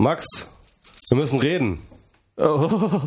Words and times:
Max, 0.00 0.24
wir 1.10 1.18
müssen 1.18 1.38
reden. 1.40 1.78
Oh. 2.38 3.02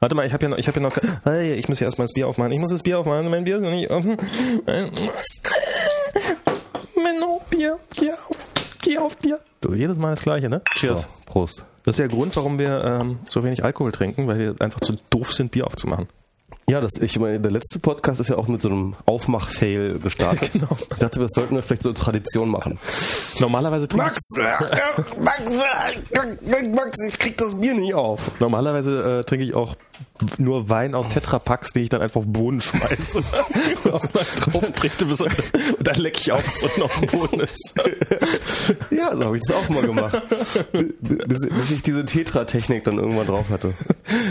Warte 0.00 0.14
mal, 0.14 0.26
ich 0.26 0.34
habe 0.34 0.42
ja 0.42 0.50
noch, 0.50 0.58
ich 0.58 0.68
habe 0.68 0.78
ja 0.78 0.86
noch, 0.86 0.94
hey, 1.24 1.54
ich 1.54 1.66
muss 1.66 1.80
ja 1.80 1.86
erstmal 1.86 2.04
das 2.04 2.12
Bier 2.12 2.28
aufmachen. 2.28 2.52
Ich 2.52 2.60
muss 2.60 2.70
das 2.70 2.82
Bier 2.82 2.98
aufmachen, 2.98 3.30
mein 3.30 3.44
Bier 3.44 3.56
ist 3.56 3.62
noch 3.62 3.70
nicht 3.70 3.90
offen. 3.90 4.18
Menno, 6.94 7.40
Bier, 7.48 7.78
geh 7.94 8.12
auf, 8.12 8.36
geh 8.82 8.98
auf 8.98 9.16
Bier. 9.16 9.40
Das 9.62 9.72
ist 9.72 9.78
jedes 9.78 9.96
Mal 9.96 10.10
das 10.10 10.24
Gleiche, 10.24 10.50
ne? 10.50 10.60
Cheers. 10.74 11.00
So, 11.00 11.08
Prost. 11.24 11.64
Das 11.84 11.94
ist 11.94 12.00
der 12.00 12.08
Grund, 12.08 12.36
warum 12.36 12.58
wir 12.58 12.84
ähm, 12.84 13.18
so 13.30 13.42
wenig 13.42 13.64
Alkohol 13.64 13.92
trinken, 13.92 14.26
weil 14.26 14.38
wir 14.38 14.54
einfach 14.58 14.80
zu 14.80 14.92
doof 15.08 15.32
sind, 15.32 15.52
Bier 15.52 15.66
aufzumachen. 15.66 16.06
Ja, 16.68 16.80
das, 16.80 16.94
ich 17.00 17.16
meine, 17.20 17.38
der 17.38 17.52
letzte 17.52 17.78
Podcast 17.78 18.18
ist 18.18 18.28
ja 18.28 18.36
auch 18.36 18.48
mit 18.48 18.60
so 18.60 18.68
einem 18.68 18.96
Aufmach-Fail 19.06 20.00
gestartet. 20.00 20.50
Genau. 20.56 20.68
Ich 20.90 20.98
dachte, 20.98 21.20
das 21.20 21.32
sollten 21.34 21.54
wir 21.54 21.62
vielleicht 21.62 21.82
so 21.82 21.90
eine 21.90 21.98
Tradition 21.98 22.48
machen. 22.48 22.78
Normalerweise 23.40 23.88
trinke 23.88 24.06
Max, 24.06 24.20
Max, 25.20 26.68
Max, 26.68 27.04
ich 27.06 27.18
krieg 27.18 27.36
das 27.36 27.60
Bier 27.60 27.74
nicht 27.74 27.94
auf. 27.94 28.30
ich, 28.34 28.40
normalerweise, 28.40 29.20
äh, 29.20 29.24
trinke 29.24 29.44
ich 29.44 29.54
auch 29.54 29.76
nur 30.38 30.70
Wein 30.70 30.94
aus 30.94 31.08
Tetrapacks, 31.08 31.72
den 31.72 31.84
ich 31.84 31.88
dann 31.90 32.00
einfach 32.00 32.16
auf 32.16 32.24
den 32.24 32.32
Boden 32.32 32.60
schmeiße 32.60 33.18
und 33.84 34.00
so 34.00 34.08
drauf 34.08 34.70
trete, 34.72 35.04
bis 35.04 35.20
er, 35.20 35.26
und 35.26 35.86
dann 35.86 35.96
lecke 35.96 36.20
ich 36.20 36.32
auf, 36.32 36.42
was 36.46 36.62
unten 36.62 36.82
auf 36.82 37.00
dem 37.00 37.06
Boden 37.06 37.40
ist. 37.40 37.74
Ja, 38.90 39.14
so 39.14 39.24
habe 39.26 39.36
ich 39.36 39.42
das 39.46 39.56
auch 39.56 39.68
mal 39.68 39.82
gemacht. 39.82 40.22
Bis, 40.72 41.48
bis 41.48 41.70
ich 41.70 41.82
diese 41.82 42.04
Tetra-Technik 42.04 42.84
dann 42.84 42.98
irgendwann 42.98 43.26
drauf 43.26 43.50
hatte. 43.50 43.74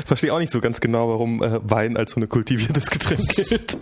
Verstehe 0.05 0.33
auch 0.33 0.39
nicht 0.39 0.51
so 0.51 0.61
ganz 0.61 0.81
genau, 0.81 1.09
warum 1.09 1.43
äh, 1.43 1.59
Wein 1.63 1.97
als 1.97 2.11
so 2.11 2.17
eine 2.17 2.24
kultiviertes 2.27 2.89
Getränk 2.89 3.27
gilt. 3.35 3.77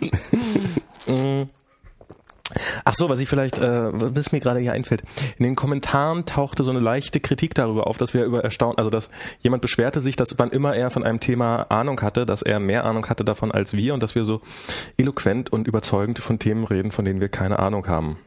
Ach 2.84 2.94
so, 2.94 3.08
was 3.08 3.20
ich 3.20 3.28
vielleicht, 3.28 3.58
äh, 3.58 3.90
was 3.92 4.32
mir 4.32 4.40
gerade 4.40 4.60
hier 4.60 4.72
einfällt. 4.72 5.02
In 5.36 5.44
den 5.44 5.56
Kommentaren 5.56 6.24
tauchte 6.24 6.64
so 6.64 6.70
eine 6.70 6.80
leichte 6.80 7.20
Kritik 7.20 7.54
darüber 7.54 7.86
auf, 7.86 7.98
dass 7.98 8.14
wir 8.14 8.24
über 8.24 8.42
erstaunt, 8.42 8.78
also 8.78 8.90
dass 8.90 9.10
jemand 9.40 9.62
beschwerte 9.62 10.00
sich, 10.00 10.16
dass 10.16 10.38
wann 10.38 10.50
immer 10.50 10.74
er 10.74 10.90
von 10.90 11.04
einem 11.04 11.20
Thema 11.20 11.64
Ahnung 11.70 12.00
hatte, 12.00 12.26
dass 12.26 12.42
er 12.42 12.60
mehr 12.60 12.84
Ahnung 12.84 13.06
hatte 13.08 13.24
davon 13.24 13.52
als 13.52 13.74
wir 13.74 13.94
und 13.94 14.02
dass 14.02 14.14
wir 14.14 14.24
so 14.24 14.40
eloquent 14.96 15.52
und 15.52 15.68
überzeugend 15.68 16.18
von 16.18 16.38
Themen 16.38 16.64
reden, 16.64 16.90
von 16.90 17.04
denen 17.04 17.20
wir 17.20 17.28
keine 17.28 17.58
Ahnung 17.58 17.86
haben. 17.86 18.18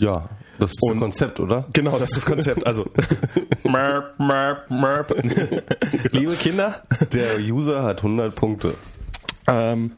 Ja, 0.00 0.28
das 0.58 0.72
ist 0.72 0.82
Und- 0.82 0.92
ein 0.96 1.00
Konzept, 1.00 1.40
oder? 1.40 1.66
Genau, 1.72 1.92
das 1.98 2.10
ist 2.10 2.16
das 2.18 2.26
Konzept. 2.26 2.66
Also, 2.66 2.86
merp, 3.64 4.18
merp, 4.18 4.70
merp. 4.70 5.14
liebe 6.12 6.32
Kinder, 6.34 6.82
Der 7.12 7.38
User 7.40 7.82
hat 7.82 7.98
100 7.98 8.34
Punkte. 8.34 8.74
Ähm, 9.46 9.92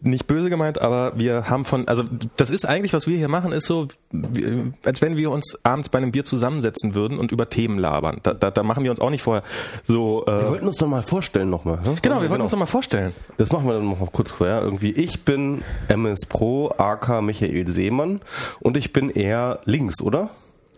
nicht 0.00 0.26
böse 0.26 0.48
gemeint, 0.48 0.80
aber 0.80 1.12
wir 1.18 1.50
haben 1.50 1.64
von, 1.64 1.88
also 1.88 2.04
das 2.36 2.50
ist 2.50 2.64
eigentlich, 2.64 2.92
was 2.92 3.06
wir 3.06 3.16
hier 3.16 3.28
machen, 3.28 3.52
ist 3.52 3.66
so, 3.66 3.88
wie- 4.12 4.72
als 4.84 5.02
wenn 5.02 5.16
wir 5.16 5.30
uns 5.30 5.58
abends 5.64 5.88
bei 5.88 5.98
einem 5.98 6.12
Bier 6.12 6.24
zusammensetzen 6.24 6.94
würden 6.94 7.18
und 7.18 7.32
über 7.32 7.50
Themen 7.50 7.78
labern. 7.78 8.18
Da, 8.22 8.32
da, 8.32 8.50
da 8.50 8.62
machen 8.62 8.84
wir 8.84 8.90
uns 8.90 9.00
auch 9.00 9.10
nicht 9.10 9.22
vorher 9.22 9.42
so. 9.84 10.22
Wir 10.26 10.34
Äh, 10.34 10.48
wollten 10.50 10.66
uns 10.66 10.76
doch 10.76 10.86
mal 10.86 11.02
vorstellen 11.02 11.50
nochmal. 11.50 11.80
Ne? 11.82 11.96
genau, 12.00 12.22
wir 12.22 12.30
wollten 12.30 12.42
uns 12.42 12.52
doch 12.52 12.58
mal 12.58 12.66
vorstellen. 12.66 13.12
Das 13.38 13.50
machen 13.52 13.66
wir 13.66 13.74
dann 13.74 13.88
noch 13.88 13.98
mal 14.00 14.08
kurz 14.12 14.30
vorher. 14.30 14.62
Irgendwie, 14.62 14.92
ich 14.92 15.24
bin 15.24 15.62
MS 15.88 16.26
Pro, 16.28 16.70
AK 16.78 17.20
Michael 17.22 17.66
Seemann 17.66 18.20
und 18.60 18.76
ich 18.76 18.92
bin 18.92 19.10
eher 19.10 19.60
links, 19.64 20.00
oder? 20.00 20.30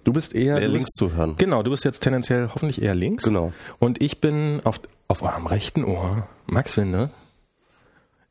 Du 0.04 0.12
bist 0.12 0.34
eher 0.34 0.58
Eher 0.58 0.66
links 0.68 0.86
bist, 0.86 0.96
zu 0.96 1.12
hören. 1.14 1.34
Genau, 1.38 1.62
du 1.62 1.70
bist 1.70 1.84
jetzt 1.84 2.00
tendenziell 2.00 2.48
hoffentlich 2.52 2.82
eher 2.82 2.94
links. 2.94 3.22
Genau. 3.24 3.52
Und 3.78 4.02
ich 4.02 4.20
bin 4.20 4.60
auf, 4.64 4.80
auf 5.06 5.22
eurem 5.22 5.46
rechten 5.46 5.84
Ohr. 5.84 6.26
Max 6.46 6.76
Winde. 6.76 7.10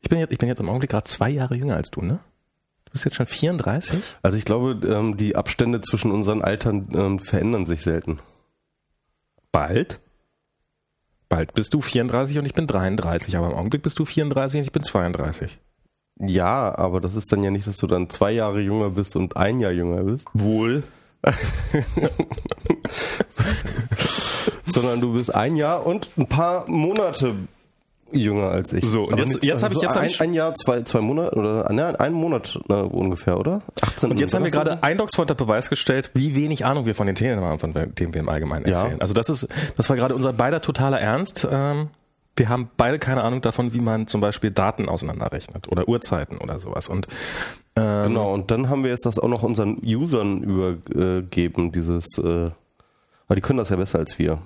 Ich 0.02 0.08
bin 0.08 0.18
jetzt, 0.18 0.32
ich 0.32 0.38
bin 0.38 0.48
jetzt 0.48 0.60
im 0.60 0.68
Augenblick 0.68 0.90
gerade 0.90 1.04
zwei 1.04 1.30
Jahre 1.30 1.54
jünger 1.54 1.76
als 1.76 1.90
du, 1.90 2.02
ne? 2.02 2.20
Du 2.84 2.92
bist 2.92 3.04
jetzt 3.04 3.14
schon 3.14 3.26
34? 3.26 3.98
Also 4.22 4.36
ich 4.36 4.44
glaube, 4.44 4.86
ähm, 4.86 5.16
die 5.16 5.36
Abstände 5.36 5.80
zwischen 5.80 6.10
unseren 6.10 6.42
Altern 6.42 6.88
ähm, 6.94 7.18
verändern 7.18 7.64
sich 7.64 7.82
selten. 7.82 8.18
Bald? 9.52 10.00
Bald 11.28 11.54
bist 11.54 11.72
du 11.72 11.80
34 11.80 12.36
und 12.38 12.44
ich 12.44 12.52
bin 12.52 12.66
33, 12.66 13.36
aber 13.36 13.46
im 13.46 13.54
Augenblick 13.54 13.82
bist 13.82 13.98
du 13.98 14.04
34 14.04 14.58
und 14.58 14.66
ich 14.66 14.72
bin 14.72 14.82
32. 14.82 15.58
Ja, 16.18 16.76
aber 16.76 17.00
das 17.00 17.14
ist 17.14 17.32
dann 17.32 17.42
ja 17.42 17.50
nicht, 17.50 17.66
dass 17.66 17.78
du 17.78 17.86
dann 17.86 18.10
zwei 18.10 18.32
Jahre 18.32 18.60
jünger 18.60 18.90
bist 18.90 19.16
und 19.16 19.36
ein 19.36 19.60
Jahr 19.60 19.72
jünger 19.72 20.02
bist, 20.02 20.28
Wohl. 20.34 20.82
sondern 24.66 25.00
du 25.00 25.14
bist 25.14 25.34
ein 25.34 25.56
Jahr 25.56 25.86
und 25.86 26.10
ein 26.18 26.26
paar 26.26 26.68
Monate 26.68 27.34
jünger 28.14 28.48
als 28.48 28.72
ich. 28.72 28.84
So, 28.84 29.04
und 29.04 29.18
jetzt- 29.18 29.42
jetzt 29.42 29.62
hab 29.62 29.72
ich- 29.72 29.76
also 29.78 29.82
jetzt 29.82 29.94
hab 29.96 30.02
ein, 30.02 30.08
ich- 30.08 30.20
ein 30.20 30.34
Jahr, 30.34 30.54
zwei, 30.54 30.82
zwei 30.82 31.00
Monate 31.00 31.36
oder 31.36 31.72
ne, 31.72 31.98
einen 32.00 32.14
Monat 32.14 32.58
ne, 32.68 32.84
ungefähr, 32.84 33.38
oder? 33.38 33.62
18 33.82 34.10
Und 34.10 34.20
jetzt 34.20 34.34
haben 34.34 34.44
wir 34.44 34.50
gerade 34.50 34.82
eindrucksvoll 34.82 35.24
unter 35.24 35.34
Beweis 35.34 35.68
gestellt, 35.70 36.10
wie 36.14 36.34
wenig 36.36 36.64
Ahnung 36.64 36.86
wir 36.86 36.94
von 36.94 37.06
den 37.06 37.16
Themen 37.16 37.42
haben, 37.42 37.58
von 37.58 37.72
denen 37.72 38.14
wir 38.14 38.20
im 38.20 38.28
Allgemeinen 38.28 38.66
Ja. 38.68 38.80
erzählen. 38.82 39.00
Also 39.00 39.14
das 39.14 39.28
ist, 39.28 39.48
das 39.76 39.88
war 39.88 39.96
gerade 39.96 40.14
unser 40.14 40.32
beider 40.32 40.60
totaler 40.60 41.00
Ernst. 41.00 41.46
Ähm, 41.50 41.88
wir 42.36 42.48
haben 42.48 42.70
beide 42.78 42.98
keine 42.98 43.22
Ahnung 43.22 43.42
davon, 43.42 43.74
wie 43.74 43.80
man 43.80 44.06
zum 44.06 44.20
Beispiel 44.22 44.50
Daten 44.50 44.88
auseinanderrechnet 44.88 45.68
oder 45.70 45.86
Uhrzeiten 45.88 46.38
oder 46.38 46.58
sowas. 46.60 46.88
Und 46.88 47.06
ähm, 47.76 48.04
Genau, 48.08 48.32
und 48.32 48.50
dann 48.50 48.70
haben 48.70 48.84
wir 48.84 48.90
jetzt 48.90 49.04
das 49.06 49.18
auch 49.18 49.28
noch 49.28 49.42
unseren 49.42 49.78
Usern 49.84 50.42
übergeben, 50.42 51.72
dieses, 51.72 52.18
äh, 52.18 52.50
weil 53.28 53.34
die 53.34 53.40
können 53.40 53.58
das 53.58 53.68
ja 53.70 53.76
besser 53.76 53.98
als 53.98 54.18
wir. 54.18 54.38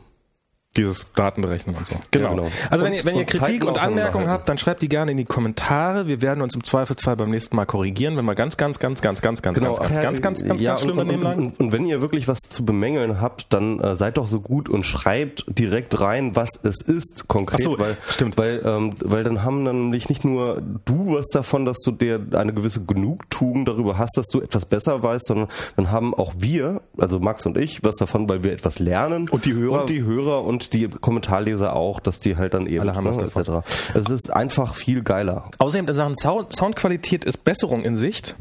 Dieses 0.77 1.07
Datenberechnen 1.15 1.75
und 1.77 1.87
so. 1.87 1.97
Genau. 2.11 2.31
genau. 2.31 2.49
Also 2.71 2.85
wenn 2.85 2.93
Und- 2.93 2.99
ihr, 2.99 3.05
wenn 3.05 3.15
ihr 3.15 3.21
und 3.21 3.27
Kritik 3.31 3.65
und 3.65 3.79
Anmerkungen 3.83 4.29
habt, 4.29 4.49
dann 4.49 4.59
schreibt 4.59 4.83
die 4.83 4.89
gerne 4.89 5.11
in 5.13 5.17
die 5.17 5.25
Kommentare. 5.25 6.07
Wir 6.07 6.21
werden 6.23 6.43
uns 6.43 6.55
im 6.55 6.63
Zweifelsfall 6.65 7.17
beim 7.17 7.31
nächsten 7.31 7.57
Mal 7.57 7.65
korrigieren, 7.67 8.17
wenn 8.17 8.25
wir 8.25 8.35
ganz, 8.35 8.57
ganz, 8.57 8.79
ganz, 8.79 9.01
ganz, 9.01 9.23
ganz, 9.23 9.43
ganz, 9.43 9.59
ganz, 9.61 9.79
ach 9.79 9.83
ganz, 9.85 9.97
ja, 9.97 10.03
ganz, 10.03 10.23
ganz, 10.23 10.45
ganz, 10.45 10.61
ja, 10.61 10.71
ganz 10.73 10.81
schlimm 10.83 10.99
und, 10.99 11.07
daneben 11.07 11.23
und, 11.23 11.29
lagen. 11.31 11.47
und, 11.47 11.61
und 11.61 11.73
wenn 11.73 11.87
ihr 11.87 12.01
wirklich 12.03 12.29
was 12.29 12.39
zu 12.49 12.65
bemängeln 12.65 13.21
habt, 13.21 13.53
dann 13.53 13.81
äh, 13.81 13.97
seid 13.97 14.19
doch 14.19 14.27
so 14.27 14.41
gut 14.41 14.69
und 14.69 14.85
schreibt 14.85 15.45
direkt 15.49 15.99
rein, 16.01 16.37
was 16.37 16.51
es 16.63 16.81
ist 16.83 17.29
konkret, 17.29 17.61
Ach 17.61 17.65
so, 17.73 17.79
weil 17.79 17.97
stimmt. 18.09 18.37
weil 18.39 18.61
ähm, 18.65 18.93
weil 19.05 19.25
dann 19.25 19.43
haben 19.45 19.63
nämlich 19.63 20.09
nicht 20.09 20.25
nur 20.25 20.63
du 20.85 21.15
was 21.15 21.27
davon, 21.33 21.65
dass 21.65 21.79
du 21.79 21.91
dir 21.93 22.21
eine 22.33 22.53
gewisse 22.53 22.85
Genugtuung 22.85 23.65
darüber 23.65 23.99
hast, 23.99 24.17
dass 24.17 24.27
du 24.27 24.41
etwas 24.41 24.67
besser 24.67 25.03
weißt, 25.03 25.27
sondern 25.27 25.49
dann 25.77 25.91
haben 25.91 26.15
auch 26.15 26.35
wir, 26.39 26.83
also 26.99 27.21
Max 27.21 27.47
und 27.47 27.57
ich, 27.57 27.83
was 27.85 27.97
davon, 27.97 28.29
weil 28.29 28.45
wir 28.45 28.53
etwas 28.53 28.79
lernen 28.79 29.29
Und 29.31 29.45
die 29.45 29.55
Hörer. 29.55 29.81
und 29.83 29.91
die 29.91 30.03
Hörer 30.03 30.45
und 30.45 30.66
die 30.71 30.89
Kommentarleser 30.89 31.75
auch, 31.75 32.01
dass 32.01 32.21
die 32.21 32.37
halt 32.37 32.55
dann 32.55 32.67
eben 32.67 32.81
Alle 32.81 32.95
haben 32.95 33.05
ne, 33.05 33.23
etc. 33.23 33.67
Es 33.95 34.11
ist 34.11 34.33
einfach 34.33 34.75
viel 34.75 35.03
geiler. 35.03 35.51
Außerdem 35.59 35.89
in 35.89 35.95
Sachen 35.95 36.15
Sound, 36.15 36.55
Soundqualität 36.55 37.25
ist 37.25 37.45
Besserung 37.45 37.85
in 37.85 37.97
Sicht. 37.97 38.37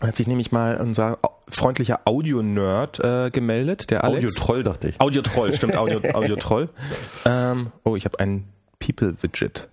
Hat 0.00 0.16
sich 0.16 0.26
nämlich 0.26 0.52
mal 0.52 0.76
unser 0.78 1.18
freundlicher 1.48 2.00
Audio-Nerd 2.04 3.00
äh, 3.00 3.30
gemeldet, 3.30 3.90
der 3.90 4.04
Alex. 4.04 4.24
Audio-Troll, 4.24 4.62
dachte 4.62 4.88
ich. 4.88 5.00
Audio-Troll, 5.00 5.52
stimmt, 5.52 5.76
Audio, 5.76 6.00
Audio-Troll. 6.14 6.68
ähm, 7.24 7.72
oh, 7.84 7.96
ich 7.96 8.04
habe 8.04 8.18
ein 8.20 8.48
People-Widget. 8.78 9.68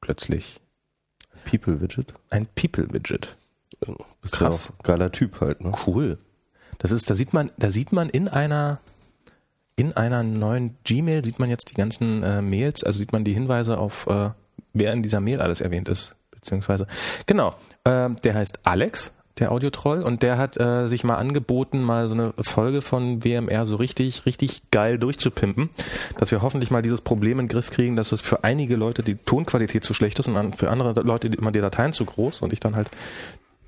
Plötzlich. 0.00 0.56
People-Widget. 1.48 2.14
Ein 2.30 2.46
People-Widget. 2.54 3.36
Bist 4.22 4.34
Krass. 4.34 4.68
Ja 4.68 4.74
geiler 4.82 5.12
Typ 5.12 5.40
halt, 5.40 5.60
ne? 5.62 5.72
Cool. 5.86 6.18
Das 6.78 6.90
ist, 6.90 7.08
da 7.08 7.14
sieht 7.14 7.32
man, 7.32 7.50
da 7.56 7.70
sieht 7.70 7.92
man 7.92 8.08
in 8.08 8.28
einer, 8.28 8.80
in 9.76 9.96
einer 9.96 10.22
neuen 10.22 10.76
Gmail 10.84 11.24
sieht 11.24 11.38
man 11.38 11.50
jetzt 11.50 11.70
die 11.70 11.74
ganzen 11.74 12.22
äh, 12.22 12.42
Mails, 12.42 12.84
also 12.84 12.98
sieht 12.98 13.12
man 13.12 13.24
die 13.24 13.34
Hinweise 13.34 13.78
auf, 13.78 14.06
äh, 14.06 14.30
wer 14.72 14.92
in 14.92 15.02
dieser 15.02 15.20
Mail 15.20 15.40
alles 15.40 15.60
erwähnt 15.60 15.88
ist, 15.88 16.14
beziehungsweise, 16.30 16.86
genau, 17.26 17.54
ähm, 17.84 18.16
der 18.22 18.34
heißt 18.34 18.60
Alex, 18.64 19.12
der 19.38 19.50
Audiotroll, 19.50 20.02
und 20.02 20.22
der 20.22 20.38
hat 20.38 20.60
äh, 20.60 20.86
sich 20.86 21.02
mal 21.02 21.16
angeboten, 21.16 21.82
mal 21.82 22.08
so 22.08 22.14
eine 22.14 22.32
Folge 22.38 22.82
von 22.82 23.24
WMR 23.24 23.66
so 23.66 23.74
richtig, 23.76 24.26
richtig 24.26 24.70
geil 24.70 24.96
durchzupimpen, 24.96 25.70
dass 26.18 26.30
wir 26.30 26.40
hoffentlich 26.40 26.70
mal 26.70 26.82
dieses 26.82 27.00
Problem 27.00 27.40
in 27.40 27.46
den 27.46 27.52
Griff 27.52 27.70
kriegen, 27.70 27.96
dass 27.96 28.12
es 28.12 28.20
für 28.20 28.44
einige 28.44 28.76
Leute 28.76 29.02
die 29.02 29.16
Tonqualität 29.16 29.82
zu 29.82 29.92
schlecht 29.92 30.20
ist 30.20 30.28
und 30.28 30.56
für 30.56 30.70
andere 30.70 31.00
Leute 31.00 31.26
immer 31.28 31.50
die 31.50 31.60
Dateien 31.60 31.92
zu 31.92 32.04
groß 32.04 32.42
und 32.42 32.52
ich 32.52 32.60
dann 32.60 32.76
halt 32.76 32.90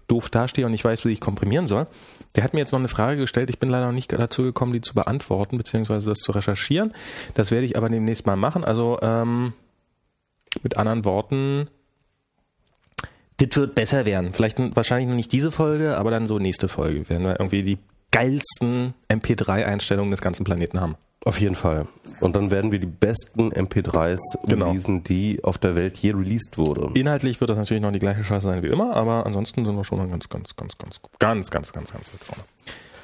doof 0.08 0.30
dastehe 0.30 0.64
und 0.64 0.72
nicht 0.72 0.84
weiß, 0.84 1.04
wie 1.04 1.12
ich 1.12 1.20
komprimieren 1.20 1.66
soll. 1.66 1.86
Der 2.34 2.44
hat 2.44 2.54
mir 2.54 2.60
jetzt 2.60 2.72
noch 2.72 2.78
eine 2.78 2.88
Frage 2.88 3.20
gestellt. 3.20 3.50
Ich 3.50 3.58
bin 3.58 3.70
leider 3.70 3.86
noch 3.86 3.92
nicht 3.92 4.12
dazu 4.12 4.42
gekommen, 4.42 4.72
die 4.72 4.80
zu 4.80 4.94
beantworten, 4.94 5.56
beziehungsweise 5.56 6.10
das 6.10 6.18
zu 6.18 6.32
recherchieren. 6.32 6.92
Das 7.34 7.50
werde 7.50 7.66
ich 7.66 7.76
aber 7.76 7.88
demnächst 7.88 8.26
mal 8.26 8.36
machen. 8.36 8.64
Also 8.64 8.98
ähm, 9.02 9.52
mit 10.62 10.76
anderen 10.76 11.04
Worten, 11.04 11.68
das 13.38 13.56
wird 13.56 13.74
besser 13.74 14.06
werden. 14.06 14.32
Vielleicht 14.32 14.58
wahrscheinlich 14.76 15.08
noch 15.08 15.16
nicht 15.16 15.32
diese 15.32 15.50
Folge, 15.50 15.96
aber 15.96 16.10
dann 16.10 16.26
so 16.26 16.38
nächste 16.38 16.68
Folge. 16.68 17.08
Werden 17.08 17.24
wir 17.24 17.40
irgendwie 17.40 17.62
die 17.62 17.78
geilsten 18.12 18.94
MP3-Einstellungen 19.08 20.10
des 20.10 20.22
ganzen 20.22 20.44
Planeten 20.44 20.80
haben. 20.80 20.96
Auf 21.26 21.40
jeden 21.40 21.56
Fall. 21.56 21.88
Und 22.20 22.36
dann 22.36 22.52
werden 22.52 22.70
wir 22.70 22.78
die 22.78 22.86
besten 22.86 23.50
MP3s 23.52 24.20
Genau. 24.46 24.66
releasen, 24.68 25.02
die 25.02 25.42
auf 25.42 25.58
der 25.58 25.74
Welt 25.74 25.98
je 25.98 26.12
released 26.12 26.56
wurde. 26.56 26.88
Inhaltlich 26.94 27.40
wird 27.40 27.50
das 27.50 27.58
natürlich 27.58 27.82
noch 27.82 27.90
die 27.90 27.98
gleiche 27.98 28.22
Scheiße 28.22 28.46
sein 28.46 28.62
wie 28.62 28.68
immer, 28.68 28.94
aber 28.94 29.26
ansonsten 29.26 29.64
sind 29.64 29.74
wir 29.74 29.82
schon 29.82 29.98
noch 29.98 30.08
ganz, 30.08 30.28
ganz, 30.28 30.56
ganz, 30.56 30.78
ganz, 30.78 31.00
ganz, 31.18 31.50
ganz, 31.50 31.72
ganz, 31.72 31.92
ganz 31.92 32.12
weit 32.14 32.24
vorne. 32.24 32.44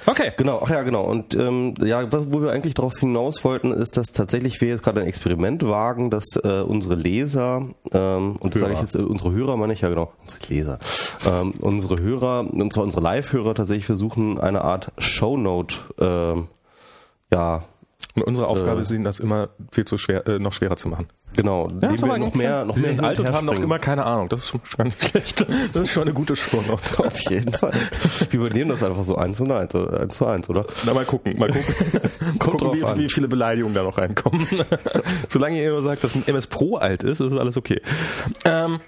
Okay. 0.06 0.30
Genau, 0.36 0.60
ach 0.64 0.70
ja, 0.70 0.82
genau. 0.82 1.02
Und 1.02 1.34
ähm, 1.34 1.74
ja, 1.82 2.06
wo 2.12 2.42
wir 2.42 2.52
eigentlich 2.52 2.74
darauf 2.74 2.96
hinaus 2.96 3.42
wollten, 3.42 3.72
ist, 3.72 3.96
dass 3.96 4.12
tatsächlich 4.12 4.60
wir 4.60 4.68
jetzt 4.68 4.84
gerade 4.84 5.00
ein 5.00 5.06
Experiment 5.08 5.66
wagen, 5.66 6.08
dass 6.10 6.36
äh, 6.44 6.60
unsere 6.60 6.94
Leser, 6.94 7.66
ähm, 7.92 8.36
und 8.36 8.54
das 8.54 8.60
sage 8.60 8.74
ich 8.74 8.80
jetzt, 8.80 8.94
äh, 8.94 8.98
unsere 8.98 9.32
Hörer 9.32 9.56
meine 9.56 9.72
ich, 9.72 9.80
ja 9.80 9.88
genau, 9.88 10.12
unsere 10.22 10.38
Leser, 10.48 10.78
ähm, 11.26 11.54
unsere 11.60 12.00
Hörer, 12.00 12.46
und 12.52 12.72
zwar 12.72 12.84
unsere 12.84 13.02
Live-Hörer 13.02 13.54
tatsächlich 13.54 13.86
versuchen, 13.86 14.38
eine 14.40 14.62
Art 14.62 14.92
Shownote 14.98 15.74
ähm, 15.98 16.48
ja, 17.32 17.64
Und 18.14 18.22
unsere 18.24 18.46
Aufgabe 18.46 18.78
Äh. 18.78 18.82
ist 18.82 18.90
ihnen 18.90 19.04
das 19.04 19.20
immer 19.20 19.48
viel 19.70 19.84
zu 19.86 19.96
schwer, 19.96 20.26
äh, 20.28 20.38
noch 20.38 20.52
schwerer 20.52 20.76
zu 20.76 20.88
machen. 20.88 21.08
genau, 21.34 21.68
Ja, 21.80 21.88
dem 21.88 22.00
wir 22.02 22.18
noch 22.18 22.34
mehr, 22.34 22.64
noch 22.66 22.74
Sie 22.74 22.82
mehr 22.82 22.90
sind 22.90 23.04
alt 23.04 23.18
und 23.20 23.32
haben 23.32 23.46
noch 23.46 23.58
immer 23.58 23.78
keine 23.78 24.04
Ahnung. 24.04 24.28
Das 24.28 24.40
ist 24.40 24.48
schon 24.48 24.60
gar 24.76 24.84
nicht 24.84 25.02
schlecht. 25.02 25.46
Das 25.72 25.82
ist 25.84 25.92
schon 25.92 26.02
eine 26.02 26.12
gute 26.12 26.36
Spur 26.36 26.62
noch. 26.68 26.80
Auf 26.98 27.18
jeden 27.30 27.52
Fall. 27.52 27.72
Wir 28.30 28.40
übernehmen 28.40 28.70
das 28.70 28.82
einfach 28.82 29.02
so 29.04 29.16
eins 29.16 29.38
zu 29.38 29.44
eins, 29.50 29.72
äh, 29.74 29.96
eins 30.02 30.16
zu 30.18 30.26
eins, 30.26 30.50
oder? 30.50 30.66
Na, 30.84 30.92
mal 30.92 31.06
gucken, 31.06 31.38
mal 31.38 31.48
gucken. 31.50 31.74
Kommt 32.38 32.60
gucken, 32.60 32.78
wie, 32.80 32.84
an. 32.84 32.98
wie 32.98 33.08
viele 33.08 33.28
Beleidigungen 33.28 33.74
da 33.74 33.82
noch 33.82 33.96
reinkommen. 33.96 34.46
Solange 35.28 35.56
ihr 35.62 35.70
immer 35.70 35.80
sagt, 35.82 36.04
dass 36.04 36.14
ein 36.14 36.24
MS 36.26 36.48
Pro 36.48 36.76
alt 36.76 37.02
ist, 37.04 37.20
ist 37.20 37.32
alles 37.32 37.56
okay. 37.56 37.80
Ähm, 38.44 38.80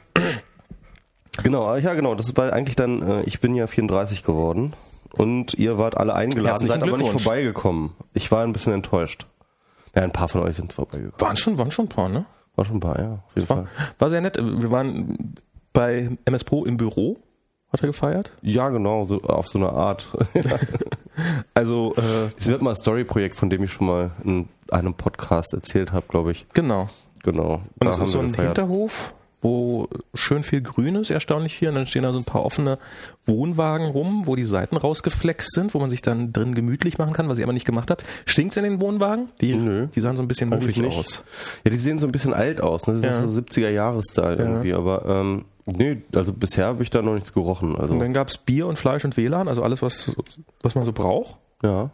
Genau, 1.42 1.74
ja 1.76 1.94
genau, 1.94 2.14
das 2.14 2.36
war 2.36 2.52
eigentlich 2.52 2.76
dann, 2.76 3.02
äh, 3.02 3.22
ich 3.24 3.40
bin 3.40 3.54
ja 3.56 3.66
34 3.66 4.22
geworden 4.22 4.72
und 5.18 5.54
ihr 5.54 5.78
wart 5.78 5.96
alle 5.96 6.14
eingeladen, 6.14 6.66
seid 6.66 6.82
aber 6.82 6.98
nicht 6.98 7.10
vorbeigekommen. 7.10 7.92
Ich 8.12 8.30
war 8.32 8.42
ein 8.44 8.52
bisschen 8.52 8.72
enttäuscht. 8.72 9.26
Ja, 9.94 10.02
ein 10.02 10.10
paar 10.12 10.28
von 10.28 10.42
euch 10.42 10.56
sind 10.56 10.72
vorbeigekommen. 10.72 11.20
waren 11.20 11.36
schon, 11.36 11.58
waren 11.58 11.70
schon 11.70 11.86
ein 11.86 11.88
paar, 11.88 12.08
ne? 12.08 12.24
War 12.56 12.64
schon 12.64 12.76
ein 12.76 12.80
paar, 12.80 12.98
ja, 13.00 13.22
auf 13.26 13.34
jeden 13.36 13.48
War, 13.48 13.56
Fall. 13.58 13.66
war 13.98 14.10
sehr 14.10 14.20
nett. 14.20 14.36
Wir 14.38 14.70
waren 14.70 15.34
bei 15.72 16.10
MS 16.24 16.44
Pro 16.44 16.64
im 16.64 16.76
Büro, 16.76 17.18
hat 17.72 17.80
er 17.82 17.86
gefeiert. 17.88 18.32
Ja, 18.42 18.68
genau, 18.68 19.04
so, 19.06 19.20
auf 19.22 19.48
so 19.48 19.58
eine 19.58 19.70
Art. 19.70 20.06
Also, 21.54 21.94
äh, 21.96 22.30
Das 22.36 22.48
wird 22.48 22.60
mal 22.62 22.70
ein 22.70 22.76
Story-Projekt, 22.76 23.36
von 23.36 23.48
dem 23.48 23.62
ich 23.62 23.72
schon 23.72 23.86
mal 23.86 24.10
in 24.24 24.48
einem 24.70 24.94
Podcast 24.94 25.52
erzählt 25.54 25.92
habe, 25.92 26.06
glaube 26.08 26.32
ich. 26.32 26.46
genau. 26.54 26.88
Genau. 27.22 27.62
Und 27.80 27.88
es 27.88 27.96
ist 27.98 28.10
so 28.10 28.18
ein 28.18 28.32
gefeiert. 28.32 28.58
Hinterhof, 28.58 29.14
wo 29.44 29.88
schön 30.14 30.42
viel 30.42 30.62
Grün 30.62 30.94
ist, 30.96 31.10
erstaunlich 31.10 31.54
viel. 31.54 31.68
Und 31.68 31.74
dann 31.74 31.86
stehen 31.86 32.02
da 32.02 32.12
so 32.12 32.18
ein 32.18 32.24
paar 32.24 32.44
offene 32.44 32.78
Wohnwagen 33.26 33.86
rum, 33.88 34.22
wo 34.26 34.36
die 34.36 34.44
Seiten 34.44 34.76
rausgeflext 34.78 35.52
sind, 35.54 35.74
wo 35.74 35.78
man 35.78 35.90
sich 35.90 36.00
dann 36.00 36.32
drin 36.32 36.54
gemütlich 36.54 36.96
machen 36.96 37.12
kann, 37.12 37.28
was 37.28 37.36
ich 37.38 37.44
aber 37.44 37.52
nicht 37.52 37.66
gemacht 37.66 37.90
habe. 37.90 38.02
Stinkt's 38.24 38.56
in 38.56 38.64
den 38.64 38.80
Wohnwagen? 38.80 39.28
Die, 39.42 39.54
Nö. 39.54 39.88
die 39.94 40.00
sahen 40.00 40.16
so 40.16 40.22
ein 40.22 40.28
bisschen 40.28 40.48
muffig 40.48 40.82
aus. 40.86 41.22
Ja, 41.64 41.70
die 41.70 41.76
sehen 41.76 41.98
so 41.98 42.06
ein 42.06 42.12
bisschen 42.12 42.32
alt 42.32 42.62
aus, 42.62 42.86
ne? 42.86 42.94
Das 42.94 43.02
Ja. 43.04 43.10
ist 43.10 43.32
so 43.34 43.40
70er-Jahres-Style 43.42 44.36
irgendwie, 44.36 44.72
aber 44.72 45.04
ähm, 45.06 45.44
nee, 45.66 46.02
also 46.14 46.32
bisher 46.32 46.66
habe 46.66 46.82
ich 46.82 46.88
da 46.90 47.02
noch 47.02 47.14
nichts 47.14 47.32
gerochen. 47.34 47.76
Also 47.76 47.92
Und 47.94 48.00
dann 48.00 48.14
gab's 48.14 48.38
Bier 48.38 48.66
und 48.66 48.78
Fleisch 48.78 49.04
und 49.04 49.16
WLAN, 49.18 49.46
also 49.48 49.62
alles, 49.62 49.82
was, 49.82 50.16
was 50.62 50.74
man 50.74 50.84
so 50.84 50.92
braucht. 50.92 51.36
ja. 51.62 51.90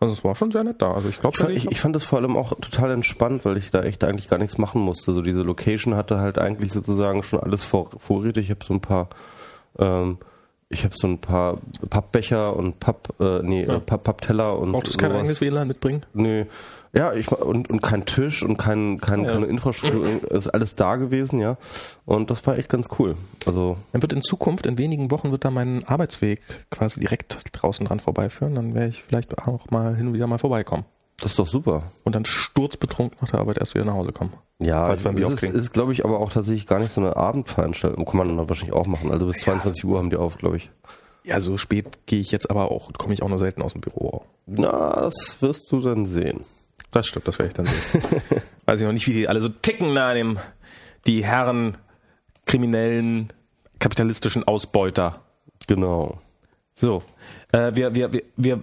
Also 0.00 0.14
es 0.14 0.22
war 0.22 0.36
schon 0.36 0.52
sehr 0.52 0.62
nett 0.62 0.80
da. 0.80 0.92
Also 0.92 1.08
ich 1.08 1.20
glaube, 1.20 1.34
Ich 1.36 1.42
fand, 1.42 1.56
ich, 1.56 1.70
ich 1.70 1.80
fand 1.80 1.96
das 1.96 2.04
vor 2.04 2.18
allem 2.20 2.36
auch 2.36 2.50
total 2.60 2.92
entspannt, 2.92 3.44
weil 3.44 3.56
ich 3.56 3.70
da 3.70 3.82
echt 3.82 4.04
eigentlich 4.04 4.28
gar 4.28 4.38
nichts 4.38 4.56
machen 4.58 4.80
musste. 4.80 5.12
So 5.12 5.22
diese 5.22 5.42
Location 5.42 5.96
hatte 5.96 6.20
halt 6.20 6.38
eigentlich 6.38 6.72
sozusagen 6.72 7.22
schon 7.24 7.40
alles 7.40 7.64
vor, 7.64 7.90
vorrätig. 7.98 8.44
Ich 8.46 8.50
habe 8.50 8.64
so 8.64 8.74
ein 8.74 8.80
paar, 8.80 9.08
ähm, 9.78 10.18
ich 10.68 10.84
habe 10.84 10.94
so 10.96 11.08
ein 11.08 11.18
paar 11.18 11.58
Pappbecher 11.90 12.54
und 12.54 12.78
Papp, 12.78 13.08
äh, 13.20 13.40
nee, 13.42 13.64
Ja. 13.64 13.76
äh, 13.76 13.80
Papp, 13.80 14.04
Pappteller 14.04 14.56
und 14.58 14.70
braucht 14.72 14.86
es 14.86 14.98
kein 14.98 15.10
eigenes 15.10 15.40
WLAN 15.40 15.66
mitbringen. 15.66 16.02
Nee. 16.14 16.46
Ja, 16.94 17.12
ich 17.12 17.30
und, 17.30 17.68
und 17.70 17.82
kein 17.82 18.06
Tisch 18.06 18.42
und 18.42 18.56
kein, 18.56 18.98
kein, 19.00 19.24
Ja. 19.24 19.32
keine 19.32 19.46
Infrastruktur, 19.46 20.22
ist 20.30 20.48
alles 20.48 20.74
da 20.74 20.96
gewesen, 20.96 21.38
ja. 21.38 21.56
Und 22.06 22.30
das 22.30 22.46
war 22.46 22.56
echt 22.56 22.68
ganz 22.70 22.88
cool. 22.98 23.16
Also, 23.46 23.76
Dann 23.92 24.02
wird 24.02 24.12
in 24.12 24.22
Zukunft, 24.22 24.66
in 24.66 24.78
wenigen 24.78 25.10
Wochen, 25.10 25.30
wird 25.30 25.44
da 25.44 25.50
mein 25.50 25.84
Arbeitsweg 25.84 26.40
quasi 26.70 27.00
direkt 27.00 27.40
draußen 27.52 27.84
dran 27.86 28.00
vorbeiführen. 28.00 28.54
Dann 28.54 28.74
werde 28.74 28.88
ich 28.88 29.02
vielleicht 29.02 29.36
auch 29.38 29.70
mal 29.70 29.94
hin 29.96 30.08
und 30.08 30.14
wieder 30.14 30.26
mal 30.26 30.38
vorbeikommen. 30.38 30.84
das 31.20 31.32
ist 31.32 31.38
doch 31.38 31.46
super. 31.46 31.82
Und 32.04 32.14
dann 32.14 32.24
sturzbetrunken 32.24 33.18
nach 33.20 33.30
der 33.30 33.40
Arbeit 33.40 33.58
erst 33.58 33.74
wieder 33.74 33.84
nach 33.84 33.94
Hause 33.94 34.12
kommen. 34.12 34.32
Ja, 34.60 34.86
Falls 34.86 35.04
wir 35.04 35.26
es 35.28 35.42
ist, 35.42 35.54
ist 35.54 35.72
glaube 35.72 35.92
ich, 35.92 36.04
aber 36.04 36.18
auch 36.20 36.32
tatsächlich 36.32 36.66
gar 36.66 36.80
nicht 36.80 36.90
so 36.90 37.00
eine 37.00 37.16
Abendveranstaltung. 37.16 38.04
Kann 38.06 38.16
man 38.18 38.36
dann 38.36 38.48
wahrscheinlich 38.48 38.74
auch 38.74 38.86
machen. 38.86 39.10
Also 39.12 39.26
bis 39.26 39.38
22 39.40 39.84
Uhr 39.84 39.98
haben 39.98 40.10
die 40.10 40.16
auf, 40.16 40.38
glaube 40.38 40.56
ich. 40.56 40.70
Ja, 41.24 41.40
so 41.40 41.56
spät 41.58 42.06
gehe 42.06 42.20
ich 42.20 42.30
jetzt 42.32 42.50
aber 42.50 42.70
auch, 42.72 42.90
komme 42.96 43.12
ich 43.12 43.22
auch 43.22 43.28
nur 43.28 43.38
selten 43.38 43.60
aus 43.62 43.72
dem 43.72 43.82
Büro. 43.82 44.22
Na, 44.46 45.00
das 45.02 45.36
wirst 45.40 45.70
du 45.70 45.80
dann 45.80 46.06
sehen. 46.06 46.40
Das 46.90 47.06
stimmt, 47.06 47.28
das 47.28 47.38
werde 47.38 47.48
ich 47.48 47.54
dann 47.54 47.66
sehen. 47.66 48.02
Weiß 48.66 48.80
ich 48.80 48.86
noch 48.86 48.92
nicht, 48.92 49.06
wie 49.06 49.12
die 49.12 49.28
alle 49.28 49.40
so 49.40 49.48
ticken 49.48 49.94
da 49.94 50.10
an 50.10 50.16
dem, 50.16 50.38
die 51.06 51.24
Herren 51.24 51.76
kriminellen, 52.46 53.28
kapitalistischen 53.78 54.44
Ausbeuter. 54.44 55.22
Genau. 55.66 56.18
So, 56.74 57.02
äh, 57.52 57.72
wir, 57.74 57.94
wir, 57.94 58.12
wir, 58.12 58.22
wir, 58.36 58.62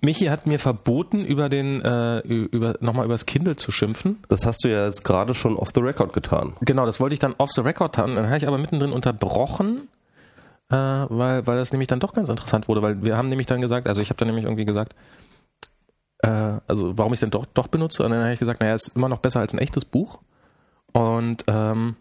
Michi 0.00 0.26
hat 0.26 0.46
mir 0.46 0.58
verboten, 0.58 1.24
über 1.24 1.48
den, 1.48 1.82
äh, 1.82 2.20
über, 2.20 2.76
nochmal 2.80 3.04
übers 3.04 3.26
Kindle 3.26 3.56
zu 3.56 3.72
schimpfen. 3.72 4.18
Das 4.28 4.46
hast 4.46 4.64
du 4.64 4.68
ja 4.68 4.86
jetzt 4.86 5.04
gerade 5.04 5.34
schon 5.34 5.56
off 5.56 5.70
the 5.74 5.80
record 5.80 6.12
getan. 6.12 6.54
Genau, 6.60 6.86
das 6.86 7.00
wollte 7.00 7.14
ich 7.14 7.18
dann 7.18 7.34
off 7.38 7.50
the 7.52 7.60
record 7.60 7.98
haben. 7.98 8.14
Dann 8.14 8.26
habe 8.26 8.36
ich 8.36 8.46
aber 8.46 8.58
mittendrin 8.58 8.92
unterbrochen, 8.92 9.88
äh, 10.70 10.76
weil, 10.76 11.46
weil 11.46 11.56
das 11.56 11.72
nämlich 11.72 11.88
dann 11.88 12.00
doch 12.00 12.12
ganz 12.12 12.28
interessant 12.28 12.68
wurde, 12.68 12.82
weil 12.82 13.04
wir 13.04 13.16
haben 13.16 13.28
nämlich 13.28 13.46
dann 13.46 13.60
gesagt, 13.60 13.88
also 13.88 14.00
ich 14.00 14.08
habe 14.08 14.18
dann 14.18 14.28
nämlich 14.28 14.44
irgendwie 14.44 14.64
gesagt, 14.64 14.92
äh, 14.92 15.25
also 16.66 16.96
warum 16.98 17.12
ich 17.12 17.16
es 17.18 17.20
denn 17.20 17.30
doch, 17.30 17.46
doch 17.54 17.68
benutze. 17.68 18.04
Und 18.04 18.10
dann 18.10 18.22
habe 18.22 18.32
ich 18.32 18.38
gesagt, 18.38 18.60
naja, 18.60 18.74
es 18.74 18.88
ist 18.88 18.96
immer 18.96 19.08
noch 19.08 19.18
besser 19.18 19.40
als 19.40 19.52
ein 19.54 19.58
echtes 19.58 19.84
Buch. 19.84 20.18
Und 20.92 21.44
ähm, 21.46 21.96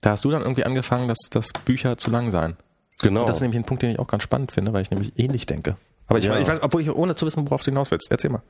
da 0.00 0.10
hast 0.10 0.24
du 0.24 0.30
dann 0.30 0.42
irgendwie 0.42 0.64
angefangen, 0.64 1.08
dass, 1.08 1.18
dass 1.30 1.52
Bücher 1.64 1.98
zu 1.98 2.10
lang 2.10 2.30
seien. 2.30 2.56
Genau. 3.00 3.20
Und 3.22 3.28
das 3.28 3.36
ist 3.36 3.42
nämlich 3.42 3.60
ein 3.60 3.64
Punkt, 3.64 3.82
den 3.82 3.90
ich 3.90 3.98
auch 3.98 4.06
ganz 4.08 4.22
spannend 4.22 4.52
finde, 4.52 4.72
weil 4.72 4.82
ich 4.82 4.90
nämlich 4.90 5.18
ähnlich 5.18 5.46
denke. 5.46 5.76
Aber 6.06 6.18
ich, 6.18 6.24
Ja. 6.24 6.38
ich 6.38 6.48
weiß, 6.48 6.62
obwohl 6.62 6.82
ich 6.82 6.90
ohne 6.90 7.14
zu 7.14 7.26
wissen, 7.26 7.44
worauf 7.46 7.62
du 7.62 7.70
hinaus 7.70 7.90
willst. 7.90 8.10
Erzähl 8.10 8.30
mal. 8.30 8.42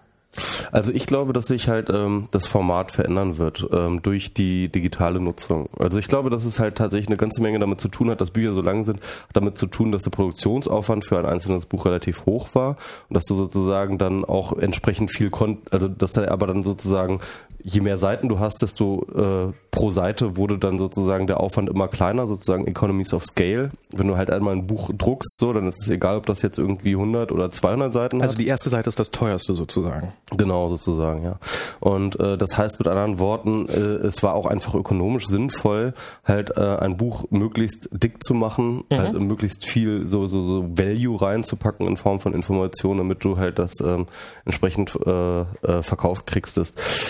Also 0.70 0.92
ich 0.92 1.06
glaube, 1.06 1.32
dass 1.32 1.46
sich 1.46 1.68
halt 1.68 1.90
ähm, 1.90 2.28
das 2.30 2.46
Format 2.46 2.92
verändern 2.92 3.38
wird 3.38 3.66
ähm, 3.72 4.02
durch 4.02 4.34
die 4.34 4.68
digitale 4.68 5.20
Nutzung. 5.20 5.68
Also 5.78 5.98
ich 5.98 6.08
glaube, 6.08 6.30
dass 6.30 6.44
es 6.44 6.60
halt 6.60 6.76
tatsächlich 6.76 7.08
eine 7.08 7.16
ganze 7.16 7.40
Menge 7.40 7.58
damit 7.58 7.80
zu 7.80 7.88
tun 7.88 8.10
hat, 8.10 8.20
dass 8.20 8.30
Bücher 8.30 8.52
so 8.52 8.60
lang 8.60 8.84
sind, 8.84 9.00
damit 9.32 9.56
zu 9.56 9.66
tun, 9.66 9.90
dass 9.90 10.02
der 10.02 10.10
Produktionsaufwand 10.10 11.04
für 11.04 11.18
ein 11.18 11.26
einzelnes 11.26 11.66
Buch 11.66 11.86
relativ 11.86 12.26
hoch 12.26 12.54
war 12.54 12.76
und 13.08 13.14
dass 13.14 13.24
du 13.24 13.34
sozusagen 13.34 13.98
dann 13.98 14.24
auch 14.24 14.52
entsprechend 14.52 15.10
viel 15.10 15.30
kon 15.30 15.58
also 15.70 15.88
dass 15.88 16.12
da 16.12 16.28
aber 16.28 16.46
dann 16.46 16.62
sozusagen 16.62 17.20
je 17.62 17.80
mehr 17.80 17.98
Seiten 17.98 18.28
du 18.28 18.38
hast, 18.38 18.62
desto 18.62 19.06
äh, 19.14 19.52
pro 19.70 19.90
Seite 19.90 20.36
wurde 20.36 20.58
dann 20.58 20.78
sozusagen 20.78 21.26
der 21.26 21.40
Aufwand 21.40 21.68
immer 21.68 21.88
kleiner, 21.88 22.26
sozusagen 22.26 22.66
Economies 22.66 23.12
of 23.14 23.24
Scale. 23.24 23.70
Wenn 23.90 24.08
du 24.08 24.16
halt 24.16 24.30
einmal 24.30 24.54
ein 24.54 24.66
Buch 24.66 24.90
druckst, 24.96 25.38
so, 25.38 25.52
dann 25.52 25.66
ist 25.66 25.82
es 25.82 25.88
egal, 25.88 26.16
ob 26.16 26.26
das 26.26 26.42
jetzt 26.42 26.58
irgendwie 26.58 26.92
100 26.92 27.32
oder 27.32 27.50
200 27.50 27.92
Seiten 27.92 28.18
hat. 28.18 28.28
Also 28.28 28.38
die 28.38 28.46
erste 28.46 28.70
Seite 28.70 28.88
ist 28.88 28.98
das 28.98 29.10
teuerste 29.10 29.54
sozusagen. 29.54 30.12
Genau, 30.36 30.68
sozusagen, 30.68 31.24
ja. 31.24 31.38
Und 31.80 32.18
äh, 32.20 32.36
das 32.36 32.56
heißt 32.56 32.78
mit 32.78 32.88
anderen 32.88 33.18
Worten, 33.18 33.68
äh, 33.68 34.06
es 34.06 34.22
war 34.22 34.34
auch 34.34 34.46
einfach 34.46 34.74
ökonomisch 34.74 35.26
sinnvoll, 35.26 35.94
halt 36.24 36.56
äh, 36.56 36.60
ein 36.60 36.96
Buch 36.96 37.26
möglichst 37.30 37.88
dick 37.92 38.22
zu 38.22 38.34
machen, 38.34 38.84
halt 38.90 39.14
äh, 39.14 39.20
möglichst 39.20 39.66
viel 39.66 40.06
so, 40.06 40.26
so, 40.26 40.42
so 40.42 40.64
Value 40.76 41.20
reinzupacken 41.20 41.86
in 41.86 41.96
Form 41.96 42.20
von 42.20 42.34
Informationen, 42.34 42.98
damit 42.98 43.24
du 43.24 43.36
halt 43.36 43.58
das 43.58 43.72
ähm, 43.80 44.06
entsprechend 44.44 44.98
äh, 45.06 45.40
äh, 45.40 45.82
verkauft 45.82 46.26
kriegst. 46.26 46.48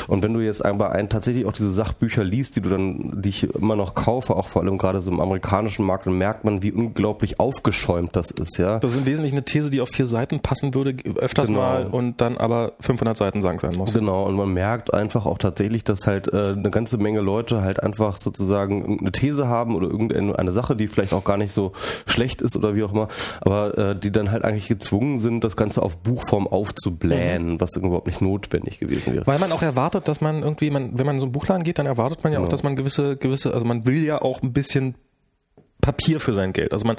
Und 0.08 0.22
wenn 0.22 0.34
du 0.34 0.37
jetzt 0.40 0.64
aber 0.64 0.92
ein, 0.92 1.08
tatsächlich 1.08 1.46
auch 1.46 1.52
diese 1.52 1.72
Sachbücher 1.72 2.24
liest, 2.24 2.56
die 2.56 2.60
du 2.60 2.68
dann, 2.68 3.20
die 3.22 3.28
ich 3.30 3.44
immer 3.54 3.76
noch 3.76 3.94
kaufe, 3.94 4.34
auch 4.36 4.48
vor 4.48 4.62
allem 4.62 4.78
gerade 4.78 5.00
so 5.00 5.10
im 5.10 5.20
amerikanischen 5.20 5.84
Markt, 5.84 6.06
dann 6.06 6.18
merkt 6.18 6.44
man, 6.44 6.62
wie 6.62 6.72
unglaublich 6.72 7.40
aufgeschäumt 7.40 8.14
das 8.16 8.30
ist, 8.30 8.58
ja. 8.58 8.78
Das 8.78 8.92
ist 8.92 8.98
im 8.98 9.06
Wesentlichen 9.06 9.36
eine 9.36 9.44
These, 9.44 9.70
die 9.70 9.80
auf 9.80 9.88
vier 9.88 10.06
Seiten 10.06 10.40
passen 10.40 10.74
würde, 10.74 10.94
öfters 11.16 11.46
Genau. 11.48 11.60
mal 11.60 11.86
und 11.86 12.20
dann 12.20 12.36
aber 12.36 12.72
500 12.80 13.16
Seiten 13.16 13.40
lang 13.40 13.58
sein 13.58 13.74
muss. 13.76 13.92
Genau, 13.94 14.24
und 14.24 14.34
man 14.36 14.52
merkt 14.52 14.92
einfach 14.92 15.26
auch 15.26 15.38
tatsächlich, 15.38 15.84
dass 15.84 16.06
halt 16.06 16.32
äh, 16.32 16.52
eine 16.52 16.70
ganze 16.70 16.98
Menge 16.98 17.20
Leute 17.20 17.62
halt 17.62 17.82
einfach 17.82 18.16
sozusagen 18.18 18.80
irgendeine 18.80 19.12
These 19.12 19.48
haben 19.48 19.74
oder 19.74 19.88
irgendeine 19.88 20.38
eine 20.38 20.52
Sache, 20.52 20.76
die 20.76 20.88
vielleicht 20.88 21.12
auch 21.12 21.24
gar 21.24 21.36
nicht 21.36 21.52
so 21.52 21.72
schlecht 22.06 22.42
ist 22.42 22.56
oder 22.56 22.74
wie 22.74 22.82
auch 22.82 22.92
immer, 22.92 23.08
aber 23.40 23.78
äh, 23.78 23.98
die 23.98 24.12
dann 24.12 24.30
halt 24.30 24.44
eigentlich 24.44 24.68
gezwungen 24.68 25.18
sind, 25.18 25.44
das 25.44 25.56
Ganze 25.56 25.82
auf 25.82 25.96
Buchform 25.98 26.46
aufzublähen, 26.46 27.60
was 27.60 27.76
überhaupt 27.76 28.06
nicht 28.06 28.20
notwendig 28.20 28.78
gewesen 28.78 29.14
wäre. 29.14 29.26
Weil 29.26 29.38
man 29.38 29.52
auch 29.52 29.62
erwartet, 29.62 30.08
dass 30.08 30.20
man 30.20 30.27
irgendwie, 30.36 30.70
man, 30.70 30.98
wenn 30.98 31.06
man 31.06 31.16
in 31.16 31.20
so 31.20 31.26
einen 31.26 31.32
Buchladen 31.32 31.64
geht, 31.64 31.78
dann 31.78 31.86
erwartet 31.86 32.22
man 32.24 32.32
ja 32.32 32.38
auch, 32.38 32.42
Genau. 32.42 32.50
dass 32.50 32.62
man 32.62 32.76
gewisse, 32.76 33.16
gewisse, 33.16 33.52
also 33.54 33.66
man 33.66 33.86
will 33.86 34.04
ja 34.04 34.22
auch 34.22 34.42
ein 34.42 34.52
bisschen 34.52 34.94
Papier 35.80 36.20
für 36.20 36.34
sein 36.34 36.52
Geld. 36.52 36.72
Also 36.72 36.86
man, 36.86 36.96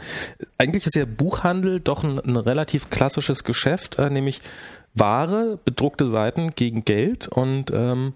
eigentlich 0.58 0.86
ist 0.86 0.96
ja 0.96 1.06
Buchhandel 1.06 1.80
doch 1.80 2.04
ein, 2.04 2.20
ein 2.20 2.36
relativ 2.36 2.90
klassisches 2.90 3.44
Geschäft, 3.44 4.00
äh, 4.00 4.10
nämlich 4.10 4.42
Ware, 4.96 5.60
bedruckte 5.64 6.08
Seiten 6.08 6.50
gegen 6.52 6.84
Geld 6.86 7.28
und 7.28 7.72
ähm, 7.74 8.14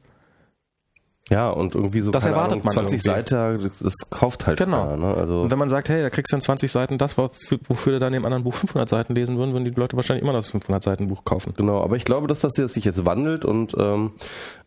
Ja, 1.30 1.50
und 1.50 1.74
irgendwie 1.74 2.02
so 2.02 2.12
Das 2.12 2.26
erwartet 2.26 2.52
Ahnung, 2.52 2.66
man 2.66 2.74
20 2.74 3.06
irgendwie. 3.06 3.32
Seiten, 3.32 3.72
das, 3.82 4.10
kauft 4.10 4.46
halt 4.46 4.58
Genau. 4.60 4.86
keiner, 4.86 4.98
ne? 4.98 5.14
Also 5.16 5.44
und 5.44 5.52
wenn 5.52 5.58
man 5.58 5.70
sagt, 5.70 5.88
hey, 5.88 6.02
da 6.02 6.10
kriegst 6.10 6.34
du 6.34 6.36
in 6.36 6.42
20 6.42 6.70
Seiten 6.70 6.98
das, 6.98 7.18
wofür, 7.18 7.94
du 7.94 8.00
dann 8.00 8.14
im 8.14 8.26
anderen 8.26 8.44
Buch 8.44 8.54
500 8.54 8.90
Seiten 8.90 9.16
lesen 9.16 9.38
würden, 9.38 9.54
würden 9.54 9.64
die 9.64 9.72
Leute 9.72 9.96
wahrscheinlich 9.96 10.22
immer 10.22 10.34
das 10.34 10.50
500 10.50 10.84
Seiten 10.84 11.08
Buch 11.08 11.24
kaufen. 11.24 11.54
Genau, 11.56 11.82
aber 11.82 11.96
ich 11.96 12.04
glaube, 12.04 12.28
dass 12.28 12.42
das 12.42 12.58
jetzt 12.58 12.74
sich 12.74 12.84
jetzt 12.84 13.06
wandelt 13.06 13.46
und 13.46 13.74
ähm, 13.80 14.12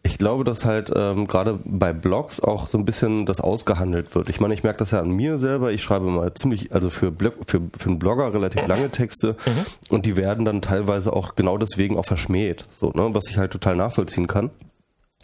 ich 0.03 0.17
glaube, 0.17 0.45
dass 0.45 0.65
halt 0.65 0.91
ähm, 0.95 1.27
gerade 1.27 1.59
bei 1.65 1.93
Blogs 1.93 2.41
auch 2.41 2.69
so 2.69 2.79
ein 2.79 2.87
bisschen 2.87 3.27
das 3.27 3.43
ausgehandelt 3.43 4.15
wird. 4.15 4.31
Ich 4.31 4.41
meine, 4.41 4.55
ich 4.55 4.63
merke 4.63 4.79
das 4.79 4.93
ja 4.93 5.01
an 5.01 5.11
mir 5.11 5.37
selber. 5.37 5.73
Ich 5.73 5.83
schreibe 5.83 6.07
mal 6.07 6.33
ziemlich, 6.33 6.73
also 6.73 6.89
für, 6.89 7.11
Blog, 7.11 7.35
für, 7.47 7.61
für 7.77 7.91
einen 7.91 7.99
Blogger 7.99 8.33
relativ 8.33 8.67
lange 8.67 8.91
Texte 8.91 9.37
und 9.91 10.07
die 10.07 10.17
werden 10.17 10.47
dann 10.47 10.63
teilweise 10.63 11.13
auch 11.13 11.35
genau 11.35 11.59
deswegen 11.59 11.99
auch 11.99 12.07
verschmäht, 12.07 12.63
so 12.73 12.93
ne, 12.95 13.11
was 13.13 13.29
ich 13.29 13.37
halt 13.37 13.53
total 13.53 13.77
nachvollziehen 13.77 14.27
kann. 14.27 14.51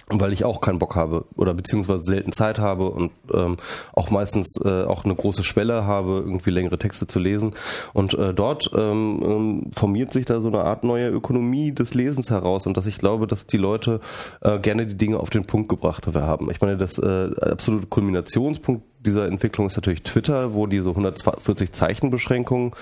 Weil 0.08 0.32
ich 0.32 0.44
auch 0.44 0.60
keinen 0.60 0.78
Bock 0.78 0.96
habe 0.96 1.24
oder 1.36 1.54
beziehungsweise 1.54 2.04
selten 2.04 2.32
Zeit 2.32 2.58
habe 2.58 2.90
und 2.90 3.10
ähm, 3.32 3.56
auch 3.92 4.10
meistens 4.10 4.60
äh, 4.64 4.84
auch 4.84 5.04
eine 5.04 5.14
große 5.14 5.44
Schwelle 5.44 5.86
habe, 5.86 6.22
irgendwie 6.24 6.50
längere 6.50 6.78
Texte 6.78 7.06
zu 7.06 7.18
lesen. 7.18 7.54
Und 7.92 8.14
äh, 8.14 8.34
dort 8.34 8.70
ähm, 8.74 9.20
ähm, 9.22 9.70
formiert 9.74 10.12
sich 10.12 10.24
da 10.24 10.40
so 10.40 10.48
eine 10.48 10.64
Art 10.64 10.84
neue 10.84 11.08
Ökonomie 11.08 11.72
des 11.72 11.94
Lesens 11.94 12.30
heraus 12.30 12.66
und 12.66 12.76
dass 12.76 12.86
ich 12.86 12.98
glaube, 12.98 13.26
dass 13.26 13.46
die 13.46 13.56
Leute 13.56 14.00
äh, 14.40 14.58
gerne 14.58 14.86
die 14.86 14.96
Dinge 14.96 15.18
auf 15.18 15.30
den 15.30 15.44
Punkt 15.44 15.68
gebracht 15.68 16.06
haben. 16.06 16.50
Ich 16.50 16.60
meine, 16.60 16.76
das 16.76 16.98
äh, 16.98 17.30
absolute 17.40 17.86
Kulminationspunkt 17.86 18.84
dieser 19.04 19.26
Entwicklung 19.26 19.66
ist 19.66 19.76
natürlich 19.76 20.02
Twitter, 20.02 20.54
wo 20.54 20.66
diese 20.66 20.90
140 20.90 21.72
Zeichenbeschränkungen 21.72 22.72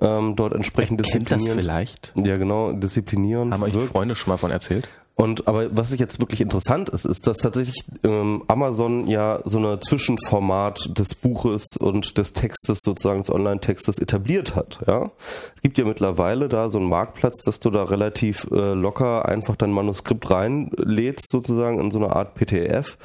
ähm, 0.00 0.36
dort 0.36 0.54
entsprechend 0.54 1.00
disziplinieren. 1.00 1.56
das 1.56 1.64
vielleicht? 1.64 2.12
Ja, 2.16 2.36
genau, 2.36 2.72
disziplinieren. 2.72 3.52
Haben 3.52 3.62
euch 3.62 3.74
Freunde 3.74 4.14
schon 4.14 4.32
mal 4.32 4.36
von 4.36 4.50
erzählt? 4.50 4.88
Und 5.14 5.46
aber 5.46 5.76
was 5.76 5.96
jetzt 5.98 6.20
wirklich 6.20 6.40
interessant 6.40 6.88
ist, 6.88 7.04
ist, 7.04 7.26
dass 7.26 7.36
tatsächlich 7.36 7.84
ähm, 8.02 8.42
Amazon 8.48 9.06
ja 9.06 9.40
so 9.44 9.58
eine 9.58 9.78
Zwischenformat 9.78 10.98
des 10.98 11.14
Buches 11.14 11.76
und 11.78 12.16
des 12.16 12.32
Textes 12.32 12.80
sozusagen 12.82 13.20
des 13.20 13.30
Online-Textes 13.30 13.98
etabliert 13.98 14.56
hat. 14.56 14.80
Ja, 14.86 15.10
es 15.54 15.60
gibt 15.60 15.76
ja 15.76 15.84
mittlerweile 15.84 16.48
da 16.48 16.70
so 16.70 16.78
einen 16.78 16.88
Marktplatz, 16.88 17.42
dass 17.42 17.60
du 17.60 17.70
da 17.70 17.84
relativ 17.84 18.48
äh, 18.50 18.72
locker 18.72 19.28
einfach 19.28 19.54
dein 19.54 19.70
Manuskript 19.70 20.30
reinlädst 20.30 21.30
sozusagen 21.30 21.78
in 21.78 21.90
so 21.90 21.98
eine 21.98 22.16
Art 22.16 22.34
PTF, 22.34 22.96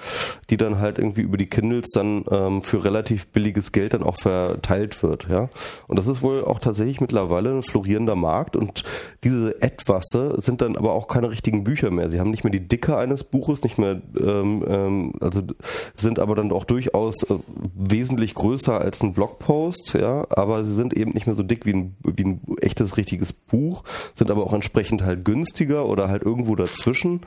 die 0.49 0.57
dann 0.57 0.79
halt 0.79 0.99
irgendwie 0.99 1.21
über 1.21 1.37
die 1.37 1.49
Kindles 1.49 1.89
dann 1.93 2.23
ähm, 2.31 2.61
für 2.61 2.85
relativ 2.85 3.27
billiges 3.27 3.73
Geld 3.73 3.93
dann 3.93 4.03
auch 4.03 4.15
verteilt 4.15 5.03
wird. 5.03 5.27
Ja, 5.29 5.49
und 5.87 5.99
das 5.99 6.07
ist 6.07 6.21
wohl 6.21 6.45
auch 6.45 6.59
tatsächlich 6.59 7.01
mittlerweile 7.01 7.49
ein 7.51 7.63
florierender 7.63 8.15
Markt 8.15 8.55
und 8.55 8.85
diese 9.25 9.61
Etwasse 9.61 10.35
sind 10.37 10.61
dann 10.61 10.77
aber 10.77 10.93
auch 10.93 11.07
keine 11.07 11.29
richtigen 11.29 11.65
Bücher 11.65 11.91
mehr 11.91 11.96
mehr. 11.97 12.09
Sie 12.09 12.19
haben 12.19 12.31
nicht 12.31 12.43
mehr 12.43 12.51
die 12.51 12.67
Dicke 12.67 12.97
eines 12.97 13.25
Buches, 13.25 13.63
nicht 13.63 13.77
mehr, 13.77 14.01
ähm, 14.17 14.63
ähm, 14.67 15.13
also 15.19 15.41
sind 15.93 16.19
aber 16.19 16.35
dann 16.35 16.51
auch 16.53 16.63
durchaus 16.63 17.23
äh, 17.23 17.35
wesentlich 17.75 18.33
größer 18.33 18.79
als 18.79 19.01
ein 19.01 19.13
Blogpost, 19.13 19.93
ja, 19.93 20.25
aber 20.29 20.63
sie 20.63 20.73
sind 20.73 20.93
eben 20.95 21.11
nicht 21.11 21.27
mehr 21.27 21.35
so 21.35 21.43
dick 21.43 21.65
wie 21.65 21.73
ein, 21.73 21.95
wie 22.03 22.23
ein 22.23 22.41
echtes, 22.61 22.95
richtiges 22.97 23.33
Buch, 23.33 23.83
sind 24.13 24.31
aber 24.31 24.43
auch 24.45 24.53
entsprechend 24.53 25.03
halt 25.03 25.25
günstiger 25.25 25.85
oder 25.85 26.07
halt 26.07 26.23
irgendwo 26.23 26.55
dazwischen. 26.55 27.21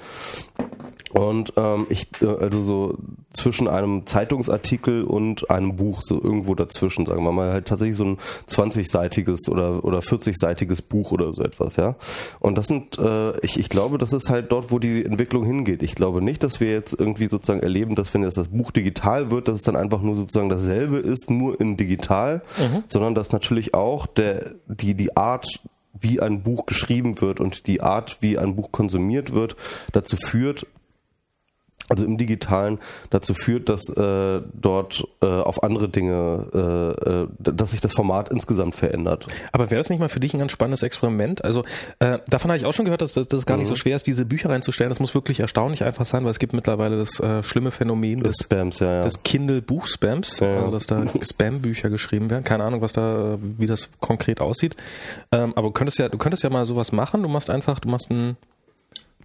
Und 1.13 1.53
ähm, 1.57 1.87
ich, 1.89 2.07
äh, 2.23 2.27
also 2.27 2.61
so 2.61 2.99
zwischen 3.33 3.69
einem 3.69 4.07
Zeitungsartikel 4.07 5.05
und 5.05 5.51
einem 5.51 5.77
Buch, 5.77 6.03
so 6.03 6.21
irgendwo 6.23 6.55
dazwischen, 6.55 7.07
sagen 7.07 7.25
wir 7.25 7.33
mal, 7.33 7.53
halt 7.53 7.67
tatsächlich 7.67 7.97
so 7.97 8.05
ein 8.05 8.17
20-seitiges 8.49 9.49
oder, 9.49 9.85
oder 9.85 10.01
40-seitiges 10.01 10.83
Buch 10.83 11.13
oder 11.13 11.33
so 11.33 11.43
etwas, 11.43 11.77
ja. 11.77 11.97
Und 12.39 12.59
das 12.59 12.67
sind, 12.67 12.99
äh, 12.99 13.39
ich, 13.41 13.59
ich 13.59 13.69
glaube, 13.69 13.99
das 13.99 14.13
ist 14.13 14.31
halt 14.31 14.53
dort, 14.53 14.60
wo 14.69 14.79
die 14.79 15.05
Entwicklung 15.05 15.45
hingeht. 15.45 15.83
Ich 15.83 15.95
glaube 15.95 16.23
nicht, 16.23 16.43
dass 16.43 16.61
wir 16.61 16.71
jetzt 16.71 16.99
irgendwie 16.99 17.27
sozusagen 17.27 17.61
erleben, 17.61 17.95
dass 17.95 18.13
wenn 18.15 18.23
jetzt 18.23 18.37
das 18.39 18.49
Buch 18.49 18.71
digital 18.71 19.31
wird, 19.31 19.49
dass 19.49 19.57
es 19.57 19.63
dann 19.63 19.77
einfach 19.77 20.03
nur 20.03 20.15
sozusagen 20.15 20.49
dasselbe 20.49 20.99
ist, 20.99 21.31
nur 21.31 21.61
in 21.61 21.77
digital, 21.77 22.43
mhm. 22.59 22.85
sondern 22.89 23.15
dass 23.15 23.33
natürlich 23.33 23.75
auch 23.75 24.07
der, 24.07 24.55
die, 24.67 24.95
die 24.95 25.17
Art, 25.17 25.61
wie 25.99 26.21
ein 26.21 26.43
Buch 26.43 26.67
geschrieben 26.67 27.21
wird 27.21 27.41
und 27.41 27.67
die 27.67 27.81
Art, 27.81 28.19
wie 28.21 28.39
ein 28.39 28.57
Buch 28.57 28.73
konsumiert 28.73 29.33
wird, 29.33 29.57
dazu 29.93 30.17
führt, 30.17 30.67
also 31.91 32.05
im 32.05 32.17
Digitalen 32.17 32.79
dazu 33.11 33.35
führt, 33.35 33.69
dass 33.69 33.89
äh, 33.91 34.41
dort 34.55 35.07
äh, 35.23 35.27
auf 35.27 35.63
andere 35.63 35.89
Dinge, 35.89 36.47
äh, 36.55 37.11
äh, 37.11 37.29
dass 37.39 37.73
sich 37.73 37.81
das 37.81 37.93
Format 37.93 38.29
insgesamt 38.29 38.75
verändert. 38.75 39.27
Aber 39.53 39.71
wäre 39.71 39.81
das 39.81 39.91
nicht 39.91 39.99
mal 39.99 40.09
für 40.09 40.21
dich 40.21 40.35
ein 40.35 40.39
ganz 40.39 40.53
spannendes 40.53 40.83
Experiment? 40.83 41.45
Also 41.45 41.65
äh, 41.99 42.19
davon 42.29 42.51
habe 42.51 42.59
ich 42.59 42.65
auch 42.65 42.73
schon 42.73 42.85
gehört, 42.85 43.03
dass, 43.03 43.13
dass, 43.13 43.29
dass 43.29 43.41
es 43.41 43.47
gar 43.47 43.57
mhm. 43.57 43.63
nicht 43.63 43.69
so 43.69 43.75
mhm. 43.75 43.79
schwer 43.79 43.97
ist, 43.97 44.07
diese 44.07 44.25
Bücher 44.25 44.51
reinzustellen. 44.51 44.91
Das 44.91 45.01
muss 45.01 45.15
wirklich 45.15 45.41
erstaunlich 45.41 45.85
einfach 45.85 46.07
sein, 46.07 46.25
weil 46.25 46.31
es 46.31 46.39
gibt 46.39 46.53
mittlerweile 46.53 46.97
das 46.97 47.19
äh, 47.21 47.43
schlimme 47.43 47.71
Phänomen 47.71 48.19
des, 48.19 48.37
des 48.37 48.45
Spams, 48.45 48.79
ja, 48.79 48.93
ja. 48.93 49.03
des 49.03 49.23
Kindle-Buchspams, 49.23 50.41
ja, 50.41 50.57
also 50.57 50.71
dass 50.71 50.87
da 50.87 51.05
Spam-Bücher 51.23 51.91
geschrieben 51.91 52.31
werden. 52.31 52.45
Keine 52.45 52.65
Ahnung, 52.65 52.81
was 52.81 52.93
da, 52.93 53.39
wie 53.41 53.67
das 53.67 53.91
konkret 54.01 54.41
aussieht. 54.41 54.77
Ähm, 55.33 55.53
aber 55.57 55.69
du 55.69 55.73
könntest 55.73 55.99
ja, 55.99 56.09
du 56.09 56.19
könntest 56.19 56.43
ja 56.43 56.51
mal 56.51 56.67
sowas 56.67 56.93
machen. 56.93 57.23
Du 57.23 57.29
machst 57.29 57.51
einfach, 57.51 57.81
du 57.81 57.89
machst 57.89 58.11
ein 58.11 58.37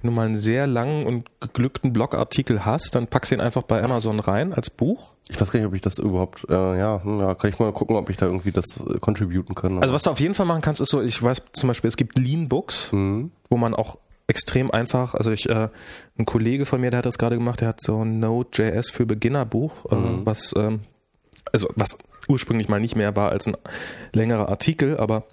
wenn 0.02 0.12
du 0.12 0.16
mal 0.16 0.28
einen 0.28 0.40
sehr 0.40 0.68
langen 0.68 1.06
und 1.06 1.30
geglückten 1.40 1.94
Blogartikel 1.94 2.66
hast, 2.66 2.96
dann 2.96 3.08
packst 3.08 3.32
du 3.32 3.36
ihn 3.36 3.42
einfach 3.42 3.64
bei 3.64 3.82
Amazon 3.82 4.20
rein 4.20 4.54
als 4.54 4.70
Buch. 4.70 5.14
Ich 5.30 5.40
weiß 5.40 5.52
gar 5.52 5.60
nicht, 5.60 5.68
ob 5.68 5.74
ich 5.74 5.82
das 5.82 5.98
überhaupt, 5.98 6.46
äh, 6.50 6.54
ja, 6.54 7.02
ja, 7.04 7.36
kann 7.36 7.50
ich 7.50 7.60
mal 7.60 7.72
gucken, 7.74 7.96
ob 7.96 8.10
ich 8.10 8.18
da 8.18 8.28
irgendwie 8.28 8.52
das 8.52 8.80
äh, 8.80 9.00
contributen 9.00 9.56
kann. 9.56 9.82
Also 9.82 9.94
was 9.94 10.04
du 10.04 10.12
auf 10.12 10.20
jeden 10.20 10.34
Fall 10.34 10.46
machen 10.46 10.62
kannst, 10.62 10.82
ist 10.82 10.90
so, 10.90 11.02
ich 11.02 11.22
weiß 11.22 11.42
zum 11.54 11.68
Beispiel, 11.68 11.88
es 11.88 11.98
gibt 11.98 12.20
Lean 12.20 12.48
Books, 12.48 12.92
mhm. 12.92 13.32
wo 13.50 13.58
man 13.58 13.74
auch 13.74 13.98
extrem 14.28 14.72
einfach, 14.72 15.14
also 15.16 15.32
ich, 15.32 15.50
äh, 15.50 15.70
ein 16.18 16.26
Kollege 16.26 16.66
von 16.66 16.82
mir, 16.82 16.92
der 16.92 17.00
hat 17.00 17.06
das 17.06 17.18
gerade 17.18 17.38
gemacht, 17.38 17.62
der 17.62 17.70
hat 17.70 17.82
so 17.82 18.04
ein 18.04 18.20
Node.js 18.20 18.92
für 18.92 19.06
Beginner 19.06 19.46
Buch, 19.46 19.86
äh, 19.92 19.96
mhm. 19.96 20.26
was, 20.26 20.54
ähm, 20.58 20.82
also 21.52 21.70
was 21.76 21.98
ursprünglich 22.28 22.70
mal 22.70 22.80
nicht 22.80 22.96
mehr 22.96 23.16
war 23.16 23.30
als 23.30 23.48
ein 23.48 23.56
längerer 24.14 24.50
Artikel, 24.50 24.98
aber 24.98 25.24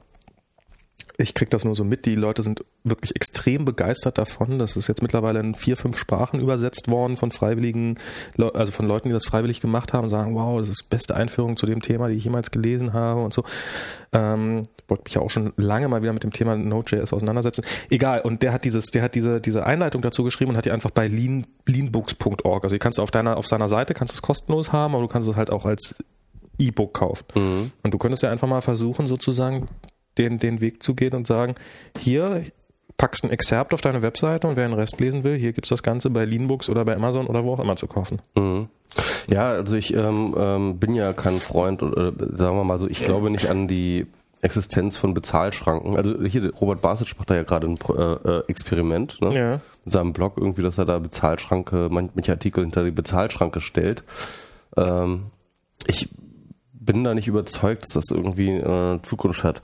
ich 1.18 1.34
krieg 1.34 1.50
das 1.50 1.64
nur 1.64 1.74
so 1.74 1.84
mit. 1.84 2.06
Die 2.06 2.14
Leute 2.14 2.42
sind 2.42 2.64
wirklich 2.84 3.14
extrem 3.14 3.64
begeistert 3.64 4.18
davon. 4.18 4.58
Das 4.58 4.76
ist 4.76 4.88
jetzt 4.88 5.02
mittlerweile 5.02 5.40
in 5.40 5.54
vier, 5.54 5.76
fünf 5.76 5.98
Sprachen 5.98 6.40
übersetzt 6.40 6.88
worden 6.88 7.16
von 7.16 7.32
Freiwilligen, 7.32 7.98
also 8.54 8.72
von 8.72 8.86
Leuten, 8.86 9.08
die 9.08 9.12
das 9.12 9.26
freiwillig 9.26 9.60
gemacht 9.60 9.92
haben, 9.92 10.08
sagen, 10.08 10.34
wow, 10.34 10.58
das 10.60 10.68
ist 10.68 10.82
die 10.82 10.88
beste 10.88 11.14
Einführung 11.14 11.56
zu 11.56 11.66
dem 11.66 11.82
Thema, 11.82 12.08
die 12.08 12.14
ich 12.14 12.24
jemals 12.24 12.50
gelesen 12.50 12.92
habe 12.92 13.20
und 13.20 13.34
so. 13.34 13.44
Ähm, 14.12 14.64
wollte 14.88 15.04
mich 15.04 15.14
ja 15.14 15.22
auch 15.22 15.30
schon 15.30 15.52
lange 15.56 15.88
mal 15.88 16.02
wieder 16.02 16.12
mit 16.12 16.22
dem 16.22 16.32
Thema 16.32 16.56
Node.js 16.56 17.12
auseinandersetzen. 17.12 17.64
Egal. 17.90 18.20
Und 18.20 18.42
der 18.42 18.52
hat 18.52 18.64
dieses, 18.64 18.86
der 18.86 19.02
hat 19.02 19.14
diese, 19.14 19.40
diese 19.40 19.64
Einleitung 19.64 20.02
dazu 20.02 20.24
geschrieben 20.24 20.50
und 20.50 20.56
hat 20.56 20.64
die 20.64 20.70
einfach 20.70 20.90
bei 20.90 21.06
lean, 21.06 21.46
leanbooks.org. 21.66 22.64
Also, 22.64 22.74
du 22.74 22.78
kannst 22.78 23.00
auf 23.00 23.10
deiner, 23.10 23.36
auf 23.36 23.46
seiner 23.46 23.68
Seite 23.68 23.94
kannst 23.94 24.14
es 24.14 24.22
kostenlos 24.22 24.72
haben, 24.72 24.94
aber 24.94 25.02
du 25.02 25.08
kannst 25.08 25.28
es 25.28 25.36
halt 25.36 25.50
auch 25.50 25.64
als 25.64 25.94
E-Book 26.58 26.94
kaufen. 26.94 27.24
Mhm. 27.34 27.72
Und 27.82 27.94
du 27.94 27.98
könntest 27.98 28.22
ja 28.22 28.30
einfach 28.30 28.48
mal 28.48 28.60
versuchen, 28.60 29.06
sozusagen 29.06 29.68
den, 30.18 30.38
den 30.38 30.60
Weg 30.60 30.82
zu 30.82 30.94
gehen 30.94 31.14
und 31.14 31.26
sagen, 31.26 31.54
hier 31.98 32.44
packst 32.96 33.24
ein 33.24 33.30
Exerpt 33.30 33.74
auf 33.74 33.80
deine 33.80 34.02
Webseite 34.02 34.46
und 34.46 34.56
wer 34.56 34.68
den 34.68 34.74
Rest 34.74 35.00
lesen 35.00 35.24
will, 35.24 35.36
hier 35.36 35.52
gibt's 35.52 35.70
das 35.70 35.82
Ganze 35.82 36.10
bei 36.10 36.24
Leanbooks 36.24 36.68
oder 36.68 36.84
bei 36.84 36.94
Amazon 36.94 37.26
oder 37.26 37.44
wo 37.44 37.54
auch 37.54 37.60
immer 37.60 37.76
zu 37.76 37.86
kaufen. 37.86 38.20
Mhm. 38.36 38.68
Ja, 39.28 39.50
also 39.50 39.76
ich 39.76 39.94
ähm, 39.94 40.34
ähm, 40.38 40.78
bin 40.78 40.94
ja 40.94 41.12
kein 41.12 41.38
Freund, 41.38 41.82
oder 41.82 42.12
sagen 42.18 42.56
wir 42.56 42.64
mal 42.64 42.78
so, 42.78 42.88
ich 42.88 43.04
glaube 43.04 43.30
nicht 43.30 43.48
an 43.48 43.66
die 43.66 44.06
Existenz 44.42 44.96
von 44.96 45.14
Bezahlschranken. 45.14 45.96
Also 45.96 46.22
hier, 46.24 46.52
Robert 46.54 46.82
Basic 46.82 47.16
macht 47.16 47.30
da 47.30 47.36
ja 47.36 47.44
gerade 47.44 47.68
ein 47.68 47.78
äh, 47.96 48.28
äh, 48.28 48.42
Experiment 48.48 49.20
ne? 49.20 49.34
ja. 49.34 49.60
mit 49.84 49.92
seinem 49.92 50.12
Blog 50.12 50.34
irgendwie, 50.36 50.62
dass 50.62 50.78
er 50.78 50.84
da 50.84 50.98
Bezahlschranke, 50.98 51.88
manche 51.90 52.32
Artikel 52.32 52.64
hinter 52.64 52.84
die 52.84 52.90
Bezahlschranke 52.90 53.60
stellt. 53.60 54.02
Ähm, 54.76 55.26
ich 55.86 56.08
bin 56.84 57.04
da 57.04 57.14
nicht 57.14 57.28
überzeugt, 57.28 57.84
dass 57.84 57.90
das 57.90 58.04
irgendwie 58.10 58.50
äh, 58.50 59.00
Zukunft 59.02 59.44
hat. 59.44 59.62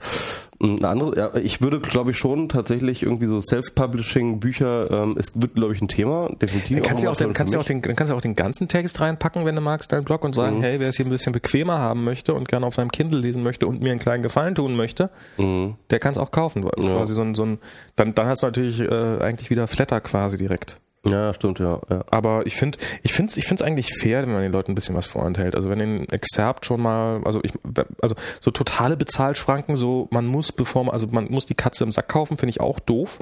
Eine 0.61 0.87
andere, 0.87 1.17
ja, 1.17 1.35
ich 1.35 1.61
würde, 1.61 1.79
glaube 1.79 2.11
ich, 2.11 2.17
schon 2.17 2.49
tatsächlich 2.49 3.03
irgendwie 3.03 3.27
so 3.27 3.39
Self-Publishing 3.39 4.39
Bücher, 4.39 4.91
ähm, 4.91 5.15
es 5.17 5.31
wird, 5.35 5.55
glaube 5.55 5.73
ich, 5.73 5.81
ein 5.81 5.87
Thema, 5.87 6.29
definitiv. 6.41 6.77
Dann 6.77 6.85
kannst, 6.85 7.03
du 7.03 7.09
auch, 7.09 7.15
den, 7.15 7.33
kannst, 7.33 7.53
du 7.53 7.59
auch 7.59 7.63
den, 7.63 7.81
kannst 7.81 8.11
du 8.11 8.15
auch 8.15 8.21
den 8.21 8.35
ganzen 8.35 8.67
Text 8.67 8.99
reinpacken, 8.99 9.45
wenn 9.45 9.55
du 9.55 9.61
magst, 9.61 9.91
deinen 9.91 10.03
Blog 10.03 10.23
und 10.25 10.35
sagen, 10.35 10.57
mhm. 10.57 10.63
hey, 10.63 10.79
wer 10.79 10.89
es 10.89 10.97
hier 10.97 11.05
ein 11.05 11.11
bisschen 11.11 11.31
bequemer 11.31 11.79
haben 11.79 12.03
möchte 12.03 12.33
und 12.33 12.47
gerne 12.47 12.65
auf 12.65 12.75
seinem 12.75 12.91
Kindle 12.91 13.19
lesen 13.19 13.43
möchte 13.43 13.67
und 13.67 13.81
mir 13.81 13.91
einen 13.91 13.99
kleinen 13.99 14.23
Gefallen 14.23 14.55
tun 14.55 14.75
möchte, 14.75 15.09
mhm. 15.37 15.75
der 15.89 15.99
kann 15.99 16.11
es 16.11 16.17
auch 16.17 16.31
kaufen. 16.31 16.63
Ja. 16.63 16.71
Quasi 16.71 17.13
so 17.13 17.21
ein, 17.21 17.35
so 17.35 17.43
ein, 17.43 17.59
dann, 17.95 18.13
dann 18.15 18.27
hast 18.27 18.43
du 18.43 18.47
natürlich 18.47 18.81
äh, 18.81 19.19
eigentlich 19.19 19.49
wieder 19.49 19.67
Flatter 19.67 20.01
quasi 20.01 20.37
direkt. 20.37 20.77
Ja, 21.05 21.33
stimmt, 21.33 21.59
ja. 21.59 21.79
ja. 21.89 22.03
Aber 22.11 22.45
ich 22.45 22.55
finde, 22.55 22.77
ich 23.03 23.13
finde, 23.13 23.33
ich 23.37 23.45
finde 23.45 23.63
es 23.63 23.67
eigentlich 23.67 23.93
fair, 23.99 24.23
wenn 24.23 24.33
man 24.33 24.41
den 24.41 24.51
Leuten 24.51 24.71
ein 24.71 24.75
bisschen 24.75 24.95
was 24.95 25.07
vorenthält. 25.07 25.55
Also 25.55 25.69
wenn 25.69 25.79
den 25.79 26.09
Exerpt 26.09 26.65
schon 26.65 26.81
mal, 26.81 27.21
also 27.23 27.39
ich, 27.43 27.53
also 28.01 28.15
so 28.41 28.51
totale 28.51 28.97
Bezahlschranken, 28.97 29.77
so 29.77 30.07
man 30.11 30.25
muss 30.25 30.51
bevor 30.51 30.83
man, 30.83 30.93
also 30.93 31.07
man 31.07 31.31
muss 31.31 31.45
die 31.45 31.55
Katze 31.55 31.85
im 31.85 31.91
Sack 31.91 32.09
kaufen, 32.09 32.37
finde 32.37 32.51
ich 32.51 32.59
auch 32.59 32.79
doof. 32.79 33.19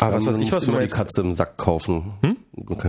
Aber 0.00 0.14
was 0.14 0.26
weiß 0.26 0.38
ich, 0.38 0.52
was 0.52 0.64
immer 0.64 0.80
die 0.80 0.88
Katze 0.88 1.20
im 1.20 1.34
Sack 1.34 1.58
kaufen. 1.58 2.14
Hm? 2.22 2.36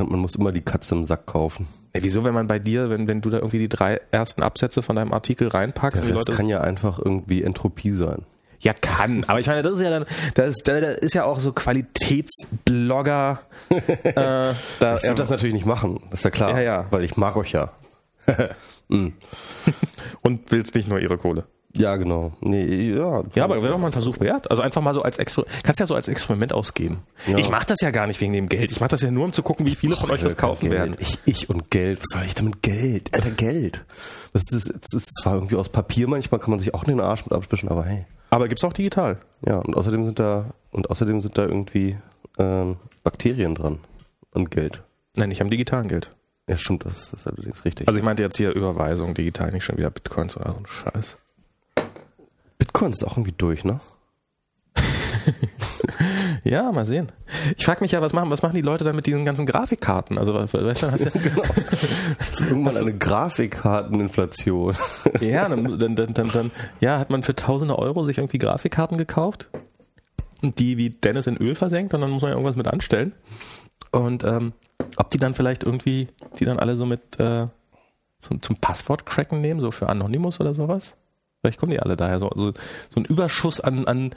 Man 0.10 0.20
muss 0.20 0.36
immer 0.36 0.52
die 0.52 0.62
Katze 0.62 0.96
im 0.96 1.04
Sack 1.04 1.26
kaufen. 1.26 1.68
Ey, 1.92 2.04
wieso, 2.04 2.24
wenn 2.24 2.34
man 2.34 2.48
bei 2.48 2.60
dir, 2.60 2.90
wenn, 2.90 3.08
wenn 3.08 3.22
du 3.22 3.30
da 3.30 3.38
irgendwie 3.38 3.60
die 3.60 3.70
drei 3.70 4.02
ersten 4.12 4.42
Absätze 4.42 4.82
von 4.82 4.96
deinem 4.96 5.14
Artikel 5.14 5.48
reinpackst, 5.48 6.04
ja, 6.04 6.16
das 6.16 6.26
kann 6.36 6.48
ja 6.48 6.62
einfach 6.62 6.98
irgendwie 6.98 7.44
Entropie 7.44 7.92
sein. 7.92 8.24
Ja, 8.64 8.74
kann. 8.74 9.24
Aber 9.28 9.40
ich 9.40 9.48
meine, 9.48 9.62
das 9.62 9.74
ist 9.74 9.82
ja 9.82 9.90
dann, 9.90 10.06
das, 10.36 10.56
das 10.64 10.98
ist 11.02 11.14
ja 11.14 11.26
auch 11.26 11.40
so 11.40 11.52
Qualitätsblogger. 11.52 13.42
äh, 13.70 13.84
da, 14.14 14.54
ich 14.96 15.04
würde 15.04 15.16
das 15.16 15.30
natürlich 15.30 15.54
nicht 15.54 15.66
machen, 15.66 16.00
das 16.10 16.22
ist 16.22 16.24
ja 16.24 16.32
klar. 16.32 16.52
Ja, 16.52 16.62
ja. 16.62 16.86
Weil 16.90 17.04
ich 17.04 17.18
mag 17.18 17.36
euch 17.36 17.52
ja. 17.52 17.72
mm. 18.88 19.10
Und 20.22 20.52
willst 20.52 20.76
nicht 20.76 20.88
nur 20.88 21.00
ihre 21.00 21.18
Kohle. 21.18 21.46
Ja, 21.76 21.96
genau. 21.96 22.34
Nee, 22.40 22.92
ja. 22.92 23.24
ja, 23.34 23.44
aber 23.44 23.56
wäre 23.64 23.74
doch 23.74 23.80
mal 23.80 23.88
ein 23.88 23.92
Versuch 23.92 24.20
wert. 24.20 24.50
Also 24.52 24.62
einfach 24.62 24.82
mal 24.82 24.94
so 24.94 25.02
als 25.02 25.18
Experiment. 25.18 25.64
Kannst 25.64 25.80
ja 25.80 25.88
so 25.88 25.96
als 25.96 26.08
Experiment 26.08 26.54
ausgeben. 26.54 27.02
Ja. 27.26 27.38
Ich 27.40 27.50
mache 27.50 27.66
das 27.66 27.80
ja 27.82 27.90
gar 27.90 28.06
nicht 28.06 28.22
wegen 28.22 28.34
dem 28.34 28.48
Geld. 28.48 28.72
Ich 28.72 28.80
mache 28.80 28.92
das 28.92 29.02
ja 29.02 29.10
nur, 29.10 29.26
um 29.26 29.34
zu 29.34 29.42
gucken, 29.42 29.66
wie 29.66 29.74
viele 29.74 29.96
von 29.96 30.12
euch 30.12 30.22
das 30.22 30.38
kaufen 30.38 30.70
werden. 30.70 30.96
Ich, 31.00 31.18
ich 31.26 31.50
und 31.50 31.72
Geld. 31.72 32.00
Was 32.00 32.20
soll 32.20 32.28
ich 32.28 32.36
damit 32.36 32.62
Geld? 32.62 33.16
Alter, 33.16 33.32
Geld. 33.32 33.86
Das 34.34 34.44
ist, 34.52 34.70
das 34.70 34.94
ist 34.94 35.16
zwar 35.16 35.34
irgendwie 35.34 35.56
aus 35.56 35.70
Papier, 35.70 36.08
manchmal 36.08 36.40
kann 36.40 36.52
man 36.52 36.60
sich 36.60 36.76
auch 36.76 36.84
den 36.84 37.00
Arsch 37.00 37.26
mit 37.26 37.34
abwischen, 37.34 37.70
aber 37.70 37.86
hey. 37.86 38.06
Aber 38.34 38.48
gibt's 38.48 38.64
auch 38.64 38.74
digital. 38.74 39.20
Ja, 39.46 39.58
und 39.58 39.78
außerdem 39.78 40.06
sind 40.06 40.20
da 40.20 40.54
und 40.72 40.90
außerdem 40.90 41.22
sind 41.22 41.38
da 41.38 41.46
irgendwie 41.46 41.98
ähm, 42.40 42.78
Bakterien 43.04 43.54
dran 43.54 43.80
und 44.32 44.50
Geld. 44.50 44.82
Nein, 45.16 45.30
nicht 45.30 45.42
am 45.42 45.52
digitalen 45.52 45.88
Geld. 45.88 46.10
Ja, 46.48 46.58
stimmt, 46.58 46.84
das, 46.84 47.12
das 47.12 47.22
ist 47.22 47.28
allerdings 47.28 47.64
richtig. 47.64 47.88
Also 47.88 47.98
ich 47.98 48.04
meinte 48.04 48.24
jetzt 48.24 48.38
hier 48.38 48.52
Überweisung 48.52 49.14
digital, 49.14 49.52
nicht 49.52 49.64
schon 49.64 49.78
wieder 49.78 49.92
Bitcoins 49.92 50.36
oder 50.36 50.52
so 50.52 50.58
ein 50.58 50.66
Scheiß. 50.66 51.18
Bitcoin 52.58 52.92
ist 52.92 53.04
auch 53.04 53.18
irgendwie 53.18 53.34
durch, 53.38 53.64
ne? 53.64 53.80
Ja, 56.44 56.72
mal 56.72 56.86
sehen. 56.86 57.08
Ich 57.58 57.66
frage 57.66 57.82
mich 57.82 57.92
ja, 57.92 58.02
was 58.02 58.14
machen, 58.14 58.30
was 58.30 58.42
machen 58.42 58.56
die 58.56 58.62
Leute 58.62 58.84
dann 58.84 58.96
mit 58.96 59.06
diesen 59.06 59.26
ganzen 59.26 59.46
Grafikkarten? 59.46 60.18
Also, 60.18 60.34
weißt 60.34 60.54
du, 60.54 60.92
hast 60.92 61.06
ja, 61.06 61.10
genau. 61.14 61.42
Das 61.42 62.40
ist 62.40 62.42
irgendwann 62.42 62.76
eine 62.76 62.94
Grafikkarteninflation. 62.94 64.76
ja, 65.20 65.48
dann, 65.48 65.78
dann, 65.78 65.96
dann, 65.96 66.28
dann, 66.28 66.52
ja, 66.80 67.00
hat 67.00 67.10
man 67.10 67.24
für 67.24 67.36
tausende 67.36 67.78
Euro 67.80 68.04
sich 68.04 68.18
irgendwie 68.18 68.40
Grafikkarten 68.40 68.98
gekauft 68.98 69.50
und 70.42 70.60
die 70.60 70.78
wie 70.78 70.90
Dennis 70.90 71.28
in 71.28 71.38
Öl 71.38 71.56
versenkt 71.56 71.94
und 71.94 72.02
dann 72.02 72.12
muss 72.12 72.22
man 72.22 72.32
ja 72.32 72.36
irgendwas 72.36 72.58
mit 72.58 72.68
anstellen. 72.68 73.14
Und 73.92 74.24
ähm, 74.24 74.54
ob 74.98 75.10
die 75.10 75.18
dann 75.18 75.34
vielleicht 75.34 75.64
irgendwie, 75.64 76.10
die 76.40 76.46
dann 76.46 76.60
alle 76.60 76.76
so 76.76 76.86
mit 76.86 77.20
äh, 77.20 77.48
zum, 78.20 78.42
zum 78.42 78.58
Passwort-Cracken 78.58 79.40
nehmen, 79.40 79.60
so 79.60 79.72
für 79.72 79.90
Anonymous 79.90 80.40
oder 80.40 80.54
sowas? 80.54 80.98
Vielleicht 81.42 81.60
kommen 81.60 81.72
die 81.72 81.80
alle 81.80 81.98
daher 81.98 82.20
so, 82.20 82.32
so, 82.36 82.54
so 82.90 83.00
ein 83.00 83.06
Überschuss 83.06 83.60
an, 83.60 83.86
an 83.86 84.12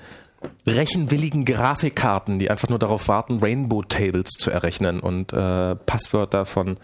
rechenwilligen 0.66 1.44
Grafikkarten, 1.44 2.38
die 2.38 2.50
einfach 2.50 2.68
nur 2.68 2.78
darauf 2.78 3.08
warten, 3.08 3.38
Rainbow 3.40 3.82
Tables 3.82 4.30
zu 4.30 4.50
errechnen 4.50 5.00
und 5.00 5.32
äh, 5.32 5.76
Passwörter 5.76 6.44
von 6.44 6.78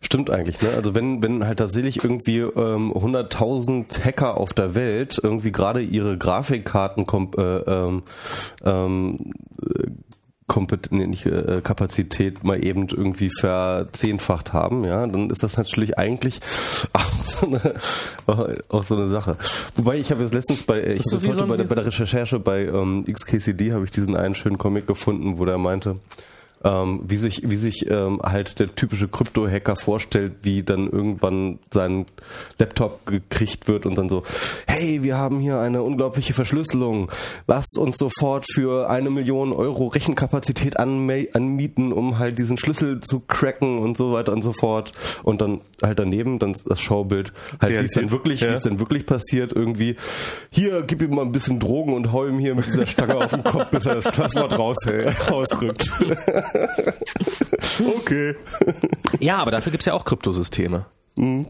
Stimmt 0.00 0.30
eigentlich, 0.30 0.60
ne? 0.60 0.70
Also 0.74 0.94
wenn, 0.94 1.22
wenn 1.22 1.46
halt 1.46 1.58
tatsächlich 1.58 2.02
irgendwie 2.02 2.38
ähm, 2.38 2.92
100.000 2.92 4.04
Hacker 4.04 4.36
auf 4.36 4.52
der 4.52 4.74
Welt 4.74 5.20
irgendwie 5.22 5.52
gerade 5.52 5.80
ihre 5.82 6.18
Grafikkarten 6.18 7.06
äh, 7.36 7.42
ähm, 7.42 8.02
ähm, 8.64 9.32
Kompet 10.48 10.88
nee, 10.90 11.06
nicht, 11.06 11.26
äh, 11.26 11.60
Kapazität 11.62 12.42
mal 12.42 12.64
eben 12.64 12.88
irgendwie 12.88 13.30
verzehnfacht 13.30 14.52
haben, 14.52 14.84
ja, 14.84 15.06
dann 15.06 15.30
ist 15.30 15.42
das 15.42 15.56
natürlich 15.56 15.96
eigentlich 15.98 16.40
auch 16.92 17.20
so 17.20 17.46
eine, 17.46 17.74
auch 18.68 18.82
so 18.82 18.96
eine 18.96 19.08
Sache. 19.08 19.36
Wobei 19.76 19.98
ich 19.98 20.10
habe 20.10 20.22
jetzt 20.22 20.34
letztens 20.34 20.64
bei, 20.64 20.82
ich 20.82 21.02
habe 21.12 21.22
heute 21.22 21.34
so 21.34 21.46
bei, 21.46 21.56
der, 21.56 21.64
bei 21.64 21.74
der 21.76 21.86
Recherche 21.86 22.40
bei 22.40 22.64
ähm, 22.64 23.04
XKCD 23.04 23.72
habe 23.72 23.84
ich 23.84 23.90
diesen 23.90 24.16
einen 24.16 24.34
schönen 24.34 24.58
Comic 24.58 24.86
gefunden, 24.86 25.38
wo 25.38 25.44
der 25.44 25.58
meinte, 25.58 25.96
ähm, 26.64 27.00
wie 27.04 27.16
sich, 27.16 27.42
wie 27.48 27.56
sich 27.56 27.88
ähm, 27.90 28.20
halt 28.22 28.58
der 28.58 28.74
typische 28.74 29.08
Krypto-Hacker 29.08 29.76
vorstellt, 29.76 30.32
wie 30.42 30.62
dann 30.62 30.88
irgendwann 30.88 31.58
sein 31.72 32.06
Laptop 32.58 33.06
gekriegt 33.06 33.68
wird 33.68 33.86
und 33.86 33.96
dann 33.96 34.08
so, 34.08 34.22
hey, 34.66 35.02
wir 35.02 35.16
haben 35.16 35.38
hier 35.40 35.58
eine 35.58 35.82
unglaubliche 35.82 36.34
Verschlüsselung, 36.34 37.10
lasst 37.46 37.78
uns 37.78 37.96
sofort 37.98 38.46
für 38.52 38.90
eine 38.90 39.10
Million 39.10 39.52
Euro 39.52 39.86
Rechenkapazität 39.86 40.78
anmieten, 40.78 41.92
um 41.92 42.18
halt 42.18 42.38
diesen 42.38 42.56
Schlüssel 42.56 43.00
zu 43.00 43.20
cracken 43.20 43.78
und 43.78 43.96
so 43.96 44.12
weiter 44.12 44.32
und 44.32 44.42
so 44.42 44.52
fort. 44.52 44.92
Und 45.22 45.40
dann 45.40 45.60
halt 45.82 45.98
daneben 45.98 46.38
dann 46.38 46.56
das 46.66 46.80
Schaubild, 46.80 47.32
halt 47.60 47.80
wie 47.80 47.84
es 47.84 47.92
dann 47.92 48.10
wirklich, 48.10 48.40
ja. 48.40 48.48
wie 48.48 48.54
es 48.54 48.62
dann 48.62 48.80
wirklich 48.80 49.06
passiert, 49.06 49.52
irgendwie, 49.52 49.96
hier, 50.50 50.82
gib 50.82 51.02
ihm 51.02 51.14
mal 51.14 51.22
ein 51.22 51.32
bisschen 51.32 51.60
Drogen 51.60 51.92
und 51.92 52.12
hau 52.12 52.26
ihm 52.26 52.38
hier 52.38 52.54
mit 52.54 52.66
dieser 52.66 52.86
Stange 52.86 53.16
auf 53.16 53.30
den 53.30 53.44
Kopf, 53.44 53.70
bis 53.70 53.86
er 53.86 53.96
das 53.96 54.04
Passwort 54.04 54.58
raushält, 54.58 55.16
ausrückt. 55.30 55.90
okay. 57.98 58.34
Ja, 59.20 59.38
aber 59.38 59.50
dafür 59.50 59.70
gibt 59.70 59.82
es 59.82 59.86
ja 59.86 59.94
auch 59.94 60.04
Kryptosysteme. 60.04 60.86
Mhm. 61.16 61.46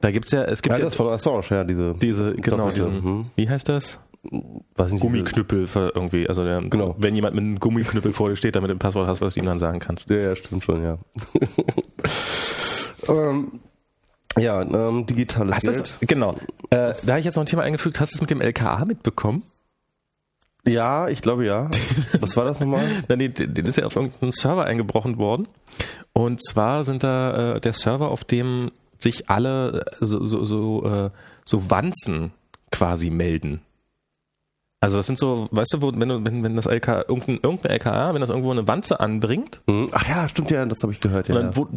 Da 0.00 0.10
gibt's 0.10 0.32
ja, 0.32 0.44
es 0.44 0.62
gibt 0.62 0.74
ja, 0.74 0.78
ja 0.78 0.84
das 0.86 0.94
von 0.94 1.12
Assange, 1.12 1.44
ja, 1.50 1.64
diese, 1.64 1.94
diese, 1.94 2.34
genau, 2.34 2.70
diesen, 2.70 3.02
hm. 3.02 3.26
wie 3.36 3.48
heißt 3.48 3.68
das? 3.68 4.00
Weiß 4.74 4.92
nicht, 4.92 5.02
Gummiknüppel 5.02 5.66
für 5.66 5.92
irgendwie, 5.94 6.28
also 6.28 6.44
der, 6.44 6.62
genau. 6.62 6.96
wenn 6.98 7.14
jemand 7.14 7.34
mit 7.34 7.44
einem 7.44 7.60
Gummiknüppel 7.60 8.12
vor 8.12 8.30
dir 8.30 8.36
steht, 8.36 8.56
damit 8.56 8.70
du 8.70 8.74
ein 8.74 8.78
Passwort 8.78 9.06
hast, 9.06 9.20
was 9.20 9.34
du 9.34 9.40
ihm 9.40 9.46
dann 9.46 9.58
sagen 9.58 9.78
kannst. 9.78 10.10
Ja, 10.10 10.16
ja 10.16 10.36
stimmt 10.36 10.64
schon, 10.64 10.82
ja. 10.82 10.98
ähm, 13.08 13.60
ja, 14.38 14.62
ähm, 14.62 15.06
digitales 15.06 15.54
hast 15.56 15.62
Geld. 15.64 15.80
Das, 15.80 15.98
genau. 16.00 16.34
Äh, 16.70 16.94
da 17.02 17.08
habe 17.08 17.18
ich 17.20 17.24
jetzt 17.24 17.36
noch 17.36 17.44
ein 17.44 17.46
Thema 17.46 17.62
eingefügt. 17.62 18.00
Hast 18.00 18.12
du 18.12 18.16
es 18.16 18.20
mit 18.20 18.30
dem 18.30 18.40
LKA 18.40 18.84
mitbekommen? 18.84 19.44
Ja, 20.66 21.08
ich 21.08 21.22
glaube 21.22 21.46
ja. 21.46 21.70
Was 22.20 22.36
war 22.36 22.44
das 22.44 22.60
nochmal? 22.60 22.86
Nein, 23.08 23.32
den 23.34 23.66
ist 23.66 23.76
ja 23.76 23.86
auf 23.86 23.96
irgendeinen 23.96 24.32
Server 24.32 24.64
eingebrochen 24.64 25.18
worden. 25.18 25.48
Und 26.12 26.42
zwar 26.42 26.84
sind 26.84 27.02
da 27.02 27.56
äh, 27.56 27.60
der 27.60 27.72
Server, 27.72 28.10
auf 28.10 28.24
dem 28.24 28.72
sich 28.98 29.28
alle 29.30 29.84
äh, 30.00 30.04
so, 30.04 30.24
so, 30.24 30.44
so, 30.44 30.84
äh, 30.84 31.10
so 31.44 31.70
Wanzen 31.70 32.32
quasi 32.70 33.10
melden. 33.10 33.60
Also 34.80 34.98
das 34.98 35.06
sind 35.06 35.18
so, 35.18 35.48
weißt 35.50 35.74
du, 35.74 35.82
wo, 35.82 35.92
wenn, 35.94 36.08
du, 36.08 36.24
wenn, 36.24 36.42
wenn 36.42 36.56
das 36.56 36.66
LK, 36.66 37.08
irgendein, 37.08 37.40
irgendein 37.42 37.72
LKA, 37.72 38.14
wenn 38.14 38.20
das 38.20 38.30
irgendwo 38.30 38.50
eine 38.50 38.68
Wanze 38.68 39.00
anbringt. 39.00 39.62
Mhm. 39.66 39.88
Ach 39.92 40.08
ja, 40.08 40.28
stimmt 40.28 40.50
ja, 40.50 40.64
das 40.64 40.82
habe 40.82 40.92
ich 40.92 41.00
gehört. 41.00 41.28
Ja, 41.28 41.34
dann, 41.34 41.56
wo, 41.56 41.68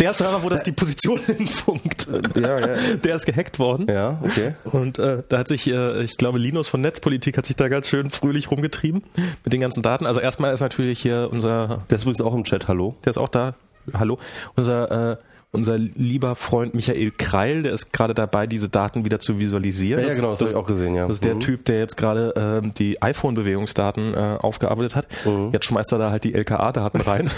der 0.00 0.12
Server, 0.12 0.42
wo 0.42 0.48
das 0.48 0.62
die 0.62 0.72
Position 0.72 1.18
hinfunkt, 1.26 2.08
ja, 2.36 2.58
ja. 2.58 2.96
der 2.96 3.14
ist 3.16 3.26
gehackt 3.26 3.58
worden. 3.58 3.86
Ja, 3.88 4.18
okay. 4.22 4.54
Und 4.64 4.98
äh, 4.98 5.22
da 5.28 5.38
hat 5.38 5.48
sich, 5.48 5.66
äh, 5.68 6.02
ich 6.02 6.16
glaube, 6.16 6.38
Linus 6.38 6.68
von 6.68 6.80
Netzpolitik 6.80 7.36
hat 7.36 7.46
sich 7.46 7.56
da 7.56 7.68
ganz 7.68 7.88
schön 7.88 8.10
fröhlich 8.10 8.50
rumgetrieben 8.50 9.02
mit 9.44 9.52
den 9.52 9.60
ganzen 9.60 9.82
Daten. 9.82 10.06
Also 10.06 10.20
erstmal 10.20 10.52
ist 10.52 10.60
natürlich 10.60 11.00
hier 11.00 11.28
unser... 11.30 11.78
Der 11.90 11.96
ist 11.96 12.02
übrigens 12.02 12.20
auch 12.20 12.34
im 12.34 12.44
Chat, 12.44 12.68
hallo. 12.68 12.94
Der 13.04 13.10
ist 13.10 13.18
auch 13.18 13.28
da, 13.28 13.54
hallo. 13.92 14.18
Unser... 14.54 15.12
Äh, 15.12 15.16
unser 15.50 15.78
lieber 15.78 16.34
Freund 16.34 16.74
Michael 16.74 17.10
Kreil, 17.12 17.62
der 17.62 17.72
ist 17.72 17.92
gerade 17.92 18.12
dabei, 18.12 18.46
diese 18.46 18.68
Daten 18.68 19.04
wieder 19.04 19.18
zu 19.18 19.40
visualisieren. 19.40 20.02
Ja, 20.02 20.08
ja 20.08 20.14
genau, 20.14 20.30
das, 20.30 20.40
das 20.40 20.50
habe 20.50 20.58
ich 20.58 20.64
auch 20.64 20.68
gesehen, 20.68 20.94
ja. 20.94 21.06
Das 21.06 21.16
ist 21.16 21.24
der 21.24 21.36
mhm. 21.36 21.40
Typ, 21.40 21.64
der 21.64 21.78
jetzt 21.78 21.96
gerade 21.96 22.34
ähm, 22.36 22.72
die 22.74 23.00
iPhone-Bewegungsdaten 23.00 24.14
äh, 24.14 24.36
aufgearbeitet 24.40 24.94
hat. 24.94 25.06
Mhm. 25.24 25.50
Jetzt 25.52 25.64
schmeißt 25.64 25.92
er 25.92 25.98
da 25.98 26.10
halt 26.10 26.24
die 26.24 26.34
LKA-Daten 26.34 27.00
rein. 27.00 27.30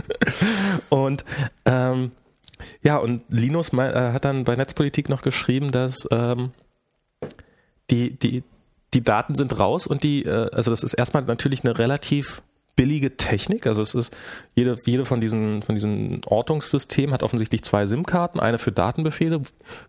und 0.90 1.24
ähm, 1.64 2.12
ja, 2.82 2.98
und 2.98 3.24
Linus 3.28 3.72
äh, 3.72 4.12
hat 4.12 4.24
dann 4.24 4.44
bei 4.44 4.54
Netzpolitik 4.54 5.08
noch 5.08 5.22
geschrieben, 5.22 5.72
dass 5.72 6.06
ähm, 6.12 6.52
die, 7.90 8.16
die, 8.16 8.44
die 8.94 9.02
Daten 9.02 9.34
sind 9.34 9.58
raus 9.58 9.86
und 9.86 10.04
die, 10.04 10.24
äh, 10.24 10.50
also 10.52 10.70
das 10.70 10.84
ist 10.84 10.94
erstmal 10.94 11.24
natürlich 11.24 11.64
eine 11.64 11.78
relativ 11.78 12.42
billige 12.76 13.16
Technik. 13.16 13.66
Also 13.66 13.82
es 13.82 13.94
ist, 13.94 14.14
jede, 14.54 14.76
jede 14.84 15.04
von 15.04 15.20
diesen, 15.20 15.62
von 15.62 15.74
diesen 15.74 16.20
Ortungssystemen 16.26 17.12
hat 17.12 17.22
offensichtlich 17.22 17.62
zwei 17.62 17.86
SIM-Karten, 17.86 18.40
eine 18.40 18.58
für 18.58 18.72
Datenbefehle, 18.72 19.40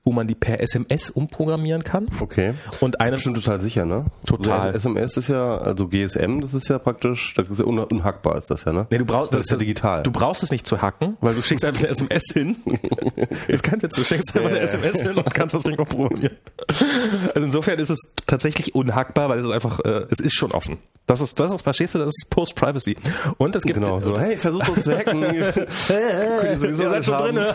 wo 0.04 0.12
man 0.12 0.28
die 0.28 0.36
per 0.36 0.60
SMS 0.62 1.10
umprogrammieren 1.10 1.84
kann. 1.84 2.08
Okay. 2.20 2.54
Und 2.80 3.02
eine. 3.02 3.12
Das 3.12 3.22
ist 3.22 3.26
bestimmt 3.26 3.44
total 3.44 3.62
sicher, 3.62 3.86
ne? 3.86 4.06
Total. 4.26 4.60
Also 4.60 4.90
SMS 4.90 5.18
ist 5.18 5.28
ja, 5.30 5.58
also 5.58 5.88
GSM, 5.88 6.42
das 6.42 6.54
ist 6.54 6.68
ja 6.68 6.80
praktisch, 6.80 7.34
das 7.36 7.50
ist 7.50 7.60
ja 7.60 7.66
unhackbar 7.66 8.38
ist 8.38 8.52
das 8.52 8.66
ja, 8.66 8.74
ne? 8.74 8.88
Nee, 8.90 9.00
du 9.00 9.06
brauchst, 9.06 9.34
das, 9.34 9.40
das 9.40 9.46
ist 9.46 9.52
ja 9.52 9.58
digital. 9.58 10.04
Du 10.04 10.12
brauchst 10.12 10.44
es 10.44 10.52
nicht 10.52 10.68
zu 10.68 10.82
hacken, 10.82 11.18
weil 11.22 11.34
du 11.34 11.42
schickst 11.42 11.66
einfach 11.66 11.82
eine 11.82 11.90
SMS 11.90 12.26
hin. 12.34 12.58
okay. 12.66 13.28
Ist 13.48 13.64
kein 13.64 13.82
Witz, 13.82 13.96
du 13.96 14.04
schickst 14.04 14.36
einfach 14.36 14.50
eine 14.50 14.60
SMS 14.60 15.02
hin 15.02 15.18
und 15.18 15.34
kannst 15.34 15.56
das 15.56 15.64
Ding 15.64 15.78
auch 15.80 15.88
programmieren. 15.88 16.36
Also 16.68 17.46
insofern 17.46 17.80
ist 17.80 17.90
es 17.90 18.14
tatsächlich 18.26 18.76
unhackbar, 18.76 19.30
weil 19.30 19.40
es 19.40 19.46
ist 19.46 19.52
einfach, 19.52 19.80
äh, 19.80 20.06
es 20.10 20.20
ist 20.20 20.36
schon 20.36 20.52
offen. 20.52 20.78
Das 21.08 21.22
ist, 21.22 21.40
das 21.40 21.54
ist, 21.54 21.62
verstehst 21.62 21.96
du, 21.96 22.00
das 22.00 22.10
ist 22.10 22.30
Post-Privacy. 22.76 22.98
Und 23.38 23.56
es 23.56 23.64
gibt. 23.64 23.80
Genau, 23.80 24.00
so, 24.00 24.18
hey, 24.20 24.38
versucht 24.38 24.70
uns 24.70 24.84
zu 24.84 24.98
hacken. 24.98 25.22
hey, 25.24 25.64
hey, 25.88 26.56
sowieso 26.58 26.84
ihr 26.84 26.90
seid 26.90 27.06
schon 27.06 27.18
drin. 27.18 27.36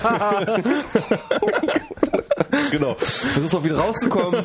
genau. 2.70 2.94
Versucht 2.96 3.54
doch 3.54 3.64
wieder 3.64 3.78
rauszukommen. 3.78 4.44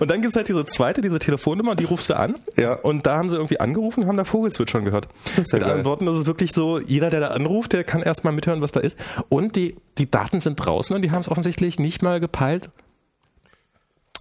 und 0.00 0.10
dann 0.10 0.20
gibt 0.20 0.30
es 0.30 0.36
halt 0.36 0.48
diese 0.48 0.64
zweite, 0.64 1.00
diese 1.00 1.18
Telefonnummer, 1.18 1.74
die 1.74 1.84
rufst 1.84 2.10
du 2.10 2.16
an. 2.16 2.36
Ja. 2.56 2.74
Und 2.74 3.06
da 3.06 3.18
haben 3.18 3.28
sie 3.28 3.36
irgendwie 3.36 3.60
angerufen, 3.60 4.06
haben 4.06 4.16
da 4.16 4.24
Vogelswitch 4.24 4.72
gehört. 4.72 5.08
Das 5.36 5.46
ist 5.46 5.52
ja 5.52 5.58
Mit 5.58 5.68
Antworten, 5.68 6.06
das 6.06 6.16
ist 6.16 6.26
wirklich 6.26 6.52
so, 6.52 6.78
jeder, 6.78 7.10
der 7.10 7.20
da 7.20 7.26
anruft, 7.28 7.72
der 7.72 7.84
kann 7.84 8.02
erstmal 8.02 8.32
mithören, 8.32 8.60
was 8.60 8.72
da 8.72 8.80
ist. 8.80 8.98
Und 9.28 9.56
die, 9.56 9.76
die 9.98 10.10
Daten 10.10 10.40
sind 10.40 10.56
draußen 10.56 10.94
und 10.94 11.02
die 11.02 11.10
haben 11.10 11.20
es 11.20 11.28
offensichtlich 11.30 11.78
nicht 11.78 12.02
mal 12.02 12.20
gepeilt, 12.20 12.70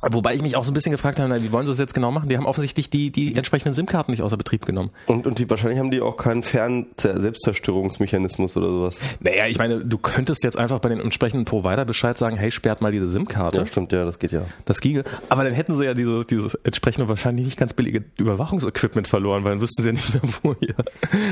Wobei 0.02 0.36
ich 0.36 0.44
mich 0.44 0.56
auch 0.56 0.64
so 0.64 0.72
ein 0.72 0.76
bisschen 0.76 0.92
gefragt 0.92 1.20
habe, 1.20 1.42
wie 1.42 1.52
wollen 1.52 1.66
sie 1.66 1.72
das 1.72 1.80
jetzt 1.80 1.96
genau 1.96 2.12
machen? 2.12 2.30
Die 2.30 2.38
haben 2.38 2.46
offensichtlich 2.46 2.90
die, 2.90 3.12
die 3.12 3.36
entsprechenden 3.36 3.74
SIM-Karten 3.74 4.12
nicht 4.12 4.22
außer 4.22 4.38
Betrieb 4.38 4.66
genommen. 4.66 4.92
Und, 5.08 5.26
und 5.26 5.40
die, 5.40 5.50
wahrscheinlich 5.50 5.80
haben 5.80 5.90
die 5.90 6.02
auch 6.02 6.18
keinen 6.18 6.44
Fern-Selbstzerstörungsmechanismus 6.44 8.56
oder 8.58 8.68
sowas. 8.68 9.00
Naja, 9.20 9.48
ich 9.48 9.58
meine, 9.58 9.84
du 9.84 9.98
könntest 9.98 10.44
jetzt 10.44 10.56
einfach 10.58 10.78
bei 10.80 10.90
den 10.90 11.00
entsprechenden 11.00 11.46
Provider 11.46 11.86
Bescheid 11.86 12.16
sagen, 12.18 12.36
hey, 12.38 12.52
sperrt 12.52 12.82
mal 12.82 12.92
diese 12.92 13.10
SIM-Karte. 13.10 13.58
Ja, 13.60 13.66
stimmt, 13.66 13.92
ja, 13.92 14.06
das 14.06 14.20
geht 14.20 14.34
ja. 14.34 14.44
Das 14.66 14.82
ginge. 14.82 15.04
Aber 15.30 15.44
dann 15.44 15.54
hätten 15.54 15.76
sie 15.76 15.86
ja 15.86 15.96
dieses, 15.96 16.28
dieses 16.28 16.54
entsprechende 16.56 17.10
wahrscheinlich 17.10 17.46
nicht 17.46 17.58
ganz 17.58 17.74
billige 17.74 18.04
Überwachungsequipment 18.18 19.08
verloren, 19.08 19.46
weil 19.46 19.54
dann 19.54 19.62
wüssten 19.62 19.82
sie 19.82 19.90
ja 19.90 19.94
nicht 19.94 20.14
mehr, 20.14 20.22
wo 20.44 20.54
ihr, 20.60 20.76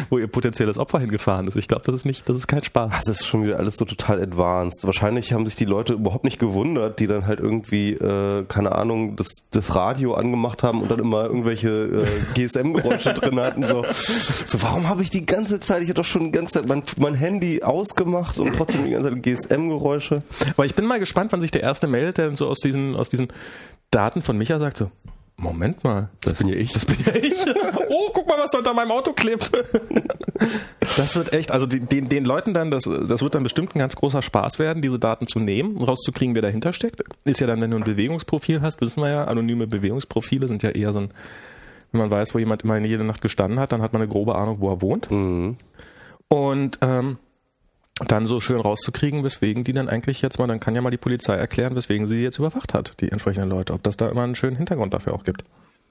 wo 0.10 0.17
ihr 0.17 0.25
potenzielles 0.28 0.80
Opfer 0.80 0.99
hingefahren 0.99 1.47
ist. 1.47 1.56
Ich 1.56 1.67
glaube, 1.67 1.84
das 1.86 1.93
ist 1.95 2.06
nicht, 2.06 2.28
das 2.28 2.38
ist 2.38 2.47
kein 2.47 2.63
Spaß. 2.63 3.04
Das 3.06 3.19
ist 3.19 3.28
schon 3.28 3.43
wieder 3.43 3.58
alles 3.58 3.78
so 3.78 3.86
total 3.86 4.19
advanced. 4.21 4.86
Wahrscheinlich 4.86 5.34
haben 5.34 5.45
sich 5.45 5.56
die 5.56 5.65
Leute 5.65 5.93
überhaupt 5.93 6.23
nicht 6.23 6.39
gewundert, 6.39 6.99
die 6.99 7.06
dann 7.08 7.28
halt 7.28 7.39
irgendwie, 7.39 7.93
äh, 7.93 8.43
keine 8.56 8.72
Ahnung, 8.72 9.18
das, 9.18 9.44
das 9.52 9.76
Radio 9.76 10.13
angemacht 10.13 10.63
haben 10.63 10.82
und 10.82 10.89
dann 10.89 11.00
immer 11.00 11.26
irgendwelche 11.26 11.68
äh, 11.68 12.06
GSM-Geräusche 12.36 13.13
drin 13.13 13.38
hatten. 13.38 13.63
So, 13.63 13.84
so 14.48 14.62
warum 14.63 14.88
habe 14.88 15.04
ich 15.04 15.10
die 15.10 15.26
ganze 15.26 15.60
Zeit, 15.60 15.82
ich 15.82 15.89
hatte 15.89 15.96
doch 15.96 16.06
schon 16.06 16.24
die 16.24 16.32
ganze 16.32 16.54
Zeit 16.54 16.70
mein, 16.70 16.82
mein 16.98 17.15
Handy 17.15 17.63
ausgemacht 17.63 18.39
und 18.39 18.56
trotzdem 18.56 18.86
die 18.86 18.91
ganze 18.91 19.10
Zeit 19.10 19.24
GSM-Geräusche. 19.24 20.24
Aber 20.54 20.65
ich 20.65 20.74
bin 20.74 20.86
mal 20.86 21.00
gespannt, 21.00 21.34
wann 21.34 21.41
sich 21.41 21.52
der 21.52 21.63
erste 21.63 21.88
meldet, 21.88 22.18
der 22.18 22.34
so 22.38 22.48
aus 22.48 22.62
diesen, 22.62 22.96
aus 22.96 23.10
diesen 23.10 23.28
Daten 23.91 24.22
von 24.22 24.38
Micha 24.38 24.58
sagt, 24.58 24.78
so, 24.78 24.89
Moment 25.38 25.84
mal. 25.84 26.10
Das 26.21 26.39
bin 26.39 26.48
ja 26.48 26.56
ich. 26.56 26.71
Das 26.74 26.86
bin 26.86 26.98
ja 27.06 27.13
ich. 27.15 27.45
Oh, 27.89 28.10
guck 28.13 28.28
mal, 28.28 28.39
was 28.39 28.52
da 28.52 28.60
unter 28.60 28.74
meinem 28.74 28.91
Auto 28.91 29.13
klebt. 29.13 29.52
Das 30.98 31.15
wird 31.15 31.34
echt, 31.34 31.52
also 31.52 31.65
den, 31.65 32.10
den 32.10 32.26
Leuten 32.26 32.54
dann, 32.54 32.71
das, 32.71 32.84
das 32.84 33.21
wird 33.21 33.36
dann 33.36 33.43
bestimmt 33.43 33.76
ein 33.76 33.80
ganz 33.80 33.95
großer 33.95 34.21
Spaß 34.21 34.60
werden, 34.60 34.82
diese 34.82 35.00
Daten 35.00 35.28
zu 35.28 35.39
nehmen, 35.39 35.78
rauszukriegen, 35.78 36.36
wer 36.36 36.41
dahinter 36.41 36.74
steckt. 36.74 37.04
Ist 37.26 37.41
ja 37.41 37.48
dann, 37.48 37.62
wenn 37.62 37.71
du 37.71 37.78
ein 37.78 37.84
Bewegungsprofil 37.84 38.62
hast, 38.62 38.82
wissen 38.82 39.02
wir 39.02 39.10
ja, 39.10 39.24
anonyme 39.26 39.67
Bewegungsprofile 39.67 40.48
sind 40.48 40.63
ja 40.63 40.69
eher 40.69 40.93
so 40.93 41.00
ein, 41.00 41.10
wenn 41.91 42.02
man 42.02 42.12
weiß, 42.12 42.34
wo 42.34 42.39
jemand 42.39 42.63
immer 42.63 42.78
jede 42.78 43.04
Nacht 43.04 43.21
gestanden 43.21 43.60
hat, 43.60 43.71
dann 43.71 43.82
hat 43.82 43.93
man 43.93 44.02
eine 44.02 44.10
grobe 44.10 44.36
Ahnung, 44.36 44.58
wo 44.60 44.69
er 44.69 44.82
wohnt. 44.82 45.12
Mhm. 45.12 45.58
Und 46.28 46.80
ähm, 46.82 47.17
dann 48.08 48.25
so 48.25 48.41
schön 48.41 48.60
rauszukriegen, 48.60 49.23
weswegen 49.23 49.63
die 49.63 49.73
dann 49.73 49.88
eigentlich 49.88 50.21
jetzt 50.21 50.38
mal, 50.38 50.47
dann 50.47 50.60
kann 50.60 50.75
ja 50.75 50.81
mal 50.81 50.89
die 50.89 50.97
Polizei 50.97 51.36
erklären, 51.36 51.75
weswegen 51.75 52.08
sie 52.08 52.21
jetzt 52.21 52.39
überwacht 52.39 52.73
hat, 52.73 52.99
die 52.99 53.12
entsprechenden 53.12 53.49
Leute, 53.49 53.73
ob 53.73 53.84
das 53.84 53.95
da 53.97 54.10
immer 54.10 54.23
einen 54.23 54.36
schönen 54.36 54.58
Hintergrund 54.58 54.93
dafür 54.93 55.13
auch 55.13 55.23
gibt. 55.23 55.43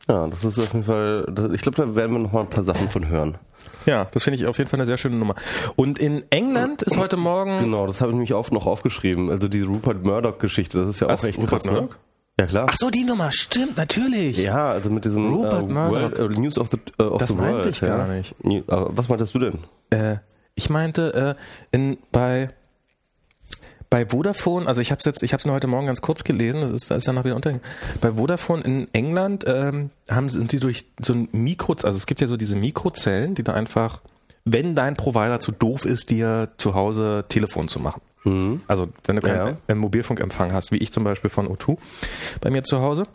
Ja, 0.06 0.26
das 0.28 0.44
ist 0.44 0.58
auf 0.58 0.72
jeden 0.74 0.84
Fall, 0.84 1.26
ich 1.54 1.62
glaube, 1.62 1.78
da 1.78 1.96
werden 1.96 2.12
wir 2.12 2.18
noch 2.18 2.32
mal 2.32 2.42
ein 2.42 2.50
paar 2.50 2.64
Sachen 2.64 2.90
von 2.90 3.08
hören. 3.08 3.38
Ja, 3.86 4.06
das 4.12 4.22
finde 4.22 4.36
ich 4.38 4.46
auf 4.46 4.58
jeden 4.58 4.68
Fall 4.68 4.78
eine 4.78 4.86
sehr 4.86 4.98
schöne 4.98 5.16
Nummer. 5.16 5.34
Und 5.76 5.98
in 5.98 6.24
England 6.30 6.82
ist 6.82 6.98
heute 6.98 7.16
Morgen. 7.16 7.58
Genau, 7.60 7.86
das 7.86 8.02
habe 8.02 8.10
ich 8.10 8.14
nämlich 8.14 8.34
auch 8.34 8.50
noch 8.50 8.66
aufgeschrieben. 8.66 9.30
Also 9.30 9.48
diese 9.48 9.66
Rupert 9.66 10.04
Murdoch-Geschichte, 10.04 10.78
das 10.78 10.88
ist 10.90 11.00
ja 11.00 11.08
Was? 11.08 11.22
auch 11.24 11.28
echt 11.28 11.38
Rupert 11.38 11.50
krass, 11.62 11.64
ne? 11.64 11.72
Murdoch? 11.72 11.96
Ja, 12.38 12.46
klar. 12.46 12.66
Ach 12.68 12.76
so, 12.76 12.90
die 12.90 13.04
Nummer, 13.04 13.30
stimmt, 13.32 13.76
natürlich. 13.78 14.38
Ja, 14.38 14.66
also 14.72 14.90
mit 14.90 15.04
diesem 15.04 15.32
Rupert 15.32 15.70
äh, 15.70 15.72
Murdoch. 15.72 16.18
World, 16.18 16.18
äh, 16.36 16.40
News 16.40 16.58
of 16.58 16.68
the, 16.70 16.78
äh, 16.98 17.02
of 17.04 17.18
Das 17.18 17.28
the 17.28 17.34
meinte 17.34 17.52
World. 17.54 17.66
ich 17.74 17.80
gar 17.80 18.06
ja. 18.08 18.14
nicht. 18.14 18.34
Nee, 18.44 18.62
aber 18.66 18.90
was 18.94 19.08
meintest 19.08 19.34
du 19.34 19.38
denn? 19.38 19.58
Äh, 19.90 20.16
ich 20.54 20.70
meinte, 20.70 21.36
äh, 21.72 21.76
in, 21.76 21.98
bei, 22.12 22.50
bei 23.90 24.06
Vodafone, 24.06 24.66
also 24.66 24.80
ich 24.80 24.90
habe 24.90 24.98
es 25.00 25.04
jetzt, 25.04 25.22
ich 25.22 25.32
habe 25.32 25.40
es 25.40 25.46
nur 25.46 25.54
heute 25.54 25.66
Morgen 25.66 25.86
ganz 25.86 26.00
kurz 26.00 26.24
gelesen, 26.24 26.60
das 26.62 26.70
ist, 26.70 26.90
das 26.90 26.98
ist 26.98 27.06
ja 27.06 27.12
noch 27.12 27.24
wieder 27.24 27.36
untergegangen. 27.36 27.66
Bei 28.00 28.12
Vodafone 28.12 28.62
in 28.62 28.88
England 28.92 29.44
ähm, 29.46 29.90
haben, 30.10 30.28
sind 30.28 30.50
sie 30.50 30.60
durch 30.60 30.86
so 31.00 31.12
ein 31.12 31.28
Mikro, 31.32 31.72
also 31.82 31.96
es 31.96 32.06
gibt 32.06 32.20
ja 32.20 32.26
so 32.26 32.36
diese 32.36 32.56
Mikrozellen, 32.56 33.34
die 33.34 33.42
da 33.42 33.52
einfach, 33.52 34.00
wenn 34.44 34.74
dein 34.74 34.96
Provider 34.96 35.40
zu 35.40 35.52
doof 35.52 35.84
ist, 35.84 36.10
dir 36.10 36.50
zu 36.58 36.74
Hause 36.74 37.24
Telefon 37.28 37.68
zu 37.68 37.80
machen. 37.80 38.00
Mhm. 38.24 38.62
Also 38.66 38.88
wenn 39.04 39.16
du 39.16 39.22
keinen 39.22 39.36
Ja. 39.48 39.56
äh, 39.68 39.74
Mobilfunkempfang 39.74 40.52
hast, 40.52 40.72
wie 40.72 40.78
ich 40.78 40.92
zum 40.92 41.04
Beispiel 41.04 41.30
von 41.30 41.46
O2 41.46 41.76
bei 42.40 42.50
mir 42.50 42.62
zu 42.62 42.80
Hause, 42.80 43.06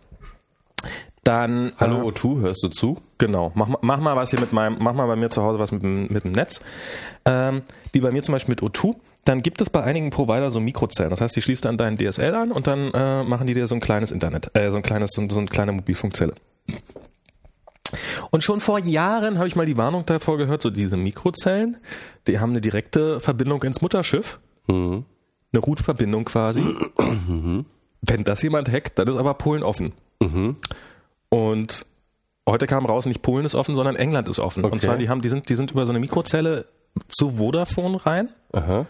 dann 1.29 1.71
Hallo 1.79 2.01
äh, 2.01 2.11
O2, 2.11 2.41
hörst 2.41 2.63
du 2.63 2.67
zu? 2.69 2.97
Genau, 3.19 3.51
mach, 3.55 3.67
mal- 3.67 3.79
mach 3.81 3.99
mal 3.99 4.15
was 4.15 4.31
hier 4.31 4.39
mit 4.39 4.51
meinem, 4.51 4.77
mach 4.79 4.93
mal 4.93 5.05
bei 5.07 5.15
mir 5.15 5.29
zu 5.29 5.41
Hause 5.43 5.59
was 5.59 5.71
mit, 5.71 5.83
dem- 5.83 6.07
mit 6.07 6.23
dem 6.23 6.31
Netz. 6.31 6.59
Ähm, 7.25 7.61
wie 7.93 7.99
bei 8.01 8.11
mir 8.11 8.21
zum 8.23 8.33
Beispiel 8.33 8.51
mit 8.53 8.61
O2. 8.61 8.95
Dann 9.25 9.41
gibt 9.41 9.61
es 9.61 9.69
bei 9.69 9.83
einigen 9.83 10.09
Provider 10.09 10.49
so 10.49 10.59
Mikrozellen. 10.59 11.11
Das 11.11 11.21
heißt, 11.21 11.35
die 11.35 11.41
schließt 11.41 11.65
dann 11.65 11.77
deinen 11.77 11.97
DSL 11.97 12.33
an 12.35 12.51
und 12.51 12.67
dann 12.67 12.91
äh, 12.93 13.23
machen 13.23 13.45
die 13.47 13.53
dir 13.53 13.67
so 13.67 13.75
ein 13.75 13.81
kleines 13.81 14.11
Internet, 14.11 14.49
äh, 14.55 14.71
so 14.71 14.77
ein 14.77 14.83
kleines, 14.83 15.11
so, 15.13 15.27
so 15.29 15.37
eine 15.37 15.47
kleine 15.47 15.71
Mobilfunkzelle. 15.73 16.33
Und 18.31 18.43
schon 18.43 18.59
vor 18.61 18.79
Jahren 18.79 19.37
habe 19.37 19.47
ich 19.47 19.55
mal 19.55 19.65
die 19.65 19.77
Warnung 19.77 20.05
davor 20.05 20.37
gehört, 20.37 20.61
so 20.61 20.69
diese 20.69 20.95
Mikrozellen, 20.97 21.77
die 22.27 22.39
haben 22.39 22.51
eine 22.51 22.61
direkte 22.61 23.19
Verbindung 23.19 23.61
ins 23.63 23.81
Mutterschiff, 23.81 24.39
Mhm. 24.67 25.05
eine 25.51 25.61
Root-Verbindung 25.61 26.25
quasi. 26.25 26.61
Wenn 28.01 28.23
das 28.23 28.41
jemand 28.43 28.71
hackt, 28.71 28.97
dann 28.99 29.07
ist 29.07 29.17
aber 29.17 29.33
Polen 29.33 29.63
offen. 29.63 29.93
Mhm. 30.21 30.55
Und 31.29 31.85
heute 32.47 32.65
kam 32.67 32.85
raus, 32.85 33.05
nicht 33.05 33.21
Polen 33.21 33.45
ist 33.45 33.55
offen, 33.55 33.75
sondern 33.75 33.95
England 33.95 34.27
ist 34.29 34.39
offen. 34.39 34.63
Und 34.63 34.71
Okay. 34.73 34.79
zwar, 34.79 34.97
die 34.97 35.09
haben, 35.09 35.21
die 35.21 35.29
sind, 35.29 35.49
die 35.49 35.55
sind 35.55 35.71
über 35.71 35.85
so 35.85 35.91
eine 35.91 35.99
Mikrozelle 35.99 36.65
zu 37.07 37.31
Vodafone 37.37 38.03
rein 38.03 38.29
Aha. 38.51 38.87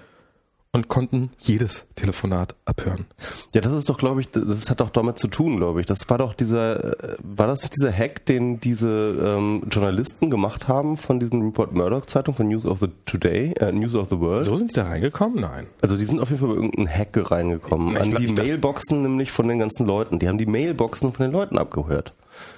und 0.71 0.87
konnten 0.87 1.31
jedes 1.37 1.85
Telefonat 1.95 2.55
abhören. 2.63 3.05
Ja, 3.53 3.59
das 3.59 3.73
ist 3.73 3.89
doch, 3.89 3.97
glaube 3.97 4.21
ich, 4.21 4.31
das 4.31 4.69
hat 4.69 4.79
doch 4.79 4.89
damit 4.89 5.19
zu 5.19 5.27
tun, 5.27 5.57
glaube 5.57 5.81
ich. 5.81 5.85
Das 5.85 6.09
war 6.09 6.17
doch 6.17 6.33
dieser, 6.33 7.03
äh, 7.03 7.17
war 7.21 7.47
das 7.47 7.61
nicht 7.63 7.73
dieser 7.75 7.91
Hack, 7.91 8.25
den 8.25 8.61
diese 8.61 8.87
ähm, 8.89 9.63
Journalisten 9.69 10.29
gemacht 10.29 10.69
haben 10.69 10.95
von 10.95 11.19
diesen 11.19 11.41
Rupert 11.41 11.73
Murdoch 11.73 12.05
Zeitung 12.05 12.35
von 12.35 12.47
News 12.47 12.65
of 12.65 12.79
the 12.79 12.87
Today, 13.05 13.51
äh, 13.59 13.73
News 13.73 13.95
of 13.95 14.07
the 14.09 14.19
World? 14.19 14.45
So 14.45 14.55
sind 14.55 14.69
die 14.71 14.75
da 14.75 14.83
reingekommen? 14.85 15.41
Nein. 15.41 15.67
Also 15.81 15.97
die 15.97 16.05
sind 16.05 16.21
auf 16.21 16.29
jeden 16.29 16.39
Fall 16.39 16.49
bei 16.49 16.55
irgendeinem 16.55 16.87
Hack 16.87 17.31
reingekommen. 17.31 17.95
Ich 17.97 18.01
an 18.01 18.09
glaub- 18.11 18.19
die 18.21 18.25
ich 18.27 18.35
Mailboxen 18.37 19.01
nämlich 19.01 19.31
von 19.31 19.47
den 19.49 19.59
ganzen 19.59 19.85
Leuten. 19.85 20.19
Die 20.19 20.29
haben 20.29 20.37
die 20.37 20.45
Mailboxen 20.45 21.11
von 21.11 21.25
den 21.25 21.33
Leuten 21.33 21.57
abgehört. 21.57 22.13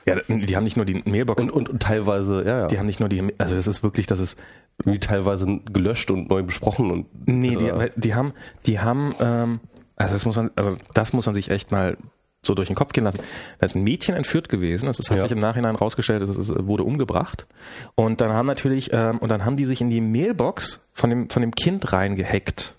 Ja, 0.05 0.15
die 0.27 0.55
haben 0.55 0.63
nicht 0.63 0.77
nur 0.77 0.85
die 0.85 1.01
Mailbox, 1.05 1.43
Und, 1.43 1.51
und, 1.51 1.69
und 1.69 1.81
teilweise, 1.83 2.43
ja, 2.45 2.59
ja. 2.61 2.67
die 2.67 2.79
haben 2.79 2.85
nicht 2.87 2.99
nur 2.99 3.09
die, 3.09 3.23
also 3.37 3.55
das 3.55 3.67
ist 3.67 3.83
wirklich, 3.83 4.07
das 4.07 4.19
ist, 4.19 4.39
die 4.85 4.99
teilweise 4.99 5.59
gelöscht 5.71 6.09
und 6.11 6.29
neu 6.29 6.43
besprochen 6.43 6.89
und 6.91 7.07
nee, 7.27 7.55
die, 7.55 7.71
die 7.97 8.15
haben, 8.15 8.33
die 8.65 8.79
haben, 8.79 9.13
ähm, 9.19 9.59
also 9.95 10.13
das 10.13 10.25
muss 10.25 10.35
man, 10.35 10.49
also 10.55 10.77
das 10.93 11.13
muss 11.13 11.25
man 11.27 11.35
sich 11.35 11.51
echt 11.51 11.71
mal 11.71 11.97
so 12.43 12.55
durch 12.55 12.67
den 12.67 12.75
Kopf 12.75 12.91
gehen 12.93 13.03
lassen. 13.03 13.19
Da 13.59 13.65
ist 13.67 13.75
ein 13.75 13.83
Mädchen 13.83 14.15
entführt 14.15 14.49
gewesen. 14.49 14.87
Das 14.87 14.97
ist, 14.97 15.11
hat 15.11 15.17
Ja. 15.17 15.21
sich 15.23 15.31
im 15.31 15.37
Nachhinein 15.37 15.75
rausgestellt, 15.75 16.23
es 16.23 16.49
wurde 16.57 16.83
umgebracht. 16.83 17.45
Und 17.93 18.19
dann 18.19 18.31
haben 18.31 18.47
natürlich, 18.47 18.89
ähm, 18.91 19.19
und 19.19 19.29
dann 19.29 19.45
haben 19.45 19.57
die 19.57 19.65
sich 19.65 19.79
in 19.81 19.91
die 19.91 20.01
Mailbox 20.01 20.83
von 20.93 21.11
dem, 21.11 21.29
von 21.29 21.43
dem 21.43 21.53
Kind 21.53 21.93
reingehackt. 21.93 22.73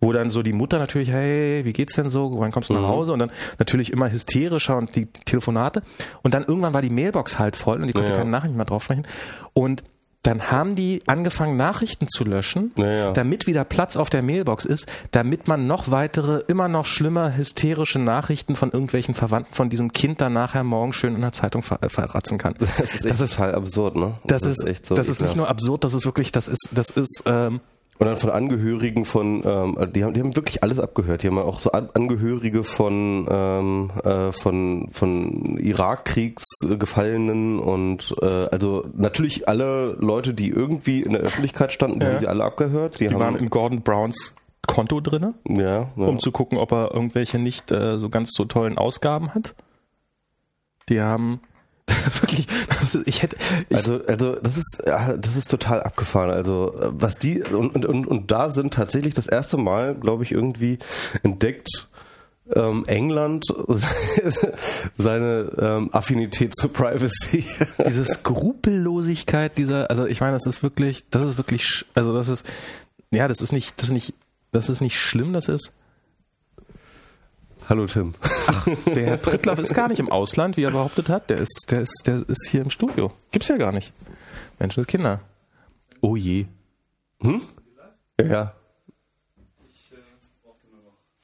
Wo 0.00 0.12
dann 0.12 0.30
so 0.30 0.42
die 0.42 0.52
Mutter 0.54 0.78
natürlich, 0.78 1.10
hey, 1.10 1.64
wie 1.64 1.72
geht's 1.74 1.94
denn 1.94 2.08
so? 2.08 2.32
Wann 2.38 2.52
kommst 2.52 2.70
du 2.70 2.74
nach 2.74 2.82
Hause? 2.88 3.12
Und 3.12 3.18
dann 3.18 3.30
natürlich 3.58 3.92
immer 3.92 4.10
hysterischer 4.10 4.76
und 4.78 4.96
die 4.96 5.06
Telefonate. 5.06 5.82
Und 6.22 6.32
dann 6.32 6.44
irgendwann 6.44 6.72
war 6.72 6.80
die 6.82 6.88
Mailbox 6.90 7.38
halt 7.38 7.54
voll 7.56 7.80
und 7.80 7.86
die 7.86 7.92
konnte 7.92 8.10
Ja. 8.12 8.16
keine 8.16 8.30
Nachrichten 8.30 8.56
mehr 8.56 8.64
drauf 8.66 8.82
sprechen. 8.84 9.06
Und 9.52 9.84
dann 10.22 10.50
haben 10.50 10.74
die 10.74 11.00
angefangen, 11.06 11.56
Nachrichten 11.56 12.06
zu 12.08 12.24
löschen, 12.24 12.72
Ja, 12.76 12.90
ja. 12.90 13.12
damit 13.12 13.46
wieder 13.46 13.64
Platz 13.64 13.96
auf 13.96 14.10
der 14.10 14.22
Mailbox 14.22 14.66
ist, 14.66 14.86
damit 15.12 15.48
man 15.48 15.66
noch 15.66 15.90
weitere, 15.90 16.42
immer 16.46 16.68
noch 16.68 16.84
schlimmer, 16.84 17.34
hysterische 17.36 17.98
Nachrichten 17.98 18.54
von 18.54 18.70
irgendwelchen 18.70 19.14
Verwandten 19.14 19.54
von 19.54 19.70
diesem 19.70 19.92
Kind 19.92 20.20
dann 20.20 20.34
nachher 20.34 20.62
morgen 20.62 20.92
schön 20.92 21.14
in 21.14 21.22
der 21.22 21.32
Zeitung 21.32 21.62
ver 21.62 21.78
verratzen 21.88 22.36
kann. 22.36 22.54
Das 22.78 22.94
ist 22.94 23.06
echt 23.06 23.18
total 23.18 23.54
absurd, 23.54 23.96
ne? 23.96 24.14
Das, 24.24 24.42
ist, 24.44 24.62
echt 24.66 24.84
so 24.84 24.94
das 24.94 25.08
ist 25.08 25.22
nicht 25.22 25.36
nur 25.36 25.48
absurd, 25.48 25.84
das 25.84 25.94
ist 25.94 26.04
wirklich, 26.04 26.32
das 26.32 26.48
ist, 26.48 26.68
das 26.72 26.90
ist, 26.90 27.22
ähm, 27.24 27.60
Und 28.00 28.06
dann 28.06 28.16
von 28.16 28.30
Angehörigen 28.30 29.04
von, 29.04 29.42
ähm, 29.44 29.76
die 29.92 30.02
haben, 30.04 30.14
die 30.14 30.20
haben 30.20 30.34
wirklich 30.34 30.62
alles 30.62 30.80
abgehört. 30.80 31.22
Die 31.22 31.26
haben 31.28 31.36
auch 31.36 31.60
so 31.60 31.72
An 31.72 31.90
Angehörige 31.92 32.64
von, 32.64 33.28
ähm, 33.30 33.90
äh, 34.02 34.32
von, 34.32 34.88
von 34.90 35.58
Irakkriegsgefallenen 35.58 37.58
und 37.58 38.14
äh, 38.22 38.24
also 38.24 38.86
natürlich 38.96 39.48
alle 39.48 39.98
Leute, 40.00 40.32
die 40.32 40.48
irgendwie 40.48 41.02
in 41.02 41.12
der 41.12 41.20
Öffentlichkeit 41.20 41.72
standen, 41.72 42.00
die 42.00 42.06
Ja. 42.06 42.12
haben 42.12 42.20
sie 42.20 42.28
alle 42.28 42.44
abgehört. 42.44 43.00
Die, 43.00 43.08
die 43.08 43.12
haben, 43.12 43.20
waren 43.20 43.36
in 43.36 43.50
Gordon 43.50 43.82
Browns 43.82 44.34
Konto 44.66 45.00
drinne, 45.00 45.34
ja, 45.46 45.90
ja. 45.94 45.96
um 45.96 46.20
zu 46.20 46.32
gucken, 46.32 46.56
ob 46.56 46.72
er 46.72 46.94
irgendwelche 46.94 47.38
nicht 47.38 47.70
äh, 47.70 47.98
so 47.98 48.08
ganz 48.08 48.32
so 48.32 48.46
tollen 48.46 48.78
Ausgaben 48.78 49.34
hat. 49.34 49.54
Die 50.88 51.02
haben 51.02 51.40
wirklich, 52.20 52.46
das 52.68 52.94
ist, 52.94 53.08
ich 53.08 53.22
hätte, 53.22 53.36
ich, 53.68 53.76
Also, 53.76 54.02
also 54.06 54.36
das 54.36 54.56
ist, 54.56 54.82
das 54.84 55.36
ist 55.36 55.50
total 55.50 55.82
abgefahren. 55.82 56.30
Also 56.30 56.74
was 56.76 57.18
die 57.18 57.42
und, 57.42 57.84
und, 57.84 58.06
und, 58.06 58.30
da 58.30 58.50
sind 58.50 58.74
tatsächlich 58.74 59.14
das 59.14 59.26
erste 59.26 59.56
Mal, 59.56 59.94
glaube 59.94 60.24
ich, 60.24 60.32
irgendwie 60.32 60.78
entdeckt 61.22 61.88
ähm, 62.54 62.84
England 62.86 63.46
seine 64.96 65.52
ähm, 65.58 65.90
Affinität 65.92 66.54
zur 66.56 66.72
Privacy. 66.72 67.44
diese 67.86 68.04
Skrupellosigkeit 68.04 69.56
dieser, 69.56 69.90
also 69.90 70.06
ich 70.06 70.20
meine, 70.20 70.32
das 70.32 70.46
ist 70.46 70.62
wirklich, 70.62 71.08
das 71.10 71.26
ist 71.26 71.36
wirklich, 71.38 71.86
also 71.94 72.12
das 72.12 72.28
ist, 72.28 72.46
ja, 73.10 73.28
das 73.28 73.40
ist 73.40 73.52
nicht, 73.52 73.78
das 73.78 73.88
ist 73.88 73.92
nicht, 73.92 74.14
das 74.52 74.68
ist 74.68 74.80
nicht 74.80 74.98
schlimm, 74.98 75.32
das 75.32 75.48
ist. 75.48 75.72
Hallo 77.70 77.86
Tim. 77.86 78.14
Der 78.96 79.06
Herr 79.06 79.16
Prittlaff 79.16 79.60
ist 79.60 79.74
gar 79.74 79.86
nicht 79.86 80.00
im 80.00 80.10
Ausland, 80.10 80.56
wie 80.56 80.64
er 80.64 80.72
behauptet 80.72 81.08
hat. 81.08 81.30
Der 81.30 81.38
ist, 81.38 81.66
der 81.70 81.82
ist, 81.82 82.02
der 82.04 82.28
ist 82.28 82.48
hier 82.50 82.62
im 82.62 82.70
Studio. 82.70 83.12
Gibt's 83.30 83.46
ja 83.46 83.56
gar 83.56 83.70
nicht. 83.70 83.92
Menschen 84.58 84.80
und 84.80 84.88
Kinder. 84.88 85.20
Oh 86.00 86.16
je. 86.16 86.46
Ja. 88.20 88.54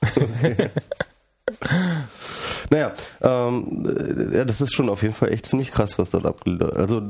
Naja, 2.71 2.93
ähm, 3.21 3.87
äh, 3.87 4.39
ja, 4.39 4.45
das 4.45 4.61
ist 4.61 4.75
schon 4.75 4.89
auf 4.89 5.03
jeden 5.03 5.15
Fall 5.15 5.33
echt 5.33 5.47
ziemlich 5.47 5.71
krass, 5.71 5.99
was 5.99 6.11
dort 6.11 6.27
abgeht. 6.27 6.63
Also 6.63 7.03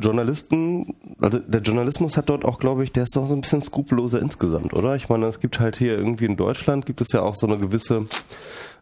Journalisten, 0.00 0.94
also 1.20 1.38
der 1.38 1.60
Journalismus 1.60 2.16
hat 2.16 2.28
dort 2.28 2.44
auch, 2.44 2.58
glaube 2.58 2.84
ich, 2.84 2.92
der 2.92 3.04
ist 3.04 3.16
doch 3.16 3.26
so 3.26 3.34
ein 3.34 3.40
bisschen 3.40 3.62
skrupelloser 3.62 4.20
insgesamt, 4.20 4.74
oder? 4.74 4.96
Ich 4.96 5.08
meine, 5.08 5.26
es 5.26 5.40
gibt 5.40 5.60
halt 5.60 5.76
hier 5.76 5.96
irgendwie 5.96 6.26
in 6.26 6.36
Deutschland 6.36 6.86
gibt 6.86 7.00
es 7.00 7.12
ja 7.12 7.22
auch 7.22 7.34
so 7.34 7.46
eine 7.46 7.58
gewisse 7.58 8.06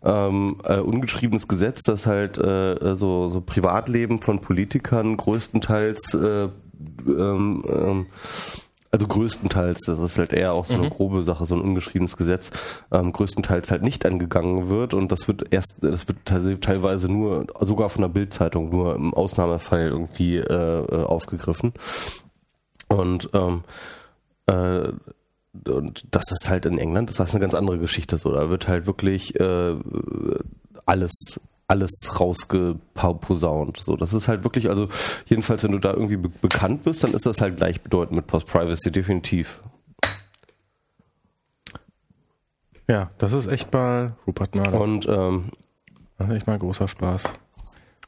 ähm, 0.02 0.56
äh, 0.64 0.78
ungeschriebenes 0.78 1.48
Gesetz, 1.48 1.82
dass 1.82 2.06
halt 2.06 2.38
äh, 2.38 2.94
so, 2.94 3.28
so 3.28 3.40
Privatleben 3.40 4.22
von 4.22 4.40
Politikern 4.40 5.16
größtenteils 5.16 6.14
äh, 6.14 6.48
ähm, 7.06 7.64
ähm, 7.68 8.06
also 8.92 9.06
größtenteils, 9.06 9.80
das 9.86 9.98
ist 9.98 10.18
halt 10.18 10.32
eher 10.32 10.52
auch 10.52 10.64
so 10.64 10.74
eine 10.74 10.90
grobe 10.90 11.22
Sache, 11.22 11.46
so 11.46 11.54
ein 11.54 11.60
ungeschriebenes 11.60 12.16
Gesetz, 12.16 12.50
ähm, 12.90 13.12
größtenteils 13.12 13.70
halt 13.70 13.82
nicht 13.82 14.04
angegangen 14.04 14.68
wird 14.68 14.94
und 14.94 15.12
das 15.12 15.28
wird 15.28 15.52
erst, 15.52 15.78
das 15.80 16.08
wird 16.08 16.18
teilweise 16.24 17.08
nur, 17.08 17.46
sogar 17.60 17.88
von 17.88 18.02
der 18.02 18.08
Bildzeitung 18.08 18.70
nur 18.70 18.96
im 18.96 19.14
Ausnahmefall 19.14 19.88
irgendwie 19.88 20.38
äh, 20.38 20.80
äh, 20.80 21.04
aufgegriffen. 21.04 21.72
Und 22.88 23.30
ähm, 23.32 23.62
äh, 24.46 24.88
und 25.68 26.06
das 26.12 26.30
ist 26.30 26.48
halt 26.48 26.64
in 26.64 26.78
England, 26.78 27.10
das 27.10 27.18
ist 27.18 27.32
eine 27.32 27.40
ganz 27.40 27.54
andere 27.54 27.78
Geschichte 27.78 28.18
so. 28.18 28.32
Da 28.32 28.50
wird 28.50 28.68
halt 28.68 28.86
wirklich 28.86 29.38
äh, 29.38 29.74
alles 30.86 31.40
alles 31.70 32.18
rausgeposaunt. 32.18 33.76
So, 33.78 33.94
das 33.94 34.12
ist 34.12 34.26
halt 34.26 34.42
wirklich, 34.42 34.68
also 34.68 34.88
jedenfalls, 35.26 35.62
wenn 35.62 35.70
du 35.70 35.78
da 35.78 35.92
irgendwie 35.92 36.16
be 36.16 36.28
bekannt 36.28 36.82
bist, 36.82 37.04
dann 37.04 37.14
ist 37.14 37.26
das 37.26 37.40
halt 37.40 37.56
gleichbedeutend 37.56 38.16
mit 38.16 38.26
Post-Privacy, 38.26 38.90
definitiv. 38.90 39.62
Ja, 42.88 43.10
das 43.18 43.32
ist 43.32 43.46
echt 43.46 43.72
mal 43.72 44.14
Rupert 44.26 44.56
Murdoch. 44.56 44.80
Und 44.80 45.06
ähm, 45.08 45.50
das 46.18 46.28
ist 46.28 46.34
echt 46.34 46.46
mal 46.48 46.58
großer 46.58 46.88
Spaß. 46.88 47.32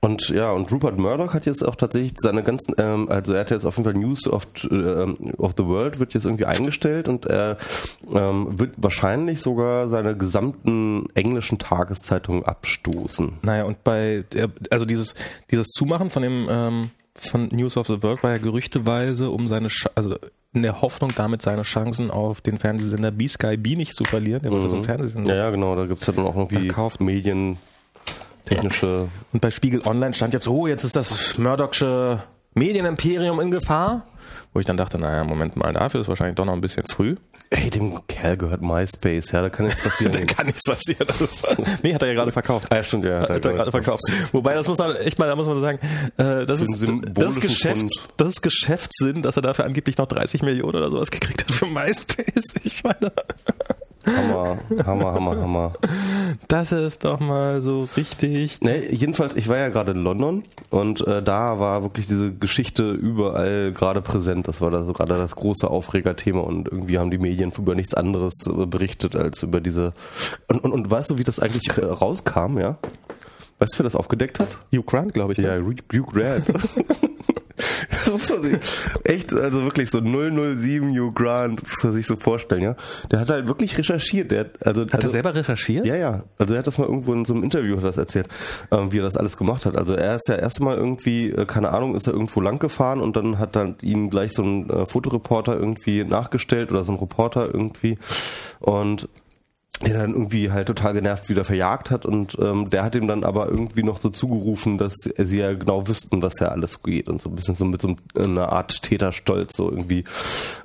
Und 0.04 0.30
ja, 0.30 0.50
und 0.50 0.70
Rupert 0.72 0.98
Murdoch 0.98 1.32
hat 1.32 1.46
jetzt 1.46 1.64
auch 1.64 1.76
tatsächlich 1.76 2.14
seine 2.18 2.42
ganzen, 2.42 2.74
ähm, 2.76 3.08
also 3.08 3.34
er 3.34 3.40
hat 3.40 3.52
jetzt 3.52 3.64
auf 3.64 3.76
jeden 3.76 3.88
Fall 3.88 4.00
News 4.00 4.26
of, 4.26 4.46
äh, 4.68 5.06
of 5.38 5.52
the 5.56 5.64
World 5.64 6.00
wird 6.00 6.12
jetzt 6.12 6.24
irgendwie 6.24 6.44
eingestellt 6.44 7.08
und 7.08 7.26
er 7.26 7.56
ähm, 8.12 8.58
wird 8.58 8.74
wahrscheinlich 8.78 9.40
sogar 9.40 9.86
seine 9.86 10.16
gesamten 10.16 11.06
englischen 11.14 11.60
Tageszeitungen 11.60 12.44
abstoßen. 12.44 13.34
Naja, 13.42 13.62
und 13.62 13.84
bei, 13.84 14.24
der, 14.32 14.50
also 14.70 14.84
dieses, 14.86 15.14
dieses 15.52 15.68
Zumachen 15.68 16.10
von 16.10 16.22
dem, 16.24 16.48
ähm, 16.50 16.90
von 17.14 17.46
News 17.52 17.76
of 17.76 17.86
the 17.86 18.02
World 18.02 18.24
war 18.24 18.32
ja 18.32 18.38
gerüchteweise, 18.38 19.30
um 19.30 19.46
seine, 19.46 19.70
Sch 19.70 19.86
also 19.94 20.16
in 20.52 20.62
der 20.62 20.82
Hoffnung, 20.82 21.12
damit 21.14 21.42
seine 21.42 21.62
Chancen 21.62 22.10
auf 22.10 22.40
den 22.40 22.58
Fernsehsender 22.58 23.12
B-Sky 23.12 23.56
B 23.56 23.76
nicht 23.76 23.94
zu 23.94 24.02
verlieren. 24.02 24.42
Der 24.42 24.50
wurde 24.50 24.64
Mhm. 24.64 24.68
so 24.70 24.76
ein 24.78 24.82
Fernsehsender. 24.84 25.32
Ja, 25.32 25.44
ja, 25.44 25.50
genau, 25.50 25.76
da 25.76 25.86
gibt's 25.86 26.08
ja 26.08 26.12
dann 26.12 26.26
auch 26.26 26.34
irgendwie 26.34 26.66
Verkauft. 26.66 27.00
Medien, 27.00 27.56
technische 28.44 29.08
Und 29.32 29.40
bei 29.40 29.50
Spiegel 29.50 29.82
Online 29.86 30.14
stand 30.14 30.32
jetzt, 30.32 30.48
oh, 30.48 30.66
jetzt 30.66 30.84
ist 30.84 30.96
das 30.96 31.38
Murdochsche 31.38 32.22
Medienimperium 32.54 33.40
in 33.40 33.50
Gefahr. 33.50 34.06
Wo 34.52 34.60
ich 34.60 34.66
dann 34.66 34.76
dachte, 34.76 34.98
naja, 34.98 35.24
Moment 35.24 35.56
mal, 35.56 35.72
dafür 35.72 36.00
ist 36.00 36.08
wahrscheinlich 36.08 36.36
doch 36.36 36.44
noch 36.44 36.52
ein 36.52 36.60
bisschen 36.60 36.86
früh. 36.86 37.16
Ey, 37.48 37.70
dem 37.70 38.06
Kerl 38.06 38.36
gehört 38.36 38.62
MySpace, 38.62 39.32
ja, 39.32 39.42
da 39.42 39.50
kann 39.50 39.66
nichts 39.66 39.82
passieren. 39.82 40.26
kann 40.26 40.46
nichts 40.46 40.62
passieren. 40.66 41.06
Nee, 41.82 41.94
hat 41.94 42.02
er 42.02 42.08
ja 42.08 42.14
gerade 42.14 42.32
verkauft. 42.32 42.66
ah, 42.70 42.76
ja, 42.76 42.82
stimmt, 42.82 43.04
ja. 43.04 43.20
Hat 43.20 43.44
er 43.44 43.52
gerade 43.52 43.70
verkauft. 43.70 44.02
Wobei, 44.32 44.54
das 44.54 44.68
muss 44.68 44.78
man 44.78 44.96
echt 44.96 45.18
mal, 45.18 45.26
da 45.28 45.36
muss 45.36 45.46
man 45.46 45.60
sagen, 45.60 45.78
äh, 46.16 46.46
das, 46.46 46.62
ist, 46.62 46.82
das, 46.82 46.84
Fund. 46.88 47.90
das 48.16 48.28
ist 48.28 48.42
Geschäftssinn, 48.42 49.22
dass 49.22 49.36
er 49.36 49.42
dafür 49.42 49.64
angeblich 49.64 49.98
noch 49.98 50.06
30 50.06 50.42
Millionen 50.42 50.76
oder 50.76 50.90
sowas 50.90 51.10
gekriegt 51.10 51.42
hat 51.42 51.52
für 51.52 51.66
MySpace. 51.66 52.54
Ich 52.64 52.84
meine, 52.84 53.12
Hammer, 54.06 54.58
Hammer, 54.86 55.12
Hammer, 55.14 55.36
Hammer. 55.36 55.72
das 56.48 56.72
ist 56.72 57.04
doch 57.04 57.20
mal 57.20 57.62
so 57.62 57.88
richtig. 57.96 58.60
Ne, 58.60 58.92
jedenfalls, 58.92 59.34
ich 59.36 59.48
war 59.48 59.58
ja 59.58 59.68
gerade 59.68 59.92
in 59.92 60.02
London 60.02 60.44
und 60.70 61.06
äh, 61.06 61.22
da 61.22 61.58
war 61.58 61.82
wirklich 61.82 62.06
diese 62.06 62.32
Geschichte 62.32 62.90
überall 62.90 63.72
gerade 63.72 64.02
präsent. 64.02 64.48
Das 64.48 64.60
war 64.60 64.70
da 64.70 64.84
so 64.84 64.92
gerade 64.92 65.16
das 65.16 65.36
große 65.36 65.68
Aufregerthema 65.68 66.40
und 66.40 66.68
irgendwie 66.68 66.98
haben 66.98 67.10
die 67.10 67.18
Medien 67.18 67.52
über 67.56 67.74
nichts 67.74 67.94
anderes 67.94 68.46
äh, 68.46 68.66
berichtet 68.66 69.16
als 69.16 69.42
über 69.42 69.60
diese. 69.60 69.92
Und, 70.48 70.64
und, 70.64 70.72
und 70.72 70.90
weißt 70.90 71.10
du, 71.10 71.18
wie 71.18 71.24
das 71.24 71.38
eigentlich 71.38 71.76
äh, 71.78 71.84
rauskam, 71.84 72.58
ja? 72.58 72.78
Weißt 73.62 73.74
du, 73.74 73.78
wer 73.78 73.84
das 73.84 73.94
aufgedeckt 73.94 74.40
hat? 74.40 74.58
Hugh 74.74 74.82
Grant, 74.84 75.12
glaube 75.14 75.34
ich. 75.34 75.38
ne? 75.38 75.46
Ja, 75.46 75.60
Hugh 75.60 76.10
Grant. 76.12 76.46
Echt, 79.04 79.32
also 79.32 79.62
wirklich 79.62 79.88
so 79.88 80.00
007 80.00 80.90
Hugh 80.90 81.12
Grant, 81.12 81.62
das 81.62 81.68
muss 81.68 81.84
man 81.84 81.92
sich 81.92 82.06
so 82.06 82.16
vorstellen, 82.16 82.62
ja. 82.62 82.74
Der 83.12 83.20
hat 83.20 83.30
halt 83.30 83.46
wirklich 83.46 83.78
recherchiert. 83.78 84.32
Der 84.32 84.40
hat, 84.40 84.66
also, 84.66 84.90
Hat 84.90 85.04
er 85.04 85.08
selber 85.08 85.36
recherchiert? 85.36 85.86
ja, 85.86 85.94
ja. 85.94 86.24
Also 86.38 86.54
er 86.54 86.58
hat 86.58 86.66
das 86.66 86.76
mal 86.78 86.88
irgendwo 86.88 87.12
in 87.12 87.24
so 87.24 87.34
einem 87.34 87.44
Interview 87.44 87.76
hat 87.76 87.84
das 87.84 87.98
erzählt, 87.98 88.26
ähm, 88.72 88.90
wie 88.90 88.98
er 88.98 89.04
das 89.04 89.16
alles 89.16 89.36
gemacht 89.36 89.64
hat. 89.64 89.76
Also 89.76 89.94
er 89.94 90.16
ist 90.16 90.26
ja 90.28 90.34
erst 90.34 90.58
mal 90.58 90.76
irgendwie, 90.76 91.30
äh, 91.30 91.46
keine 91.46 91.70
Ahnung, 91.70 91.94
ist 91.94 92.08
er 92.08 92.14
irgendwo 92.14 92.40
lang 92.40 92.58
gefahren 92.58 93.00
und 93.00 93.16
dann 93.16 93.38
hat 93.38 93.54
dann 93.54 93.76
ihn 93.80 94.10
gleich 94.10 94.32
so 94.32 94.42
ein 94.42 94.68
äh, 94.70 94.86
Fotoreporter 94.86 95.56
irgendwie 95.56 96.02
nachgestellt 96.02 96.72
oder 96.72 96.82
so 96.82 96.90
ein 96.90 96.98
Reporter 96.98 97.46
irgendwie 97.54 97.96
und 98.58 99.08
den 99.80 99.94
er 99.94 100.02
dann 100.02 100.12
irgendwie 100.12 100.50
halt 100.50 100.68
total 100.68 100.94
genervt 100.94 101.28
wieder 101.28 101.44
verjagt 101.44 101.90
hat 101.90 102.06
und 102.06 102.36
ähm, 102.40 102.70
der 102.70 102.84
hat 102.84 102.94
ihm 102.94 103.08
dann 103.08 103.24
aber 103.24 103.48
irgendwie 103.48 103.82
noch 103.82 104.00
so 104.00 104.10
zugerufen, 104.10 104.78
dass 104.78 104.94
sie 104.94 105.38
ja 105.38 105.54
genau 105.54 105.88
wüssten, 105.88 106.22
was 106.22 106.38
ja 106.40 106.48
alles 106.48 106.82
geht 106.82 107.08
und 107.08 107.20
so 107.20 107.30
ein 107.30 107.34
bisschen 107.34 107.54
so 107.54 107.64
mit 107.64 107.80
so 107.80 107.96
einer 108.16 108.52
Art 108.52 108.82
Täterstolz 108.82 109.56
so 109.56 109.70
irgendwie 109.70 110.04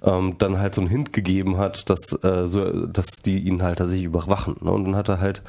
ähm, 0.03 0.35
dann 0.37 0.59
halt 0.59 0.75
so 0.75 0.81
einen 0.81 0.89
Hint 0.89 1.13
gegeben 1.13 1.57
hat, 1.57 1.89
dass 1.89 2.11
äh, 2.23 2.47
so, 2.47 2.85
dass 2.85 3.07
die 3.25 3.39
ihn 3.39 3.63
halt 3.63 3.79
tatsächlich 3.79 4.05
überwachen. 4.05 4.57
Ne? 4.61 4.71
Und 4.71 4.85
dann 4.85 4.95
hat 4.95 5.09
er 5.09 5.19
halt 5.19 5.41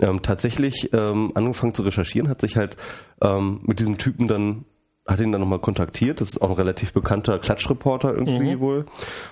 ähm, 0.00 0.22
tatsächlich 0.22 0.90
ähm, 0.92 1.32
angefangen 1.34 1.74
zu 1.74 1.82
recherchieren, 1.82 2.28
hat 2.28 2.40
sich 2.40 2.56
halt 2.56 2.76
ähm, 3.20 3.60
mit 3.64 3.78
diesem 3.78 3.98
Typen 3.98 4.26
dann 4.26 4.64
hat 5.04 5.18
ihn 5.18 5.32
dann 5.32 5.40
nochmal 5.40 5.58
kontaktiert, 5.58 6.20
das 6.20 6.30
ist 6.30 6.42
auch 6.42 6.50
ein 6.50 6.56
relativ 6.56 6.92
bekannter 6.92 7.40
Klatschreporter 7.40 8.14
irgendwie 8.14 8.60
wohl 8.60 8.86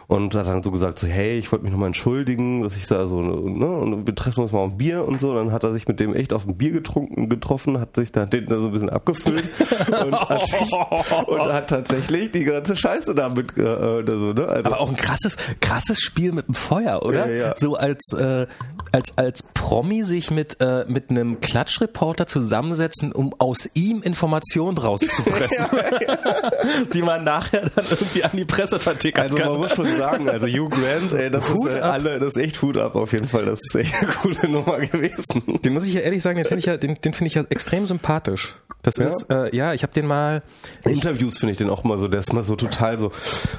und 0.08 0.34
hat 0.34 0.48
dann 0.48 0.64
so 0.64 0.72
gesagt 0.72 0.98
so, 0.98 1.06
hey, 1.06 1.38
ich 1.38 1.52
wollte 1.52 1.62
mich 1.62 1.70
nochmal 1.70 1.86
entschuldigen, 1.86 2.62
dass 2.62 2.76
ich 2.76 2.88
da 2.88 3.06
so, 3.06 3.20
ne, 3.20 3.66
und 3.66 4.04
wir 4.04 4.14
treffen 4.16 4.42
uns 4.42 4.50
mal 4.50 4.58
auf 4.58 4.72
ein 4.72 4.78
Bier 4.78 5.06
und 5.06 5.20
so, 5.20 5.32
dann 5.32 5.52
hat 5.52 5.62
er 5.62 5.72
sich 5.72 5.86
mit 5.86 6.00
dem 6.00 6.12
echt 6.12 6.32
auf 6.32 6.44
ein 6.44 6.56
Bier 6.56 6.72
getrunken, 6.72 7.28
getroffen, 7.28 7.78
hat 7.78 7.94
sich 7.94 8.10
da 8.10 8.26
den 8.26 8.46
da 8.46 8.58
so 8.58 8.66
ein 8.66 8.72
bisschen 8.72 8.90
abgefüllt 8.90 9.48
und, 10.04 10.12
hat 10.12 10.44
sich, 10.44 10.72
und 11.26 11.52
hat 11.52 11.70
tatsächlich 11.70 12.32
die 12.32 12.44
ganze 12.44 12.76
Scheiße 12.76 13.14
damit, 13.14 13.56
äh, 13.56 13.62
oder 13.62 14.18
so, 14.18 14.32
ne, 14.32 14.48
also, 14.48 14.64
Aber 14.64 14.80
auch 14.80 14.88
ein 14.88 14.96
krasses, 14.96 15.36
krasses 15.60 16.00
Spiel 16.00 16.32
mit 16.32 16.48
dem 16.48 16.54
Feuer, 16.54 17.04
oder? 17.04 17.30
Ja, 17.30 17.46
ja. 17.46 17.54
So 17.56 17.76
als, 17.76 18.12
äh, 18.18 18.48
als, 18.90 19.16
als 19.16 19.44
Promi 19.44 20.02
sich 20.02 20.32
mit, 20.32 20.56
äh, 20.60 20.84
mit 20.88 21.10
einem 21.10 21.38
Klatschreporter 21.38 22.26
zusammensetzen, 22.26 23.12
um 23.12 23.32
aus 23.38 23.70
ihm 23.74 24.02
Informationen 24.02 24.76
rauszupressen. 24.76 25.59
die 26.94 27.02
man 27.02 27.24
nachher 27.24 27.62
dann 27.62 27.84
irgendwie 27.88 28.24
an 28.24 28.30
die 28.34 28.44
Presse 28.44 28.78
vertickern 28.78 29.24
also 29.24 29.36
kann. 29.36 29.48
man 29.52 29.58
muss 29.58 29.74
schon 29.74 29.96
sagen, 29.96 30.28
also 30.28 30.46
Hugh 30.46 30.68
Grant, 30.68 31.12
ey, 31.12 31.30
das 31.30 31.48
Hut 31.50 31.68
ist 31.68 31.74
äh, 31.74 31.80
ab. 31.80 31.92
alle, 31.94 32.18
das 32.18 32.30
ist 32.30 32.36
echt 32.38 32.62
Hut 32.62 32.76
ab 32.76 32.94
auf 32.94 33.12
jeden 33.12 33.28
Fall, 33.28 33.44
das 33.46 33.60
ist 33.62 33.74
echt 33.74 33.94
eine 34.02 34.10
coole 34.10 34.48
Nummer 34.48 34.78
gewesen. 34.80 35.60
Den 35.62 35.72
muss 35.74 35.86
ich 35.86 35.94
ja 35.94 36.00
ehrlich 36.00 36.22
sagen, 36.22 36.36
den 36.36 36.44
finde 36.44 36.60
ich 36.60 36.66
ja, 36.66 36.76
den, 36.76 36.94
den 36.96 37.12
finde 37.12 37.26
ich 37.28 37.34
ja 37.34 37.44
extrem 37.50 37.86
sympathisch. 37.86 38.56
Das 38.82 38.96
Ja? 38.96 39.06
ist, 39.06 39.28
äh, 39.30 39.54
ja, 39.54 39.74
ich 39.74 39.82
habe 39.82 39.92
den 39.92 40.06
mal, 40.06 40.42
Interviews 40.84 41.38
finde 41.38 41.52
ich 41.52 41.58
den 41.58 41.68
auch 41.68 41.84
mal 41.84 41.98
so, 41.98 42.08
der 42.08 42.20
ist 42.20 42.32
mal 42.32 42.42
so 42.42 42.56
total 42.56 42.98
so, 42.98 43.12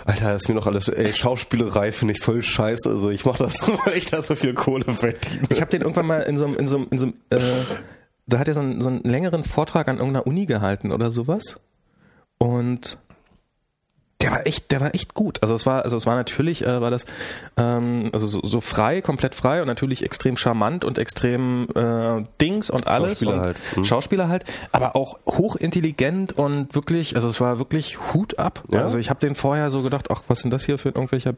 Alter, 0.05 0.29
das 0.33 0.43
ist 0.43 0.49
mir 0.49 0.55
noch 0.55 0.65
alles, 0.67 0.87
ey, 0.87 1.13
Schauspielerei 1.13 1.91
finde 1.91 2.13
ich 2.15 2.21
voll 2.21 2.41
scheiße, 2.41 2.89
also 2.89 3.09
ich 3.11 3.23
mache 3.25 3.43
das 3.43 3.67
nur, 3.67 3.77
weil 3.85 3.97
ich 3.97 4.05
da 4.07 4.21
so 4.21 4.35
viel 4.35 4.53
Kohle 4.53 4.85
verdiene. 4.91 5.43
ich 5.49 5.61
habe 5.61 5.69
den 5.69 5.81
irgendwann 5.81 6.07
mal 6.07 6.21
in 6.21 6.37
so 6.37 6.45
einem, 6.45 6.55
in 6.57 6.67
so 6.67 6.77
einem, 6.77 6.87
in 6.89 6.97
so 6.97 7.05
einem 7.05 7.13
äh, 7.29 7.39
da 8.27 8.39
hat 8.39 8.47
er 8.47 8.53
so 8.53 8.61
einen, 8.61 8.81
so 8.81 8.87
einen 8.87 9.01
längeren 9.03 9.43
Vortrag 9.43 9.87
an 9.89 9.97
irgendeiner 9.97 10.25
Uni 10.25 10.45
gehalten 10.45 10.91
oder 10.91 11.11
sowas. 11.11 11.59
Und 12.41 12.97
der 14.21 14.32
war 14.32 14.47
echt, 14.47 14.71
der 14.71 14.82
war 14.82 14.93
echt 14.95 15.13
gut. 15.13 15.41
Also 15.41 15.54
es 15.56 15.65
war, 15.65 15.84
also 15.84 15.95
es 15.97 16.06
war 16.06 16.15
natürlich, 16.15 16.65
äh, 16.65 16.82
war 16.82 16.89
das 16.91 17.06
ähm, 17.58 18.10
also 18.13 18.25
so, 18.27 18.41
so 18.43 18.62
frei, 18.62 19.01
komplett 19.01 19.36
frei 19.36 19.62
und 19.62 19.67
natürlich 19.67 20.04
extrem 20.04 20.38
charmant 20.38 20.84
und 20.86 20.97
extrem 20.97 21.67
äh, 21.75 22.23
Dings 22.39 22.69
und 22.69 22.88
alles 22.88 23.12
Schauspieler 23.13 23.34
und 23.34 23.39
halt. 23.41 23.58
Mhm. 23.75 23.84
Schauspieler 23.84 24.27
halt, 24.27 24.43
aber 24.71 24.95
auch 24.95 25.19
hochintelligent 25.27 26.34
und 26.38 26.73
wirklich, 26.75 27.15
also 27.15 27.30
es 27.30 27.41
war 27.41 27.58
wirklich 27.60 27.97
Hut 28.13 28.38
ab. 28.39 28.63
Ja? 28.71 28.82
Also 28.82 28.97
ich 28.97 29.10
habe 29.10 29.19
den 29.19 29.36
vorher 29.36 29.69
so 29.71 29.82
gedacht, 29.82 30.10
ach 30.12 30.23
was 30.27 30.41
sind 30.41 30.51
das 30.51 30.65
hier 30.65 30.77
für 30.77 30.89
irgendwelche 30.89 31.36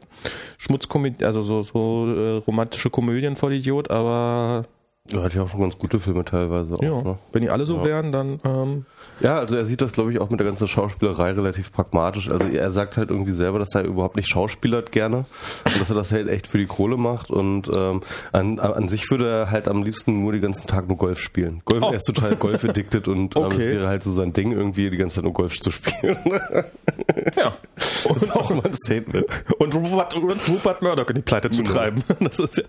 Schmutzkomödien, 0.58 1.24
also 1.26 1.42
so 1.42 1.62
so 1.62 2.06
äh, 2.14 2.36
romantische 2.46 2.90
Komödien 2.90 3.36
voll 3.36 3.54
Idiot, 3.54 3.90
aber 3.90 4.64
Er 5.10 5.22
hat 5.22 5.34
ja 5.34 5.42
auch 5.42 5.48
schon 5.48 5.60
ganz 5.60 5.78
gute 5.78 5.98
Filme 5.98 6.24
teilweise 6.24 6.74
auch, 6.74 6.82
ja, 6.82 7.02
ne? 7.02 7.18
wenn 7.32 7.42
die 7.42 7.50
alle 7.50 7.64
so 7.66 7.78
Ja. 7.78 7.84
wären, 7.84 8.12
dann 8.12 8.40
ähm, 8.44 8.86
Ja, 9.20 9.38
also 9.38 9.56
er 9.56 9.64
sieht 9.64 9.80
das, 9.80 9.92
glaube 9.92 10.12
ich, 10.12 10.20
auch 10.20 10.30
mit 10.30 10.40
der 10.40 10.46
ganzen 10.46 10.66
Schauspielerei 10.68 11.30
relativ 11.32 11.72
pragmatisch. 11.72 12.30
Also 12.30 12.46
er 12.48 12.70
sagt 12.70 12.96
halt 12.96 13.10
irgendwie 13.10 13.32
selber, 13.32 13.58
dass 13.58 13.74
er 13.74 13.84
überhaupt 13.84 14.16
nicht 14.16 14.28
schauspielert 14.28 14.92
gerne 14.92 15.24
und 15.64 15.80
dass 15.80 15.90
er 15.90 15.96
das 15.96 16.10
halt 16.12 16.28
echt 16.28 16.46
für 16.46 16.58
die 16.58 16.66
Kohle 16.66 16.96
macht 16.96 17.30
und 17.30 17.70
ähm, 17.76 18.02
an, 18.32 18.58
an 18.58 18.88
sich 18.88 19.10
würde 19.10 19.28
er 19.30 19.50
halt 19.50 19.68
am 19.68 19.82
liebsten 19.82 20.20
nur 20.22 20.32
den 20.32 20.40
ganzen 20.42 20.66
Tag 20.66 20.88
nur 20.88 20.96
Golf 20.96 21.20
spielen. 21.20 21.62
Golf, 21.64 21.82
Oh. 21.84 21.90
er 21.90 21.96
ist 21.96 22.04
total 22.04 22.34
Golf 22.36 22.64
und 22.64 22.76
ähm, 22.76 23.28
Okay. 23.34 23.56
das 23.56 23.58
wäre 23.58 23.86
halt 23.88 24.02
so 24.02 24.10
sein 24.10 24.32
Ding, 24.32 24.52
irgendwie 24.52 24.90
die 24.90 24.96
ganze 24.96 25.16
Zeit 25.16 25.24
nur 25.24 25.32
Golf 25.32 25.58
zu 25.60 25.70
spielen. 25.70 26.16
ja. 27.36 27.56
das 27.74 28.06
ist 28.22 28.34
auch 28.34 28.50
immer 28.50 28.64
ein 28.64 28.74
Statement. 28.74 29.26
und 29.58 29.74
Rupert, 29.74 30.14
und 30.14 30.48
Rupert 30.48 30.82
Murdoch 30.82 31.08
in 31.08 31.16
die 31.16 31.22
Pleite 31.22 31.50
zu 31.50 31.62
treiben. 31.62 32.02
Das 32.20 32.38
ist 32.38 32.56
ja, 32.56 32.64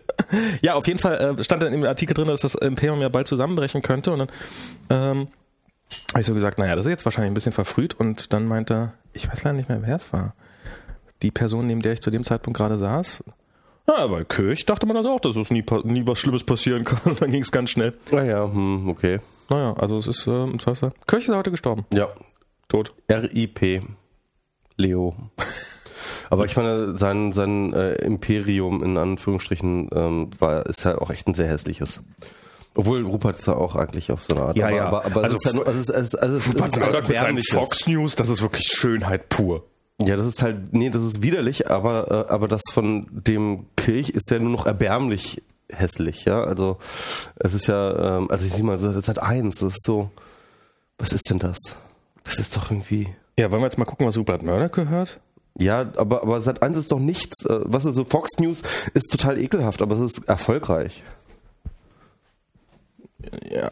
ja, 0.61 0.73
auf 0.75 0.87
jeden 0.87 0.99
Fall 0.99 1.35
äh, 1.39 1.43
stand 1.43 1.63
dann 1.63 1.73
im 1.73 1.83
Artikel 1.85 2.13
drin, 2.13 2.27
dass 2.27 2.41
das 2.41 2.55
Imperium 2.55 2.99
ja 3.01 3.09
bald 3.09 3.27
zusammenbrechen 3.27 3.81
könnte. 3.81 4.11
Und 4.11 4.19
dann 4.19 4.27
ähm, 4.89 5.27
habe 6.11 6.21
ich 6.21 6.27
so 6.27 6.33
gesagt, 6.33 6.57
naja, 6.57 6.75
das 6.75 6.85
ist 6.85 6.91
jetzt 6.91 7.05
wahrscheinlich 7.05 7.31
ein 7.31 7.35
bisschen 7.35 7.51
verfrüht. 7.51 7.93
Und 7.93 8.33
dann 8.33 8.47
meinte, 8.47 8.93
ich 9.13 9.29
weiß 9.29 9.43
leider 9.43 9.57
nicht 9.57 9.69
mehr, 9.69 9.81
wer 9.81 9.95
es 9.95 10.11
war. 10.13 10.33
Die 11.21 11.31
Person, 11.31 11.67
neben 11.67 11.81
der 11.81 11.93
ich 11.93 12.01
zu 12.01 12.11
dem 12.11 12.23
Zeitpunkt 12.23 12.57
gerade 12.57 12.77
saß. 12.77 13.23
Na, 13.87 14.07
bei 14.07 14.23
Kirch 14.23 14.65
dachte 14.65 14.87
man 14.87 14.95
das 14.95 15.05
auch, 15.05 15.19
dass 15.19 15.35
es 15.35 15.51
nie, 15.51 15.63
nie 15.83 16.07
was 16.07 16.19
Schlimmes 16.19 16.43
passieren 16.43 16.83
kann. 16.85 17.11
Und 17.11 17.21
dann 17.21 17.31
ging 17.31 17.41
es 17.41 17.51
ganz 17.51 17.69
schnell. 17.69 17.93
Naja, 18.11 18.51
hm, 18.51 18.89
okay. 18.89 19.19
Naja, 19.49 19.73
also 19.73 19.97
es 19.97 20.07
ist, 20.07 20.25
äh, 20.27 20.31
was 20.31 20.65
heißt 20.67 20.83
er? 20.83 20.93
Kirch 21.07 21.27
ist 21.27 21.35
heute 21.35 21.51
gestorben. 21.51 21.85
Ja, 21.93 22.09
Tot. 22.67 22.93
RIP. 23.09 23.83
Leo. 24.77 25.15
Aber 26.29 26.45
ich 26.45 26.55
meine, 26.57 26.97
sein, 26.97 27.31
sein 27.31 27.73
äh, 27.73 27.93
Imperium 27.95 28.83
in 28.83 28.97
Anführungsstrichen 28.97 29.89
ähm, 29.93 30.29
war, 30.39 30.65
ist 30.65 30.83
ja 30.83 30.97
auch 30.97 31.09
echt 31.09 31.27
ein 31.27 31.33
sehr 31.33 31.47
hässliches. 31.47 32.01
Obwohl 32.75 33.05
Rupert 33.05 33.37
ist 33.37 33.47
ja 33.47 33.55
auch 33.55 33.75
eigentlich 33.75 34.11
auf 34.11 34.23
so 34.23 34.35
eine 34.35 34.45
Art. 34.47 34.57
Ja, 34.57 34.67
aber, 34.67 34.75
ja. 34.75 34.85
aber, 34.87 35.05
aber 35.05 35.23
Also 35.23 35.35
es 35.37 35.45
ist 35.45 35.51
ja 35.51 35.57
nur, 35.57 35.67
also 35.67 35.79
es, 35.79 35.89
ist- 35.89 36.15
also 36.15 36.35
es, 36.35 36.47
es 36.47 36.53
ist 36.53 36.77
ein 36.77 36.93
erbärmliches. 36.93 37.87
News, 37.87 38.15
das 38.15 38.29
ist 38.29 38.41
wirklich 38.41 38.67
Schönheit 38.67 39.29
pur. 39.29 39.63
Ja, 40.01 40.17
das 40.17 40.27
ist 40.27 40.41
halt, 40.41 40.73
nee, 40.73 40.89
das 40.89 41.03
ist 41.03 41.21
widerlich, 41.21 41.69
aber, 41.71 42.27
äh, 42.29 42.33
aber 42.33 42.49
das 42.49 42.61
von 42.73 43.07
dem 43.11 43.65
Kirch 43.77 44.09
ist 44.09 44.29
ja 44.29 44.39
nur 44.39 44.49
noch 44.51 44.65
erbärmlich 44.65 45.41
hässlich, 45.71 46.25
ja. 46.25 46.43
Also 46.43 46.77
es 47.37 47.53
ist 47.53 47.67
ja, 47.67 48.17
ähm, 48.17 48.29
also 48.29 48.45
ich 48.45 48.51
sehe 48.53 48.63
mal, 48.65 48.77
so, 48.77 48.91
das 48.91 49.07
hat 49.07 49.19
eins, 49.19 49.59
das 49.59 49.69
ist 49.75 49.85
so, 49.85 50.11
was 50.97 51.13
ist 51.13 51.29
denn 51.29 51.39
das? 51.39 51.57
Das 52.25 52.39
ist 52.39 52.55
doch 52.57 52.71
irgendwie. 52.71 53.07
Ja, 53.39 53.51
wollen 53.51 53.61
wir 53.61 53.67
jetzt 53.67 53.77
mal 53.77 53.85
gucken, 53.85 54.05
was 54.05 54.17
Rupert 54.17 54.43
Murdoch 54.43 54.71
gehört? 54.71 55.19
Ja, 55.57 55.89
aber, 55.95 56.21
aber 56.23 56.41
Sat 56.41 56.61
1 56.61 56.77
ist 56.77 56.91
doch 56.91 56.99
nichts. 56.99 57.45
Äh, 57.45 57.59
was 57.63 57.85
ist 57.85 57.95
so, 57.95 58.03
Fox 58.03 58.31
News 58.39 58.63
ist 58.93 59.09
total 59.11 59.37
ekelhaft, 59.37 59.81
aber 59.81 59.95
es 59.95 60.01
ist 60.01 60.27
erfolgreich. 60.27 61.03
Ja, 63.51 63.71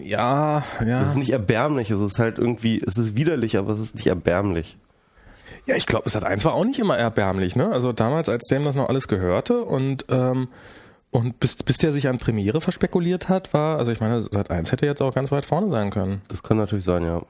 ja, 0.00 0.64
ja. 0.84 1.02
Es 1.02 1.10
ist 1.10 1.16
nicht 1.16 1.30
erbärmlich, 1.30 1.90
es 1.90 2.00
ist 2.00 2.18
halt 2.18 2.38
irgendwie, 2.38 2.82
es 2.84 2.96
ist 2.96 3.16
widerlich, 3.16 3.56
aber 3.56 3.72
es 3.72 3.80
ist 3.80 3.94
nicht 3.94 4.06
erbärmlich. 4.06 4.78
Ja, 5.66 5.74
ich 5.74 5.86
glaube, 5.86 6.08
Sat 6.08 6.24
1 6.24 6.44
war 6.44 6.54
auch 6.54 6.64
nicht 6.64 6.78
immer 6.78 6.96
erbärmlich, 6.96 7.56
ne? 7.56 7.70
Also 7.70 7.92
damals, 7.92 8.28
als 8.28 8.46
dem 8.46 8.64
das 8.64 8.76
noch 8.76 8.88
alles 8.88 9.08
gehörte 9.08 9.62
und 9.62 10.06
ähm, 10.10 10.48
und 11.10 11.40
bis, 11.40 11.56
bis 11.62 11.78
der 11.78 11.92
sich 11.92 12.08
an 12.08 12.18
Premiere 12.18 12.60
verspekuliert 12.60 13.28
hat, 13.28 13.54
war, 13.54 13.78
also 13.78 13.90
ich 13.90 14.00
meine, 14.00 14.20
Sat 14.20 14.50
1 14.50 14.70
hätte 14.70 14.86
jetzt 14.86 15.00
auch 15.00 15.14
ganz 15.14 15.32
weit 15.32 15.46
vorne 15.46 15.70
sein 15.70 15.90
können. 15.90 16.20
Das 16.28 16.42
kann 16.42 16.56
natürlich 16.58 16.84
sein, 16.84 17.04
ja. 17.04 17.22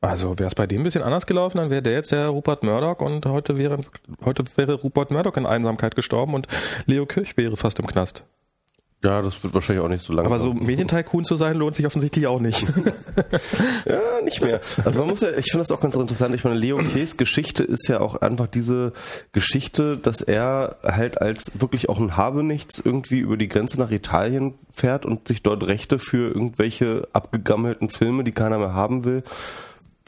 Also 0.00 0.38
wäre 0.38 0.48
es 0.48 0.54
bei 0.54 0.66
dem 0.66 0.80
ein 0.80 0.84
bisschen 0.84 1.02
anders 1.02 1.26
gelaufen, 1.26 1.58
dann 1.58 1.70
wäre 1.70 1.82
der 1.82 1.94
jetzt 1.94 2.12
der 2.12 2.28
Rupert 2.28 2.62
Murdoch 2.62 3.00
und 3.00 3.26
heute 3.26 3.56
wäre 3.56 3.80
heute 4.24 4.44
wäre 4.56 4.74
Rupert 4.74 5.10
Murdoch 5.10 5.36
in 5.36 5.46
Einsamkeit 5.46 5.96
gestorben 5.96 6.34
und 6.34 6.46
Leo 6.86 7.04
Kirch 7.04 7.36
wäre 7.36 7.56
fast 7.56 7.80
im 7.80 7.86
Knast. 7.86 8.24
Ja, 9.04 9.22
das 9.22 9.44
wird 9.44 9.54
wahrscheinlich 9.54 9.84
auch 9.84 9.88
nicht 9.88 10.02
so 10.02 10.12
lange. 10.12 10.26
Aber 10.26 10.40
so 10.40 10.52
Medientycoon 10.52 11.24
zu 11.24 11.36
sein 11.36 11.56
lohnt 11.56 11.76
sich 11.76 11.86
offensichtlich 11.86 12.26
auch 12.26 12.40
nicht. 12.40 12.62
ja, 13.86 14.00
nicht 14.24 14.42
mehr. 14.42 14.60
Also 14.84 14.98
man 14.98 15.10
muss 15.10 15.20
ja, 15.20 15.30
ich 15.30 15.52
finde 15.52 15.58
das 15.58 15.70
auch 15.70 15.78
ganz 15.78 15.94
interessant. 15.94 16.34
Ich 16.34 16.42
meine, 16.42 16.56
Leo 16.56 16.78
Kees 16.78 17.16
Geschichte 17.16 17.62
ist 17.62 17.86
ja 17.86 18.00
auch 18.00 18.16
einfach 18.16 18.48
diese 18.48 18.92
Geschichte, 19.30 19.96
dass 19.96 20.20
er 20.20 20.78
halt 20.82 21.20
als 21.20 21.52
wirklich 21.60 21.88
auch 21.88 22.00
ein 22.00 22.16
Habenichts 22.16 22.80
irgendwie 22.80 23.20
über 23.20 23.36
die 23.36 23.46
Grenze 23.46 23.78
nach 23.78 23.92
Italien 23.92 24.54
fährt 24.72 25.06
und 25.06 25.28
sich 25.28 25.44
dort 25.44 25.64
Rechte 25.64 26.00
für 26.00 26.32
irgendwelche 26.32 27.06
abgegammelten 27.12 27.90
Filme, 27.90 28.24
die 28.24 28.32
keiner 28.32 28.58
mehr 28.58 28.74
haben 28.74 29.04
will, 29.04 29.22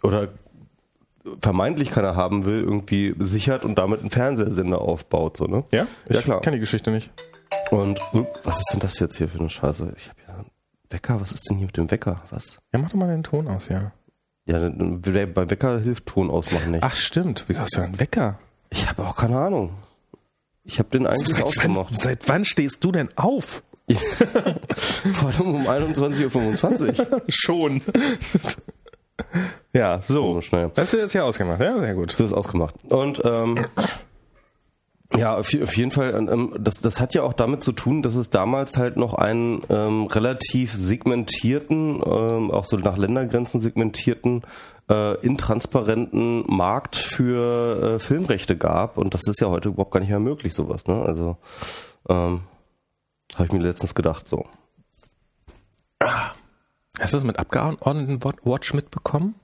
oder 0.02 0.28
vermeintlich 1.42 1.90
keiner 1.90 2.16
haben 2.16 2.44
will, 2.44 2.60
irgendwie 2.60 3.14
sichert 3.18 3.64
und 3.64 3.78
damit 3.78 4.00
einen 4.00 4.10
Fernsehsender 4.10 4.80
aufbaut, 4.80 5.36
so, 5.36 5.44
ne? 5.44 5.64
Ja? 5.70 5.86
Ich 6.08 6.16
ja, 6.16 6.22
klar. 6.22 6.40
kenne 6.40 6.56
die 6.56 6.60
Geschichte 6.60 6.90
nicht. 6.90 7.10
Und 7.70 8.00
was 8.42 8.58
ist 8.58 8.70
denn 8.72 8.80
das 8.80 8.98
jetzt 8.98 9.16
hier 9.16 9.28
für 9.28 9.38
eine 9.38 9.50
Scheiße? 9.50 9.92
Ich 9.96 10.08
habe 10.08 10.20
ja 10.26 10.34
einen 10.34 10.50
Wecker. 10.90 11.20
Was 11.20 11.32
ist 11.32 11.48
denn 11.48 11.58
hier 11.58 11.66
mit 11.66 11.76
dem 11.76 11.90
Wecker? 11.90 12.22
Was? 12.30 12.56
Ja, 12.72 12.78
mach 12.78 12.90
doch 12.90 12.96
mal 12.96 13.08
den 13.08 13.22
Ton 13.22 13.48
aus, 13.48 13.68
ja. 13.68 13.92
Ja, 14.46 14.68
bei 14.68 15.50
Wecker 15.50 15.78
hilft 15.80 16.06
Ton 16.06 16.30
ausmachen 16.30 16.72
nicht. 16.72 16.82
Ach 16.82 16.96
stimmt. 16.96 17.44
Wieso 17.46 17.60
hast 17.60 17.76
du 17.76 17.82
einen 17.82 18.00
Wecker? 18.00 18.38
Ich 18.70 18.88
habe 18.88 19.04
auch 19.04 19.16
keine 19.16 19.38
Ahnung. 19.38 19.74
Ich 20.64 20.78
habe 20.78 20.88
den 20.90 21.06
eigentlich 21.06 21.28
seit 21.28 21.44
ausgemacht. 21.44 21.90
Wann, 21.90 21.96
seit 21.96 22.28
wann 22.28 22.44
stehst 22.44 22.82
du 22.84 22.92
denn 22.92 23.08
auf? 23.16 23.62
Vor 25.12 25.30
allem 25.30 25.54
um 25.54 25.68
21.25 25.68 27.10
Uhr. 27.10 27.22
Schon. 27.28 27.82
ja, 29.72 30.00
so. 30.00 30.40
Schnell. 30.40 30.70
Das 30.74 30.92
ist 30.92 31.00
jetzt 31.00 31.12
ja 31.12 31.24
ausgemacht, 31.24 31.60
ja, 31.60 31.78
sehr 31.80 31.94
gut. 31.94 32.12
Das 32.12 32.20
ist 32.20 32.32
ausgemacht. 32.32 32.74
Und 32.88 33.20
ähm, 33.24 33.66
ja, 35.16 35.36
auf, 35.36 35.52
auf 35.60 35.76
jeden 35.76 35.90
Fall. 35.90 36.14
Ähm, 36.14 36.54
das, 36.58 36.76
das 36.76 37.00
hat 37.00 37.14
ja 37.14 37.22
auch 37.22 37.32
damit 37.32 37.62
zu 37.62 37.72
tun, 37.72 38.02
dass 38.02 38.14
es 38.14 38.30
damals 38.30 38.76
halt 38.76 38.96
noch 38.96 39.14
einen 39.14 39.60
ähm, 39.68 40.06
relativ 40.06 40.72
segmentierten, 40.72 42.00
ähm, 42.04 42.50
auch 42.50 42.64
so 42.64 42.76
nach 42.76 42.96
Ländergrenzen 42.96 43.60
segmentierten, 43.60 44.42
äh, 44.88 45.18
intransparenten 45.20 46.44
Markt 46.46 46.94
für 46.94 47.94
äh, 47.94 47.98
Filmrechte 47.98 48.56
gab. 48.56 48.98
Und 48.98 49.14
das 49.14 49.26
ist 49.26 49.40
ja 49.40 49.48
heute 49.48 49.70
überhaupt 49.70 49.90
gar 49.90 50.00
nicht 50.00 50.10
mehr 50.10 50.20
möglich, 50.20 50.54
sowas. 50.54 50.86
Ne? 50.86 51.02
Also 51.02 51.36
ähm, 52.08 52.42
habe 53.34 53.46
ich 53.46 53.52
mir 53.52 53.60
letztens 53.60 53.94
gedacht, 53.96 54.28
so. 54.28 54.46
Hast 56.00 57.12
du 57.12 57.16
das 57.16 57.24
mit 57.24 57.38
Abgeordneten 57.38 58.22
Watch 58.22 58.74
mitbekommen? 58.74 59.34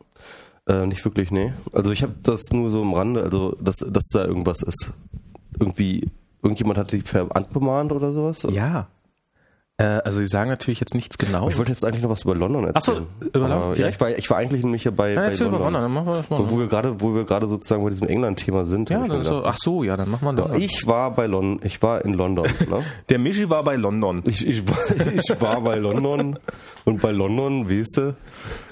Äh, 0.69 0.87
nicht 0.87 1.05
wirklich, 1.05 1.31
nee. 1.33 1.53
Also 1.73 1.91
ich 1.91 2.03
habe 2.03 2.15
das 2.23 2.41
nur 2.53 2.71
so 2.71 2.83
am 2.83 2.95
Rande, 2.95 3.23
also 3.23 3.57
dass, 3.61 3.77
dass 3.77 4.09
da 4.13 4.25
irgendwas 4.25 4.63
ist 4.63 4.93
irgendwie, 5.59 6.09
irgendjemand 6.43 6.79
hat 6.79 6.93
die 6.93 7.01
verbannt 7.01 7.53
bemahnt 7.53 7.93
oder 7.93 8.13
sowas? 8.13 8.47
Ja. 8.51 8.89
Äh, 9.79 9.85
also 10.05 10.21
sie 10.21 10.27
sagen 10.27 10.49
natürlich 10.49 10.81
jetzt 10.81 10.95
nichts 10.95 11.19
genau. 11.19 11.51
Ich 11.51 11.59
wollte 11.59 11.71
jetzt 11.71 11.85
eigentlich 11.85 12.03
noch 12.03 12.09
was 12.09 12.23
über 12.23 12.35
London 12.35 12.65
erzählen. 12.65 13.07
Ach 13.07 13.23
so, 13.23 13.29
über 13.29 13.49
London? 13.49 13.75
Ja, 13.75 13.89
ich 13.89 14.01
war, 14.01 14.09
ich 14.11 14.31
war 14.31 14.39
eigentlich 14.39 14.65
nämlich 14.65 14.83
hier 14.83 14.93
bei, 14.93 15.13
ja, 15.13 15.17
bei 15.17 15.29
London. 15.29 15.49
Über 15.49 15.59
London, 15.59 15.83
dann 15.83 15.93
machen 15.93 16.07
wir 16.07 16.17
das 16.17 16.31
mal. 16.31 16.51
Wo 16.51 16.59
wir 16.59 16.67
gerade, 16.67 17.01
wo 17.03 17.15
wir 17.15 17.25
gerade 17.25 17.47
sozusagen 17.47 17.83
bei 17.85 17.91
diesem 17.91 18.09
England-Thema 18.09 18.65
sind. 18.65 18.89
Ja, 18.89 19.07
dann 19.07 19.23
so, 19.23 19.45
ach 19.45 19.59
so, 19.59 19.85
ja, 19.85 19.99
dann 19.99 20.11
machen 20.11 20.25
wir 20.25 20.33
London. 20.33 20.63
Ich 20.63 20.87
war 20.87 21.13
bei 21.13 21.27
London, 21.27 21.61
ich 21.63 21.83
war 21.83 22.03
in 22.03 22.15
London. 22.15 22.47
Ne? 22.71 22.85
Der 23.11 23.19
Michi 23.19 23.51
war 23.51 23.63
bei 23.65 23.77
London. 23.77 24.23
Ich, 24.25 24.47
ich, 24.47 24.67
war, 24.67 24.79
ich 25.15 25.41
war 25.43 25.61
bei 25.61 25.77
London 25.77 26.39
und 26.87 27.01
bei 27.03 27.13
London, 27.13 27.69
weißt 27.69 27.99
du, 27.99 28.17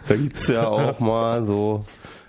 da 0.08 0.16
gibt's 0.16 0.48
ja 0.48 0.68
auch 0.68 1.00
mal 1.00 1.44
so 1.44 1.84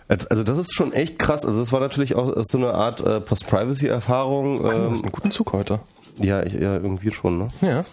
also 0.08 0.44
das 0.44 0.60
ist 0.60 0.74
schon 0.74 0.94
echt 0.94 1.18
krass. 1.20 1.46
Also 1.46 1.60
das 1.60 1.72
war 1.72 1.80
natürlich 1.80 2.16
auch 2.16 2.34
so 2.44 2.58
eine 2.58 2.74
Art 2.74 3.02
äh, 3.02 3.20
Post-Privacy-Erfahrung. 3.22 4.58
Ähm, 4.58 4.62
du 4.62 4.92
hast 4.92 5.04
einen 5.04 5.12
guten 5.12 5.32
Zug 5.32 5.54
heute. 5.54 5.80
Ja, 6.20 6.44
ich, 6.44 6.54
ja, 6.54 6.76
irgendwie 6.76 7.12
schon, 7.12 7.38
ne? 7.38 7.48
Ja. 7.62 7.84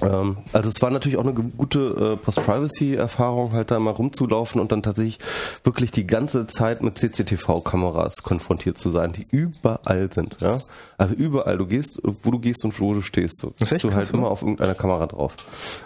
Ähm, 0.00 0.38
also 0.52 0.68
es 0.68 0.80
war 0.80 0.90
natürlich 0.90 1.18
auch 1.18 1.24
eine 1.24 1.34
gute 1.34 1.80
äh, 1.80 2.16
Post-Privacy-Erfahrung, 2.16 3.52
halt 3.52 3.70
da 3.70 3.78
mal 3.78 3.90
rumzulaufen 3.90 4.60
und 4.60 4.72
dann 4.72 4.82
tatsächlich 4.82 5.18
wirklich 5.64 5.90
die 5.90 6.06
ganze 6.06 6.46
Zeit 6.46 6.82
mit 6.82 6.98
CCTV-Kameras 6.98 8.22
konfrontiert 8.22 8.78
zu 8.78 8.90
sein, 8.90 9.12
die 9.12 9.26
überall 9.30 10.10
sind. 10.12 10.40
Ja? 10.40 10.56
Also 10.96 11.14
überall, 11.14 11.58
du 11.58 11.66
gehst, 11.66 12.00
wo 12.02 12.30
du 12.30 12.38
gehst 12.38 12.64
und 12.64 12.78
wo 12.80 12.94
du 12.94 13.02
stehst, 13.02 13.38
so 13.38 13.50
bist 13.50 13.84
du 13.84 13.92
halt 13.92 14.10
immer 14.12 14.30
auf 14.30 14.42
irgendeiner 14.42 14.74
Kamera 14.74 15.06
drauf. 15.06 15.36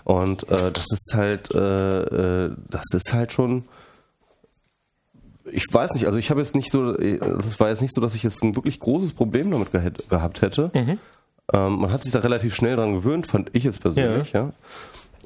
Und 0.05 0.49
äh, 0.51 0.71
das 0.71 0.87
ist 0.91 1.13
halt, 1.15 1.51
äh, 1.55 2.51
das 2.71 2.85
ist 2.93 3.13
halt 3.13 3.33
schon 3.33 3.65
ich 5.53 5.67
weiß 5.71 5.93
nicht, 5.93 6.07
also 6.07 6.19
ich 6.19 6.31
habe 6.31 6.41
jetzt 6.41 6.55
nicht 6.55 6.71
so, 6.73 6.95
es 6.97 7.61
war 7.61 7.69
jetzt 7.69 7.83
nicht 7.83 7.95
so, 7.95 8.01
dass 8.01 8.15
ich 8.15 8.23
jetzt 8.23 8.43
ein 8.43 8.57
wirklich 8.57 8.81
großes 8.81 9.13
Problem 9.13 9.51
damit 9.51 9.71
gehabt 10.09 10.43
hätte. 10.43 10.71
Mhm. 10.75 10.99
Ähm, 11.53 11.81
man 11.81 11.93
hat 11.93 12.03
sich 12.03 12.13
da 12.13 12.21
relativ 12.21 12.55
schnell 12.55 12.77
dran 12.77 12.95
gewöhnt, 12.95 13.27
fand 13.27 13.51
ich 13.53 13.65
jetzt 13.65 13.81
persönlich, 13.81 14.33
ja. 14.33 14.53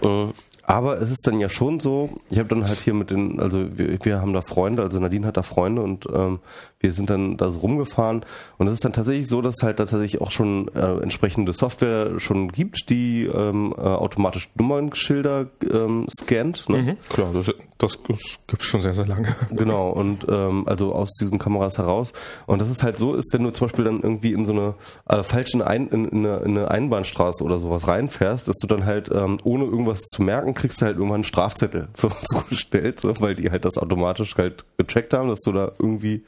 ja. 0.03 0.29
Äh, 0.29 0.33
aber 0.67 1.01
es 1.01 1.13
ist 1.13 1.27
dann 1.29 1.39
ja 1.39 1.49
schon 1.49 1.79
so, 1.79 2.11
ich 2.29 2.39
habe 2.39 2.49
dann 2.49 2.67
halt 2.67 2.81
hier 2.81 2.93
mit 2.93 3.11
den, 3.11 3.39
also 3.39 3.79
wir, 3.79 3.97
wir 4.03 4.21
haben 4.21 4.33
da 4.33 4.41
Freunde, 4.41 4.83
also 4.83 4.99
Nadine 4.99 5.25
hat 5.25 5.37
da 5.37 5.43
Freunde 5.43 5.81
und 5.81 6.07
ähm, 6.13 6.41
wir 6.81 6.93
sind 6.93 7.09
dann 7.09 7.37
da 7.37 7.51
so 7.51 7.61
rumgefahren 7.61 8.25
und 8.59 8.67
es 8.67 8.73
ist 8.73 8.85
dann 8.85 8.93
tatsächlich 8.93 9.29
so, 9.29 9.41
dass 9.41 9.57
halt 9.63 9.77
tatsächlich 9.77 10.21
auch 10.21 10.33
schon 10.33 10.69
äh, 10.75 10.99
entsprechende 10.99 11.53
Software 11.53 12.19
schon 12.19 12.49
gibt, 12.49 12.91
die 12.91 13.27
ähm, 13.27 13.75
äh, 13.77 13.81
automatisch 13.81 14.49
Nummernschilder 14.57 15.47
ähm, 15.73 16.09
scannt. 16.21 16.69
Ne? 16.69 16.79
Mhm, 16.79 16.97
klar, 17.09 17.29
das, 17.33 17.47
das, 17.79 17.99
das 18.09 18.39
gibt 18.49 18.63
es 18.63 18.69
schon 18.69 18.81
sehr, 18.81 18.95
sehr 18.95 19.07
lange. 19.07 19.35
Genau, 19.51 19.91
und 19.91 20.27
ähm, 20.29 20.67
also 20.67 20.93
aus 20.93 21.15
diesen 21.15 21.39
Kameras 21.39 21.79
heraus. 21.79 22.13
Und 22.47 22.61
das 22.61 22.69
ist 22.69 22.83
halt 22.83 22.99
so 22.99 23.15
ist, 23.15 23.33
wenn 23.33 23.45
du 23.45 23.53
zum 23.53 23.69
Beispiel 23.69 23.85
dann 23.85 24.01
irgendwie 24.01 24.33
in 24.33 24.45
so 24.45 24.53
eine 24.53 24.75
äh, 25.09 25.23
falschen 25.23 25.63
Ein, 25.63 25.89
in, 25.89 26.05
in, 26.07 26.27
eine, 26.27 26.37
in 26.39 26.59
eine 26.59 26.71
Einbahnstraße 26.71 27.45
oder 27.45 27.59
sowas 27.59 27.87
reinfährst, 27.87 28.49
dass 28.49 28.57
du 28.57 28.67
dann 28.67 28.85
halt 28.85 29.11
ähm, 29.15 29.39
ohne 29.45 29.65
irgendwas 29.65 30.01
zu 30.01 30.23
merken 30.23 30.55
kriegst 30.57 30.81
du 30.81 30.87
halt 30.87 30.97
irgendwann 30.97 31.17
einen 31.17 31.25
Strafzettel 31.25 31.89
so 31.95 32.09
zugestellt, 32.09 33.01
so, 33.01 33.21
weil 33.21 33.35
die 33.35 33.51
halt 33.51 33.65
das 33.65 33.79
automatisch 33.79 34.37
halt 34.37 34.65
gecheckt 34.77 35.15
haben, 35.15 35.29
dass 35.29 35.41
du 35.41 35.53
da 35.53 35.73
irgendwie 35.79 36.25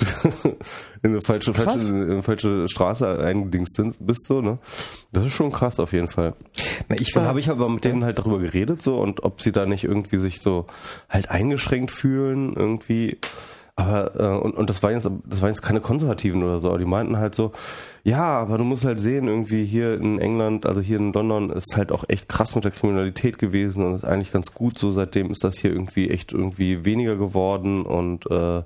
in 1.02 1.12
eine 1.12 1.20
falsche, 1.20 1.54
falsche, 1.54 1.88
in 1.88 2.10
eine 2.10 2.22
falsche 2.22 2.68
Straße 2.68 3.18
eingedingst 3.18 3.80
bist, 4.00 4.26
so, 4.26 4.40
ne? 4.40 4.58
Das 5.12 5.26
ist 5.26 5.32
schon 5.32 5.50
krass 5.50 5.80
auf 5.80 5.92
jeden 5.92 6.08
Fall. 6.08 6.34
Na, 6.88 6.96
ich 6.98 7.14
war, 7.16 7.24
habe 7.24 7.40
ich 7.40 7.50
aber 7.50 7.68
mit 7.68 7.84
denen 7.84 8.04
halt 8.04 8.18
darüber 8.18 8.38
geredet, 8.38 8.82
so, 8.82 8.98
und 8.98 9.24
ob 9.24 9.40
sie 9.40 9.52
da 9.52 9.66
nicht 9.66 9.84
irgendwie 9.84 10.18
sich 10.18 10.40
so 10.40 10.66
halt 11.08 11.30
eingeschränkt 11.30 11.90
fühlen, 11.90 12.54
irgendwie. 12.54 13.18
Aber 13.78 14.12
äh, 14.18 14.44
und, 14.44 14.56
und 14.56 14.68
das 14.68 14.82
waren 14.82 14.92
jetzt 14.94 15.08
das 15.24 15.40
waren 15.40 15.50
jetzt 15.50 15.62
keine 15.62 15.80
Konservativen 15.80 16.42
oder 16.42 16.58
so, 16.58 16.70
aber 16.70 16.78
die 16.78 16.84
meinten 16.84 17.16
halt 17.16 17.36
so, 17.36 17.52
ja, 18.02 18.24
aber 18.24 18.58
du 18.58 18.64
musst 18.64 18.84
halt 18.84 18.98
sehen, 18.98 19.28
irgendwie 19.28 19.64
hier 19.64 19.94
in 19.94 20.18
England, 20.18 20.66
also 20.66 20.80
hier 20.80 20.98
in 20.98 21.12
London 21.12 21.50
ist 21.50 21.76
halt 21.76 21.92
auch 21.92 22.04
echt 22.08 22.28
krass 22.28 22.56
mit 22.56 22.64
der 22.64 22.72
Kriminalität 22.72 23.38
gewesen 23.38 23.86
und 23.86 23.94
ist 23.94 24.04
eigentlich 24.04 24.32
ganz 24.32 24.52
gut 24.52 24.80
so, 24.80 24.90
seitdem 24.90 25.30
ist 25.30 25.44
das 25.44 25.58
hier 25.58 25.70
irgendwie 25.70 26.10
echt 26.10 26.32
irgendwie 26.32 26.84
weniger 26.84 27.14
geworden 27.14 27.86
und 27.86 28.28
äh, 28.28 28.64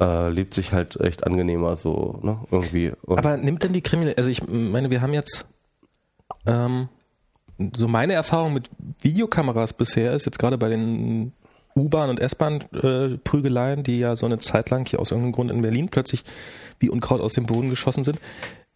äh, 0.00 0.30
lebt 0.30 0.54
sich 0.54 0.72
halt 0.72 0.98
echt 0.98 1.26
angenehmer 1.26 1.76
so, 1.76 2.18
ne? 2.22 2.38
Irgendwie. 2.50 2.92
Und 3.02 3.18
aber 3.18 3.36
nimmt 3.36 3.62
denn 3.64 3.74
die 3.74 3.82
Kriminalität, 3.82 4.16
also 4.16 4.30
ich 4.30 4.48
meine, 4.48 4.88
wir 4.88 5.02
haben 5.02 5.12
jetzt 5.12 5.44
ähm, 6.46 6.88
so 7.76 7.86
meine 7.86 8.14
Erfahrung 8.14 8.54
mit 8.54 8.70
Videokameras 9.02 9.74
bisher 9.74 10.14
ist 10.14 10.24
jetzt 10.24 10.38
gerade 10.38 10.56
bei 10.56 10.70
den 10.70 11.34
U-Bahn 11.78 12.10
und 12.10 12.20
S-Bahn-Prügeleien, 12.20 13.80
äh, 13.80 13.82
die 13.82 13.98
ja 13.98 14.16
so 14.16 14.26
eine 14.26 14.38
Zeit 14.38 14.70
lang 14.70 14.86
hier 14.86 15.00
aus 15.00 15.10
irgendeinem 15.10 15.32
Grund 15.32 15.50
in 15.50 15.62
Berlin 15.62 15.88
plötzlich 15.88 16.24
wie 16.78 16.90
Unkraut 16.90 17.20
aus 17.20 17.32
dem 17.32 17.46
Boden 17.46 17.70
geschossen 17.70 18.04
sind. 18.04 18.18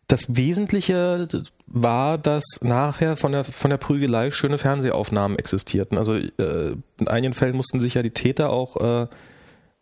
Das 0.08 0.36
Wesentliche 0.36 1.26
war, 1.66 2.18
dass 2.18 2.44
nachher 2.60 3.16
von 3.16 3.32
der, 3.32 3.44
von 3.44 3.70
der 3.70 3.78
Prügelei 3.78 4.30
schöne 4.30 4.58
Fernsehaufnahmen 4.58 5.38
existierten. 5.38 5.96
Also 5.96 6.14
äh, 6.16 6.76
in 6.98 7.08
einigen 7.08 7.34
Fällen 7.34 7.56
mussten 7.56 7.80
sich 7.80 7.94
ja 7.94 8.02
die 8.02 8.10
Täter 8.10 8.50
auch 8.50 8.76
äh, 8.76 9.06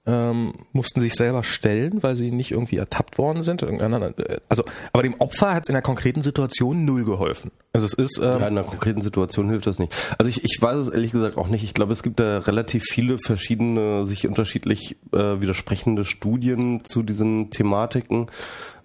ähm, 0.06 0.54
mussten 0.72 1.00
sich 1.00 1.14
selber 1.14 1.42
stellen, 1.42 2.02
weil 2.02 2.16
sie 2.16 2.30
nicht 2.30 2.52
irgendwie 2.52 2.78
ertappt 2.78 3.18
worden 3.18 3.42
sind. 3.42 3.62
Also, 3.62 4.64
aber 4.92 5.02
dem 5.02 5.14
Opfer 5.20 5.54
hat 5.54 5.64
es 5.64 5.68
in 5.68 5.74
der 5.74 5.82
konkreten 5.82 6.22
Situation 6.22 6.86
null 6.86 7.04
geholfen. 7.04 7.50
Also 7.72 7.86
es 7.86 7.94
ist 7.94 8.18
ähm 8.18 8.24
ja, 8.24 8.36
in 8.36 8.42
einer 8.44 8.62
konkreten 8.62 9.02
Situation 9.02 9.50
hilft 9.50 9.66
das 9.66 9.78
nicht. 9.78 9.94
Also 10.18 10.28
ich, 10.28 10.42
ich 10.42 10.56
weiß 10.60 10.76
es 10.78 10.88
ehrlich 10.88 11.12
gesagt 11.12 11.36
auch 11.36 11.48
nicht. 11.48 11.64
Ich 11.64 11.74
glaube, 11.74 11.92
es 11.92 12.02
gibt 12.02 12.18
da 12.18 12.38
relativ 12.38 12.84
viele 12.84 13.18
verschiedene, 13.18 14.06
sich 14.06 14.26
unterschiedlich 14.26 14.96
äh, 15.12 15.40
widersprechende 15.40 16.04
Studien 16.04 16.82
zu 16.84 17.02
diesen 17.02 17.50
Thematiken. 17.50 18.26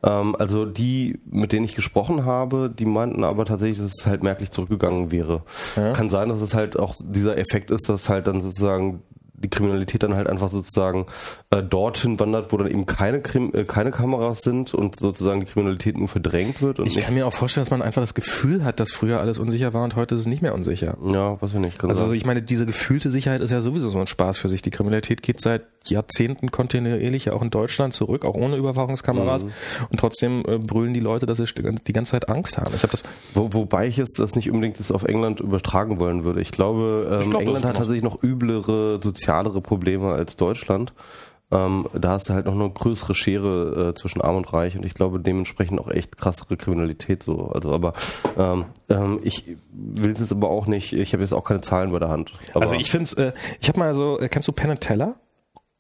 Ähm, 0.04 0.36
also 0.38 0.66
die, 0.66 1.20
mit 1.26 1.54
denen 1.54 1.64
ich 1.64 1.76
gesprochen 1.76 2.26
habe, 2.26 2.70
die 2.70 2.86
meinten 2.86 3.24
aber 3.24 3.46
tatsächlich, 3.46 3.80
dass 3.80 4.00
es 4.00 4.06
halt 4.06 4.22
merklich 4.22 4.52
zurückgegangen 4.52 5.12
wäre. 5.12 5.44
Ja. 5.78 5.94
Kann 5.94 6.10
sein, 6.10 6.28
dass 6.28 6.42
es 6.42 6.54
halt 6.54 6.78
auch 6.78 6.94
dieser 7.00 7.38
Effekt 7.38 7.72
ist, 7.72 7.88
dass 7.88 8.10
halt 8.10 8.28
dann 8.28 8.42
sozusagen 8.42 9.02
die 9.38 9.50
Kriminalität 9.50 10.04
dann 10.04 10.16
halt 10.16 10.28
einfach 10.28 10.50
sozusagen 10.50 11.06
äh, 11.50 11.62
dorthin 11.62 12.20
wandert, 12.20 12.52
wo 12.52 12.58
dann 12.58 12.70
eben 12.70 12.86
keine, 12.86 13.22
Krim 13.22 13.52
äh, 13.54 13.64
keine 13.66 13.92
Kameras 13.92 14.40
sind 14.42 14.74
und 14.74 14.98
sozusagen 15.00 15.42
die 15.42 15.46
Kriminalität 15.46 15.98
nur 15.98 16.08
verdrängt 16.08 16.62
wird. 16.62 16.80
ich 16.80 16.96
kann 16.96 17.14
mir 17.14 17.28
auch 17.28 17.34
vorstellen, 17.34 17.64
dass 17.64 17.72
man 17.72 17.82
einfach 17.82 18.02
das 18.02 18.14
Gefühl 18.14 18.64
hat, 18.64 18.80
dass 18.80 18.92
früher 18.92 19.20
alles 19.20 19.40
unsicher 19.40 19.74
war 19.74 19.84
und 19.84 19.96
heute 19.96 20.16
ist 20.16 20.22
es 20.22 20.28
nicht 20.28 20.42
mehr 20.42 20.54
unsicher. 20.54 20.98
Ja, 21.12 21.42
was 21.42 21.54
ich 21.54 21.60
nicht. 21.60 21.80
Kann 21.80 21.90
also 21.90 22.08
sein. 22.08 22.16
ich 22.16 22.26
meine, 22.26 22.42
diese 22.42 22.66
gefühlte 22.66 23.12
Sicherheit 23.12 23.42
ist 23.42 23.52
ja 23.52 23.62
sowieso 23.62 23.90
so 23.90 24.00
ein 24.00 24.08
Spaß 24.08 24.38
für 24.38 24.50
sich. 24.50 24.62
Die 24.62 24.72
Kriminalität 24.72 25.22
geht 25.22 25.42
seit 25.42 25.64
Jahrzehnten 25.90 26.52
kontinuierlich 26.52 27.26
ja 27.26 27.34
auch 27.34 27.42
in 27.42 27.50
Deutschland 27.50 27.94
zurück, 27.94 28.26
auch 28.26 28.36
ohne 28.36 28.56
Überwachungskameras. 28.56 29.44
Mhm. 29.44 29.52
Und 29.90 30.00
trotzdem 30.00 30.44
äh, 30.48 30.58
brüllen 30.58 30.94
die 30.94 31.00
Leute, 31.00 31.26
dass 31.26 31.38
sie 31.38 31.46
die 31.46 31.94
ganze 31.94 32.12
Zeit 32.12 32.30
Angst 32.30 32.58
haben. 32.58 32.74
Ich 32.76 32.84
habe 32.84 32.92
das. 32.92 33.04
Wo, 33.34 33.54
wobei 33.54 33.88
ich 33.88 33.98
jetzt 33.98 34.20
das 34.20 34.36
nicht 34.36 34.50
unbedingt 34.50 34.80
das 34.80 34.92
auf 34.92 35.04
England 35.04 35.40
übertragen 35.40 36.00
wollen 36.00 36.24
würde. 36.24 36.42
Ich 36.42 36.52
glaube, 36.52 37.08
ähm, 37.12 37.22
ich 37.22 37.30
glaub, 37.30 37.42
England 37.42 37.66
hat 37.66 37.78
tatsächlich 37.78 38.04
noch 38.04 38.22
üblere, 38.24 39.00
sozialere 39.26 39.62
Probleme 39.62 40.14
als 40.14 40.38
Deutschland. 40.38 40.94
Ähm, 41.52 41.88
da 41.94 42.12
hast 42.12 42.30
du 42.30 42.34
halt 42.34 42.48
noch 42.48 42.54
eine 42.54 42.70
größere 42.70 43.14
Schere 43.14 43.90
äh, 43.90 43.94
zwischen 43.94 44.22
Arm 44.22 44.36
und 44.36 44.52
Reich 44.52 44.76
und 44.76 44.84
ich 44.84 44.96
glaube 44.96 45.20
dementsprechend 45.20 45.80
auch 45.80 45.90
echt 45.90 46.18
krassere 46.18 46.58
Kriminalität 46.58 47.22
so. 47.22 47.50
Also 47.50 47.72
aber 47.72 47.94
ähm, 48.38 48.66
ähm, 48.90 49.20
ich 49.24 49.46
will 49.72 50.12
es 50.12 50.20
jetzt 50.20 50.32
aber 50.32 50.50
auch 50.50 50.66
nicht, 50.66 50.94
ich 50.94 51.14
habe 51.14 51.22
jetzt 51.22 51.34
auch 51.34 51.44
keine 51.44 51.62
Zahlen 51.62 51.92
bei 51.92 52.00
der 52.00 52.10
Hand. 52.10 52.34
also 52.56 52.76
ich 52.76 52.90
finde 52.90 53.04
es, 53.04 53.14
äh, 53.14 53.32
ich 53.62 53.68
habe 53.68 53.80
mal 53.80 53.94
so, 53.94 54.20
äh, 54.20 54.28
kennst 54.28 54.48
du 54.48 54.54
Penn 54.54 54.76
Teller? 54.80 55.16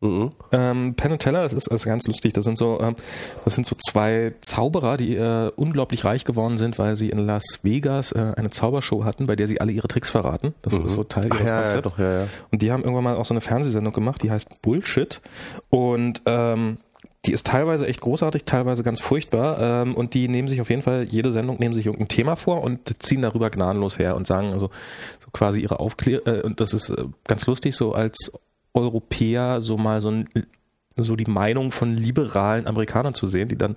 Mhm. 0.06 0.32
Ähm, 0.52 0.94
Penn 0.96 1.12
und 1.12 1.20
Teller, 1.20 1.42
das 1.44 1.54
ist, 1.54 1.68
das 1.68 1.82
ist 1.82 1.86
ganz 1.86 2.08
lustig. 2.08 2.34
Das 2.34 2.46
sind 2.46 2.58
so, 2.58 2.80
ähm, 2.82 2.96
das 3.44 3.56
sind 3.56 3.66
so 3.66 3.76
zwei 3.76 4.34
Zauberer, 4.42 4.98
die 4.98 5.16
äh, 5.16 5.52
unglaublich 5.56 6.06
reich 6.06 6.26
geworden 6.26 6.58
sind, 6.58 6.78
weil 6.80 6.96
sie 6.96 7.10
in 7.10 7.20
Las 7.20 7.60
Vegas 7.64 8.12
äh, 8.12 8.34
eine 8.36 8.50
Zaubershow 8.50 9.04
hatten, 9.04 9.26
bei 9.26 9.36
der 9.36 9.48
sie 9.48 9.60
alle 9.60 9.72
ihre 9.72 9.88
Tricks 9.88 10.10
verraten. 10.10 10.54
Das 10.62 10.74
mhm. 10.74 10.86
ist 10.86 10.94
so 10.94 11.04
Teil 11.04 11.26
ihres 11.26 11.50
ja, 11.50 11.58
Konzepts. 11.58 11.98
Ja, 11.98 12.20
ja. 12.22 12.28
Und 12.52 12.62
die 12.62 12.72
haben 12.72 12.84
irgendwann 12.84 13.04
mal 13.04 13.16
auch 13.16 13.26
so 13.26 13.34
eine 13.34 13.42
Fernsehsendung 13.42 13.94
gemacht, 13.94 14.22
die 14.22 14.32
heißt 14.32 14.62
Bullshit. 14.62 15.22
Und 15.70 16.22
ähm, 16.26 16.78
die 17.26 17.32
ist 17.32 17.48
teilweise 17.48 17.88
echt 17.88 18.02
großartig, 18.02 18.46
teilweise 18.46 18.84
ganz 18.84 19.00
furchtbar. 19.00 19.60
Ähm, 19.60 19.96
und 19.96 20.14
die 20.14 20.28
nehmen 20.28 20.48
sich 20.48 20.62
auf 20.62 20.70
jeden 20.70 20.82
Fall, 20.82 21.04
jede 21.04 21.32
Sendung 21.32 21.58
nehmen 21.60 21.74
sich 21.74 21.88
irgendein 21.88 22.08
Thema 22.08 22.36
vor 22.36 22.62
und 22.62 23.02
ziehen 23.02 23.22
darüber 23.22 23.50
gnadenlos 23.50 23.98
her 23.98 24.16
und 24.16 24.28
sagen 24.28 24.54
also 24.54 24.70
so 25.20 25.32
quasi 25.32 25.62
ihre 25.62 25.80
Aufklärung. 25.80 26.26
Äh, 26.28 26.42
und 26.42 26.60
das 26.60 26.74
ist 26.74 26.90
äh, 26.90 27.06
ganz 27.28 27.48
lustig, 27.48 27.76
so 27.76 27.94
als 27.94 28.32
Europäer 28.76 29.62
so 29.62 29.78
mal 29.78 30.02
so, 30.02 30.10
ein, 30.10 30.30
so 30.98 31.16
die 31.16 31.30
Meinung 31.30 31.72
von 31.72 31.96
liberalen 31.96 32.68
Amerikanern 32.68 33.14
zu 33.14 33.28
sehen, 33.28 33.48
die 33.48 33.58
dann 33.58 33.76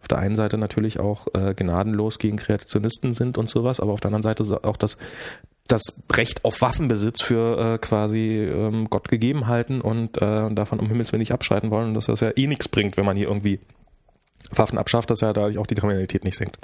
auf 0.00 0.08
der 0.08 0.18
einen 0.18 0.36
Seite 0.36 0.56
natürlich 0.56 1.00
auch 1.00 1.26
äh, 1.34 1.54
gnadenlos 1.54 2.18
gegen 2.18 2.36
Kreationisten 2.36 3.12
sind 3.12 3.38
und 3.38 3.48
sowas, 3.48 3.80
aber 3.80 3.92
auf 3.92 4.00
der 4.00 4.08
anderen 4.08 4.22
Seite 4.22 4.44
auch 4.64 4.76
das, 4.76 4.98
das 5.66 6.02
Recht 6.12 6.44
auf 6.44 6.60
Waffenbesitz 6.60 7.22
für 7.22 7.74
äh, 7.74 7.78
quasi 7.78 8.38
ähm, 8.38 8.88
Gott 8.88 9.08
gegeben 9.08 9.48
halten 9.48 9.80
und 9.80 10.16
äh, 10.22 10.54
davon 10.54 10.78
um 10.78 10.86
Himmels 10.86 11.12
Willen 11.12 11.20
nicht 11.20 11.32
abschreiten 11.32 11.70
wollen 11.70 11.88
und 11.88 11.94
dass 11.94 12.06
das 12.06 12.20
ja 12.20 12.30
eh 12.36 12.46
nichts 12.46 12.68
bringt, 12.68 12.96
wenn 12.96 13.04
man 13.04 13.16
hier 13.16 13.26
irgendwie 13.26 13.58
Waffen 14.50 14.78
abschafft, 14.78 15.10
dass 15.10 15.22
ja 15.22 15.32
dadurch 15.32 15.58
auch 15.58 15.66
die 15.66 15.74
Kriminalität 15.74 16.24
nicht 16.24 16.36
sinkt, 16.36 16.58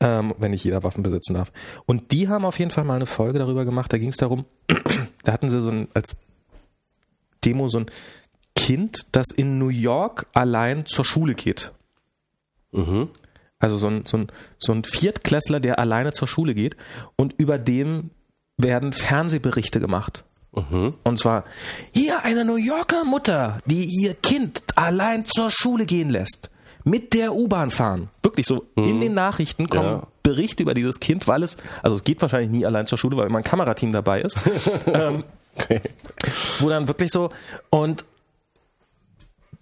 ähm, 0.00 0.34
wenn 0.38 0.52
nicht 0.52 0.64
jeder 0.64 0.84
Waffen 0.84 1.02
besitzen 1.02 1.34
darf. 1.34 1.50
Und 1.86 2.12
die 2.12 2.28
haben 2.28 2.44
auf 2.44 2.58
jeden 2.58 2.70
Fall 2.70 2.84
mal 2.84 2.94
eine 2.94 3.06
Folge 3.06 3.38
darüber 3.38 3.64
gemacht, 3.64 3.92
da 3.92 3.98
ging 3.98 4.10
es 4.10 4.16
darum, 4.16 4.44
da 5.24 5.32
hatten 5.32 5.48
sie 5.48 5.60
so 5.60 5.70
ein, 5.70 5.88
als 5.92 6.16
Demo 7.44 7.68
so 7.68 7.80
ein 7.80 7.86
Kind, 8.56 9.06
das 9.12 9.26
in 9.34 9.58
New 9.58 9.68
York 9.68 10.26
allein 10.34 10.86
zur 10.86 11.04
Schule 11.04 11.34
geht. 11.34 11.72
Mhm. 12.72 13.08
Also 13.58 13.76
so 13.76 13.88
ein, 13.88 14.06
so, 14.06 14.16
ein, 14.16 14.32
so 14.58 14.72
ein 14.72 14.84
Viertklässler, 14.84 15.60
der 15.60 15.78
alleine 15.78 16.12
zur 16.12 16.28
Schule 16.28 16.54
geht 16.54 16.76
und 17.16 17.34
über 17.38 17.58
dem 17.58 18.10
werden 18.56 18.92
Fernsehberichte 18.92 19.80
gemacht. 19.80 20.24
Mhm. 20.52 20.94
Und 21.04 21.18
zwar, 21.18 21.44
hier 21.92 22.24
eine 22.24 22.44
New 22.44 22.56
Yorker 22.56 23.04
Mutter, 23.04 23.60
die 23.66 23.84
ihr 23.84 24.14
Kind 24.14 24.62
allein 24.76 25.24
zur 25.24 25.50
Schule 25.50 25.86
gehen 25.86 26.10
lässt. 26.10 26.50
Mit 26.82 27.12
der 27.12 27.34
U-Bahn 27.34 27.70
fahren. 27.70 28.08
Wirklich 28.22 28.46
so. 28.46 28.64
Mhm. 28.74 28.84
In 28.84 29.00
den 29.00 29.14
Nachrichten 29.14 29.68
kommen 29.68 30.00
ja. 30.00 30.06
Berichte 30.22 30.62
über 30.62 30.72
dieses 30.72 30.98
Kind, 30.98 31.28
weil 31.28 31.42
es, 31.42 31.58
also 31.82 31.96
es 31.96 32.04
geht 32.04 32.22
wahrscheinlich 32.22 32.50
nie 32.50 32.64
allein 32.64 32.86
zur 32.86 32.96
Schule, 32.96 33.18
weil 33.18 33.26
immer 33.26 33.38
ein 33.38 33.44
Kamerateam 33.44 33.92
dabei 33.92 34.22
ist. 34.22 34.38
ähm, 34.86 35.24
Wo 36.60 36.68
dann 36.68 36.88
wirklich 36.88 37.10
so 37.10 37.30
und 37.70 38.04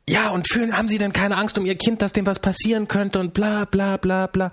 ja, 0.09 0.31
und 0.31 0.51
fühlen, 0.51 0.77
haben 0.77 0.89
sie 0.89 0.99
denn 0.99 1.13
keine 1.13 1.37
Angst 1.37 1.59
um 1.59 1.67
ihr 1.67 1.77
Kind, 1.77 2.01
dass 2.01 2.13
dem 2.13 2.27
was 2.27 2.39
passieren 2.39 2.89
könnte 2.89 3.21
und 3.21 3.35
bla 3.35 3.67
bla 3.67 3.99
bla 3.99 4.27
bla. 4.27 4.51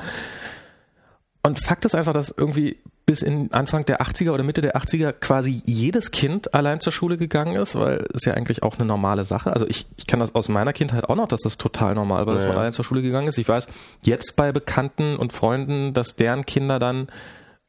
Und 1.44 1.64
Fakt 1.64 1.86
ist 1.86 1.96
einfach, 1.96 2.14
dass 2.14 2.34
irgendwie 2.36 2.78
bis 3.06 3.22
in 3.22 3.54
Anfang 3.54 3.86
der 3.86 4.02
80er 4.02 4.32
oder 4.32 4.44
Mitte 4.44 4.62
der 4.62 4.76
80er 4.76 5.12
quasi 5.14 5.62
jedes 5.66 6.10
Kind 6.10 6.54
allein 6.56 6.80
zur 6.80 6.92
Schule 6.92 7.18
gegangen 7.18 7.56
ist, 7.56 7.76
weil 7.76 8.06
es 8.14 8.26
ja 8.26 8.34
eigentlich 8.34 8.64
auch 8.64 8.78
eine 8.78 8.86
normale 8.86 9.26
Sache. 9.26 9.54
Also 9.54 9.68
ich, 9.68 9.86
ich 9.98 10.08
kann 10.08 10.20
das 10.20 10.34
aus 10.34 10.50
meiner 10.50 10.74
Kindheit 10.74 11.08
auch 11.08 11.16
noch, 11.16 11.28
dass 11.28 11.42
das 11.42 11.58
total 11.58 11.94
normal 11.94 12.26
war, 12.26 12.34
dass 12.34 12.44
ja. 12.44 12.50
man 12.50 12.58
allein 12.58 12.74
zur 12.74 12.84
Schule 12.84 13.04
gegangen 13.04 13.28
ist. 13.28 13.38
Ich 13.38 13.48
weiß 13.48 13.68
jetzt 14.02 14.36
bei 14.36 14.52
Bekannten 14.52 15.18
und 15.18 15.34
Freunden, 15.34 15.94
dass 15.94 16.16
deren 16.16 16.46
Kinder 16.46 16.80
dann 16.80 17.08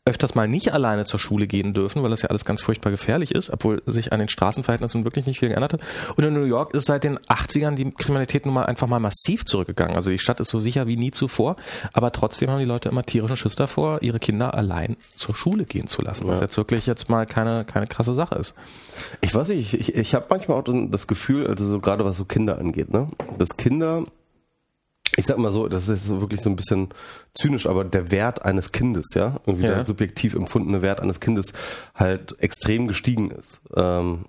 öfters 0.07 0.37
mal 0.37 0.47
nicht 0.47 0.73
alleine 0.73 1.05
zur 1.05 1.19
Schule 1.19 1.47
gehen 1.47 1.75
dürfen, 1.75 2.03
weil 2.03 2.11
das 2.11 2.23
ja 2.23 2.31
alles 2.31 2.45
ganz 2.45 2.63
furchtbar 2.63 2.91
gefährlich 2.91 3.35
ist, 3.35 3.51
obwohl 3.51 3.83
sich 3.87 4.13
an 4.13 4.21
den 4.21 4.29
Straßenverhältnissen 4.29 5.05
wirklich 5.05 5.27
nicht 5.27 5.41
viel 5.41 5.49
geändert 5.49 5.75
hat. 5.75 5.81
Und 6.17 6.25
in 6.25 6.33
New 6.33 6.45
York 6.45 6.75
ist 6.75 6.87
seit 6.87 7.03
den 7.03 7.19
80ern 7.19 7.75
die 7.75 7.91
Kriminalität 7.91 8.47
nun 8.47 8.55
mal 8.55 8.67
einfach 8.67 8.87
mal 8.87 9.01
massiv 9.01 9.45
zurückgegangen. 9.45 9.97
Also 9.97 10.11
die 10.11 10.19
Stadt 10.19 10.39
ist 10.39 10.51
so 10.51 10.61
sicher 10.61 10.87
wie 10.87 10.97
nie 10.97 11.11
zuvor, 11.11 11.57
aber 11.93 12.13
trotzdem 12.13 12.51
haben 12.51 12.61
die 12.61 12.65
Leute 12.65 12.89
immer 12.89 13.05
tierischen 13.05 13.37
Schiss 13.37 13.57
davor, 13.57 14.01
ihre 14.01 14.21
Kinder 14.21 14.55
allein 14.55 14.97
zur 15.17 15.35
Schule 15.35 15.65
gehen 15.65 15.89
zu 15.89 16.03
lassen, 16.03 16.29
was 16.29 16.39
ja. 16.39 16.45
jetzt 16.45 16.57
wirklich 16.57 16.87
jetzt 16.87 17.11
mal 17.11 17.27
keine, 17.27 17.65
keine 17.65 17.89
krasse 17.89 18.15
Sache 18.15 18.37
ist. 18.37 18.55
Ich 19.21 19.35
weiß 19.35 19.49
nicht, 19.49 19.75
ich, 19.75 19.89
ich, 19.89 19.95
ich 19.97 20.15
habe 20.15 20.27
manchmal 20.31 20.59
auch 20.59 20.65
das 20.91 21.09
Gefühl, 21.09 21.49
also 21.49 21.67
so 21.67 21.81
gerade 21.81 22.05
was 22.05 22.17
so 22.17 22.25
Kinder 22.25 22.59
angeht, 22.59 22.93
ne, 22.93 23.09
dass 23.39 23.57
Kinder 23.57 24.05
ich 25.17 25.27
sag 25.27 25.39
mal 25.39 25.51
so, 25.51 25.69
das 25.69 25.89
ist 25.89 26.09
wirklich 26.09 26.41
so 26.41 26.51
ein 26.51 26.57
bisschen 26.57 26.89
zynisch, 27.35 27.67
aber 27.67 27.85
der 27.85 28.11
Wert 28.11 28.45
eines 28.45 28.73
Kindes, 28.73 29.07
ja, 29.15 29.37
irgendwie 29.47 29.67
ja. 29.67 29.75
der 29.77 29.87
subjektiv 29.87 30.35
empfundene 30.35 30.83
Wert 30.83 31.01
eines 31.01 31.21
Kindes 31.21 31.53
halt 31.95 32.37
extrem 32.41 32.89
gestiegen 32.89 33.31
ist. 33.31 33.61
Ähm, 33.75 34.25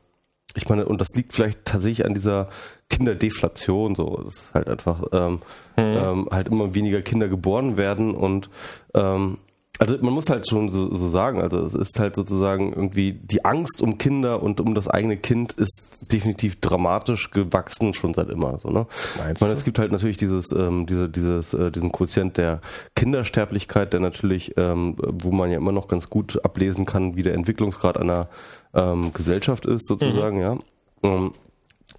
ich 0.55 0.69
meine, 0.69 0.86
und 0.86 1.01
das 1.01 1.09
liegt 1.13 1.34
vielleicht 1.34 1.65
tatsächlich 1.65 2.05
an 2.05 2.13
dieser 2.13 2.49
Kinderdeflation, 2.89 3.95
so, 3.95 4.21
das 4.23 4.36
ist 4.36 4.53
halt 4.53 4.69
einfach 4.69 5.03
ähm, 5.11 5.34
mhm. 5.75 5.84
ähm, 5.84 6.28
halt 6.32 6.47
immer 6.47 6.73
weniger 6.73 7.01
Kinder 7.01 7.28
geboren 7.28 7.78
werden 7.78 8.15
und 8.15 8.49
ähm, 8.93 9.39
also 9.80 9.97
man 10.01 10.13
muss 10.13 10.30
halt 10.30 10.47
schon 10.47 10.69
so, 10.69 10.93
so, 10.93 11.07
sagen, 11.07 11.39
also 11.39 11.59
es 11.59 11.73
ist 11.73 11.99
halt 11.99 12.15
sozusagen 12.15 12.73
irgendwie 12.73 13.13
die 13.13 13.45
Angst 13.45 13.82
um 13.82 13.97
Kinder 13.97 14.41
und 14.41 14.59
um 14.59 14.73
das 14.73 14.88
eigene 14.88 15.17
Kind 15.17 15.53
ist 15.53 15.88
definitiv 16.11 16.59
dramatisch 16.59 17.32
gewachsen 17.32 17.93
schon 17.93 18.13
seit 18.13 18.30
immer. 18.30 18.57
So, 18.57 18.69
ne? 18.69 18.88
Meinst 19.17 19.36
ich 19.36 19.41
meine, 19.41 19.53
es 19.53 19.63
gibt 19.63 19.78
halt 19.78 19.91
natürlich 19.91 20.17
dieses, 20.17 20.51
ähm, 20.51 20.86
diese, 20.86 21.09
dieses, 21.09 21.53
äh, 21.53 21.71
diesen 21.71 21.91
Quotient 21.91 22.38
der 22.38 22.61
Kindersterblichkeit, 22.95 23.93
der 23.93 23.99
natürlich, 23.99 24.57
ähm, 24.57 24.95
wo 24.97 25.32
man 25.32 25.51
ja 25.51 25.57
immer 25.57 25.71
noch 25.71 25.88
ganz 25.88 26.09
gut 26.09 26.43
ablesen 26.43 26.86
kann, 26.86 27.15
wie 27.15 27.23
der 27.23 27.36
Entwicklungsgrad 27.36 27.97
einer 27.97 28.30
ähm, 28.73 29.13
Gesellschaft 29.13 29.65
ist, 29.65 29.88
sozusagen, 29.88 30.38
mhm. 30.38 30.41
ja. 30.41 30.57
Ähm, 31.03 31.34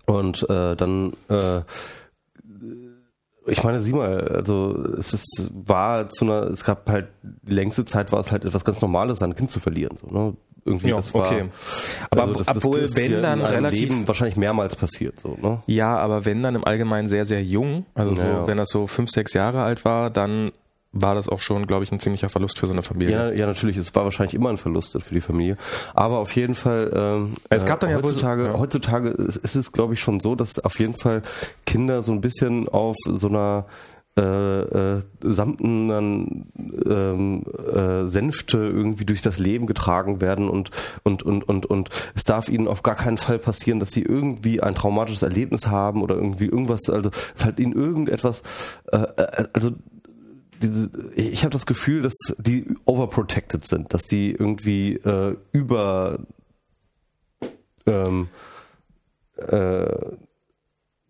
und 0.07 0.49
äh, 0.51 0.75
dann 0.75 1.13
äh, 1.29 1.61
ich 3.49 3.65
meine, 3.65 3.81
sieh 3.81 3.93
mal, 3.93 4.21
also 4.29 4.77
es 4.99 5.15
ist, 5.15 5.51
war 5.53 6.09
zu 6.09 6.25
einer, 6.25 6.43
es 6.51 6.65
gab 6.65 6.89
halt, 6.89 7.09
die 7.23 7.53
längste 7.53 7.85
Zeit 7.85 8.13
war 8.13 8.21
es 8.21 8.33
halt 8.33 8.45
etwas 8.45 8.65
ganz 8.65 8.81
Normales, 8.81 9.19
sein 9.19 9.35
Kind 9.35 9.51
zu 9.51 9.61
verlieren. 9.61 9.97
So, 9.97 10.07
ne? 10.09 10.37
Irgendwie, 10.65 10.89
ja, 10.89 10.97
das 10.97 11.15
war, 11.15 11.27
okay. 11.27 11.49
Aber 12.11 12.23
also 12.23 12.35
das, 12.35 12.49
obwohl, 12.49 12.83
das 12.83 12.97
wenn 12.97 13.23
dann 13.23 13.41
relativ. 13.41 13.89
Leben 13.89 14.07
wahrscheinlich 14.07 14.37
mehrmals 14.37 14.77
passiert, 14.77 15.19
so, 15.19 15.37
ne? 15.41 15.63
Ja, 15.67 15.97
aber 15.97 16.27
wenn 16.27 16.43
dann 16.43 16.55
im 16.55 16.65
Allgemeinen 16.65 17.09
sehr, 17.09 17.25
sehr 17.25 17.43
jung, 17.43 17.87
also 17.95 18.13
ja, 18.13 18.21
so, 18.21 18.27
ja. 18.27 18.47
wenn 18.47 18.59
das 18.59 18.69
so 18.69 18.87
fünf, 18.87 19.11
sechs 19.11 19.33
Jahre 19.33 19.63
alt 19.63 19.85
war, 19.85 20.11
dann 20.11 20.53
war 20.93 21.15
das 21.15 21.29
auch 21.29 21.39
schon, 21.39 21.67
glaube 21.67 21.85
ich, 21.85 21.93
ein 21.93 22.01
ziemlicher 22.01 22.29
Verlust 22.29 22.59
für 22.59 22.67
so 22.67 22.73
eine 22.73 22.83
Familie. 22.83 23.15
Ja, 23.15 23.33
ja, 23.33 23.47
natürlich. 23.47 23.77
Es 23.77 23.95
war 23.95 24.05
wahrscheinlich 24.05 24.35
immer 24.35 24.49
ein 24.49 24.57
Verlust 24.57 24.97
für 25.01 25.15
die 25.15 25.21
Familie. 25.21 25.57
Aber 25.95 26.19
auf 26.19 26.35
jeden 26.35 26.55
Fall, 26.55 26.91
ähm, 26.95 27.35
es 27.51 27.67
gab 27.67 27.81
dann 27.81 27.91
äh, 27.91 27.95
heutzutage, 27.95 28.47
ja, 28.47 28.59
heutzutage 28.59 29.11
ist, 29.11 29.37
ist 29.37 29.55
es, 29.55 29.73
glaube 29.73 29.95
ich, 29.95 30.01
schon 30.01 30.21
so, 30.21 30.35
dass 30.35 30.59
auf 30.59 30.79
jeden 30.79 30.95
Fall 30.95 31.23
Kinder 31.67 32.03
so 32.03 32.13
ein 32.13 32.21
bisschen 32.21 32.69
auf 32.69 32.97
so 33.05 33.29
einer 33.29 33.67
äh, 34.19 34.97
äh, 34.97 35.03
samtenen 35.23 36.51
ähm, 36.87 37.45
äh, 37.73 38.05
Sänfte 38.07 38.59
irgendwie 38.59 39.05
durch 39.05 39.23
das 39.23 39.39
Leben 39.39 39.67
getragen 39.67 40.21
werden 40.21 40.49
und, 40.49 40.71
und, 41.05 41.23
und, 41.23 41.49
und, 41.49 41.67
und 41.67 41.91
es 42.17 42.25
darf 42.25 42.49
ihnen 42.49 42.67
auf 42.67 42.83
gar 42.83 42.97
keinen 42.97 43.19
Fall 43.19 43.39
passieren, 43.39 43.79
dass 43.79 43.93
sie 43.93 44.03
irgendwie 44.03 44.61
ein 44.61 44.75
traumatisches 44.75 45.23
Erlebnis 45.23 45.69
haben 45.69 46.03
oder 46.03 46.17
irgendwie 46.17 46.47
irgendwas, 46.47 46.91
also 46.91 47.11
es 47.37 47.45
halt 47.45 47.61
ihnen 47.61 47.75
irgendetwas, 47.75 48.43
äh, 48.91 48.97
äh 48.97 49.45
also 49.53 49.71
ich 51.15 51.45
habe 51.45 51.51
das 51.51 51.67
Gefühl, 51.67 52.03
dass 52.03 52.15
die 52.39 52.67
overprotected 52.85 53.67
sind, 53.67 53.95
dass 53.95 54.03
die 54.05 54.33
irgendwie 54.33 54.95
äh, 54.97 55.37
über 55.53 56.21
ähm, 57.87 58.29
äh, 59.37 59.87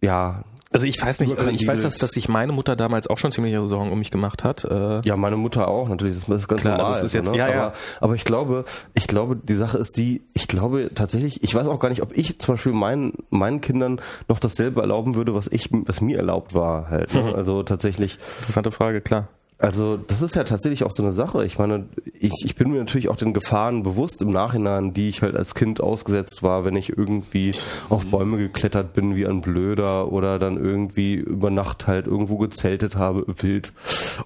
ja 0.00 0.44
also 0.70 0.86
ich 0.86 1.00
weiß 1.00 1.20
nicht, 1.20 1.38
also 1.38 1.50
ich 1.50 1.66
weiß, 1.66 1.82
dass, 1.82 1.96
dass 1.96 2.10
sich 2.10 2.28
meine 2.28 2.52
Mutter 2.52 2.76
damals 2.76 3.06
auch 3.06 3.16
schon 3.16 3.32
ziemlich 3.32 3.56
Sorgen 3.64 3.90
um 3.90 3.98
mich 3.98 4.10
gemacht 4.10 4.44
hat. 4.44 4.64
Äh 4.64 5.00
ja, 5.02 5.16
meine 5.16 5.36
Mutter 5.36 5.66
auch, 5.68 5.88
natürlich, 5.88 6.20
das 6.20 6.28
ist 6.28 6.48
ganz 6.48 6.60
Klar, 6.60 6.76
normal. 6.76 6.92
Also 6.92 7.06
ist 7.06 7.14
jetzt, 7.14 7.32
ne? 7.32 7.38
ja, 7.38 7.48
ja. 7.48 7.62
Aber, 7.62 7.72
aber 8.00 8.14
ich 8.14 8.24
glaube, 8.24 8.64
ich 8.92 9.06
glaube, 9.06 9.36
die 9.36 9.54
Sache 9.54 9.78
ist 9.78 9.96
die, 9.96 10.22
ich 10.34 10.46
glaube 10.46 10.90
tatsächlich, 10.94 11.42
ich 11.42 11.54
weiß 11.54 11.68
auch 11.68 11.80
gar 11.80 11.88
nicht, 11.88 12.02
ob 12.02 12.16
ich 12.16 12.38
zum 12.38 12.54
Beispiel 12.54 12.72
meinen, 12.72 13.14
meinen 13.30 13.62
Kindern 13.62 14.00
noch 14.28 14.38
dasselbe 14.38 14.82
erlauben 14.82 15.14
würde, 15.14 15.34
was 15.34 15.48
ich, 15.48 15.70
was 15.72 16.02
mir 16.02 16.18
erlaubt 16.18 16.54
war 16.54 16.90
halt. 16.90 17.14
Ne? 17.14 17.34
Also 17.38 17.62
tatsächlich. 17.62 18.18
Interessante 18.40 18.72
Frage, 18.72 19.00
klar. 19.00 19.28
Also 19.60 19.96
das 19.96 20.22
ist 20.22 20.36
ja 20.36 20.44
tatsächlich 20.44 20.84
auch 20.84 20.92
so 20.92 21.02
eine 21.02 21.10
Sache. 21.10 21.44
Ich 21.44 21.58
meine, 21.58 21.86
ich, 22.14 22.44
ich 22.44 22.54
bin 22.54 22.70
mir 22.70 22.78
natürlich 22.78 23.08
auch 23.08 23.16
den 23.16 23.32
Gefahren 23.32 23.82
bewusst 23.82 24.22
im 24.22 24.30
Nachhinein, 24.30 24.94
die 24.94 25.08
ich 25.08 25.22
halt 25.22 25.36
als 25.36 25.56
Kind 25.56 25.80
ausgesetzt 25.80 26.44
war, 26.44 26.64
wenn 26.64 26.76
ich 26.76 26.96
irgendwie 26.96 27.54
auf 27.88 28.06
Bäume 28.06 28.38
geklettert 28.38 28.92
bin 28.92 29.16
wie 29.16 29.26
ein 29.26 29.40
Blöder 29.40 30.12
oder 30.12 30.38
dann 30.38 30.64
irgendwie 30.64 31.14
über 31.14 31.50
Nacht 31.50 31.88
halt 31.88 32.06
irgendwo 32.06 32.38
gezeltet 32.38 32.94
habe, 32.94 33.24
wild. 33.26 33.72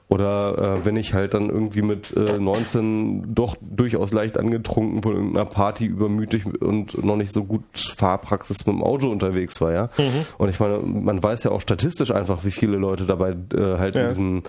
Oder 0.09 0.59
äh, 0.59 0.85
wenn 0.85 0.97
ich 0.97 1.15
halt 1.15 1.33
dann 1.33 1.49
irgendwie 1.49 1.83
mit 1.83 2.15
äh, 2.15 2.39
19 2.39 3.35
doch 3.35 3.57
durchaus 3.63 4.13
leicht 4.13 4.37
angetrunken 4.37 5.03
von 5.03 5.15
irgendeiner 5.15 5.47
Party 5.47 5.87
übermütig 5.87 6.45
und 6.61 7.03
noch 7.03 7.17
nicht 7.17 7.33
so 7.33 7.45
gut 7.45 7.63
Fahrpraxis 7.75 8.67
mit 8.67 8.77
dem 8.77 8.83
Auto 8.83 9.09
unterwegs 9.09 9.63
war, 9.63 9.73
ja. 9.73 9.89
Mhm. 9.97 10.27
Und 10.37 10.51
ich 10.51 10.61
meine, 10.61 10.81
man 10.81 11.23
weiß 11.23 11.45
ja 11.45 11.53
auch 11.53 11.63
statistisch 11.63 12.11
einfach, 12.11 12.45
wie 12.45 12.51
viele 12.51 12.77
Leute 12.77 13.07
dabei 13.07 13.31
äh, 13.31 13.79
halt 13.79 13.95
ja. 13.95 14.03
in 14.03 14.09
diesen 14.09 14.43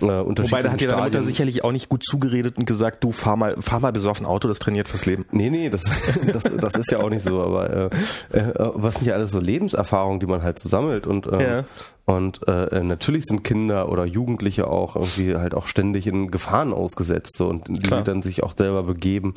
äh, 0.00 0.06
Wobei, 0.06 0.62
da 0.62 0.70
hat 0.72 0.80
dir 0.80 0.88
deine 0.88 1.02
Mutter 1.02 1.24
sicherlich 1.24 1.64
auch 1.64 1.72
nicht 1.72 1.88
gut 1.88 2.04
zugeredet 2.04 2.56
und 2.58 2.64
gesagt, 2.64 3.02
du 3.02 3.12
fahr 3.12 3.36
mal, 3.36 3.56
fahr 3.60 3.80
mal 3.80 3.92
besoffen 3.92 4.24
Auto, 4.24 4.46
das 4.46 4.58
trainiert 4.60 4.88
fürs 4.88 5.04
Leben. 5.04 5.26
Nee, 5.32 5.50
nee, 5.50 5.68
das, 5.68 5.82
das, 6.32 6.44
das 6.44 6.74
ist 6.74 6.90
ja 6.90 7.00
auch 7.00 7.10
nicht 7.10 7.24
so, 7.24 7.42
aber 7.42 7.90
äh, 8.32 8.38
äh, 8.38 8.52
was 8.56 9.00
nicht 9.00 9.12
alles 9.12 9.32
so 9.32 9.40
Lebenserfahrungen, 9.40 10.20
die 10.20 10.26
man 10.26 10.42
halt 10.42 10.58
so 10.58 10.68
sammelt 10.68 11.06
und 11.06 11.26
äh, 11.26 11.58
ja. 11.58 11.64
Und 12.06 12.40
äh, 12.48 12.82
natürlich 12.82 13.24
sind 13.26 13.44
Kinder 13.44 13.88
oder 13.88 14.04
Jugendliche 14.04 14.66
auch 14.66 14.96
irgendwie 14.96 15.36
halt 15.36 15.54
auch 15.54 15.66
ständig 15.66 16.08
in 16.08 16.32
Gefahren 16.32 16.72
ausgesetzt 16.72 17.36
so, 17.36 17.48
und 17.48 17.68
die 17.68 17.88
sie 17.88 18.02
dann 18.02 18.22
sich 18.22 18.42
auch 18.42 18.52
selber 18.56 18.82
begeben. 18.82 19.34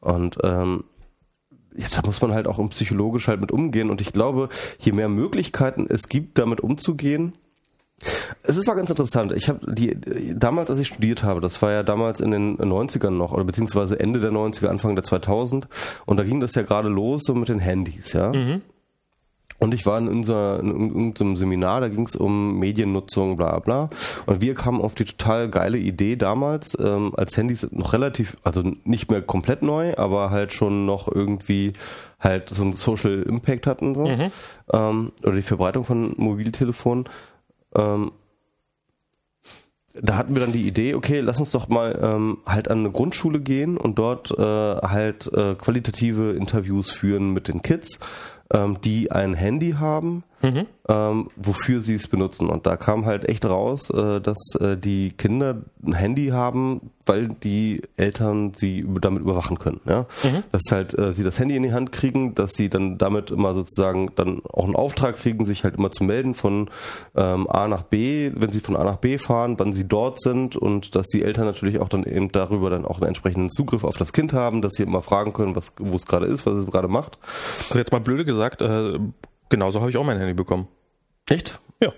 Und 0.00 0.36
ähm, 0.42 0.84
ja, 1.74 1.86
da 1.94 2.02
muss 2.04 2.20
man 2.20 2.32
halt 2.32 2.46
auch 2.46 2.58
psychologisch 2.68 3.28
halt 3.28 3.40
mit 3.40 3.50
umgehen. 3.50 3.88
Und 3.88 4.02
ich 4.02 4.12
glaube, 4.12 4.50
je 4.78 4.92
mehr 4.92 5.08
Möglichkeiten 5.08 5.86
es 5.88 6.08
gibt, 6.08 6.38
damit 6.38 6.60
umzugehen, 6.60 7.32
es 8.42 8.66
war 8.66 8.74
ganz 8.74 8.90
interessant. 8.90 9.32
Ich 9.32 9.48
habe 9.48 9.60
die 9.74 9.96
damals, 10.34 10.70
als 10.70 10.80
ich 10.80 10.88
studiert 10.88 11.22
habe, 11.22 11.40
das 11.40 11.60
war 11.62 11.72
ja 11.72 11.82
damals 11.82 12.20
in 12.20 12.30
den 12.30 12.58
90ern 12.58 13.10
noch 13.10 13.32
oder 13.32 13.44
beziehungsweise 13.44 13.98
Ende 13.98 14.20
der 14.20 14.32
90er, 14.32 14.68
Anfang 14.68 14.94
der 14.94 15.04
2000 15.04 15.68
und 16.06 16.16
da 16.16 16.24
ging 16.24 16.40
das 16.40 16.54
ja 16.54 16.62
gerade 16.62 16.88
los 16.88 17.22
so 17.24 17.34
mit 17.34 17.48
den 17.48 17.60
Handys, 17.60 18.12
ja. 18.12 18.32
Mhm. 18.32 18.62
Und 19.62 19.74
ich 19.74 19.86
war 19.86 19.96
in, 19.96 20.08
unser, 20.08 20.58
in 20.58 20.70
irgendeinem 20.70 21.36
Seminar, 21.36 21.82
da 21.82 21.88
ging 21.88 22.04
es 22.04 22.16
um 22.16 22.58
Mediennutzung, 22.58 23.36
bla 23.36 23.60
bla. 23.60 23.90
Und 24.26 24.40
wir 24.40 24.54
kamen 24.54 24.80
auf 24.80 24.96
die 24.96 25.04
total 25.04 25.48
geile 25.48 25.78
Idee 25.78 26.16
damals, 26.16 26.76
ähm, 26.80 27.12
als 27.16 27.36
Handys 27.36 27.70
noch 27.70 27.92
relativ, 27.92 28.36
also 28.42 28.64
nicht 28.82 29.08
mehr 29.08 29.22
komplett 29.22 29.62
neu, 29.62 29.94
aber 29.96 30.30
halt 30.30 30.52
schon 30.52 30.84
noch 30.84 31.06
irgendwie 31.06 31.74
halt 32.18 32.48
so 32.48 32.64
einen 32.64 32.72
Social 32.72 33.22
Impact 33.22 33.68
hatten 33.68 33.94
so. 33.94 34.08
Mhm. 34.08 34.32
Ähm, 34.72 35.12
oder 35.22 35.34
die 35.36 35.42
Verbreitung 35.42 35.84
von 35.84 36.12
Mobiltelefonen 36.16 37.04
ähm, 37.76 38.12
da 39.94 40.16
hatten 40.16 40.34
wir 40.34 40.40
dann 40.40 40.52
die 40.52 40.66
Idee, 40.66 40.94
okay, 40.94 41.20
lass 41.20 41.38
uns 41.38 41.50
doch 41.50 41.68
mal 41.68 41.98
ähm, 42.00 42.38
halt 42.46 42.68
an 42.68 42.78
eine 42.78 42.90
Grundschule 42.90 43.40
gehen 43.40 43.76
und 43.76 43.98
dort 43.98 44.30
äh, 44.30 44.42
halt 44.42 45.30
äh, 45.34 45.54
qualitative 45.54 46.32
Interviews 46.32 46.90
führen 46.90 47.32
mit 47.32 47.48
den 47.48 47.62
Kids, 47.62 47.98
ähm, 48.52 48.80
die 48.82 49.12
ein 49.12 49.34
Handy 49.34 49.72
haben, 49.72 50.24
mhm. 50.42 50.66
ähm, 50.88 51.28
wofür 51.36 51.80
sie 51.80 51.94
es 51.94 52.08
benutzen. 52.08 52.48
Und 52.48 52.66
da 52.66 52.76
kam 52.76 53.06
halt 53.06 53.28
echt 53.28 53.44
raus, 53.44 53.90
äh, 53.90 54.20
dass 54.20 54.38
äh, 54.60 54.76
die 54.76 55.12
Kinder 55.12 55.62
ein 55.84 55.94
Handy 55.94 56.28
haben, 56.28 56.90
weil 57.06 57.28
die 57.28 57.82
Eltern 57.96 58.52
sie 58.54 58.86
damit 59.00 59.22
überwachen 59.22 59.58
können. 59.58 59.80
Ja? 59.86 60.06
Mhm. 60.22 60.44
Dass 60.52 60.62
halt 60.70 60.96
äh, 60.98 61.12
sie 61.12 61.24
das 61.24 61.38
Handy 61.38 61.56
in 61.56 61.62
die 61.62 61.72
Hand 61.72 61.92
kriegen, 61.92 62.34
dass 62.34 62.52
sie 62.52 62.68
dann 62.68 62.98
damit 62.98 63.30
immer 63.30 63.54
sozusagen 63.54 64.10
dann 64.14 64.42
auch 64.44 64.64
einen 64.64 64.76
Auftrag 64.76 65.16
kriegen, 65.16 65.44
sich 65.44 65.64
halt 65.64 65.76
immer 65.76 65.90
zu 65.90 66.04
melden 66.04 66.34
von 66.34 66.70
ähm, 67.16 67.48
A 67.48 67.68
nach 67.68 67.82
B, 67.82 68.30
wenn 68.34 68.52
sie 68.52 68.60
von 68.60 68.76
A 68.76 68.84
nach 68.84 68.96
B 68.96 69.18
fahren, 69.18 69.58
wann 69.58 69.72
sie 69.72 69.88
dort 69.88 70.20
sind 70.20 70.56
und 70.56 70.94
dass 70.94 71.08
die 71.08 71.22
Eltern 71.22 71.46
natürlich 71.46 71.80
auch 71.80 71.88
dann 71.88 72.04
eben 72.04 72.30
darüber 72.30 72.70
dann 72.70 72.84
auch 72.84 72.98
einen 72.98 73.08
entsprechenden 73.08 73.50
Zugriff 73.50 73.84
auf 73.84 73.96
das 73.96 74.12
Kind 74.12 74.32
haben, 74.32 74.62
dass 74.62 74.72
sie 74.74 74.82
immer 74.82 75.02
fragen 75.02 75.32
können, 75.32 75.56
was 75.56 75.74
wo 75.78 75.96
es 75.96 76.06
gerade 76.06 76.26
ist, 76.26 76.46
was 76.46 76.58
es 76.58 76.66
gerade 76.66 76.88
macht. 76.88 77.18
Also 77.68 77.78
jetzt 77.78 77.92
mal 77.92 78.00
blöde 78.00 78.24
gesagt, 78.24 78.62
äh, 78.62 78.98
genauso 79.52 79.80
habe 79.80 79.90
ich 79.90 79.96
auch 79.96 80.04
mein 80.04 80.18
Handy 80.18 80.34
bekommen. 80.34 80.66
Echt? 81.30 81.60
Ja. 81.80 81.92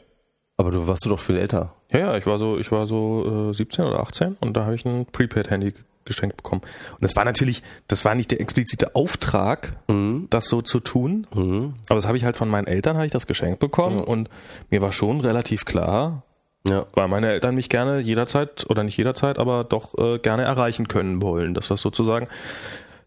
Aber 0.58 0.70
du 0.70 0.86
warst 0.86 1.06
du 1.06 1.08
doch 1.08 1.18
viel 1.18 1.38
älter. 1.38 1.74
Ja, 1.90 2.00
ja, 2.00 2.16
ich 2.16 2.26
war 2.26 2.38
so, 2.38 2.58
ich 2.58 2.70
war 2.70 2.84
so 2.84 3.50
äh, 3.50 3.54
17 3.54 3.86
oder 3.86 4.00
18 4.00 4.36
und 4.40 4.54
da 4.54 4.64
habe 4.64 4.74
ich 4.74 4.84
ein 4.84 5.06
Prepaid-Handy 5.06 5.72
geschenkt 6.04 6.36
bekommen. 6.36 6.60
Und 6.92 7.02
das 7.02 7.16
war 7.16 7.24
natürlich, 7.24 7.62
das 7.88 8.04
war 8.04 8.14
nicht 8.14 8.30
der 8.30 8.40
explizite 8.40 8.94
Auftrag, 8.94 9.78
mhm. 9.88 10.26
das 10.30 10.46
so 10.48 10.60
zu 10.60 10.80
tun. 10.80 11.26
Mhm. 11.32 11.74
Aber 11.88 11.94
das 11.94 12.06
habe 12.06 12.18
ich 12.18 12.24
halt 12.24 12.36
von 12.36 12.48
meinen 12.48 12.66
Eltern, 12.66 12.96
habe 12.96 13.06
ich 13.06 13.12
das 13.12 13.26
geschenkt 13.26 13.60
bekommen 13.60 13.96
mhm. 13.96 14.04
und 14.04 14.30
mir 14.68 14.82
war 14.82 14.92
schon 14.92 15.20
relativ 15.20 15.64
klar, 15.64 16.24
ja. 16.68 16.86
weil 16.92 17.08
meine 17.08 17.30
Eltern 17.30 17.54
mich 17.54 17.68
gerne 17.68 18.00
jederzeit 18.00 18.66
oder 18.68 18.82
nicht 18.82 18.96
jederzeit, 18.96 19.38
aber 19.38 19.64
doch 19.64 19.96
äh, 19.96 20.18
gerne 20.18 20.42
erreichen 20.42 20.88
können 20.88 21.22
wollen, 21.22 21.54
dass 21.54 21.68
das 21.68 21.80
sozusagen 21.80 22.26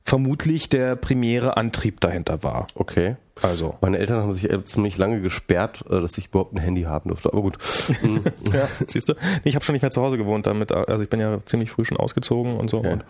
vermutlich 0.08 0.70
der 0.70 0.95
primäre 0.95 1.58
Antrieb 1.58 1.99
dahinter 1.99 2.41
war. 2.41 2.68
Okay. 2.76 3.18
Also. 3.41 3.76
Meine 3.82 3.99
Eltern 3.99 4.24
haben 4.24 4.34
sich 4.34 4.49
ziemlich 4.64 4.97
lange 4.97 5.20
gesperrt, 5.20 5.84
äh, 5.89 5.99
dass 5.99 6.18
ich 6.18 6.28
überhaupt 6.28 6.53
ein 6.53 6.60
Handy 6.60 6.84
haben 6.84 7.10
durfte. 7.10 7.34
Aber 7.34 7.41
gut. 7.41 7.58
ja, 8.53 8.68
siehst 8.88 9.10
du? 9.10 9.16
Ich 9.43 9.55
habe 9.55 9.66
schon 9.66 9.74
nicht 9.74 9.82
mehr 9.82 9.91
zu 9.91 10.01
Hause 10.01 10.18
gewohnt 10.18 10.47
damit. 10.47 10.72
Also 10.72 11.03
ich 11.03 11.10
bin 11.10 11.20
ja 11.20 11.38
ziemlich 11.45 11.72
früh 11.72 11.84
schon 11.84 11.97
ausgezogen 11.97 12.55
und 12.55 12.70
so. 12.70 12.78
Okay. 12.78 12.93
Und 12.93 13.05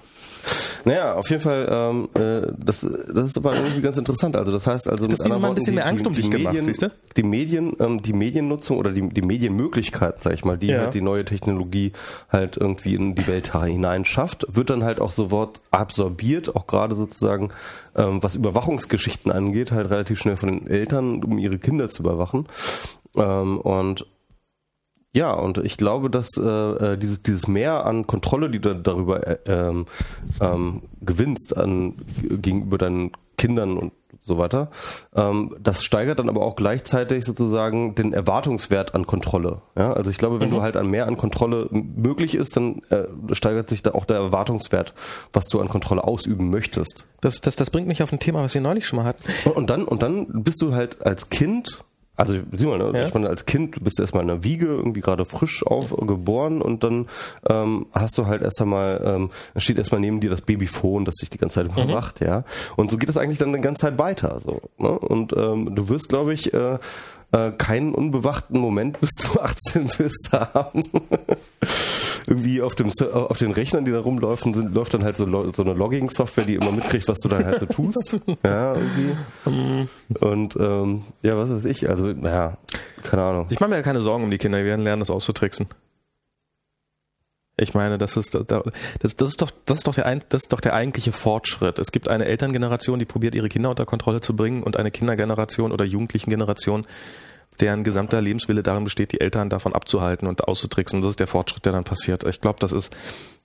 naja, 0.87 1.15
auf 1.15 1.29
jeden 1.29 1.41
Fall, 1.41 1.67
ähm, 1.69 2.09
äh, 2.13 2.47
das, 2.57 2.81
das 2.81 3.29
ist 3.29 3.37
aber 3.37 3.55
irgendwie 3.55 3.81
ganz 3.81 3.97
interessant. 3.97 4.35
Also 4.35 4.51
das 4.51 4.65
heißt 4.65 4.89
also 4.89 5.05
das 5.05 5.19
mit 5.19 5.25
anderen 5.25 5.41
mal 5.41 5.47
ein 5.49 5.55
bisschen 5.55 5.75
mehr 5.75 5.85
Angst 5.85 6.05
die, 6.05 6.07
um 6.07 6.13
dich 6.13 6.29
Medien, 6.29 6.49
gemacht, 6.49 6.63
siehst 6.63 6.81
du? 6.81 6.91
Die 7.17 7.23
Medien, 7.23 7.75
ähm, 7.79 8.01
die 8.01 8.13
Mediennutzung 8.13 8.77
oder 8.77 8.91
die, 8.91 9.09
die 9.09 9.21
Medienmöglichkeiten, 9.21 10.21
sag 10.21 10.33
ich 10.33 10.45
mal, 10.45 10.57
die 10.57 10.67
ja. 10.67 10.79
halt 10.79 10.93
die 10.93 11.01
neue 11.01 11.25
Technologie 11.25 11.91
halt 12.29 12.55
irgendwie 12.55 12.95
in 12.95 13.15
die 13.15 13.27
Welt 13.27 13.53
hinein 13.53 14.05
schafft, 14.05 14.47
wird 14.49 14.69
dann 14.69 14.83
halt 14.83 15.01
auch 15.01 15.11
sofort 15.11 15.61
absorbiert, 15.71 16.55
auch 16.55 16.67
gerade 16.67 16.95
sozusagen, 16.95 17.49
ähm, 17.95 18.23
was 18.23 18.35
Überwachungsgeschichten 18.35 19.31
angeht, 19.31 19.73
halt 19.73 19.89
relativ 19.89 20.19
schnell 20.19 20.37
von 20.37 20.49
den 20.49 20.67
Eltern, 20.67 21.23
um 21.23 21.37
ihre 21.37 21.59
Kinder 21.59 21.89
zu 21.89 22.03
überwachen. 22.03 22.47
Ähm, 23.15 23.59
und 23.59 24.05
ja, 25.13 25.31
und 25.31 25.57
ich 25.59 25.77
glaube, 25.77 26.09
dass 26.09 26.37
äh, 26.37 26.43
äh, 26.43 26.97
dieses, 26.97 27.23
dieses 27.23 27.47
Mehr 27.47 27.85
an 27.85 28.07
Kontrolle, 28.07 28.49
die 28.49 28.59
du 28.59 28.75
darüber 28.75 29.25
äh, 29.25 29.37
ähm, 29.45 29.85
ähm, 30.41 30.83
gewinnst 31.01 31.57
an, 31.57 31.95
gegenüber 32.21 32.77
deinen 32.77 33.11
Kindern 33.37 33.77
und 33.77 33.93
so 34.21 34.37
weiter, 34.37 34.69
ähm, 35.15 35.55
das 35.59 35.83
steigert 35.83 36.19
dann 36.19 36.29
aber 36.29 36.41
auch 36.41 36.55
gleichzeitig 36.55 37.23
sozusagen 37.23 37.95
den 37.95 38.13
Erwartungswert 38.13 38.93
an 38.93 39.07
Kontrolle. 39.07 39.61
Ja? 39.75 39.93
Also 39.93 40.11
ich 40.11 40.17
glaube, 40.17 40.39
wenn 40.39 40.49
mhm. 40.49 40.55
du 40.55 40.61
halt 40.61 40.75
an 40.75 40.87
mehr 40.87 41.07
an 41.07 41.17
Kontrolle 41.17 41.67
möglich 41.71 42.35
ist, 42.35 42.57
dann 42.57 42.81
äh, 42.89 43.05
steigert 43.31 43.69
sich 43.69 43.81
da 43.81 43.91
auch 43.93 44.05
der 44.05 44.17
Erwartungswert, 44.17 44.93
was 45.33 45.47
du 45.47 45.59
an 45.59 45.69
Kontrolle 45.69 46.03
ausüben 46.03 46.49
möchtest. 46.49 47.05
Das, 47.21 47.41
das, 47.41 47.55
das 47.55 47.69
bringt 47.69 47.87
mich 47.87 48.03
auf 48.03 48.11
ein 48.11 48.19
Thema, 48.19 48.43
was 48.43 48.53
wir 48.53 48.61
neulich 48.61 48.85
schon 48.85 48.97
mal 48.97 49.05
hatten. 49.05 49.23
Und, 49.45 49.55
und 49.55 49.69
dann, 49.69 49.85
und 49.85 50.03
dann 50.03 50.43
bist 50.43 50.61
du 50.61 50.75
halt 50.75 51.05
als 51.05 51.29
Kind 51.29 51.79
also 52.17 52.35
sieh 52.51 52.65
mal, 52.65 52.79
ne? 52.79 52.91
Ja. 52.93 53.07
ich 53.07 53.13
meine, 53.13 53.29
als 53.29 53.45
Kind 53.45 53.75
du 53.75 53.79
bist 53.79 53.99
erstmal 53.99 54.23
in 54.23 54.27
der 54.27 54.43
Wiege, 54.43 54.65
irgendwie 54.65 55.01
gerade 55.01 55.23
frisch 55.23 55.65
aufgeboren 55.65 56.63
und 56.63 56.83
dann 56.83 57.05
ähm, 57.47 57.85
hast 57.93 58.17
du 58.17 58.25
halt 58.25 58.41
erst 58.41 58.59
einmal, 58.59 59.01
ähm, 59.05 59.29
steht 59.55 59.77
erstmal 59.77 60.01
neben 60.01 60.19
dir 60.19 60.31
das 60.31 60.41
Babyphone, 60.41 61.05
das 61.05 61.17
dich 61.17 61.29
die 61.29 61.37
ganze 61.37 61.61
Zeit 61.61 61.71
überwacht, 61.71 62.21
mhm. 62.21 62.27
ja. 62.27 62.43
Und 62.75 62.89
so 62.89 62.97
geht 62.97 63.07
das 63.07 63.17
eigentlich 63.17 63.37
dann 63.37 63.53
die 63.53 63.61
ganze 63.61 63.81
Zeit 63.81 63.99
weiter. 63.99 64.39
so. 64.39 64.61
Ne? 64.79 64.89
Und 64.89 65.33
ähm, 65.37 65.75
du 65.75 65.89
wirst, 65.89 66.09
glaube 66.09 66.33
ich, 66.33 66.53
äh, 66.53 66.79
äh, 67.45 67.51
keinen 67.51 67.93
unbewachten 67.93 68.59
Moment 68.59 68.99
bis 68.99 69.11
du 69.15 69.39
18 69.39 69.89
bist 69.97 70.29
haben. 70.31 70.83
irgendwie 72.27 72.61
auf 72.61 72.75
dem 72.75 72.91
auf 73.13 73.37
den 73.37 73.51
Rechnern, 73.51 73.85
die 73.85 73.91
da 73.91 73.99
rumlaufen, 73.99 74.53
sind, 74.53 74.73
läuft 74.73 74.93
dann 74.93 75.03
halt 75.03 75.15
so, 75.15 75.25
so 75.51 75.63
eine 75.63 75.73
Logging-Software, 75.73 76.43
die 76.43 76.55
immer 76.55 76.71
mitkriegt, 76.71 77.07
was 77.07 77.19
du 77.19 77.29
dann 77.29 77.45
halt 77.45 77.59
so 77.59 77.65
tust. 77.65 78.19
ja, 78.43 78.75
irgendwie. 78.75 79.87
Und 80.19 80.55
ähm, 80.57 81.05
ja, 81.21 81.37
was 81.37 81.49
weiß 81.49 81.65
ich, 81.65 81.89
also, 81.89 82.07
naja, 82.07 82.57
keine 83.03 83.23
Ahnung. 83.23 83.47
Ich 83.49 83.59
mache 83.59 83.69
mir 83.69 83.77
ja 83.77 83.81
keine 83.81 84.01
Sorgen 84.01 84.25
um 84.25 84.31
die 84.31 84.37
Kinder, 84.37 84.59
die 84.59 84.65
werden 84.65 84.83
lernen, 84.83 84.99
das 84.99 85.09
auszutricksen. 85.09 85.67
Ich 87.59 87.73
meine, 87.73 87.97
das 87.97 88.17
ist, 88.17 88.35
das, 88.35 88.63
das 88.99 89.13
ist 89.13 89.41
doch, 89.41 89.49
das 89.65 89.79
ist 89.79 89.87
doch 89.87 89.95
der, 89.95 90.19
das 90.29 90.43
ist 90.43 90.53
doch 90.53 90.61
der 90.61 90.73
eigentliche 90.73 91.11
Fortschritt. 91.11 91.79
Es 91.79 91.91
gibt 91.91 92.07
eine 92.07 92.25
Elterngeneration, 92.25 92.99
die 92.99 93.05
probiert, 93.05 93.33
ihre 93.33 93.49
Kinder 93.49 93.71
unter 93.71 93.85
Kontrolle 93.85 94.21
zu 94.21 94.35
bringen 94.35 94.61
und 94.61 94.77
eine 94.77 94.91
Kindergeneration 94.91 95.71
oder 95.71 95.83
Jugendlichengeneration, 95.83 96.85
deren 97.59 97.83
gesamter 97.83 98.21
Lebenswille 98.21 98.63
darin 98.63 98.83
besteht, 98.83 99.11
die 99.11 99.21
Eltern 99.21 99.49
davon 99.49 99.73
abzuhalten 99.73 100.27
und 100.27 100.47
auszutricksen. 100.47 100.97
Und 100.97 101.03
das 101.03 101.11
ist 101.11 101.19
der 101.19 101.27
Fortschritt, 101.27 101.65
der 101.65 101.73
dann 101.73 101.83
passiert. 101.83 102.23
Ich 102.25 102.41
glaube, 102.41 102.59
das 102.59 102.71
ist, 102.71 102.95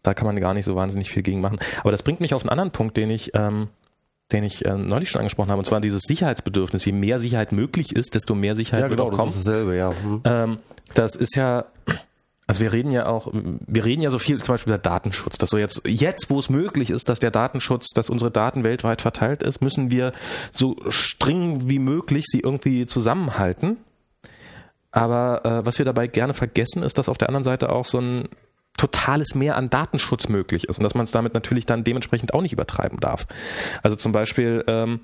da 0.02 0.14
kann 0.14 0.26
man 0.26 0.38
gar 0.38 0.54
nicht 0.54 0.64
so 0.64 0.76
wahnsinnig 0.76 1.10
viel 1.10 1.22
gegen 1.22 1.40
machen. 1.40 1.58
Aber 1.80 1.90
das 1.90 2.02
bringt 2.02 2.20
mich 2.20 2.34
auf 2.34 2.42
einen 2.42 2.50
anderen 2.50 2.70
Punkt, 2.70 2.96
den 2.96 3.10
ich, 3.10 3.32
ähm, 3.34 3.68
den 4.32 4.44
ich 4.44 4.64
äh, 4.64 4.76
neulich 4.76 5.10
schon 5.10 5.20
angesprochen 5.20 5.50
habe, 5.50 5.58
und 5.58 5.64
zwar 5.64 5.80
dieses 5.80 6.02
Sicherheitsbedürfnis. 6.02 6.84
Je 6.84 6.92
mehr 6.92 7.20
Sicherheit 7.20 7.52
möglich 7.52 7.94
ist, 7.96 8.14
desto 8.14 8.34
mehr 8.34 8.56
Sicherheit 8.56 8.82
ja, 8.82 8.88
genau, 8.88 9.04
wird 9.04 9.14
auch 9.14 9.18
kommen. 9.18 9.30
Das 9.30 9.38
ist 9.38 9.46
dasselbe, 9.46 9.76
ja. 9.76 9.94
Hm. 10.02 10.20
Ähm, 10.24 10.58
das 10.94 11.16
ist 11.16 11.36
ja, 11.36 11.64
also 12.46 12.60
wir 12.60 12.72
reden 12.72 12.90
ja 12.90 13.06
auch, 13.06 13.32
wir 13.32 13.84
reden 13.84 14.02
ja 14.02 14.10
so 14.10 14.18
viel 14.18 14.38
zum 14.42 14.54
Beispiel 14.54 14.72
über 14.72 14.82
Datenschutz, 14.82 15.38
dass 15.38 15.50
so 15.50 15.58
jetzt, 15.58 15.82
jetzt, 15.86 16.28
wo 16.28 16.38
es 16.38 16.50
möglich 16.50 16.90
ist, 16.90 17.08
dass 17.08 17.18
der 17.18 17.30
Datenschutz, 17.30 17.90
dass 17.94 18.10
unsere 18.10 18.30
Daten 18.30 18.64
weltweit 18.64 19.00
verteilt 19.00 19.42
ist, 19.42 19.62
müssen 19.62 19.90
wir 19.90 20.12
so 20.50 20.76
streng 20.88 21.68
wie 21.68 21.78
möglich 21.78 22.24
sie 22.26 22.40
irgendwie 22.40 22.86
zusammenhalten. 22.86 23.78
Aber 24.92 25.44
äh, 25.44 25.66
was 25.66 25.78
wir 25.78 25.84
dabei 25.84 26.06
gerne 26.06 26.34
vergessen, 26.34 26.82
ist, 26.82 26.98
dass 26.98 27.08
auf 27.08 27.18
der 27.18 27.28
anderen 27.28 27.44
Seite 27.44 27.70
auch 27.70 27.86
so 27.86 27.98
ein 27.98 28.28
totales 28.76 29.34
Mehr 29.34 29.56
an 29.56 29.70
Datenschutz 29.70 30.28
möglich 30.28 30.68
ist 30.68 30.78
und 30.78 30.84
dass 30.84 30.94
man 30.94 31.04
es 31.04 31.10
damit 31.10 31.34
natürlich 31.34 31.66
dann 31.66 31.84
dementsprechend 31.84 32.34
auch 32.34 32.42
nicht 32.42 32.52
übertreiben 32.52 33.00
darf. 33.00 33.26
Also 33.82 33.96
zum 33.96 34.12
Beispiel 34.12 34.64
ähm, 34.66 35.00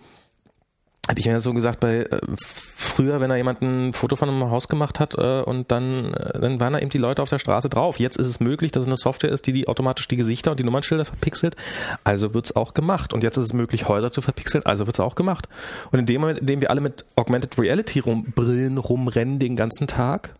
habe 1.08 1.18
ich 1.18 1.26
mir 1.26 1.40
so 1.40 1.54
gesagt, 1.54 1.80
bei 1.80 2.00
äh, 2.00 2.20
früher, 2.36 3.20
wenn 3.20 3.30
da 3.30 3.36
jemand 3.36 3.62
ein 3.62 3.92
Foto 3.94 4.14
von 4.14 4.28
einem 4.28 4.50
Haus 4.50 4.68
gemacht 4.68 5.00
hat 5.00 5.14
äh, 5.16 5.40
und 5.40 5.70
dann, 5.72 6.12
äh, 6.12 6.38
dann 6.38 6.60
waren 6.60 6.74
da 6.74 6.78
eben 6.78 6.90
die 6.90 6.98
Leute 6.98 7.22
auf 7.22 7.30
der 7.30 7.38
Straße 7.38 7.70
drauf. 7.70 7.98
Jetzt 7.98 8.16
ist 8.16 8.28
es 8.28 8.40
möglich, 8.40 8.72
dass 8.72 8.82
es 8.82 8.88
eine 8.88 8.96
Software 8.96 9.30
ist, 9.30 9.46
die, 9.46 9.52
die 9.52 9.68
automatisch 9.68 10.06
die 10.08 10.16
Gesichter 10.16 10.50
und 10.50 10.60
die 10.60 10.64
Nummernschilder 10.64 11.06
verpixelt. 11.06 11.56
Also 12.04 12.34
wird's 12.34 12.54
auch 12.54 12.74
gemacht. 12.74 13.14
Und 13.14 13.22
jetzt 13.22 13.38
ist 13.38 13.46
es 13.46 13.52
möglich, 13.54 13.88
Häuser 13.88 14.10
zu 14.10 14.20
verpixeln. 14.20 14.66
Also 14.66 14.86
wird's 14.86 15.00
auch 15.00 15.14
gemacht. 15.14 15.48
Und 15.90 15.98
in 15.98 16.06
dem 16.06 16.20
Moment, 16.20 16.40
in 16.40 16.46
dem 16.46 16.60
wir 16.60 16.70
alle 16.70 16.82
mit 16.82 17.06
Augmented 17.16 17.58
Reality 17.58 18.00
rum, 18.00 18.26
Brillen 18.34 18.76
rumrennen 18.76 19.38
den 19.38 19.56
ganzen 19.56 19.86
Tag, 19.86 20.34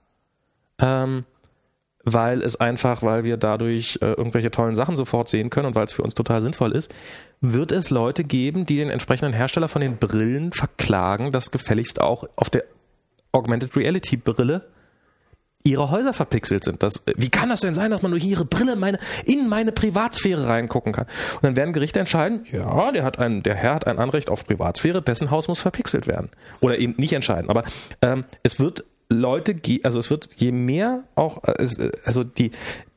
ähm, 0.80 1.24
weil 2.04 2.42
es 2.42 2.56
einfach, 2.56 3.02
weil 3.02 3.24
wir 3.24 3.36
dadurch 3.36 3.98
äh, 4.00 4.12
irgendwelche 4.12 4.50
tollen 4.50 4.74
Sachen 4.74 4.96
sofort 4.96 5.28
sehen 5.28 5.50
können 5.50 5.66
und 5.66 5.74
weil 5.74 5.84
es 5.84 5.92
für 5.92 6.02
uns 6.02 6.14
total 6.14 6.42
sinnvoll 6.42 6.72
ist, 6.72 6.94
wird 7.40 7.72
es 7.72 7.90
Leute 7.90 8.24
geben, 8.24 8.66
die 8.66 8.76
den 8.76 8.90
entsprechenden 8.90 9.32
Hersteller 9.32 9.68
von 9.68 9.82
den 9.82 9.96
Brillen 9.98 10.52
verklagen, 10.52 11.32
dass 11.32 11.50
gefälligst 11.50 12.00
auch 12.00 12.24
auf 12.36 12.50
der 12.50 12.64
Augmented 13.32 13.76
Reality 13.76 14.16
Brille 14.16 14.64
ihre 15.64 15.90
Häuser 15.90 16.12
verpixelt 16.12 16.64
sind. 16.64 16.82
Das, 16.82 17.02
wie 17.16 17.28
kann 17.28 17.50
das 17.50 17.60
denn 17.60 17.74
sein, 17.74 17.90
dass 17.90 18.00
man 18.00 18.10
durch 18.12 18.24
ihre 18.24 18.44
Brille 18.44 18.76
meine, 18.76 18.98
in 19.24 19.48
meine 19.48 19.72
Privatsphäre 19.72 20.46
reingucken 20.48 20.92
kann? 20.92 21.06
Und 21.34 21.44
dann 21.44 21.56
werden 21.56 21.72
Gerichte 21.72 21.98
entscheiden, 21.98 22.46
ja, 22.50 22.90
der 22.92 23.04
hat 23.04 23.18
ein, 23.18 23.42
der 23.42 23.54
Herr 23.54 23.74
hat 23.74 23.86
ein 23.86 23.98
Anrecht 23.98 24.30
auf 24.30 24.46
Privatsphäre, 24.46 25.02
dessen 25.02 25.30
Haus 25.30 25.48
muss 25.48 25.60
verpixelt 25.60 26.06
werden. 26.06 26.30
Oder 26.60 26.78
eben 26.78 26.94
nicht 26.96 27.12
entscheiden. 27.12 27.50
Aber 27.50 27.64
ähm, 28.00 28.24
es 28.42 28.58
wird 28.58 28.84
Leute, 29.10 29.56
also 29.84 29.98
es 29.98 30.10
wird 30.10 30.28
je 30.36 30.52
mehr 30.52 31.04
auch, 31.14 31.42
äh, 31.44 31.90
also 32.04 32.24
die, 32.24 32.50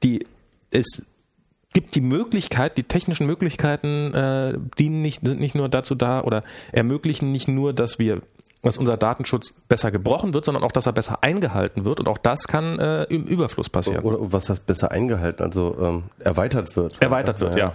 die, 0.03 0.25
es 0.71 1.09
gibt 1.73 1.95
die 1.95 2.01
Möglichkeit, 2.01 2.77
die 2.77 2.83
technischen 2.83 3.27
Möglichkeiten 3.27 4.13
äh, 4.13 4.57
dienen 4.77 5.01
nicht, 5.01 5.25
sind 5.25 5.39
nicht 5.39 5.55
nur 5.55 5.69
dazu 5.69 5.95
da 5.95 6.21
oder 6.21 6.43
ermöglichen 6.71 7.31
nicht 7.31 7.47
nur, 7.47 7.73
dass 7.73 7.99
wir 7.99 8.21
dass 8.63 8.77
unser 8.77 8.95
Datenschutz 8.95 9.53
besser 9.67 9.89
gebrochen 9.89 10.35
wird, 10.35 10.45
sondern 10.45 10.63
auch, 10.63 10.71
dass 10.71 10.85
er 10.85 10.93
besser 10.93 11.23
eingehalten 11.23 11.83
wird. 11.83 11.99
Und 11.99 12.07
auch 12.07 12.19
das 12.19 12.47
kann 12.47 12.77
äh, 12.77 13.03
im 13.05 13.23
Überfluss 13.23 13.69
passieren. 13.69 14.03
Oder 14.03 14.17
was 14.19 14.49
heißt 14.49 14.67
besser 14.67 14.91
eingehalten? 14.91 15.41
Also 15.41 15.75
ähm, 15.79 16.03
erweitert 16.19 16.75
wird. 16.75 17.01
Erweitert 17.01 17.39
wird, 17.39 17.55
ja. 17.55 17.73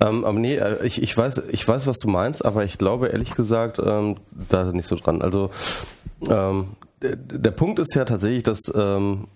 ja. 0.00 0.08
Ähm, 0.08 0.24
aber 0.24 0.38
nee, 0.38 0.56
äh, 0.56 0.84
ich, 0.84 1.00
ich, 1.00 1.16
weiß, 1.16 1.44
ich 1.50 1.66
weiß, 1.66 1.86
was 1.86 1.98
du 1.98 2.08
meinst, 2.08 2.44
aber 2.44 2.64
ich 2.64 2.76
glaube 2.76 3.08
ehrlich 3.08 3.34
gesagt 3.34 3.78
ähm, 3.78 4.16
da 4.48 4.64
nicht 4.72 4.86
so 4.86 4.96
dran. 4.96 5.22
Also 5.22 5.50
ähm, 6.28 6.70
der 7.00 7.50
Punkt 7.50 7.78
ist 7.78 7.94
ja 7.94 8.04
tatsächlich, 8.04 8.42
dass 8.42 8.72
ähm, 8.74 9.26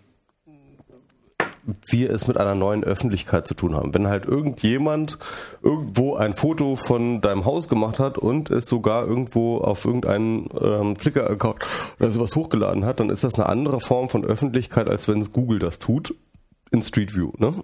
wir 1.87 2.11
es 2.11 2.27
mit 2.27 2.37
einer 2.37 2.55
neuen 2.55 2.85
Öffentlichkeit 2.85 3.47
zu 3.47 3.55
tun 3.55 3.75
haben. 3.75 3.95
Wenn 3.95 4.09
halt 4.09 4.27
irgendjemand 4.27 5.19
irgendwo 5.63 6.15
ein 6.15 6.35
Foto 6.35 6.77
von 6.77 7.21
deinem 7.21 7.45
Haus 7.45 7.69
gemacht 7.69 7.99
hat 7.99 8.19
und 8.19 8.51
es 8.51 8.67
sogar 8.67 9.07
irgendwo 9.07 9.59
auf 9.59 9.85
irgendeinen 9.85 10.49
ähm, 10.61 10.97
Flickr-Account 10.97 11.57
oder 11.99 12.11
sowas 12.11 12.35
hochgeladen 12.37 12.85
hat, 12.85 13.01
dann 13.01 13.11
ist 13.11 13.25
das 13.25 13.35
eine 13.35 13.49
andere 13.49 13.81
Form 13.81 14.09
von 14.09 14.25
Öffentlichkeit, 14.25 14.89
als 14.89 15.09
wenn 15.09 15.21
es 15.21 15.33
Google 15.33 15.59
das 15.59 15.79
tut 15.79 16.15
in 16.71 16.83
Street 16.83 17.15
View. 17.15 17.33
Ne? 17.39 17.55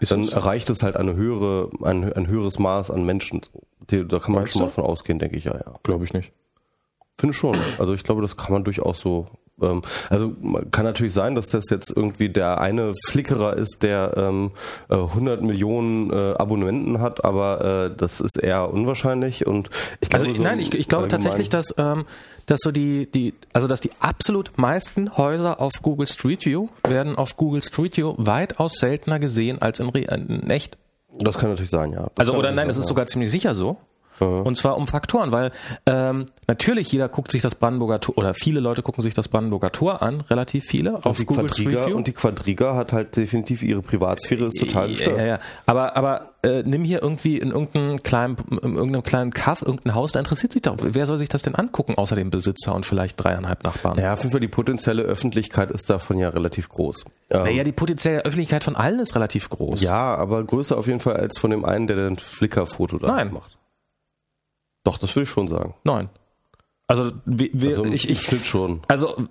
Ist 0.00 0.12
dann 0.12 0.28
erreicht 0.28 0.70
es 0.70 0.82
halt 0.82 0.96
eine 0.96 1.14
höhere, 1.14 1.70
ein, 1.82 2.10
ein 2.12 2.28
höheres 2.28 2.58
Maß 2.58 2.90
an 2.90 3.04
Menschen. 3.04 3.42
Da 3.86 4.04
kann 4.18 4.32
man 4.32 4.42
Meinst 4.42 4.52
schon 4.52 4.60
du? 4.60 4.66
mal 4.66 4.70
von 4.70 4.84
ausgehen, 4.84 5.18
denke 5.18 5.36
ich 5.36 5.44
ja, 5.44 5.54
ja. 5.54 5.74
Glaube 5.82 6.04
ich 6.04 6.12
nicht. 6.12 6.32
Finde 7.18 7.34
schon. 7.34 7.58
Also 7.78 7.94
ich 7.94 8.04
glaube, 8.04 8.22
das 8.22 8.36
kann 8.36 8.52
man 8.52 8.64
durchaus 8.64 9.00
so. 9.00 9.26
Ähm, 9.60 9.82
also 10.08 10.32
kann 10.70 10.84
natürlich 10.84 11.12
sein, 11.12 11.34
dass 11.34 11.48
das 11.48 11.64
jetzt 11.68 11.90
irgendwie 11.94 12.28
der 12.28 12.60
eine 12.60 12.92
Flickerer 13.06 13.56
ist, 13.56 13.82
der 13.82 14.14
ähm, 14.16 14.52
100 14.88 15.40
äh, 15.40 15.44
Millionen 15.44 16.12
äh, 16.12 16.34
Abonnenten 16.34 17.00
hat, 17.00 17.24
aber 17.24 17.88
äh, 17.90 17.96
das 17.96 18.20
ist 18.20 18.36
eher 18.36 18.72
unwahrscheinlich. 18.72 19.48
Und 19.48 19.68
ich 20.00 20.10
glaube, 20.10 20.26
also 20.26 20.30
ich, 20.30 20.36
so 20.38 20.44
nein, 20.44 20.60
ich, 20.60 20.72
ich 20.74 20.88
glaube 20.88 21.08
tatsächlich, 21.08 21.48
dass 21.48 21.74
ähm, 21.76 22.04
dass 22.46 22.60
so 22.62 22.70
die 22.70 23.10
die 23.10 23.34
also 23.52 23.66
dass 23.66 23.80
die 23.80 23.90
absolut 23.98 24.56
meisten 24.56 25.16
Häuser 25.16 25.60
auf 25.60 25.82
Google 25.82 26.06
Street 26.06 26.46
View 26.46 26.68
werden 26.86 27.16
auf 27.16 27.36
Google 27.36 27.62
Street 27.62 27.96
View 27.96 28.14
weitaus 28.16 28.74
seltener 28.78 29.18
gesehen 29.18 29.60
als 29.60 29.80
in, 29.80 29.88
in 29.88 30.50
echt. 30.50 30.78
Das 31.18 31.36
kann 31.36 31.50
natürlich 31.50 31.70
sein, 31.70 31.92
ja. 31.92 32.08
Das 32.14 32.28
also 32.28 32.38
oder 32.38 32.52
nein, 32.52 32.70
es 32.70 32.76
ist 32.76 32.86
sogar 32.86 33.08
ziemlich 33.08 33.32
sicher 33.32 33.56
so. 33.56 33.76
Und 34.26 34.56
zwar 34.56 34.76
um 34.76 34.86
Faktoren, 34.86 35.32
weil 35.32 35.50
ähm, 35.86 36.26
natürlich 36.46 36.90
jeder 36.92 37.08
guckt 37.08 37.30
sich 37.30 37.42
das 37.42 37.54
Brandenburger 37.54 38.00
Tor 38.00 38.18
oder 38.18 38.34
viele 38.34 38.60
Leute 38.60 38.82
gucken 38.82 39.02
sich 39.02 39.14
das 39.14 39.28
Brandenburger 39.28 39.72
Tor 39.72 40.02
an, 40.02 40.20
relativ 40.28 40.64
viele 40.64 40.96
und 40.96 41.06
auf 41.06 41.18
Google 41.24 41.46
Quadriga, 41.46 41.70
Street 41.70 41.86
View. 41.88 41.96
Und 41.96 42.06
die 42.06 42.12
Quadriga 42.12 42.74
hat 42.74 42.92
halt 42.92 43.16
definitiv 43.16 43.62
ihre 43.62 43.82
Privatsphäre 43.82 44.46
ist 44.46 44.58
total 44.58 44.88
gestört. 44.88 45.18
Ja, 45.18 45.26
ja. 45.26 45.38
Aber 45.66 45.96
aber 45.96 46.30
äh, 46.42 46.62
nimm 46.62 46.84
hier 46.84 47.02
irgendwie 47.02 47.38
in 47.38 47.50
irgendeinem 47.50 48.02
kleinen 48.02 48.36
in 48.62 48.76
irgendeinem 48.76 49.02
kleinen 49.02 49.32
Kaff 49.32 49.62
irgendein 49.62 49.94
Haus, 49.94 50.12
da 50.12 50.18
interessiert 50.18 50.52
sich 50.52 50.62
doch. 50.62 50.76
Wer 50.80 51.06
soll 51.06 51.18
sich 51.18 51.28
das 51.28 51.42
denn 51.42 51.54
angucken, 51.54 51.96
außer 51.96 52.14
dem 52.14 52.30
Besitzer 52.30 52.74
und 52.74 52.86
vielleicht 52.86 53.22
dreieinhalb 53.22 53.64
Nachbarn? 53.64 53.98
Ja, 53.98 54.12
auf 54.12 54.20
jeden 54.20 54.32
Fall 54.32 54.40
die 54.40 54.48
potenzielle 54.48 55.02
Öffentlichkeit 55.02 55.70
ist 55.70 55.90
davon 55.90 56.18
ja 56.18 56.28
relativ 56.28 56.68
groß. 56.68 57.04
Ähm, 57.30 57.42
naja, 57.42 57.64
die 57.64 57.72
potenzielle 57.72 58.24
Öffentlichkeit 58.24 58.64
von 58.64 58.76
allen 58.76 59.00
ist 59.00 59.14
relativ 59.14 59.48
groß. 59.50 59.82
Ja, 59.82 60.14
aber 60.14 60.44
größer 60.44 60.76
auf 60.76 60.86
jeden 60.86 61.00
Fall 61.00 61.16
als 61.16 61.38
von 61.38 61.50
dem 61.50 61.64
einen, 61.64 61.86
der 61.86 61.96
ein 62.06 62.16
Flickr-Foto 62.16 62.98
da 62.98 63.08
Nein. 63.08 63.32
macht. 63.32 63.58
Doch, 64.84 64.98
das 64.98 65.14
würde 65.14 65.24
ich 65.24 65.30
schon 65.30 65.48
sagen. 65.48 65.74
Nein. 65.84 66.08
Also, 66.86 67.12
wir, 67.26 67.68
also 67.68 67.84
ich, 67.84 68.08
ich 68.08 68.22
Schnitt 68.22 68.46
schon. 68.46 68.80
Also 68.88 69.28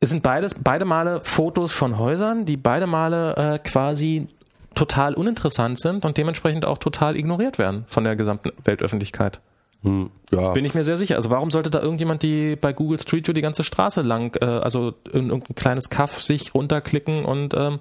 es 0.00 0.10
sind 0.10 0.22
beides 0.24 0.56
beide 0.62 0.84
Male 0.84 1.20
Fotos 1.22 1.72
von 1.72 1.96
Häusern, 1.96 2.44
die 2.44 2.56
beide 2.56 2.88
Male 2.88 3.36
äh, 3.36 3.58
quasi 3.60 4.26
total 4.74 5.14
uninteressant 5.14 5.78
sind 5.78 6.04
und 6.04 6.16
dementsprechend 6.16 6.64
auch 6.64 6.78
total 6.78 7.16
ignoriert 7.16 7.58
werden 7.58 7.84
von 7.86 8.02
der 8.02 8.16
gesamten 8.16 8.50
Weltöffentlichkeit. 8.64 9.40
Hm, 9.82 10.10
ja. 10.32 10.52
Bin 10.52 10.64
ich 10.64 10.74
mir 10.74 10.82
sehr 10.82 10.96
sicher. 10.96 11.16
Also 11.16 11.30
warum 11.30 11.52
sollte 11.52 11.70
da 11.70 11.80
irgendjemand 11.80 12.22
die 12.22 12.56
bei 12.56 12.72
Google 12.72 12.98
Street 12.98 13.26
View 13.28 13.32
die 13.32 13.42
ganze 13.42 13.62
Straße 13.62 14.02
lang, 14.02 14.36
äh, 14.40 14.44
also 14.44 14.92
in 15.12 15.30
irgendein 15.30 15.54
kleines 15.54 15.88
Kaff 15.88 16.20
sich 16.20 16.54
runterklicken 16.54 17.24
und 17.24 17.54
ähm, 17.54 17.78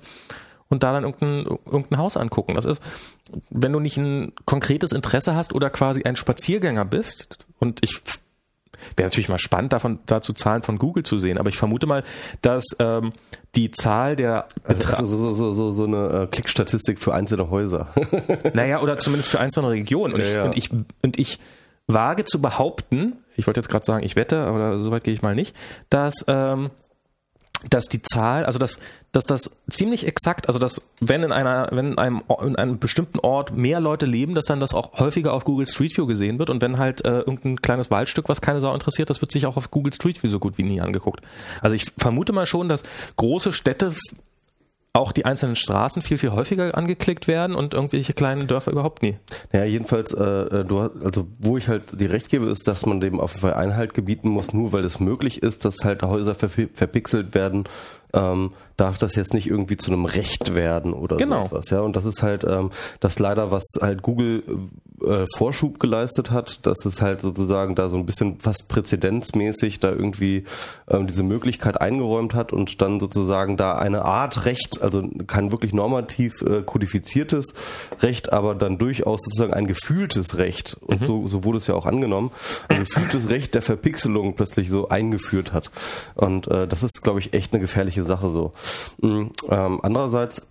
und 0.72 0.84
da 0.84 0.94
dann 0.94 1.04
irgendein, 1.04 1.46
irgendein 1.66 2.00
Haus 2.00 2.18
angucken. 2.18 2.56
Das 2.56 2.66
ist, 2.66 2.82
wenn 3.50 3.74
du 3.74 3.80
nicht 3.80 3.98
ein 3.98 4.32
konkretes 4.46 4.94
Interesse 4.94 5.36
hast 5.36 5.54
oder 5.54 5.70
quasi 5.70 6.04
ein 6.04 6.16
Spaziergänger 6.16 6.86
bist, 6.86 7.46
und 7.60 7.80
ich 7.84 8.02
wäre 8.96 9.08
natürlich 9.08 9.30
mal 9.30 9.38
spannend, 9.38 9.74
davon 9.74 10.00
dazu 10.06 10.34
Zahlen 10.34 10.64
von 10.64 10.80
Google 10.80 11.04
zu 11.04 11.20
sehen, 11.20 11.38
aber 11.38 11.50
ich 11.50 11.58
vermute 11.58 11.88
mal, 11.88 12.04
dass 12.42 12.66
ähm, 12.80 13.12
die 13.54 13.70
Zahl 13.70 14.16
der 14.16 14.48
Betra 14.68 14.98
also 14.98 15.18
so, 15.18 15.34
so, 15.34 15.52
so, 15.52 15.72
so 15.72 15.84
eine 15.84 16.24
äh, 16.24 16.28
Klickstatistik 16.28 17.00
für 17.00 17.14
einzelne 17.14 17.50
Häuser. 17.50 17.90
naja, 18.54 18.82
oder 18.82 18.98
zumindest 18.98 19.30
für 19.30 19.40
einzelne 19.40 19.70
Regionen. 19.70 20.14
Und, 20.14 20.22
ja, 20.22 20.28
ich, 20.28 20.34
ja. 20.34 20.44
und 20.46 20.58
ich 20.58 20.72
und 21.04 21.20
ich 21.20 21.40
wage 21.88 22.24
zu 22.24 22.42
behaupten, 22.42 23.18
ich 23.36 23.46
wollte 23.46 23.60
jetzt 23.60 23.70
gerade 23.70 23.86
sagen, 23.86 24.06
ich 24.06 24.16
wette, 24.16 24.40
aber 24.46 24.80
soweit 24.80 25.04
gehe 25.04 25.14
ich 25.14 25.22
mal 25.22 25.36
nicht, 25.36 25.56
dass 25.90 26.26
ähm, 26.28 26.70
dass 27.70 27.86
die 27.86 28.01
Zahl, 28.01 28.45
also 28.45 28.59
dass, 28.59 28.80
dass 29.12 29.26
das 29.26 29.62
ziemlich 29.70 30.07
exakt, 30.07 30.47
also 30.47 30.59
dass 30.59 30.89
wenn 30.99 31.24
in 31.24 31.32
einer, 31.32 31.68
wenn 31.72 31.91
in 31.91 31.97
einem, 31.97 32.24
in 32.43 32.55
einem 32.55 32.80
bestimmten 32.80 33.20
Ort 33.20 33.55
mehr 33.55 33.80
Leute 33.80 34.05
leben, 34.05 34.36
dass 34.36 34.45
dann 34.45 34.59
das 34.59 34.74
auch 34.74 34.99
häufiger 34.99 35.34
auf 35.34 35.45
Google 35.45 35.68
Street 35.68 35.95
View 35.95 36.07
gesehen 36.07 36.39
wird 36.39 36.49
und 36.49 36.62
wenn 36.62 36.78
halt 36.78 37.05
äh, 37.05 37.20
irgendein 37.20 37.62
kleines 37.62 37.91
Waldstück, 37.91 38.30
was 38.30 38.41
keine 38.41 38.62
Sau 38.62 38.74
interessiert, 38.74 39.09
das 39.09 39.22
wird 39.22 39.32
sich 39.32 39.45
auch 39.45 39.57
auf 39.57 39.72
Google 39.72 39.93
Street 39.93 40.22
View 40.22 40.30
so 40.30 40.39
gut 40.39 40.57
wie 40.57 40.64
nie 40.64 40.82
angeguckt. 40.82 41.22
Also 41.62 41.76
ich 41.76 41.86
vermute 41.97 42.34
mal 42.34 42.45
schon, 42.45 42.70
dass 42.70 42.84
große 43.18 43.53
Städte 43.53 43.93
auch 44.94 45.14
die 45.14 45.26
einzelnen 45.26 45.56
Straßen 45.56 46.02
viel, 46.02 46.18
viel 46.18 46.32
häufiger 46.32 46.78
angeklickt 46.78 47.28
werden 47.28 47.56
und 47.56 47.74
irgendwelche 47.74 48.14
kleinen 48.14 48.48
Dörfer 48.48 48.72
überhaupt 48.72 49.04
nie. 49.04 49.18
Ja, 49.54 49.64
jedenfalls, 49.64 50.14
äh, 50.14 50.24
äh 50.24 50.66
du, 50.66 50.80
also 50.80 51.28
wo 51.39 51.58
ich 51.58 51.70
halt 51.70 52.00
die 52.00 52.06
Recht 52.06 52.30
gebe, 52.30 52.48
ist, 52.48 52.68
dass 52.68 52.86
man 52.86 53.00
dem 53.00 53.20
auf 53.20 53.32
jeden 53.34 53.42
Fall 53.42 53.54
Einhalt 53.54 53.94
gebieten 53.94 54.30
muss, 54.30 54.52
nur 54.52 54.74
weil 54.74 54.84
es 54.84 55.00
möglich 55.00 55.44
ist, 55.44 55.64
dass 55.64 55.86
halt 55.86 56.04
Häuser 56.04 56.36
verpixelt 56.36 57.34
werden 57.34 57.66
ähm, 58.14 58.52
darf 58.78 58.98
das 58.98 59.16
jetzt 59.16 59.34
nicht 59.34 59.48
irgendwie 59.48 59.78
zu 59.78 59.92
einem 59.92 60.06
Recht 60.06 60.56
werden 60.56 60.94
oder 60.94 61.18
genau. 61.18 61.42
so 61.42 61.46
etwas. 61.46 61.70
Ja, 61.70 61.82
und 61.82 61.96
das 61.96 62.06
ist 62.06 62.24
halt 62.24 62.44
ähm, 62.44 62.72
das 63.00 63.20
leider, 63.20 63.52
was 63.52 63.64
halt 63.80 64.02
Google 64.02 64.44
äh, 65.06 65.26
Vorschub 65.38 65.80
geleistet 65.80 66.32
hat, 66.32 66.66
dass 66.66 66.86
es 66.86 67.02
halt 67.02 67.22
sozusagen 67.22 67.76
da 67.76 67.89
so 67.89 67.97
ein 67.97 68.06
bisschen 68.06 68.39
fast 68.39 68.68
präzedenzmäßig 68.68 69.80
da 69.80 69.89
irgendwie 69.89 70.45
ähm, 70.88 71.08
diese 71.08 71.24
Möglichkeit 71.24 71.80
eingeräumt 71.80 72.34
hat 72.36 72.54
und 72.54 72.82
dann 72.82 72.99
sozusagen 72.99 73.58
da 73.58 73.78
eine 73.78 74.06
Art 74.06 74.45
Recht, 74.45 74.82
also 74.82 75.08
kein 75.28 75.52
wirklich 75.52 75.74
normativ 75.74 76.41
äh, 76.41 76.62
kodifiziertes 76.64 77.54
Recht, 78.02 78.34
aber 78.34 78.56
dann 78.56 78.78
durchaus 78.78 79.22
sozusagen 79.24 79.54
ein 79.54 79.68
gefühltes 79.68 80.38
Recht 80.38 80.78
und 80.82 81.02
mhm. 81.02 81.06
so, 81.06 81.28
so 81.28 81.43
wurde 81.43 81.58
es 81.58 81.68
ja 81.68 81.76
auch 81.76 81.86
angenommen, 81.86 82.32
ein 82.68 82.80
gefühltes 82.80 83.30
Recht 83.30 83.54
der 83.54 83.62
Verpixelung 83.62 84.36
plötzlich 84.36 84.70
so 84.70 84.89
eingeführt 84.89 85.54
hat. 85.54 85.72
Und 86.16 86.47
äh, 86.47 86.68
das 86.68 86.84
ist, 86.84 87.02
glaube 87.04 87.20
ich, 87.20 87.34
echt 87.34 87.54
eine 87.54 87.62
gefährliche 87.62 88.04
Sache 88.04 88.30
so. 88.30 88.54
Mhm, 89.02 89.32
ähm, 89.49 89.80
andererseits 89.82 90.43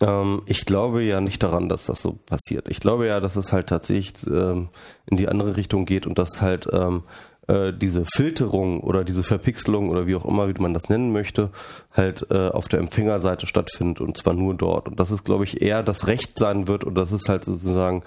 ähm, 0.00 0.42
ich 0.46 0.64
glaube 0.66 1.02
ja 1.02 1.20
nicht 1.20 1.42
daran, 1.42 1.68
dass 1.68 1.86
das 1.86 2.02
so 2.02 2.18
passiert. 2.26 2.68
Ich 2.68 2.80
glaube 2.80 3.06
ja, 3.06 3.20
dass 3.20 3.36
es 3.36 3.52
halt 3.52 3.68
tatsächlich 3.68 4.26
ähm, 4.26 4.68
in 5.06 5.16
die 5.16 5.28
andere 5.28 5.56
Richtung 5.56 5.84
geht 5.84 6.06
und 6.06 6.18
dass 6.18 6.40
halt 6.40 6.68
ähm, 6.72 7.02
äh, 7.46 7.72
diese 7.72 8.04
Filterung 8.04 8.80
oder 8.80 9.04
diese 9.04 9.22
Verpixelung 9.22 9.90
oder 9.90 10.06
wie 10.06 10.14
auch 10.14 10.24
immer, 10.24 10.48
wie 10.48 10.60
man 10.60 10.74
das 10.74 10.88
nennen 10.88 11.12
möchte, 11.12 11.50
halt 11.92 12.26
äh, 12.30 12.48
auf 12.48 12.68
der 12.68 12.80
Empfängerseite 12.80 13.46
stattfindet 13.46 14.00
und 14.00 14.16
zwar 14.16 14.34
nur 14.34 14.54
dort. 14.54 14.88
Und 14.88 15.00
dass 15.00 15.10
es, 15.10 15.24
glaube 15.24 15.44
ich, 15.44 15.60
eher 15.60 15.82
das 15.82 16.06
Recht 16.06 16.38
sein 16.38 16.68
wird 16.68 16.84
und 16.84 16.94
dass 16.94 17.12
es 17.12 17.28
halt 17.28 17.44
sozusagen 17.44 18.02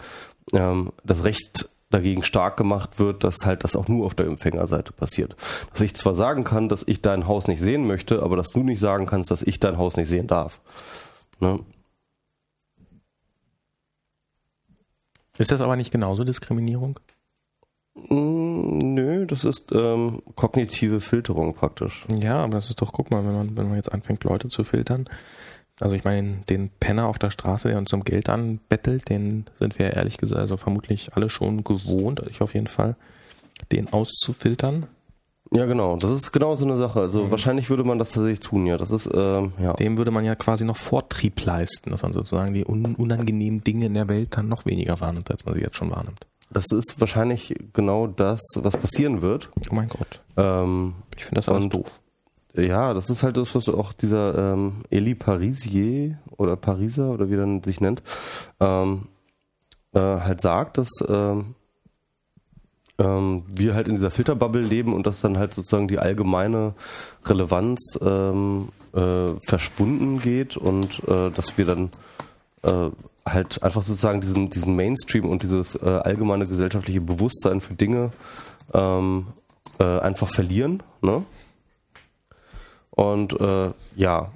ähm, 0.53 0.91
das 1.03 1.23
Recht 1.23 1.69
dagegen 1.89 2.23
stark 2.23 2.57
gemacht 2.57 2.99
wird, 2.99 3.23
dass 3.23 3.45
halt 3.45 3.63
das 3.63 3.75
auch 3.75 3.87
nur 3.87 4.07
auf 4.07 4.15
der 4.15 4.25
Empfängerseite 4.25 4.93
passiert. 4.93 5.35
Dass 5.71 5.81
ich 5.81 5.95
zwar 5.95 6.15
sagen 6.15 6.43
kann, 6.43 6.67
dass 6.67 6.87
ich 6.87 7.01
dein 7.01 7.27
Haus 7.27 7.47
nicht 7.47 7.61
sehen 7.61 7.85
möchte, 7.85 8.23
aber 8.23 8.35
dass 8.35 8.49
du 8.49 8.63
nicht 8.63 8.79
sagen 8.79 9.05
kannst, 9.05 9.29
dass 9.29 9.43
ich 9.43 9.59
dein 9.59 9.77
Haus 9.77 9.95
nicht 9.95 10.09
sehen 10.09 10.25
darf. 10.25 10.59
Ne? 11.39 11.59
Ist 15.37 15.51
das 15.51 15.61
aber 15.61 15.75
nicht 15.75 15.91
genauso 15.91 16.23
Diskriminierung? 16.23 16.99
Mm, 17.95 18.93
nö, 18.93 19.25
das 19.25 19.45
ist 19.45 19.71
ähm, 19.71 20.21
kognitive 20.35 20.99
Filterung 20.99 21.53
praktisch. 21.53 22.05
Ja, 22.21 22.37
aber 22.37 22.55
das 22.55 22.69
ist 22.69 22.81
doch, 22.81 22.91
guck 22.91 23.11
mal, 23.11 23.25
wenn 23.25 23.33
man, 23.33 23.57
wenn 23.57 23.67
man 23.67 23.77
jetzt 23.77 23.91
anfängt, 23.91 24.23
Leute 24.23 24.47
zu 24.47 24.63
filtern. 24.63 25.05
Also 25.79 25.95
ich 25.95 26.03
meine, 26.03 26.37
den 26.49 26.69
Penner 26.69 27.07
auf 27.07 27.17
der 27.17 27.31
Straße, 27.31 27.67
der 27.67 27.77
uns 27.77 27.93
um 27.93 28.03
Geld 28.03 28.29
anbettelt, 28.29 29.09
den 29.09 29.45
sind 29.53 29.79
wir 29.79 29.93
ehrlich 29.93 30.17
gesagt, 30.17 30.39
also 30.39 30.57
vermutlich 30.57 31.13
alle 31.15 31.29
schon 31.29 31.63
gewohnt, 31.63 32.21
ich 32.29 32.41
auf 32.41 32.53
jeden 32.53 32.67
Fall, 32.67 32.95
den 33.71 33.91
auszufiltern. 33.91 34.87
Ja, 35.53 35.65
genau. 35.65 35.97
Das 35.97 36.09
ist 36.09 36.31
genau 36.31 36.55
so 36.55 36.65
eine 36.65 36.77
Sache. 36.77 36.99
Also 36.99 37.25
mhm. 37.25 37.31
wahrscheinlich 37.31 37.69
würde 37.69 37.83
man 37.83 37.99
das 37.99 38.11
tatsächlich 38.11 38.39
tun, 38.39 38.65
ja. 38.65 38.77
Das 38.77 38.89
ist, 38.89 39.09
ähm, 39.13 39.53
ja. 39.59 39.73
Dem 39.73 39.97
würde 39.97 40.11
man 40.11 40.25
ja 40.25 40.35
quasi 40.35 40.65
noch 40.65 40.77
Vortrieb 40.77 41.43
leisten, 41.45 41.91
dass 41.91 42.01
man 42.01 42.11
sozusagen 42.11 42.53
die 42.53 42.65
un 42.65 42.95
unangenehmen 42.95 43.63
Dinge 43.63 43.85
in 43.85 43.93
der 43.93 44.09
Welt 44.09 44.35
dann 44.35 44.47
noch 44.47 44.65
weniger 44.65 44.99
wahrnimmt, 44.99 45.29
als 45.29 45.45
man 45.45 45.53
sie 45.53 45.61
jetzt 45.61 45.77
schon 45.77 45.91
wahrnimmt. 45.91 46.25
Das 46.49 46.71
ist 46.71 46.99
wahrscheinlich 46.99 47.55
genau 47.73 48.07
das, 48.07 48.41
was 48.55 48.77
passieren 48.77 49.21
wird. 49.21 49.49
Oh 49.69 49.75
mein 49.75 49.89
Gott. 49.89 50.21
Ähm, 50.37 50.93
ich 51.15 51.25
finde 51.25 51.41
das 51.41 51.49
alles 51.49 51.69
doof. 51.69 51.99
Ja, 52.55 52.93
das 52.93 53.09
ist 53.09 53.23
halt 53.23 53.37
das, 53.37 53.55
was 53.55 53.67
auch 53.69 53.93
dieser 53.93 54.53
ähm, 54.53 54.83
Elie 54.91 55.15
Parisier 55.15 56.19
oder 56.37 56.55
Pariser 56.55 57.09
oder 57.09 57.29
wie 57.29 57.35
er 57.35 57.61
sich 57.63 57.81
nennt, 57.81 58.03
ähm, 58.59 59.07
äh, 59.93 59.99
halt 59.99 60.41
sagt, 60.41 60.77
dass 60.77 60.89
ähm, 61.07 61.55
ähm, 63.03 63.43
wir 63.47 63.75
halt 63.75 63.87
in 63.87 63.95
dieser 63.95 64.11
Filterbubble 64.11 64.61
leben 64.61 64.93
und 64.93 65.05
dass 65.05 65.21
dann 65.21 65.37
halt 65.37 65.53
sozusagen 65.53 65.87
die 65.87 65.99
allgemeine 65.99 66.73
Relevanz 67.25 67.99
ähm, 68.01 68.69
äh, 68.93 69.27
verschwunden 69.45 70.19
geht 70.19 70.55
und 70.57 71.07
äh, 71.07 71.29
dass 71.31 71.57
wir 71.57 71.65
dann 71.65 71.89
äh, 72.63 72.89
halt 73.25 73.63
einfach 73.63 73.83
sozusagen 73.83 74.21
diesen, 74.21 74.49
diesen 74.49 74.75
Mainstream 74.75 75.29
und 75.29 75.43
dieses 75.43 75.75
äh, 75.75 75.87
allgemeine 75.87 76.45
gesellschaftliche 76.45 77.01
Bewusstsein 77.01 77.61
für 77.61 77.73
Dinge 77.73 78.11
ähm, 78.73 79.27
äh, 79.79 79.99
einfach 79.99 80.29
verlieren. 80.29 80.83
Ne? 81.01 81.23
Und 82.91 83.39
äh, 83.39 83.71
ja, 83.95 84.31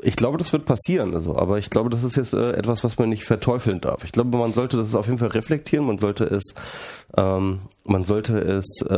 ich 0.00 0.16
glaube, 0.16 0.38
das 0.38 0.52
wird 0.52 0.64
passieren, 0.64 1.14
also, 1.14 1.36
aber 1.36 1.58
ich 1.58 1.70
glaube, 1.70 1.90
das 1.90 2.04
ist 2.04 2.16
jetzt 2.16 2.34
äh, 2.34 2.52
etwas, 2.52 2.82
was 2.84 2.98
man 2.98 3.08
nicht 3.08 3.24
verteufeln 3.24 3.80
darf. 3.80 4.04
Ich 4.04 4.12
glaube, 4.12 4.36
man 4.38 4.52
sollte 4.52 4.76
das 4.76 4.94
auf 4.94 5.06
jeden 5.06 5.18
Fall 5.18 5.28
reflektieren, 5.28 5.86
man 5.86 5.98
sollte 5.98 6.24
es, 6.24 6.54
ähm, 7.16 7.60
man 7.84 8.04
sollte 8.04 8.38
es 8.38 8.82
äh, 8.88 8.94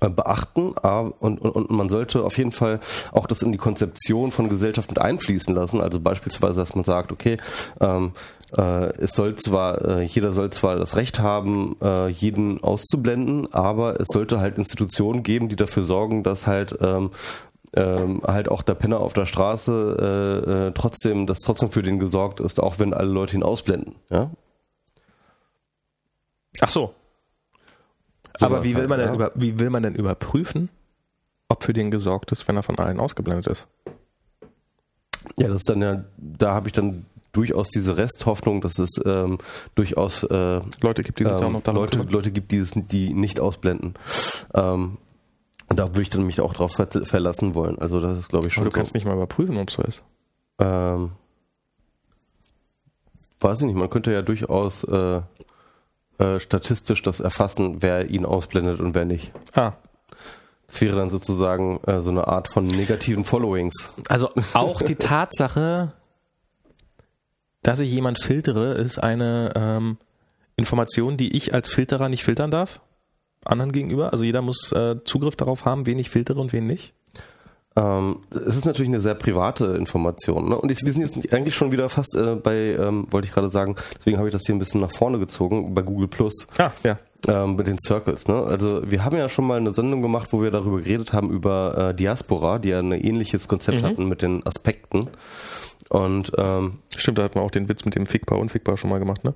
äh 0.00 0.10
beachten 0.10 0.72
und, 0.72 1.40
und, 1.40 1.40
und 1.40 1.70
man 1.70 1.88
sollte 1.88 2.22
auf 2.22 2.36
jeden 2.36 2.52
Fall 2.52 2.80
auch 3.12 3.26
das 3.26 3.42
in 3.42 3.52
die 3.52 3.58
Konzeption 3.58 4.30
von 4.30 4.48
Gesellschaft 4.48 4.90
mit 4.90 5.00
einfließen 5.00 5.54
lassen. 5.54 5.80
Also 5.80 6.00
beispielsweise, 6.00 6.60
dass 6.60 6.74
man 6.74 6.84
sagt, 6.84 7.12
okay, 7.12 7.38
ähm, 7.80 8.12
äh, 8.56 8.92
es 8.98 9.12
soll 9.12 9.36
zwar, 9.36 9.82
äh, 9.84 10.02
jeder 10.02 10.32
soll 10.32 10.50
zwar 10.50 10.76
das 10.76 10.96
Recht 10.96 11.20
haben, 11.20 11.76
äh, 11.80 12.08
jeden 12.08 12.62
auszublenden, 12.62 13.52
aber 13.52 14.00
es 14.00 14.08
sollte 14.08 14.38
halt 14.40 14.58
Institutionen 14.58 15.22
geben, 15.22 15.48
die 15.48 15.56
dafür 15.56 15.82
sorgen, 15.82 16.22
dass 16.22 16.46
halt 16.46 16.76
ähm, 16.80 17.10
ähm, 17.74 18.20
halt 18.26 18.48
auch 18.48 18.62
der 18.62 18.74
Penner 18.74 19.00
auf 19.00 19.12
der 19.12 19.26
Straße 19.26 19.96
äh, 20.46 20.50
äh, 20.68 20.72
trotzdem, 20.72 21.26
dass 21.26 21.38
trotzdem 21.38 21.70
für 21.70 21.82
den 21.82 21.98
gesorgt 21.98 22.40
ist, 22.40 22.60
auch 22.60 22.78
wenn 22.78 22.94
alle 22.94 23.10
Leute 23.10 23.36
ihn 23.36 23.42
ausblenden. 23.42 23.96
Ja? 24.10 24.30
Ach 26.60 26.68
so. 26.68 26.94
so 28.38 28.46
Aber 28.46 28.64
wie 28.64 28.70
will, 28.70 28.80
halt, 28.80 28.88
man 28.88 28.98
denn 28.98 29.08
ja. 29.08 29.14
über, 29.14 29.32
wie 29.34 29.58
will 29.58 29.70
man 29.70 29.82
denn 29.82 29.94
überprüfen, 29.94 30.68
ob 31.48 31.64
für 31.64 31.72
den 31.72 31.90
gesorgt 31.90 32.32
ist, 32.32 32.46
wenn 32.48 32.56
er 32.56 32.62
von 32.62 32.78
allen 32.78 33.00
ausgeblendet 33.00 33.46
ist? 33.46 33.68
Ja, 35.36 35.48
das 35.48 35.56
ist 35.58 35.68
dann 35.68 35.82
ja, 35.82 36.04
da 36.16 36.54
habe 36.54 36.68
ich 36.68 36.72
dann 36.72 37.04
durchaus 37.32 37.68
diese 37.68 37.98
Resthoffnung, 37.98 38.62
dass 38.62 38.78
es 38.78 38.90
ähm, 39.04 39.38
durchaus 39.74 40.22
äh, 40.22 40.60
Leute 40.80 41.02
gibt, 41.02 41.20
die 41.20 41.24
sich 41.24 41.32
ähm, 41.34 41.56
auch 41.56 41.64
noch 41.64 41.74
Leute, 41.74 42.02
Leute 42.08 42.30
gibt, 42.30 42.50
die 42.50 42.56
es, 42.56 42.72
die 42.74 43.12
nicht 43.12 43.40
ausblenden. 43.40 43.94
Ähm, 44.54 44.96
da 45.68 45.88
würde 45.88 46.02
ich 46.02 46.10
dann 46.10 46.22
mich 46.22 46.40
auch 46.40 46.54
drauf 46.54 46.72
verlassen 46.72 47.54
wollen. 47.54 47.78
Also 47.78 48.00
das 48.00 48.18
ist, 48.18 48.28
glaube 48.28 48.46
ich, 48.46 48.54
schon. 48.54 48.62
Aber 48.62 48.70
du 48.70 48.74
so. 48.74 48.78
kannst 48.78 48.94
nicht 48.94 49.06
mal 49.06 49.14
überprüfen, 49.14 49.56
ob 49.58 49.68
es 49.68 49.74
so 49.74 49.82
ist. 49.82 50.04
Ähm, 50.58 51.12
weiß 53.40 53.60
ich 53.60 53.66
nicht, 53.66 53.76
man 53.76 53.90
könnte 53.90 54.12
ja 54.12 54.22
durchaus 54.22 54.84
äh, 54.84 55.20
äh, 56.18 56.40
statistisch 56.40 57.02
das 57.02 57.20
erfassen, 57.20 57.82
wer 57.82 58.08
ihn 58.08 58.24
ausblendet 58.24 58.80
und 58.80 58.94
wer 58.94 59.04
nicht. 59.04 59.32
Ah. 59.54 59.72
Das 60.66 60.80
wäre 60.80 60.96
dann 60.96 61.10
sozusagen 61.10 61.78
äh, 61.86 62.00
so 62.00 62.10
eine 62.10 62.26
Art 62.26 62.48
von 62.48 62.64
negativen 62.64 63.24
Followings. 63.24 63.90
Also 64.08 64.30
auch 64.54 64.82
die 64.82 64.96
Tatsache, 64.96 65.92
dass 67.62 67.80
ich 67.80 67.92
jemand 67.92 68.20
filtere, 68.20 68.72
ist 68.72 68.98
eine 68.98 69.52
ähm, 69.54 69.98
Information, 70.56 71.16
die 71.16 71.36
ich 71.36 71.54
als 71.54 71.68
Filterer 71.68 72.08
nicht 72.08 72.24
filtern 72.24 72.50
darf? 72.50 72.80
Anderen 73.50 73.72
gegenüber? 73.72 74.12
Also 74.12 74.24
jeder 74.24 74.42
muss 74.42 74.72
äh, 74.72 74.96
Zugriff 75.04 75.36
darauf 75.36 75.64
haben, 75.64 75.86
wen 75.86 75.98
ich 75.98 76.10
filtere 76.10 76.40
und 76.40 76.52
wen 76.52 76.66
nicht? 76.66 76.94
Ähm, 77.76 78.20
es 78.30 78.56
ist 78.56 78.64
natürlich 78.64 78.88
eine 78.88 79.00
sehr 79.00 79.14
private 79.14 79.76
Information. 79.78 80.48
Ne? 80.48 80.56
Und 80.56 80.70
ich, 80.70 80.82
wir 80.82 80.92
sind 80.92 81.02
jetzt 81.02 81.32
eigentlich 81.32 81.54
schon 81.54 81.72
wieder 81.72 81.88
fast 81.88 82.16
äh, 82.16 82.34
bei, 82.36 82.74
ähm, 82.78 83.06
wollte 83.10 83.28
ich 83.28 83.34
gerade 83.34 83.50
sagen, 83.50 83.76
deswegen 83.98 84.16
habe 84.16 84.28
ich 84.28 84.32
das 84.32 84.42
hier 84.46 84.54
ein 84.54 84.58
bisschen 84.58 84.80
nach 84.80 84.90
vorne 84.90 85.18
gezogen, 85.18 85.74
bei 85.74 85.82
Google 85.82 86.08
Plus. 86.08 86.46
Ah, 86.58 86.70
ja. 86.82 86.98
Ähm, 87.28 87.56
mit 87.56 87.66
den 87.66 87.78
Circles. 87.78 88.28
Ne? 88.28 88.34
Also 88.34 88.82
wir 88.88 89.04
haben 89.04 89.16
ja 89.16 89.28
schon 89.28 89.46
mal 89.46 89.58
eine 89.58 89.74
Sendung 89.74 90.00
gemacht, 90.00 90.28
wo 90.32 90.40
wir 90.42 90.50
darüber 90.50 90.78
geredet 90.78 91.12
haben, 91.12 91.30
über 91.30 91.90
äh, 91.90 91.94
Diaspora, 91.94 92.58
die 92.58 92.70
ja 92.70 92.78
ein 92.78 92.92
ähnliches 92.92 93.48
Konzept 93.48 93.82
mhm. 93.82 93.86
hatten 93.86 94.08
mit 94.08 94.22
den 94.22 94.46
Aspekten. 94.46 95.08
Und 95.88 96.32
ähm, 96.38 96.78
Stimmt, 96.96 97.18
da 97.18 97.24
hat 97.24 97.34
man 97.34 97.44
auch 97.44 97.50
den 97.50 97.68
Witz 97.68 97.84
mit 97.84 97.94
dem 97.94 98.06
Fickbar, 98.06 98.38
Unfickbar 98.38 98.76
schon 98.76 98.90
mal 98.90 98.98
gemacht, 98.98 99.22
ne? 99.22 99.34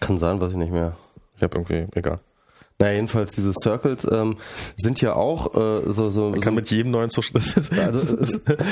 Kann 0.00 0.18
sein, 0.18 0.40
weiß 0.40 0.52
ich 0.52 0.58
nicht 0.58 0.72
mehr. 0.72 0.96
Ich 1.36 1.42
habe 1.42 1.56
irgendwie, 1.56 1.86
egal. 1.94 2.20
Na 2.78 2.92
jedenfalls 2.92 3.32
diese 3.32 3.52
Circles 3.54 4.06
ähm, 4.10 4.36
sind 4.76 5.00
ja 5.00 5.14
auch 5.14 5.54
äh, 5.54 5.90
so 5.90 6.10
so. 6.10 6.30
Man 6.30 6.40
kann 6.40 6.52
so 6.52 6.56
mit 6.56 6.70
jedem 6.70 6.92
neuen 6.92 7.08
Social. 7.08 7.32
Das 7.40 7.56
ist, 7.56 7.78
also, 7.78 8.16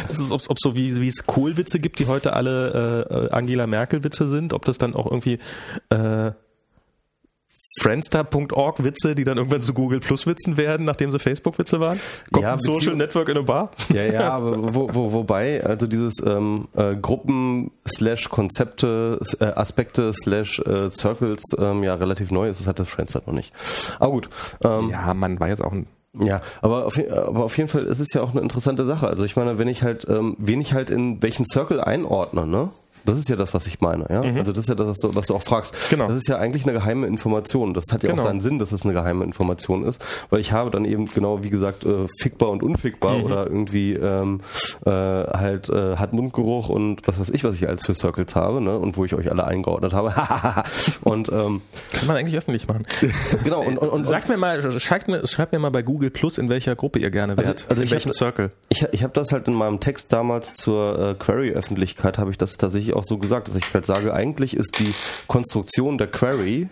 das 0.09 0.19
ist 0.19 0.33
ob, 0.33 0.43
ob 0.49 0.59
so 0.59 0.77
wie 0.77 1.01
wie 1.01 1.09
es 1.09 1.25
Kohlwitze 1.25 1.81
gibt, 1.81 1.99
die 1.99 2.07
heute 2.07 2.35
alle 2.35 3.29
äh, 3.31 3.35
Angela 3.35 3.67
Merkel 3.67 4.05
Witze 4.05 4.29
sind, 4.29 4.53
ob 4.53 4.65
das 4.65 4.77
dann 4.77 4.95
auch 4.95 5.07
irgendwie 5.07 5.39
äh, 5.89 6.33
Friendster.org 7.81 8.85
Witze, 8.85 9.14
die 9.14 9.25
dann 9.25 9.39
irgendwann 9.39 9.62
zu 9.62 9.75
Google 9.75 10.01
Plus 10.01 10.27
Witzen 10.27 10.57
werden, 10.57 10.85
nachdem 10.87 11.11
sie 11.11 11.18
Facebook 11.18 11.59
Witze 11.59 11.81
waren? 11.81 11.99
Kommt 12.33 12.45
ja, 12.45 12.53
ein 12.53 12.59
Social 12.59 12.97
Network 12.97 13.29
in 13.29 13.39
a 13.39 13.43
Bar? 13.43 13.70
Ja, 13.93 14.03
ja, 14.05 14.31
aber 14.33 14.75
wo, 14.75 14.89
wo, 14.93 15.12
wobei, 15.12 15.64
also 15.64 15.87
dieses 15.87 16.14
ähm, 16.25 16.68
äh, 16.75 16.97
Gruppen 16.97 17.70
slash 17.87 18.29
Konzepte, 18.29 19.20
äh, 19.41 19.45
Aspekte 19.45 20.12
slash 20.12 20.61
äh, 20.61 20.91
Circles 20.91 21.43
ähm, 21.59 21.83
ja 21.83 21.95
relativ 21.95 22.31
neu 22.31 22.49
ist, 22.49 22.61
das 22.61 22.66
hatte 22.66 22.85
Friendster 22.85 23.22
noch 23.27 23.35
nicht. 23.35 23.53
Aber 23.99 24.12
gut. 24.12 24.29
Ähm, 24.64 24.91
ja, 24.91 25.12
man 25.14 25.41
war 25.41 25.49
jetzt 25.49 25.62
auch 25.62 25.72
ein 25.72 25.87
Ja, 26.18 26.43
aber 26.61 26.87
auf, 26.87 26.99
aber 26.99 27.45
auf 27.45 27.57
jeden 27.57 27.68
Fall 27.68 27.85
ist 27.85 28.01
es 28.01 28.12
ja 28.14 28.22
auch 28.22 28.31
eine 28.31 28.41
interessante 28.41 28.85
Sache. 28.85 29.09
Also 29.09 29.25
ich 29.25 29.37
meine, 29.37 29.59
wenn 29.59 29.68
ich 29.68 29.83
halt, 29.83 30.07
ähm, 30.09 30.37
wen 30.39 30.61
ich 30.61 30.75
halt 30.75 30.91
in 30.91 31.22
welchen 31.22 31.45
Circle 31.45 31.81
einordne, 31.81 32.47
ne? 32.47 32.70
Das 33.05 33.19
ist 33.19 33.29
ja 33.29 33.37
das, 33.37 33.55
was 33.55 33.67
ich 33.67 33.81
meine, 33.81 34.07
ja. 34.09 34.23
Mhm. 34.23 34.39
Also 34.39 34.53
das 34.53 34.65
ist 34.65 34.69
ja 34.69 34.75
das, 34.75 34.87
was 34.87 34.99
du, 34.99 35.15
was 35.15 35.27
du 35.27 35.35
auch 35.35 35.43
fragst. 35.43 35.91
Genau. 35.91 36.09
Das 36.09 36.17
ist 36.17 36.29
ja 36.29 36.39
eigentlich 36.39 36.65
eine 36.65 36.73
geheime 36.73 37.07
Information. 37.07 37.75
Das 37.75 37.85
hat 37.93 38.03
ja 38.03 38.11
genau. 38.11 38.23
auch 38.23 38.27
seinen 38.27 38.41
Sinn, 38.41 38.59
dass 38.59 38.73
es 38.73 38.85
eine 38.85 38.93
geheime 38.93 39.25
Information 39.25 39.85
ist, 39.85 40.05
weil 40.31 40.41
ich 40.41 40.53
habe 40.53 40.71
dann 40.71 40.85
eben 40.85 41.07
genau 41.07 41.43
wie 41.43 41.51
gesagt 41.51 41.85
äh, 41.85 42.07
fickbar 42.19 42.51
und 42.51 42.63
unfickbar 42.63 43.19
mhm. 43.19 43.25
oder 43.25 43.47
irgendwie 43.47 43.95
ähm, 43.95 44.41
äh, 44.85 44.91
halt 44.91 45.69
äh, 45.69 45.97
hat 45.97 46.13
Mundgeruch 46.13 46.69
und 46.69 47.07
was 47.07 47.19
weiß 47.21 47.31
ich, 47.31 47.45
was 47.45 47.57
ich 47.57 47.69
als 47.69 47.85
für 47.87 47.95
Circles 47.95 48.35
habe, 48.35 48.61
ne? 48.61 48.79
Und 48.79 48.97
wo 48.97 49.05
ich 49.05 49.15
euch 49.15 49.31
alle 49.31 49.45
eingeordnet 49.45 49.93
habe. 49.93 50.15
und 51.03 51.29
ähm, 51.31 51.63
kann 51.93 52.07
man 52.07 52.17
eigentlich 52.17 52.37
öffentlich 52.37 52.67
machen. 52.69 52.85
genau. 53.45 53.63
Und, 53.63 53.79
und, 53.79 53.89
und 53.89 54.05
sagt 54.05 54.29
mir 54.29 54.37
mal, 54.37 54.63
schreibt 54.81 55.09
mir, 55.09 55.27
schreibt 55.27 55.53
mir 55.53 55.59
mal 55.59 55.71
bei 55.71 55.83
Google 55.83 56.11
Plus, 56.11 56.39
in 56.39 56.49
welcher 56.49 56.75
Gruppe 56.77 56.99
ihr 56.99 57.11
gerne 57.11 57.37
wärt. 57.37 57.49
Also, 57.49 57.65
also 57.69 57.83
in 57.83 57.91
welchem 57.91 58.09
hab, 58.09 58.17
Circle? 58.17 58.51
Ich, 58.69 58.87
ich 58.93 59.03
habe 59.03 59.13
das 59.13 59.33
halt 59.33 59.49
in 59.49 59.55
meinem 59.55 59.81
Text 59.81 60.13
damals 60.13 60.55
zur 60.55 60.99
äh, 60.99 61.15
Query-Öffentlichkeit 61.15 62.19
habe 62.19 62.31
ich 62.31 62.39
das 62.39 62.57
tatsächlich 62.57 62.93
auch 62.95 63.05
so 63.05 63.18
gesagt, 63.18 63.49
dass 63.49 63.57
ich 63.57 63.72
halt 63.72 63.86
sage, 63.86 64.14
eigentlich 64.14 64.57
ist 64.57 64.78
die 64.78 64.92
Konstruktion 65.26 65.99
der 65.99 66.11
Query 66.11 66.68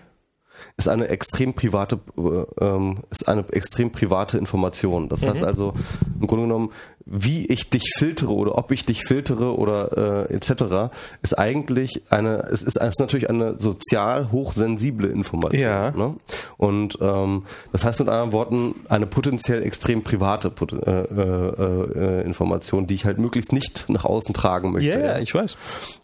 ist 0.77 0.89
eine 0.89 1.09
extrem 1.09 1.55
private 1.55 1.99
äh, 2.17 2.65
ähm, 2.65 2.99
ist 3.11 3.29
eine 3.29 3.45
extrem 3.51 3.91
private 3.91 4.39
Information. 4.39 5.09
Das 5.09 5.23
mhm. 5.23 5.31
heißt 5.31 5.45
also 5.45 5.75
im 6.21 6.27
Grunde 6.27 6.45
genommen 6.45 6.71
wie 7.07 7.47
ich 7.47 7.71
dich 7.71 7.93
filtere 7.97 8.33
oder 8.33 8.57
ob 8.57 8.71
ich 8.71 8.87
dich 8.87 9.05
filtere 9.05 9.57
oder 9.57 10.29
äh, 10.31 10.35
etc. 10.35 10.93
ist 11.23 11.39
eigentlich 11.39 12.03
eine, 12.11 12.45
es 12.51 12.63
ist, 12.63 12.77
es 12.77 12.91
ist 12.91 13.01
natürlich 13.01 13.29
eine 13.29 13.59
sozial 13.59 14.31
hochsensible 14.31 15.09
Information. 15.09 15.61
Ja. 15.61 15.91
Ne? 15.91 16.17
Und 16.57 16.99
ähm, 17.01 17.43
das 17.73 17.85
heißt 17.85 18.01
mit 18.01 18.09
anderen 18.09 18.33
Worten 18.33 18.75
eine 18.89 19.07
potenziell 19.07 19.63
extrem 19.63 20.03
private 20.03 20.53
äh, 20.87 20.91
äh, 20.91 22.21
äh, 22.21 22.25
Information, 22.25 22.87
die 22.87 22.95
ich 22.95 23.05
halt 23.05 23.19
möglichst 23.19 23.53
nicht 23.53 23.89
nach 23.89 24.05
außen 24.05 24.35
tragen 24.35 24.73
möchte. 24.73 24.99
Yeah, 24.99 25.17
ja, 25.17 25.19
ich 25.19 25.35
weiß. 25.35 25.57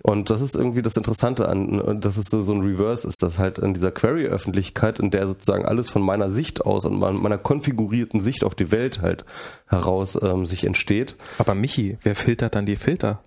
Und 0.02 0.30
das 0.30 0.40
ist 0.40 0.56
irgendwie 0.56 0.82
das 0.82 0.96
Interessante 0.96 1.48
an, 1.48 2.00
dass 2.00 2.16
es 2.16 2.26
so, 2.28 2.40
so 2.40 2.52
ein 2.52 2.60
Reverse 2.60 3.06
ist, 3.06 3.22
dass 3.22 3.38
halt 3.38 3.58
in 3.58 3.74
dieser 3.74 3.92
Query-Öffentlichkeit, 3.92 4.98
in 4.98 5.10
der 5.10 5.28
sozusagen 5.28 5.64
alles 5.64 5.90
von 5.90 6.02
meiner 6.02 6.30
Sicht 6.30 6.64
aus 6.64 6.84
und 6.84 6.98
meiner 6.98 7.38
konfigurierten 7.38 8.20
Sicht 8.20 8.44
auf 8.44 8.54
die 8.54 8.72
Welt 8.72 9.00
halt 9.00 9.24
heraus 9.68 10.18
ähm, 10.20 10.46
sich 10.46 10.66
entsteht 10.66 10.87
steht. 10.88 11.16
Aber 11.36 11.54
Michi, 11.54 11.98
wer 12.02 12.16
filtert 12.16 12.54
dann 12.54 12.64
die 12.64 12.76
Filter? 12.76 13.22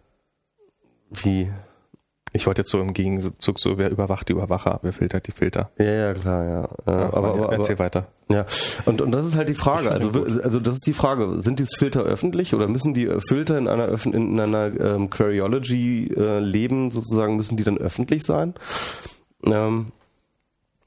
Wie? 1.11 1.51
Ich 2.33 2.47
wollte 2.47 2.61
jetzt 2.61 2.71
so 2.71 2.81
im 2.81 2.93
Gegenzug 2.93 3.59
so, 3.59 3.77
wer 3.77 3.91
überwacht 3.91 4.29
die 4.29 4.33
Überwacher, 4.33 4.79
wer 4.81 4.93
filtert 4.93 5.27
die 5.27 5.31
Filter. 5.31 5.69
Ja, 5.77 5.85
ja, 5.85 6.13
klar, 6.13 6.43
ja. 6.45 6.69
ja 6.87 7.13
aber, 7.13 7.35
aber, 7.35 7.53
erzähl 7.53 7.75
aber, 7.75 7.83
weiter. 7.83 8.07
Ja, 8.29 8.45
und, 8.85 9.01
und 9.01 9.11
das 9.11 9.27
ist 9.27 9.35
halt 9.35 9.49
die 9.49 9.53
Frage. 9.53 9.91
Also, 9.91 10.23
also 10.23 10.59
das 10.59 10.75
ist 10.75 10.87
die 10.87 10.93
Frage. 10.93 11.39
Sind 11.41 11.59
diese 11.59 11.75
Filter 11.75 12.01
öffentlich 12.01 12.55
oder 12.55 12.67
müssen 12.67 12.93
die 12.95 13.07
Filter 13.19 13.57
in 13.57 13.67
einer, 13.67 13.93
in 14.05 14.39
einer 14.39 14.71
ähm, 14.79 15.09
Queryology 15.09 16.13
äh, 16.17 16.39
leben, 16.39 16.89
sozusagen, 16.89 17.35
müssen 17.35 17.57
die 17.57 17.63
dann 17.63 17.77
öffentlich 17.77 18.23
sein? 18.23 18.55
Ähm, 19.45 19.91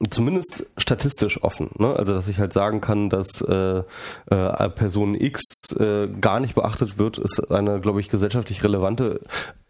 zumindest 0.09 0.65
statistisch 0.77 1.43
offen. 1.43 1.69
Ne? 1.77 1.95
Also 1.95 2.13
dass 2.13 2.27
ich 2.27 2.39
halt 2.39 2.53
sagen 2.53 2.81
kann, 2.81 3.09
dass 3.09 3.41
äh, 3.41 3.83
äh, 4.29 4.69
Person 4.69 5.15
X 5.15 5.71
äh, 5.79 6.07
gar 6.19 6.39
nicht 6.39 6.55
beachtet 6.55 6.97
wird, 6.97 7.17
ist 7.17 7.51
eine, 7.51 7.79
glaube 7.79 8.01
ich, 8.01 8.09
gesellschaftlich 8.09 8.63
relevante 8.63 9.21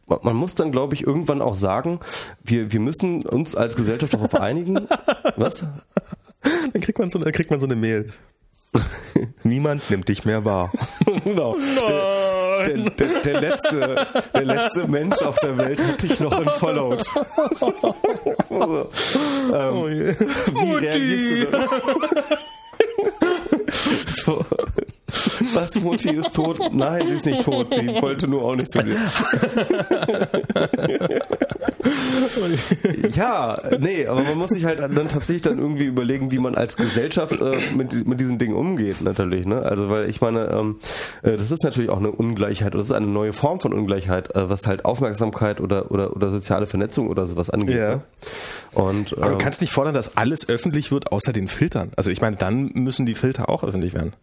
man 0.07 0.35
muss 0.35 0.55
dann, 0.55 0.71
glaube 0.71 0.93
ich, 0.93 1.05
irgendwann 1.05 1.41
auch 1.41 1.55
sagen, 1.55 1.99
wir, 2.43 2.71
wir 2.71 2.79
müssen 2.79 3.25
uns 3.25 3.55
als 3.55 3.75
Gesellschaft 3.75 4.13
darauf 4.13 4.35
einigen. 4.39 4.87
Was? 5.35 5.65
Dann 6.41 6.81
kriegt 6.81 6.99
man 6.99 7.09
so, 7.09 7.17
dann 7.19 7.31
kriegt 7.31 7.49
man 7.49 7.59
so 7.59 7.65
eine 7.65 7.75
Mail. 7.75 8.11
Niemand 9.43 9.89
nimmt 9.89 10.07
dich 10.09 10.25
mehr 10.25 10.45
wahr. 10.45 10.71
genau. 11.23 11.55
Der, 12.63 12.77
der, 12.77 13.21
der, 13.21 13.41
letzte, 13.41 14.07
der 14.33 14.45
letzte 14.45 14.87
Mensch 14.87 15.21
auf 15.21 15.37
der 15.39 15.57
Welt 15.57 15.83
hat 15.83 16.01
dich 16.01 16.19
noch 16.19 16.37
unfollowed. 16.37 17.03
also, 17.37 17.67
ähm, 18.49 18.87
oh 19.51 19.87
wie 19.87 20.75
reagierst 20.85 21.31
du 21.31 21.45
da? 21.51 21.67
so. 24.07 24.45
Was, 25.53 25.75
Mutti 25.75 26.09
ist 26.09 26.33
tot? 26.33 26.59
Nein, 26.73 27.07
sie 27.07 27.15
ist 27.15 27.25
nicht 27.25 27.43
tot. 27.43 27.73
Sie 27.73 27.87
wollte 28.01 28.27
nur 28.27 28.43
auch 28.43 28.55
nicht 28.55 28.71
zu 28.71 28.83
dir. 28.83 28.97
ja, 33.11 33.57
nee, 33.79 34.07
aber 34.07 34.21
man 34.23 34.37
muss 34.37 34.49
sich 34.49 34.65
halt 34.65 34.79
dann 34.79 35.07
tatsächlich 35.07 35.41
dann 35.41 35.59
irgendwie 35.59 35.85
überlegen, 35.85 36.31
wie 36.31 36.39
man 36.39 36.55
als 36.55 36.77
Gesellschaft 36.77 37.39
äh, 37.39 37.57
mit, 37.75 38.05
mit 38.05 38.19
diesen 38.19 38.37
Dingen 38.37 38.55
umgeht, 38.55 39.01
natürlich. 39.01 39.45
Ne? 39.45 39.61
Also, 39.61 39.89
weil 39.89 40.09
ich 40.09 40.21
meine, 40.21 40.47
ähm, 40.47 40.77
äh, 41.21 41.37
das 41.37 41.51
ist 41.51 41.63
natürlich 41.63 41.89
auch 41.89 41.99
eine 41.99 42.11
Ungleichheit 42.11 42.69
oder 42.69 42.79
das 42.79 42.89
ist 42.89 42.95
eine 42.95 43.07
neue 43.07 43.33
Form 43.33 43.59
von 43.59 43.73
Ungleichheit, 43.73 44.35
äh, 44.35 44.49
was 44.49 44.67
halt 44.67 44.85
Aufmerksamkeit 44.85 45.61
oder, 45.61 45.91
oder, 45.91 46.15
oder 46.15 46.29
soziale 46.29 46.67
Vernetzung 46.67 47.07
oder 47.09 47.27
sowas 47.27 47.49
angeht. 47.49 47.77
Ja. 47.77 47.95
Ne? 47.95 48.01
Und, 48.73 49.13
aber 49.13 49.27
du 49.27 49.31
ähm, 49.33 49.37
kannst 49.37 49.61
nicht 49.61 49.71
fordern, 49.71 49.93
dass 49.93 50.17
alles 50.17 50.49
öffentlich 50.49 50.91
wird, 50.91 51.11
außer 51.11 51.33
den 51.33 51.47
Filtern. 51.47 51.91
Also 51.95 52.11
ich 52.11 52.21
meine, 52.21 52.35
dann 52.35 52.71
müssen 52.73 53.05
die 53.05 53.15
Filter 53.15 53.49
auch 53.49 53.63
öffentlich 53.63 53.93
werden. 53.93 54.13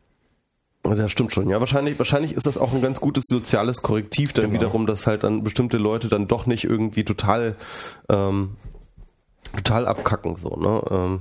Das 0.82 1.12
stimmt 1.12 1.32
schon, 1.32 1.48
ja. 1.48 1.60
Wahrscheinlich, 1.60 1.98
wahrscheinlich 1.98 2.32
ist 2.32 2.46
das 2.46 2.58
auch 2.58 2.72
ein 2.72 2.82
ganz 2.82 3.00
gutes 3.00 3.26
soziales 3.26 3.82
Korrektiv 3.82 4.32
dann 4.32 4.46
genau. 4.46 4.54
wiederum, 4.54 4.86
dass 4.86 5.06
halt 5.06 5.22
dann 5.22 5.44
bestimmte 5.44 5.76
Leute 5.76 6.08
dann 6.08 6.26
doch 6.26 6.46
nicht 6.46 6.64
irgendwie 6.64 7.04
total 7.04 7.54
ähm, 8.08 8.56
total 9.56 9.86
abkacken 9.86 10.36
so 10.36 10.56
ne? 10.56 10.82
Ähm, 10.90 11.20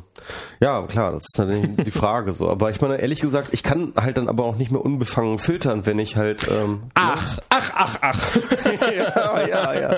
ja 0.59 0.81
klar 0.83 1.11
das 1.11 1.23
ist 1.23 1.37
dann 1.37 1.75
die 1.85 1.91
Frage 1.91 2.33
so. 2.33 2.49
Aber 2.49 2.69
ich 2.69 2.81
meine 2.81 2.97
ehrlich 2.97 3.21
gesagt 3.21 3.49
ich 3.51 3.63
kann 3.63 3.93
halt 3.95 4.17
dann 4.17 4.27
aber 4.27 4.45
auch 4.45 4.55
nicht 4.55 4.71
mehr 4.71 4.83
unbefangen 4.83 5.37
filtern 5.37 5.85
wenn 5.85 5.99
ich 5.99 6.15
halt 6.15 6.47
ähm, 6.49 6.83
ach 6.93 7.37
ne? 7.37 7.43
ach 7.49 7.71
ach 7.75 7.97
ach 8.01 8.35
ja 8.95 9.47
ja 9.47 9.73
ja. 9.73 9.97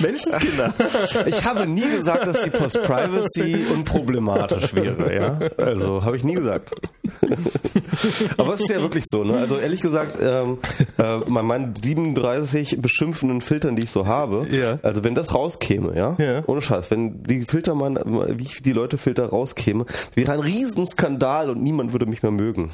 Menschenskinder. 0.00 0.74
Ich 1.26 1.44
habe 1.44 1.66
nie 1.66 1.88
gesagt 1.88 2.26
dass 2.26 2.44
die 2.44 2.50
Post 2.50 2.82
Privacy 2.82 3.66
unproblematisch 3.72 4.74
wäre 4.74 5.14
ja? 5.14 5.38
Also 5.56 6.04
habe 6.04 6.16
ich 6.16 6.24
nie 6.24 6.34
gesagt. 6.34 6.72
Aber 8.36 8.54
es 8.54 8.60
ist 8.60 8.70
ja 8.70 8.80
wirklich 8.80 9.04
so 9.06 9.24
ne? 9.24 9.38
Also 9.38 9.58
ehrlich 9.58 9.80
gesagt 9.80 10.18
ähm, 10.20 10.58
äh, 10.98 11.18
meinen 11.28 11.74
37 11.74 12.80
beschimpfenden 12.80 13.40
Filtern 13.40 13.76
die 13.76 13.84
ich 13.84 13.90
so 13.90 14.06
habe 14.06 14.46
ja. 14.50 14.78
also 14.82 15.04
wenn 15.04 15.14
das 15.14 15.34
rauskäme 15.34 15.96
ja, 15.96 16.16
ja. 16.18 16.42
ohne 16.46 16.60
Scheiß 16.60 16.90
wenn 16.90 17.22
die 17.22 17.44
Filter 17.44 17.67
Filtermann, 17.68 17.98
wie 18.38 18.62
die 18.62 18.72
Leute-Filter 18.72 19.26
rauskäme, 19.26 19.84
wäre 20.14 20.32
ein 20.32 20.40
Riesenskandal 20.40 21.50
und 21.50 21.62
niemand 21.62 21.92
würde 21.92 22.06
mich 22.06 22.22
mehr 22.22 22.32
mögen. 22.32 22.70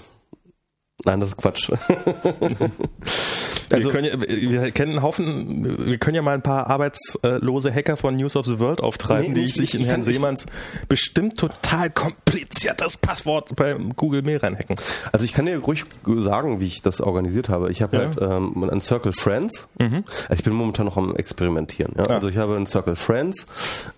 Nein, 1.05 1.19
das 1.21 1.31
ist 1.31 1.37
Quatsch. 1.37 1.71
Also, 3.71 3.93
wir, 3.93 4.01
können 4.01 4.27
ja, 4.27 4.61
wir 4.63 4.71
kennen 4.73 4.93
einen 4.93 5.03
Haufen, 5.03 5.87
wir 5.87 5.99
können 5.99 6.17
ja 6.17 6.23
mal 6.23 6.35
ein 6.35 6.43
paar 6.43 6.69
arbeitslose 6.69 7.73
Hacker 7.73 7.97
von 7.97 8.17
News 8.17 8.37
of 8.37 8.47
the 8.47 8.59
World 8.59 8.81
auftreiben, 8.81 9.33
nee, 9.33 9.41
die 9.41 9.45
ich, 9.45 9.55
sich 9.55 9.75
in 9.75 9.85
Herrn 9.85 10.03
Seemanns 10.03 10.47
bestimmt 10.89 11.39
total 11.39 11.91
kompliziertes 11.91 12.97
Passwort 12.97 13.57
bei 13.57 13.77
Google 13.97 14.23
Mail 14.23 14.39
reinhacken. 14.39 14.77
Also 15.13 15.25
ich 15.25 15.33
kann 15.33 15.47
dir 15.47 15.59
ruhig 15.59 15.85
sagen, 16.19 16.61
wie 16.61 16.67
ich 16.67 16.83
das 16.83 17.01
organisiert 17.01 17.49
habe. 17.49 17.71
Ich 17.71 17.83
habe 17.83 17.97
ja. 17.97 18.03
halt 18.05 18.19
ähm, 18.21 18.65
einen 18.65 18.81
Circle 18.81 19.13
Friends. 19.13 19.67
Mhm. 19.79 20.05
Also 20.29 20.35
ich 20.35 20.45
bin 20.45 20.53
momentan 20.53 20.87
noch 20.87 20.97
am 20.97 21.15
Experimentieren. 21.17 21.93
Ja? 21.97 22.05
Ah. 22.09 22.15
Also 22.15 22.29
ich 22.29 22.37
habe 22.37 22.57
einen 22.57 22.67
Circle 22.67 22.97
Friends, 22.97 23.47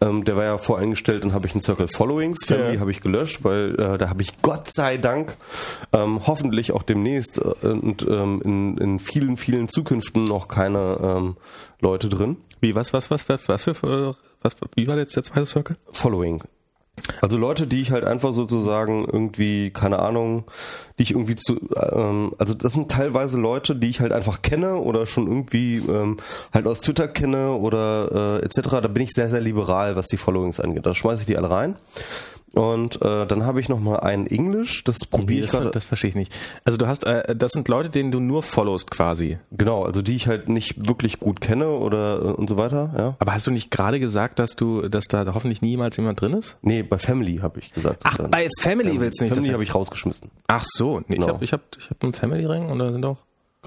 ähm, 0.00 0.24
der 0.24 0.36
war 0.36 0.44
ja 0.44 0.58
voreingestellt, 0.58 1.24
dann 1.24 1.32
habe 1.32 1.46
ich 1.46 1.54
einen 1.54 1.62
Circle 1.62 1.88
Followings, 1.88 2.44
Family 2.44 2.74
ja. 2.74 2.80
habe 2.80 2.90
ich 2.90 3.00
gelöscht, 3.00 3.44
weil 3.44 3.78
äh, 3.78 3.98
da 3.98 4.08
habe 4.08 4.22
ich 4.22 4.42
Gott 4.42 4.68
sei 4.72 4.96
Dank 4.96 5.36
ähm, 5.92 6.26
hoffentlich 6.26 6.72
auch 6.72 6.82
demnächst 6.82 7.38
äh, 7.38 7.66
und 7.66 8.06
ähm, 8.08 8.40
in, 8.44 8.78
in 8.78 8.98
vielen, 8.98 9.36
vielen 9.36 9.55
vielen 9.56 9.68
Zukünften 9.68 10.24
noch 10.24 10.48
keine 10.48 10.98
ähm, 11.02 11.36
Leute 11.80 12.10
drin. 12.10 12.36
Wie, 12.60 12.74
was, 12.74 12.92
was, 12.92 13.10
was, 13.10 13.26
was, 13.30 13.48
was 13.48 13.62
für, 13.62 14.14
was, 14.42 14.56
wie 14.74 14.86
war 14.86 14.98
jetzt 14.98 15.16
der 15.16 15.22
zweite 15.22 15.46
Circle? 15.46 15.76
Following. 15.92 16.42
Also 17.22 17.38
Leute, 17.38 17.66
die 17.66 17.80
ich 17.80 17.90
halt 17.90 18.04
einfach 18.04 18.32
sozusagen 18.32 19.04
irgendwie, 19.04 19.70
keine 19.70 19.98
Ahnung, 20.00 20.44
die 20.98 21.04
ich 21.04 21.10
irgendwie 21.12 21.36
zu, 21.36 21.58
ähm, 21.74 22.34
also 22.38 22.52
das 22.52 22.72
sind 22.72 22.90
teilweise 22.90 23.40
Leute, 23.40 23.76
die 23.76 23.88
ich 23.88 24.00
halt 24.00 24.12
einfach 24.12 24.42
kenne 24.42 24.76
oder 24.76 25.06
schon 25.06 25.26
irgendwie 25.26 25.76
ähm, 25.76 26.18
halt 26.52 26.66
aus 26.66 26.82
Twitter 26.82 27.08
kenne 27.08 27.52
oder 27.52 28.40
äh, 28.42 28.44
etc. 28.44 28.80
Da 28.82 28.88
bin 28.88 29.02
ich 29.02 29.12
sehr, 29.12 29.30
sehr 29.30 29.40
liberal, 29.40 29.96
was 29.96 30.06
die 30.06 30.16
Followings 30.18 30.60
angeht. 30.60 30.84
Da 30.84 30.94
schmeiße 30.94 31.22
ich 31.22 31.26
die 31.26 31.36
alle 31.36 31.50
rein. 31.50 31.76
Und 32.54 33.02
äh, 33.02 33.26
dann 33.26 33.44
habe 33.44 33.60
ich 33.60 33.68
noch 33.68 33.80
mal 33.80 33.96
ein 33.96 34.26
Englisch, 34.26 34.84
das 34.84 35.00
probiere 35.00 35.44
ich 35.44 35.50
gerade. 35.50 35.70
Das 35.70 35.84
verstehe 35.84 36.10
ich 36.10 36.14
nicht. 36.14 36.32
Also 36.64 36.78
du 36.78 36.86
hast, 36.86 37.04
äh, 37.04 37.34
das 37.36 37.52
sind 37.52 37.68
Leute, 37.68 37.90
denen 37.90 38.12
du 38.12 38.20
nur 38.20 38.42
followst 38.42 38.90
quasi. 38.90 39.38
Genau, 39.50 39.82
also 39.82 40.00
die 40.00 40.14
ich 40.14 40.26
halt 40.28 40.48
nicht 40.48 40.88
wirklich 40.88 41.18
gut 41.18 41.40
kenne 41.40 41.68
oder 41.68 42.22
äh, 42.22 42.32
und 42.32 42.48
so 42.48 42.56
weiter. 42.56 42.94
Ja. 42.96 43.16
Aber 43.18 43.34
hast 43.34 43.46
du 43.46 43.50
nicht 43.50 43.70
gerade 43.70 44.00
gesagt, 44.00 44.38
dass 44.38 44.56
du, 44.56 44.88
dass 44.88 45.04
da 45.04 45.34
hoffentlich 45.34 45.60
niemals 45.60 45.96
jemand 45.96 46.20
drin 46.20 46.32
ist? 46.34 46.56
Nee, 46.62 46.82
bei 46.82 46.98
Family 46.98 47.38
habe 47.38 47.58
ich 47.58 47.72
gesagt. 47.74 48.02
Ach, 48.04 48.16
bei 48.16 48.48
Family, 48.60 48.84
Family 48.84 49.00
willst 49.00 49.20
du 49.20 49.24
nicht? 49.24 49.34
Family 49.34 49.52
habe 49.52 49.62
ich 49.62 49.74
rausgeschmissen. 49.74 50.30
Ach 50.46 50.64
so, 50.64 51.02
nee, 51.08 51.16
genau. 51.16 51.26
ich 51.26 51.32
habe 51.32 51.44
ich 51.44 51.52
hab, 51.52 51.60
ich 51.78 51.90
hab 51.90 52.02
einen 52.02 52.14
Family 52.14 52.46
Ring 52.46 52.70
und 52.70 52.78
da 52.78 52.92
sind 52.92 53.04
auch 53.04 53.18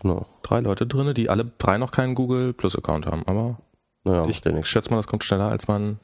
genau. 0.02 0.26
drei 0.42 0.62
Leute 0.62 0.88
drin, 0.88 1.14
die 1.14 1.30
alle 1.30 1.52
drei 1.58 1.78
noch 1.78 1.92
keinen 1.92 2.16
Google 2.16 2.54
Plus 2.54 2.76
Account 2.76 3.06
haben. 3.06 3.24
Aber 3.28 3.58
naja, 4.04 4.26
ich, 4.28 4.46
ich 4.46 4.66
schätze 4.66 4.90
mal, 4.90 4.96
das 4.96 5.08
kommt 5.08 5.24
schneller, 5.24 5.50
als 5.50 5.68
man 5.68 6.00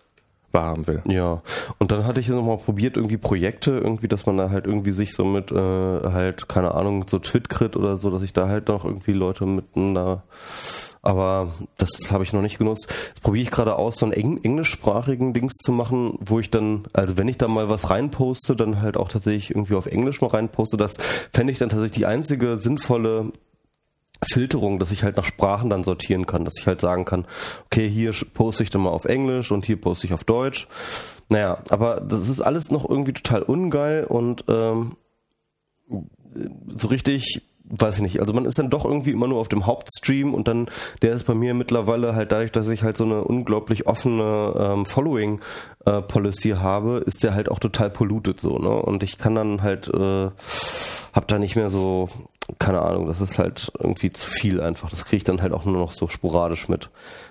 wahren 0.51 0.87
will. 0.87 1.01
Ja, 1.07 1.41
und 1.79 1.91
dann 1.91 2.05
hatte 2.05 2.19
ich 2.19 2.29
nochmal 2.29 2.57
probiert, 2.57 2.97
irgendwie 2.97 3.17
Projekte, 3.17 3.71
irgendwie, 3.71 4.07
dass 4.07 4.25
man 4.25 4.37
da 4.37 4.49
halt 4.49 4.65
irgendwie 4.65 4.91
sich 4.91 5.13
so 5.13 5.25
mit, 5.25 5.51
äh, 5.51 5.55
halt, 5.55 6.47
keine 6.47 6.73
Ahnung, 6.73 7.05
so 7.07 7.19
Twitcrit 7.19 7.75
oder 7.75 7.97
so, 7.97 8.09
dass 8.09 8.21
ich 8.21 8.33
da 8.33 8.47
halt 8.47 8.67
noch 8.67 8.85
irgendwie 8.85 9.13
Leute 9.13 9.45
miteinander 9.45 10.23
aber 11.05 11.53
das 11.77 12.11
habe 12.11 12.23
ich 12.23 12.33
noch 12.33 12.41
nicht 12.41 12.57
genutzt. 12.57 12.87
Jetzt 13.09 13.21
probiere 13.21 13.43
ich 13.43 13.51
gerade 13.51 13.75
aus, 13.75 13.97
so 13.97 14.07
einen 14.07 14.13
eng 14.13 14.39
englischsprachigen 14.43 15.33
Dings 15.33 15.53
zu 15.53 15.71
machen, 15.71 16.17
wo 16.19 16.39
ich 16.39 16.49
dann, 16.49 16.87
also 16.93 17.15
wenn 17.15 17.27
ich 17.27 17.37
da 17.37 17.47
mal 17.47 17.69
was 17.69 17.91
reinposte, 17.91 18.55
dann 18.55 18.81
halt 18.81 18.97
auch 18.97 19.07
tatsächlich 19.07 19.51
irgendwie 19.51 19.75
auf 19.75 19.85
Englisch 19.85 20.21
mal 20.21 20.31
reinposte. 20.31 20.77
Das 20.77 20.97
fände 21.31 21.53
ich 21.53 21.59
dann 21.59 21.69
tatsächlich 21.69 21.99
die 21.99 22.05
einzige 22.07 22.59
sinnvolle 22.59 23.31
Filterung, 24.25 24.79
dass 24.79 24.91
ich 24.91 25.03
halt 25.03 25.17
nach 25.17 25.25
Sprachen 25.25 25.69
dann 25.69 25.83
sortieren 25.83 26.25
kann, 26.25 26.45
dass 26.45 26.57
ich 26.59 26.67
halt 26.67 26.81
sagen 26.81 27.05
kann, 27.05 27.25
okay, 27.65 27.89
hier 27.89 28.11
poste 28.33 28.63
ich 28.63 28.69
dann 28.69 28.81
mal 28.81 28.89
auf 28.89 29.05
Englisch 29.05 29.51
und 29.51 29.65
hier 29.65 29.79
poste 29.79 30.07
ich 30.07 30.13
auf 30.13 30.23
Deutsch. 30.23 30.67
Naja, 31.29 31.59
aber 31.69 32.01
das 32.01 32.29
ist 32.29 32.41
alles 32.41 32.71
noch 32.71 32.87
irgendwie 32.87 33.13
total 33.13 33.41
ungeil 33.41 34.03
und 34.03 34.45
ähm, 34.47 34.95
so 36.75 36.87
richtig 36.87 37.41
weiß 37.67 37.95
ich 37.97 38.01
nicht, 38.01 38.19
also 38.19 38.33
man 38.33 38.45
ist 38.45 38.59
dann 38.59 38.69
doch 38.69 38.85
irgendwie 38.85 39.11
immer 39.11 39.27
nur 39.27 39.39
auf 39.39 39.47
dem 39.47 39.65
Hauptstream 39.65 40.33
und 40.33 40.47
dann, 40.47 40.67
der 41.01 41.13
ist 41.13 41.23
bei 41.23 41.33
mir 41.33 41.53
mittlerweile 41.53 42.15
halt 42.15 42.31
dadurch, 42.31 42.51
dass 42.51 42.69
ich 42.69 42.83
halt 42.83 42.95
so 42.95 43.05
eine 43.05 43.23
unglaublich 43.23 43.87
offene 43.87 44.53
ähm, 44.57 44.85
Following-Policy 44.85 46.51
äh, 46.51 46.55
habe, 46.55 46.97
ist 47.05 47.23
der 47.23 47.33
halt 47.33 47.49
auch 47.49 47.59
total 47.59 47.89
polluted 47.89 48.39
so, 48.39 48.59
ne? 48.59 48.69
Und 48.69 49.03
ich 49.03 49.17
kann 49.17 49.35
dann 49.35 49.63
halt, 49.63 49.87
äh, 49.87 50.29
hab 51.13 51.27
da 51.27 51.39
nicht 51.39 51.55
mehr 51.55 51.69
so, 51.69 52.09
keine 52.59 52.81
Ahnung, 52.81 53.07
das 53.07 53.21
ist 53.21 53.39
halt 53.39 53.71
irgendwie 53.79 54.11
zu 54.11 54.29
viel 54.29 54.61
einfach. 54.61 54.89
Das 54.89 55.05
kriege 55.05 55.17
ich 55.17 55.23
dann 55.23 55.41
halt 55.41 55.53
auch 55.53 55.65
nur 55.65 55.77
noch 55.77 55.93
so 55.93 56.07
sporadisch 56.07 56.69
mit. 56.69 56.89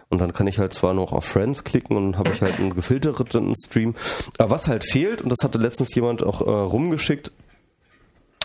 Und 0.08 0.20
dann 0.20 0.32
kann 0.32 0.46
ich 0.46 0.58
halt 0.58 0.72
zwar 0.72 0.92
noch 0.92 1.12
auf 1.12 1.24
Friends 1.24 1.64
klicken 1.64 1.96
und 1.96 2.18
habe 2.18 2.30
ich 2.30 2.42
halt 2.42 2.58
einen 2.58 2.74
gefilterten 2.74 3.54
Stream. 3.56 3.94
Aber 4.38 4.50
was 4.50 4.68
halt 4.68 4.84
fehlt, 4.84 5.22
und 5.22 5.30
das 5.30 5.44
hatte 5.44 5.58
letztens 5.58 5.94
jemand 5.94 6.22
auch 6.22 6.40
äh, 6.40 6.50
rumgeschickt, 6.50 7.32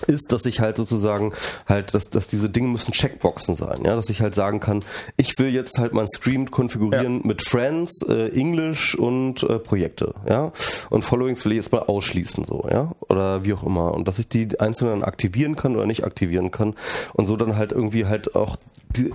ist, 0.08 0.32
dass 0.32 0.46
ich 0.46 0.60
halt 0.60 0.78
sozusagen 0.78 1.34
halt, 1.68 1.94
dass, 1.94 2.10
dass 2.10 2.28
diese 2.28 2.50
Dinge 2.50 2.70
müssen 2.70 2.92
Checkboxen 2.92 3.56
sein, 3.56 3.80
ja, 3.84 3.96
dass 3.96 4.10
ich 4.10 4.22
halt 4.22 4.36
sagen 4.36 4.60
kann, 4.60 4.80
ich 5.18 5.38
will 5.40 5.50
jetzt 5.50 5.78
halt 5.78 5.94
mein 5.94 6.08
Stream 6.14 6.52
konfigurieren 6.52 7.22
ja. 7.22 7.28
mit 7.28 7.42
Friends, 7.42 8.02
äh, 8.08 8.30
English 8.30 8.96
und 8.96 9.44
äh, 9.44 9.60
Projekte, 9.60 10.14
ja, 10.28 10.52
und 10.90 11.04
Followings 11.04 11.46
will 11.46 11.54
ich 11.54 11.58
jetzt 11.58 11.72
mal 11.72 11.80
ausschließen, 11.80 12.44
so, 12.44 12.68
ja, 12.72 12.92
oder 13.08 13.44
wie 13.46 13.54
auch 13.54 13.64
immer, 13.64 13.94
und 13.94 14.08
dass 14.08 14.20
ich 14.20 14.30
die 14.30 14.60
einzelnen 14.60 15.04
aktivieren 15.04 15.56
kann 15.56 15.76
oder 15.76 15.86
nicht 15.86 16.04
aktivieren 16.04 16.52
kann 16.52 16.76
und 17.14 17.26
so 17.26 17.36
dann 17.36 17.58
halt 17.58 17.72
irgendwie 17.72 18.06
halt 18.06 18.36
auch 18.36 18.58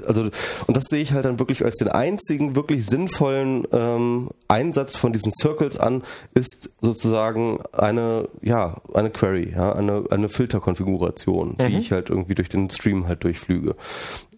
also 0.06 0.30
und 0.66 0.76
das 0.76 0.84
sehe 0.84 1.02
ich 1.02 1.12
halt 1.12 1.24
dann 1.24 1.38
wirklich 1.38 1.64
als 1.64 1.76
den 1.76 1.88
einzigen 1.88 2.54
wirklich 2.54 2.86
sinnvollen 2.86 3.66
ähm, 3.72 4.30
Einsatz 4.46 4.94
von 4.96 5.12
diesen 5.12 5.32
Circles 5.32 5.78
an, 5.78 6.02
ist 6.32 6.70
sozusagen 6.80 7.58
eine 7.72 8.28
ja 8.40 8.80
eine 8.92 9.10
Query, 9.10 9.52
ja 9.54 9.72
eine 9.72 10.04
eine 10.10 10.28
Filterkonfiguration, 10.28 11.56
mhm. 11.58 11.66
die 11.66 11.78
ich 11.78 11.92
halt 11.92 12.10
irgendwie 12.10 12.34
durch 12.34 12.48
den 12.48 12.70
Stream 12.70 13.08
halt 13.08 13.24
durchflüge 13.24 13.74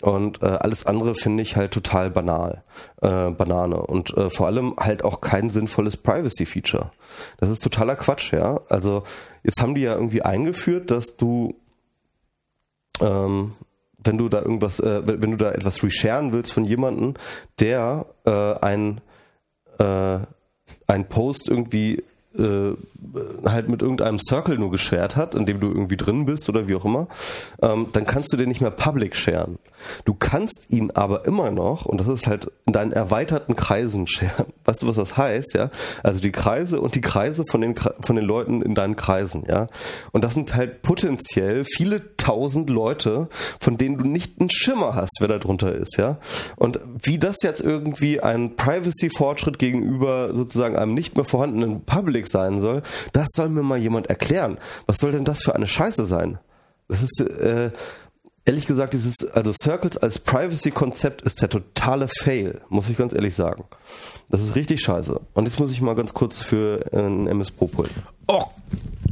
und 0.03 0.43
äh, 0.43 0.47
alles 0.47 0.87
andere 0.87 1.15
finde 1.15 1.43
ich 1.43 1.57
halt 1.57 1.73
total 1.73 2.11
banal, 2.11 2.63
äh, 3.03 3.31
Banane 3.31 3.81
und 3.83 4.17
äh, 4.17 4.31
vor 4.31 4.47
allem 4.47 4.75
halt 4.79 5.05
auch 5.05 5.21
kein 5.21 5.51
sinnvolles 5.51 5.97
Privacy-Feature. 5.97 6.91
Das 7.39 7.51
ist 7.51 7.63
totaler 7.63 7.97
Quatsch, 7.97 8.33
ja. 8.33 8.61
Also 8.69 9.03
jetzt 9.43 9.61
haben 9.61 9.75
die 9.75 9.83
ja 9.83 9.95
irgendwie 9.95 10.23
eingeführt, 10.23 10.91
dass 10.91 11.17
du 11.17 11.55
ähm, 13.01 13.53
wenn 14.07 14.19
du 14.19 14.29
da 14.29 14.39
irgendwas, 14.39 14.81
äh, 14.81 15.03
wenn 15.05 15.31
du 15.33 15.37
da 15.37 15.53
etwas 15.53 15.83
resharen 15.83 16.33
willst 16.33 16.53
von 16.53 16.65
jemandem, 16.65 17.15
der 17.61 18.07
äh, 18.25 18.55
ein, 18.61 19.01
äh, 19.79 20.19
ein 20.87 21.09
Post 21.09 21.49
irgendwie 21.49 22.03
äh, 22.39 22.77
halt 23.45 23.69
mit 23.69 23.83
irgendeinem 23.83 24.19
Circle 24.19 24.59
nur 24.59 24.71
geshared 24.71 25.17
hat, 25.17 25.35
in 25.35 25.47
dem 25.47 25.61
du 25.61 25.69
irgendwie 25.69 25.97
drin 25.97 26.27
bist 26.27 26.49
oder 26.49 26.69
wie 26.69 26.75
auch 26.75 26.85
immer, 26.85 27.09
ähm, 27.63 27.89
dann 27.93 28.07
kannst 28.07 28.33
du 28.33 28.37
den 28.37 28.49
nicht 28.49 28.61
mehr 28.61 28.71
public 28.71 29.17
sharen. 29.17 29.59
Du 30.05 30.15
kannst 30.15 30.67
ihn 30.71 30.91
aber 30.93 31.27
immer 31.27 31.51
noch, 31.51 31.87
und 31.87 32.01
das 32.01 32.09
ist 32.09 32.27
halt 32.27 32.51
in 32.67 32.73
deinen 32.73 32.93
erweiterten 32.93 33.57
Kreisen 33.57 34.07
sharen. 34.07 34.47
Weißt 34.65 34.83
du, 34.83 34.89
was 34.89 34.97
das 34.97 35.17
heißt, 35.17 35.55
ja? 35.55 35.71
Also 36.03 36.21
die 36.21 36.33
Kreise 36.33 36.81
und 36.81 36.95
die 36.95 37.01
Kreise 37.01 37.45
von 37.49 37.61
den, 37.61 37.75
von 37.77 38.17
den 38.17 38.25
Leuten 38.25 38.63
in 38.63 38.75
deinen 38.75 38.97
Kreisen, 38.97 39.45
ja? 39.49 39.69
Und 40.13 40.25
das 40.25 40.35
sind 40.35 40.55
halt 40.55 40.83
potenziell 40.83 41.65
viele 41.65 42.17
tausend 42.17 42.69
Leute, 42.71 43.29
von 43.61 43.77
denen 43.77 43.99
du 43.99 44.07
nicht 44.07 44.41
einen 44.41 44.51
Schimmer 44.51 44.95
hast, 44.95 45.19
wer 45.21 45.29
da 45.29 45.39
drunter 45.39 45.75
ist, 45.75 45.97
ja? 45.99 46.19
Und 46.57 46.81
wie 47.03 47.19
das 47.19 47.37
jetzt 47.43 47.61
irgendwie 47.61 48.21
ein 48.21 48.57
Privacy-Fortschritt 48.57 49.59
gegenüber 49.59 50.31
sozusagen 50.35 50.77
einem 50.77 50.95
nicht 50.95 51.17
mehr 51.17 51.25
vorhandenen 51.25 51.83
Public 51.85 52.26
sein 52.29 52.59
soll, 52.61 52.83
das 53.13 53.29
soll 53.35 53.49
mir 53.49 53.63
mal 53.63 53.79
jemand 53.79 54.09
erklären. 54.09 54.59
Was 54.87 54.99
soll 54.99 55.13
denn 55.13 55.25
das 55.25 55.43
für 55.43 55.55
eine 55.55 55.67
Scheiße 55.67 56.05
sein? 56.05 56.39
Das 56.89 57.03
ist, 57.03 57.21
äh, 57.21 57.71
ehrlich 58.47 58.67
gesagt, 58.67 58.95
dieses, 58.95 59.25
also 59.33 59.53
Circles 59.53 59.99
als 59.99 60.19
Privacy-Konzept 60.19 61.23
ist 61.23 61.43
der 61.43 61.51
totale 61.51 62.09
Fail, 62.09 62.61
muss 62.69 62.89
ich 62.89 62.97
ganz 62.97 63.13
ehrlich 63.13 63.35
sagen. 63.35 63.65
Das 64.31 64.41
ist 64.41 64.55
richtig 64.55 64.81
scheiße. 64.81 65.21
Und 65.35 65.45
jetzt 65.45 65.59
muss 65.59 65.73
ich 65.73 65.81
mal 65.81 65.95
ganz 65.95 66.15
kurz 66.15 66.39
für 66.39 66.85
ein 66.93 67.27
MS 67.27 67.51
Pro 67.51 67.67
pullen. 67.67 67.91
Oh, 68.29 68.43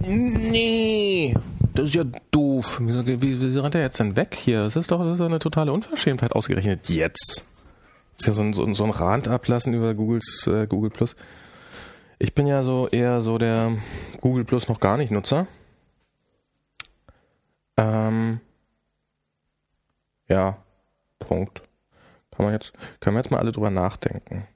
nee. 0.07 1.35
Das 1.75 1.87
ist 1.87 1.95
ja 1.95 2.05
doof. 2.31 2.81
Wie, 2.81 3.21
wie, 3.21 3.41
wie 3.41 3.59
rennt 3.59 3.75
er 3.75 3.83
jetzt 3.83 3.99
denn 3.99 4.17
weg 4.17 4.37
hier? 4.41 4.63
Das 4.63 4.77
ist 4.77 4.91
doch, 4.91 5.05
das 5.05 5.17
ist 5.17 5.21
eine 5.21 5.41
totale 5.41 5.73
Unverschämtheit 5.73 6.33
ausgerechnet 6.33 6.89
jetzt. 6.89 7.45
Das 8.17 8.21
ist 8.21 8.27
ja 8.29 8.33
so 8.33 8.43
ein, 8.43 8.53
so, 8.53 8.73
so 8.75 8.85
ein 8.85 8.91
Rand 8.91 9.27
ablassen 9.27 9.75
über 9.75 9.93
Googles, 9.95 10.47
äh, 10.47 10.69
Google 10.69 10.91
Plus. 10.91 11.17
Ich 12.19 12.35
bin 12.35 12.47
ja 12.47 12.63
so 12.63 12.89
eher 12.89 13.21
so 13.21 13.39
der 13.39 13.73
Google 14.21 14.45
Plus 14.45 14.69
noch 14.69 14.81
gar 14.81 14.97
nicht 14.97 15.11
Nutzer. 15.11 15.47
Ähm, 17.77 18.41
ja, 20.29 20.57
Punkt. 21.19 21.63
Kann 22.31 22.47
man 22.47 22.53
jetzt, 22.53 22.73
können 23.01 23.17
wir 23.17 23.21
jetzt 23.21 23.31
mal 23.31 23.39
alle 23.39 23.53
drüber 23.53 23.71
nachdenken. 23.71 24.47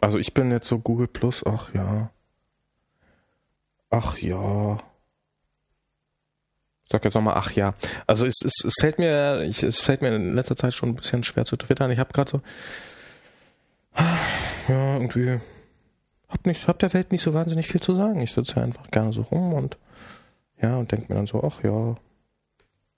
Also 0.00 0.18
ich 0.18 0.34
bin 0.34 0.50
jetzt 0.50 0.68
so 0.68 0.78
Google 0.78 1.08
Plus, 1.08 1.44
ach 1.44 1.72
ja. 1.74 2.10
Ach 3.90 4.18
ja. 4.18 4.76
Ich 6.84 6.92
sag 6.92 7.04
jetzt 7.04 7.14
nochmal, 7.14 7.34
ach 7.36 7.52
ja. 7.52 7.74
Also 8.06 8.26
es, 8.26 8.36
es, 8.44 8.64
es 8.64 8.74
fällt 8.80 8.98
mir, 8.98 9.42
ich, 9.42 9.62
es 9.62 9.80
fällt 9.80 10.02
mir 10.02 10.14
in 10.14 10.34
letzter 10.34 10.56
Zeit 10.56 10.74
schon 10.74 10.90
ein 10.90 10.94
bisschen 10.94 11.22
schwer 11.22 11.44
zu 11.44 11.56
twittern. 11.56 11.90
Ich 11.90 11.98
habe 11.98 12.12
gerade 12.12 12.30
so, 12.30 12.42
ja, 14.68 14.94
irgendwie 14.94 15.40
hab 16.28 16.46
nicht, 16.46 16.68
hab 16.68 16.78
der 16.78 16.92
Welt 16.92 17.12
nicht 17.12 17.22
so 17.22 17.34
wahnsinnig 17.34 17.66
viel 17.66 17.80
zu 17.80 17.94
sagen. 17.94 18.20
Ich 18.20 18.32
sitze 18.32 18.62
einfach 18.62 18.86
gerne 18.90 19.12
so 19.12 19.22
rum 19.22 19.54
und 19.54 19.78
ja, 20.60 20.76
und 20.76 20.90
denke 20.92 21.06
mir 21.08 21.16
dann 21.16 21.26
so, 21.26 21.42
ach 21.42 21.62
ja, 21.62 21.94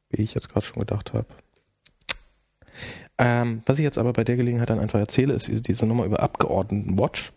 wie 0.08 0.22
ich 0.22 0.34
jetzt 0.34 0.48
gerade 0.48 0.66
schon 0.66 0.80
gedacht 0.80 1.12
habe. 1.12 1.26
Ähm, 3.18 3.62
was 3.66 3.78
ich 3.78 3.84
jetzt 3.84 3.98
aber 3.98 4.12
bei 4.12 4.24
der 4.24 4.36
Gelegenheit 4.36 4.70
dann 4.70 4.80
einfach 4.80 4.98
erzähle, 4.98 5.34
ist 5.34 5.68
diese 5.68 5.86
Nummer 5.86 6.04
über 6.06 6.20
Abgeordnetenwatch. 6.20 7.32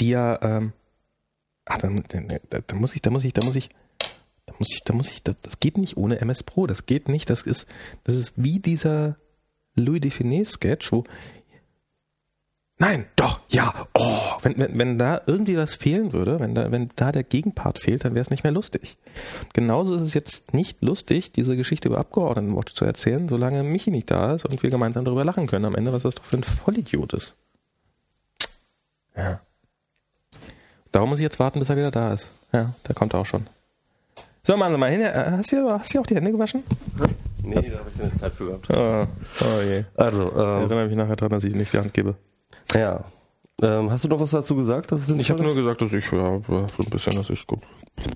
Die 0.00 0.10
ja, 0.10 0.38
ähm, 0.42 0.72
ach, 1.64 1.78
da, 1.78 1.88
da, 1.88 2.58
da 2.66 2.76
muss 2.76 2.94
ich, 2.94 3.02
da 3.02 3.10
muss 3.10 3.24
ich, 3.24 3.32
da 3.32 3.44
muss 3.44 3.56
ich, 3.56 3.70
da 4.44 4.54
muss 4.58 4.68
ich, 4.74 4.84
da 4.84 4.94
muss 4.94 5.10
ich, 5.10 5.22
das, 5.22 5.36
das 5.40 5.60
geht 5.60 5.78
nicht 5.78 5.96
ohne 5.96 6.20
MS 6.20 6.42
Pro, 6.42 6.66
das 6.66 6.84
geht 6.84 7.08
nicht, 7.08 7.30
das 7.30 7.42
ist, 7.42 7.66
das 8.04 8.14
ist 8.14 8.34
wie 8.36 8.58
dieser 8.58 9.16
Louis 9.76 10.00
Define 10.00 10.44
Sketch, 10.44 10.92
wo 10.92 11.04
Nein, 12.84 13.06
doch, 13.16 13.40
ja. 13.48 13.72
Oh, 13.94 14.36
wenn, 14.42 14.58
wenn, 14.58 14.78
wenn 14.78 14.98
da 14.98 15.22
irgendwie 15.26 15.56
was 15.56 15.74
fehlen 15.74 16.12
würde, 16.12 16.38
wenn 16.38 16.54
da, 16.54 16.70
wenn 16.70 16.90
da 16.96 17.12
der 17.12 17.24
Gegenpart 17.24 17.78
fehlt, 17.78 18.04
dann 18.04 18.14
wäre 18.14 18.20
es 18.20 18.28
nicht 18.28 18.44
mehr 18.44 18.52
lustig. 18.52 18.98
Genauso 19.54 19.94
ist 19.94 20.02
es 20.02 20.12
jetzt 20.12 20.52
nicht 20.52 20.82
lustig, 20.82 21.32
diese 21.32 21.56
Geschichte 21.56 21.88
über 21.88 21.96
Abgeordnetenwatch 21.96 22.74
zu 22.74 22.84
erzählen, 22.84 23.26
solange 23.26 23.62
Michi 23.62 23.90
nicht 23.90 24.10
da 24.10 24.34
ist 24.34 24.44
und 24.44 24.62
wir 24.62 24.68
gemeinsam 24.68 25.06
darüber 25.06 25.24
lachen 25.24 25.46
können 25.46 25.64
am 25.64 25.76
Ende, 25.76 25.94
was 25.94 26.02
das 26.02 26.14
doch 26.14 26.24
für 26.24 26.36
ein 26.36 26.42
Vollidiot 26.42 27.14
ist. 27.14 27.36
Ja. 29.16 29.40
Darum 30.92 31.08
muss 31.08 31.20
ich 31.20 31.24
jetzt 31.24 31.38
warten, 31.38 31.60
bis 31.60 31.70
er 31.70 31.78
wieder 31.78 31.90
da 31.90 32.12
ist. 32.12 32.32
Ja, 32.52 32.74
der 32.86 32.94
kommt 32.94 33.14
auch 33.14 33.24
schon. 33.24 33.46
So, 34.42 34.58
machen 34.58 34.72
Sie 34.72 34.78
mal 34.78 34.90
hin. 34.90 35.00
Äh, 35.00 35.36
hast 35.38 35.52
du, 35.52 35.70
hast 35.70 35.94
du 35.94 36.00
auch 36.00 36.06
die 36.06 36.16
Hände 36.16 36.32
gewaschen? 36.32 36.62
Nee, 37.42 37.54
da 37.54 37.78
habe 37.78 37.90
ich 37.94 37.98
keine 37.98 38.12
Zeit 38.12 38.32
für 38.34 38.44
gehabt. 38.44 38.68
Oh, 38.68 39.06
oh 39.40 39.62
je. 39.62 39.84
Also, 39.96 40.24
ähm, 40.24 40.64
ich 40.64 40.70
erinnere 40.70 40.86
mich 40.88 40.96
nachher 40.96 41.16
dran, 41.16 41.30
dass 41.30 41.44
ich 41.44 41.54
nicht 41.54 41.72
die 41.72 41.78
Hand 41.78 41.94
gebe. 41.94 42.14
Ja. 42.74 43.04
Ähm, 43.62 43.90
hast 43.90 44.04
du 44.04 44.08
noch 44.08 44.20
was 44.20 44.30
dazu 44.30 44.56
gesagt? 44.56 44.92
ich 44.92 45.30
habe 45.30 45.42
nur 45.42 45.54
gesagt, 45.54 45.80
dass 45.80 45.92
ich 45.92 46.10
ja, 46.10 46.40
so 46.46 46.56
ein 46.56 46.90
bisschen, 46.90 47.14
dass 47.14 47.30
ich 47.30 47.46
gut. 47.46 47.60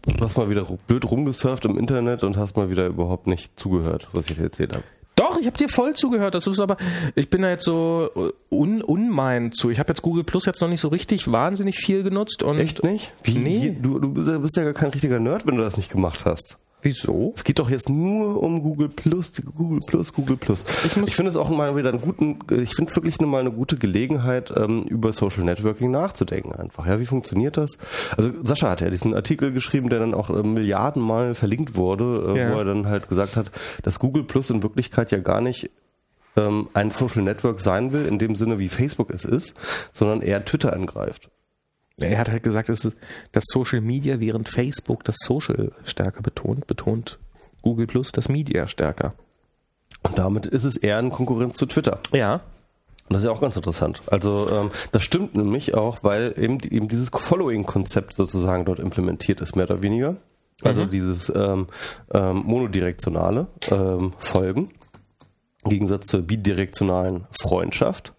Du 0.05 0.25
hast 0.25 0.37
mal 0.37 0.51
wieder 0.51 0.67
blöd 0.87 1.09
rumgesurft 1.09 1.65
im 1.65 1.79
Internet 1.79 2.25
und 2.25 2.37
hast 2.37 2.57
mal 2.57 2.71
wieder 2.71 2.87
überhaupt 2.87 3.29
nicht 3.29 3.59
zugehört, 3.59 4.09
was 4.13 4.29
ich 4.31 4.37
dir 4.37 4.45
erzählt 4.45 4.75
habe. 4.75 4.85
Doch, 5.15 5.37
ich 5.39 5.47
habe 5.47 5.57
dir 5.57 5.69
voll 5.69 5.95
zugehört. 5.95 6.37
Das 6.37 6.47
ist 6.47 6.61
aber, 6.61 6.77
ich 7.17 7.29
bin 7.29 7.43
da 7.43 7.51
jetzt 7.51 7.65
so 7.65 8.09
äh, 8.15 8.55
un, 8.55 8.83
unmein 8.83 9.51
zu. 9.53 9.69
Ich 9.69 9.81
habe 9.81 9.89
jetzt 9.89 10.03
Google 10.03 10.23
Plus 10.23 10.47
jetzt 10.47 10.61
noch 10.61 10.69
nicht 10.69 10.81
so 10.81 10.89
richtig 10.89 11.31
wahnsinnig 11.31 11.77
viel 11.77 12.05
genutzt 12.05 12.45
und 12.45 12.59
echt 12.59 12.85
nicht? 12.85 13.13
Wie? 13.25 13.39
Nee, 13.39 13.77
du, 13.81 13.99
du 13.99 14.13
bist 14.13 14.57
ja 14.57 14.63
gar 14.63 14.75
kein 14.75 14.91
richtiger 14.91 15.19
Nerd, 15.19 15.47
wenn 15.47 15.57
du 15.57 15.63
das 15.63 15.77
nicht 15.77 15.91
gemacht 15.91 16.25
hast. 16.25 16.59
Wieso? 16.81 17.33
Es 17.35 17.43
geht 17.43 17.59
doch 17.59 17.71
jetzt 17.71 17.89
nur 17.89 18.41
um 18.41 18.63
Google 18.63 18.89
Plus, 18.89 19.33
Google 19.57 19.81
Plus, 19.85 20.13
Google 20.13 20.37
Plus. 20.37 20.65
Ich, 20.87 20.97
ich 20.97 21.17
finde 21.17 21.31
es 21.31 21.37
auch 21.37 21.49
mal 21.49 21.75
wieder 21.75 21.89
einen 21.89 22.01
guten, 22.01 22.39
ich 22.51 22.77
finde 22.77 22.91
es 22.91 22.97
wirklich 22.97 23.21
mal 23.21 23.41
eine 23.41 23.51
gute 23.51 23.77
Gelegenheit, 23.77 24.53
ähm, 24.57 24.85
über 24.85 25.13
Social 25.13 25.43
Networking 25.43 25.91
nachzudenken 25.91 26.53
einfach. 26.53 26.87
Ja, 26.87 27.01
wie 27.01 27.07
funktioniert 27.07 27.57
das? 27.57 27.79
Also 28.17 28.31
Sascha 28.45 28.71
hat 28.71 28.81
ja 28.81 28.91
diesen 28.91 29.13
Artikel 29.13 29.53
geschrieben, 29.53 29.89
der 29.89 29.99
dann 29.99 30.15
auch 30.15 30.31
äh, 30.31 30.43
Milliardenmal 30.43 31.35
verlinkt 31.35 31.75
wurde, 31.75 32.35
äh, 32.35 32.39
ja. 32.39 32.53
wo 32.53 32.59
er 32.59 32.65
dann 32.65 32.87
halt 32.87 33.09
gesagt 33.09 33.37
hat, 33.37 33.51
dass 33.83 33.99
Google 33.99 34.23
Plus 34.23 34.51
in 34.51 34.63
Wirklichkeit 34.63 35.11
ja 35.11 35.19
gar 35.19 35.41
nicht 35.41 35.71
ähm, 36.37 36.69
ein 36.75 36.93
Social 36.93 37.23
Network 37.23 37.59
sein 37.59 37.93
will, 37.93 38.07
in 38.07 38.19
dem 38.19 38.37
Sinne 38.37 38.61
wie 38.61 38.69
Facebook 38.69 39.11
es 39.11 39.25
ist, 39.25 39.55
sondern 39.91 40.23
eher 40.23 40.45
Twitter 40.45 40.73
angreift. 40.73 41.29
Er 42.01 42.19
hat 42.19 42.31
halt 42.31 42.43
gesagt, 42.43 42.69
es 42.69 42.85
ist 42.85 42.97
das 43.33 43.45
Social 43.49 43.81
Media, 43.81 44.21
während 44.21 44.49
Facebook 44.49 45.05
das 45.05 45.17
Social 45.19 45.73
stärker 45.85 46.23
betont, 46.23 46.67
betont 46.67 47.19
Google 47.63 47.87
Plus 47.87 48.13
das 48.13 48.29
Media 48.29 48.67
stärker. 48.67 49.15
Und 50.03 50.19
damit 50.19 50.47
ist 50.47 50.65
es 50.65 50.77
eher 50.77 50.99
eine 50.99 51.11
Konkurrenz 51.11 51.57
zu 51.57 51.67
Twitter. 51.67 51.99
Ja. 52.13 52.41
Das 53.09 53.23
ist 53.23 53.25
ja 53.25 53.33
auch 53.33 53.41
ganz 53.41 53.57
interessant. 53.57 54.03
Also 54.07 54.49
ähm, 54.51 54.71
das 54.93 55.03
stimmt 55.03 55.35
nämlich 55.35 55.75
auch, 55.75 56.05
weil 56.05 56.35
eben, 56.37 56.59
eben 56.61 56.89
dieses 56.89 57.09
Following-Konzept 57.09 58.15
sozusagen 58.15 58.65
dort 58.65 58.79
implementiert 58.79 59.41
ist, 59.41 59.57
mehr 59.57 59.65
oder 59.65 59.83
weniger. 59.83 60.17
Also 60.63 60.85
mhm. 60.85 60.91
dieses 60.91 61.33
ähm, 61.35 61.69
ähm, 62.13 62.43
monodirektionale 62.45 63.47
ähm, 63.71 64.13
Folgen. 64.19 64.71
Im 65.65 65.71
Gegensatz 65.71 66.07
zur 66.07 66.23
bidirektionalen 66.23 67.27
Freundschaft. 67.31 68.13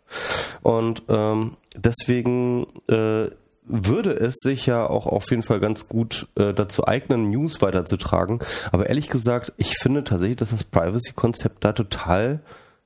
Und 0.61 1.03
ähm, 1.07 1.57
deswegen 1.75 2.65
äh, 2.87 3.29
würde 3.69 4.11
es 4.11 4.35
sich 4.39 4.65
ja 4.65 4.87
auch 4.87 5.05
auf 5.05 5.29
jeden 5.29 5.43
Fall 5.43 5.59
ganz 5.59 5.87
gut 5.87 6.27
äh, 6.35 6.53
dazu 6.53 6.87
eignen, 6.87 7.29
News 7.29 7.61
weiterzutragen. 7.61 8.39
Aber 8.71 8.89
ehrlich 8.89 9.09
gesagt, 9.09 9.53
ich 9.57 9.77
finde 9.77 10.03
tatsächlich, 10.03 10.37
dass 10.37 10.49
das 10.49 10.63
Privacy-Konzept 10.63 11.63
da 11.63 11.71
total 11.71 12.41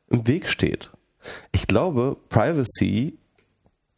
im 0.09 0.27
Weg 0.27 0.49
steht. 0.49 0.91
Ich 1.53 1.67
glaube, 1.67 2.17
Privacy 2.29 3.17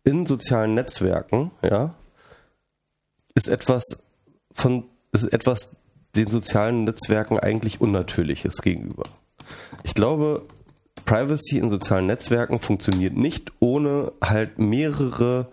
in 0.04 0.28
sozialen 0.28 0.76
Netzwerken, 0.76 1.52
ja, 1.64 1.96
ist 3.34 3.50
etwas 3.50 3.84
von, 4.52 4.86
ist 5.12 5.26
etwas 5.34 5.72
den 6.16 6.30
sozialen 6.30 6.84
Netzwerken 6.86 7.40
eigentlich 7.40 7.82
Unnatürliches 7.82 8.62
gegenüber. 8.62 9.04
Ich 9.84 9.96
glaube, 9.96 10.44
Privacy 11.06 11.58
in 11.58 11.70
sozialen 11.70 12.06
Netzwerken 12.06 12.60
funktioniert 12.60 13.18
nicht 13.18 13.52
ohne 13.60 14.12
halt 14.22 14.60
mehrere 14.60 15.50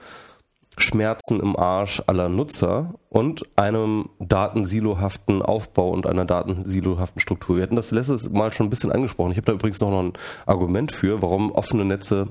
Schmerzen 0.83 1.41
im 1.41 1.57
Arsch 1.57 2.03
aller 2.07 2.29
Nutzer 2.29 2.95
und 3.09 3.45
einem 3.57 4.11
datensilohaften 4.19 5.43
Aufbau 5.43 5.91
und 5.91 6.07
einer 6.07 6.25
datensilohaften 6.25 7.21
Struktur. 7.21 7.57
Wir 7.57 7.63
hatten 7.63 7.77
das 7.77 7.91
letztes 7.91 8.31
Mal 8.31 8.53
schon 8.53 8.67
ein 8.67 8.71
bisschen 8.71 8.93
angesprochen. 8.93 9.33
Ich 9.33 9.39
habe 9.39 9.47
da 9.47 9.53
übrigens 9.53 9.81
noch 9.81 9.99
ein 9.99 10.13
Argument 10.47 10.93
für, 10.93 11.23
warum 11.23 11.53
offene 11.53 11.85
Netze 11.85 12.29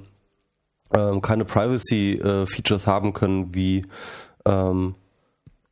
ähm, 0.93 1.21
keine 1.21 1.45
Privacy-Features 1.45 2.83
äh, 2.83 2.87
haben 2.87 3.13
können 3.13 3.55
wie 3.55 3.83
ähm, 4.45 4.95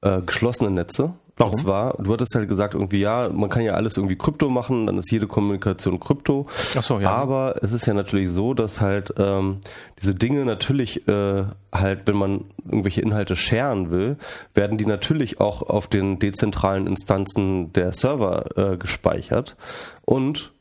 äh, 0.02 0.22
geschlossene 0.22 0.72
Netze. 0.72 1.14
Warum? 1.40 1.54
Und 1.54 1.58
zwar, 1.62 1.94
du 1.98 2.12
hattest 2.12 2.36
halt 2.36 2.50
gesagt, 2.50 2.74
irgendwie, 2.74 3.00
ja, 3.00 3.30
man 3.30 3.50
kann 3.50 3.64
ja 3.64 3.74
alles 3.74 3.96
irgendwie 3.96 4.18
Krypto 4.18 4.50
machen, 4.50 4.88
dann 4.88 4.98
ist 4.98 5.10
jede 5.10 5.26
Kommunikation 5.26 5.98
Krypto. 5.98 6.48
Ach 6.78 6.84
so, 6.84 7.00
ja. 7.00 7.12
Aber 7.12 7.56
es 7.62 7.72
ist 7.72 7.86
ja 7.86 7.94
natürlich 7.94 8.30
so, 8.30 8.54
dass 8.54 8.82
halt 8.82 9.14
ähm, 9.18 9.60
diese 10.02 10.16
Dinge 10.16 10.44
natürlich 10.44 11.08
äh, 11.08 11.46
halt, 11.72 12.08
wenn 12.08 12.18
man 12.18 12.44
irgendwelche 12.66 13.00
Inhalte 13.00 13.38
scheren 13.38 13.90
will, 13.90 14.18
werden 14.54 14.78
die 14.78 14.86
natürlich 14.86 15.40
auch 15.40 15.62
auf 15.62 15.88
den 15.88 16.20
dezentralen 16.20 16.88
Instanzen 16.88 17.72
der 17.72 17.94
Server 17.94 18.58
äh, 18.58 18.78
gespeichert. 18.78 19.56
Und 20.04 20.52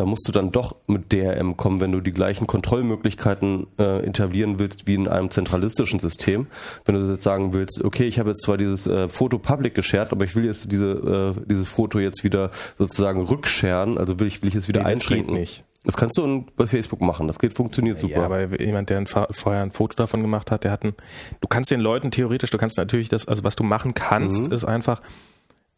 da 0.00 0.06
musst 0.06 0.26
du 0.26 0.32
dann 0.32 0.50
doch 0.50 0.76
mit 0.86 1.12
DRM 1.12 1.58
kommen, 1.58 1.82
wenn 1.82 1.92
du 1.92 2.00
die 2.00 2.14
gleichen 2.14 2.46
Kontrollmöglichkeiten 2.46 3.66
äh, 3.78 4.06
etablieren 4.06 4.58
willst 4.58 4.86
wie 4.86 4.94
in 4.94 5.06
einem 5.06 5.30
zentralistischen 5.30 6.00
System. 6.00 6.46
Wenn 6.86 6.94
du 6.94 7.06
jetzt 7.06 7.22
sagen 7.22 7.52
willst, 7.52 7.84
okay, 7.84 8.04
ich 8.04 8.18
habe 8.18 8.30
jetzt 8.30 8.40
zwar 8.40 8.56
dieses 8.56 8.86
äh, 8.86 9.10
Foto 9.10 9.38
public 9.38 9.74
geshared, 9.74 10.10
aber 10.10 10.24
ich 10.24 10.34
will 10.34 10.46
jetzt 10.46 10.72
diese, 10.72 11.34
äh, 11.36 11.44
dieses 11.44 11.68
Foto 11.68 11.98
jetzt 11.98 12.24
wieder 12.24 12.50
sozusagen 12.78 13.20
rückscheren, 13.20 13.98
also 13.98 14.18
will 14.18 14.26
ich, 14.26 14.40
will 14.40 14.48
ich 14.48 14.54
es 14.54 14.68
wieder 14.68 14.84
nee, 14.84 14.92
einschränken. 14.92 15.34
Das 15.34 15.38
nicht. 15.38 15.64
Das 15.84 15.98
kannst 15.98 16.16
du 16.16 16.46
bei 16.56 16.66
Facebook 16.66 17.02
machen. 17.02 17.26
Das 17.26 17.38
geht, 17.38 17.52
funktioniert 17.52 17.98
super. 17.98 18.20
Ja, 18.20 18.24
aber 18.24 18.58
jemand, 18.58 18.88
der 18.88 18.96
ein, 18.96 19.06
vorher 19.06 19.60
ein 19.60 19.70
Foto 19.70 19.96
davon 19.96 20.22
gemacht 20.22 20.50
hat, 20.50 20.64
der 20.64 20.72
hat 20.72 20.82
ein, 20.82 20.94
du 21.42 21.48
kannst 21.48 21.70
den 21.70 21.80
Leuten 21.80 22.10
theoretisch, 22.10 22.48
du 22.48 22.56
kannst 22.56 22.78
natürlich 22.78 23.10
das, 23.10 23.28
also 23.28 23.44
was 23.44 23.54
du 23.54 23.64
machen 23.64 23.92
kannst, 23.92 24.46
mhm. 24.46 24.52
ist 24.52 24.64
einfach 24.64 25.02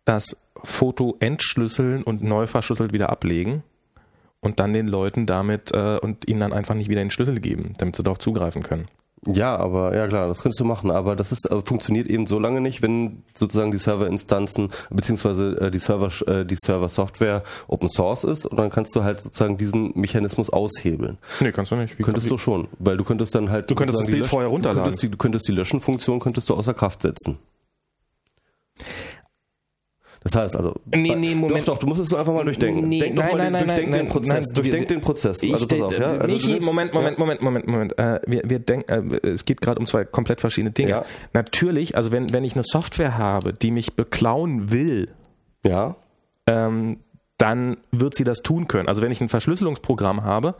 das 0.04 0.36
Foto 0.62 1.16
entschlüsseln 1.18 2.04
und 2.04 2.22
neu 2.22 2.46
verschlüsselt 2.46 2.92
wieder 2.92 3.10
ablegen 3.10 3.64
und 4.42 4.60
dann 4.60 4.74
den 4.74 4.88
Leuten 4.88 5.24
damit 5.24 5.72
äh, 5.72 5.98
und 6.02 6.28
ihnen 6.28 6.40
dann 6.40 6.52
einfach 6.52 6.74
nicht 6.74 6.90
wieder 6.90 7.00
den 7.00 7.10
Schlüssel 7.10 7.40
geben, 7.40 7.72
damit 7.78 7.96
sie 7.96 8.02
darauf 8.02 8.18
zugreifen 8.18 8.62
können. 8.62 8.88
Ja, 9.24 9.56
aber 9.56 9.94
ja 9.94 10.08
klar, 10.08 10.26
das 10.26 10.42
könntest 10.42 10.58
du 10.58 10.64
machen, 10.64 10.90
aber 10.90 11.14
das 11.14 11.30
ist 11.30 11.48
äh, 11.48 11.60
funktioniert 11.64 12.08
eben 12.08 12.26
so 12.26 12.40
lange 12.40 12.60
nicht, 12.60 12.82
wenn 12.82 13.22
sozusagen 13.36 13.70
die 13.70 13.78
Serverinstanzen 13.78 14.68
beziehungsweise 14.90 15.60
äh, 15.60 15.70
die 15.70 15.78
Server 15.78 16.10
äh, 16.26 16.44
die 16.44 16.56
Server-Software 16.56 17.44
Open 17.68 17.88
Source 17.88 18.24
ist 18.24 18.46
und 18.46 18.56
dann 18.56 18.70
kannst 18.70 18.96
du 18.96 19.04
halt 19.04 19.20
sozusagen 19.20 19.56
diesen 19.56 19.92
Mechanismus 19.94 20.50
aushebeln. 20.50 21.18
Nee, 21.38 21.52
kannst 21.52 21.70
du 21.70 21.76
nicht. 21.76 22.00
Wie 22.00 22.02
könntest 22.02 22.28
du 22.28 22.36
schon, 22.36 22.66
weil 22.80 22.96
du 22.96 23.04
könntest 23.04 23.32
dann 23.36 23.48
halt 23.48 23.70
du 23.70 23.76
könntest 23.76 24.00
das 24.00 24.06
Bild 24.08 24.26
vorher 24.26 24.50
runterladen. 24.50 24.82
Du 24.82 24.84
könntest 24.86 25.02
die, 25.04 25.10
du 25.10 25.16
könntest 25.16 25.46
die 25.46 25.52
Löschenfunktion 25.52 26.18
könntest 26.18 26.50
du 26.50 26.54
außer 26.54 26.74
Kraft 26.74 27.02
setzen. 27.02 27.38
Das 30.24 30.36
heißt 30.36 30.56
also. 30.56 30.74
Nee, 30.94 31.14
nee, 31.16 31.34
Moment. 31.34 31.66
Doch, 31.66 31.74
doch, 31.74 31.78
du 31.80 31.86
musst 31.86 32.00
es 32.00 32.08
so 32.08 32.16
einfach 32.16 32.32
mal 32.32 32.44
durchdenken. 32.44 32.88
Nee, 32.88 33.00
Denk 33.00 33.16
nein, 33.16 33.36
nein, 33.36 33.52
nein, 33.52 33.66
durchdenk 33.66 33.90
nein, 33.90 34.00
den 34.00 34.08
Prozess. 34.08 34.46
Nein, 34.46 34.54
durchdenk 34.54 34.88
den 34.88 35.00
Prozess. 35.00 35.42
Also 35.42 35.66
pass 35.66 35.80
auf, 35.80 35.98
ja? 35.98 36.06
Also 36.12 36.48
nicht, 36.48 36.62
Moment, 36.62 36.94
Moment, 36.94 37.18
Moment, 37.18 37.42
Moment, 37.42 37.66
Moment. 37.66 37.98
Äh, 37.98 38.20
wir, 38.26 38.42
wir 38.44 38.58
denken, 38.60 38.90
äh, 38.90 39.28
es 39.28 39.44
geht 39.44 39.60
gerade 39.60 39.80
um 39.80 39.86
zwei 39.86 40.04
komplett 40.04 40.40
verschiedene 40.40 40.70
Dinge. 40.70 40.90
Ja. 40.90 41.04
Natürlich, 41.32 41.96
also 41.96 42.12
wenn, 42.12 42.32
wenn 42.32 42.44
ich 42.44 42.54
eine 42.54 42.62
Software 42.62 43.18
habe, 43.18 43.52
die 43.52 43.70
mich 43.70 43.94
beklauen 43.94 44.70
will, 44.70 45.08
ja. 45.64 45.96
Ähm, 46.46 46.98
dann 47.38 47.78
wird 47.90 48.14
sie 48.14 48.24
das 48.24 48.42
tun 48.42 48.68
können. 48.68 48.88
Also 48.88 49.02
wenn 49.02 49.10
ich 49.10 49.20
ein 49.20 49.28
Verschlüsselungsprogramm 49.28 50.22
habe, 50.22 50.54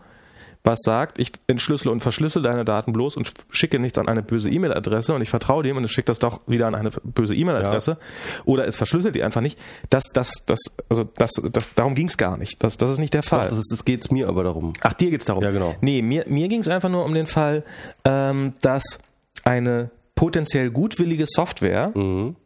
was 0.65 0.79
sagt, 0.83 1.19
ich 1.19 1.33
entschlüssele 1.49 1.91
und 1.91 2.01
verschlüssel 2.01 2.43
deine 2.43 2.65
Daten 2.65 2.93
bloß 2.93 3.17
und 3.17 3.33
schicke 3.51 3.79
nichts 3.81 3.99
an 3.99 4.09
eine 4.09 4.23
böse 4.23 4.49
E-Mail-Adresse 4.49 5.13
und 5.13 5.21
ich 5.21 5.29
vertraue 5.31 5.65
dem 5.65 5.77
und 5.77 5.85
es 5.85 5.91
schickt 5.91 6.09
das 6.09 6.21
doch 6.21 6.41
wieder 6.47 6.69
an 6.69 6.75
eine 6.75 6.91
böse 6.91 7.35
E-Mail-Adresse 7.35 7.93
ja. 7.93 8.43
oder 8.45 8.67
es 8.67 8.77
verschlüsselt 8.77 9.17
die 9.17 9.25
einfach 9.25 9.41
nicht. 9.41 9.59
Das, 9.91 10.05
das, 10.13 10.31
das, 10.47 10.61
also 10.89 11.05
das, 11.17 11.33
das, 11.51 11.75
darum 11.75 11.95
ging 11.95 12.07
es 12.07 12.17
gar 12.17 12.37
nicht. 12.37 12.63
Das, 12.63 12.79
das 12.79 12.93
ist 12.93 12.99
nicht 12.99 13.15
der 13.15 13.25
Fall. 13.25 13.49
Doch, 13.49 13.57
das, 13.57 13.67
das 13.71 13.85
geht 13.85 14.13
mir 14.13 14.29
aber 14.29 14.45
darum. 14.45 14.73
Ach, 14.83 14.93
dir 14.93 15.11
geht's 15.11 15.25
darum. 15.25 15.43
Ja, 15.43 15.51
genau. 15.51 15.75
Nee, 15.81 16.01
mir, 16.01 16.25
mir 16.29 16.49
ging 16.49 16.61
es 16.61 16.69
einfach 16.69 16.89
nur 16.89 17.05
um 17.05 17.15
den 17.15 17.27
Fall, 17.27 17.65
ähm, 18.05 18.55
dass 18.61 19.01
eine 19.45 19.91
potenziell 20.15 20.71
gutwillige 20.71 21.27
Software 21.27 21.91
mhm. 21.97 22.37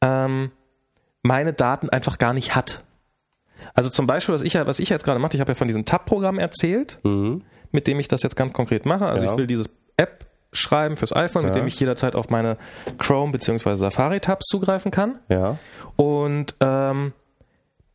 ähm, 0.00 0.50
meine 1.22 1.52
Daten 1.52 1.90
einfach 1.90 2.16
gar 2.16 2.32
nicht 2.32 2.54
hat. 2.56 2.82
Also 3.74 3.90
zum 3.90 4.06
Beispiel, 4.06 4.34
was 4.34 4.42
ich, 4.42 4.54
was 4.54 4.78
ich 4.78 4.88
jetzt 4.88 5.04
gerade 5.04 5.18
mache, 5.18 5.34
ich 5.34 5.40
habe 5.40 5.52
ja 5.52 5.56
von 5.56 5.68
diesem 5.68 5.84
Tab-Programm 5.84 6.38
erzählt, 6.38 6.98
mhm. 7.02 7.42
mit 7.72 7.86
dem 7.86 8.00
ich 8.00 8.08
das 8.08 8.22
jetzt 8.22 8.36
ganz 8.36 8.52
konkret 8.52 8.86
mache. 8.86 9.06
Also 9.06 9.24
ja. 9.24 9.32
ich 9.32 9.38
will 9.38 9.46
dieses 9.46 9.70
App 9.96 10.26
schreiben 10.52 10.96
fürs 10.96 11.14
iPhone, 11.14 11.42
ja. 11.42 11.48
mit 11.48 11.56
dem 11.56 11.66
ich 11.66 11.78
jederzeit 11.78 12.14
auf 12.14 12.30
meine 12.30 12.56
Chrome 12.98 13.32
bzw. 13.32 13.76
Safari-Tabs 13.76 14.46
zugreifen 14.46 14.90
kann. 14.90 15.18
Ja. 15.28 15.58
Und 15.96 16.54
ähm, 16.60 17.12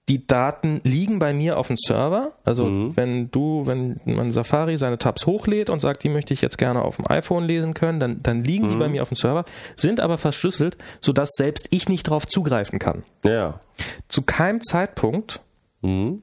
die 0.07 0.27
Daten 0.27 0.81
liegen 0.83 1.17
bei 1.17 1.33
mir 1.33 1.57
auf 1.57 1.67
dem 1.67 1.77
Server. 1.77 2.33
Also 2.43 2.65
mhm. 2.65 2.95
wenn 2.95 3.31
du, 3.31 3.65
wenn 3.65 3.99
man 4.05 4.31
Safari 4.31 4.77
seine 4.77 4.99
Tabs 4.99 5.25
hochlädt 5.25 5.69
und 5.69 5.79
sagt, 5.79 6.03
die 6.03 6.09
möchte 6.09 6.33
ich 6.33 6.41
jetzt 6.41 6.57
gerne 6.57 6.83
auf 6.83 6.97
dem 6.97 7.09
iPhone 7.09 7.45
lesen 7.45 7.73
können, 7.73 7.99
dann, 7.99 8.21
dann 8.21 8.43
liegen 8.43 8.67
mhm. 8.67 8.71
die 8.71 8.77
bei 8.77 8.87
mir 8.87 9.01
auf 9.01 9.09
dem 9.09 9.17
Server, 9.17 9.45
sind 9.75 9.99
aber 9.99 10.17
verschlüsselt, 10.17 10.77
sodass 11.01 11.31
selbst 11.35 11.67
ich 11.71 11.89
nicht 11.89 12.07
darauf 12.07 12.27
zugreifen 12.27 12.77
kann. 12.77 13.03
Ja. 13.23 13.59
Zu 14.07 14.21
keinem 14.21 14.61
Zeitpunkt 14.61 15.41
Mhm. 15.85 16.21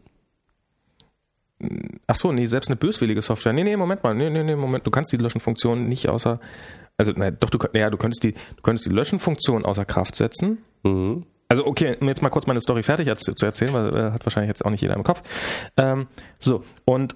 Ach 2.09 2.17
so, 2.17 2.33
nee, 2.33 2.47
selbst 2.47 2.69
eine 2.69 2.77
böswillige 2.77 3.23
Software. 3.23 3.53
Nee, 3.53 3.63
nee, 3.63 3.77
Moment 3.77 4.03
mal. 4.03 4.15
Nee, 4.15 4.31
nee, 4.31 4.43
nee, 4.43 4.57
Moment. 4.57 4.85
Du 4.85 4.91
kannst 4.91 5.13
die 5.13 5.17
Löschenfunktion 5.17 5.89
nicht 5.89 6.09
außer, 6.09 6.41
also, 6.99 7.13
nein, 7.15 7.37
doch, 7.39 7.51
du, 7.51 7.59
ja, 7.73 7.89
du 7.89 7.97
könntest 7.97 8.25
die, 8.25 8.33
du 8.33 8.63
könntest 8.63 8.87
die 8.87 8.91
Löschenfunktion 8.91 9.65
außer 9.65 9.85
Kraft 9.85 10.17
setzen. 10.17 10.59
Mhm. 10.83 11.25
Also, 11.49 11.67
okay, 11.67 11.97
um 12.01 12.09
jetzt 12.09 12.23
mal 12.23 12.31
kurz 12.31 12.47
meine 12.47 12.61
Story 12.61 12.83
fertig 12.83 13.15
zu 13.17 13.47
erzählen, 13.47 13.72
weil 13.75 13.95
äh, 13.95 14.11
hat 14.11 14.26
wahrscheinlich 14.26 14.49
jetzt 14.49 14.64
auch 14.64 14.71
nicht 14.71 14.80
jeder 14.80 14.95
im 14.95 15.05
Kopf. 15.05 15.22
Ähm, 15.76 16.09
so, 16.39 16.64
und 16.84 17.14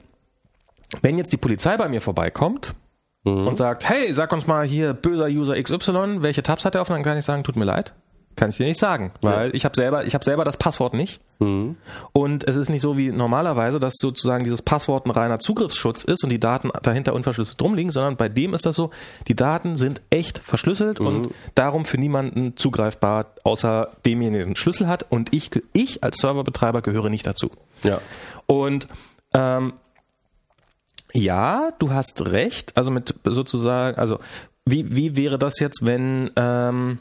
wenn 1.02 1.18
jetzt 1.18 1.32
die 1.32 1.38
Polizei 1.38 1.76
bei 1.76 1.88
mir 1.88 2.00
vorbeikommt 2.00 2.74
mhm. 3.24 3.48
und 3.48 3.56
sagt, 3.56 3.88
hey, 3.88 4.14
sag 4.14 4.32
uns 4.32 4.46
mal 4.46 4.66
hier 4.66 4.92
böser 4.92 5.26
User 5.26 5.60
XY, 5.60 6.22
welche 6.22 6.42
Tabs 6.42 6.64
hat 6.64 6.74
er 6.74 6.82
offen, 6.82 6.92
dann 6.92 7.02
kann 7.02 7.18
ich 7.18 7.24
sagen, 7.24 7.42
tut 7.42 7.56
mir 7.56 7.64
leid. 7.64 7.94
Kann 8.36 8.50
ich 8.50 8.58
dir 8.58 8.66
nicht 8.66 8.78
sagen, 8.78 9.12
weil 9.22 9.48
Ja. 9.48 9.54
ich 9.54 9.64
habe 9.64 9.74
selber, 9.74 10.04
ich 10.06 10.12
habe 10.14 10.24
selber 10.24 10.44
das 10.44 10.56
Passwort 10.58 10.92
nicht. 10.94 11.20
Und 11.38 12.44
es 12.48 12.56
ist 12.56 12.70
nicht 12.70 12.80
so 12.80 12.96
wie 12.96 13.10
normalerweise, 13.10 13.78
dass 13.78 13.94
sozusagen 13.98 14.44
dieses 14.44 14.62
Passwort 14.62 15.04
ein 15.06 15.10
reiner 15.10 15.38
Zugriffsschutz 15.38 16.04
ist 16.04 16.22
und 16.24 16.30
die 16.30 16.40
Daten 16.40 16.70
dahinter 16.82 17.12
unverschlüsselt 17.14 17.60
drum 17.60 17.74
liegen, 17.74 17.90
sondern 17.90 18.16
bei 18.16 18.28
dem 18.30 18.54
ist 18.54 18.64
das 18.64 18.76
so, 18.76 18.90
die 19.28 19.36
Daten 19.36 19.76
sind 19.76 20.00
echt 20.10 20.38
verschlüsselt 20.38 20.98
und 21.00 21.28
darum 21.54 21.84
für 21.84 21.98
niemanden 21.98 22.56
zugreifbar, 22.56 23.26
außer 23.44 23.90
demjenigen, 24.06 24.38
der 24.38 24.46
den 24.46 24.56
Schlüssel 24.56 24.86
hat. 24.88 25.04
Und 25.10 25.34
ich, 25.34 25.50
ich 25.74 26.02
als 26.04 26.18
Serverbetreiber 26.18 26.80
gehöre 26.82 27.10
nicht 27.10 27.26
dazu. 27.26 27.50
Ja. 27.82 28.00
Und 28.46 28.86
ähm, 29.34 29.74
ja, 31.12 31.70
du 31.78 31.90
hast 31.90 32.26
recht. 32.26 32.76
Also 32.76 32.90
mit 32.90 33.14
sozusagen, 33.24 33.98
also 33.98 34.18
wie, 34.64 34.96
wie 34.96 35.16
wäre 35.16 35.38
das 35.38 35.58
jetzt, 35.60 35.84
wenn 35.86 36.30
ähm, 36.36 36.98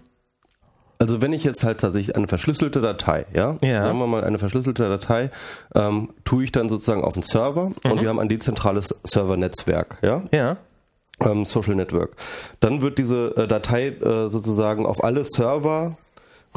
Also 0.97 1.21
wenn 1.21 1.33
ich 1.33 1.43
jetzt 1.43 1.63
halt 1.63 1.79
tatsächlich 1.81 2.15
eine 2.15 2.27
verschlüsselte 2.27 2.79
Datei, 2.81 3.25
ja, 3.33 3.57
Ja. 3.61 3.83
sagen 3.83 3.99
wir 3.99 4.07
mal 4.07 4.23
eine 4.23 4.39
verschlüsselte 4.39 4.87
Datei, 4.87 5.29
ähm, 5.75 6.09
tue 6.23 6.43
ich 6.45 6.51
dann 6.51 6.69
sozusagen 6.69 7.03
auf 7.03 7.13
den 7.15 7.23
Server 7.23 7.71
und 7.83 8.01
wir 8.01 8.07
haben 8.09 8.19
ein 8.19 8.29
dezentrales 8.29 8.95
Servernetzwerk, 9.03 9.97
ja, 10.01 10.23
ja, 10.31 10.57
ähm, 11.21 11.45
Social 11.45 11.75
Network. 11.75 12.15
Dann 12.61 12.81
wird 12.81 12.97
diese 12.97 13.35
äh, 13.35 13.47
Datei 13.47 13.87
äh, 13.89 14.29
sozusagen 14.29 14.85
auf 14.85 15.03
alle 15.03 15.23
Server 15.25 15.97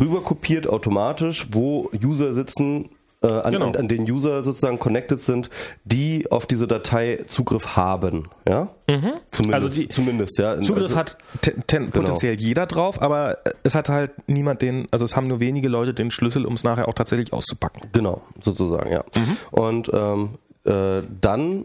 rüberkopiert 0.00 0.68
automatisch, 0.68 1.48
wo 1.50 1.90
User 2.04 2.32
sitzen, 2.32 2.88
äh, 3.22 3.26
an, 3.26 3.52
Genau. 3.52 3.66
an, 3.66 3.76
an 3.76 3.88
den 3.88 4.02
User 4.10 4.44
sozusagen 4.44 4.78
connected 4.78 5.20
sind, 5.20 5.50
die 5.84 6.30
auf 6.30 6.46
diese 6.46 6.66
Datei 6.68 7.24
Zugriff 7.26 7.76
haben, 7.76 8.28
ja. 8.48 8.68
Zumindest, 8.86 9.40
Mhm. 9.46 9.54
Also 9.54 9.68
die- 9.68 9.88
zumindest, 9.88 10.38
ja. 10.38 10.60
Zugriff 10.60 10.84
also, 10.84 10.96
hat 10.96 11.18
ten, 11.42 11.64
ten, 11.66 11.90
potenziell 11.90 12.34
jeder 12.40 12.66
drauf, 12.66 13.02
aber 13.02 13.38
es 13.64 13.74
hat 13.74 13.88
halt 13.88 14.12
niemand 14.28 14.62
den, 14.62 14.86
also 14.90 15.04
es 15.04 15.16
haben 15.16 15.26
nur 15.26 15.40
wenige 15.40 15.68
Leute 15.68 15.94
den 15.94 16.10
Schlüssel, 16.10 16.46
um 16.46 16.54
es 16.54 16.64
nachher 16.64 16.86
auch 16.88 16.94
tatsächlich 16.94 17.32
auszupacken. 17.32 17.82
Genau, 17.92 18.22
sozusagen, 18.40 18.92
ja. 18.92 19.04
Mhm. 19.16 19.36
Und 19.50 19.90
ähm, 19.92 20.30
äh, 20.64 21.02
dann 21.20 21.64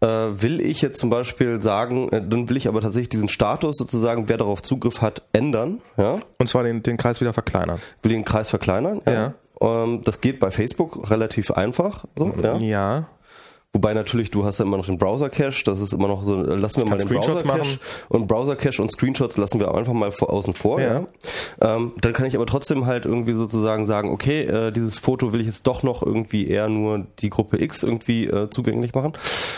äh, 0.00 0.06
will 0.06 0.60
ich 0.60 0.82
jetzt 0.82 0.98
zum 0.98 1.10
Beispiel 1.10 1.62
sagen, 1.62 2.08
äh, 2.10 2.20
dann 2.26 2.48
will 2.48 2.56
ich 2.56 2.66
aber 2.66 2.80
tatsächlich 2.80 3.08
diesen 3.08 3.28
Status 3.28 3.76
sozusagen, 3.78 4.28
wer 4.28 4.36
darauf 4.36 4.60
Zugriff 4.60 5.00
hat, 5.00 5.22
ändern. 5.32 5.80
Ja, 5.96 6.18
Und 6.38 6.48
zwar 6.48 6.64
den, 6.64 6.82
den 6.82 6.96
Kreis 6.96 7.20
wieder 7.20 7.32
verkleinern. 7.32 7.78
will 8.02 8.10
den 8.10 8.24
Kreis 8.24 8.50
verkleinern. 8.50 9.00
Ja. 9.06 9.26
Ähm, 9.26 9.34
das 10.04 10.20
geht 10.20 10.40
bei 10.40 10.50
Facebook 10.50 11.10
relativ 11.10 11.50
einfach. 11.52 12.04
So, 12.16 12.32
ja. 12.42 12.58
Ja. 12.58 13.06
Wobei 13.74 13.94
natürlich, 13.94 14.30
du 14.30 14.44
hast 14.44 14.58
ja 14.58 14.66
immer 14.66 14.76
noch 14.76 14.84
den 14.84 14.98
Browser-Cache, 14.98 15.64
das 15.64 15.80
ist 15.80 15.94
immer 15.94 16.06
noch 16.06 16.24
so, 16.24 16.44
äh, 16.44 16.56
lassen 16.56 16.82
wir 16.82 16.84
mal 16.84 16.98
den 16.98 17.08
Browser-Cache 17.08 17.78
und 18.10 18.26
Browser-Cache 18.26 18.82
und 18.82 18.92
Screenshots 18.92 19.38
lassen 19.38 19.60
wir 19.60 19.74
einfach 19.74 19.94
mal 19.94 20.12
vor, 20.12 20.30
außen 20.30 20.52
vor. 20.52 20.78
Ja. 20.78 21.06
Ja. 21.62 21.76
Ähm, 21.76 21.92
dann 22.02 22.12
kann 22.12 22.26
ich 22.26 22.36
aber 22.36 22.44
trotzdem 22.44 22.84
halt 22.84 23.06
irgendwie 23.06 23.32
sozusagen 23.32 23.86
sagen, 23.86 24.10
okay, 24.10 24.42
äh, 24.42 24.72
dieses 24.72 24.98
Foto 24.98 25.32
will 25.32 25.40
ich 25.40 25.46
jetzt 25.46 25.66
doch 25.66 25.82
noch 25.82 26.02
irgendwie 26.02 26.48
eher 26.48 26.68
nur 26.68 27.06
die 27.20 27.30
Gruppe 27.30 27.62
X 27.62 27.82
irgendwie 27.82 28.26
äh, 28.26 28.50
zugänglich 28.50 28.94
machen. 28.94 29.14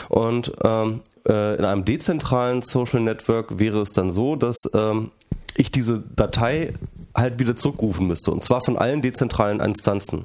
Und 0.08 0.52
ähm, 0.62 1.00
äh, 1.28 1.56
in 1.56 1.64
einem 1.64 1.84
dezentralen 1.84 2.62
Social 2.62 3.00
Network 3.00 3.58
wäre 3.58 3.80
es 3.80 3.90
dann 3.90 4.12
so, 4.12 4.36
dass 4.36 4.58
ähm, 4.74 5.10
ich 5.56 5.72
diese 5.72 6.04
Datei 6.14 6.72
halt 7.16 7.40
wieder 7.40 7.56
zurückrufen 7.56 8.06
müsste. 8.06 8.30
Und 8.30 8.44
zwar 8.44 8.62
von 8.62 8.78
allen 8.78 9.02
dezentralen 9.02 9.58
Instanzen 9.58 10.24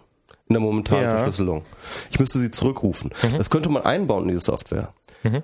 in 0.50 0.54
der 0.56 0.62
momentanen 0.62 1.04
Ja. 1.06 1.10
Verschlüsselung. 1.12 1.64
Ich 2.12 2.20
müsste 2.20 2.40
sie 2.40 2.52
zurückrufen. 2.52 3.12
Mhm. 3.24 3.38
Das 3.38 3.50
könnte 3.50 3.70
man 3.70 3.84
einbauen 3.84 4.28
in 4.28 4.36
die 4.36 4.42
Software. 4.42 4.90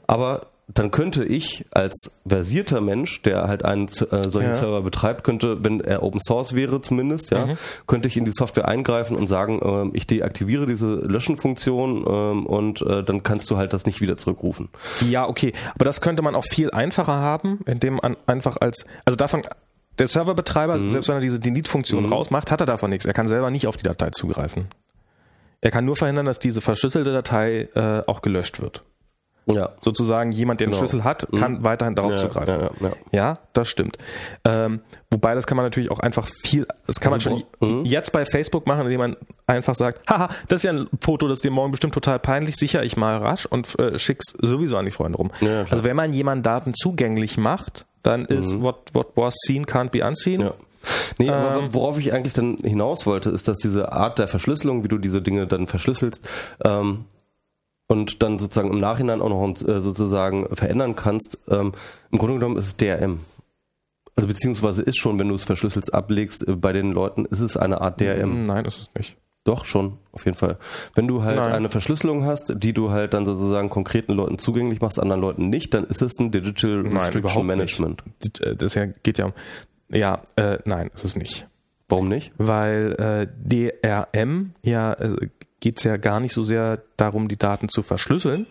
Aber 0.08 0.48
dann 0.68 0.90
könnte 0.90 1.24
ich 1.24 1.64
als 1.70 2.18
versierter 2.28 2.82
Mensch, 2.82 3.22
der 3.22 3.48
halt 3.48 3.64
einen 3.64 3.86
äh, 3.86 3.90
solchen 4.30 4.50
Ja. 4.50 4.54
Server 4.54 4.82
betreibt, 4.82 5.24
könnte, 5.24 5.64
wenn 5.64 5.80
er 5.80 6.02
Open 6.02 6.20
Source 6.20 6.56
wäre 6.56 6.82
zumindest, 6.82 7.30
ja, 7.30 7.46
Mhm. 7.46 7.58
könnte 7.86 8.08
ich 8.08 8.18
in 8.18 8.26
die 8.26 8.32
Software 8.32 8.68
eingreifen 8.68 9.16
und 9.16 9.28
sagen, 9.28 9.60
ähm, 9.64 9.92
ich 9.94 10.08
deaktiviere 10.08 10.66
diese 10.66 10.88
Löschenfunktion 10.88 12.04
ähm, 12.08 12.46
und 12.48 12.82
äh, 12.82 13.04
dann 13.04 13.22
kannst 13.22 13.52
du 13.52 13.58
halt 13.58 13.74
das 13.74 13.86
nicht 13.86 14.02
wieder 14.02 14.18
zurückrufen. 14.18 14.70
Ja, 15.08 15.30
okay. 15.30 15.54
Aber 15.76 15.86
das 15.86 16.02
könnte 16.02 16.24
man 16.24 16.34
auch 16.34 16.46
viel 16.46 16.72
einfacher 16.72 17.14
haben, 17.14 17.60
indem 17.68 17.98
man 18.02 18.18
einfach 18.26 18.58
als, 18.60 18.86
also 19.06 19.18
davon, 19.18 19.44
der 20.00 20.08
Serverbetreiber, 20.08 20.78
Mhm. 20.78 20.90
selbst 20.90 21.08
wenn 21.10 21.16
er 21.18 21.22
diese 21.22 21.40
Delete-Funktion 21.40 22.06
rausmacht, 22.12 22.50
hat 22.50 22.60
er 22.62 22.66
davon 22.66 22.90
nichts. 22.90 23.06
Er 23.06 23.14
kann 23.14 23.28
selber 23.28 23.52
nicht 23.52 23.68
auf 23.68 23.78
die 23.78 23.84
Datei 23.84 24.10
zugreifen. 24.10 24.66
Er 25.66 25.72
kann 25.72 25.84
nur 25.84 25.96
verhindern, 25.96 26.28
dass 26.28 26.38
diese 26.38 26.62
verschlüsselte 26.62 27.12
Datei 27.12 27.68
äh, 27.74 28.04
auch 28.06 28.22
gelöscht 28.22 28.62
wird. 28.62 28.84
Ja. 29.48 29.70
Sozusagen 29.82 30.32
jemand, 30.32 30.60
der 30.60 30.66
einen 30.68 30.74
Genau. 30.74 30.82
Schlüssel 30.88 31.04
hat, 31.04 31.28
kann 31.36 31.64
weiterhin 31.64 31.96
darauf 31.96 32.12
Ja, 32.12 32.18
zugreifen. 32.18 32.60
ja, 32.62 32.70
ja, 32.82 32.92
ja. 33.12 33.34
Das 33.54 33.68
stimmt. 33.68 33.98
Ähm, 34.44 34.82
wobei 35.10 35.34
das 35.34 35.48
kann 35.48 35.56
man 35.58 35.66
natürlich 35.66 35.90
auch 35.90 36.00
einfach 36.00 36.28
viel, 36.28 36.68
das 36.86 37.00
kann 37.00 37.14
Also 37.14 37.30
man 37.32 37.44
schon 37.62 37.86
jetzt 37.86 38.12
bei 38.12 38.26
Facebook 38.26 38.68
machen, 38.68 38.82
indem 38.86 39.00
man 39.00 39.16
einfach 39.48 39.74
sagt, 39.74 40.08
haha, 40.08 40.30
das 40.50 40.58
ist 40.58 40.64
ja 40.66 40.74
ein 40.74 40.88
Foto, 41.02 41.28
das 41.28 41.40
ist 41.40 41.44
dir 41.46 41.50
morgen 41.52 41.72
bestimmt 41.72 41.96
total 41.96 42.20
peinlich, 42.20 42.58
sicher 42.58 42.84
ich 42.84 42.96
mal 42.96 43.18
rasch 43.18 43.48
und 43.48 43.78
äh, 43.80 43.98
schick's 43.98 44.36
sowieso 44.40 44.78
an 44.78 44.86
die 44.86 44.92
Freunde 44.92 45.18
rum. 45.18 45.32
Also 45.72 45.84
wenn 45.84 45.96
man 45.96 46.14
jemanden 46.14 46.44
Daten 46.44 46.74
zugänglich 46.76 47.38
macht, 47.40 47.86
dann 48.04 48.26
ist 48.26 48.62
what, 48.62 48.94
what 48.94 49.08
was 49.16 49.34
seen 49.48 49.66
can't 49.66 49.90
be 49.90 50.06
unseen. 50.08 50.52
Nee, 51.20 51.30
aber 51.30 51.60
Ähm. 51.64 51.74
worauf 51.74 52.00
ich 52.00 52.14
eigentlich 52.14 52.34
dann 52.34 52.58
hinaus 52.58 53.06
wollte, 53.06 53.30
ist, 53.30 53.48
dass 53.48 53.58
diese 53.58 53.92
Art 53.92 54.20
der 54.20 54.28
Verschlüsselung, 54.28 54.84
wie 54.84 54.88
du 54.88 54.98
diese 54.98 55.22
Dinge 55.22 55.48
dann 55.48 55.68
verschlüsselst, 55.68 56.22
ähm, 56.64 57.06
und 57.88 58.24
dann 58.24 58.40
sozusagen 58.40 58.72
im 58.72 58.80
Nachhinein 58.80 59.22
auch 59.22 59.30
noch 59.30 59.68
äh, 59.68 59.80
sozusagen 59.80 60.48
verändern 60.56 60.96
kannst, 60.96 61.40
ähm, 61.50 61.74
im 62.12 62.18
Grunde 62.18 62.36
genommen 62.36 62.58
ist 62.58 62.66
es 62.66 62.78
DRM. 62.78 63.20
Also 64.16 64.28
beziehungsweise 64.28 64.82
ist 64.82 64.98
schon, 64.98 65.20
wenn 65.20 65.28
du 65.28 65.36
es 65.36 65.44
verschlüsselt 65.44 65.94
ablegst, 65.94 66.48
äh, 66.48 66.56
bei 66.56 66.74
den 66.74 66.92
Leuten 66.92 67.26
ist 67.26 67.42
es 67.42 67.58
eine 67.58 67.82
Art 67.82 68.00
DRM. 68.02 68.46
Nein, 68.46 68.64
das 68.64 68.78
ist 68.80 68.96
nicht. 68.96 69.18
Doch, 69.44 69.64
schon, 69.66 70.00
auf 70.12 70.26
jeden 70.26 70.36
Fall. 70.36 70.58
Wenn 70.96 71.08
du 71.08 71.22
halt 71.22 71.36
Nein. 71.38 71.52
eine 71.52 71.70
Verschlüsselung 71.70 72.26
hast, 72.26 72.56
die 72.58 72.74
du 72.74 72.90
halt 72.90 73.14
dann 73.14 73.28
sozusagen 73.28 73.70
konkreten 73.70 74.14
Leuten 74.14 74.40
zugänglich 74.40 74.82
machst, 74.82 75.00
anderen 75.00 75.22
Leuten 75.22 75.50
nicht, 75.50 75.72
dann 75.76 75.84
ist 75.84 76.02
es 76.02 76.18
ein 76.20 76.32
Digital 76.32 76.82
Nein, 76.82 76.94
Restriction 76.98 77.46
Management. 77.46 78.04
nicht. 78.24 78.42
Das, 78.60 78.76
äh, 78.76 78.92
geht 79.04 79.20
ja 79.20 79.26
um, 79.26 79.34
ja, 79.90 80.22
äh, 80.36 80.60
nein, 80.66 80.90
ist 80.94 81.06
es 81.06 81.16
nicht. 81.16 81.48
Warum 81.88 82.08
nicht? 82.08 82.34
weil 82.38 82.94
äh, 82.94 83.28
DRM 83.38 84.54
ja 84.64 84.94
äh, 84.94 85.30
geht 85.60 85.78
es 85.78 85.84
ja 85.84 85.98
gar 85.98 86.20
nicht 86.20 86.34
so 86.34 86.44
sehr 86.44 86.82
darum, 86.98 87.28
die 87.28 87.38
Daten 87.38 87.70
zu 87.70 87.84
verschlüsseln, 87.84 88.48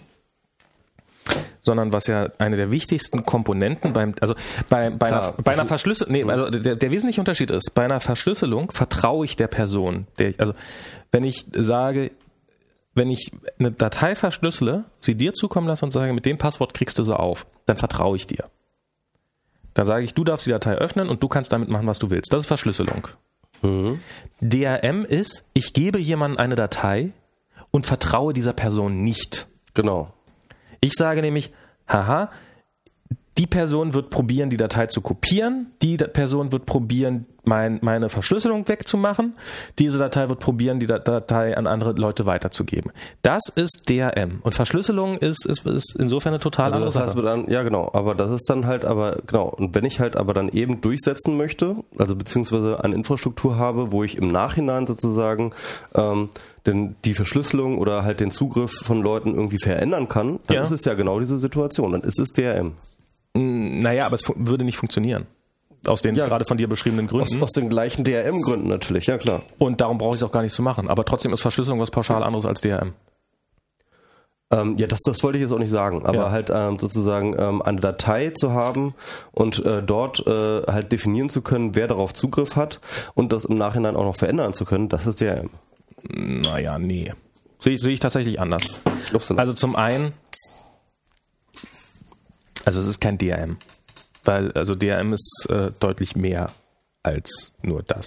sondern 1.61 1.93
was 1.93 2.07
ja 2.07 2.29
eine 2.39 2.57
der 2.57 2.71
wichtigsten 2.71 3.25
Komponenten 3.25 3.93
beim, 3.93 4.15
also 4.21 4.35
bei, 4.69 4.91
bei, 4.91 5.09
Klar. 5.09 5.23
einer, 5.23 5.43
bei 5.43 5.53
einer 5.53 5.67
Verschlüsselung, 5.67 6.13
nee, 6.13 6.25
also 6.25 6.51
der, 6.51 6.77
der 6.77 6.91
wesentliche 6.91 7.21
Unterschied 7.21 7.51
ist, 7.51 7.75
bei 7.75 7.85
einer 7.85 8.01
Verschlüsselung 8.01 8.71
vertraue 8.71 9.25
ich 9.25 9.37
der 9.37 9.49
Person. 9.49 10.07
Der, 10.19 10.35
also 10.39 10.55
wenn 11.11 11.25
ich 11.25 11.47
sage, 11.53 12.11
wenn 12.95 13.11
ich 13.11 13.31
eine 13.59 13.73
Datei 13.73 14.15
verschlüssele, 14.15 14.85
sie 15.01 15.15
dir 15.15 15.33
zukommen 15.33 15.67
lasse 15.67 15.85
und 15.85 15.91
sage, 15.91 16.13
mit 16.13 16.27
dem 16.27 16.39
Passwort 16.39 16.75
kriegst 16.75 16.99
du 16.99 17.03
sie 17.03 17.19
auf, 17.19 17.47
dann 17.67 17.77
vertraue 17.77 18.17
ich 18.17 18.27
dir. 18.27 18.45
Dann 19.75 19.87
sage 19.87 20.05
ich, 20.05 20.15
du 20.15 20.25
darfst 20.25 20.47
die 20.47 20.51
Datei 20.51 20.75
öffnen 20.75 21.09
und 21.09 21.23
du 21.23 21.29
kannst 21.29 21.53
damit 21.53 21.69
machen, 21.69 21.87
was 21.87 21.99
du 21.99 22.11
willst. 22.11 22.33
Das 22.33 22.43
ist 22.43 22.47
Verschlüsselung. 22.47 23.09
DRM 24.41 25.05
ist, 25.05 25.45
ich 25.55 25.73
gebe 25.73 25.99
jemandem 25.99 26.39
eine 26.39 26.55
Datei 26.55 27.13
und 27.71 27.87
vertraue 27.87 28.33
dieser 28.33 28.53
Person 28.53 29.03
nicht. 29.03 29.49
Genau. 29.75 30.13
Ich 30.81 30.93
sage 30.93 31.23
nämlich, 31.23 31.53
haha, 31.89 32.31
die 33.39 33.47
Person 33.47 33.95
wird 33.95 34.11
probieren, 34.11 34.51
die 34.51 34.57
Datei 34.57 34.87
zu 34.87 35.01
kopieren, 35.01 35.73
die 35.83 35.97
Person 35.97 36.53
wird 36.53 36.67
probieren, 36.67 37.27
mein, 37.45 37.79
meine 37.83 38.09
Verschlüsselung 38.09 38.67
wegzumachen, 38.69 39.35
diese 39.79 39.99
Datei 39.99 40.29
wird 40.29 40.41
probieren, 40.41 40.81
die 40.81 40.87
Da- 40.87 40.99
Datei 40.99 41.57
an 41.57 41.67
andere 41.67 41.93
Leute 41.93 42.27
weiterzugeben. 42.27 42.93
Das 43.23 43.43
ist 43.55 43.85
DRM. 43.89 44.41
Und 44.43 44.55
Verschlüsselung 44.55 45.19
ist, 45.19 45.47
ist, 45.47 45.67
ist 45.67 45.97
insofern 45.99 46.33
eine 46.35 46.41
total 46.41 46.67
Also 46.73 46.77
andere 46.77 46.93
das 46.93 47.03
heißt, 47.15 47.19
dann, 47.25 47.51
ja 47.51 47.63
genau, 47.63 47.91
aber 47.93 48.15
das 48.15 48.31
ist 48.31 48.49
dann 48.49 48.67
halt 48.67 48.85
aber, 48.85 49.19
genau, 49.27 49.47
und 49.49 49.75
wenn 49.75 49.85
ich 49.85 50.01
halt 50.01 50.17
aber 50.17 50.35
dann 50.35 50.49
eben 50.49 50.81
durchsetzen 50.81 51.37
möchte, 51.37 51.77
also 51.99 52.17
beziehungsweise 52.17 52.83
eine 52.83 52.95
Infrastruktur 52.95 53.57
habe, 53.57 53.93
wo 53.93 54.05
ich 54.05 54.17
im 54.17 54.29
Nachhinein 54.29 54.87
sozusagen 54.87 55.53
ähm, 55.95 56.31
denn 56.67 56.97
die 57.05 57.13
Verschlüsselung 57.15 57.77
oder 57.79 58.05
halt 58.05 58.21
den 58.21 58.31
Zugriff 58.31 58.73
von 58.83 59.03
Leuten 59.03 59.35
irgendwie 59.35 59.59
verändern 59.59 60.09
kann, 60.09 60.41
dann 60.47 60.57
Ja. 60.57 60.63
ist 60.63 60.71
es 60.71 60.85
ja 60.87 60.95
genau 60.95 61.21
diese 61.21 61.37
Situation, 61.37 61.93
dann 61.93 62.01
ist 62.03 62.19
es 62.19 62.33
DRM. 62.33 62.73
Naja, 63.37 64.07
aber 64.07 64.15
es 64.15 64.23
würde 64.37 64.65
nicht 64.65 64.77
funktionieren. 64.79 65.27
Aus 65.87 66.03
den 66.03 66.15
Ja. 66.15 66.27
gerade 66.27 66.45
von 66.45 66.57
dir 66.57 66.69
beschriebenen 66.69 67.07
Aus, 67.07 67.11
Gründen. 67.13 67.43
aus 67.43 67.53
den 67.53 67.69
gleichen 67.69 68.05
DRM-Gründen 68.05 68.69
natürlich, 68.69 69.07
ja 69.07 69.19
klar. 69.19 69.43
Und 69.59 69.81
darum 69.81 69.99
brauche 69.99 70.11
ich 70.17 70.17
es 70.17 70.23
auch 70.23 70.33
gar 70.33 70.43
nicht 70.43 70.55
zu 70.55 70.63
machen. 70.63 70.89
Aber 70.89 71.05
trotzdem 71.05 71.33
ist 71.33 71.41
Verschlüsselung 71.43 71.81
was 71.81 71.91
pauschal 71.91 72.23
anderes 72.23 72.47
als 72.47 72.61
DRM. 72.61 72.93
Ähm, 74.51 74.77
ja, 74.79 74.87
das, 74.87 75.01
das 75.01 75.23
wollte 75.23 75.39
ich 75.39 75.43
jetzt 75.43 75.53
auch 75.53 75.59
nicht 75.59 75.71
sagen, 75.71 76.05
aber 76.05 76.17
Ja. 76.17 76.31
halt 76.31 76.51
ähm, 76.55 76.79
sozusagen 76.79 77.35
ähm, 77.39 77.63
eine 77.63 77.81
Datei 77.81 78.31
zu 78.31 78.53
haben 78.53 78.95
und 79.33 79.65
äh, 79.65 79.83
dort 79.83 80.25
äh, 80.27 80.63
halt 80.67 80.93
definieren 80.93 81.29
zu 81.31 81.41
können, 81.43 81.75
wer 81.75 81.89
darauf 81.89 82.13
Zugriff 82.13 82.55
hat 82.55 82.79
und 83.15 83.33
das 83.33 83.47
im 83.47 83.57
Nachhinein 83.57 83.97
auch 83.97 84.05
noch 84.05 84.17
verändern 84.17 84.53
zu 84.53 84.65
können, 84.67 84.89
das 84.91 85.07
ist 85.07 85.21
DRM. 85.21 85.51
Naja, 86.03 86.79
nee. 86.79 87.13
Sehe 87.59 87.73
ich, 87.73 87.81
sehe 87.81 87.93
ich 87.93 88.01
tatsächlich 88.01 88.39
anders. 88.39 88.81
Upsala. 89.15 89.41
Also 89.41 89.55
zum 89.55 89.75
einen, 89.77 90.13
also 92.67 92.81
es 92.81 92.87
ist 92.87 93.01
kein 93.01 93.17
DRM. 93.19 93.57
Weil, 94.25 94.53
also 94.53 94.75
DRM 94.75 95.13
ist 95.13 95.47
äh, 95.51 95.71
deutlich 95.81 96.17
mehr 96.17 96.51
als 97.03 97.53
nur 97.63 97.83
das. 97.83 98.07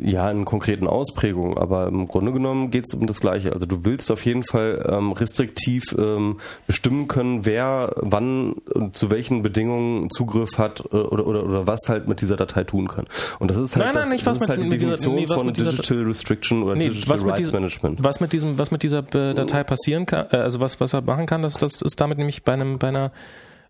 Ja, 0.00 0.30
in 0.30 0.46
konkreten 0.46 0.86
Ausprägungen, 0.86 1.58
aber 1.58 1.88
im 1.88 2.08
Grunde 2.08 2.32
genommen 2.32 2.70
geht 2.70 2.86
es 2.86 2.94
um 2.94 3.06
das 3.06 3.20
Gleiche. 3.20 3.52
Also 3.52 3.66
du 3.66 3.84
willst 3.84 4.10
auf 4.10 4.24
jeden 4.24 4.42
Fall 4.42 4.82
ähm, 4.90 5.12
restriktiv 5.12 5.94
ähm, 5.98 6.38
bestimmen 6.66 7.06
können, 7.06 7.44
wer 7.44 7.92
wann 7.96 8.54
und 8.72 8.96
zu 8.96 9.10
welchen 9.10 9.42
Bedingungen 9.42 10.08
Zugriff 10.10 10.56
hat 10.56 10.80
äh, 10.90 10.96
oder, 10.96 11.26
oder, 11.26 11.44
oder 11.44 11.66
was 11.66 11.80
halt 11.86 12.08
mit 12.08 12.22
dieser 12.22 12.36
Datei 12.36 12.64
tun 12.64 12.88
kann. 12.88 13.04
Und 13.40 13.50
das 13.50 13.58
ist 13.58 13.76
halt, 13.76 13.84
Nein, 13.84 13.94
nein, 13.94 14.02
das, 14.04 14.12
nicht, 14.12 14.26
das 14.26 14.36
was 14.36 14.42
ist 14.44 14.48
halt 14.48 14.60
mit- 14.62 14.72
die 14.72 14.76
mit 14.76 14.80
dieser- 14.80 14.90
Definition 14.96 15.14
nee, 15.16 15.28
was 15.28 15.36
von 15.42 15.52
dieser- 15.52 15.70
Digital 15.72 16.02
Restriction 16.04 16.62
oder 16.62 16.76
Nee, 16.76 16.88
Digital 16.88 17.10
was 17.12 17.20
mit 17.20 17.30
Rights 17.32 17.38
diesem- 17.40 17.54
Management. 17.54 18.02
Was 18.04 18.20
mit 18.20 18.32
diesem, 18.32 18.56
was 18.58 18.70
mit 18.70 18.82
dieser 18.84 19.00
äh, 19.14 19.34
Datei 19.34 19.64
passieren 19.64 20.06
kann, 20.06 20.28
äh, 20.30 20.36
also 20.36 20.60
was, 20.60 20.80
was 20.80 20.94
er 20.94 21.02
machen 21.02 21.26
kann, 21.26 21.42
das, 21.42 21.58
das 21.58 21.82
ist 21.82 22.00
damit 22.00 22.16
nämlich 22.16 22.42
bei 22.42 22.54
einem, 22.54 22.78
bei 22.78 22.88
einer, 22.88 23.12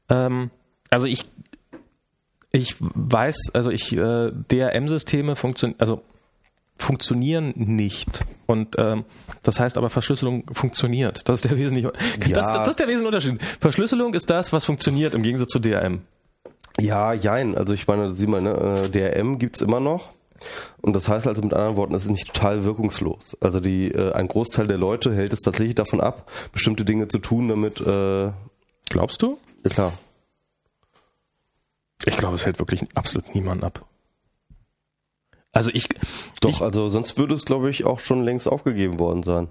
ähm, 0.08 0.50
also 0.90 1.06
ich, 1.06 1.24
ich 2.52 2.76
weiß, 2.78 3.50
also 3.52 3.70
ich, 3.70 3.92
äh, 3.96 4.30
DRM-Systeme 4.32 5.36
funktionieren, 5.36 5.80
also 5.80 6.02
funktionieren 6.76 7.52
nicht. 7.56 8.24
Und 8.46 8.76
ähm, 8.78 9.04
das 9.42 9.60
heißt 9.60 9.78
aber, 9.78 9.90
Verschlüsselung 9.90 10.44
funktioniert. 10.52 11.28
Das 11.28 11.40
ist 11.40 11.50
der 11.50 11.56
wesentliche, 11.56 11.92
das, 12.32 12.52
das 12.52 12.68
ist 12.68 12.80
der 12.80 12.88
wesentliche 12.88 13.06
Unterschied. 13.06 13.42
Verschlüsselung 13.60 14.14
ist 14.14 14.30
das, 14.30 14.52
was 14.52 14.64
funktioniert 14.64 15.14
im 15.14 15.22
Gegensatz 15.22 15.50
zu 15.50 15.58
DRM. 15.58 16.02
Ja, 16.78 17.12
jein. 17.12 17.56
Also 17.56 17.72
ich 17.72 17.86
meine, 17.86 18.14
sieh 18.14 18.26
mal, 18.26 18.42
ne, 18.42 18.52
äh, 18.84 18.88
DRM 18.88 19.38
gibt's 19.38 19.60
immer 19.60 19.80
noch. 19.80 20.10
Und 20.82 20.94
das 20.94 21.08
heißt 21.08 21.26
also 21.26 21.42
mit 21.42 21.54
anderen 21.54 21.76
Worten, 21.76 21.94
es 21.94 22.04
ist 22.04 22.10
nicht 22.10 22.34
total 22.34 22.64
wirkungslos. 22.64 23.36
Also 23.40 23.60
die, 23.60 23.92
äh, 23.92 24.12
ein 24.12 24.28
Großteil 24.28 24.66
der 24.66 24.78
Leute 24.78 25.14
hält 25.14 25.32
es 25.32 25.40
tatsächlich 25.40 25.76
davon 25.76 26.00
ab, 26.00 26.30
bestimmte 26.52 26.84
Dinge 26.84 27.08
zu 27.08 27.18
tun, 27.18 27.48
damit, 27.48 27.80
äh, 27.80 28.30
Glaubst 28.90 29.22
du? 29.22 29.38
ja 29.64 29.70
klar. 29.70 29.92
Ich 32.06 32.16
glaube, 32.16 32.34
es 32.34 32.44
hält 32.46 32.58
wirklich 32.58 32.86
absolut 32.94 33.34
niemand 33.34 33.64
ab. 33.64 33.86
Also 35.52 35.70
ich, 35.72 35.88
Doch, 36.40 36.50
ich, 36.50 36.60
also 36.60 36.88
sonst 36.88 37.16
würde 37.16 37.34
es, 37.34 37.44
glaube 37.44 37.70
ich, 37.70 37.84
auch 37.84 38.00
schon 38.00 38.24
längst 38.24 38.48
aufgegeben 38.48 38.98
worden 38.98 39.22
sein. 39.22 39.48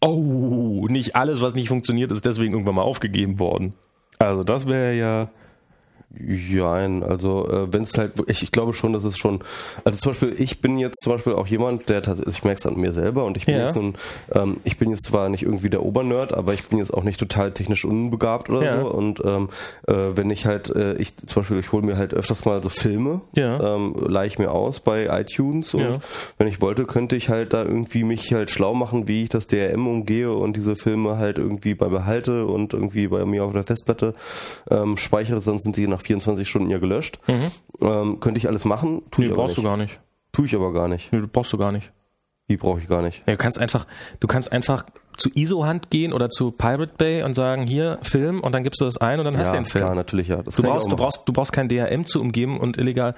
Oh, 0.00 0.86
nicht 0.88 1.16
alles, 1.16 1.42
was 1.42 1.54
nicht 1.54 1.68
funktioniert, 1.68 2.10
ist 2.12 2.24
deswegen 2.24 2.52
irgendwann 2.52 2.76
mal 2.76 2.82
aufgegeben 2.82 3.38
worden. 3.38 3.74
Also 4.18 4.44
das 4.44 4.66
wäre 4.66 4.94
ja. 4.94 5.30
Jein, 6.18 7.04
also 7.04 7.48
äh, 7.48 7.72
wenn 7.72 7.82
es 7.82 7.96
halt, 7.96 8.12
ich, 8.26 8.42
ich 8.42 8.50
glaube 8.50 8.72
schon, 8.72 8.92
dass 8.92 9.04
es 9.04 9.16
schon, 9.16 9.40
also 9.84 9.96
zum 9.96 10.10
Beispiel, 10.10 10.34
ich 10.38 10.60
bin 10.60 10.76
jetzt 10.76 11.00
zum 11.04 11.12
Beispiel 11.12 11.34
auch 11.34 11.46
jemand, 11.46 11.88
der 11.88 12.02
tatsächlich, 12.02 12.36
ich 12.38 12.44
merke 12.44 12.58
es 12.58 12.66
an 12.66 12.76
mir 12.76 12.92
selber 12.92 13.24
und 13.24 13.36
ich 13.36 13.46
bin 13.46 13.54
Ja. 13.54 13.66
jetzt 13.66 13.76
nun, 13.76 13.94
ähm, 14.32 14.56
ich 14.64 14.76
bin 14.76 14.90
jetzt 14.90 15.04
zwar 15.04 15.28
nicht 15.28 15.44
irgendwie 15.44 15.70
der 15.70 15.84
Obernerd, 15.84 16.32
aber 16.34 16.52
ich 16.52 16.64
bin 16.64 16.78
jetzt 16.78 16.92
auch 16.92 17.04
nicht 17.04 17.20
total 17.20 17.52
technisch 17.52 17.84
unbegabt 17.84 18.50
oder 18.50 18.64
Ja. 18.64 18.80
so 18.80 18.90
und 18.90 19.22
ähm, 19.24 19.50
äh, 19.86 19.92
wenn 20.16 20.30
ich 20.30 20.46
halt, 20.46 20.74
äh, 20.74 20.94
ich 20.94 21.16
zum 21.16 21.42
Beispiel, 21.42 21.60
ich 21.60 21.70
hole 21.70 21.86
mir 21.86 21.96
halt 21.96 22.12
öfters 22.12 22.44
mal 22.44 22.60
so 22.60 22.70
Filme, 22.70 23.20
Ja. 23.34 23.76
ähm, 23.76 23.94
leihe 24.08 24.26
ich 24.26 24.38
mir 24.38 24.50
aus 24.50 24.80
bei 24.80 25.06
iTunes 25.20 25.74
und 25.74 25.80
Ja. 25.80 25.98
wenn 26.38 26.48
ich 26.48 26.60
wollte, 26.60 26.86
könnte 26.86 27.14
ich 27.14 27.28
halt 27.28 27.52
da 27.52 27.62
irgendwie 27.62 28.02
mich 28.02 28.32
halt 28.34 28.50
schlau 28.50 28.74
machen, 28.74 29.06
wie 29.06 29.22
ich 29.22 29.28
das 29.28 29.46
DRM 29.46 29.86
umgehe 29.86 30.32
und 30.32 30.56
diese 30.56 30.74
Filme 30.74 31.18
halt 31.18 31.38
irgendwie 31.38 31.74
bei 31.74 31.86
behalte 31.88 32.46
und 32.46 32.74
irgendwie 32.74 33.06
bei 33.06 33.24
mir 33.24 33.44
auf 33.44 33.52
der 33.52 33.62
Festplatte 33.62 34.14
ähm, 34.70 34.96
speichere, 34.96 35.40
sonst 35.40 35.62
sind 35.62 35.76
sie 35.76 35.86
nach 35.86 35.99
24 36.00 36.48
Stunden 36.48 36.70
ja 36.70 36.78
gelöscht. 36.78 37.18
Ähm, 37.80 38.20
könnte 38.20 38.38
ich 38.38 38.48
alles 38.48 38.64
machen, 38.64 39.02
tue 39.10 39.22
Nee, 39.24 39.26
ich 39.26 39.32
aber 39.32 39.42
brauchst 39.42 39.56
nicht. 39.56 39.64
du 39.64 39.68
gar 39.68 39.76
nicht. 39.76 40.00
Tue 40.32 40.46
ich 40.46 40.54
aber 40.54 40.72
gar 40.72 40.88
nicht. 40.88 41.12
Nee, 41.12 41.20
brauchst 41.32 41.52
du 41.52 41.58
gar 41.58 41.72
nicht. 41.72 41.92
Die 42.48 42.56
brauche 42.56 42.80
ich 42.80 42.88
gar 42.88 43.00
nicht. 43.02 43.22
Ja, 43.26 43.34
du 43.34 43.36
kannst 43.36 43.58
einfach, 43.60 43.86
du 44.18 44.26
kannst 44.26 44.50
einfach 44.52 44.84
zu 45.16 45.28
ISO-Hand 45.34 45.90
gehen 45.90 46.12
oder 46.12 46.30
zu 46.30 46.50
Pirate 46.50 46.94
Bay 46.98 47.22
und 47.22 47.34
sagen, 47.34 47.66
hier, 47.66 47.98
Film, 48.02 48.40
und 48.40 48.52
dann 48.54 48.64
gibst 48.64 48.80
du 48.80 48.86
das 48.86 48.96
ein 48.96 49.18
und 49.20 49.24
dann 49.24 49.36
hast 49.38 49.52
du 49.52 49.56
ja, 49.56 49.62
den 49.62 49.66
Film. 49.66 49.84
klar, 49.84 49.94
natürlich, 49.94 50.28
ja. 50.28 50.42
Das 50.42 50.56
Du 50.56 50.62
brauchst, 50.64 50.86
auch 50.86 50.90
du 50.90 50.96
brauchst, 50.96 51.28
du 51.28 51.32
brauchst 51.32 51.52
kein 51.52 51.68
DRM 51.68 52.06
zu 52.06 52.20
umgeben 52.20 52.58
und 52.58 52.76
illegal 52.76 53.14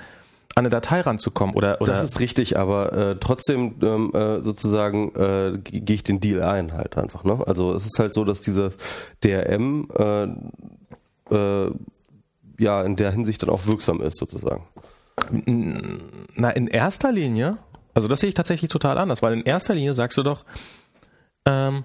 an 0.54 0.66
eine 0.66 0.68
Datei 0.68 1.00
ranzukommen 1.00 1.54
oder, 1.56 1.80
oder 1.80 1.94
Das 1.94 2.04
ist 2.04 2.20
richtig, 2.20 2.58
aber 2.58 2.92
äh, 2.92 3.16
trotzdem 3.18 3.76
ähm, 3.82 4.10
äh, 4.12 4.42
sozusagen 4.42 5.14
äh, 5.14 5.56
ge- 5.64 5.80
gehe 5.80 5.94
ich 5.94 6.04
den 6.04 6.20
Deal 6.20 6.42
ein 6.42 6.74
halt 6.74 6.98
einfach. 6.98 7.24
Ne? 7.24 7.42
Also 7.46 7.72
es 7.72 7.86
ist 7.86 7.98
halt 7.98 8.12
so, 8.12 8.24
dass 8.26 8.42
diese 8.42 8.72
DRM 9.24 9.88
äh, 9.98 10.24
äh, 11.34 11.70
ja 12.58 12.82
in 12.82 12.96
der 12.96 13.12
Hinsicht 13.12 13.42
dann 13.42 13.50
auch 13.50 13.66
wirksam 13.66 14.00
ist 14.00 14.18
sozusagen. 14.18 14.64
Na, 16.36 16.50
in 16.50 16.66
erster 16.68 17.12
Linie, 17.12 17.58
also 17.94 18.08
das 18.08 18.20
sehe 18.20 18.28
ich 18.28 18.34
tatsächlich 18.34 18.70
total 18.70 18.98
anders, 18.98 19.22
weil 19.22 19.34
in 19.34 19.42
erster 19.42 19.74
Linie 19.74 19.94
sagst 19.94 20.18
du 20.18 20.22
doch, 20.22 20.44
ähm, 21.46 21.84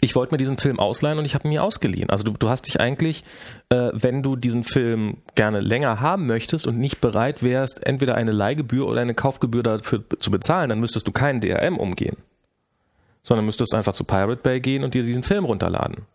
ich 0.00 0.14
wollte 0.14 0.32
mir 0.32 0.38
diesen 0.38 0.58
Film 0.58 0.78
ausleihen 0.78 1.18
und 1.18 1.24
ich 1.24 1.34
habe 1.34 1.46
ihn 1.48 1.50
mir 1.50 1.64
ausgeliehen. 1.64 2.10
Also 2.10 2.24
du, 2.24 2.32
du 2.32 2.48
hast 2.48 2.62
dich 2.62 2.80
eigentlich, 2.80 3.24
äh, 3.70 3.90
wenn 3.92 4.22
du 4.22 4.36
diesen 4.36 4.62
Film 4.64 5.16
gerne 5.34 5.60
länger 5.60 6.00
haben 6.00 6.26
möchtest 6.26 6.66
und 6.66 6.78
nicht 6.78 7.00
bereit 7.00 7.42
wärst, 7.42 7.84
entweder 7.86 8.14
eine 8.14 8.30
Leihgebühr 8.30 8.86
oder 8.86 9.00
eine 9.00 9.14
Kaufgebühr 9.14 9.62
dafür 9.62 10.04
zu 10.20 10.30
bezahlen, 10.30 10.68
dann 10.68 10.80
müsstest 10.80 11.08
du 11.08 11.12
keinen 11.12 11.40
DRM 11.40 11.76
umgehen. 11.76 12.16
Sondern 13.24 13.46
müsstest 13.46 13.74
einfach 13.74 13.92
zu 13.92 14.04
Pirate 14.04 14.40
Bay 14.42 14.60
gehen 14.60 14.84
und 14.84 14.94
dir 14.94 15.02
diesen 15.02 15.24
Film 15.24 15.44
runterladen. 15.44 16.06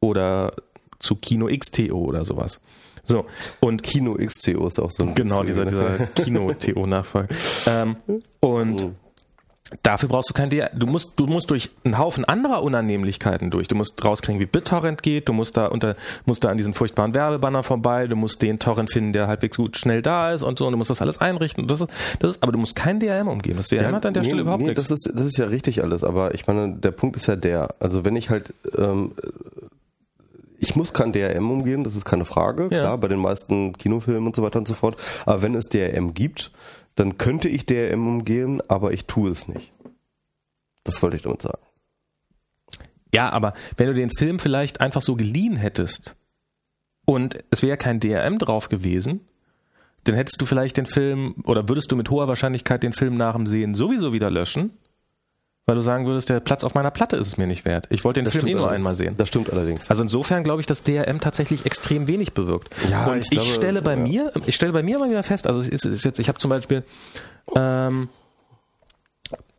Oder 0.00 0.52
zu 1.00 1.16
Kino 1.16 1.48
XTO 1.48 1.98
oder 1.98 2.24
sowas. 2.24 2.60
So, 3.02 3.26
und 3.60 3.82
Kino 3.82 4.14
XTO 4.14 4.66
ist 4.66 4.78
auch 4.78 4.90
so 4.90 5.02
ein 5.04 5.14
Genau, 5.14 5.42
dieser, 5.42 5.62
witziger- 5.62 5.96
dieser 5.98 6.06
Kino-TO-Nachfolger. 6.24 7.28
ähm, 7.66 7.96
und 8.40 8.92
dafür 9.82 10.08
brauchst 10.08 10.30
du 10.30 10.34
kein 10.34 10.50
DRM. 10.50 10.78
Du 10.78 10.86
musst, 10.86 11.18
du 11.18 11.26
musst 11.26 11.50
durch 11.50 11.70
einen 11.84 11.98
Haufen 11.98 12.24
anderer 12.24 12.62
Unannehmlichkeiten 12.62 13.50
durch. 13.50 13.68
Du 13.68 13.76
musst 13.76 14.04
rauskriegen, 14.04 14.40
wie 14.40 14.46
BitTorrent 14.46 15.02
geht. 15.02 15.28
Du 15.28 15.32
musst 15.32 15.56
da 15.56 15.66
unter, 15.66 15.96
musst 16.26 16.44
da 16.44 16.50
an 16.50 16.56
diesen 16.56 16.74
furchtbaren 16.74 17.14
Werbebanner 17.14 17.62
vorbei. 17.62 18.06
Du 18.06 18.16
musst 18.16 18.42
den 18.42 18.58
Torrent 18.58 18.92
finden, 18.92 19.12
der 19.12 19.28
halbwegs 19.28 19.56
gut 19.56 19.76
schnell 19.76 20.02
da 20.02 20.32
ist 20.32 20.42
und 20.42 20.58
so. 20.58 20.66
Und 20.66 20.72
du 20.72 20.78
musst 20.78 20.90
das 20.90 21.00
alles 21.00 21.18
einrichten. 21.18 21.66
Das 21.68 21.80
ist, 21.80 21.90
das 22.18 22.32
ist, 22.32 22.42
aber 22.42 22.52
du 22.52 22.58
musst 22.58 22.76
kein 22.76 23.00
DRM 23.00 23.28
umgehen. 23.28 23.56
Das 23.56 23.68
DRM 23.68 23.94
hat 23.94 24.06
an 24.06 24.14
der 24.14 24.22
nee, 24.22 24.28
Stelle 24.28 24.42
überhaupt 24.42 24.62
nee, 24.62 24.70
nichts. 24.70 24.88
Das 24.88 24.90
ist, 24.90 25.12
das 25.14 25.26
ist 25.26 25.38
ja 25.38 25.46
richtig 25.46 25.82
alles, 25.82 26.04
aber 26.04 26.34
ich 26.34 26.46
meine, 26.46 26.74
der 26.74 26.90
Punkt 26.90 27.16
ist 27.16 27.26
ja 27.26 27.36
der, 27.36 27.74
also 27.78 28.04
wenn 28.04 28.16
ich 28.16 28.30
halt, 28.30 28.52
ähm, 28.76 29.12
ich 30.60 30.76
muss 30.76 30.92
kein 30.92 31.12
DRM 31.12 31.50
umgehen, 31.50 31.84
das 31.84 31.96
ist 31.96 32.04
keine 32.04 32.24
Frage, 32.24 32.64
Ja. 32.64 32.68
klar, 32.80 32.98
bei 32.98 33.08
den 33.08 33.18
meisten 33.18 33.72
Kinofilmen 33.72 34.26
und 34.26 34.36
so 34.36 34.42
weiter 34.42 34.58
und 34.58 34.68
so 34.68 34.74
fort, 34.74 34.96
aber 35.26 35.42
wenn 35.42 35.54
es 35.54 35.68
DRM 35.68 36.14
gibt, 36.14 36.52
dann 36.94 37.18
könnte 37.18 37.48
ich 37.48 37.66
DRM 37.66 38.06
umgehen, 38.06 38.60
aber 38.68 38.92
ich 38.92 39.06
tue 39.06 39.30
es 39.30 39.48
nicht. 39.48 39.72
Das 40.84 41.02
wollte 41.02 41.16
ich 41.16 41.22
damit 41.22 41.42
sagen. 41.42 41.62
Ja, 43.14 43.30
aber 43.30 43.54
wenn 43.76 43.88
du 43.88 43.94
den 43.94 44.10
Film 44.10 44.38
vielleicht 44.38 44.80
einfach 44.80 45.02
so 45.02 45.16
geliehen 45.16 45.56
hättest 45.56 46.14
und 47.06 47.38
es 47.50 47.62
wäre 47.62 47.76
kein 47.76 47.98
DRM 48.00 48.38
drauf 48.38 48.68
gewesen, 48.68 49.20
dann 50.04 50.14
hättest 50.14 50.40
du 50.40 50.46
vielleicht 50.46 50.76
den 50.76 50.86
Film 50.86 51.34
oder 51.44 51.68
würdest 51.68 51.90
du 51.92 51.96
mit 51.96 52.08
hoher 52.10 52.28
Wahrscheinlichkeit 52.28 52.82
den 52.82 52.92
Film 52.92 53.16
nach 53.16 53.34
dem 53.36 53.46
Sehen 53.46 53.74
sowieso 53.74 54.12
wieder 54.12 54.30
löschen, 54.30 54.70
weil 55.70 55.76
du 55.76 55.82
sagen 55.82 56.04
würdest, 56.04 56.28
der 56.28 56.40
Platz 56.40 56.64
auf 56.64 56.74
meiner 56.74 56.90
Platte 56.90 57.14
ist 57.14 57.28
es 57.28 57.36
mir 57.36 57.46
nicht 57.46 57.64
wert. 57.64 57.86
Ich 57.90 58.02
wollte 58.02 58.18
den 58.18 58.24
Das 58.24 58.34
Film 58.34 58.48
eh 58.48 58.54
nur 58.54 58.68
einmal 58.68 58.96
sehen. 58.96 59.16
Das 59.16 59.28
stimmt 59.28 59.52
allerdings. 59.52 59.88
Also 59.88 60.02
insofern 60.02 60.42
glaube 60.42 60.60
ich, 60.60 60.66
dass 60.66 60.82
DRM 60.82 61.20
tatsächlich 61.20 61.64
extrem 61.64 62.08
wenig 62.08 62.32
bewirkt. 62.32 62.74
Ja, 62.90 63.06
und 63.06 63.18
ich 63.18 63.26
ich, 63.26 63.30
glaube, 63.30 63.54
stelle 63.54 63.80
bei 63.80 63.94
ja. 63.94 64.00
mir, 64.00 64.32
ich 64.46 64.56
stelle 64.56 64.72
bei 64.72 64.82
mir 64.82 64.96
immer 64.96 65.08
wieder 65.08 65.22
fest, 65.22 65.46
also 65.46 65.60
es 65.60 65.68
ist, 65.68 65.84
es 65.84 65.94
ist 65.94 66.04
jetzt, 66.04 66.18
ich 66.18 66.26
habe 66.26 66.40
zum 66.40 66.48
Beispiel, 66.48 66.82
ähm, 67.54 68.08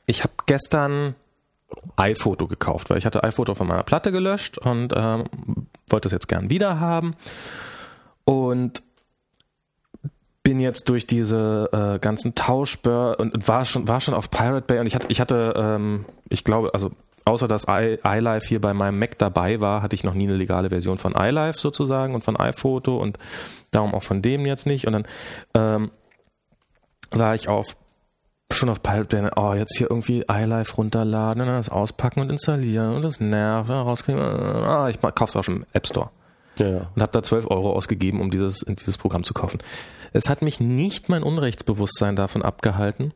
ich 0.06 0.24
habe 0.24 0.34
gestern 0.48 1.16
iPhoto 1.96 2.46
gekauft, 2.48 2.90
weil 2.90 2.98
ich 2.98 3.06
hatte 3.06 3.24
iPhoto 3.24 3.56
von 3.56 3.68
meiner 3.68 3.84
Platte 3.84 4.12
gelöscht 4.12 4.58
und 4.58 4.92
ähm, 4.94 5.24
wollte 5.90 6.10
es 6.10 6.12
jetzt 6.12 6.28
gern 6.28 6.50
wieder 6.50 6.82
haben 6.82 7.16
und 8.26 8.84
bin 10.44 10.60
jetzt 10.60 10.90
durch 10.90 11.06
diese 11.06 11.70
äh, 11.72 12.00
ganzen 12.00 12.34
Tauschbör 12.36 13.20
und, 13.20 13.34
und 13.34 13.48
war 13.48 13.64
schon 13.66 13.88
war 13.88 14.00
schon 14.00 14.14
auf 14.14 14.32
Pirate 14.32 14.66
Bay 14.66 14.80
und 14.80 14.88
ich 14.88 14.96
hatte 14.96 15.08
ich 15.10 15.22
hatte 15.22 15.54
ähm, 15.56 16.06
ich 16.30 16.44
glaube 16.44 16.74
also 16.74 16.92
außer 17.26 17.48
dass 17.48 17.66
i- 17.68 18.00
iLife 18.04 18.48
hier 18.48 18.60
bei 18.60 18.74
meinem 18.74 18.98
Mac 18.98 19.20
dabei 19.20 19.62
war, 19.62 19.84
hatte 19.84 19.94
ich 19.96 20.04
noch 20.04 20.16
nie 20.16 20.24
eine 20.28 20.36
legale 20.36 20.70
Version 20.70 20.98
von 20.98 21.14
iLife 21.16 21.60
sozusagen 21.60 22.16
und 22.16 22.24
von 22.24 22.36
iPhoto 22.38 22.98
und 22.98 23.18
darum 23.70 23.94
auch 23.94 24.02
von 24.04 24.22
dem 24.24 24.46
jetzt 24.48 24.66
nicht 24.66 24.88
und 24.88 24.94
dann 24.94 25.04
ähm, 25.54 25.92
war 27.12 27.36
ich 27.36 27.48
auf 27.48 27.78
schon 28.52 28.68
auf 28.70 28.82
Pirate 28.84 29.06
Bay, 29.16 29.30
oh, 29.38 29.54
jetzt 29.54 29.78
hier 29.78 29.90
irgendwie 29.90 30.26
iLife 30.30 30.76
runterladen 30.76 31.42
und 31.42 31.48
dann 31.48 31.56
das 31.58 31.70
auspacken 31.70 32.20
und 32.20 32.30
installieren 32.32 32.96
und 32.96 33.04
das 33.04 33.20
nervt, 33.22 33.70
dann 33.70 33.86
rauskriegen, 33.88 34.20
ah, 34.22 34.90
ich 34.90 35.00
kauf's 35.16 35.36
auch 35.38 35.44
schon 35.44 35.58
im 35.58 35.66
App 35.72 35.88
Store 35.88 36.10
Ja, 36.60 36.68
ja. 36.68 36.92
und 36.94 37.02
habe 37.02 37.12
da 37.14 37.24
12 37.24 37.50
Euro 37.50 37.72
ausgegeben, 37.74 38.20
um 38.20 38.30
dieses, 38.30 38.66
dieses 38.68 38.98
Programm 38.98 39.24
zu 39.24 39.34
kaufen. 39.34 39.60
Es 40.12 40.30
hat 40.30 40.42
mich 40.42 40.60
nicht 40.60 41.10
mein 41.10 41.24
Unrechtsbewusstsein 41.24 42.16
davon 42.16 42.42
abgehalten, 42.42 43.14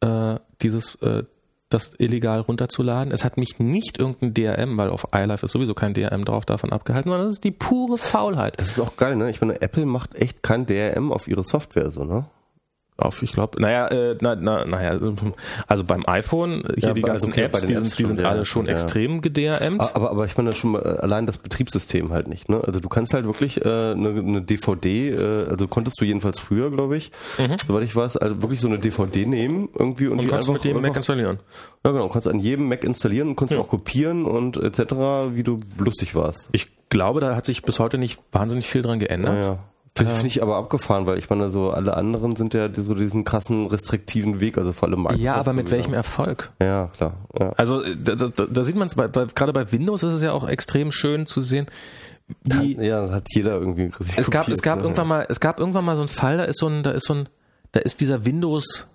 äh, 0.00 0.36
dieses, 0.62 0.94
äh, 0.96 1.24
das 1.68 1.92
illegal 1.98 2.40
runterzuladen. 2.40 3.12
Es 3.12 3.24
hat 3.24 3.36
mich 3.36 3.58
nicht 3.58 3.98
irgendein 3.98 4.34
DRM, 4.34 4.76
weil 4.76 4.90
auf 4.90 5.06
iLife 5.14 5.46
ist 5.46 5.52
sowieso 5.52 5.74
kein 5.74 5.94
DRM 5.94 6.24
drauf, 6.24 6.44
davon 6.44 6.72
abgehalten, 6.72 7.10
sondern 7.10 7.28
das 7.28 7.34
ist 7.34 7.44
die 7.44 7.52
pure 7.52 7.96
Faulheit. 7.96 8.60
Das 8.60 8.68
ist 8.68 8.80
auch 8.80 8.96
geil, 8.96 9.16
ne? 9.16 9.30
Ich 9.30 9.40
meine, 9.40 9.60
Apple 9.62 9.86
macht 9.86 10.16
echt 10.16 10.42
kein 10.42 10.66
DRM 10.66 11.12
auf 11.12 11.28
ihre 11.28 11.44
Software 11.44 11.90
so, 11.90 12.04
ne? 12.04 12.26
Auf, 13.02 13.22
ich 13.22 13.32
glaube, 13.32 13.60
naja, 13.60 13.88
äh, 13.88 14.16
na, 14.20 14.36
na, 14.36 14.64
naja, 14.64 14.98
also 15.66 15.84
beim 15.84 16.02
iPhone, 16.06 16.62
hier 16.76 16.88
Ja, 16.88 16.92
die 16.94 17.02
ganzen 17.02 17.30
okay, 17.30 17.42
Apps, 17.42 17.64
die 17.66 17.72
Apps 17.74 17.80
sind, 17.82 17.98
die 17.98 18.06
sind 18.06 18.20
ja, 18.20 18.28
alle 18.30 18.44
schon 18.44 18.66
ja. 18.66 18.72
extrem 18.72 19.20
gedRMt. 19.20 19.80
Aber, 19.80 20.10
aber 20.10 20.24
ich 20.26 20.36
meine 20.36 20.52
schon 20.52 20.74
äh, 20.74 20.78
allein 20.78 21.26
das 21.26 21.38
Betriebssystem 21.38 22.12
halt 22.12 22.28
nicht. 22.28 22.48
Ne? 22.48 22.62
Also 22.64 22.80
du 22.80 22.88
kannst 22.88 23.14
halt 23.14 23.24
wirklich 23.24 23.64
äh, 23.64 23.68
eine, 23.68 24.08
eine 24.10 24.42
DVD, 24.42 25.10
äh, 25.10 25.46
also 25.48 25.66
konntest 25.68 26.00
du 26.00 26.04
jedenfalls 26.04 26.38
früher, 26.38 26.70
glaube 26.70 26.96
ich, 26.96 27.10
soweit 27.66 27.82
ich 27.82 27.94
weiß, 27.96 28.16
also 28.16 28.40
wirklich 28.42 28.60
so 28.60 28.68
eine 28.68 28.78
DVD 28.78 29.26
nehmen 29.26 29.68
irgendwie 29.78 30.06
und, 30.06 30.14
Mhm. 30.14 30.18
Und 30.20 30.24
die 30.26 30.30
kannst 30.30 30.48
einfach, 30.48 30.54
mit 30.54 30.64
jedem 30.64 30.82
Mac 30.82 30.88
einfach, 30.90 30.96
installieren. 30.98 31.38
ja 31.84 31.90
genau, 31.92 32.08
kannst 32.08 32.28
an 32.28 32.38
jedem 32.40 32.68
Mac 32.68 32.84
installieren 32.84 33.28
und 33.28 33.36
kannst 33.36 33.54
Ja. 33.54 33.60
auch 33.60 33.68
kopieren 33.68 34.24
und 34.26 34.56
etc., 34.58 34.80
wie 35.32 35.42
du 35.42 35.60
lustig 35.78 36.14
warst. 36.14 36.48
Ich 36.52 36.70
glaube, 36.90 37.20
da 37.20 37.34
hat 37.36 37.46
sich 37.46 37.62
bis 37.62 37.78
heute 37.78 37.96
nicht 37.98 38.20
wahnsinnig 38.32 38.66
viel 38.68 38.82
dran 38.82 38.98
geändert. 39.00 39.58
Finde 39.96 40.14
find 40.14 40.26
ich 40.26 40.42
aber 40.42 40.56
abgefahren, 40.56 41.06
weil 41.06 41.18
ich 41.18 41.28
meine, 41.30 41.50
so 41.50 41.70
alle 41.70 41.96
anderen 41.96 42.36
sind 42.36 42.54
ja 42.54 42.68
so 42.72 42.94
diesen 42.94 43.24
krassen 43.24 43.66
restriktiven 43.66 44.40
Weg, 44.40 44.56
also 44.56 44.72
vor 44.72 44.88
allem 44.88 45.00
Microsoft. 45.02 45.24
Ja, 45.24 45.34
aber 45.34 45.52
mit 45.52 45.70
welchem 45.70 45.94
Erfolg? 45.94 46.52
Ja, 46.60 46.86
klar. 46.88 47.14
Ja. 47.38 47.50
Also 47.56 47.82
da, 47.82 48.14
da, 48.14 48.28
da 48.28 48.64
sieht 48.64 48.76
man 48.76 48.86
es, 48.86 48.94
gerade 48.94 49.52
bei 49.52 49.72
Windows 49.72 50.02
ist 50.02 50.14
es 50.14 50.22
ja 50.22 50.32
auch 50.32 50.48
extrem 50.48 50.92
schön 50.92 51.26
zu 51.26 51.40
sehen, 51.40 51.66
wie 52.44 52.76
ja, 52.84 53.00
das 53.02 53.10
hat 53.10 53.26
jeder 53.34 53.52
irgendwie 53.52 53.90
es 54.16 54.30
gab, 54.30 54.48
es 54.48 54.62
gab 54.62 54.78
ne? 54.78 54.84
irgendwann 54.84 55.08
mal, 55.08 55.26
es 55.28 55.40
gab 55.40 55.58
irgendwann 55.58 55.84
mal 55.84 55.96
so 55.96 56.02
einen 56.02 56.08
Fall, 56.08 56.38
da 56.38 56.44
ist 56.44 56.58
so 56.58 56.68
ein, 56.68 56.82
da 56.82 56.92
ist 56.92 57.06
so 57.06 57.14
ein, 57.14 57.28
da 57.72 57.80
ist 57.80 58.00
dieser 58.00 58.24
Windows, 58.24 58.86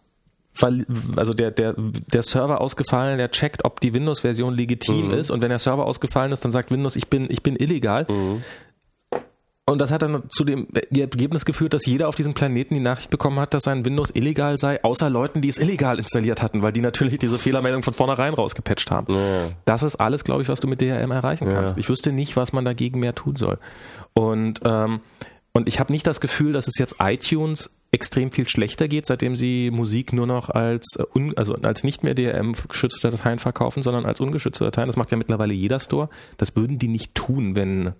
also 1.17 1.33
der, 1.33 1.51
der, 1.51 1.75
der 1.77 2.23
Server 2.23 2.61
ausgefallen, 2.61 3.17
der 3.17 3.29
checkt, 3.29 3.65
ob 3.65 3.81
die 3.81 3.93
Windows-Version 3.93 4.53
legitim 4.53 5.11
ist 5.11 5.29
und 5.29 5.41
wenn 5.41 5.49
der 5.49 5.59
Server 5.59 5.85
ausgefallen 5.85 6.31
ist, 6.31 6.45
dann 6.45 6.53
sagt 6.53 6.71
Windows, 6.71 6.95
ich 6.95 7.09
bin, 7.09 7.29
ich 7.29 7.43
bin 7.43 7.57
illegal. 7.57 8.07
Und 9.67 9.79
das 9.79 9.91
hat 9.91 10.03
dann 10.03 10.29
zu 10.29 10.43
dem 10.43 10.67
Ergebnis 10.73 11.43
geführt, 11.43 11.73
dass 11.73 11.87
jeder 11.87 12.07
auf 12.07 12.13
diesem 12.13 12.35
Planeten 12.35 12.75
die 12.75 12.79
Nachricht 12.79 13.09
bekommen 13.09 13.39
hat, 13.39 13.55
dass 13.55 13.63
sein 13.63 13.83
Windows 13.83 14.11
illegal 14.11 14.59
sei, 14.59 14.83
außer 14.83 15.09
Leuten, 15.09 15.41
die 15.41 15.49
es 15.49 15.57
illegal 15.57 15.97
installiert 15.97 16.43
hatten, 16.43 16.61
weil 16.61 16.71
die 16.71 16.81
natürlich 16.81 17.17
diese 17.17 17.39
Fehlermeldung 17.39 17.81
von 17.81 17.95
vornherein 17.95 18.35
rausgepatcht 18.35 18.91
haben. 18.91 19.15
Ja. 19.15 19.47
Das 19.65 19.81
ist 19.81 19.95
alles, 19.95 20.23
glaube 20.23 20.43
ich, 20.43 20.49
was 20.49 20.59
du 20.59 20.67
mit 20.67 20.81
DRM 20.81 21.09
erreichen 21.09 21.49
kannst. 21.49 21.77
Ich 21.79 21.89
wüsste 21.89 22.11
nicht, 22.11 22.35
was 22.35 22.53
man 22.53 22.63
dagegen 22.63 22.99
mehr 22.99 23.15
tun 23.15 23.37
soll. 23.37 23.57
Und, 24.13 24.61
ähm, 24.65 24.99
und 25.53 25.67
ich 25.67 25.79
habe 25.79 25.91
nicht 25.91 26.05
das 26.05 26.21
Gefühl, 26.21 26.53
dass 26.53 26.67
es 26.67 26.77
jetzt 26.77 26.97
iTunes 26.99 27.71
extrem 27.91 28.29
viel 28.29 28.47
schlechter 28.47 28.87
geht, 28.87 29.07
seitdem 29.07 29.35
sie 29.35 29.71
Musik 29.71 30.13
nur 30.13 30.27
noch 30.27 30.49
als, 30.49 30.97
äh, 30.97 31.31
also 31.37 31.55
als 31.55 31.83
nicht 31.83 32.03
mehr 32.03 32.13
DRM-geschützte 32.13 33.09
Dateien 33.09 33.39
verkaufen, 33.39 33.81
sondern 33.81 34.05
als 34.05 34.19
ungeschützte 34.19 34.65
Dateien. 34.65 34.87
Das 34.87 34.97
macht 34.97 35.09
ja 35.09 35.17
mittlerweile 35.17 35.55
jeder 35.55 35.79
Store. 35.79 36.09
Das 36.37 36.55
würden 36.55 36.77
die 36.77 36.89
nicht 36.89 37.15
tun, 37.15 37.55
wenn, 37.55 37.93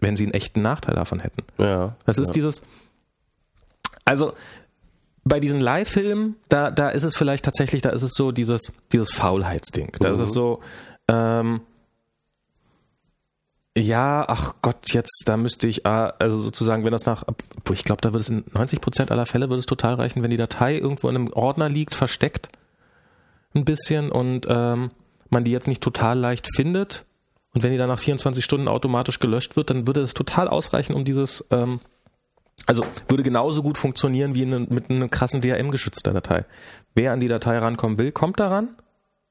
wenn 0.00 0.16
sie 0.16 0.24
einen 0.24 0.34
echten 0.34 0.62
Nachteil 0.62 0.94
davon 0.94 1.20
hätten. 1.20 1.42
Ja. 1.58 1.96
Das 2.04 2.18
ist 2.18 2.32
dieses, 2.32 2.62
also 4.04 4.34
bei 5.24 5.40
diesen 5.40 5.60
Live-Filmen, 5.60 6.36
da, 6.48 6.70
da 6.70 6.90
ist 6.90 7.02
es 7.02 7.16
vielleicht 7.16 7.44
tatsächlich, 7.44 7.82
da 7.82 7.90
ist 7.90 8.02
es 8.02 8.12
so 8.12 8.30
dieses, 8.30 8.72
dieses 8.92 9.10
Faulheitsding. 9.10 9.92
Da 9.98 10.12
ist 10.12 10.20
es 10.20 10.32
so, 10.32 10.60
ähm, 11.08 11.62
ja, 13.76 14.24
ach 14.28 14.54
Gott, 14.62 14.92
jetzt, 14.92 15.24
da 15.26 15.36
müsste 15.36 15.66
ich, 15.66 15.84
ah, 15.84 16.14
also 16.18 16.38
sozusagen, 16.38 16.84
wenn 16.84 16.92
das 16.92 17.06
nach, 17.06 17.24
ich 17.72 17.84
glaube, 17.84 18.00
da 18.00 18.12
würde 18.12 18.20
es 18.20 18.28
in 18.28 18.44
90 18.52 18.80
Prozent 18.80 19.10
aller 19.10 19.26
Fälle 19.26 19.48
würde 19.48 19.58
es 19.58 19.66
total 19.66 19.94
reichen, 19.94 20.22
wenn 20.22 20.30
die 20.30 20.36
Datei 20.36 20.76
irgendwo 20.76 21.08
in 21.08 21.16
einem 21.16 21.32
Ordner 21.32 21.68
liegt, 21.68 21.94
versteckt, 21.94 22.48
ein 23.54 23.64
bisschen 23.64 24.12
und 24.12 24.46
ähm, 24.48 24.90
man 25.30 25.44
die 25.44 25.50
jetzt 25.50 25.66
nicht 25.66 25.82
total 25.82 26.18
leicht 26.18 26.54
findet 26.54 27.04
und 27.56 27.62
wenn 27.62 27.72
die 27.72 27.78
dann 27.78 27.88
nach 27.88 27.98
24 27.98 28.44
Stunden 28.44 28.68
automatisch 28.68 29.18
gelöscht 29.18 29.56
wird, 29.56 29.70
dann 29.70 29.86
würde 29.86 30.02
es 30.02 30.12
total 30.12 30.46
ausreichen, 30.46 30.92
um 30.92 31.06
dieses, 31.06 31.42
ähm, 31.50 31.80
also 32.66 32.84
würde 33.08 33.22
genauso 33.22 33.62
gut 33.62 33.78
funktionieren 33.78 34.34
wie 34.34 34.42
eine, 34.42 34.58
mit 34.58 34.90
einer 34.90 35.08
krassen 35.08 35.40
DRM-geschützter 35.40 36.12
Datei. 36.12 36.44
Wer 36.94 37.12
an 37.12 37.20
die 37.20 37.28
Datei 37.28 37.56
rankommen 37.56 37.96
will, 37.96 38.12
kommt 38.12 38.40
daran. 38.40 38.68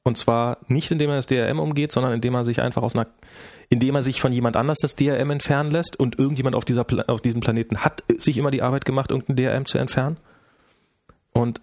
Und 0.04 0.18
zwar 0.18 0.58
nicht, 0.68 0.90
indem 0.90 1.12
er 1.12 1.18
das 1.18 1.28
DRM 1.28 1.60
umgeht, 1.60 1.92
sondern 1.92 2.14
indem 2.14 2.34
er 2.34 2.46
sich 2.46 2.62
einfach 2.62 2.82
aus 2.82 2.96
einer, 2.96 3.06
indem 3.70 3.94
er 3.94 4.02
sich 4.02 4.20
von 4.20 4.34
jemand 4.34 4.58
anders 4.58 4.80
das 4.80 4.96
DRM 4.96 5.30
entfernen 5.30 5.70
lässt 5.70 6.00
und 6.00 6.18
irgendjemand 6.18 6.56
auf, 6.56 6.66
dieser, 6.66 6.88
auf 7.06 7.22
diesem 7.22 7.42
Planeten 7.42 7.86
hat 7.86 8.04
sich 8.18 8.40
immer 8.40 8.50
die 8.50 8.64
Arbeit 8.64 8.86
gemacht, 8.86 9.12
irgendein 9.12 9.36
DRM 9.36 9.66
zu 9.68 9.78
entfernen. 9.78 10.18
Und 11.32 11.62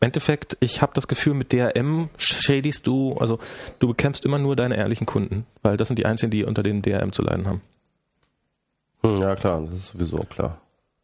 im 0.00 0.06
Endeffekt, 0.06 0.56
ich 0.60 0.80
habe 0.80 0.92
das 0.94 1.08
Gefühl, 1.08 1.34
mit 1.34 1.52
DRM 1.52 2.08
schädigst 2.18 2.86
du, 2.86 3.16
also 3.18 3.38
du 3.80 3.88
bekämpfst 3.88 4.24
immer 4.24 4.38
nur 4.38 4.54
deine 4.54 4.76
ehrlichen 4.76 5.06
Kunden, 5.06 5.44
weil 5.62 5.76
das 5.76 5.88
sind 5.88 5.98
die 5.98 6.06
einzigen, 6.06 6.30
die 6.30 6.44
unter 6.44 6.62
den 6.62 6.82
DRM 6.82 7.12
zu 7.12 7.22
leiden 7.22 7.46
haben. 7.46 7.60
Hm, 9.02 9.16
ja, 9.16 9.34
klar, 9.34 9.62
das 9.62 9.74
ist 9.74 9.92
sowieso 9.92 10.18
klar. 10.18 10.60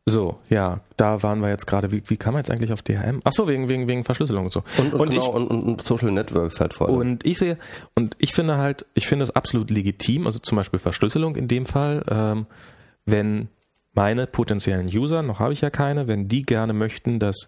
So, 0.07 0.39
ja, 0.51 0.81
da 0.99 1.23
waren 1.23 1.41
wir 1.41 1.49
jetzt 1.49 1.67
gerade. 1.67 1.91
Wie, 1.91 2.03
wie 2.07 2.19
kam 2.19 2.35
man 2.35 2.41
jetzt 2.41 2.51
eigentlich 2.51 2.73
auf 2.73 2.83
DRM? 2.83 3.21
Ach 3.25 3.33
so, 3.33 3.49
wegen, 3.49 3.71
wegen, 3.71 3.89
wegen 3.89 4.05
Verschlüsselung 4.05 4.45
und 4.45 4.53
so. 4.53 4.63
Und, 4.77 4.93
und, 4.93 5.11
genau, 5.11 5.23
ich, 5.23 5.29
und, 5.29 5.47
und, 5.49 5.63
und 5.63 5.83
Social 5.83 6.13
Networks 6.13 6.61
halt 6.61 6.75
vor 6.75 6.89
allem. 6.89 6.99
und 6.99 7.27
ich 7.27 7.39
sehe, 7.39 7.57
und 7.95 8.15
ich 8.19 8.33
finde 8.33 8.59
halt, 8.59 8.85
ich 8.95 9.07
finde 9.07 9.25
es 9.25 9.35
absolut 9.35 9.71
legitim, 9.71 10.27
also 10.27 10.39
zum 10.39 10.57
Beispiel 10.57 10.79
Verschlüsselung 10.79 11.37
in 11.37 11.49
dem 11.49 11.65
Fall, 11.65 12.05
ähm, 12.11 12.47
wenn 13.07 13.49
meine 13.95 14.27
potenziellen 14.27 14.87
User, 14.89 15.23
noch 15.23 15.41
habe 15.41 15.53
ich 15.55 15.63
ja 15.63 15.71
keine, 15.71 16.07
wenn 16.07 16.29
die 16.29 16.43
gerne 16.43 16.75
möchten, 16.75 17.19
dass, 17.19 17.47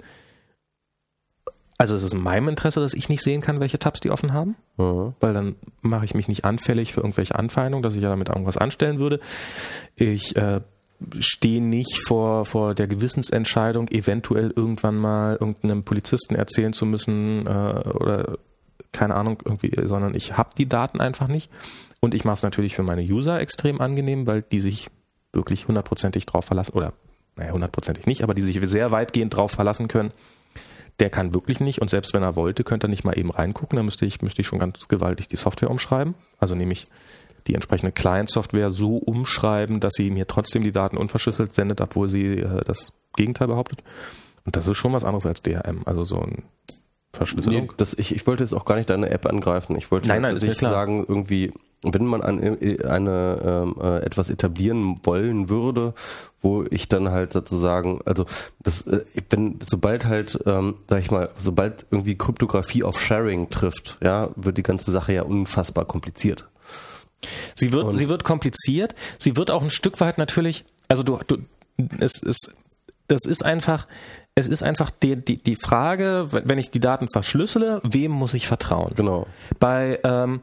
also 1.79 1.95
es 1.95 2.03
ist 2.03 2.15
in 2.15 2.21
meinem 2.23 2.49
Interesse, 2.49 2.81
dass 2.81 2.95
ich 2.95 3.09
nicht 3.09 3.23
sehen 3.23 3.41
kann, 3.41 3.61
welche 3.61 3.79
Tabs 3.79 4.01
die 4.01 4.11
offen 4.11 4.33
haben, 4.33 4.57
Mhm. 4.79 5.15
weil 5.21 5.35
dann 5.35 5.57
mache 5.83 6.05
ich 6.05 6.15
mich 6.15 6.29
nicht 6.29 6.45
anfällig 6.45 6.93
für 6.93 7.01
irgendwelche 7.01 7.35
Anfeindungen, 7.35 7.83
dass 7.83 7.95
ich 7.97 8.03
ja 8.03 8.09
damit 8.09 8.29
irgendwas 8.29 8.57
anstellen 8.57 8.99
würde. 8.99 9.21
Ich 9.95 10.37
äh, 10.37 10.61
stehe 11.19 11.63
nicht 11.63 11.99
vor, 12.07 12.45
vor 12.47 12.75
der 12.75 12.87
Gewissensentscheidung, 12.87 13.89
eventuell 13.89 14.53
irgendwann 14.57 14.97
mal 14.97 15.33
irgendeinem 15.33 15.85
Polizisten 15.85 16.35
erzählen 16.35 16.73
zu 16.73 16.87
müssen 16.87 17.47
äh, 17.47 17.51
oder 17.51 18.39
keine 18.93 19.15
Ahnung 19.15 19.39
irgendwie, 19.45 19.73
sondern 19.87 20.15
ich 20.15 20.39
habe 20.39 20.51
die 20.57 20.69
Daten 20.69 21.01
einfach 21.01 21.29
nicht. 21.29 21.51
Und 22.01 22.15
ich 22.15 22.25
mache 22.25 22.35
es 22.35 22.43
natürlich 22.43 22.75
für 22.75 22.83
meine 22.83 23.03
User 23.03 23.41
extrem 23.41 23.81
angenehm, 23.81 24.27
weil 24.27 24.43
die 24.43 24.61
sich 24.61 24.89
wirklich 25.33 25.69
hundertprozentig 25.69 26.25
drauf 26.25 26.47
verlassen, 26.47 26.73
oder 26.75 26.95
naja, 27.37 27.53
hundertprozentig 27.53 28.07
nicht, 28.07 28.23
aber 28.23 28.33
die 28.33 28.43
sich 28.43 28.59
sehr 28.71 28.93
weitgehend 28.93 29.37
drauf 29.37 29.51
verlassen 29.51 29.89
können. 29.89 30.13
Der 30.99 31.11
kann 31.11 31.35
wirklich 31.35 31.61
nicht 31.61 31.81
und 31.81 31.91
selbst 31.91 32.15
wenn 32.15 32.23
er 32.23 32.37
wollte, 32.37 32.65
könnte 32.65 32.87
er 32.87 32.91
nicht 32.91 33.05
mal 33.05 33.19
eben 33.19 33.31
reingucken. 33.31 33.77
Da 33.77 33.83
müsste 33.83 34.07
ich, 34.07 34.23
müsste 34.23 34.41
ich 34.41 34.47
schon 34.47 34.59
ganz 34.59 34.89
gewaltig 34.89 35.29
die 35.29 35.37
Software 35.37 35.71
umschreiben. 35.71 36.15
Also 36.39 36.55
nämlich 36.55 36.87
die 37.47 37.55
entsprechende 37.55 37.93
Client-Software 37.93 38.71
so 38.71 38.97
umschreiben, 38.97 39.81
dass 39.81 39.95
sie 39.95 40.11
mir 40.11 40.27
trotzdem 40.27 40.63
die 40.63 40.73
Daten 40.73 40.97
unverschlüsselt 40.97 41.53
sendet, 41.53 41.81
obwohl 41.81 42.09
sie 42.09 42.39
äh, 42.39 42.65
das 42.65 42.93
Gegenteil 43.15 43.49
behauptet. 43.49 43.83
Und 44.45 44.57
das 44.57 44.67
ist 44.67 44.77
schon 44.77 44.93
was 44.93 45.05
anderes 45.05 45.27
als 45.27 45.43
DRM, 45.43 45.83
also 45.85 46.05
so 46.05 46.21
ein 46.21 46.45
Verschlüsselung. 47.17 47.63
Nee, 47.63 47.69
das, 47.77 47.95
ich, 47.95 48.15
ich 48.15 48.27
wollte 48.27 48.45
jetzt 48.45 48.53
auch 48.53 48.65
gar 48.65 48.77
nicht 48.77 48.89
deine 48.91 49.11
App 49.11 49.27
angreifen. 49.27 49.77
Ich 49.77 49.91
wollte 49.91 50.09
Nein, 50.09 50.23
nein, 50.23 50.33
tatsächlich 50.35 50.61
sagen, 50.61 51.05
irgendwie, 51.09 51.53
wenn 51.83 52.05
man 52.07 52.23
an, 52.23 52.39
eine 52.41 53.41
ähm, 53.45 53.75
äh, 53.83 53.99
etwas 54.05 54.31
etablieren 54.31 55.01
wollen 55.05 55.49
würde, 55.49 55.95
wo 56.41 56.65
ich 56.71 56.89
dann 56.89 57.11
halt 57.11 57.33
sozusagen, 57.33 58.01
also 58.05 58.27
das, 58.63 58.87
äh, 58.87 59.05
wenn 59.31 59.59
sobald 59.65 60.07
halt, 60.07 60.39
ähm, 60.47 60.77
sag 60.89 61.01
ich 61.01 61.11
mal, 61.11 61.31
sobald 61.37 61.87
irgendwie 61.91 62.17
Kryptographie 62.17 62.83
auf 62.85 63.01
Sharing 63.01 63.51
trifft, 63.51 63.99
ja, 64.03 64.31
wird 64.37 64.59
die 64.59 64.63
ganze 64.63 64.91
Sache 64.91 65.13
ja 65.13 65.23
unfassbar 65.23 65.85
kompliziert. 65.85 66.49
Sie 67.55 67.73
wird, 67.73 67.85
Und- 67.85 67.97
sie 67.99 68.09
wird 68.09 68.25
kompliziert. 68.25 68.95
Sie 69.19 69.37
wird 69.37 69.51
auch 69.51 69.63
ein 69.63 69.71
Stück 69.71 70.01
weit 70.01 70.19
natürlich, 70.19 70.65
also 70.89 71.03
du, 71.03 71.19
du, 71.27 71.39
es 71.99 72.23
ist, 72.23 72.55
das 73.09 73.25
ist 73.25 73.45
einfach, 73.45 73.87
es 74.39 74.49
ist 74.49 74.63
einfach 74.63 74.91
die, 74.91 75.17
die, 75.17 75.39
die 75.43 75.57
Frage, 75.57 76.29
wenn 76.31 76.59
ich 76.59 76.71
die 76.71 76.79
Daten 76.79 77.09
verschlüssele, 77.09 77.81
wem 77.83 78.13
muss 78.13 78.35
ich 78.35 78.47
vertrauen? 78.47 78.93
Genau. 78.95 79.27
Bei, 79.59 79.99
ähm, 80.05 80.41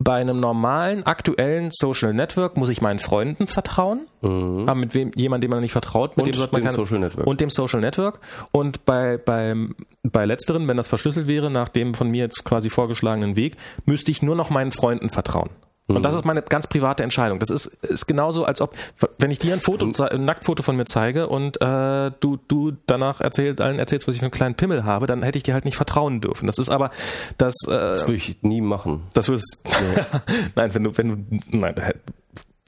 bei 0.00 0.20
einem 0.20 0.40
normalen, 0.40 1.04
aktuellen 1.04 1.70
Social 1.70 2.12
Network 2.12 2.56
muss 2.56 2.68
ich 2.68 2.82
meinen 2.82 2.98
Freunden 2.98 3.46
vertrauen. 3.46 4.08
Aber 4.22 4.74
mit 4.74 4.92
wem, 4.92 5.12
jemand, 5.14 5.44
dem 5.44 5.52
man 5.52 5.60
nicht 5.60 5.70
vertraut, 5.70 6.16
mit 6.16 6.26
Mhm. 6.26 6.30
Und 6.30 6.34
dem 6.34 6.38
sollte 6.38 6.52
man 6.52 6.62
dem 6.62 6.66
keine, 6.66 6.76
Social 6.76 6.98
Network. 6.98 7.26
Und 7.28 7.40
dem 7.40 7.50
Social 7.50 7.80
Network. 7.80 8.20
Und 8.50 8.84
bei, 8.84 9.18
beim, 9.18 9.76
bei 10.02 10.24
letzteren, 10.24 10.66
wenn 10.66 10.76
das 10.76 10.88
verschlüsselt 10.88 11.28
wäre, 11.28 11.48
nach 11.48 11.68
dem 11.68 11.94
von 11.94 12.10
mir 12.10 12.24
jetzt 12.24 12.44
quasi 12.44 12.70
vorgeschlagenen 12.70 13.36
Weg, 13.36 13.56
müsste 13.84 14.10
ich 14.10 14.20
nur 14.20 14.34
noch 14.34 14.50
meinen 14.50 14.72
Freunden 14.72 15.10
vertrauen. 15.10 15.50
Und 15.88 15.98
Mhm. 15.98 16.02
das 16.02 16.14
ist 16.14 16.24
meine 16.24 16.42
ganz 16.42 16.68
private 16.68 17.02
Entscheidung. 17.02 17.38
Das 17.40 17.50
ist, 17.50 17.66
ist 17.66 18.06
genauso, 18.06 18.44
als 18.44 18.60
ob, 18.60 18.74
wenn 19.18 19.30
ich 19.32 19.40
dir 19.40 19.52
ein 19.52 19.60
Foto, 19.60 19.90
zei- 19.90 20.08
ein 20.12 20.24
Nacktfoto 20.24 20.62
von 20.62 20.76
mir 20.76 20.84
zeige 20.84 21.26
und 21.28 21.60
äh, 21.60 22.12
du, 22.20 22.38
du 22.48 22.72
danach 22.86 23.20
erzählt, 23.20 23.60
allen 23.60 23.78
erzählst, 23.80 24.06
was 24.06 24.14
ich 24.14 24.20
für 24.20 24.26
einen 24.26 24.30
kleinen 24.32 24.54
Pimmel 24.54 24.84
habe, 24.84 25.06
dann 25.06 25.22
hätte 25.24 25.38
ich 25.38 25.42
dir 25.42 25.54
halt 25.54 25.64
nicht 25.64 25.76
vertrauen 25.76 26.20
dürfen. 26.20 26.46
Das 26.46 26.58
ist 26.58 26.70
aber 26.70 26.90
das, 27.36 27.54
äh, 27.66 27.70
Das 27.70 28.02
würde 28.02 28.14
ich 28.14 28.42
nie 28.42 28.60
machen. 28.60 29.02
das 29.14 29.28
würdest 29.28 29.58
nein, 30.54 30.72
wenn 30.74 30.84
du, 30.84 30.96
wenn 30.96 31.08
du, 31.08 31.40
nein, 31.56 31.74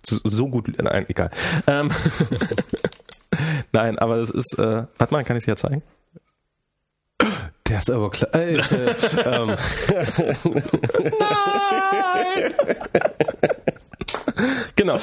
so 0.05 0.49
gut, 0.49 0.71
nein, 0.77 1.07
egal. 1.09 1.31
Ähm, 1.69 1.91
nein, 3.73 3.99
aber 3.99 4.17
es 4.17 4.31
ist, 4.31 4.59
äh, 4.59 4.85
warte 4.99 5.15
mal, 5.15 5.25
kann 5.25 5.37
ich 5.37 5.45
dir 5.45 5.53
ja 5.53 5.57
zeigen? 5.57 5.83
Der 7.69 7.79
ist 7.79 7.91
aber 7.91 8.11
klar. 8.11 8.35
Äh, 8.35 8.57
äh, 8.57 8.95
ähm, 9.25 9.57
Genau. 14.77 14.99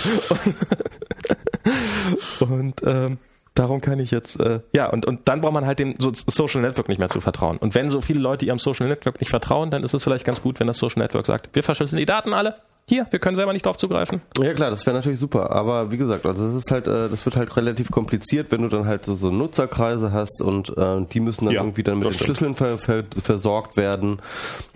Und, 2.39 2.81
ähm, 2.85 3.17
Darum 3.53 3.81
kann 3.81 3.99
ich 3.99 4.11
jetzt, 4.11 4.39
äh, 4.39 4.61
ja, 4.71 4.89
und, 4.89 5.05
und 5.05 5.27
dann 5.27 5.41
braucht 5.41 5.53
man 5.53 5.65
halt 5.65 5.79
dem 5.79 5.95
so 5.99 6.09
Social 6.13 6.61
Network 6.61 6.87
nicht 6.87 6.99
mehr 6.99 7.09
zu 7.09 7.19
vertrauen. 7.19 7.57
Und 7.57 7.75
wenn 7.75 7.89
so 7.89 7.99
viele 7.99 8.19
Leute 8.19 8.45
ihrem 8.45 8.59
Social 8.59 8.87
Network 8.87 9.19
nicht 9.19 9.29
vertrauen, 9.29 9.69
dann 9.71 9.83
ist 9.83 9.93
es 9.93 10.05
vielleicht 10.05 10.23
ganz 10.23 10.41
gut, 10.41 10.61
wenn 10.61 10.67
das 10.67 10.77
Social 10.77 11.01
Network 11.01 11.25
sagt, 11.25 11.53
wir 11.53 11.61
verschlüsseln 11.61 11.99
die 11.99 12.05
Daten 12.05 12.33
alle. 12.33 12.55
Hier, 12.89 13.07
wir 13.09 13.19
können 13.19 13.37
selber 13.37 13.53
nicht 13.53 13.65
drauf 13.65 13.77
zugreifen. 13.77 14.21
Ja 14.37 14.53
klar, 14.53 14.69
das 14.69 14.85
wäre 14.85 14.95
natürlich 14.97 15.19
super, 15.19 15.51
aber 15.51 15.91
wie 15.93 15.97
gesagt, 15.97 16.25
also 16.25 16.43
das 16.45 16.53
ist 16.53 16.71
halt, 16.71 16.87
äh, 16.87 17.07
das 17.07 17.23
wird 17.25 17.37
halt 17.37 17.55
relativ 17.55 17.89
kompliziert, 17.89 18.51
wenn 18.51 18.63
du 18.63 18.67
dann 18.67 18.85
halt 18.85 19.05
so, 19.05 19.15
so 19.15 19.31
Nutzerkreise 19.31 20.11
hast 20.11 20.41
und 20.41 20.75
äh, 20.77 21.05
die 21.05 21.21
müssen 21.21 21.45
dann 21.45 21.53
Ja, 21.53 21.61
irgendwie 21.61 21.83
dann 21.83 21.99
mit 21.99 22.07
den 22.07 22.13
stimmt. 22.13 22.25
Schlüsseln 22.25 22.55
ver, 22.57 22.77
ver, 22.77 23.03
versorgt 23.21 23.77
werden 23.77 24.19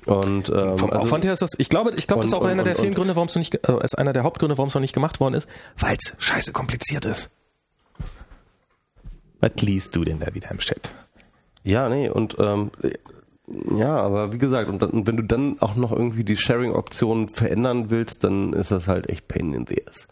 und 0.06 0.48
ähm, 0.50 0.78
Vom 0.78 0.92
also- 0.92 1.04
Aufwand 1.04 1.26
her 1.26 1.34
ist 1.34 1.42
das, 1.42 1.52
ich 1.58 1.68
glaube, 1.68 1.92
ich 1.98 2.08
glaube, 2.08 2.22
das 2.22 2.30
ist 2.32 2.34
Und- 2.38 2.42
auch 2.42 2.46
einer 2.46 2.62
und- 2.62 2.68
der 2.68 2.76
vielen 2.78 2.90
und- 2.90 2.96
Gründe, 2.96 3.16
warum 3.18 3.28
es 3.28 3.36
noch 3.36 3.42
nicht, 3.42 3.56
äh, 3.68 3.84
ist 3.84 3.98
einer 3.98 4.14
der 4.14 4.24
Hauptgründe, 4.24 4.58
warum 4.58 4.70
es 4.70 4.76
noch 4.76 4.82
nicht 4.82 4.94
gemacht 4.94 5.20
worden 5.20 5.34
ist, 5.34 5.50
weil 5.78 5.98
es 6.02 6.14
scheiße 6.18 6.54
kompliziert 6.54 7.04
ist. 7.06 7.30
Was 9.42 9.52
liest 9.62 9.96
du 9.96 10.04
denn 10.06 10.20
da 10.20 10.34
wieder 10.34 10.52
im 10.52 10.60
Chat? 10.60 10.90
Ja, 11.64 11.90
nee, 11.90 12.08
und 12.10 12.38
ähm, 12.40 12.72
ja, 13.48 13.96
aber 13.96 14.34
wie 14.34 14.38
gesagt, 14.38 14.70
und, 14.70 14.82
dann, 14.82 14.90
und 14.90 15.08
wenn 15.08 15.18
du 15.18 15.24
dann 15.24 15.58
auch 15.60 15.76
noch 15.76 15.92
irgendwie 15.92 16.24
die 16.24 16.38
Sharing-Optionen 16.38 17.30
verändern 17.30 17.92
willst, 17.92 18.24
dann 18.24 18.54
ist 18.54 18.72
das 18.72 18.88
halt 18.88 19.10
echt 19.10 19.28
Pain 19.28 19.54
in 19.54 19.68
the 19.68 19.84
ass. 19.88 20.08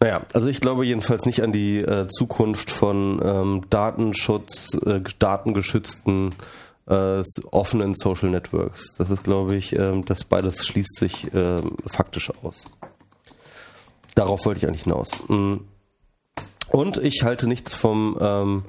Naja, 0.00 0.22
also 0.34 0.48
ich 0.48 0.60
glaube 0.60 0.84
jedenfalls 0.84 1.24
nicht 1.24 1.42
an 1.42 1.52
die 1.52 1.78
äh, 1.78 2.06
Zukunft 2.08 2.70
von 2.70 3.20
ähm, 3.24 3.64
Datenschutz, 3.70 4.74
äh, 4.84 5.00
datengeschützten, 5.18 6.34
äh, 6.86 7.22
offenen 7.50 7.94
Social 7.94 8.30
Networks. 8.30 8.94
Das 8.96 9.10
ist, 9.10 9.24
glaube 9.24 9.56
ich, 9.56 9.74
ähm, 9.74 10.04
das 10.04 10.24
beides 10.24 10.66
schließt 10.66 10.98
sich 10.98 11.34
ähm, 11.34 11.76
faktisch 11.86 12.30
aus. 12.42 12.64
Darauf 14.14 14.44
wollte 14.44 14.58
ich 14.58 14.66
eigentlich 14.66 14.84
hinaus. 14.84 15.10
Mm. 15.28 15.56
Und 16.70 16.96
ich 16.98 17.22
halte 17.22 17.46
nichts 17.46 17.74
vom, 17.74 18.18
ähm, 18.20 18.64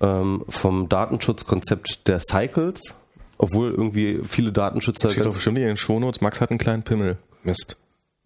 ähm, 0.00 0.44
vom 0.48 0.88
Datenschutzkonzept 0.88 2.06
der 2.08 2.20
Cycles, 2.20 2.94
obwohl 3.38 3.70
irgendwie 3.70 4.20
viele 4.26 4.52
Datenschützer 4.52 5.10
Steht 5.10 5.24
doch 5.26 5.34
bestimmt 5.34 5.58
in 5.58 5.64
den 5.66 5.76
Shownotes, 5.76 6.20
Max 6.20 6.40
hat 6.40 6.50
einen 6.50 6.58
kleinen 6.58 6.82
Pimmel. 6.82 7.18
Mist. 7.44 7.76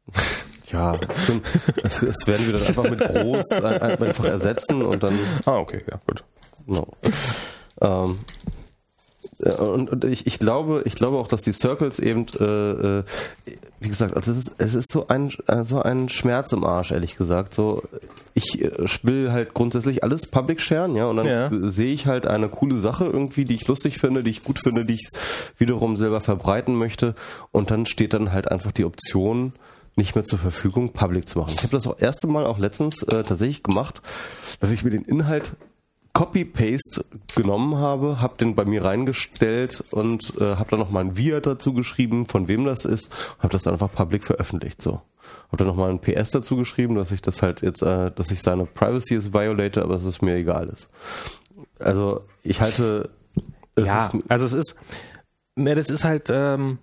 ja, 0.73 0.97
das, 0.97 1.27
können- 1.27 1.43
das, 1.83 2.01
das 2.01 2.27
werden 2.27 2.47
wir 2.47 2.53
dann 2.59 2.67
einfach 2.67 2.89
mit 2.91 2.99
groß 3.01 3.51
ein- 3.53 3.65
ein- 3.83 4.03
einfach 4.03 4.25
ersetzen 4.25 4.83
und 4.83 5.03
dann 5.03 5.19
Ah, 5.45 5.57
okay, 5.59 5.83
ja, 5.91 6.01
gut. 6.07 6.25
No. 6.67 6.87
Ähm, 7.81 8.19
und, 9.43 9.91
und 9.91 10.05
ich, 10.05 10.27
ich 10.27 10.39
glaube, 10.39 10.83
ich 10.85 10.95
glaube 10.95 11.17
auch, 11.17 11.27
dass 11.27 11.43
die 11.43 11.53
Circles 11.53 11.99
eben, 11.99 12.27
äh, 12.39 12.99
äh, 12.99 13.05
wie 13.81 13.89
gesagt, 13.89 14.15
also 14.17 14.31
es 14.31 14.39
ist, 14.39 14.55
es 14.59 14.75
ist 14.75 14.93
so 14.93 15.09
ein, 15.09 15.33
äh, 15.49 15.65
so 15.65 15.83
ein 15.83 16.09
Schmerz 16.09 16.53
im 16.53 16.65
Arsch, 16.65 16.93
ehrlich 16.93 17.17
gesagt. 17.17 17.55
So, 17.55 17.83
ich 18.35 18.63
äh, 18.63 18.71
will 19.03 19.33
halt 19.33 19.55
grundsätzlich 19.55 20.05
alles 20.05 20.27
public 20.27 20.61
sharen, 20.61 20.95
ja, 20.95 21.07
und 21.07 21.17
dann 21.17 21.27
Ja. 21.27 21.47
äh, 21.49 21.71
sehe 21.71 21.93
ich 21.93 22.07
halt 22.07 22.27
eine 22.27 22.49
coole 22.49 22.79
Sache 22.79 23.05
irgendwie, 23.07 23.45
die 23.45 23.55
ich 23.55 23.67
lustig 23.67 23.99
finde, 23.99 24.23
die 24.23 24.31
ich 24.31 24.45
gut 24.45 24.59
finde, 24.61 24.85
die 24.87 24.95
ich 24.95 25.09
wiederum 25.59 25.97
selber 25.97 26.21
verbreiten 26.21 26.77
möchte, 26.77 27.15
und 27.51 27.71
dann 27.71 27.87
steht 27.87 28.15
dann 28.15 28.33
halt 28.33 28.51
einfach 28.51 28.73
die 28.73 28.85
Option, 28.85 29.53
nicht 29.95 30.15
mehr 30.15 30.25
zur 30.25 30.39
Verfügung, 30.39 30.93
public 30.95 31.29
zu 31.29 31.39
machen. 31.39 31.53
Ich 31.55 31.63
habe 31.65 31.73
das 31.73 31.87
auch 31.87 31.99
erste 31.99 32.27
Mal 32.27 32.47
auch 32.47 32.59
letztens 32.59 33.03
äh, 33.03 33.23
tatsächlich 33.25 33.63
gemacht, 33.63 34.01
dass 34.61 34.71
ich 34.71 34.85
mir 34.85 34.91
den 34.91 35.03
Inhalt 35.03 35.53
Copy-Paste 36.13 37.05
genommen 37.35 37.77
habe, 37.77 38.21
habe 38.21 38.37
den 38.37 38.55
bei 38.55 38.65
mir 38.65 38.85
reingestellt 38.85 39.81
und 39.93 40.39
äh, 40.41 40.57
habe 40.57 40.71
dann 40.71 40.81
nochmal 40.81 41.05
ein 41.05 41.17
Via 41.17 41.41
dazu 41.41 41.73
geschrieben, 41.73 42.27
von 42.27 42.49
wem 42.49 42.65
das 42.65 42.85
ist, 42.85 43.11
habe 43.39 43.49
das 43.49 43.63
dann 43.63 43.73
einfach 43.75 43.91
public 43.91 44.25
veröffentlicht. 44.25 44.83
So, 44.83 45.01
habe 45.47 45.57
dann 45.57 45.67
nochmal 45.69 45.91
ein 45.91 46.01
PS 46.01 46.31
dazu 46.31 46.57
geschrieben, 46.57 46.97
dass 46.97 47.13
ich 47.13 47.23
das 47.23 47.41
halt 47.41 47.63
jetzt, 47.63 47.83
äh, 47.83 48.11
dass 48.11 48.31
ich 48.31 48.43
seine 48.43 48.67
Privacy 48.67 49.15
ist 49.15 49.33
violate, 49.33 49.83
aber 49.83 49.95
es 49.95 50.21
mir 50.21 50.35
egal 50.37 50.69
ist. 50.69 50.89
Also 51.79 52.25
ich 52.43 52.61
halte, 52.61 53.11
es 53.75 53.87
Ja, 53.87 54.07
ist, 54.07 54.31
also 54.31 54.45
es 54.45 54.53
ist, 54.53 54.77
ne, 55.57 55.75
das 55.75 55.89
ist 55.89 56.05
halt, 56.05 56.29
ähm, 56.31 56.79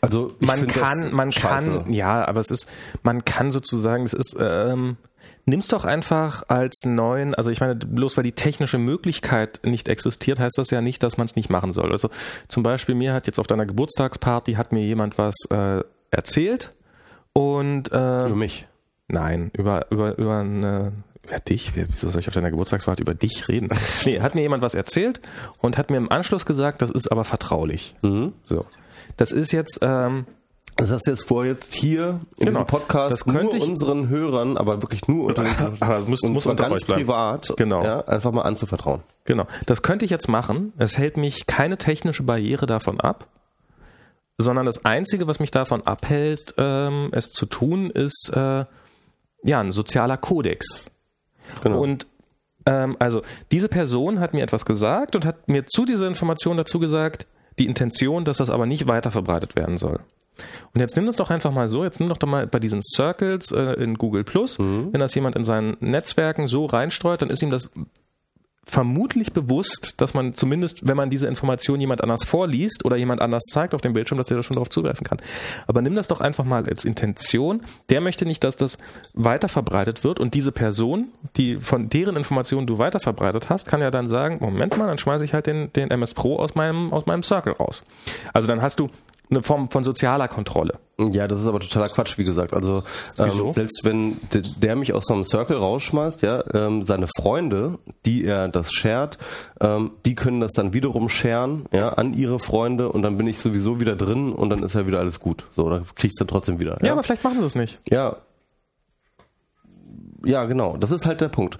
also 0.00 0.32
man 0.40 0.66
kann, 0.66 1.12
man 1.12 1.32
scheiße. 1.32 1.82
kann, 1.82 1.92
ja, 1.92 2.24
aber 2.26 2.40
es 2.40 2.50
ist, 2.50 2.68
man 3.02 3.24
kann 3.24 3.52
sozusagen, 3.52 4.04
es 4.04 4.12
ist, 4.12 4.36
ähm, 4.38 4.96
nimm's 5.46 5.68
doch 5.68 5.84
einfach 5.84 6.42
als 6.48 6.84
neuen, 6.84 7.34
also 7.34 7.50
ich 7.50 7.60
meine, 7.60 7.76
bloß 7.76 8.16
weil 8.16 8.24
die 8.24 8.32
technische 8.32 8.78
Möglichkeit 8.78 9.60
nicht 9.64 9.88
existiert, 9.88 10.38
heißt 10.38 10.58
das 10.58 10.70
ja 10.70 10.80
nicht, 10.80 11.02
dass 11.02 11.16
man 11.16 11.26
es 11.26 11.36
nicht 11.36 11.50
machen 11.50 11.72
soll. 11.72 11.92
Also 11.92 12.10
zum 12.48 12.62
Beispiel 12.62 12.94
mir 12.94 13.14
hat 13.14 13.26
jetzt 13.26 13.38
auf 13.38 13.46
deiner 13.46 13.66
Geburtstagsparty 13.66 14.54
hat 14.54 14.72
mir 14.72 14.84
jemand 14.84 15.18
was 15.18 15.34
äh, 15.50 15.82
erzählt 16.10 16.72
und 17.32 17.92
äh, 17.92 18.26
Über 18.26 18.36
mich. 18.36 18.66
Nein, 19.08 19.50
über, 19.52 19.86
über, 19.90 20.18
über, 20.18 20.38
eine, 20.38 20.92
über 21.24 21.38
dich? 21.38 21.76
Wieso 21.76 22.10
soll 22.10 22.20
ich 22.20 22.28
auf 22.28 22.34
deiner 22.34 22.50
Geburtstagsparty 22.50 23.02
über 23.02 23.14
dich 23.14 23.48
reden? 23.48 23.68
Nee, 24.04 24.20
hat 24.20 24.34
mir 24.34 24.42
jemand 24.42 24.62
was 24.62 24.74
erzählt 24.74 25.20
und 25.60 25.78
hat 25.78 25.90
mir 25.90 25.96
im 25.96 26.10
Anschluss 26.10 26.44
gesagt, 26.44 26.82
das 26.82 26.90
ist 26.90 27.12
aber 27.12 27.22
vertraulich. 27.24 27.94
Mhm. 28.02 28.32
So. 28.42 28.66
Das 29.16 29.32
ist 29.32 29.52
jetzt, 29.52 29.78
ähm, 29.82 30.26
Das 30.78 30.90
hast 30.92 31.06
du 31.06 31.10
jetzt 31.10 31.26
vor, 31.26 31.46
jetzt 31.46 31.72
hier 31.72 32.20
in 32.38 32.46
Genau. 32.46 32.50
diesem 32.50 32.66
Podcast 32.66 33.10
Das 33.12 33.24
könnte 33.24 33.56
nur 33.56 33.64
ich- 33.64 33.64
unseren 33.70 34.08
Hörern, 34.10 34.58
aber 34.58 34.82
wirklich 34.82 35.08
nur 35.08 35.24
unter 35.26 35.42
muss- 36.06 36.22
und 36.22 36.32
muss 36.34 36.42
zwar 36.42 36.54
ganz 36.54 36.84
privat, 36.84 37.54
Genau. 37.56 37.82
ja, 37.82 38.00
einfach 38.06 38.30
mal 38.32 38.42
anzuvertrauen. 38.42 39.00
genau. 39.24 39.46
Das 39.64 39.80
könnte 39.82 40.04
ich 40.04 40.10
jetzt 40.10 40.28
machen. 40.28 40.74
Es 40.76 40.98
hält 40.98 41.16
mich 41.16 41.46
keine 41.46 41.78
technische 41.78 42.24
Barriere 42.24 42.66
davon 42.66 43.00
ab, 43.00 43.26
sondern 44.38 44.66
das 44.66 44.84
Einzige, 44.84 45.26
was 45.26 45.40
mich 45.40 45.50
davon 45.50 45.86
abhält, 45.86 46.54
ähm, 46.58 47.08
es 47.12 47.30
zu 47.30 47.46
tun, 47.46 47.88
ist, 47.90 48.30
äh, 48.34 48.66
ja, 49.44 49.60
ein 49.60 49.72
sozialer 49.72 50.18
Kodex. 50.18 50.90
Genau. 51.62 51.80
Und 51.80 52.06
ähm, 52.66 52.96
also 52.98 53.22
diese 53.50 53.68
Person 53.68 54.18
hat 54.20 54.34
mir 54.34 54.42
etwas 54.42 54.66
gesagt 54.66 55.16
und 55.16 55.24
hat 55.24 55.48
mir 55.48 55.64
zu 55.66 55.86
dieser 55.86 56.06
Information 56.06 56.56
dazu 56.58 56.78
gesagt, 56.80 57.26
die 57.58 57.66
Intention, 57.66 58.24
dass 58.24 58.38
das 58.38 58.50
aber 58.50 58.66
nicht 58.66 58.88
weiter 58.88 59.10
verbreitet 59.10 59.56
werden 59.56 59.78
soll. 59.78 60.00
Und 60.74 60.80
jetzt 60.80 60.96
nimm 60.96 61.06
das 61.06 61.16
doch 61.16 61.30
einfach 61.30 61.52
mal 61.52 61.68
so, 61.68 61.84
jetzt 61.84 61.98
nimm 61.98 62.08
doch 62.08 62.18
doch 62.18 62.28
mal 62.28 62.46
bei 62.46 62.58
diesen 62.58 62.82
Circles 62.82 63.52
äh, 63.52 63.72
in 63.82 63.94
Google 63.94 64.24
Plus, 64.24 64.58
wenn 64.92 65.00
das 65.00 65.14
jemand 65.14 65.36
in 65.36 65.44
seinen 65.44 65.76
Netzwerken 65.80 66.46
so 66.46 66.66
reinstreut, 66.66 67.22
dann 67.22 67.30
ist 67.30 67.42
ihm 67.42 67.50
das 67.50 67.70
vermutlich 68.68 69.32
bewusst, 69.32 70.00
dass 70.00 70.12
man 70.12 70.34
zumindest, 70.34 70.86
wenn 70.86 70.96
man 70.96 71.08
diese 71.08 71.28
Information 71.28 71.80
jemand 71.80 72.02
anders 72.02 72.24
vorliest 72.24 72.84
oder 72.84 72.96
jemand 72.96 73.20
anders 73.20 73.44
zeigt 73.44 73.74
auf 73.74 73.80
dem 73.80 73.92
Bildschirm, 73.92 74.18
dass 74.18 74.30
er 74.30 74.38
da 74.38 74.42
schon 74.42 74.56
darauf 74.56 74.68
zugreifen 74.68 75.06
kann. 75.06 75.18
Aber 75.68 75.82
nimm 75.82 75.94
das 75.94 76.08
doch 76.08 76.20
einfach 76.20 76.44
mal 76.44 76.66
als 76.66 76.84
Intention. 76.84 77.62
Der 77.90 78.00
möchte 78.00 78.26
nicht, 78.26 78.42
dass 78.42 78.56
das 78.56 78.78
weiter 79.14 79.48
verbreitet 79.48 80.02
wird 80.02 80.18
und 80.18 80.34
diese 80.34 80.50
Person, 80.50 81.08
die 81.36 81.58
von 81.58 81.88
deren 81.88 82.16
Informationen 82.16 82.66
du 82.66 82.78
weiter 82.78 82.98
verbreitet 82.98 83.50
hast, 83.50 83.68
kann 83.68 83.80
ja 83.80 83.92
dann 83.92 84.08
sagen, 84.08 84.38
Moment 84.40 84.76
mal, 84.76 84.88
dann 84.88 84.98
schmeiße 84.98 85.24
ich 85.24 85.32
halt 85.32 85.46
den, 85.46 85.72
den 85.72 85.90
MS 85.90 86.14
Pro 86.14 86.36
aus 86.36 86.56
meinem, 86.56 86.92
aus 86.92 87.06
meinem 87.06 87.22
Circle 87.22 87.52
raus. 87.52 87.84
Also 88.32 88.48
dann 88.48 88.62
hast 88.62 88.80
du 88.80 88.90
eine 89.30 89.42
Form 89.42 89.70
von 89.70 89.84
sozialer 89.84 90.28
Kontrolle. 90.28 90.78
Ja, 90.98 91.28
das 91.28 91.42
ist 91.42 91.46
aber 91.46 91.60
totaler 91.60 91.88
Quatsch, 91.88 92.16
wie 92.16 92.24
gesagt. 92.24 92.54
Also 92.54 92.82
ähm, 93.18 93.50
selbst 93.50 93.80
wenn 93.84 94.16
der 94.32 94.76
mich 94.76 94.92
aus 94.94 95.06
so 95.06 95.14
einem 95.14 95.24
Circle 95.24 95.56
rausschmeißt, 95.56 96.22
ja, 96.22 96.42
ähm, 96.54 96.84
seine 96.84 97.06
Freunde, 97.06 97.78
die 98.06 98.24
er 98.24 98.48
das 98.48 98.72
shared, 98.72 99.18
ähm, 99.60 99.90
die 100.06 100.14
können 100.14 100.40
das 100.40 100.52
dann 100.52 100.72
wiederum 100.72 101.08
sharen, 101.08 101.66
ja, 101.72 101.90
an 101.90 102.14
ihre 102.14 102.38
Freunde 102.38 102.88
und 102.88 103.02
dann 103.02 103.18
bin 103.18 103.26
ich 103.26 103.40
sowieso 103.40 103.80
wieder 103.80 103.96
drin 103.96 104.32
und 104.32 104.48
dann 104.50 104.62
ist 104.62 104.74
ja 104.74 104.86
wieder 104.86 105.00
alles 105.00 105.20
gut. 105.20 105.46
So, 105.50 105.68
dann 105.68 105.84
kriegst 105.94 106.18
du 106.20 106.24
dann 106.24 106.28
trotzdem 106.28 106.60
wieder. 106.60 106.78
Ja, 106.82 106.92
aber 106.92 107.02
vielleicht 107.02 107.24
machen 107.24 107.38
sie 107.40 107.46
es 107.46 107.54
nicht. 107.54 107.78
Ja. 107.90 108.16
Ja, 110.24 110.44
genau. 110.44 110.76
Das 110.76 110.90
ist 110.90 111.06
halt 111.06 111.20
der 111.20 111.28
Punkt. 111.28 111.58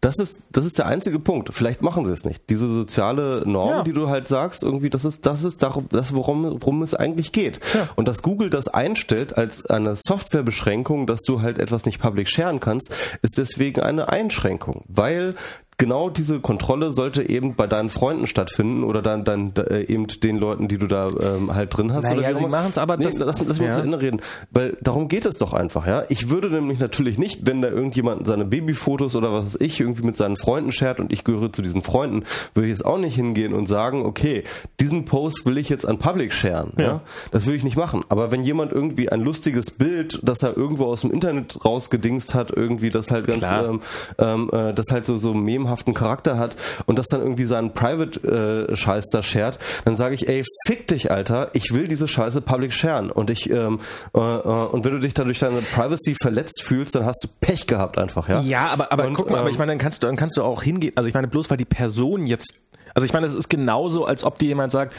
Das 0.00 0.18
ist, 0.20 0.42
das 0.52 0.64
ist 0.64 0.78
der 0.78 0.86
einzige 0.86 1.18
Punkt. 1.18 1.52
Vielleicht 1.52 1.82
machen 1.82 2.06
sie 2.06 2.12
es 2.12 2.24
nicht. 2.24 2.48
Diese 2.50 2.68
soziale 2.68 3.42
Norm, 3.46 3.68
Ja. 3.68 3.82
die 3.82 3.92
du 3.92 4.08
halt 4.08 4.28
sagst, 4.28 4.62
irgendwie, 4.62 4.90
das 4.90 5.04
ist, 5.04 5.26
das 5.26 5.42
ist 5.42 5.60
darum, 5.62 5.86
das, 5.90 6.14
worum, 6.14 6.44
worum 6.62 6.82
es 6.82 6.94
eigentlich 6.94 7.32
geht. 7.32 7.58
Ja. 7.74 7.88
Und 7.96 8.06
dass 8.06 8.22
Google 8.22 8.48
das 8.48 8.68
einstellt 8.68 9.36
als 9.36 9.66
eine 9.66 9.96
Softwarebeschränkung, 9.96 11.08
dass 11.08 11.22
du 11.22 11.42
halt 11.42 11.58
etwas 11.58 11.84
nicht 11.84 12.00
public 12.00 12.28
sharen 12.28 12.60
kannst, 12.60 12.92
ist 13.22 13.38
deswegen 13.38 13.80
eine 13.80 14.08
Einschränkung. 14.08 14.84
Weil 14.86 15.34
genau 15.78 16.10
diese 16.10 16.40
Kontrolle 16.40 16.92
sollte 16.92 17.28
eben 17.28 17.54
bei 17.54 17.66
deinen 17.68 17.88
Freunden 17.88 18.26
stattfinden 18.26 18.82
oder 18.84 19.00
dann, 19.00 19.24
dann 19.24 19.52
äh, 19.56 19.82
eben 19.84 20.06
den 20.08 20.36
Leuten, 20.36 20.66
die 20.68 20.76
du 20.76 20.86
da 20.88 21.08
ähm, 21.20 21.54
halt 21.54 21.76
drin 21.76 21.92
hast. 21.92 22.02
Naja, 22.04 22.34
sie 22.34 22.40
immer. 22.44 22.58
machen's 22.58 22.78
aber- 22.78 22.96
Nee, 22.96 23.04
das- 23.04 23.18
lass, 23.20 23.38
lass 23.46 23.58
mich 23.58 23.68
Ja. 23.68 23.74
zu 23.74 23.80
Ende 23.82 24.00
reden. 24.00 24.20
Weil 24.50 24.76
darum 24.80 25.06
geht 25.08 25.24
es 25.24 25.38
doch 25.38 25.52
einfach, 25.54 25.86
ja. 25.86 26.02
Ich 26.08 26.30
würde 26.30 26.50
nämlich 26.50 26.80
natürlich 26.80 27.16
nicht, 27.16 27.46
wenn 27.46 27.62
da 27.62 27.68
irgendjemand 27.68 28.26
seine 28.26 28.44
Babyfotos 28.44 29.14
oder 29.16 29.32
was 29.32 29.44
weiß 29.46 29.56
ich 29.60 29.78
irgendwie 29.80 30.02
mit 30.02 30.16
seinen 30.16 30.36
Freunden 30.36 30.72
shared 30.72 30.98
und 31.00 31.12
ich 31.12 31.22
gehöre 31.22 31.52
zu 31.52 31.62
diesen 31.62 31.82
Freunden, 31.82 32.24
würde 32.54 32.66
ich 32.66 32.72
jetzt 32.72 32.84
auch 32.84 32.98
nicht 32.98 33.14
hingehen 33.14 33.52
und 33.54 33.66
sagen, 33.68 34.04
okay, 34.04 34.42
diesen 34.80 35.04
Post 35.04 35.46
will 35.46 35.58
ich 35.58 35.68
jetzt 35.68 35.86
an 35.86 35.98
Public 35.98 36.32
sharen. 36.32 36.72
Ja. 36.76 36.84
Ja. 36.84 37.00
Das 37.30 37.46
würde 37.46 37.56
ich 37.56 37.62
nicht 37.64 37.76
machen. 37.76 38.00
Aber 38.08 38.32
wenn 38.32 38.42
jemand 38.42 38.72
irgendwie 38.72 39.10
ein 39.10 39.20
lustiges 39.20 39.70
Bild, 39.70 40.18
das 40.24 40.42
er 40.42 40.56
irgendwo 40.56 40.86
aus 40.86 41.02
dem 41.02 41.12
Internet 41.12 41.64
rausgedingst 41.64 42.34
hat, 42.34 42.50
irgendwie 42.50 42.88
das 42.90 43.12
halt 43.12 43.26
ganz, 43.28 43.40
Klar. 43.40 43.64
ähm, 43.68 43.80
ähm, 44.18 44.50
äh, 44.52 44.74
das 44.74 44.86
halt 44.90 45.06
so, 45.06 45.14
so 45.16 45.34
firmenhaften 45.68 45.94
Charakter 45.94 46.38
hat 46.38 46.56
und 46.86 46.98
das 46.98 47.06
dann 47.06 47.20
irgendwie 47.20 47.44
seinen 47.44 47.74
Private-Scheiß 47.74 49.06
da 49.12 49.22
shared, 49.22 49.58
dann 49.84 49.96
sage 49.96 50.14
ich, 50.14 50.28
ey, 50.28 50.44
fick 50.66 50.88
dich, 50.88 51.10
Alter, 51.10 51.50
ich 51.52 51.72
will 51.72 51.88
diese 51.88 52.08
Scheiße 52.08 52.40
public 52.40 52.72
sharen 52.72 53.10
und 53.10 53.30
ich 53.30 53.50
ähm, 53.50 53.80
äh, 54.14 54.18
äh, 54.18 54.22
und 54.22 54.84
wenn 54.84 54.92
du 54.92 55.00
dich 55.00 55.14
dadurch 55.14 55.38
deine 55.38 55.60
Privacy 55.60 56.14
verletzt 56.20 56.62
fühlst, 56.62 56.94
dann 56.94 57.04
hast 57.04 57.22
du 57.24 57.28
Pech 57.40 57.66
gehabt 57.66 57.98
einfach, 57.98 58.28
ja. 58.28 58.40
Ja, 58.40 58.70
aber 58.72 58.92
aber 58.92 59.06
Und, 59.06 59.14
guck 59.14 59.30
mal, 59.30 59.38
aber 59.38 59.48
ähm, 59.48 59.52
ich 59.52 59.58
meine, 59.58 59.72
dann 59.72 59.78
kannst 59.78 60.02
du 60.02 60.06
dann 60.06 60.16
kannst 60.16 60.36
du 60.36 60.42
auch 60.42 60.62
hingehen. 60.62 60.92
Also 60.96 61.08
ich 61.08 61.14
meine, 61.14 61.28
bloß 61.28 61.50
weil 61.50 61.56
die 61.56 61.64
Person 61.64 62.26
jetzt, 62.26 62.54
also 62.94 63.04
ich 63.04 63.12
meine, 63.12 63.26
es 63.26 63.34
ist 63.34 63.48
genauso, 63.48 64.04
als 64.04 64.24
ob 64.24 64.38
dir 64.38 64.46
jemand 64.48 64.72
sagt, 64.72 64.94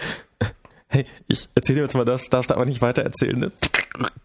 hey, 0.90 1.06
ich 1.28 1.48
erzähle 1.56 1.78
dir 1.78 1.82
jetzt 1.84 1.95
mal 1.95 2.06
das, 2.06 2.26
darfst 2.30 2.49
du 2.49 2.56
aber 2.56 2.66
nicht 2.66 2.82
weiter 2.82 3.03
erzählen. 3.03 3.38
Ne? 3.38 3.52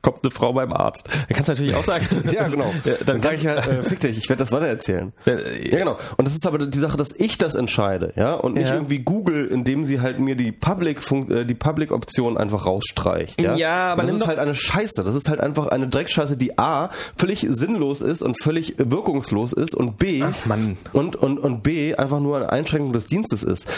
Kommt 0.03 0.21
eine 0.23 0.31
Frau 0.31 0.53
beim 0.53 0.73
Arzt. 0.73 1.07
Dann 1.09 1.27
kannst 1.35 1.49
du 1.49 1.53
natürlich 1.53 1.75
auch 1.75 1.83
sagen. 1.85 2.07
Ja, 2.33 2.49
genau. 2.49 2.73
dann 3.07 3.21
sage 3.21 3.37
ich 3.37 3.43
ja, 3.43 3.57
äh, 3.57 3.83
fick 3.83 4.01
dich, 4.01 4.17
ich 4.19 4.29
werde 4.29 4.43
das 4.43 4.51
weitererzählen. 4.53 5.13
Ja, 5.27 5.79
genau. 5.79 5.99
Und 6.17 6.27
das 6.27 6.35
ist 6.35 6.47
aber 6.47 6.59
die 6.59 6.79
Sache, 6.79 6.97
dass 6.97 7.11
ich 7.17 7.39
das 7.39 7.55
entscheide, 7.55 8.13
ja, 8.17 8.35
und 8.35 8.55
nicht 8.55 8.69
Ja. 8.69 8.75
irgendwie 8.75 9.01
Google, 9.01 9.47
indem 9.47 9.85
sie 9.85 10.01
halt 10.01 10.19
mir 10.21 10.37
die 10.37 10.53
Public 10.53 11.01
äh, 11.31 11.45
die 11.45 11.55
Public 11.55 11.93
Option 11.93 12.37
einfach 12.39 12.67
rausstreicht, 12.67 13.41
ja. 13.41 13.55
Ja, 13.57 13.93
aber 13.93 14.03
das 14.03 14.13
nimm 14.13 14.21
ist 14.23 14.27
halt 14.27 14.39
eine 14.39 14.55
Scheiße. 14.55 15.05
Das 15.05 15.15
ist 15.15 15.29
halt 15.29 15.41
einfach 15.41 15.67
eine 15.69 15.89
Dreckscheiße, 15.89 16.37
die 16.37 16.59
a 16.59 16.91
völlig 17.17 17.47
sinnlos 17.49 18.01
ist 18.01 18.23
und 18.23 18.41
völlig 18.43 18.75
wirkungslos 18.79 19.53
ist 19.53 19.75
und 19.75 19.99
b 19.99 20.23
Ach, 20.25 20.47
Mann. 20.47 20.77
und 20.93 21.17
und 21.17 21.39
und 21.39 21.63
b 21.63 21.95
einfach 21.95 22.21
nur 22.21 22.37
eine 22.39 22.51
Einschränkung 22.51 22.93
des 22.93 23.07
Dienstes 23.07 23.43
ist. 23.43 23.69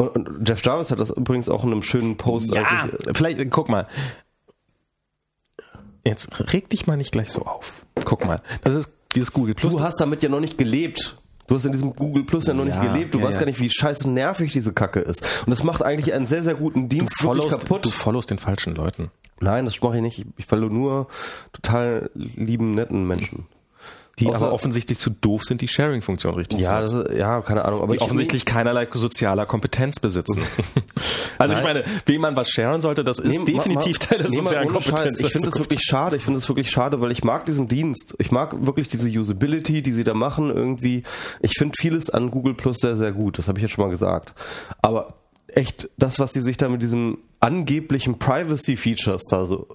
Und, 0.00 0.08
und 0.28 0.48
Jeff 0.48 0.64
Jarvis 0.64 0.90
hat 0.90 0.98
das 0.98 1.10
übrigens 1.10 1.48
auch 1.48 1.62
in 1.64 1.72
einem 1.72 1.82
schönen 1.82 2.16
Post 2.16 2.54
Ja, 2.54 2.62
eigentlich. 2.64 3.06
äh, 3.06 3.12
vielleicht, 3.14 3.50
guck 3.50 3.68
mal. 3.68 3.86
Jetzt 6.04 6.52
reg 6.52 6.70
dich 6.70 6.86
mal 6.86 6.96
nicht 6.96 7.12
gleich 7.12 7.28
so 7.30 7.42
auf. 7.42 7.84
Guck 8.04 8.24
mal, 8.24 8.40
das 8.62 8.74
ist 8.74 8.90
dieses 9.14 9.32
Google 9.32 9.54
Plus. 9.54 9.76
Du 9.76 9.82
hast 9.82 10.00
damit 10.00 10.22
ja 10.22 10.28
noch 10.30 10.40
nicht 10.40 10.56
gelebt. 10.56 11.18
Du 11.46 11.54
hast 11.56 11.66
in 11.66 11.72
diesem 11.72 11.94
Google 11.94 12.24
Plus 12.24 12.46
ja 12.46 12.54
noch 12.54 12.64
nicht 12.64 12.76
Ja, 12.76 12.90
gelebt. 12.92 13.12
Du 13.12 13.18
ja, 13.18 13.24
weißt 13.24 13.34
ja. 13.34 13.40
gar 13.40 13.46
nicht, 13.46 13.60
wie 13.60 13.68
scheiße 13.68 14.08
nervig 14.08 14.52
diese 14.52 14.72
Kacke 14.72 15.00
ist. 15.00 15.42
Und 15.44 15.50
das 15.50 15.64
macht 15.64 15.82
eigentlich 15.82 16.14
einen 16.14 16.26
sehr, 16.26 16.42
sehr 16.42 16.54
guten 16.54 16.88
Dienst 16.88 17.22
wirklich 17.22 17.42
followst, 17.42 17.60
kaputt. 17.68 17.84
du 17.84 17.90
followst 17.90 18.30
den 18.30 18.38
falschen 18.38 18.74
Leuten. 18.74 19.10
Nein, 19.40 19.64
das 19.66 19.80
mache 19.82 19.96
ich 19.96 20.02
nicht. 20.02 20.18
Ich, 20.20 20.26
ich 20.38 20.46
follow 20.46 20.68
nur 20.68 21.08
total 21.52 22.10
lieben, 22.14 22.70
netten 22.70 23.06
Menschen. 23.06 23.46
Die 24.20 24.26
Außer- 24.26 24.36
aber 24.44 24.52
offensichtlich 24.52 24.98
zu 24.98 25.10
doof 25.10 25.42
sind, 25.44 25.60
die 25.62 25.68
Sharing-Funktion 25.68 26.34
richtig 26.34 26.60
Ja, 26.60 26.84
zu 26.84 27.02
ist, 27.02 27.18
ja, 27.18 27.40
keine 27.40 27.64
Ahnung. 27.64 27.80
Aber 27.82 27.92
die 27.92 27.96
ich 27.96 28.02
offensichtlich 28.02 28.44
keinerlei 28.44 28.86
sozialer 28.92 29.46
Kompetenz 29.46 29.98
besitzen. 30.00 30.40
also 31.38 31.54
ich 31.54 31.62
Nein. 31.62 31.64
meine, 31.82 31.84
wem 32.06 32.20
man 32.20 32.36
was 32.36 32.50
sharen 32.50 32.80
sollte, 32.80 33.02
das 33.02 33.18
ist 33.18 33.38
Nee, 33.38 33.44
definitiv 33.44 33.98
ma- 33.98 34.04
ma- 34.04 34.06
Teil 34.08 34.18
der 34.18 34.30
sozialen 34.30 34.70
Scheiß. 34.70 34.84
Kompetenz. 34.84 35.20
Ich 35.20 35.32
finde 35.32 35.48
das 35.48 35.58
wirklich 35.58 35.80
schade. 35.82 36.16
Ich 36.16 36.22
finde 36.24 36.38
das 36.38 36.48
wirklich 36.48 36.70
schade, 36.70 37.00
weil 37.00 37.10
ich 37.12 37.24
mag 37.24 37.46
diesen 37.46 37.66
Dienst. 37.68 38.14
Ich 38.18 38.30
mag 38.30 38.54
wirklich 38.66 38.88
diese 38.88 39.08
Usability, 39.08 39.82
die 39.82 39.92
sie 39.92 40.04
da 40.04 40.14
machen 40.14 40.50
irgendwie. 40.54 41.02
Ich 41.40 41.52
finde 41.58 41.74
vieles 41.78 42.10
an 42.10 42.30
Google 42.30 42.54
Plus 42.54 42.76
sehr, 42.78 42.96
sehr 42.96 43.12
gut. 43.12 43.38
Das 43.38 43.48
habe 43.48 43.58
ich 43.58 43.62
jetzt 43.62 43.72
schon 43.72 43.84
mal 43.84 43.90
gesagt. 43.90 44.34
Aber 44.82 45.14
echt, 45.48 45.88
das, 45.98 46.18
was 46.18 46.32
sie 46.32 46.40
sich 46.40 46.56
da 46.56 46.68
mit 46.68 46.82
diesem 46.82 47.18
angeblichen 47.40 48.18
Privacy-Features 48.18 49.22
da 49.30 49.44
so 49.44 49.66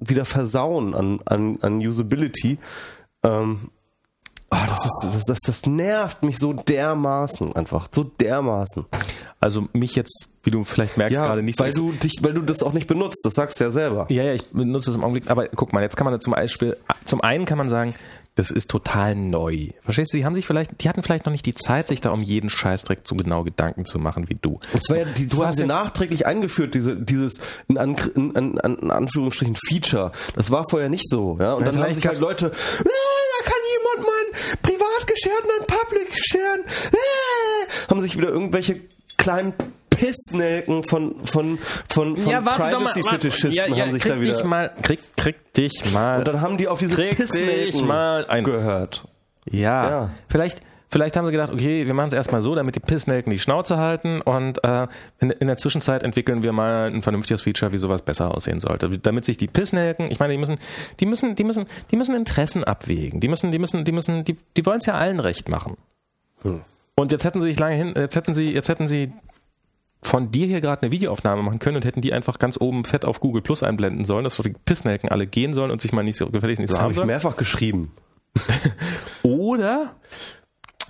wieder 0.00 0.24
versauen 0.24 0.94
an, 0.94 1.20
an, 1.24 1.58
an 1.62 1.78
Usability, 1.78 2.58
ähm, 3.22 3.70
ah, 4.54 4.66
das, 4.66 4.84
ist, 4.86 5.14
das, 5.14 5.24
das, 5.24 5.38
das 5.40 5.66
nervt 5.66 6.22
mich 6.22 6.38
so 6.38 6.52
dermaßen 6.52 7.54
einfach. 7.54 7.88
So 7.92 8.04
dermaßen. 8.04 8.86
also 9.40 9.66
mich 9.72 9.94
jetzt, 9.94 10.28
wie 10.42 10.50
du 10.50 10.64
vielleicht 10.64 10.96
merkst, 10.96 11.16
Ja, 11.16 11.26
gerade 11.26 11.42
nicht 11.42 11.58
weil 11.58 11.72
so 11.72 11.90
du 11.90 11.98
dich, 11.98 12.14
weil 12.22 12.32
du 12.32 12.42
das 12.42 12.62
auch 12.62 12.72
nicht 12.72 12.86
benutzt. 12.86 13.20
Das 13.24 13.34
sagst 13.34 13.60
du 13.60 13.64
ja 13.64 13.70
selber. 13.70 14.06
Ja, 14.10 14.22
ja, 14.22 14.34
ich 14.34 14.50
benutze 14.52 14.86
das 14.90 14.96
im 14.96 15.04
Augenblick. 15.04 15.30
Aber 15.30 15.48
guck 15.48 15.72
mal, 15.72 15.82
jetzt 15.82 15.96
kann 15.96 16.04
man 16.06 16.20
zum 16.20 16.32
Beispiel, 16.32 16.76
zum 17.04 17.20
einen 17.20 17.44
kann 17.44 17.58
man 17.58 17.68
sagen, 17.68 17.94
das 18.36 18.50
ist 18.50 18.68
total 18.68 19.14
neu. 19.14 19.68
Verstehst 19.82 20.12
du? 20.12 20.16
Die 20.16 20.24
haben 20.24 20.34
sich 20.34 20.44
vielleicht, 20.44 20.82
die 20.82 20.88
hatten 20.88 21.02
vielleicht 21.02 21.24
noch 21.24 21.30
nicht 21.30 21.46
die 21.46 21.54
Zeit, 21.54 21.86
sich 21.86 22.00
da 22.00 22.10
um 22.10 22.20
jeden 22.20 22.50
Scheißdreck 22.50 23.00
so 23.04 23.14
genau 23.14 23.44
Gedanken 23.44 23.84
zu 23.84 24.00
machen 24.00 24.28
wie 24.28 24.34
du. 24.34 24.58
Das 24.72 24.88
war 24.88 24.98
ja, 24.98 25.04
die, 25.04 25.28
Du 25.28 25.44
hast 25.46 25.60
ja 25.60 25.66
nachträglich 25.66 26.26
eingeführt, 26.26 26.74
diese, 26.74 26.96
dieses 26.96 27.40
in, 27.68 27.78
An 27.78 27.94
in, 28.16 28.32
in, 28.32 28.56
in 28.56 28.90
Anführungsstrichen 28.90 29.54
Feature. 29.54 30.10
Das 30.34 30.50
war 30.50 30.64
vorher 30.68 30.88
nicht 30.88 31.08
so, 31.08 31.36
ja. 31.38 31.54
Und 31.54 31.64
Ja, 31.64 31.70
dann 31.70 31.80
haben 31.80 31.94
sich 31.94 32.06
halt 32.06 32.18
Leute, 32.18 32.46
äh, 32.46 33.13
jemand 34.34 34.62
mein 34.62 34.62
privat 34.62 35.06
geshared 35.06 35.44
und 35.44 35.60
ein 35.60 35.66
Public 35.66 36.08
sharen. 36.14 36.60
Äh, 36.92 37.90
haben 37.90 38.00
sich 38.00 38.16
wieder 38.16 38.28
irgendwelche 38.28 38.80
kleinen 39.16 39.54
Pissnelken 39.90 40.82
von 40.84 41.14
von 41.24 41.58
von, 41.88 42.16
von 42.16 42.32
Privacy-Fetischisten 42.42 43.80
haben 43.80 43.92
sich 43.92 44.02
krieg 44.02 44.12
da 44.12 44.20
wieder. 44.20 44.32
dich 44.34 44.44
mal, 44.44 44.72
krieg, 44.82 45.00
krieg 45.16 45.52
dich 45.54 45.92
mal. 45.92 46.18
und 46.18 46.28
dann 46.28 46.40
haben 46.40 46.56
die 46.58 46.68
auf 46.68 46.78
diese 46.78 46.96
Pissnelken 46.96 47.86
mal 47.86 48.26
ein. 48.26 48.44
gehört. 48.44 49.04
Ja, 49.50 49.88
Ja. 49.90 50.10
vielleicht. 50.28 50.60
Vielleicht 50.94 51.16
haben 51.16 51.26
sie 51.26 51.32
gedacht, 51.32 51.52
okay, 51.52 51.88
wir 51.88 51.92
machen 51.92 52.06
es 52.06 52.12
erstmal 52.12 52.40
so, 52.40 52.54
damit 52.54 52.76
die 52.76 52.80
Pissnelken 52.80 53.28
die 53.28 53.40
Schnauze 53.40 53.78
halten 53.78 54.20
und 54.20 54.62
äh, 54.62 54.86
in, 55.18 55.30
in 55.30 55.48
der 55.48 55.56
Zwischenzeit 55.56 56.04
entwickeln 56.04 56.44
wir 56.44 56.52
mal 56.52 56.86
ein 56.86 57.02
vernünftiges 57.02 57.42
Feature, 57.42 57.72
wie 57.72 57.78
sowas 57.78 58.02
besser 58.02 58.32
aussehen 58.32 58.60
sollte. 58.60 58.88
Damit 59.00 59.24
sich 59.24 59.36
die 59.36 59.48
Pissnelken, 59.48 60.08
ich 60.12 60.20
meine, 60.20 60.34
die 60.34 60.38
müssen, 60.38 60.54
die 61.00 61.06
müssen, 61.06 61.34
die 61.34 61.42
müssen, 61.42 61.64
die 61.90 61.96
müssen 61.96 62.14
Interessen 62.14 62.62
abwägen. 62.62 63.18
Die 63.18 63.26
müssen, 63.26 63.50
die 63.50 63.58
müssen, 63.58 63.84
die 63.84 63.90
müssen, 63.90 64.22
die, 64.22 64.36
die 64.56 64.66
wollen 64.66 64.78
es 64.78 64.86
ja 64.86 64.94
allen 64.94 65.18
recht 65.18 65.48
machen. 65.48 65.76
Und 66.94 67.10
jetzt 67.10 67.24
hätten 67.24 67.40
sie 67.40 67.48
sich 67.48 67.58
lange 67.58 67.74
hin, 67.74 67.94
jetzt 67.96 68.14
hätten 68.14 68.32
sie, 68.32 68.52
jetzt 68.52 68.68
hätten 68.68 68.86
sie 68.86 69.10
von 70.00 70.30
dir 70.30 70.46
hier 70.46 70.60
gerade 70.60 70.82
eine 70.82 70.92
Videoaufnahme 70.92 71.42
machen 71.42 71.58
können 71.58 71.74
und 71.74 71.84
hätten 71.84 72.02
die 72.02 72.12
einfach 72.12 72.38
ganz 72.38 72.56
oben 72.60 72.84
fett 72.84 73.04
auf 73.04 73.18
Google 73.18 73.42
Plus 73.42 73.64
einblenden 73.64 74.04
sollen, 74.04 74.22
dass 74.22 74.36
die 74.36 74.54
Pissnelken 74.64 75.08
alle 75.08 75.26
gehen 75.26 75.54
sollen 75.54 75.72
und 75.72 75.80
sich 75.80 75.92
mal 75.92 76.04
nicht 76.04 76.18
so 76.18 76.30
gefälligst 76.30 76.60
nicht 76.60 76.70
so 76.70 76.76
Das 76.76 76.84
habe 76.84 76.94
haben 76.94 77.00
ich 77.00 77.04
mehrfach 77.04 77.36
geschrieben. 77.36 77.90
Oder 79.24 79.96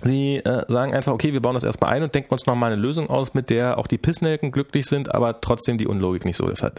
sie 0.05 0.37
äh, 0.37 0.63
sagen 0.67 0.93
einfach, 0.93 1.13
okay, 1.13 1.33
wir 1.33 1.41
bauen 1.41 1.53
das 1.53 1.63
erstmal 1.63 1.93
ein 1.93 2.03
und 2.03 2.13
denken 2.13 2.33
uns 2.33 2.45
nochmal 2.45 2.71
eine 2.71 2.81
Lösung 2.81 3.09
aus, 3.09 3.33
mit 3.33 3.49
der 3.49 3.77
auch 3.77 3.87
die 3.87 3.97
Pissnelken 3.97 4.51
glücklich 4.51 4.85
sind, 4.85 5.13
aber 5.13 5.41
trotzdem 5.41 5.77
die 5.77 5.87
Unlogik 5.87 6.25
nicht 6.25 6.37
so 6.37 6.45
Fall. 6.55 6.71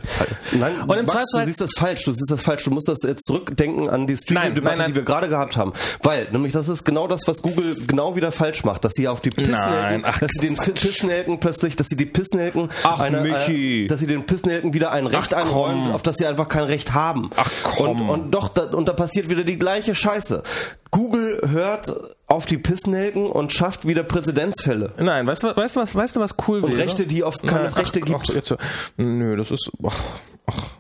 Nein, 0.53 0.73
Und 0.87 0.97
im 0.97 1.07
Max, 1.07 1.31
du 1.33 1.45
siehst 1.45 1.61
das 1.61 1.71
falsch. 1.77 2.05
Du 2.05 2.13
siehst 2.13 2.31
das 2.31 2.41
falsch. 2.41 2.65
Du 2.65 2.71
musst 2.71 2.89
das 2.89 2.99
jetzt 3.03 3.25
zurückdenken 3.25 3.89
an 3.89 4.07
die 4.07 4.17
Streaming-Debatte, 4.17 4.85
die 4.85 4.95
wir 4.95 5.03
gerade 5.03 5.29
gehabt 5.29 5.57
haben. 5.57 5.73
Weil, 6.03 6.29
nämlich, 6.31 6.53
das 6.53 6.69
ist 6.69 6.85
genau 6.85 7.09
das, 7.09 7.23
was 7.27 7.43
Google 7.43 7.77
genau 7.87 8.17
wieder 8.17 8.33
falsch 8.33 8.65
macht. 8.65 8.85
Dass 8.85 8.93
sie 8.95 9.09
auf 9.09 9.21
die 9.21 9.31
Pissnelken, 9.31 10.05
ach, 10.05 10.19
dass 10.19 10.31
sie 10.33 10.47
den 10.47 10.57
Pissnelken 10.57 11.41
plötzlich, 11.41 11.77
dass 11.77 11.89
sie 11.89 11.97
die 11.97 12.07
Pissnelken, 12.07 12.69
Ach, 12.85 13.01
eine, 13.01 13.21
Michi. 13.21 13.85
Äh, 13.85 13.87
dass 13.89 14.01
sie 14.01 14.07
den 14.07 14.25
Pissnelken 14.25 14.75
wieder 14.75 14.93
ein 14.93 15.07
Recht 15.07 15.35
Ach, 15.35 15.43
einräumen, 15.43 15.93
auf 15.93 16.03
das 16.03 16.17
sie 16.17 16.27
einfach 16.27 16.49
kein 16.49 16.65
Recht 16.65 16.95
haben. 16.95 17.31
Ach, 17.37 17.51
komm. 17.63 18.03
Und, 18.03 18.09
und 18.09 18.31
doch, 18.31 18.49
da, 18.49 18.65
und 18.65 18.89
da 18.89 18.93
passiert 18.93 19.31
wieder 19.31 19.45
die 19.45 19.59
gleiche 19.59 19.95
Scheiße. 19.95 20.43
Google 20.91 21.41
hört 21.49 21.93
auf 22.27 22.47
die 22.47 22.59
Pissnelken 22.59 23.27
und 23.27 23.53
schafft 23.53 23.87
wieder 23.87 24.03
Präzedenzfälle. 24.03 24.93
Nein, 24.99 25.27
weißt 25.27 25.43
du, 25.43 25.57
weißt 25.57 25.77
du 25.77 25.81
was, 25.81 25.95
weißt 25.95 26.17
du 26.17 26.21
was 26.21 26.37
cool 26.47 26.61
Und 26.61 26.73
wäre? 26.73 26.83
Rechte, 26.83 27.07
die 27.07 27.23
auf 27.23 27.37
keine 27.39 27.65
Nein, 27.65 27.73
Rechte 27.75 28.01
ach, 28.03 28.07
gibt. 28.07 28.31
Ach, 28.31 28.35
jetzt, 28.35 28.55
nö, 28.97 29.37
das 29.37 29.51
ist, 29.51 29.71
ach, 29.85 30.01
ach. 30.47 30.77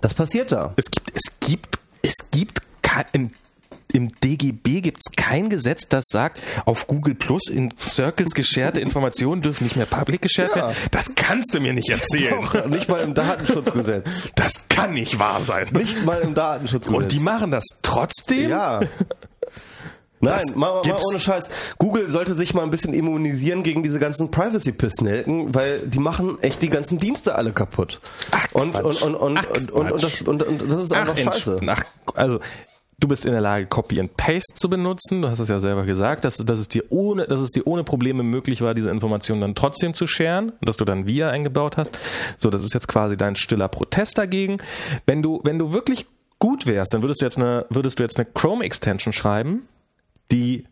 Das 0.00 0.14
passiert 0.14 0.52
da. 0.52 0.74
Es 0.76 0.90
gibt, 0.90 1.12
es 1.14 1.40
gibt, 1.40 1.78
es 2.02 2.14
gibt 2.30 2.62
kein, 2.82 3.04
im, 3.12 3.30
im 3.94 4.08
DGB 4.22 4.80
gibt 4.80 4.98
es 5.06 5.12
kein 5.16 5.48
Gesetz, 5.48 5.88
das 5.88 6.04
sagt, 6.08 6.40
auf 6.66 6.86
Google 6.86 7.14
Plus 7.14 7.48
in 7.48 7.72
Circles 7.80 8.34
gescherte 8.34 8.80
Informationen 8.80 9.40
dürfen 9.40 9.64
nicht 9.64 9.76
mehr 9.76 9.86
public 9.86 10.20
geshared 10.22 10.50
Ja. 10.50 10.56
werden. 10.56 10.76
Das 10.90 11.14
kannst 11.14 11.54
du 11.54 11.60
mir 11.60 11.72
nicht 11.72 11.88
erzählen. 11.88 12.34
Doch, 12.42 12.66
nicht 12.66 12.88
mal 12.88 13.00
im 13.02 13.14
Datenschutzgesetz. 13.14 14.10
Das 14.34 14.68
kann 14.68 14.92
nicht 14.94 15.18
wahr 15.18 15.40
sein. 15.42 15.68
Nicht 15.72 16.04
mal 16.04 16.20
im 16.20 16.34
Datenschutzgesetz. 16.34 17.02
Und 17.02 17.12
die 17.12 17.20
machen 17.20 17.50
das 17.50 17.64
trotzdem? 17.82 18.50
Ja. 18.50 18.80
Nein, 20.20 20.38
Das 20.46 20.54
mal, 20.56 20.80
mal 20.82 20.96
ohne 21.06 21.20
Scheiß. 21.20 21.44
Google 21.78 22.10
sollte 22.10 22.34
sich 22.34 22.54
mal 22.54 22.62
ein 22.62 22.70
bisschen 22.70 22.94
immunisieren 22.94 23.62
gegen 23.62 23.82
diese 23.82 23.98
ganzen 23.98 24.30
Privacy-Pissnelken, 24.30 25.54
weil 25.54 25.80
die 25.80 25.98
machen 25.98 26.38
echt 26.40 26.62
die 26.62 26.70
ganzen 26.70 26.98
Dienste 26.98 27.34
alle 27.34 27.52
kaputt. 27.52 28.00
Ach, 28.32 28.46
und, 28.54 28.74
und, 28.74 29.02
und, 29.02 29.14
und, 29.14 29.38
Ach, 29.38 29.46
und, 29.50 29.70
und, 29.70 29.92
und, 29.92 30.02
das, 30.02 30.22
und, 30.22 30.42
und 30.42 30.72
das 30.72 30.80
ist 30.80 30.92
einfach 30.92 31.14
Ach, 31.26 31.34
scheiße. 31.34 31.60
Ach, 31.66 31.82
also 32.14 32.40
du 32.98 33.08
bist 33.08 33.24
in 33.24 33.32
der 33.32 33.40
Lage, 33.40 33.66
Copy 33.66 34.00
and 34.00 34.16
Paste 34.16 34.54
zu 34.54 34.68
benutzen. 34.68 35.22
Du 35.22 35.28
hast 35.28 35.40
es 35.40 35.48
ja 35.48 35.58
selber 35.60 35.84
gesagt, 35.84 36.24
dass, 36.24 36.36
dass, 36.36 36.58
es 36.58 36.68
dir 36.68 36.84
ohne, 36.90 37.26
dass 37.26 37.40
es 37.40 37.52
dir 37.52 37.66
ohne 37.66 37.84
Probleme 37.84 38.22
möglich 38.22 38.62
war, 38.62 38.74
diese 38.74 38.90
Informationen 38.90 39.40
dann 39.40 39.54
trotzdem 39.54 39.94
zu 39.94 40.04
und 40.04 40.68
dass 40.68 40.76
du 40.76 40.84
dann 40.84 41.06
VIA 41.06 41.30
eingebaut 41.30 41.76
hast. 41.76 41.98
So, 42.38 42.50
das 42.50 42.62
ist 42.62 42.74
jetzt 42.74 42.88
quasi 42.88 43.16
dein 43.16 43.36
stiller 43.36 43.68
Protest 43.68 44.18
dagegen. 44.18 44.58
Wenn 45.06 45.22
du, 45.22 45.40
wenn 45.44 45.58
du 45.58 45.72
wirklich 45.72 46.06
gut 46.38 46.66
wärst, 46.66 46.94
dann 46.94 47.02
würdest 47.02 47.20
du 47.20 47.26
jetzt 47.26 47.38
eine, 47.38 47.66
würdest 47.70 47.98
du 47.98 48.02
jetzt 48.02 48.16
eine 48.16 48.26
Chrome-Extension 48.26 49.12
schreiben, 49.12 49.66
die 50.30 50.64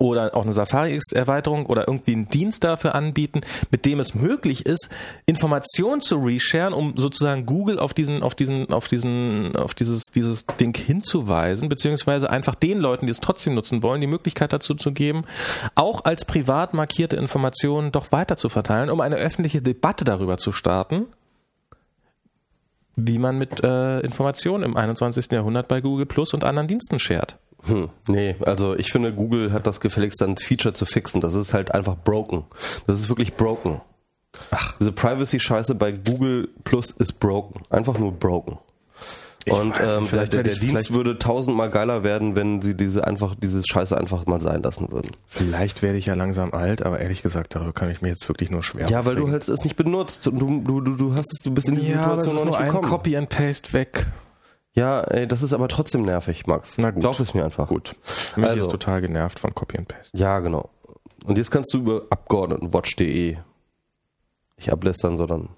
oder 0.00 0.34
auch 0.34 0.44
eine 0.44 0.54
Safari-Erweiterung 0.54 1.66
oder 1.66 1.86
irgendwie 1.86 2.12
einen 2.12 2.28
Dienst 2.30 2.64
dafür 2.64 2.94
anbieten, 2.94 3.42
mit 3.70 3.84
dem 3.84 4.00
es 4.00 4.14
möglich 4.14 4.64
ist, 4.64 4.88
Informationen 5.26 6.00
zu 6.00 6.16
resharen, 6.16 6.72
um 6.72 6.96
sozusagen 6.96 7.44
Google 7.44 7.78
auf 7.78 7.92
diesen, 7.92 8.22
auf 8.22 8.34
diesen, 8.34 8.72
auf 8.72 8.88
diesen, 8.88 9.54
auf 9.56 9.74
dieses, 9.74 10.04
dieses 10.06 10.46
Ding 10.46 10.74
hinzuweisen, 10.74 11.68
beziehungsweise 11.68 12.30
einfach 12.30 12.54
den 12.54 12.78
Leuten, 12.78 13.06
die 13.06 13.10
es 13.10 13.20
trotzdem 13.20 13.54
nutzen 13.54 13.82
wollen, 13.82 14.00
die 14.00 14.06
Möglichkeit 14.06 14.54
dazu 14.54 14.74
zu 14.74 14.92
geben, 14.92 15.24
auch 15.74 16.06
als 16.06 16.24
privat 16.24 16.72
markierte 16.72 17.16
Informationen 17.16 17.92
doch 17.92 18.10
weiter 18.10 18.36
zu 18.36 18.48
verteilen, 18.48 18.88
um 18.88 19.02
eine 19.02 19.16
öffentliche 19.16 19.60
Debatte 19.60 20.06
darüber 20.06 20.38
zu 20.38 20.50
starten, 20.50 21.04
wie 22.96 23.18
man 23.18 23.36
mit 23.36 23.62
äh, 23.62 24.00
Informationen 24.00 24.64
im 24.64 24.78
21. 24.78 25.30
Jahrhundert 25.30 25.68
bei 25.68 25.82
Google 25.82 26.06
Plus 26.06 26.32
und 26.32 26.42
anderen 26.42 26.68
Diensten 26.68 26.98
shared. 26.98 27.36
Hm, 27.66 27.90
nee, 28.08 28.36
also 28.44 28.74
ich 28.74 28.90
finde, 28.90 29.12
Google 29.12 29.52
hat 29.52 29.66
das 29.66 29.80
gefälligst 29.80 30.22
ein 30.22 30.36
Feature 30.36 30.74
zu 30.74 30.86
fixen. 30.86 31.20
Das 31.20 31.34
ist 31.34 31.52
halt 31.52 31.74
einfach 31.74 31.96
broken. 31.96 32.44
Das 32.86 33.00
ist 33.00 33.08
wirklich 33.08 33.34
broken. 33.34 33.80
Ach. 34.50 34.76
Diese 34.78 34.92
Privacy-Scheiße 34.92 35.74
bei 35.74 35.92
Google 35.92 36.48
Plus 36.64 36.90
ist 36.90 37.20
broken. 37.20 37.62
Einfach 37.68 37.98
nur 37.98 38.12
broken. 38.12 38.58
Ich 39.46 39.54
und 39.54 39.78
weiß 39.78 39.92
ähm, 39.92 40.00
nicht, 40.00 40.12
der, 40.12 40.26
vielleicht 40.26 40.32
der, 40.32 40.54
Dienst 40.54 40.92
würde 40.92 41.18
tausendmal 41.18 41.70
geiler 41.70 42.04
werden, 42.04 42.36
wenn 42.36 42.60
sie 42.60 42.76
diese 42.76 43.06
einfach 43.06 43.34
diese 43.34 43.62
Scheiße 43.66 43.96
einfach 43.96 44.26
mal 44.26 44.40
sein 44.40 44.62
lassen 44.62 44.92
würden. 44.92 45.12
Vielleicht 45.26 45.82
werde 45.82 45.96
ich 45.96 46.06
ja 46.06 46.14
langsam 46.14 46.52
alt, 46.52 46.82
aber 46.84 47.00
ehrlich 47.00 47.22
gesagt, 47.22 47.54
darüber 47.54 47.72
kann 47.72 47.90
ich 47.90 48.02
mir 48.02 48.08
jetzt 48.08 48.28
wirklich 48.28 48.50
nur 48.50 48.62
schwer 48.62 48.86
Ja, 48.88 49.06
weil 49.06 49.14
du 49.14 49.22
aufregen. 49.22 49.32
halt 49.32 49.48
es 49.48 49.64
nicht 49.64 49.76
benutzt 49.76 50.28
und 50.28 50.38
du, 50.38 50.60
du, 50.60 50.80
du, 50.82 50.96
du 50.96 51.14
hast 51.14 51.32
es, 51.32 51.38
du 51.42 51.52
bist 51.52 51.68
in 51.68 51.76
diese 51.76 51.92
ja, 51.92 52.02
aber 52.02 52.18
es 52.18 52.24
Situation 52.24 52.36
ist 52.36 52.44
noch 52.44 52.44
nur 52.44 52.60
nicht 52.60 52.60
ein 52.60 52.82
gekommen. 52.82 52.90
Copy 52.90 53.16
and 53.16 53.28
Paste 53.30 53.72
weg. 53.72 54.06
Ja, 54.74 55.00
ey, 55.02 55.26
das 55.26 55.42
ist 55.42 55.52
aber 55.52 55.66
trotzdem 55.68 56.02
nervig, 56.02 56.46
Max. 56.46 56.76
Na 56.78 56.90
gut. 56.90 57.00
Glaub 57.00 57.18
es 57.20 57.34
mir 57.34 57.44
einfach. 57.44 57.68
Gut. 57.68 57.96
Mich 58.36 58.46
Also. 58.46 58.66
ist 58.66 58.70
total 58.70 59.00
genervt 59.00 59.38
von 59.40 59.54
Copy 59.54 59.78
and 59.78 59.88
Paste. 59.88 60.16
Ja, 60.16 60.38
genau. 60.38 60.70
Und 61.24 61.36
jetzt 61.38 61.50
kannst 61.50 61.74
du 61.74 61.78
über 61.78 62.02
Abgeordnetenwatch.de 62.10 63.36
nicht 64.56 64.72
ablästern, 64.72 65.16
sondern 65.18 65.48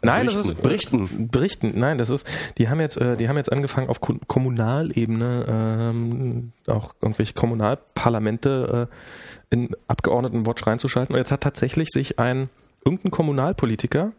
Nein, 0.00 0.26
das 0.26 0.34
berichten. 0.36 0.52
ist 0.52 0.62
berichten. 0.62 1.28
berichten. 1.28 1.72
Nein, 1.74 1.98
das 1.98 2.08
ist. 2.10 2.26
Die 2.58 2.68
haben 2.70 2.80
jetzt, 2.80 2.96
äh, 2.96 3.16
die 3.16 3.28
haben 3.28 3.36
jetzt 3.36 3.52
angefangen 3.52 3.88
auf 3.90 4.00
Ko- 4.00 4.18
Kommunalebene 4.26 5.44
ähm, 5.48 6.52
auch 6.66 6.94
irgendwelche 7.02 7.34
Kommunalparlamente 7.34 8.88
äh, 8.90 9.54
in 9.54 9.70
Abgeordnetenwatch 9.88 10.66
reinzuschalten. 10.66 11.14
Und 11.14 11.18
jetzt 11.18 11.32
hat 11.32 11.42
tatsächlich 11.42 11.88
sich 11.92 12.18
ein 12.18 12.48
irgendein 12.84 13.10
Kommunalpolitiker 13.10 14.12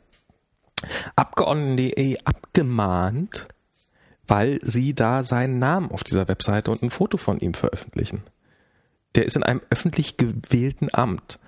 Abgeordneten.de 1.15 2.17
abgemahnt, 2.25 3.47
weil 4.27 4.59
sie 4.61 4.93
da 4.93 5.23
seinen 5.23 5.59
Namen 5.59 5.91
auf 5.91 6.03
dieser 6.03 6.27
Webseite 6.27 6.71
und 6.71 6.81
ein 6.81 6.89
Foto 6.89 7.17
von 7.17 7.39
ihm 7.39 7.53
veröffentlichen. 7.53 8.23
Der 9.15 9.25
ist 9.25 9.35
in 9.35 9.43
einem 9.43 9.61
öffentlich 9.69 10.17
gewählten 10.17 10.89
Amt. 10.91 11.39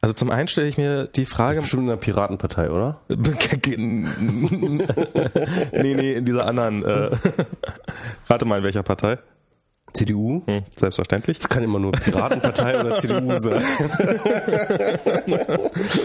Also 0.00 0.14
zum 0.14 0.30
einen 0.30 0.48
stelle 0.48 0.68
ich 0.68 0.78
mir 0.78 1.06
die 1.06 1.26
Frage, 1.26 1.60
Bestimmt 1.60 1.82
in 1.82 1.88
der 1.88 1.96
Piratenpartei, 1.96 2.70
oder? 2.70 3.02
nee, 3.08 3.26
nee, 5.72 6.12
in 6.14 6.24
dieser 6.24 6.46
anderen. 6.46 6.82
Äh, 6.82 7.10
rate 8.28 8.46
mal, 8.46 8.58
in 8.58 8.64
welcher 8.64 8.82
Partei? 8.82 9.18
CDU? 9.92 10.42
Hm, 10.46 10.62
selbstverständlich. 10.76 11.38
Das 11.38 11.48
kann 11.48 11.62
immer 11.62 11.78
nur 11.78 11.92
Piratenpartei 11.92 12.80
oder 12.80 12.96
CDU 12.96 13.38
sein. 13.38 13.62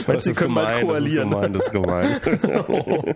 Meinst 0.07 0.25
du, 0.25 0.29
die 0.29 0.35
können 0.35 0.53
mal 0.53 0.81
koalieren? 0.81 1.31
Das 1.31 1.65
ist 1.65 1.71
gemein, 1.71 2.21
das 2.21 2.33
ist 2.33 2.41
gemein. 2.41 3.15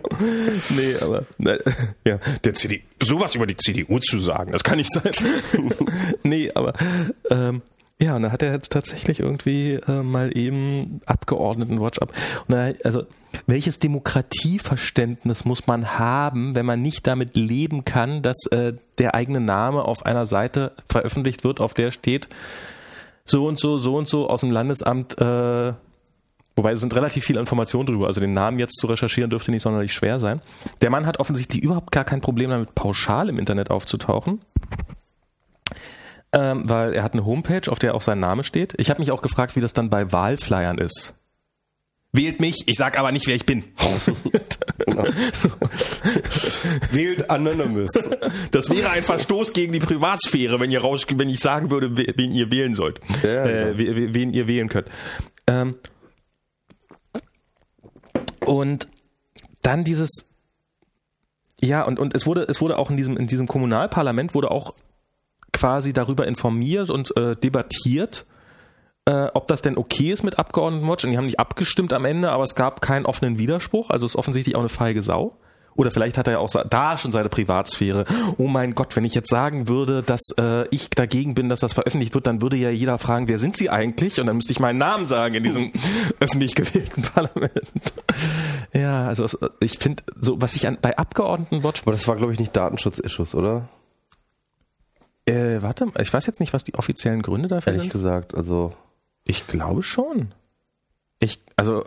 Nee, 0.70 0.94
aber 1.00 1.22
ne, 1.38 1.58
ja, 2.04 2.18
der 2.44 2.54
CDU, 2.54 2.78
sowas 3.02 3.34
über 3.34 3.46
die 3.46 3.56
CDU 3.56 3.98
zu 3.98 4.18
sagen, 4.18 4.52
das 4.52 4.62
kann 4.62 4.78
nicht 4.78 4.92
sein. 4.92 5.10
nee, 6.22 6.50
aber 6.54 6.72
ähm, 7.30 7.62
ja, 8.00 8.16
und 8.16 8.22
da 8.22 8.32
hat 8.32 8.42
er 8.42 8.60
tatsächlich 8.60 9.20
irgendwie 9.20 9.74
äh, 9.74 10.02
mal 10.02 10.36
eben 10.36 11.00
Abgeordnetenwatch 11.06 11.98
ab. 11.98 12.12
Und 12.48 12.54
da, 12.54 12.70
also 12.84 13.04
welches 13.46 13.78
Demokratieverständnis 13.78 15.44
muss 15.44 15.66
man 15.66 15.98
haben, 15.98 16.54
wenn 16.54 16.66
man 16.66 16.80
nicht 16.80 17.06
damit 17.06 17.36
leben 17.36 17.84
kann, 17.84 18.22
dass 18.22 18.46
äh, 18.46 18.72
der 18.98 19.14
eigene 19.14 19.40
Name 19.40 19.84
auf 19.84 20.06
einer 20.06 20.26
Seite 20.26 20.72
veröffentlicht 20.88 21.44
wird, 21.44 21.60
auf 21.60 21.74
der 21.74 21.90
steht 21.90 22.28
so 23.24 23.46
und 23.46 23.58
so, 23.58 23.76
so 23.76 23.96
und 23.96 24.08
so 24.08 24.28
aus 24.28 24.40
dem 24.40 24.50
Landesamt 24.50 25.18
äh, 25.20 25.72
Wobei 26.56 26.72
es 26.72 26.80
sind 26.80 26.94
relativ 26.94 27.24
viele 27.24 27.40
Informationen 27.40 27.86
drüber. 27.86 28.06
Also 28.06 28.20
den 28.20 28.34
Namen 28.34 28.58
jetzt 28.58 28.76
zu 28.76 28.86
recherchieren 28.86 29.30
dürfte 29.30 29.50
nicht 29.50 29.62
sonderlich 29.62 29.94
schwer 29.94 30.18
sein. 30.18 30.40
Der 30.82 30.90
Mann 30.90 31.06
hat 31.06 31.18
offensichtlich 31.18 31.62
überhaupt 31.62 31.90
gar 31.90 32.04
kein 32.04 32.20
Problem 32.20 32.50
damit, 32.50 32.74
pauschal 32.74 33.30
im 33.30 33.38
Internet 33.38 33.70
aufzutauchen. 33.70 34.42
Ähm, 36.32 36.68
weil 36.68 36.94
er 36.94 37.02
hat 37.02 37.12
eine 37.14 37.24
Homepage, 37.24 37.70
auf 37.70 37.78
der 37.80 37.94
auch 37.94 38.02
sein 38.02 38.20
Name 38.20 38.44
steht. 38.44 38.74
Ich 38.78 38.88
habe 38.90 39.00
mich 39.00 39.10
auch 39.10 39.22
gefragt, 39.22 39.56
wie 39.56 39.60
das 39.60 39.72
dann 39.72 39.90
bei 39.90 40.12
Wahlflyern 40.12 40.78
ist. 40.78 41.14
Wählt 42.12 42.40
mich, 42.40 42.64
ich 42.66 42.76
sag 42.76 42.98
aber 42.98 43.12
nicht, 43.12 43.26
wer 43.26 43.34
ich 43.36 43.46
bin. 43.46 43.64
Wählt 46.92 47.30
Anonymous. 47.30 47.92
Das 48.50 48.68
wäre 48.70 48.90
ein 48.90 49.02
Verstoß 49.02 49.52
gegen 49.52 49.72
die 49.72 49.78
Privatsphäre, 49.80 50.58
wenn 50.60 50.70
ihr 50.70 50.80
raus, 50.80 51.06
wenn 51.08 51.28
ich 51.28 51.40
sagen 51.40 51.70
würde, 51.70 51.96
we- 51.96 52.12
wen 52.16 52.32
ihr 52.32 52.50
wählen 52.50 52.74
sollt. 52.74 53.00
Ja, 53.22 53.44
äh, 53.46 53.78
we- 53.78 54.14
wen 54.14 54.32
ihr 54.32 54.48
wählen 54.48 54.68
könnt. 54.68 54.88
Ähm, 55.46 55.76
und 58.44 58.88
dann 59.62 59.84
dieses, 59.84 60.26
ja, 61.60 61.82
und, 61.82 61.98
und 61.98 62.14
es 62.14 62.26
wurde, 62.26 62.42
es 62.48 62.60
wurde 62.60 62.78
auch 62.78 62.90
in 62.90 62.96
diesem, 62.96 63.16
in 63.16 63.26
diesem 63.26 63.46
Kommunalparlament 63.46 64.34
wurde 64.34 64.50
auch 64.50 64.74
quasi 65.52 65.92
darüber 65.92 66.26
informiert 66.26 66.90
und 66.90 67.16
äh, 67.16 67.36
debattiert, 67.36 68.26
äh, 69.04 69.28
ob 69.34 69.48
das 69.48 69.62
denn 69.62 69.76
okay 69.76 70.12
ist 70.12 70.22
mit 70.22 70.38
Abgeordnetenwatch. 70.38 71.04
Und 71.04 71.10
die 71.10 71.16
haben 71.16 71.26
nicht 71.26 71.40
abgestimmt 71.40 71.92
am 71.92 72.04
Ende, 72.04 72.30
aber 72.30 72.44
es 72.44 72.54
gab 72.54 72.82
keinen 72.82 73.06
offenen 73.06 73.38
Widerspruch. 73.38 73.90
Also 73.90 74.06
ist 74.06 74.16
offensichtlich 74.16 74.56
auch 74.56 74.60
eine 74.60 74.68
feige 74.68 75.02
Sau. 75.02 75.36
Oder 75.76 75.90
vielleicht 75.90 76.18
hat 76.18 76.26
er 76.26 76.34
ja 76.34 76.38
auch 76.40 76.50
da 76.68 76.98
schon 76.98 77.12
seine 77.12 77.28
Privatsphäre. 77.28 78.04
Oh 78.36 78.48
mein 78.48 78.74
Gott, 78.74 78.96
wenn 78.96 79.04
ich 79.04 79.14
jetzt 79.14 79.30
sagen 79.30 79.68
würde, 79.68 80.02
dass 80.02 80.20
äh, 80.38 80.66
ich 80.68 80.90
dagegen 80.90 81.34
bin, 81.34 81.48
dass 81.48 81.60
das 81.60 81.72
veröffentlicht 81.72 82.12
wird, 82.12 82.26
dann 82.26 82.42
würde 82.42 82.56
ja 82.56 82.70
jeder 82.70 82.98
fragen, 82.98 83.28
wer 83.28 83.38
sind 83.38 83.56
Sie 83.56 83.70
eigentlich? 83.70 84.20
Und 84.20 84.26
dann 84.26 84.36
müsste 84.36 84.52
ich 84.52 84.60
meinen 84.60 84.78
Namen 84.78 85.06
sagen 85.06 85.36
in 85.36 85.42
diesem 85.42 85.72
öffentlich 86.20 86.54
gewählten 86.54 87.02
Parlament. 87.02 87.62
ja, 88.74 89.06
also 89.06 89.26
ich 89.60 89.78
finde, 89.78 90.02
so 90.20 90.40
was 90.42 90.56
ich 90.56 90.66
an, 90.66 90.76
bei 90.82 90.98
Abgeordnetenwatch, 90.98 91.82
Aber 91.82 91.92
das 91.92 92.06
war, 92.08 92.16
glaube 92.16 92.32
ich, 92.32 92.38
nicht 92.38 92.54
Datenschutz-Issues, 92.54 93.34
oder? 93.34 93.68
Äh, 95.26 95.62
warte, 95.62 95.86
mal, 95.86 96.00
ich 96.00 96.12
weiß 96.12 96.26
jetzt 96.26 96.40
nicht, 96.40 96.52
was 96.52 96.64
die 96.64 96.74
offiziellen 96.74 97.22
Gründe 97.22 97.48
dafür 97.48 97.72
Ehrlich 97.72 97.84
sind. 97.84 97.92
gesagt, 97.92 98.34
also. 98.34 98.72
Ich 99.26 99.46
glaube 99.46 99.82
schon. 99.82 100.32
Ich, 101.18 101.40
also, 101.56 101.84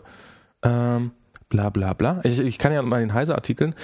ähm, 0.62 1.12
bla 1.50 1.70
bla 1.70 1.94
bla. 1.94 2.22
Ich, 2.24 2.40
ich 2.40 2.58
kann 2.58 2.72
ja 2.72 2.82
mal 2.82 3.00
den 3.00 3.14
Heise-Artikeln. 3.14 3.76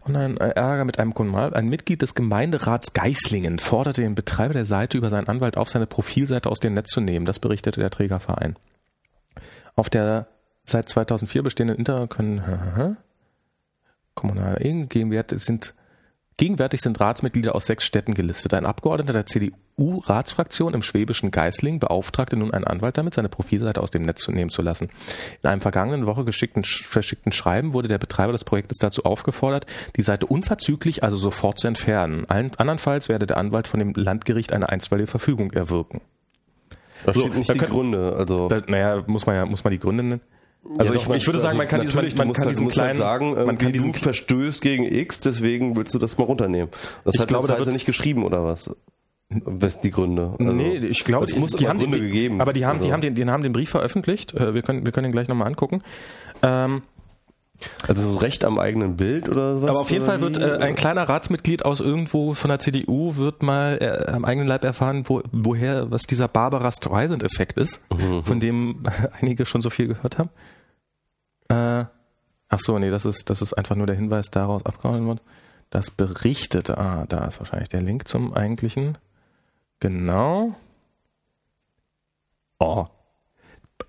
Und 0.00 0.16
ein 0.16 0.36
äh, 0.38 0.50
Ärger 0.50 0.84
mit 0.84 0.98
einem 0.98 1.14
Kommunal. 1.14 1.54
Ein 1.54 1.68
Mitglied 1.68 2.02
des 2.02 2.14
Gemeinderats 2.14 2.94
Geislingen 2.94 3.58
forderte 3.58 4.02
den 4.02 4.14
Betreiber 4.14 4.54
der 4.54 4.64
Seite 4.64 4.98
über 4.98 5.10
seinen 5.10 5.28
Anwalt 5.28 5.56
auf, 5.56 5.68
seine 5.68 5.86
Profilseite 5.86 6.48
aus 6.50 6.60
dem 6.60 6.74
Netz 6.74 6.88
zu 6.88 7.00
nehmen. 7.00 7.26
Das 7.26 7.38
berichtete 7.38 7.80
der 7.80 7.90
Trägerverein. 7.90 8.56
Auf 9.76 9.90
der 9.90 10.26
seit 10.64 10.88
2004 10.88 11.42
bestehenden 11.42 11.76
Inter 11.76 12.06
können 12.08 12.96
kommunale 14.14 14.86
GmbH 14.86 15.24
sind 15.34 15.74
Gegenwärtig 16.38 16.82
sind 16.82 17.00
Ratsmitglieder 17.00 17.54
aus 17.54 17.64
sechs 17.64 17.84
Städten 17.86 18.12
gelistet. 18.12 18.52
Ein 18.52 18.66
Abgeordneter 18.66 19.14
der 19.14 19.24
CDU-Ratsfraktion 19.24 20.74
im 20.74 20.82
schwäbischen 20.82 21.30
Geislingen 21.30 21.80
beauftragte 21.80 22.36
nun 22.36 22.52
einen 22.52 22.66
Anwalt 22.66 22.98
damit, 22.98 23.14
seine 23.14 23.30
Profilseite 23.30 23.80
aus 23.80 23.90
dem 23.90 24.02
Netz 24.02 24.20
zu 24.20 24.32
nehmen 24.32 24.50
zu 24.50 24.60
lassen. 24.60 24.90
In 25.42 25.48
einem 25.48 25.62
vergangenen 25.62 26.04
Woche 26.04 26.24
geschickten, 26.26 26.62
verschickten 26.62 27.32
Schreiben 27.32 27.72
wurde 27.72 27.88
der 27.88 27.96
Betreiber 27.96 28.32
des 28.32 28.44
Projektes 28.44 28.76
dazu 28.76 29.04
aufgefordert, 29.06 29.64
die 29.96 30.02
Seite 30.02 30.26
unverzüglich, 30.26 31.02
also 31.02 31.16
sofort 31.16 31.58
zu 31.58 31.68
entfernen. 31.68 32.26
Allen, 32.28 32.50
andernfalls 32.58 33.08
werde 33.08 33.26
der 33.26 33.38
Anwalt 33.38 33.66
von 33.66 33.80
dem 33.80 33.94
Landgericht 33.94 34.52
eine 34.52 34.68
einstweilige 34.68 35.06
Verfügung 35.06 35.52
erwirken. 35.52 36.02
Da 37.06 37.14
So, 37.14 37.20
steht 37.20 37.34
nicht 37.34 37.54
die 37.54 37.56
können- 37.58 37.72
Gründe. 37.72 38.14
Also, 38.14 38.48
Da, 38.48 38.60
naja, 38.66 39.02
muss 39.06 39.24
man 39.24 39.36
ja, 39.36 39.46
muss 39.46 39.64
man 39.64 39.70
die 39.70 39.78
Gründe 39.78 40.04
nennen? 40.04 40.20
Also 40.78 40.92
Ja, 40.92 40.98
ich, 41.00 41.06
doch, 41.06 41.14
ich 41.14 41.26
würde 41.26 41.38
sagen, 41.38 41.56
man 41.58 41.68
kann 41.68 41.80
diesen, 41.80 41.96
man, 41.96 42.04
man 42.04 42.32
kann 42.32 42.36
halt, 42.44 42.50
diesen 42.50 42.64
musst 42.64 42.74
kleinen, 42.74 42.88
halt 42.90 42.96
sagen, 42.98 43.34
man 43.46 43.58
kann 43.58 43.72
diesen, 43.72 43.92
verstößt 43.92 44.60
gegen 44.62 44.84
X, 44.84 45.20
deswegen 45.20 45.76
willst 45.76 45.94
du 45.94 45.98
das 45.98 46.16
mal 46.18 46.24
runternehmen. 46.24 46.68
Das 47.04 47.14
Ich 47.14 47.20
hat 47.20 47.28
glaube, 47.28 47.48
das 47.48 47.58
wird- 47.58 47.72
nicht 47.72 47.86
geschrieben 47.86 48.24
oder 48.24 48.44
was? 48.44 48.74
Was 49.28 49.80
die 49.80 49.90
Gründe? 49.90 50.34
Also, 50.38 50.52
nee, 50.52 50.76
ich 50.76 51.02
glaube, 51.04 51.24
es 51.26 51.36
muss 51.36 51.50
die 51.52 51.66
haben 51.68 51.78
Gründe 51.80 51.98
den, 51.98 52.06
gegeben. 52.06 52.40
Aber 52.40 52.52
die 52.52 52.64
haben, 52.64 52.78
die 52.78 52.84
Also- 52.84 52.92
haben 52.92 53.00
den, 53.00 53.14
die 53.16 53.24
haben 53.26 53.42
den 53.42 53.52
Brief 53.52 53.70
veröffentlicht. 53.70 54.34
Äh, 54.34 54.54
Wir 54.54 54.62
können, 54.62 54.86
wir 54.86 54.92
können 54.92 55.06
ihn 55.06 55.12
gleich 55.12 55.26
nochmal 55.28 55.48
angucken. 55.48 55.82
Ähm, 56.42 56.82
Also 57.88 58.06
so 58.12 58.18
Recht 58.18 58.44
am 58.44 58.58
eigenen 58.58 58.96
Bild 58.96 59.28
oder 59.30 59.62
was? 59.62 59.68
aber 59.70 59.80
auf 59.80 59.90
jeden 59.90 60.04
Fall 60.04 60.20
wird 60.20 60.36
äh, 60.36 60.58
ein 60.58 60.74
kleiner 60.74 61.08
Ratsmitglied 61.08 61.64
aus 61.64 61.80
irgendwo 61.80 62.34
von 62.34 62.50
der 62.50 62.58
CDU 62.58 63.16
wird 63.16 63.42
mal 63.42 63.78
äh, 63.80 64.12
am 64.12 64.26
eigenen 64.26 64.46
Leib 64.46 64.62
erfahren, 64.62 65.04
wo, 65.06 65.22
woher, 65.32 65.90
was 65.90 66.02
dieser 66.02 66.28
Barbara 66.28 66.70
Streisand-Effekt 66.70 67.56
ist, 67.58 67.80
Mhm. 67.90 68.22
von 68.24 68.40
dem 68.40 68.82
einige 69.20 69.46
schon 69.46 69.62
so 69.62 69.70
viel 69.70 69.88
gehört 69.88 70.18
haben. 70.18 70.28
Äh, 71.48 71.84
ach 72.48 72.58
so, 72.58 72.78
nee, 72.78 72.90
das 72.90 73.04
ist, 73.04 73.30
das 73.30 73.42
ist 73.42 73.52
einfach 73.54 73.76
nur 73.76 73.86
der 73.86 73.96
Hinweis 73.96 74.30
daraus 74.30 74.64
abgehauen 74.64 75.06
wird. 75.06 75.22
Das 75.70 75.90
berichtete, 75.90 76.78
ah, 76.78 77.06
da 77.08 77.24
ist 77.24 77.38
wahrscheinlich 77.38 77.68
der 77.68 77.82
Link 77.82 78.06
zum 78.08 78.34
eigentlichen. 78.34 78.98
Genau. 79.80 80.54
Oh. 82.58 82.86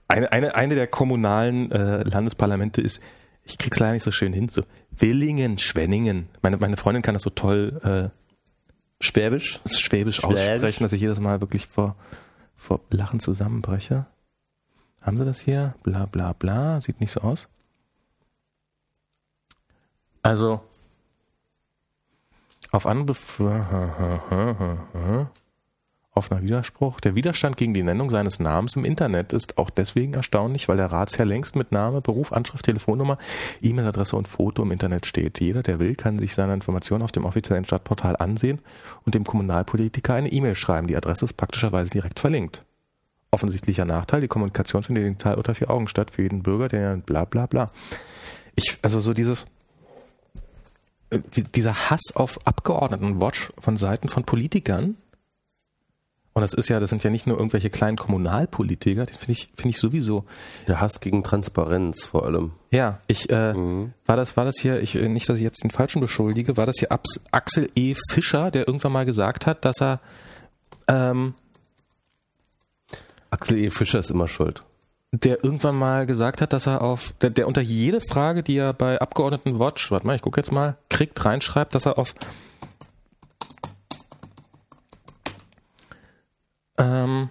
Eine, 0.07 0.31
eine, 0.31 0.55
eine 0.55 0.75
der 0.75 0.87
kommunalen 0.87 1.71
äh, 1.71 2.03
Landesparlamente 2.03 2.81
ist, 2.81 3.01
ich 3.43 3.57
krieg's 3.57 3.79
leider 3.79 3.93
nicht 3.93 4.03
so 4.03 4.11
schön 4.11 4.33
hin, 4.33 4.49
so 4.49 4.63
Willingen, 4.91 5.57
Schwenningen. 5.57 6.27
Meine, 6.41 6.57
meine 6.57 6.77
Freundin 6.77 7.01
kann 7.01 7.13
das 7.13 7.23
so 7.23 7.29
toll 7.29 7.79
äh, 7.83 8.17
Schwäbisch? 8.99 9.59
Schwäbisch 9.65 10.17
Schwäbisch. 10.17 10.41
aussprechen, 10.41 10.83
dass 10.83 10.93
ich 10.93 11.01
jedes 11.01 11.19
Mal 11.19 11.41
wirklich 11.41 11.67
vor, 11.67 11.95
vor 12.55 12.81
Lachen 12.89 13.19
zusammenbreche. 13.19 14.05
Haben 15.07 15.15
sie 15.15 15.25
das 15.25 15.39
hier? 15.39 15.73
Bla 15.83 16.05
bla 16.05 16.33
bla. 16.33 16.81
Sieht 16.81 16.99
nicht 16.99 17.11
so 17.11 17.21
aus. 17.21 17.47
Also, 20.21 20.59
auf 22.73 22.85
andere, 22.85 23.15
Offener 26.13 26.41
Widerspruch. 26.41 26.99
Der 26.99 27.15
Widerstand 27.15 27.55
gegen 27.55 27.73
die 27.73 27.83
Nennung 27.83 28.09
seines 28.09 28.41
Namens 28.41 28.75
im 28.75 28.83
Internet 28.83 29.31
ist 29.31 29.57
auch 29.57 29.69
deswegen 29.69 30.13
erstaunlich, 30.13 30.67
weil 30.67 30.75
der 30.75 30.91
Ratsherr 30.91 31.25
längst 31.25 31.55
mit 31.55 31.71
Name, 31.71 32.01
Beruf, 32.01 32.33
Anschrift, 32.33 32.65
Telefonnummer, 32.65 33.17
E-Mail-Adresse 33.61 34.17
und 34.17 34.27
Foto 34.27 34.63
im 34.63 34.71
Internet 34.71 35.05
steht. 35.05 35.39
Jeder, 35.39 35.63
der 35.63 35.79
will, 35.79 35.95
kann 35.95 36.19
sich 36.19 36.35
seine 36.35 36.53
Informationen 36.53 37.03
auf 37.03 37.13
dem 37.13 37.23
offiziellen 37.23 37.63
Stadtportal 37.63 38.17
ansehen 38.17 38.59
und 39.05 39.15
dem 39.15 39.23
Kommunalpolitiker 39.23 40.15
eine 40.15 40.33
E-Mail 40.33 40.55
schreiben. 40.55 40.87
Die 40.87 40.97
Adresse 40.97 41.23
ist 41.23 41.33
praktischerweise 41.33 41.91
direkt 41.91 42.19
verlinkt. 42.19 42.65
Offensichtlicher 43.31 43.85
Nachteil, 43.85 44.21
die 44.21 44.27
Kommunikation 44.27 44.83
findet 44.83 45.05
digital 45.05 45.35
unter 45.35 45.53
vier 45.53 45.69
Augen 45.69 45.87
statt 45.87 46.11
für 46.11 46.23
jeden 46.23 46.43
Bürger, 46.43 46.67
der 46.67 46.97
bla 46.97 47.25
bla 47.25 47.45
bla. 47.45 47.71
Ich, 48.55 48.79
also 48.81 48.99
so 48.99 49.13
dieses, 49.13 49.45
äh, 51.09 51.19
dieser 51.55 51.89
Hass 51.89 52.15
auf 52.15 52.45
Abgeordnetenwatch 52.45 53.51
von 53.59 53.77
Seiten 53.77 54.09
von 54.09 54.23
Politikern, 54.23 54.95
und 56.37 56.41
das 56.41 56.53
ist 56.53 56.69
ja, 56.69 56.79
das 56.79 56.91
sind 56.91 57.03
ja 57.03 57.09
nicht 57.09 57.25
nur 57.25 57.35
irgendwelche 57.35 57.71
kleinen 57.71 57.97
Kommunalpolitiker, 57.97 59.07
den 59.07 59.15
finde 59.15 59.31
ich, 59.31 59.49
finde 59.55 59.69
ich 59.71 59.79
sowieso. 59.79 60.23
Der 60.67 60.79
Hass 60.79 60.99
gegen 60.99 61.23
Transparenz 61.23 62.05
vor 62.05 62.27
allem. 62.27 62.51
Ja, 62.69 62.99
ich, 63.07 63.31
äh, 63.31 63.53
mhm. 63.53 63.93
war 64.05 64.17
das, 64.17 64.37
war 64.37 64.45
das 64.45 64.59
hier, 64.59 64.79
ich, 64.83 64.93
äh, 64.93 65.09
nicht, 65.09 65.27
dass 65.27 65.37
ich 65.37 65.41
jetzt 65.41 65.63
den 65.63 65.71
Falschen 65.71 65.99
beschuldige, 65.99 66.55
war 66.55 66.67
das 66.67 66.75
hier 66.77 66.91
Abs 66.91 67.21
Axel 67.31 67.71
E. 67.73 67.95
Fischer, 68.11 68.51
der 68.51 68.67
irgendwann 68.67 68.91
mal 68.91 69.03
gesagt 69.03 69.47
hat, 69.47 69.65
dass 69.65 69.81
er, 69.81 69.99
ähm, 70.87 71.33
Axel 73.37 73.59
E. 73.59 73.69
Fischer 73.69 73.99
ist 73.99 74.11
immer 74.11 74.27
schuld 74.27 74.63
der 75.11 75.43
irgendwann 75.43 75.77
mal 75.77 76.05
gesagt 76.05 76.41
hat, 76.41 76.53
dass 76.53 76.67
er 76.67 76.81
auf, 76.81 77.13
der, 77.21 77.29
der 77.29 77.47
unter 77.47 77.61
jede 77.61 78.01
Frage, 78.01 78.43
die 78.43 78.57
er 78.57 78.73
bei 78.73 78.99
Abgeordneten 78.99 79.59
Watch, 79.59 79.89
warte 79.91 80.05
mal, 80.05 80.15
ich 80.15 80.21
gucke 80.21 80.39
jetzt 80.39 80.51
mal, 80.51 80.77
kriegt, 80.89 81.23
reinschreibt, 81.23 81.73
dass 81.73 81.85
er 81.85 81.97
auf 81.97 82.13
ähm, 86.77 87.29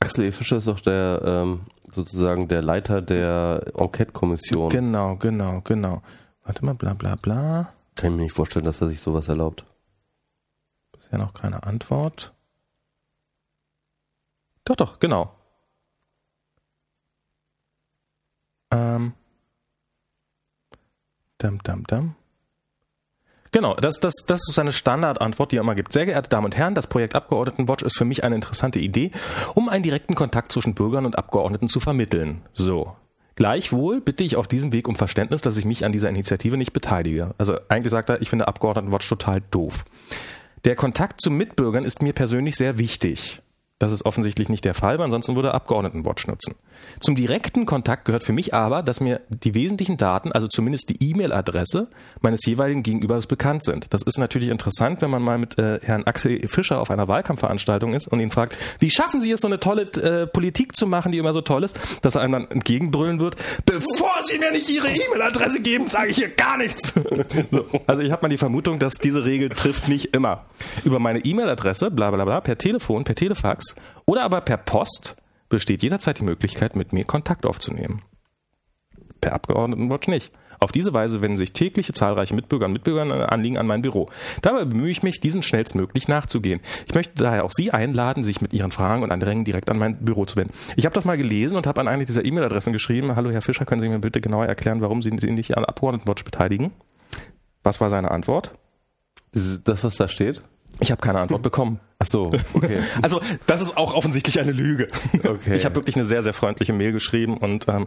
Axel 0.00 0.24
E. 0.24 0.32
Fischer 0.32 0.56
ist 0.56 0.68
doch 0.68 0.80
der 0.80 1.20
ähm, 1.24 1.60
sozusagen 1.90 2.48
der 2.48 2.62
Leiter 2.62 3.02
der 3.02 3.72
Enquete-Kommission. 3.76 4.70
Genau, 4.70 5.16
genau, 5.16 5.60
genau. 5.60 6.02
Warte 6.44 6.64
mal, 6.64 6.74
bla 6.74 6.94
bla 6.94 7.14
bla. 7.16 7.72
Kann 7.94 8.10
ich 8.10 8.16
mir 8.16 8.22
nicht 8.24 8.34
vorstellen, 8.34 8.64
dass 8.64 8.80
er 8.80 8.88
sich 8.88 9.00
sowas 9.00 9.28
erlaubt. 9.28 9.64
Bisher 11.14 11.24
noch 11.24 11.34
keine 11.34 11.62
Antwort. 11.62 12.32
Doch, 14.64 14.74
doch, 14.74 14.98
genau. 14.98 15.32
Ähm. 18.72 19.12
Dam, 21.38 21.62
dam, 21.62 21.84
dam. 21.86 22.16
Genau, 23.52 23.74
das, 23.74 24.00
das, 24.00 24.14
das 24.26 24.40
ist 24.48 24.56
seine 24.56 24.72
Standardantwort, 24.72 25.52
die 25.52 25.58
er 25.58 25.60
immer 25.62 25.76
gibt. 25.76 25.92
Sehr 25.92 26.06
geehrte 26.06 26.30
Damen 26.30 26.46
und 26.46 26.56
Herren, 26.56 26.74
das 26.74 26.88
Projekt 26.88 27.14
Abgeordnetenwatch 27.14 27.84
ist 27.84 27.96
für 27.96 28.04
mich 28.04 28.24
eine 28.24 28.34
interessante 28.34 28.80
Idee, 28.80 29.12
um 29.54 29.68
einen 29.68 29.84
direkten 29.84 30.16
Kontakt 30.16 30.50
zwischen 30.50 30.74
Bürgern 30.74 31.06
und 31.06 31.16
Abgeordneten 31.16 31.68
zu 31.68 31.78
vermitteln. 31.78 32.42
So. 32.54 32.96
Gleichwohl 33.36 34.00
bitte 34.00 34.24
ich 34.24 34.34
auf 34.34 34.48
diesem 34.48 34.72
Weg 34.72 34.88
um 34.88 34.96
Verständnis, 34.96 35.42
dass 35.42 35.56
ich 35.56 35.64
mich 35.64 35.84
an 35.84 35.92
dieser 35.92 36.08
Initiative 36.08 36.56
nicht 36.56 36.72
beteilige. 36.72 37.36
Also 37.38 37.56
eigentlich 37.68 37.92
sagt 37.92 38.08
er, 38.08 38.20
ich 38.20 38.30
finde 38.30 38.48
Abgeordnetenwatch 38.48 39.08
total 39.08 39.42
doof. 39.52 39.84
Der 40.64 40.76
Kontakt 40.76 41.20
zu 41.20 41.30
Mitbürgern 41.30 41.84
ist 41.84 42.00
mir 42.00 42.14
persönlich 42.14 42.56
sehr 42.56 42.78
wichtig. 42.78 43.42
Das 43.84 43.92
ist 43.92 44.06
offensichtlich 44.06 44.48
nicht 44.48 44.64
der 44.64 44.72
Fall, 44.72 44.96
weil 44.96 45.04
ansonsten 45.04 45.34
würde 45.34 45.52
Abgeordnetenwatch 45.52 46.26
nutzen. 46.26 46.54
Zum 47.00 47.16
direkten 47.16 47.66
Kontakt 47.66 48.06
gehört 48.06 48.24
für 48.24 48.32
mich 48.32 48.54
aber, 48.54 48.82
dass 48.82 49.00
mir 49.00 49.20
die 49.28 49.54
wesentlichen 49.54 49.98
Daten, 49.98 50.32
also 50.32 50.46
zumindest 50.46 50.88
die 50.88 51.10
E-Mail-Adresse 51.10 51.88
meines 52.22 52.46
jeweiligen 52.46 52.82
Gegenübers 52.82 53.26
bekannt 53.26 53.62
sind. 53.62 53.92
Das 53.92 54.00
ist 54.00 54.16
natürlich 54.16 54.48
interessant, 54.48 55.02
wenn 55.02 55.10
man 55.10 55.20
mal 55.20 55.36
mit 55.36 55.58
äh, 55.58 55.80
Herrn 55.82 56.04
Axel 56.04 56.48
Fischer 56.48 56.80
auf 56.80 56.90
einer 56.90 57.08
Wahlkampfveranstaltung 57.08 57.92
ist 57.92 58.08
und 58.08 58.20
ihn 58.20 58.30
fragt, 58.30 58.56
wie 58.78 58.88
schaffen 58.88 59.20
Sie 59.20 59.30
es, 59.30 59.42
so 59.42 59.48
eine 59.48 59.60
tolle 59.60 59.82
äh, 59.82 60.26
Politik 60.26 60.74
zu 60.74 60.86
machen, 60.86 61.12
die 61.12 61.18
immer 61.18 61.34
so 61.34 61.42
toll 61.42 61.62
ist, 61.62 61.78
dass 62.00 62.14
er 62.14 62.22
einem 62.22 62.32
dann 62.32 62.50
entgegenbrüllen 62.50 63.20
wird, 63.20 63.36
bevor 63.66 64.14
Sie 64.24 64.38
mir 64.38 64.50
nicht 64.52 64.70
Ihre 64.70 64.88
E-Mail-Adresse 64.88 65.60
geben, 65.60 65.88
sage 65.88 66.08
ich 66.08 66.16
hier 66.16 66.30
gar 66.30 66.56
nichts. 66.56 66.94
so, 67.50 67.66
also 67.86 68.00
ich 68.00 68.10
habe 68.10 68.22
mal 68.22 68.30
die 68.30 68.38
Vermutung, 68.38 68.78
dass 68.78 68.94
diese 68.94 69.26
Regel 69.26 69.50
trifft 69.50 69.88
nicht 69.88 70.14
immer. 70.16 70.46
Über 70.84 70.98
meine 70.98 71.18
E-Mail-Adresse, 71.18 71.90
bla 71.90 72.10
bla 72.10 72.24
bla, 72.24 72.40
per 72.40 72.56
Telefon, 72.56 73.04
per 73.04 73.14
Telefax 73.14 73.73
oder 74.06 74.22
aber 74.22 74.40
per 74.40 74.56
Post 74.56 75.16
besteht 75.48 75.82
jederzeit 75.82 76.18
die 76.18 76.24
Möglichkeit, 76.24 76.76
mit 76.76 76.92
mir 76.92 77.04
Kontakt 77.04 77.46
aufzunehmen. 77.46 78.02
Per 79.20 79.32
Abgeordnetenwatch 79.32 80.08
nicht. 80.08 80.32
Auf 80.60 80.72
diese 80.72 80.92
Weise 80.92 81.20
wenden 81.20 81.36
sich 81.36 81.52
tägliche 81.52 81.92
zahlreiche 81.92 82.34
Mitbürger 82.34 82.66
und 82.66 82.72
Mitbürger 82.72 83.30
Anliegen 83.30 83.58
an 83.58 83.66
mein 83.66 83.82
Büro. 83.82 84.08
Dabei 84.42 84.64
bemühe 84.64 84.90
ich 84.90 85.02
mich, 85.02 85.20
diesen 85.20 85.42
schnellstmöglich 85.42 86.08
nachzugehen. 86.08 86.60
Ich 86.86 86.94
möchte 86.94 87.22
daher 87.22 87.44
auch 87.44 87.50
Sie 87.50 87.70
einladen, 87.70 88.22
sich 88.22 88.40
mit 88.40 88.52
Ihren 88.52 88.70
Fragen 88.70 89.02
und 89.02 89.12
Andrängen 89.12 89.44
direkt 89.44 89.70
an 89.70 89.78
mein 89.78 90.04
Büro 90.04 90.24
zu 90.24 90.36
wenden. 90.36 90.54
Ich 90.76 90.86
habe 90.86 90.94
das 90.94 91.04
mal 91.04 91.18
gelesen 91.18 91.56
und 91.56 91.66
habe 91.66 91.80
an 91.80 91.88
eine 91.88 92.06
dieser 92.06 92.24
E-Mail-Adressen 92.24 92.72
geschrieben, 92.72 93.14
hallo 93.14 93.30
Herr 93.30 93.42
Fischer, 93.42 93.66
können 93.66 93.82
Sie 93.82 93.88
mir 93.88 93.98
bitte 93.98 94.20
genauer 94.20 94.46
erklären, 94.46 94.80
warum 94.80 95.02
Sie 95.02 95.10
sich 95.18 95.30
nicht 95.30 95.56
an 95.56 95.64
Abgeordnetenwatch 95.64 96.24
beteiligen? 96.24 96.72
Was 97.62 97.80
war 97.80 97.90
seine 97.90 98.10
Antwort? 98.10 98.52
Das, 99.32 99.84
was 99.84 99.96
da 99.96 100.08
steht? 100.08 100.42
Ich 100.84 100.90
habe 100.90 101.00
keine 101.00 101.20
Antwort 101.20 101.40
bekommen. 101.42 101.80
Ach 101.98 102.06
so, 102.06 102.30
okay. 102.52 102.80
Also 103.02 103.20
das 103.46 103.62
ist 103.62 103.78
auch 103.78 103.94
offensichtlich 103.94 104.38
eine 104.38 104.52
Lüge. 104.52 104.86
Okay. 105.14 105.56
Ich 105.56 105.64
habe 105.64 105.76
wirklich 105.76 105.96
eine 105.96 106.04
sehr, 106.04 106.22
sehr 106.22 106.34
freundliche 106.34 106.74
Mail 106.74 106.92
geschrieben 106.92 107.38
und 107.38 107.66
ähm, 107.68 107.86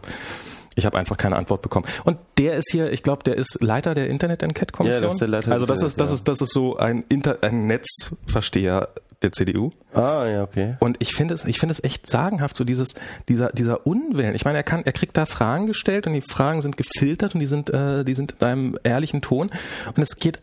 ich 0.74 0.84
habe 0.84 0.98
einfach 0.98 1.16
keine 1.16 1.36
Antwort 1.36 1.62
bekommen. 1.62 1.86
Und 2.04 2.18
der 2.38 2.56
ist 2.56 2.70
hier, 2.72 2.92
ich 2.92 3.04
glaube, 3.04 3.22
der 3.22 3.36
ist 3.36 3.62
Leiter 3.62 3.94
der 3.94 4.08
Internet-Enquete-Kommission. 4.08 5.00
Ja, 5.00 5.06
das 5.06 5.14
ist 5.14 5.20
der 5.20 5.28
Leiter 5.28 5.52
also 5.52 5.66
das 5.66 5.82
ist, 5.82 6.00
das 6.00 6.10
ist, 6.10 6.26
das 6.26 6.40
ist 6.40 6.52
so 6.52 6.76
ein, 6.76 7.04
Inter 7.08 7.38
ein 7.42 7.66
Netzversteher 7.68 8.88
der 9.22 9.32
CDU. 9.32 9.70
Ah, 9.92 10.26
ja, 10.26 10.42
okay. 10.42 10.76
Und 10.80 10.96
ich 11.00 11.14
finde 11.14 11.34
es, 11.34 11.44
ich 11.44 11.58
finde 11.58 11.72
es 11.72 11.82
echt 11.82 12.08
sagenhaft, 12.08 12.56
so 12.56 12.64
dieses, 12.64 12.94
dieser, 13.28 13.50
dieser 13.50 13.86
Unwillen. 13.86 14.34
Ich 14.34 14.44
meine, 14.44 14.58
er 14.58 14.64
kann, 14.64 14.84
er 14.84 14.92
kriegt 14.92 15.16
da 15.16 15.26
Fragen 15.26 15.66
gestellt 15.66 16.06
und 16.06 16.14
die 16.14 16.20
Fragen 16.20 16.62
sind 16.62 16.76
gefiltert 16.76 17.34
und 17.34 17.40
die 17.40 17.46
sind, 17.46 17.70
äh, 17.70 18.04
die 18.04 18.14
sind 18.14 18.36
in 18.40 18.46
einem 18.46 18.78
ehrlichen 18.84 19.22
Ton. 19.22 19.50
Und 19.94 20.02
es 20.02 20.16
geht, 20.16 20.38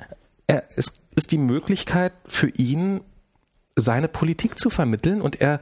er, 0.47 0.63
es 0.75 0.93
ist 1.15 1.31
die 1.31 1.37
Möglichkeit 1.37 2.13
für 2.25 2.49
ihn, 2.49 3.01
seine 3.75 4.07
Politik 4.07 4.57
zu 4.57 4.69
vermitteln 4.69 5.21
und 5.21 5.41
er 5.41 5.59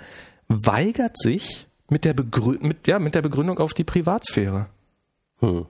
weigert 0.47 1.17
sich 1.17 1.67
mit 1.89 2.05
der, 2.05 2.13
Begrü 2.13 2.57
mit, 2.61 2.87
ja, 2.87 2.99
mit 2.99 3.15
der 3.15 3.21
Begründung 3.21 3.59
auf 3.59 3.73
die 3.73 3.83
Privatsphäre. 3.83 4.67
Hm. 5.39 5.65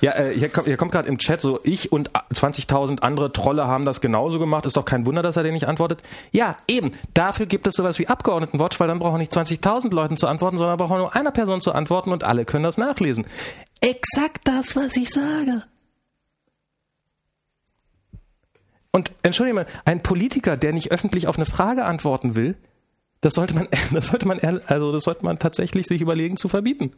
Ja, 0.00 0.12
äh, 0.12 0.34
hier 0.34 0.48
kommt, 0.48 0.76
kommt 0.76 0.92
gerade 0.92 1.08
im 1.08 1.18
Chat 1.18 1.40
so, 1.40 1.60
ich 1.62 1.90
und 1.90 2.10
20.000 2.10 3.00
andere 3.00 3.32
Trolle 3.32 3.66
haben 3.66 3.84
das 3.84 4.00
genauso 4.00 4.38
gemacht. 4.38 4.66
Ist 4.66 4.76
doch 4.76 4.84
kein 4.84 5.06
Wunder, 5.06 5.22
dass 5.22 5.36
er 5.36 5.42
dir 5.42 5.52
nicht 5.52 5.68
antwortet. 5.68 6.02
Ja, 6.32 6.58
eben. 6.68 6.92
Dafür 7.14 7.46
gibt 7.46 7.66
es 7.66 7.74
sowas 7.74 7.98
wie 7.98 8.08
Abgeordnetenwatch, 8.08 8.78
weil 8.78 8.88
dann 8.88 8.98
braucht 8.98 9.14
er 9.14 9.18
nicht 9.18 9.32
20.000 9.32 9.92
Leuten 9.92 10.16
zu 10.16 10.26
antworten, 10.26 10.58
sondern 10.58 10.76
braucht 10.76 10.92
er 10.92 10.98
nur 10.98 11.16
einer 11.16 11.30
Person 11.30 11.60
zu 11.60 11.72
antworten 11.72 12.12
und 12.12 12.24
alle 12.24 12.44
können 12.44 12.64
das 12.64 12.78
nachlesen. 12.78 13.26
Exakt 13.80 14.46
das, 14.46 14.76
was 14.76 14.96
ich 14.96 15.08
sage. 15.08 15.64
Und 18.92 19.12
entschuldige 19.22 19.54
mal, 19.54 19.66
ein 19.84 20.02
Politiker, 20.02 20.56
der 20.56 20.72
nicht 20.72 20.90
öffentlich 20.92 21.26
auf 21.26 21.36
eine 21.36 21.44
Frage 21.44 21.84
antworten 21.84 22.34
will, 22.34 22.56
das 23.20 23.34
sollte 23.34 23.54
man, 23.54 23.68
das 23.92 24.08
sollte 24.08 24.26
man, 24.26 24.38
also 24.66 24.92
das 24.92 25.04
sollte 25.04 25.24
man 25.24 25.38
tatsächlich 25.38 25.86
sich 25.86 26.00
überlegen 26.00 26.36
zu 26.36 26.48
verbieten. 26.48 26.92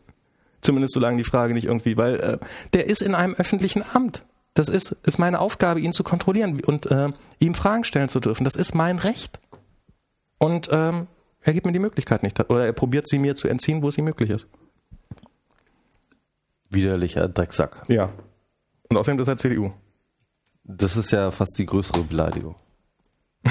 Zumindest 0.61 0.95
solange 0.95 1.17
die 1.17 1.25
Frage 1.25 1.55
nicht 1.55 1.67
irgendwie, 1.67 1.97
weil 1.97 2.21
äh, 2.21 2.39
der 2.73 2.87
ist 2.87 3.03
in 3.03 3.15
einem 3.15 3.35
öffentlichen 3.35 3.85
Amt. 3.93 4.25
Das 4.55 4.69
ist, 4.69 4.93
ist 5.03 5.19
meine 5.19 5.41
Aufgabe, 5.41 5.81
ihn 5.81 5.93
zu 5.93 6.05
kontrollieren 6.05 6.61
und 6.65 6.87
äh, 6.87 7.09
ihm 7.39 7.55
Fragen 7.55 7.85
stellen 7.85 8.09
zu 8.09 8.21
dürfen. 8.21 8.45
Das 8.45 8.55
ist 8.55 8.75
mein 8.75 8.99
Recht. 8.99 9.41
Und 10.39 10.69
ähm, 10.71 11.09
er 11.41 11.53
gibt 11.53 11.67
mir 11.67 11.73
die 11.73 11.79
Möglichkeit 11.79 12.23
nicht. 12.23 12.39
Oder 12.51 12.67
er 12.67 12.73
probiert 12.73 13.09
sie 13.09 13.19
mir 13.19 13.35
zu 13.35 13.49
entziehen, 13.49 13.83
wo 13.83 13.89
es 13.89 13.99
ihm 13.99 14.05
möglich 14.05 14.31
ist. 14.31 14.47
Widerlicher 16.71 17.29
Drecksack. 17.29 17.81
Ja. 17.89 18.11
Und 18.89 18.97
außerdem 18.97 19.21
ist 19.21 19.29
er 19.29 19.37
CDU. 19.37 19.73
Das 20.77 20.97
ist 20.97 21.11
ja 21.11 21.31
fast 21.31 21.59
die 21.59 21.67
größere 21.67 22.03
Beleidigung. 22.03 22.57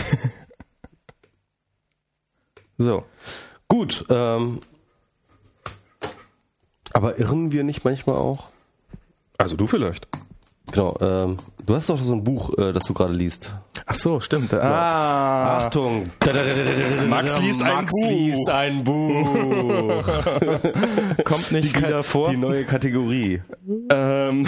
so. 2.78 3.06
Gut. 3.68 4.06
Ähm, 4.10 4.60
aber 6.94 7.20
irren 7.20 7.52
wir 7.52 7.64
nicht 7.64 7.84
manchmal 7.84 8.18
auch? 8.18 8.50
Also 9.38 9.56
du 9.56 9.68
vielleicht. 9.68 10.08
Genau. 10.72 10.96
Ähm, 11.02 11.38
du 11.66 11.76
hast 11.76 11.90
doch 11.90 12.02
so 12.02 12.14
ein 12.14 12.24
Buch, 12.24 12.58
äh, 12.58 12.72
das 12.74 12.84
du 12.84 12.94
gerade 12.94 13.14
liest. 13.14 13.54
Ach 13.86 13.96
so, 13.96 14.20
stimmt. 14.20 14.54
Ah. 14.54 15.66
Achtung. 15.66 16.12
Max 17.10 17.40
liest 17.42 17.62
ein 17.64 17.74
Max 17.74 17.92
Buch. 17.92 18.10
liest 18.10 18.50
ein 18.50 18.84
Buch. 18.84 20.04
Kommt 21.26 21.52
nicht 21.52 21.76
Die, 21.76 21.78
wieder 21.78 22.04
vor. 22.04 22.30
die 22.30 22.38
neue 22.38 22.64
Kategorie. 22.64 23.42
Ähm, 23.92 23.92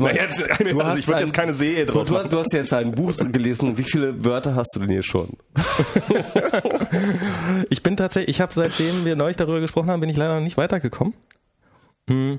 na, 0.00 0.12
jetzt, 0.12 0.40
Du 0.40 0.80
also 0.80 0.84
hast 0.84 0.98
ich 1.00 1.08
würde 1.08 1.20
jetzt 1.22 1.34
keine 1.34 1.52
Du, 1.52 1.86
draus 1.92 2.08
du, 2.08 2.14
machen. 2.14 2.30
du 2.30 2.38
hast 2.38 2.52
jetzt 2.52 2.72
ein 2.72 2.92
Buch 2.92 3.12
gelesen. 3.32 3.76
Wie 3.76 3.84
viele 3.84 4.24
Wörter 4.24 4.54
hast 4.54 4.74
du 4.74 4.80
denn 4.80 4.90
hier 4.90 5.02
schon? 5.02 5.28
Ich 7.70 7.82
bin 7.82 7.96
tatsächlich, 7.96 8.36
ich 8.36 8.40
habe 8.40 8.52
seitdem 8.52 9.04
wir 9.04 9.16
neulich 9.16 9.36
darüber 9.36 9.60
gesprochen 9.60 9.90
haben, 9.90 10.00
bin 10.00 10.08
ich 10.10 10.16
leider 10.16 10.34
noch 10.36 10.42
nicht 10.42 10.56
weitergekommen. 10.56 11.14
Hm. 12.08 12.38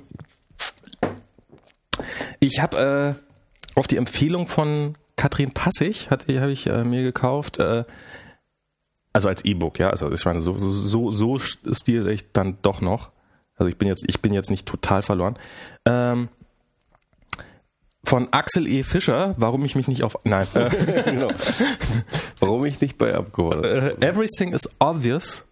Ich 2.40 2.60
habe, 2.60 3.18
äh, 3.18 3.80
auf 3.80 3.88
die 3.88 3.98
Empfehlung 3.98 4.48
von 4.48 4.96
Katrin 5.16 5.52
Passig 5.52 6.10
hatte 6.10 6.42
habe 6.42 6.52
ich 6.52 6.68
äh, 6.68 6.84
mir 6.84 7.04
gekauft. 7.04 7.60
Äh, 7.60 7.86
also 9.14 9.28
als 9.28 9.46
E-Book, 9.46 9.80
ja. 9.80 9.90
Also 9.90 10.12
ich 10.12 10.26
meine, 10.26 10.42
so, 10.42 10.58
so, 10.58 11.12
so 11.12 11.38
stil 11.40 12.08
ich 12.08 12.32
dann 12.34 12.58
doch 12.62 12.82
noch. 12.82 13.12
Also 13.56 13.70
ich 13.70 13.78
bin 13.78 13.88
jetzt, 13.88 14.04
ich 14.08 14.22
bin 14.22 14.34
jetzt 14.34 14.50
nicht 14.50 14.68
total 14.68 15.04
verloren. 15.04 15.36
Ähm, 15.86 16.30
von 18.04 18.28
Axel 18.32 18.68
E. 18.68 18.84
Fischer, 18.84 19.34
warum 19.38 19.64
ich 19.64 19.76
mich 19.76 19.88
nicht 19.88 20.04
auf. 20.04 20.18
Nein. 20.24 20.48
Äh, 20.56 21.04
genau. 21.06 21.30
Warum 22.40 22.66
ich 22.66 22.82
nicht 22.82 22.98
bei 22.98 23.16
abgeholt 23.16 23.64
äh, 23.64 23.96
Everything 24.06 24.52
is 24.52 24.70
obvious 24.80 25.46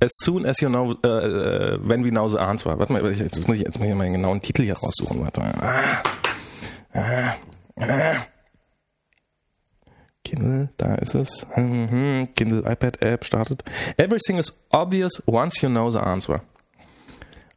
as 0.00 0.10
soon 0.22 0.46
as 0.46 0.60
you 0.60 0.68
know, 0.68 0.96
uh, 1.04 1.08
uh, 1.08 1.78
when 1.78 2.04
we 2.04 2.10
know 2.10 2.28
the 2.28 2.38
answer. 2.38 2.78
Warte 2.78 2.92
mal, 2.92 3.04
jetzt 3.12 3.48
muss 3.48 3.56
ich 3.56 3.62
jetzt 3.62 3.78
mal 3.78 3.86
hier 3.86 3.94
meinen 3.94 4.12
genauen 4.12 4.40
Titel 4.40 4.62
hier 4.62 4.76
raussuchen. 4.76 5.20
Warte 5.20 5.40
mal. 5.40 5.52
Ah, 5.60 6.02
ah, 6.94 7.36
ah. 7.80 8.26
Kindle, 10.24 10.68
da 10.76 10.94
ist 10.96 11.14
es. 11.14 11.46
Mhm, 11.56 12.28
Kindle 12.36 12.60
iPad 12.70 13.00
App 13.02 13.24
startet. 13.24 13.62
Everything 13.96 14.38
is 14.38 14.52
obvious 14.70 15.22
once 15.26 15.62
you 15.62 15.68
know 15.68 15.90
the 15.90 15.98
answer. 15.98 16.42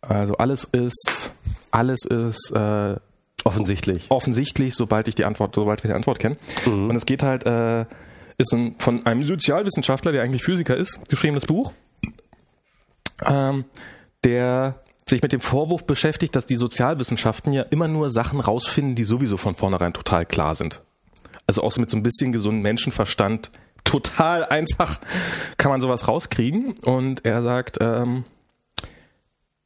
Also 0.01 0.35
alles 0.37 0.63
ist, 0.63 1.31
alles 1.69 2.05
ist 2.05 2.51
äh, 2.55 2.95
offensichtlich. 3.43 4.09
Offensichtlich, 4.09 4.73
sobald 4.75 5.07
ich 5.07 5.15
die 5.15 5.25
Antwort, 5.25 5.53
sobald 5.53 5.83
wir 5.83 5.89
die 5.89 5.95
Antwort 5.95 6.19
kennen. 6.19 6.37
Mhm. 6.65 6.89
Und 6.89 6.95
es 6.95 7.05
geht 7.05 7.23
halt, 7.23 7.45
äh, 7.45 7.85
ist 8.37 8.53
ein, 8.53 8.75
von 8.79 9.05
einem 9.05 9.25
Sozialwissenschaftler, 9.25 10.11
der 10.11 10.23
eigentlich 10.23 10.43
Physiker 10.43 10.75
ist, 10.75 11.07
geschriebenes 11.09 11.45
Buch, 11.45 11.73
ähm, 13.25 13.65
der 14.23 14.81
sich 15.07 15.21
mit 15.21 15.31
dem 15.31 15.41
Vorwurf 15.41 15.85
beschäftigt, 15.85 16.35
dass 16.35 16.45
die 16.45 16.55
Sozialwissenschaften 16.55 17.53
ja 17.53 17.63
immer 17.63 17.87
nur 17.87 18.09
Sachen 18.09 18.39
rausfinden, 18.39 18.95
die 18.95 19.03
sowieso 19.03 19.37
von 19.37 19.55
vornherein 19.55 19.93
total 19.93 20.25
klar 20.25 20.55
sind. 20.55 20.81
Also 21.47 21.63
auch 21.63 21.71
so 21.71 21.81
mit 21.81 21.89
so 21.89 21.97
ein 21.97 22.03
bisschen 22.03 22.31
gesundem 22.31 22.61
Menschenverstand 22.61 23.51
total 23.83 24.45
einfach 24.45 24.99
kann 25.57 25.71
man 25.71 25.81
sowas 25.81 26.07
rauskriegen. 26.07 26.73
Und 26.85 27.25
er 27.25 27.41
sagt, 27.41 27.77
ähm, 27.81 28.23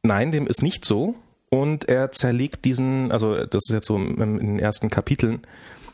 nein, 0.04 0.32
dem 0.32 0.48
ist 0.48 0.64
nicht 0.64 0.86
so. 0.86 1.16
Und 1.52 1.88
er 1.88 2.12
zerlegt 2.12 2.66
diesen, 2.66 3.12
also 3.12 3.46
das 3.46 3.64
ist 3.68 3.74
jetzt 3.74 3.88
so 3.88 3.98
in 3.98 4.38
den 4.38 4.60
ersten 4.60 4.90
Kapiteln, 4.90 5.42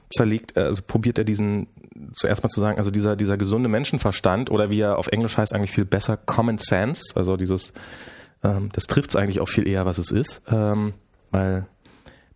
zerlegt, 0.10 0.58
also 0.58 0.82
probiert 0.86 1.18
er 1.18 1.24
diesen 1.24 1.68
zuerst 2.14 2.44
mal 2.44 2.49
zu 2.49 2.60
sagen, 2.60 2.78
also 2.78 2.91
dieser, 2.91 3.15
dieser 3.15 3.38
gesunde 3.38 3.69
Menschenverstand 3.69 4.49
oder 4.49 4.69
wie 4.69 4.82
er 4.82 4.98
auf 4.98 5.07
Englisch 5.07 5.38
heißt 5.38 5.53
eigentlich 5.53 5.72
viel 5.72 5.86
besser 5.86 6.18
Common 6.18 6.57
Sense, 6.57 7.15
also 7.15 7.38
dieses, 7.38 7.73
ähm, 8.44 8.69
das 8.73 8.86
trifft 8.86 9.11
es 9.11 9.15
eigentlich 9.15 9.40
auch 9.40 9.49
viel 9.49 9.68
eher, 9.68 9.86
was 9.86 9.98
es 9.98 10.11
ist, 10.11 10.41
ähm, 10.48 10.94
weil 11.32 11.65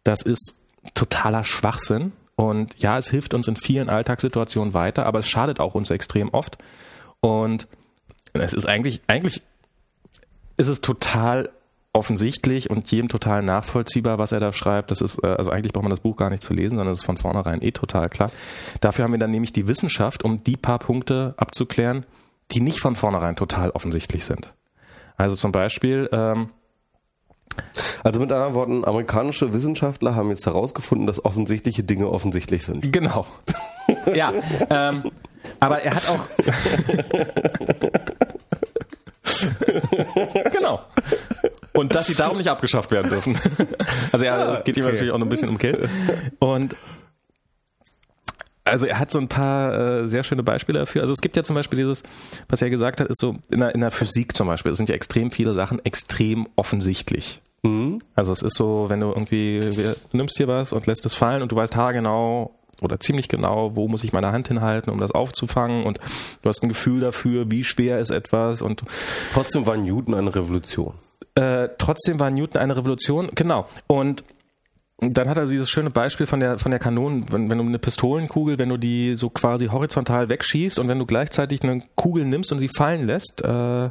das 0.04 0.22
ist 0.22 0.56
totaler 0.94 1.44
Schwachsinn 1.44 2.14
und 2.36 2.78
ja, 2.80 2.98
es 2.98 3.10
hilft 3.10 3.34
uns 3.34 3.48
in 3.48 3.56
vielen 3.56 3.90
Alltagssituationen 3.90 4.74
weiter, 4.74 5.06
aber 5.06 5.20
es 5.20 5.28
schadet 5.28 5.60
auch 5.60 5.76
uns 5.76 5.90
extrem 5.90 6.30
oft. 6.30 6.58
Und 7.22 7.68
es 8.34 8.54
ist 8.54 8.66
eigentlich, 8.66 9.02
eigentlich 9.08 9.42
ist 10.58 10.68
es 10.68 10.82
total 10.82 11.50
offensichtlich 11.96 12.70
und 12.70 12.92
jedem 12.92 13.08
total 13.08 13.42
nachvollziehbar, 13.42 14.18
was 14.18 14.34
er 14.34 14.40
da 14.40 14.52
schreibt. 14.52 14.92
Das 14.92 15.02
ist, 15.02 15.24
äh, 15.24 15.28
also 15.28 15.50
eigentlich 15.50 15.72
braucht 15.72 15.84
man 15.84 15.90
das 15.90 16.02
Buch 16.02 16.18
gar 16.18 16.30
nicht 16.30 16.44
zu 16.44 16.54
lesen, 16.54 16.78
sondern 16.78 16.94
es 16.94 17.00
ist 17.00 17.06
von 17.06 17.18
vornherein 17.18 17.62
eh 17.62 17.72
total 17.72 18.10
klar. 18.10 18.30
Dafür 18.82 19.06
haben 19.06 19.14
wir 19.14 19.20
dann 19.20 19.32
nämlich 19.32 19.54
die 19.54 19.68
Wissenschaft, 19.68 20.24
um 20.24 20.44
die 20.44 20.58
paar 20.58 20.80
Punkte 20.80 21.34
abzuklären, 21.38 22.06
die 22.52 22.60
nicht 22.60 22.80
von 22.80 22.96
vornherein 22.96 23.36
total 23.36 23.72
offensichtlich 23.72 24.26
sind. 24.26 24.54
Also 25.18 25.38
zum 25.38 25.54
Beispiel, 25.54 26.10
ähm, 26.12 26.50
also 28.04 28.20
mit 28.20 28.32
anderen 28.32 28.54
Worten, 28.54 28.84
amerikanische 28.84 29.54
Wissenschaftler 29.54 30.16
haben 30.16 30.30
jetzt 30.30 30.46
herausgefunden, 30.46 31.08
dass 31.08 31.24
offensichtliche 31.24 31.84
Dinge 31.84 32.10
offensichtlich 32.10 32.66
sind. 32.66 32.92
Genau. 32.92 33.26
ja. 34.14 34.34
Ähm, 34.70 35.04
aber 35.62 35.82
er 35.82 35.96
hat 35.96 36.10
auch. 36.10 36.28
genau. 40.52 40.82
Und 41.76 41.94
dass 41.94 42.08
sie 42.08 42.16
darum 42.16 42.38
nicht 42.38 42.50
abgeschafft 42.50 42.92
werden 42.92 43.10
dürfen. 43.12 43.38
Also 44.12 44.26
ja, 44.26 44.38
ah, 44.38 44.62
geht 44.62 44.78
ihm 44.78 44.84
okay. 44.84 44.94
natürlich 44.94 45.12
auch 45.12 45.18
noch 45.18 45.26
ein 45.26 45.30
bisschen 45.30 45.50
um 45.50 45.58
Geld. 45.58 45.90
Und 46.40 46.76
also 48.64 48.88
er 48.88 48.98
hat 49.00 49.12
so 49.12 49.20
ein 49.20 49.28
paar 49.28 50.02
äh, 50.02 50.08
sehr 50.08 50.24
schöne 50.24 50.42
Beispiele 50.42 50.80
dafür. 50.80 51.02
Also 51.02 51.14
es 51.14 51.22
gibt 51.22 51.38
ja 51.38 51.44
zum 51.44 51.56
Beispiel 51.56 51.78
dieses, 51.78 52.04
was 52.50 52.62
er 52.62 52.70
gesagt 52.70 53.00
hat, 53.00 53.08
ist 53.08 53.20
so 53.20 53.36
in 53.50 53.60
der, 53.60 53.76
in 53.76 53.82
der 53.82 53.92
Physik 53.92 54.36
zum 54.36 54.48
Beispiel, 54.48 54.72
es 54.72 54.78
sind 54.78 54.90
ja 54.90 54.96
extrem 54.96 55.32
viele 55.32 55.54
Sachen 55.54 55.84
extrem 55.86 56.48
offensichtlich. 56.56 57.42
Mhm. 57.64 58.00
Also 58.16 58.32
es 58.32 58.42
ist 58.42 58.56
so, 58.56 58.86
wenn 58.90 59.02
du 59.02 59.10
irgendwie, 59.10 59.60
du 59.60 60.18
nimmst 60.18 60.38
hier 60.38 60.48
was 60.48 60.74
und 60.74 60.88
lässt 60.88 61.06
es 61.06 61.14
fallen 61.14 61.42
und 61.42 61.52
du 61.52 61.56
weißt 61.56 61.76
haargenau 61.76 62.56
oder 62.82 63.00
ziemlich 63.00 63.30
genau, 63.30 63.76
wo 63.76 63.88
muss 63.88 64.04
ich 64.04 64.14
meine 64.14 64.32
Hand 64.32 64.48
hinhalten, 64.48 64.92
um 64.92 65.00
das 65.00 65.12
aufzufangen 65.12 65.84
und 65.84 66.00
du 66.42 66.50
hast 66.50 66.64
ein 66.64 66.70
Gefühl 66.70 67.00
dafür, 67.00 67.52
wie 67.52 67.64
schwer 67.64 68.00
ist 68.00 68.10
etwas 68.10 68.62
und 68.62 68.84
trotzdem 69.34 69.66
war 69.68 69.78
Newton 69.78 70.16
eine 70.16 70.34
Revolution. 70.34 70.94
Äh, 71.36 71.70
trotzdem 71.78 72.20
war 72.20 72.32
Newton 72.32 72.62
eine 72.62 72.78
Revolution, 72.78 73.30
genau. 73.36 73.68
Und 73.88 74.24
dann 75.00 75.28
hat 75.28 75.38
er 75.38 75.46
dieses 75.46 75.70
schöne 75.70 75.90
Beispiel 75.90 76.26
von 76.26 76.40
der, 76.40 76.58
von 76.58 76.72
der 76.72 76.80
Kanone, 76.80 77.24
wenn, 77.30 77.50
wenn, 77.50 77.58
du 77.58 77.66
eine 77.66 77.80
Pistolenkugel, 77.80 78.58
wenn 78.58 78.70
du 78.70 78.78
die 78.78 79.16
so 79.16 79.30
quasi 79.30 79.68
horizontal 79.68 80.30
wegschießt 80.30 80.80
und 80.80 80.88
wenn 80.88 81.00
du 81.00 81.06
gleichzeitig 81.06 81.64
eine 81.64 81.82
Kugel 81.96 82.24
nimmst 82.26 82.52
und 82.54 82.60
sie 82.60 82.70
fallen 82.70 83.06
lässt, 83.06 83.44
äh, 83.44 83.90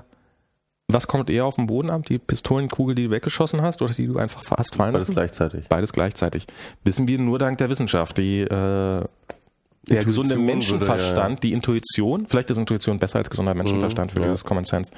was 0.89 1.07
kommt 1.07 1.31
eher 1.31 1.45
auf 1.45 1.57
den 1.57 1.67
Boden 1.67 1.91
ab? 1.91 2.05
Die 2.07 2.19
Pistolenkugel, 2.19 2.95
die 2.95 3.05
du 3.05 3.11
weggeschossen 3.11 3.63
hast 3.63 3.81
oder 3.83 3.93
die 3.93 4.07
du 4.07 4.19
einfach 4.19 4.43
hast 4.51 4.75
fallen 4.75 4.93
lassen? 4.93 5.15
Beides 5.15 5.15
gleichzeitig. 5.15 5.69
Beides 5.69 5.93
gleichzeitig. 5.93 6.47
Wissen 6.85 7.09
wir 7.09 7.19
nur 7.19 7.39
dank 7.39 7.59
der 7.59 7.71
Wissenschaft. 7.71 8.19
Die, 8.19 8.41
äh, 8.41 9.05
der 9.89 9.99
Intuition 9.99 10.25
gesunde 10.25 10.45
Menschenverstand, 10.45 11.17
würde, 11.17 11.33
ja. 11.33 11.41
die 11.41 11.53
Intuition, 11.53 12.27
vielleicht 12.27 12.51
ist 12.51 12.59
Intuition 12.59 12.99
besser 12.99 13.19
als 13.19 13.31
gesunder 13.31 13.55
Menschenverstand 13.55 14.13
mhm, 14.13 14.15
für 14.15 14.23
ja. 14.23 14.29
dieses 14.29 14.45
Common 14.45 14.65
Sense. 14.65 14.91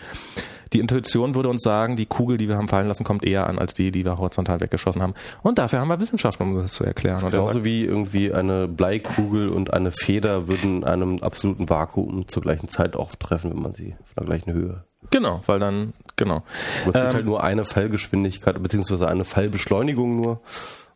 Die 0.73 0.81
Intuition 0.81 1.35
würde 1.35 1.49
uns 1.49 1.63
sagen, 1.63 1.97
die 1.97 2.07
Kugel, 2.07 2.39
die 2.39 2.49
wir 2.49 2.57
haben 2.57 2.69
fallen 2.69 2.89
lassen, 2.89 3.05
kommt 3.05 3.25
eher 3.25 3.47
an 3.47 3.59
als 3.59 3.75
die, 3.75 3.93
die 3.93 4.05
wir 4.05 4.19
horizontal 4.19 4.61
weggeschossen 4.61 5.01
haben. 5.01 5.15
Und 5.43 5.59
dafür 5.59 5.81
haben 5.81 5.89
wir 5.89 6.01
Wissenschaft, 6.01 6.41
um 6.41 6.57
das 6.61 6.73
zu 6.73 6.85
erklären. 6.85 7.19
Das 7.21 7.31
genauso 7.31 7.65
wie 7.65 7.85
irgendwie 7.85 8.33
eine 8.33 8.67
Bleikugel 8.67 9.49
und 9.49 9.73
eine 9.73 9.91
Feder 9.91 10.49
würden 10.49 10.79
in 10.79 10.85
einem 10.85 11.19
absoluten 11.23 11.71
Vakuum 11.71 12.27
zur 12.27 12.43
gleichen 12.43 12.69
Zeit 12.69 12.97
auftreffen, 12.97 13.53
wenn 13.53 13.63
man 13.63 13.75
sie 13.75 13.95
auf 14.03 14.15
der 14.15 14.27
gleichen 14.27 14.53
Höhe. 14.53 14.85
Genau, 15.11 15.41
weil 15.47 15.61
dann, 15.61 15.93
genau. 16.17 16.37
Aber 16.37 16.45
es 16.79 16.85
gibt 16.85 16.97
ähm, 16.97 17.15
halt 17.15 17.25
nur 17.27 17.45
eine 17.45 17.65
Fallgeschwindigkeit, 17.65 18.61
beziehungsweise 18.61 19.07
eine 19.07 19.25
Fallbeschleunigung 19.25 20.17
nur 20.17 20.41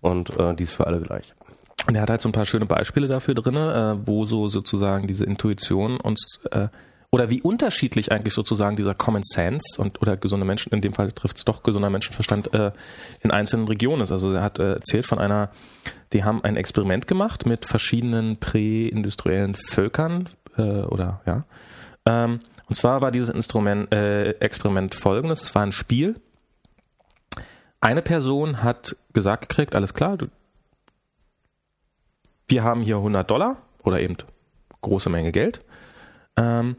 und 0.00 0.36
äh, 0.38 0.54
die 0.54 0.64
ist 0.64 0.74
für 0.74 0.86
alle 0.86 1.00
gleich. 1.00 1.34
Und 1.86 1.94
er 1.94 2.02
hat 2.02 2.10
halt 2.10 2.20
so 2.20 2.28
ein 2.28 2.32
paar 2.32 2.44
schöne 2.44 2.66
Beispiele 2.66 3.06
dafür 3.06 3.34
drin, 3.34 3.56
äh, 3.56 4.06
wo 4.06 4.24
so 4.24 4.48
sozusagen 4.48 5.06
diese 5.06 5.24
Intuition 5.24 5.98
uns 5.98 6.38
äh, 6.50 6.68
oder 7.12 7.28
wie 7.28 7.42
unterschiedlich 7.42 8.12
eigentlich 8.12 8.34
sozusagen 8.34 8.76
dieser 8.76 8.94
Common 8.94 9.24
Sense 9.24 9.80
und 9.80 10.00
oder 10.00 10.16
gesunde 10.16 10.46
Menschen, 10.46 10.72
in 10.72 10.80
dem 10.80 10.92
Fall 10.92 11.10
trifft 11.10 11.38
es 11.38 11.44
doch 11.44 11.62
gesunder 11.62 11.90
Menschenverstand, 11.90 12.54
äh, 12.54 12.70
in 13.20 13.32
einzelnen 13.32 13.66
Regionen 13.66 14.02
ist. 14.02 14.12
Also 14.12 14.32
er 14.32 14.42
hat 14.42 14.58
äh, 14.60 14.74
erzählt 14.74 15.06
von 15.06 15.18
einer, 15.18 15.50
die 16.12 16.22
haben 16.22 16.44
ein 16.44 16.56
Experiment 16.56 17.08
gemacht 17.08 17.46
mit 17.46 17.64
verschiedenen 17.64 18.36
präindustriellen 18.36 19.56
Völkern 19.56 20.28
äh, 20.56 20.62
oder 20.62 21.20
ja. 21.26 21.44
Ähm, 22.06 22.40
und 22.68 22.76
zwar 22.76 23.02
war 23.02 23.10
dieses 23.10 23.30
Instrument, 23.30 23.92
äh, 23.92 24.30
Experiment 24.38 24.94
folgendes, 24.94 25.42
es 25.42 25.54
war 25.56 25.62
ein 25.62 25.72
Spiel. 25.72 26.20
Eine 27.80 28.02
Person 28.02 28.62
hat 28.62 28.94
gesagt 29.12 29.48
gekriegt, 29.48 29.74
alles 29.74 29.94
klar, 29.94 30.16
du, 30.16 30.26
wir 32.50 32.64
haben 32.64 32.82
hier 32.82 32.96
100 32.96 33.30
Dollar 33.30 33.56
oder 33.84 34.00
eben 34.00 34.16
große 34.80 35.10
Menge 35.10 35.32
Geld. 35.32 35.64
Ähm, 36.36 36.76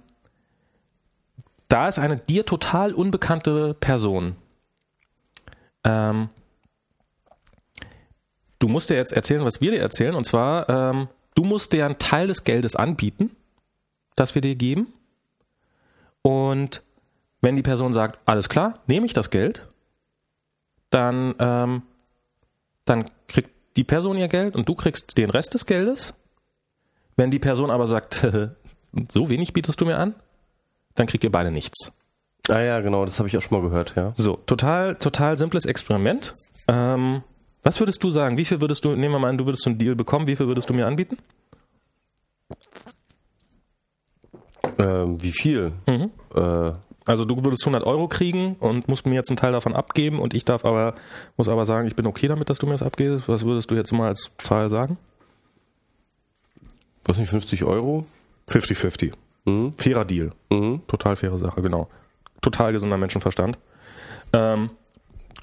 da 1.68 1.88
ist 1.88 2.00
eine 2.00 2.18
dir 2.18 2.46
total 2.46 2.94
unbekannte 2.94 3.74
Person. 3.76 4.36
Ähm, 5.84 6.30
du 8.60 8.68
musst 8.68 8.90
dir 8.90 8.96
jetzt 8.96 9.14
erzählen, 9.14 9.46
was 9.46 9.62
wir 9.62 9.72
dir 9.72 9.80
erzählen, 9.82 10.16
und 10.16 10.26
zwar, 10.26 10.70
ähm, 10.70 11.08
du 11.36 11.44
musst 11.44 11.74
dir 11.74 11.86
einen 11.86 11.98
Teil 11.98 12.28
des 12.28 12.44
Geldes 12.44 12.76
anbieten, 12.76 13.36
das 14.16 14.36
wir 14.36 14.42
dir 14.42 14.56
geben. 14.56 14.94
Und 16.22 16.84
wenn 17.40 17.56
die 17.56 17.64
Person 17.64 17.94
sagt, 17.94 18.20
alles 18.26 18.50
klar, 18.50 18.80
nehme 18.88 19.06
ich 19.06 19.14
das 19.14 19.30
Geld, 19.30 19.68
dann, 20.90 21.34
ähm, 21.40 21.84
dann 22.86 23.10
kriegt 23.28 23.50
die 23.78 23.84
Person 23.84 24.18
ihr 24.18 24.28
Geld 24.28 24.56
und 24.56 24.68
du 24.68 24.76
kriegst 24.76 25.18
den 25.18 25.30
Rest 25.30 25.54
des 25.54 25.66
Geldes. 25.66 26.14
Wenn 27.16 27.32
die 27.32 27.40
Person 27.40 27.70
aber 27.70 27.88
sagt, 27.88 28.28
so 29.12 29.30
wenig 29.30 29.54
bietest 29.54 29.80
du 29.82 29.86
mir 29.86 29.98
an, 29.98 30.16
dann 30.96 31.08
kriegt 31.08 31.24
ihr 31.24 31.32
beide 31.32 31.52
nichts. 31.52 31.92
Ah 32.50 32.60
ja, 32.60 32.82
genau, 32.82 33.06
das 33.06 33.20
habe 33.20 33.30
ich 33.30 33.38
auch 33.38 33.42
schon 33.42 33.58
mal 33.62 33.68
gehört, 33.68 33.96
ja. 33.96 34.14
So, 34.16 34.36
total, 34.36 34.96
total 34.96 35.38
simples 35.38 35.66
Experiment. 35.66 36.34
Ähm, 36.68 37.24
was 37.64 37.80
würdest 37.80 38.04
du 38.04 38.10
sagen? 38.10 38.38
Wie 38.38 38.46
viel 38.46 38.60
würdest 38.62 38.84
du, 38.84 38.96
nehmen 38.96 39.14
wir 39.14 39.20
mal 39.20 39.30
an, 39.30 39.38
du 39.38 39.46
würdest 39.46 39.66
einen 39.68 39.78
Deal 39.78 39.96
bekommen, 39.96 40.28
wie 40.28 40.36
viel 40.36 40.48
würdest 40.48 40.70
du 40.70 40.74
mir 40.74 40.88
anbieten? 40.88 41.18
Ähm, 44.80 45.22
wie 45.22 45.32
viel? 45.32 45.74
Mhm. 45.88 46.12
Äh, 46.36 46.74
also 47.06 47.26
du 47.26 47.44
würdest 47.44 47.64
100 47.64 47.84
Euro 47.86 48.08
kriegen 48.08 48.56
und 48.60 48.88
musst 48.88 49.06
mir 49.06 49.16
jetzt 49.16 49.30
einen 49.30 49.38
Teil 49.38 49.52
davon 49.52 49.74
abgeben 49.74 50.20
und 50.20 50.34
ich 50.34 50.46
darf 50.46 50.66
aber, 50.66 50.94
muss 51.36 51.48
aber 51.48 51.66
sagen, 51.66 51.88
ich 51.88 51.96
bin 51.96 52.06
okay 52.06 52.28
damit, 52.28 52.50
dass 52.50 52.60
du 52.60 52.68
mir 52.68 52.74
das 52.74 52.84
abgibst. 52.84 53.28
Was 53.28 53.44
würdest 53.44 53.72
du 53.72 53.76
jetzt 53.76 53.92
mal 53.92 54.10
als 54.10 54.32
Zahl 54.38 54.70
sagen? 54.70 54.98
Was 57.06 57.18
nicht, 57.18 57.30
50 57.30 57.64
Euro? 57.64 58.06
50-50. 58.50 59.14
Mhm. 59.46 59.74
Fairer 59.74 60.06
Deal. 60.06 60.32
Mhm. 60.52 60.82
Total 60.88 61.16
faire 61.16 61.38
Sache, 61.38 61.62
genau. 61.62 61.88
Total 62.42 62.72
gesunder 62.72 62.98
Menschenverstand. 62.98 63.58
Ähm, 64.34 64.70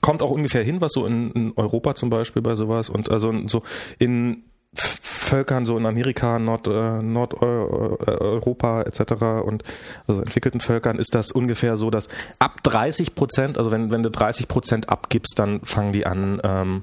kommt 0.00 0.22
auch 0.22 0.30
ungefähr 0.30 0.62
hin, 0.62 0.80
was 0.80 0.92
so 0.92 1.06
in, 1.06 1.32
in 1.32 1.52
Europa 1.56 1.94
zum 1.94 2.10
Beispiel 2.10 2.42
bei 2.42 2.54
sowas 2.54 2.88
und 2.88 3.10
also 3.10 3.32
so 3.48 3.62
in 3.98 4.44
Völkern 4.80 5.66
so 5.66 5.76
in 5.76 5.86
Amerika, 5.86 6.38
Nord, 6.38 6.66
äh, 6.66 7.02
Nordeuropa 7.02 8.82
etc. 8.82 9.42
und 9.44 9.62
also 10.06 10.20
entwickelten 10.20 10.60
Völkern 10.60 10.98
ist 10.98 11.14
das 11.14 11.30
ungefähr 11.32 11.76
so, 11.76 11.90
dass 11.90 12.08
ab 12.38 12.62
30 12.62 13.14
Prozent, 13.14 13.58
also 13.58 13.70
wenn, 13.70 13.92
wenn 13.92 14.02
du 14.02 14.10
30 14.10 14.48
Prozent 14.48 14.88
abgibst, 14.88 15.38
dann 15.38 15.60
fangen 15.60 15.92
die 15.92 16.06
an, 16.06 16.40
ähm, 16.44 16.82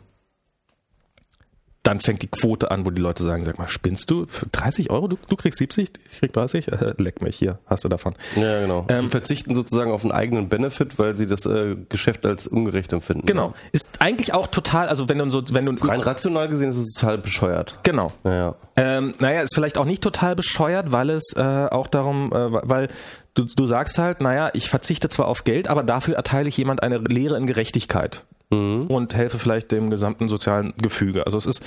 dann 1.85 1.99
fängt 1.99 2.23
die 2.23 2.27
Quote 2.27 2.71
an, 2.71 2.85
wo 2.85 2.89
die 2.89 3.01
Leute 3.01 3.21
sagen, 3.21 3.45
sag 3.45 3.59
mal, 3.59 3.67
spinnst 3.67 4.09
du? 4.09 4.25
Für 4.25 4.47
30 4.47 4.89
Euro? 4.89 5.07
Du, 5.07 5.17
du 5.29 5.35
kriegst 5.35 5.59
70, 5.59 5.91
ich 6.11 6.19
krieg 6.19 6.33
30? 6.33 6.67
Äh, 6.67 6.93
leck 6.97 7.21
mich, 7.21 7.37
hier, 7.37 7.59
hast 7.67 7.83
du 7.83 7.89
davon. 7.89 8.15
Ja, 8.35 8.61
genau. 8.61 8.85
Ähm, 8.89 9.01
sie 9.01 9.09
verzichten 9.09 9.53
sozusagen 9.53 9.91
auf 9.91 10.03
einen 10.03 10.11
eigenen 10.11 10.49
Benefit, 10.49 10.97
weil 10.97 11.15
sie 11.15 11.27
das 11.27 11.45
äh, 11.45 11.75
Geschäft 11.89 12.25
als 12.25 12.47
ungerecht 12.47 12.91
empfinden. 12.91 13.27
Genau. 13.27 13.53
Ist 13.71 14.01
eigentlich 14.01 14.33
auch 14.33 14.47
total, 14.47 14.89
also 14.89 15.07
wenn 15.09 15.19
du 15.19 15.29
so, 15.29 15.43
wenn 15.51 15.65
du 15.65 15.73
Rein 15.85 15.99
rational 15.99 16.49
gesehen 16.49 16.69
ist 16.69 16.77
es 16.77 16.93
total 16.93 17.19
bescheuert. 17.19 17.79
Genau. 17.83 18.11
Naja. 18.23 18.55
Ähm, 18.75 19.13
naja, 19.19 19.41
ist 19.41 19.53
vielleicht 19.53 19.77
auch 19.77 19.85
nicht 19.85 20.01
total 20.01 20.35
bescheuert, 20.35 20.91
weil 20.91 21.11
es 21.11 21.33
äh, 21.35 21.41
auch 21.41 21.85
darum, 21.85 22.33
äh, 22.33 22.51
weil 22.67 22.87
du, 23.35 23.45
du 23.45 23.67
sagst 23.67 23.99
halt, 23.99 24.21
naja, 24.21 24.49
ich 24.53 24.69
verzichte 24.69 25.07
zwar 25.09 25.27
auf 25.27 25.43
Geld, 25.43 25.67
aber 25.67 25.83
dafür 25.83 26.15
erteile 26.15 26.49
ich 26.49 26.57
jemand 26.57 26.81
eine 26.81 26.97
Lehre 26.97 27.37
in 27.37 27.45
Gerechtigkeit 27.45 28.23
und 28.49 29.13
helfe 29.15 29.37
vielleicht 29.37 29.71
dem 29.71 29.89
gesamten 29.89 30.29
sozialen 30.29 30.73
Gefüge. 30.77 31.25
Also 31.25 31.37
es 31.37 31.45
ist, 31.45 31.63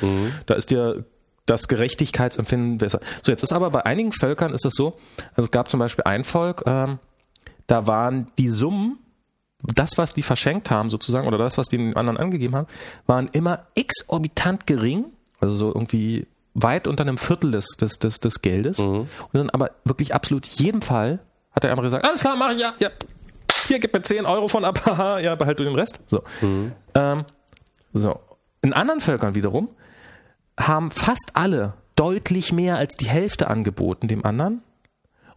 da 0.46 0.55
ist 0.55 0.70
dir 0.70 1.05
das 1.46 1.68
Gerechtigkeitsempfinden 1.68 2.76
besser. 2.78 3.00
So, 3.22 3.32
jetzt 3.32 3.42
ist 3.42 3.52
aber 3.52 3.70
bei 3.70 3.84
einigen 3.84 4.12
Völkern 4.12 4.52
ist 4.52 4.64
es 4.64 4.74
so, 4.74 4.96
also 5.34 5.46
es 5.46 5.50
gab 5.50 5.70
zum 5.70 5.80
Beispiel 5.80 6.05
ein 6.05 6.24
Volk, 6.24 6.62
ähm, 6.66 6.98
da 7.66 7.86
waren 7.86 8.28
die 8.38 8.48
Summen, 8.48 8.98
das, 9.62 9.90
was 9.96 10.14
die 10.14 10.22
verschenkt 10.22 10.70
haben 10.70 10.88
sozusagen, 10.88 11.26
oder 11.26 11.38
das, 11.38 11.59
was 11.59 11.66
die 11.66 11.78
den 11.78 11.96
anderen 11.96 12.16
angegeben 12.16 12.55
haben, 12.55 12.68
waren 13.06 13.28
immer 13.32 13.66
exorbitant 13.74 14.66
gering, 14.66 15.06
also 15.40 15.55
so 15.55 15.68
irgendwie 15.68 16.26
weit 16.55 16.86
unter 16.86 17.02
einem 17.02 17.18
Viertel 17.18 17.50
des, 17.50 17.66
des, 17.80 17.98
des, 17.98 18.20
des 18.20 18.40
Geldes. 18.42 18.78
Und 18.78 19.09
dann 19.32 19.50
aber 19.50 19.72
wirklich 19.84 20.14
absolut 20.14 20.46
jedem 20.46 20.82
Fall 20.82 21.20
hat 21.52 21.64
der 21.64 21.70
andere 21.70 21.86
gesagt, 21.86 22.05
alles 22.05 22.20
klar, 22.20 22.36
mach 22.36 22.52
ich 22.52 22.60
ja, 22.60 22.74
ja. 22.78 22.90
Hier, 23.69 23.78
gib 23.78 23.93
mir 23.93 24.03
10 24.03 24.24
Euro 24.27 24.49
von 24.49 24.65
ab, 24.65 24.81
haha, 24.86 25.19
ja, 25.20 25.35
behalt 25.35 25.61
du 25.61 25.65
den 25.65 25.74
Rest. 25.74 26.01
So. 26.07 26.23
Ähm, 26.95 27.24
so. 27.93 28.19
In 28.62 28.73
anderen 28.73 29.01
Völkern 29.01 29.35
wiederum 29.35 29.69
haben 30.59 30.90
fast 30.90 31.32
alle 31.35 31.74
deutlich 31.95 32.53
mehr 32.53 32.77
als 32.78 32.97
die 32.97 33.07
Hälfte 33.07 33.49
angeboten 33.49 34.09
dem 34.09 34.24
anderen 34.24 34.62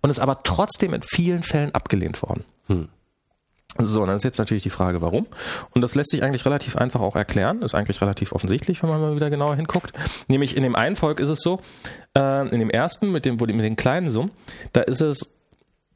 und 0.01 0.09
ist 0.09 0.19
aber 0.19 0.43
trotzdem 0.43 0.93
in 0.93 1.01
vielen 1.03 1.43
Fällen 1.43 1.75
abgelehnt 1.75 2.21
worden. 2.21 2.45
So, 3.77 4.05
dann 4.05 4.15
ist 4.15 4.23
jetzt 4.23 4.37
natürlich 4.37 4.63
die 4.63 4.69
Frage, 4.69 5.01
warum. 5.01 5.27
Und 5.71 5.81
das 5.81 5.95
lässt 5.95 6.11
sich 6.11 6.23
eigentlich 6.23 6.45
relativ 6.45 6.75
einfach 6.75 6.99
auch 6.99 7.15
erklären. 7.15 7.61
Ist 7.61 7.73
eigentlich 7.73 8.01
relativ 8.01 8.33
offensichtlich, 8.33 8.81
wenn 8.83 8.89
man 8.89 8.99
mal 8.99 9.15
wieder 9.15 9.29
genauer 9.29 9.55
hinguckt. 9.55 9.93
Nämlich 10.27 10.57
in 10.57 10.63
dem 10.63 10.75
einen 10.75 10.95
Volk 10.95 11.19
ist 11.19 11.29
es 11.29 11.39
so, 11.39 11.61
äh, 12.17 12.47
in 12.49 12.59
dem 12.59 12.69
ersten, 12.69 13.11
mit 13.11 13.25
dem, 13.25 13.39
wo 13.39 13.45
die, 13.45 13.53
mit 13.53 13.63
den 13.63 13.77
kleinen 13.77 14.11
Summen, 14.11 14.31
da 14.73 14.81
ist 14.81 15.01
es, 15.01 15.33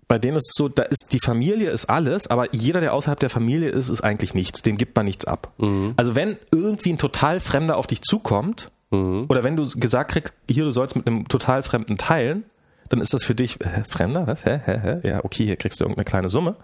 bei 0.07 0.19
denen 0.19 0.37
ist 0.37 0.49
es 0.49 0.53
so, 0.55 0.69
da 0.69 0.83
ist 0.83 1.07
die 1.11 1.19
Familie 1.19 1.69
ist 1.69 1.85
alles, 1.85 2.27
aber 2.27 2.53
jeder, 2.53 2.79
der 2.79 2.93
außerhalb 2.93 3.19
der 3.19 3.29
Familie 3.29 3.69
ist, 3.69 3.89
ist 3.89 4.01
eigentlich 4.01 4.33
nichts. 4.33 4.61
Dem 4.61 4.77
gibt 4.77 4.95
man 4.95 5.05
nichts 5.05 5.25
ab. 5.25 5.51
Also 5.97 6.15
wenn 6.15 6.37
irgendwie 6.53 6.93
ein 6.93 6.97
total 6.97 7.39
Fremder 7.39 7.77
auf 7.77 7.87
dich 7.87 8.01
zukommt, 8.01 8.69
oder 8.91 9.43
wenn 9.43 9.57
du 9.57 9.67
gesagt 9.67 10.11
kriegst, 10.11 10.33
hier, 10.49 10.63
du 10.63 10.71
sollst 10.71 10.95
mit 10.95 11.07
einem 11.07 11.27
total 11.27 11.63
Fremden 11.63 11.97
teilen, 11.97 12.45
dann 12.89 13.01
ist 13.01 13.13
das 13.13 13.23
für 13.23 13.35
dich, 13.35 13.57
hä, 13.63 13.83
Fremder, 13.87 14.27
was? 14.27 14.45
Hä, 14.45 14.59
hä, 14.63 14.79
hä? 14.81 15.07
Ja, 15.07 15.25
okay, 15.25 15.45
hier 15.45 15.55
kriegst 15.55 15.79
du 15.79 15.83
irgendeine 15.83 16.05
kleine 16.05 16.29
Summe. 16.29 16.55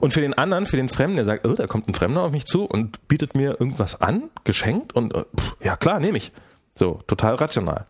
Und 0.00 0.12
für 0.12 0.20
den 0.20 0.34
anderen, 0.34 0.66
für 0.66 0.76
den 0.76 0.88
Fremden, 0.88 1.16
der 1.16 1.24
sagt, 1.24 1.46
oh, 1.46 1.54
da 1.54 1.66
kommt 1.66 1.88
ein 1.88 1.94
Fremder 1.94 2.22
auf 2.22 2.30
mich 2.30 2.44
zu 2.44 2.64
und 2.64 3.06
bietet 3.08 3.34
mir 3.34 3.56
irgendwas 3.58 4.00
an, 4.00 4.30
geschenkt 4.44 4.94
und 4.94 5.14
äh, 5.14 5.24
pff, 5.36 5.56
ja 5.62 5.76
klar, 5.76 5.98
nehme 5.98 6.18
ich. 6.18 6.32
So, 6.74 7.00
total 7.06 7.34
rational. 7.34 7.84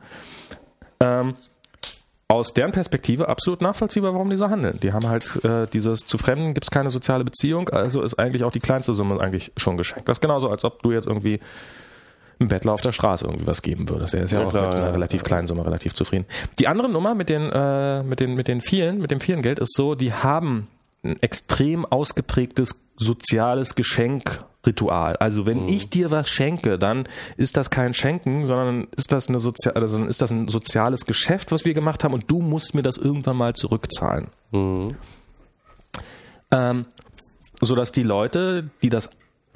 Ähm, 1.01 1.37
aus 2.29 2.53
deren 2.53 2.73
Perspektive 2.73 3.29
absolut 3.29 3.63
nachvollziehbar, 3.63 4.13
warum 4.13 4.29
die 4.29 4.37
so 4.37 4.51
handeln. 4.51 4.79
Die 4.81 4.93
haben 4.93 5.09
halt 5.09 5.43
äh, 5.45 5.67
dieses 5.67 6.07
zu 6.07 6.19
Fremden 6.19 6.53
gibt 6.53 6.65
es 6.65 6.71
keine 6.71 6.91
soziale 6.91 7.25
Beziehung, 7.25 7.71
also 7.71 8.03
ist 8.03 8.19
eigentlich 8.19 8.45
auch 8.45 8.53
die 8.53 8.61
kleinste 8.61 8.93
Summe 8.93 9.19
eigentlich 9.19 9.51
schon 9.57 9.79
geschenkt. 9.79 10.09
Das 10.09 10.19
ist 10.19 10.21
genauso, 10.21 10.51
als 10.51 10.63
ob 10.65 10.83
du 10.83 10.93
jetzt 10.93 11.07
irgendwie 11.07 11.41
einem 12.39 12.49
Bettler 12.49 12.73
auf 12.73 12.83
der 12.83 12.93
Straße 12.93 13.25
irgendwie 13.25 13.47
was 13.47 13.63
geben 13.63 13.89
würdest. 13.89 14.13
Der 14.13 14.25
ist 14.25 14.31
ja, 14.31 14.41
Ja, 14.41 14.47
auch 14.47 14.51
klar, 14.51 14.67
mit 14.67 14.75
einer 14.75 14.87
ja. 14.87 14.93
relativ 14.93 15.25
kleinen 15.25 15.47
Summe 15.47 15.65
relativ 15.65 15.95
zufrieden. 15.95 16.27
Die 16.61 16.69
andere 16.69 16.89
Nummer 16.89 17.15
mit 17.15 17.31
den, 17.31 17.51
äh, 17.51 18.03
mit 18.03 18.21
den, 18.21 18.35
mit 18.35 18.47
den 18.47 18.61
vielen, 18.61 18.99
mit 18.99 19.11
dem 19.11 19.21
vielen 19.21 19.43
Geld 19.43 19.59
ist 19.59 19.75
so, 19.75 19.95
die 19.95 20.13
haben 20.13 20.69
ein 21.03 21.17
extrem 21.23 21.87
ausgeprägtes 21.87 22.85
soziales 22.97 23.75
Geschenkritual. 24.63 25.17
Also 25.17 25.47
wenn 25.47 25.69
ich 25.69 25.91
dir 25.91 26.11
was 26.11 26.29
schenke, 26.29 26.79
dann 26.79 27.05
ist 27.37 27.57
das 27.57 27.71
kein 27.71 27.95
Schenken, 27.95 28.45
sondern 28.45 28.89
ist 28.97 29.13
das 29.13 29.29
eine 29.29 29.41
Sozi 29.41 29.71
also 29.71 30.05
ist 30.05 30.21
das 30.21 30.31
ein 30.31 30.49
soziales 30.49 31.07
Geschäft, 31.07 31.53
was 31.53 31.65
wir 31.65 31.75
gemacht 31.75 32.05
haben 32.05 32.15
und 32.15 32.31
du 32.31 32.41
musst 32.41 32.75
mir 32.75 32.83
das 32.83 32.97
irgendwann 32.97 33.37
mal 33.37 33.55
zurückzahlen. 33.55 34.29
Ähm, 36.51 36.87
so 37.61 37.75
dass 37.75 37.93
die 37.93 38.03
Leute, 38.03 38.71
die 38.83 38.89
das 38.89 39.11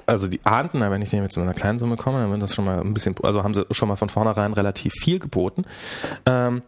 also 0.05 0.27
die 0.27 0.45
ahnten, 0.45 0.81
wenn 0.81 1.01
ich 1.01 1.11
denen 1.11 1.23
mit 1.23 1.31
so 1.31 1.39
einer 1.39 1.53
kleinen 1.53 1.79
Summe 1.79 1.95
komme, 1.95 2.19
dann 2.19 2.29
wird 2.29 2.41
das 2.41 2.53
schon 2.53 2.65
mal 2.65 2.81
ein 2.81 2.93
bisschen, 2.93 3.15
also 3.23 3.43
haben 3.43 3.53
sie 3.53 3.65
schon 3.71 3.87
mal 3.87 3.95
von 3.95 4.09
vornherein 4.09 4.51
relativ 4.51 4.91
viel 4.93 5.17
geboten. 5.19 5.63
Ähm, 6.25 6.61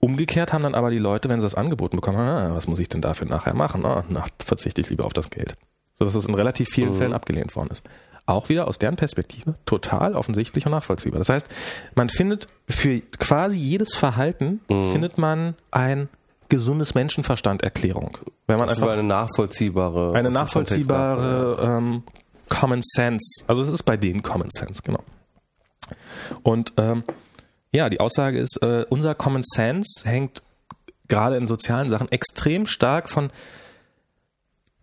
umgekehrt 0.00 0.52
haben 0.52 0.64
dann 0.64 0.74
aber 0.74 0.90
die 0.90 0.98
Leute, 0.98 1.28
wenn 1.28 1.38
sie 1.38 1.46
das 1.46 1.54
angeboten 1.54 1.96
bekommen, 1.96 2.18
ah, 2.18 2.52
was 2.52 2.66
muss 2.66 2.80
ich 2.80 2.88
denn 2.88 3.00
dafür 3.00 3.28
nachher 3.28 3.54
machen? 3.54 3.86
Ah, 3.86 4.04
na, 4.08 4.24
verzichte 4.44 4.80
ich 4.80 4.90
lieber 4.90 5.04
auf 5.04 5.12
das 5.12 5.30
Geld. 5.30 5.56
So 6.00 6.04
dass 6.06 6.16
es 6.16 6.24
in 6.24 6.34
relativ 6.34 6.68
vielen 6.68 6.94
Fällen 6.94 7.12
abgelehnt 7.12 7.54
worden 7.54 7.68
ist. 7.70 7.84
Auch 8.26 8.48
wieder 8.48 8.66
aus 8.66 8.78
deren 8.78 8.96
Perspektive 8.96 9.54
total 9.66 10.14
offensichtlich 10.14 10.64
und 10.66 10.72
nachvollziehbar. 10.72 11.18
Das 11.18 11.28
heißt, 11.28 11.48
man 11.94 12.08
findet 12.08 12.46
für 12.68 13.00
quasi 13.18 13.58
jedes 13.58 13.94
Verhalten 13.94 14.60
findet 14.68 15.18
man 15.18 15.54
ein 15.70 16.08
gesundes 16.48 16.94
Menschenverstand-Erklärung. 16.94 18.18
Wenn 18.46 18.58
man 18.58 18.68
Das 18.68 18.78
einfach 18.78 18.92
eine 18.92 19.02
nachvollziehbare. 19.04 20.14
eine 20.14 20.30
nachvollziehbare 20.30 21.58
ähm, 21.62 22.02
Common 22.48 22.80
Sense. 22.82 23.44
Also 23.46 23.62
es 23.62 23.68
ist 23.68 23.84
bei 23.84 23.96
denen 23.96 24.22
Common 24.22 24.48
Sense, 24.50 24.82
genau. 24.82 25.02
Und 26.42 26.72
ähm, 26.76 27.04
ja, 27.72 27.88
die 27.88 28.00
Aussage 28.00 28.38
ist, 28.38 28.58
äh, 28.62 28.84
unser 28.88 29.14
Common 29.14 29.42
Sense 29.44 30.08
hängt 30.08 30.42
gerade 31.08 31.36
in 31.36 31.46
sozialen 31.46 31.88
Sachen 31.88 32.10
extrem 32.10 32.66
stark 32.66 33.08
von 33.08 33.30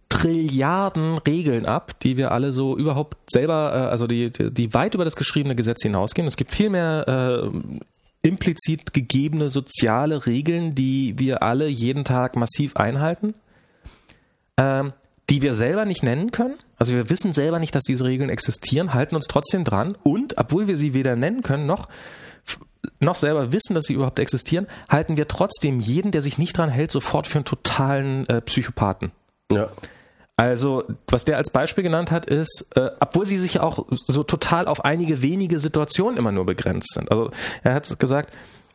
Trilliarden 0.10 1.18
Regeln 1.20 1.66
ab, 1.66 2.00
die 2.02 2.18
wir 2.18 2.32
alle 2.32 2.52
so 2.52 2.78
überhaupt 2.78 3.18
selber, 3.30 3.72
äh, 3.74 3.90
also 3.90 4.08
die, 4.08 4.32
die, 4.32 4.74
weit 4.74 4.96
über 4.96 5.06
das 5.06 5.16
geschriebene 5.16 5.56
Gesetz 5.56 5.82
hinausgehen. 5.84 6.28
Es 6.28 6.38
gibt 6.38 6.54
viel 6.54 6.70
mehr 6.70 7.06
äh, 7.44 8.28
implizit 8.28 8.94
gegebene 8.94 9.50
soziale 9.50 10.26
Regeln, 10.26 10.76
die 10.76 11.18
wir 11.18 11.44
alle 11.44 11.68
jeden 11.68 12.04
Tag 12.04 12.36
massiv 12.36 12.76
einhalten 12.76 13.34
ähm, 14.58 14.94
die 15.30 15.42
wir 15.42 15.54
selber 15.54 15.86
nicht 15.86 16.04
nennen 16.04 16.32
können. 16.32 16.56
Also 16.78 16.94
wir 16.94 17.10
wissen 17.10 17.34
selber 17.34 17.60
nicht, 17.60 17.76
dass 17.76 17.84
diese 17.84 18.06
Regeln 18.06 18.30
existieren, 18.30 18.94
halten 18.94 19.16
uns 19.16 19.26
trotzdem 19.28 19.64
dran 19.64 19.98
und 20.04 20.38
obwohl 20.38 20.68
wir 20.68 20.78
sie 20.78 20.94
weder 20.94 21.16
nennen 21.16 21.42
können 21.42 21.66
noch 21.66 21.88
noch 23.00 23.16
selber 23.16 23.52
wissen, 23.52 23.74
dass 23.74 23.86
sie 23.86 23.94
überhaupt 23.94 24.18
existieren, 24.18 24.66
halten 24.88 25.18
wir 25.18 25.28
trotzdem 25.28 25.82
jeden, 25.82 26.12
der 26.12 26.22
sich 26.22 26.38
nicht 26.38 26.58
dran 26.58 26.70
hält, 26.70 26.90
sofort 26.90 27.28
für 27.28 27.40
einen 27.40 27.46
totalen 27.46 28.26
äh, 28.28 28.40
Psychopathen. 28.42 29.12
Ja. 29.52 29.70
Also, 30.40 30.84
was 31.08 31.26
der 31.26 31.38
als 31.38 31.50
Beispiel 31.50 31.84
genannt 31.84 32.12
hat, 32.12 32.28
ist, 32.28 32.68
äh, 32.76 32.92
obwohl 33.00 33.26
sie 33.26 33.38
sich 33.38 33.60
auch 33.60 33.88
so 33.90 34.22
total 34.22 34.68
auf 34.68 34.86
einige 34.86 35.24
wenige 35.24 35.58
Situationen 35.58 36.16
immer 36.18 36.32
nur 36.32 36.46
begrenzt 36.46 36.94
sind. 36.94 37.12
Also, 37.12 37.32
er 37.64 37.74
hat 37.74 38.00
gesagt, 38.00 38.32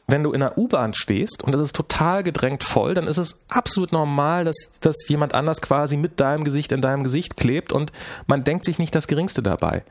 wenn 0.08 0.24
du 0.24 0.32
in 0.32 0.42
einer 0.42 0.58
U-Bahn 0.58 0.92
stehst 0.92 1.44
und 1.44 1.54
es 1.54 1.60
ist 1.60 1.76
total 1.76 2.24
gedrängt 2.24 2.64
voll, 2.64 2.94
dann 2.94 3.06
ist 3.06 3.18
es 3.18 3.42
absolut 3.48 3.92
normal, 3.92 4.44
dass, 4.44 4.70
dass 4.80 5.08
jemand 5.08 5.34
anders 5.34 5.62
quasi 5.62 5.96
mit 5.96 6.18
deinem 6.18 6.42
Gesicht 6.42 6.72
in 6.72 6.80
deinem 6.80 7.04
Gesicht 7.04 7.36
klebt 7.36 7.72
und 7.72 7.92
man 8.26 8.42
denkt 8.42 8.64
sich 8.64 8.80
nicht 8.80 8.94
das 8.94 9.06
Geringste 9.06 9.42
dabei. 9.42 9.84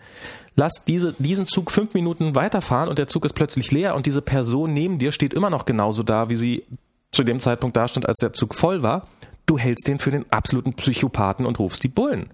Lass 0.56 0.84
diese, 0.86 1.16
diesen 1.18 1.48
Zug 1.48 1.72
fünf 1.72 1.94
Minuten 1.94 2.36
weiterfahren 2.36 2.90
und 2.90 3.00
der 3.00 3.08
Zug 3.08 3.24
ist 3.24 3.34
plötzlich 3.34 3.72
leer 3.72 3.96
und 3.96 4.06
diese 4.06 4.22
Person 4.22 4.74
neben 4.74 5.00
dir 5.00 5.14
steht 5.14 5.34
immer 5.34 5.50
noch 5.50 5.66
genauso 5.66 6.04
da, 6.04 6.30
wie 6.30 6.36
sie 6.36 6.66
zu 7.12 7.24
dem 7.24 7.40
Zeitpunkt 7.40 7.78
da 7.78 7.88
stand, 7.88 8.08
als 8.08 8.20
der 8.20 8.34
Zug 8.34 8.54
voll 8.54 8.84
war. 8.84 9.08
Du 9.52 9.58
hältst 9.58 9.86
den 9.90 10.00
für 10.00 10.12
den 10.12 10.26
absoluten 10.32 10.76
Psychopathen 10.76 11.46
und 11.46 11.60
rufst 11.60 11.84
die 11.84 11.90
Bullen. 11.90 12.30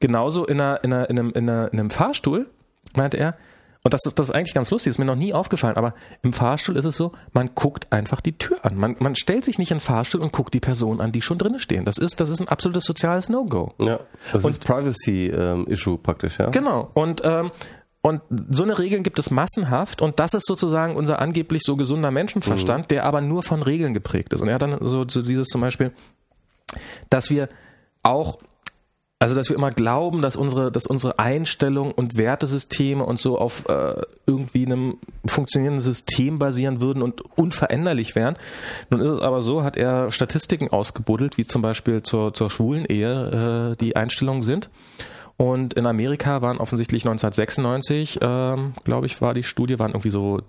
Genauso 0.00 0.44
in, 0.46 0.60
einer, 0.60 0.82
in, 0.82 0.92
einer, 0.92 1.08
in, 1.08 1.16
einem, 1.16 1.30
in, 1.30 1.48
einer, 1.48 1.72
in 1.72 1.78
einem 1.78 1.90
Fahrstuhl, 1.90 2.50
meinte 2.96 3.18
er, 3.18 3.36
und 3.84 3.94
das 3.94 4.04
ist, 4.04 4.18
das 4.18 4.30
ist 4.30 4.34
eigentlich 4.34 4.54
ganz 4.54 4.72
lustig, 4.72 4.90
ist 4.90 4.98
mir 4.98 5.04
noch 5.04 5.14
nie 5.14 5.32
aufgefallen, 5.32 5.76
aber 5.76 5.94
im 6.22 6.32
Fahrstuhl 6.32 6.76
ist 6.76 6.86
es 6.86 6.96
so, 6.96 7.12
man 7.34 7.50
guckt 7.54 7.92
einfach 7.92 8.20
die 8.20 8.36
Tür 8.36 8.64
an. 8.64 8.76
Man, 8.76 8.96
man 8.98 9.14
stellt 9.14 9.44
sich 9.44 9.58
nicht 9.58 9.70
in 9.70 9.76
den 9.76 9.80
Fahrstuhl 9.80 10.20
und 10.20 10.32
guckt 10.32 10.52
die 10.54 10.58
Person 10.58 11.00
an, 11.00 11.12
die 11.12 11.22
schon 11.22 11.38
drinnen 11.38 11.60
stehen. 11.60 11.84
Das 11.84 11.98
ist, 11.98 12.18
das 12.18 12.30
ist 12.30 12.40
ein 12.40 12.48
absolutes 12.48 12.82
soziales 12.82 13.28
No-Go. 13.28 13.74
Ja. 13.78 14.00
Das 14.32 14.44
ist 14.44 14.64
Privacy-Issue 14.64 15.98
praktisch, 15.98 16.40
ja. 16.40 16.50
Genau. 16.50 16.90
Und 16.94 17.22
ähm, 17.24 17.52
und 18.00 18.22
so 18.50 18.62
eine 18.62 18.78
Regeln 18.78 19.02
gibt 19.02 19.18
es 19.18 19.30
massenhaft 19.30 20.00
und 20.00 20.20
das 20.20 20.34
ist 20.34 20.46
sozusagen 20.46 20.96
unser 20.96 21.18
angeblich 21.18 21.62
so 21.64 21.76
gesunder 21.76 22.10
Menschenverstand, 22.10 22.84
mhm. 22.84 22.88
der 22.88 23.04
aber 23.04 23.20
nur 23.20 23.42
von 23.42 23.62
Regeln 23.62 23.92
geprägt 23.92 24.32
ist. 24.32 24.40
Und 24.40 24.48
er 24.48 24.54
hat 24.54 24.62
dann 24.62 24.78
so, 24.80 25.04
so 25.08 25.22
dieses 25.22 25.48
zum 25.48 25.60
Beispiel, 25.60 25.92
dass 27.10 27.30
wir 27.30 27.48
auch 28.02 28.38
also, 29.20 29.34
dass 29.34 29.48
wir 29.48 29.56
immer 29.56 29.72
glauben, 29.72 30.22
dass 30.22 30.36
unsere, 30.36 30.70
dass 30.70 30.86
unsere 30.86 31.18
Einstellung 31.18 31.90
und 31.90 32.16
Wertesysteme 32.16 33.04
und 33.04 33.18
so 33.18 33.36
auf 33.36 33.68
äh, 33.68 34.02
irgendwie 34.26 34.64
einem 34.64 34.98
funktionierenden 35.26 35.82
System 35.82 36.38
basieren 36.38 36.80
würden 36.80 37.02
und 37.02 37.22
unveränderlich 37.36 38.14
wären. 38.14 38.36
Nun 38.90 39.00
ist 39.00 39.08
es 39.08 39.20
aber 39.20 39.42
so, 39.42 39.64
hat 39.64 39.76
er 39.76 40.12
Statistiken 40.12 40.68
ausgebuddelt, 40.68 41.36
wie 41.36 41.44
zum 41.44 41.62
Beispiel 41.62 42.04
zur, 42.04 42.32
zur 42.32 42.48
schwulen 42.48 42.84
Ehe 42.84 43.72
äh, 43.72 43.76
die 43.76 43.96
Einstellungen 43.96 44.44
sind. 44.44 44.70
Und 45.38 45.74
in 45.74 45.86
Amerika 45.86 46.42
waren 46.42 46.58
offensichtlich 46.58 47.04
1996, 47.06 48.18
ähm, 48.20 48.74
glaube 48.82 49.06
ich, 49.06 49.20
war 49.22 49.34
die 49.34 49.44
Studie, 49.44 49.78
waren 49.78 49.92
irgendwie 49.92 50.10
so 50.10 50.40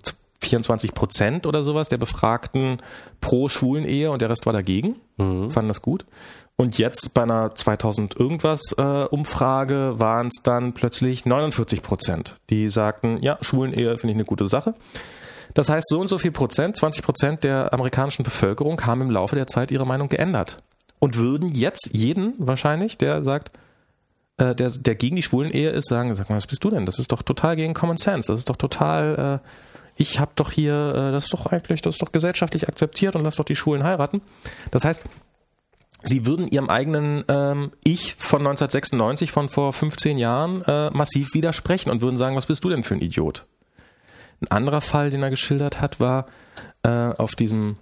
24 0.42 0.96
Prozent 0.96 1.46
oder 1.46 1.62
sowas 1.62 1.90
der 1.90 2.00
Befragten 2.00 2.78
pro 3.22 3.50
schwulen 3.50 3.86
Ehe 3.86 4.10
und 4.10 4.22
der 4.22 4.32
Rest 4.32 4.48
war 4.48 4.54
dagegen, 4.54 4.96
mhm. 5.18 5.52
fanden 5.52 5.68
das 5.68 5.84
gut. 5.84 6.06
Und 6.56 6.80
jetzt 6.80 7.14
bei 7.14 7.22
einer 7.22 7.54
2000 7.54 8.20
irgendwas 8.20 8.74
äh, 8.78 8.82
Umfrage 8.82 9.94
waren 10.00 10.28
es 10.28 10.42
dann 10.44 10.74
plötzlich 10.74 11.24
49 11.24 11.84
Prozent, 11.84 12.36
die 12.50 12.70
sagten, 12.70 13.22
ja, 13.22 13.38
Schwulen-Ehe 13.42 13.96
finde 13.96 14.14
ich 14.14 14.18
eine 14.18 14.26
gute 14.26 14.48
Sache. 14.48 14.74
Das 15.54 15.70
heißt, 15.70 15.88
so 15.88 16.00
und 16.00 16.08
so 16.08 16.18
viel 16.18 16.32
Prozent, 16.32 16.76
20 16.78 17.04
Prozent 17.04 17.44
der 17.44 17.74
amerikanischen 17.74 18.24
Bevölkerung 18.24 18.86
haben 18.86 19.02
im 19.02 19.12
Laufe 19.12 19.36
der 19.36 19.48
Zeit 19.48 19.72
ihre 19.72 19.86
Meinung 19.86 20.10
geändert 20.10 20.64
und 20.98 21.18
würden 21.18 21.54
jetzt 21.54 21.92
jeden 21.94 22.34
wahrscheinlich, 22.40 22.98
der 22.98 23.24
sagt, 23.24 23.52
äh, 24.40 24.56
der, 24.56 24.70
der 24.70 24.96
gegen 24.96 25.16
die 25.18 25.24
Schwulen-Ehe 25.24 25.70
ist, 25.70 25.90
sagen, 25.90 26.14
sag 26.16 26.30
mal, 26.30 26.38
was 26.38 26.48
bist 26.48 26.64
du 26.64 26.70
denn? 26.70 26.86
Das 26.86 26.98
ist 26.98 27.12
doch 27.12 27.22
total 27.22 27.56
gegen 27.56 27.74
Common 27.74 27.98
Sense. 27.98 28.32
Das 28.32 28.40
ist 28.40 28.50
doch 28.50 28.56
total, 28.56 29.42
äh, 29.44 29.50
ich 29.96 30.20
habe 30.20 30.32
doch 30.36 30.52
hier, 30.52 30.74
äh, 30.74 31.12
das 31.12 31.26
ist 31.26 31.34
doch 31.34 31.46
eigentlich, 31.48 31.82
das 31.82 31.96
ist 31.96 32.02
doch 32.02 32.12
gesellschaftlich 32.12 32.68
akzeptiert 32.68 33.16
und 33.16 33.24
lass 33.24 33.36
doch 33.36 33.46
die 33.46 33.56
Schwulen 33.56 33.84
heiraten. 33.84 34.22
Das 34.72 34.86
heißt, 34.86 35.04
sie 36.04 36.26
würden 36.26 36.48
ihrem 36.48 36.70
eigenen 36.70 37.26
ähm, 37.28 37.72
Ich 37.84 38.16
von 38.16 38.40
1996, 38.40 39.32
von 39.32 39.50
vor 39.50 39.74
15 39.74 40.18
Jahren, 40.18 40.62
äh, 40.64 40.90
massiv 40.92 41.34
widersprechen 41.34 41.90
und 41.90 42.02
würden 42.02 42.18
sagen, 42.18 42.36
was 42.36 42.46
bist 42.46 42.64
du 42.64 42.70
denn 42.70 42.84
für 42.84 42.96
ein 42.96 43.02
Idiot? 43.02 43.44
Ein 44.42 44.48
anderer 44.48 44.80
Fall, 44.80 45.10
den 45.10 45.22
er 45.22 45.30
geschildert 45.30 45.82
hat, 45.82 46.00
war 46.00 46.28
äh, 46.84 46.90
auf 46.90 47.36
diesem 47.36 47.76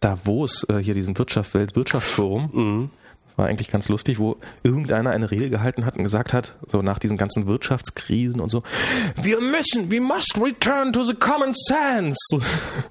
Davos, 0.00 0.64
äh, 0.70 0.78
hier 0.78 0.94
diesem 0.94 1.18
Wirtschaft, 1.18 1.52
Weltwirtschaftsforum. 1.52 2.90
War 3.36 3.46
eigentlich 3.46 3.70
ganz 3.70 3.88
lustig, 3.88 4.18
wo 4.18 4.36
irgendeiner 4.62 5.10
eine 5.10 5.30
Rede 5.30 5.50
gehalten 5.50 5.86
hat 5.86 5.96
und 5.96 6.02
gesagt 6.02 6.32
hat, 6.32 6.54
so 6.66 6.82
nach 6.82 6.98
diesen 6.98 7.16
ganzen 7.16 7.46
Wirtschaftskrisen 7.46 8.40
und 8.40 8.48
so, 8.48 8.62
wir 9.20 9.40
müssen, 9.40 9.90
we 9.90 10.00
must 10.00 10.38
return 10.38 10.92
to 10.92 11.02
the 11.02 11.14
common 11.14 11.52
sense. 11.52 12.18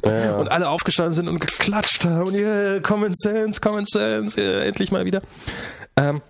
Ja. 0.03 0.37
Und 0.37 0.49
alle 0.49 0.69
aufgestanden 0.69 1.13
sind 1.13 1.27
und 1.27 1.39
geklatscht 1.39 2.05
haben, 2.05 2.33
yeah, 2.33 2.79
common 2.79 3.13
sense, 3.13 3.61
common 3.61 3.85
sense, 3.85 4.39
yeah, 4.39 4.63
endlich 4.63 4.91
mal 4.91 5.05
wieder. 5.05 5.21
Ähm, 5.95 6.21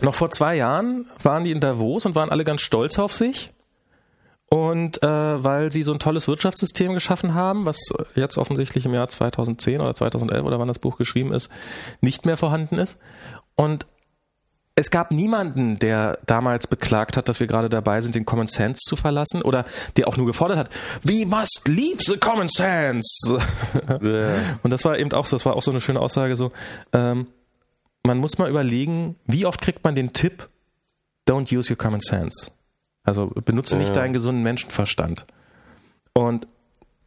noch 0.00 0.14
vor 0.14 0.30
zwei 0.30 0.56
Jahren 0.56 1.06
waren 1.22 1.44
die 1.44 1.50
in 1.50 1.60
Davos 1.60 2.06
und 2.06 2.14
waren 2.14 2.30
alle 2.30 2.44
ganz 2.44 2.62
stolz 2.62 2.98
auf 2.98 3.12
sich 3.12 3.50
und 4.50 5.02
äh, 5.02 5.44
weil 5.44 5.70
sie 5.70 5.82
so 5.82 5.92
ein 5.92 5.98
tolles 5.98 6.26
Wirtschaftssystem 6.26 6.94
geschaffen 6.94 7.34
haben, 7.34 7.66
was 7.66 7.78
jetzt 8.14 8.38
offensichtlich 8.38 8.86
im 8.86 8.94
Jahr 8.94 9.08
2010 9.08 9.80
oder 9.80 9.94
2011 9.94 10.44
oder 10.44 10.58
wann 10.58 10.68
das 10.68 10.78
Buch 10.78 10.96
geschrieben 10.96 11.32
ist, 11.32 11.50
nicht 12.00 12.24
mehr 12.24 12.36
vorhanden 12.36 12.78
ist. 12.78 12.98
Und 13.54 13.86
es 14.74 14.90
gab 14.90 15.10
niemanden, 15.10 15.78
der 15.80 16.20
damals 16.26 16.68
beklagt 16.68 17.16
hat, 17.16 17.28
dass 17.28 17.40
wir 17.40 17.48
gerade 17.48 17.68
dabei 17.68 18.00
sind, 18.00 18.14
den 18.14 18.24
Common 18.24 18.46
Sense 18.46 18.80
zu 18.86 18.94
verlassen 18.94 19.42
oder 19.42 19.64
der 19.96 20.06
auch 20.06 20.16
nur 20.16 20.26
gefordert 20.26 20.56
hat, 20.56 20.70
we 21.02 21.26
must 21.26 21.66
leave 21.66 21.98
the 21.98 22.16
Common 22.16 22.48
Sense. 22.48 23.38
Und 24.62 24.70
das 24.70 24.84
war 24.84 24.96
eben 24.96 25.12
auch, 25.12 25.28
das 25.28 25.44
war 25.44 25.56
auch 25.56 25.62
so 25.62 25.72
eine 25.72 25.80
schöne 25.80 26.00
Aussage 26.00 26.36
so, 26.36 26.52
ähm, 26.92 27.26
man 28.04 28.18
muss 28.18 28.38
mal 28.38 28.48
überlegen, 28.48 29.16
wie 29.26 29.44
oft 29.44 29.60
kriegt 29.60 29.82
man 29.82 29.96
den 29.96 30.12
Tipp, 30.12 30.48
don't 31.28 31.54
use 31.54 31.70
your 31.70 31.76
Common 31.76 32.00
Sense. 32.00 32.52
Also 33.08 33.32
benutze 33.44 33.76
nicht 33.76 33.96
deinen 33.96 34.12
gesunden 34.12 34.42
Menschenverstand. 34.42 35.26
Und 36.12 36.46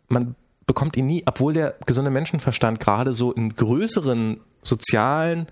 man 0.07 0.35
bekommt 0.65 0.97
ihn 0.97 1.05
nie, 1.05 1.23
obwohl 1.25 1.53
der 1.53 1.75
gesunde 1.85 2.09
Menschenverstand 2.09 2.79
gerade 2.79 3.13
so 3.13 3.31
in 3.31 3.53
größeren 3.53 4.39
sozialen, 4.63 5.47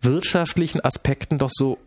wirtschaftlichen 0.00 0.80
Aspekten 0.80 1.38
doch 1.38 1.50
so 1.52 1.78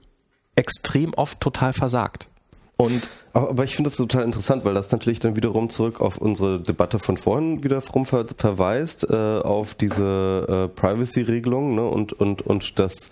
extrem 0.56 1.14
oft 1.14 1.40
total 1.42 1.74
versagt. 1.74 2.30
Und 2.78 3.08
aber, 3.34 3.50
aber 3.50 3.64
ich 3.66 3.76
finde 3.76 3.90
das 3.90 3.98
total 3.98 4.24
interessant, 4.24 4.64
weil 4.64 4.74
das 4.74 4.92
natürlich 4.92 5.20
dann 5.20 5.36
wiederum 5.36 5.70
zurück 5.70 6.00
auf 6.00 6.18
unsere 6.18 6.62
Debatte 6.62 7.00
von 7.00 7.18
vorhin 7.18 7.64
wiederum 7.64 8.06
ver 8.06 8.26
verweist, 8.38 9.10
äh, 9.10 9.40
auf 9.40 9.74
diese 9.74 10.48
äh, 10.48 10.68
Privacy-Regelung 10.70 11.76
ne, 11.76 11.84
und, 11.84 12.14
und, 12.14 12.42
und 12.42 12.80
das 12.80 13.10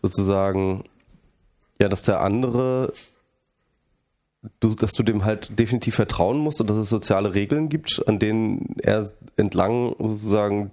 sozusagen, 0.00 0.84
ja, 1.78 1.90
dass 1.90 2.02
der 2.02 2.22
andere 2.22 2.94
du, 4.60 4.74
dass 4.74 4.92
du 4.92 5.02
dem 5.02 5.24
halt 5.24 5.58
definitiv 5.58 5.94
vertrauen 5.94 6.38
musst 6.38 6.60
und 6.60 6.70
dass 6.70 6.76
es 6.76 6.88
soziale 6.88 7.34
Regeln 7.34 7.68
gibt, 7.68 8.02
an 8.06 8.18
denen 8.18 8.76
er 8.82 9.10
entlang 9.36 9.94
sozusagen 9.98 10.70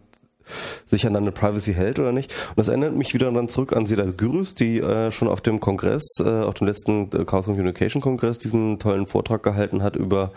sich 0.86 1.06
an 1.06 1.16
eine 1.16 1.32
Privacy 1.32 1.74
hält 1.74 2.00
oder 2.00 2.12
nicht. 2.12 2.34
Und 2.50 2.58
das 2.58 2.68
erinnert 2.68 2.96
mich 2.96 3.14
wieder 3.14 3.32
dann 3.32 3.50
zurück 3.50 3.74
an 3.74 3.86
Seda 3.86 4.06
Gürüs, 4.06 4.56
die 4.56 4.80
äh, 4.80 5.12
schon 5.12 5.28
auf 5.28 5.42
dem 5.42 5.60
Kongress, 5.60 6.04
äh, 6.20 6.30
auf 6.30 6.56
dem 6.56 6.68
letzten 6.68 7.10
äh, 7.14 7.26
Chaos 7.26 7.46
Communication 7.46 8.02
Kongress 8.02 8.38
diesen 8.38 8.80
tollen 8.80 9.06
Vortrag 9.06 9.44
gehalten 9.44 9.84
hat 9.84 9.96
über 9.96 10.32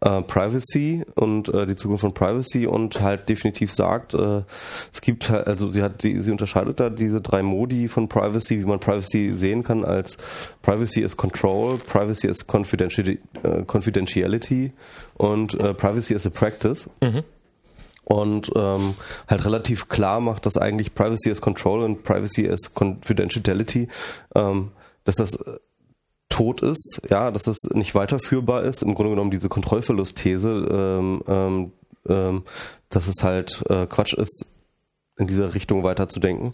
äh, 0.00 0.22
Privacy 0.22 1.04
und 1.14 1.48
äh, 1.48 1.66
die 1.66 1.76
Zukunft 1.76 2.02
von 2.02 2.14
Privacy 2.14 2.66
und 2.66 3.00
halt 3.00 3.28
definitiv 3.28 3.72
sagt, 3.72 4.14
äh, 4.14 4.42
es 4.92 5.00
gibt 5.00 5.30
halt, 5.30 5.46
also 5.46 5.68
sie 5.68 5.82
hat 5.82 6.02
die, 6.02 6.20
sie 6.20 6.30
unterscheidet 6.30 6.80
da 6.80 6.90
diese 6.90 7.20
drei 7.20 7.42
Modi 7.42 7.88
von 7.88 8.08
Privacy, 8.08 8.60
wie 8.60 8.66
man 8.66 8.80
Privacy 8.80 9.32
sehen 9.34 9.62
kann 9.62 9.84
als 9.84 10.16
Privacy 10.62 11.00
is 11.00 11.16
Control, 11.16 11.78
Privacy 11.78 12.28
is 12.28 12.46
Confidentiality, 12.46 13.20
äh, 13.42 13.62
Confidentiality 13.64 14.72
und 15.14 15.58
äh, 15.58 15.74
Privacy 15.74 16.14
is 16.14 16.26
a 16.26 16.30
Practice. 16.30 16.90
Mhm 17.02 17.24
und 18.06 18.52
ähm, 18.54 18.94
halt 19.26 19.44
relativ 19.44 19.88
klar 19.88 20.20
macht, 20.20 20.46
dass 20.46 20.56
eigentlich 20.56 20.94
Privacy 20.94 21.28
as 21.28 21.40
Control 21.40 21.82
und 21.82 22.04
Privacy 22.04 22.48
as 22.48 22.72
Confidentiality, 22.72 23.88
ähm, 24.36 24.70
dass 25.04 25.16
das 25.16 25.34
äh, 25.34 25.58
tot 26.28 26.62
ist, 26.62 27.02
ja, 27.10 27.32
dass 27.32 27.42
das 27.42 27.58
nicht 27.74 27.96
weiterführbar 27.96 28.62
ist. 28.62 28.82
Im 28.82 28.94
Grunde 28.94 29.10
genommen 29.10 29.32
diese 29.32 29.48
Kontrollverlust-These, 29.48 30.68
ähm, 30.70 31.22
ähm, 31.26 31.72
ähm, 32.08 32.42
dass 32.90 33.08
es 33.08 33.24
halt 33.24 33.64
äh, 33.68 33.86
Quatsch 33.86 34.14
ist, 34.14 34.46
in 35.18 35.26
dieser 35.26 35.54
Richtung 35.54 35.82
weiterzudenken, 35.82 36.52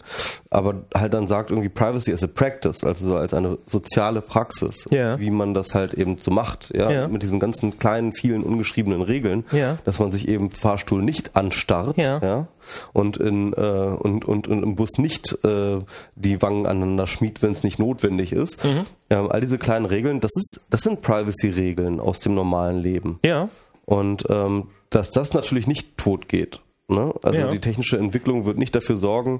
aber 0.49 0.83
halt 0.95 1.13
dann 1.13 1.27
sagt 1.27 1.49
irgendwie 1.49 1.69
Privacy 1.69 2.13
as 2.13 2.23
a 2.23 2.27
Practice, 2.27 2.83
also 2.83 3.09
so 3.09 3.15
als 3.17 3.33
eine 3.33 3.57
soziale 3.65 4.21
Praxis, 4.21 4.85
ja. 4.89 5.19
wie 5.19 5.31
man 5.31 5.53
das 5.53 5.75
halt 5.75 5.93
eben 5.93 6.17
so 6.17 6.31
macht, 6.31 6.71
ja, 6.73 6.89
ja, 6.89 7.07
mit 7.07 7.23
diesen 7.23 7.39
ganzen 7.39 7.77
kleinen, 7.77 8.13
vielen 8.13 8.43
ungeschriebenen 8.43 9.01
Regeln, 9.01 9.43
ja. 9.51 9.77
dass 9.83 9.99
man 9.99 10.11
sich 10.11 10.27
eben 10.27 10.49
Fahrstuhl 10.51 11.03
nicht 11.03 11.35
anstarrt, 11.35 11.97
ja, 11.97 12.19
ja 12.19 12.47
und 12.93 13.17
in 13.17 13.53
äh, 13.53 13.57
und, 13.57 14.25
und, 14.25 14.47
und 14.47 14.63
im 14.63 14.75
Bus 14.75 14.97
nicht 14.97 15.43
äh, 15.43 15.79
die 16.15 16.41
Wangen 16.41 16.65
aneinander 16.65 17.07
schmiegt, 17.07 17.41
wenn 17.41 17.51
es 17.51 17.63
nicht 17.63 17.79
notwendig 17.79 18.31
ist. 18.31 18.63
Mhm. 18.63 18.85
Ähm, 19.09 19.31
all 19.31 19.41
diese 19.41 19.57
kleinen 19.57 19.85
Regeln, 19.85 20.19
das 20.19 20.31
ist, 20.35 20.61
das 20.69 20.81
sind 20.81 21.01
Privacy-Regeln 21.01 21.99
aus 21.99 22.19
dem 22.19 22.33
normalen 22.33 22.77
Leben. 22.77 23.19
Ja. 23.23 23.49
Und 23.85 24.25
ähm, 24.29 24.69
dass 24.89 25.11
das 25.11 25.33
natürlich 25.33 25.67
nicht 25.67 25.97
tot 25.97 26.29
geht. 26.29 26.61
Ne? 26.87 27.13
Also 27.23 27.39
ja. 27.39 27.51
die 27.51 27.59
technische 27.59 27.97
Entwicklung 27.97 28.45
wird 28.45 28.57
nicht 28.57 28.75
dafür 28.75 28.97
sorgen, 28.97 29.39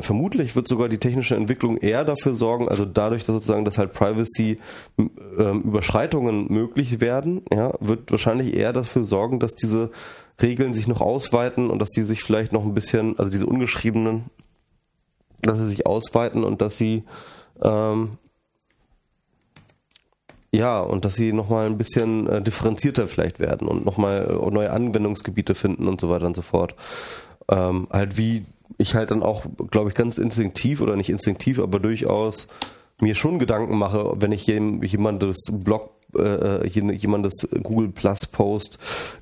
vermutlich 0.00 0.56
wird 0.56 0.68
sogar 0.68 0.88
die 0.88 0.98
technische 0.98 1.36
Entwicklung 1.36 1.76
eher 1.76 2.04
dafür 2.04 2.34
sorgen, 2.34 2.68
also 2.68 2.84
dadurch, 2.84 3.24
dass 3.24 3.34
sozusagen, 3.34 3.64
dass 3.64 3.78
halt 3.78 3.92
Privacy 3.92 4.56
ähm, 4.98 5.60
Überschreitungen 5.62 6.52
möglich 6.52 7.00
werden, 7.00 7.42
ja, 7.52 7.74
wird 7.80 8.10
wahrscheinlich 8.10 8.54
eher 8.54 8.72
dafür 8.72 9.04
sorgen, 9.04 9.40
dass 9.40 9.54
diese 9.54 9.90
Regeln 10.40 10.74
sich 10.74 10.88
noch 10.88 11.00
ausweiten 11.00 11.70
und 11.70 11.78
dass 11.78 11.90
die 11.90 12.02
sich 12.02 12.22
vielleicht 12.22 12.52
noch 12.52 12.64
ein 12.64 12.74
bisschen, 12.74 13.18
also 13.18 13.30
diese 13.30 13.46
ungeschriebenen, 13.46 14.24
dass 15.42 15.58
sie 15.58 15.68
sich 15.68 15.86
ausweiten 15.86 16.44
und 16.44 16.62
dass 16.62 16.78
sie 16.78 17.04
ähm, 17.62 18.18
ja, 20.54 20.80
und 20.80 21.04
dass 21.04 21.14
sie 21.14 21.32
nochmal 21.32 21.66
ein 21.66 21.78
bisschen 21.78 22.28
äh, 22.28 22.42
differenzierter 22.42 23.08
vielleicht 23.08 23.40
werden 23.40 23.66
und 23.66 23.84
nochmal 23.84 24.28
äh, 24.30 24.50
neue 24.50 24.70
Anwendungsgebiete 24.70 25.54
finden 25.54 25.88
und 25.88 26.00
so 26.00 26.08
weiter 26.10 26.26
und 26.26 26.36
so 26.36 26.42
fort. 26.42 26.74
Ähm, 27.48 27.88
halt 27.90 28.16
wie 28.16 28.44
ich 28.78 28.94
halt 28.94 29.10
dann 29.10 29.22
auch, 29.22 29.44
glaube 29.70 29.90
ich, 29.90 29.94
ganz 29.94 30.18
instinktiv 30.18 30.80
oder 30.80 30.96
nicht 30.96 31.10
instinktiv, 31.10 31.58
aber 31.58 31.78
durchaus 31.78 32.46
mir 33.00 33.14
schon 33.14 33.38
Gedanken 33.38 33.76
mache, 33.76 34.14
wenn 34.16 34.32
ich 34.32 34.46
jemandes 34.46 35.44
Blog, 35.50 35.90
äh, 36.16 36.66
äh 36.66 36.66
jemandes 36.66 37.48
Google 37.62 37.88
Plus 37.88 38.26
Post 38.26 38.78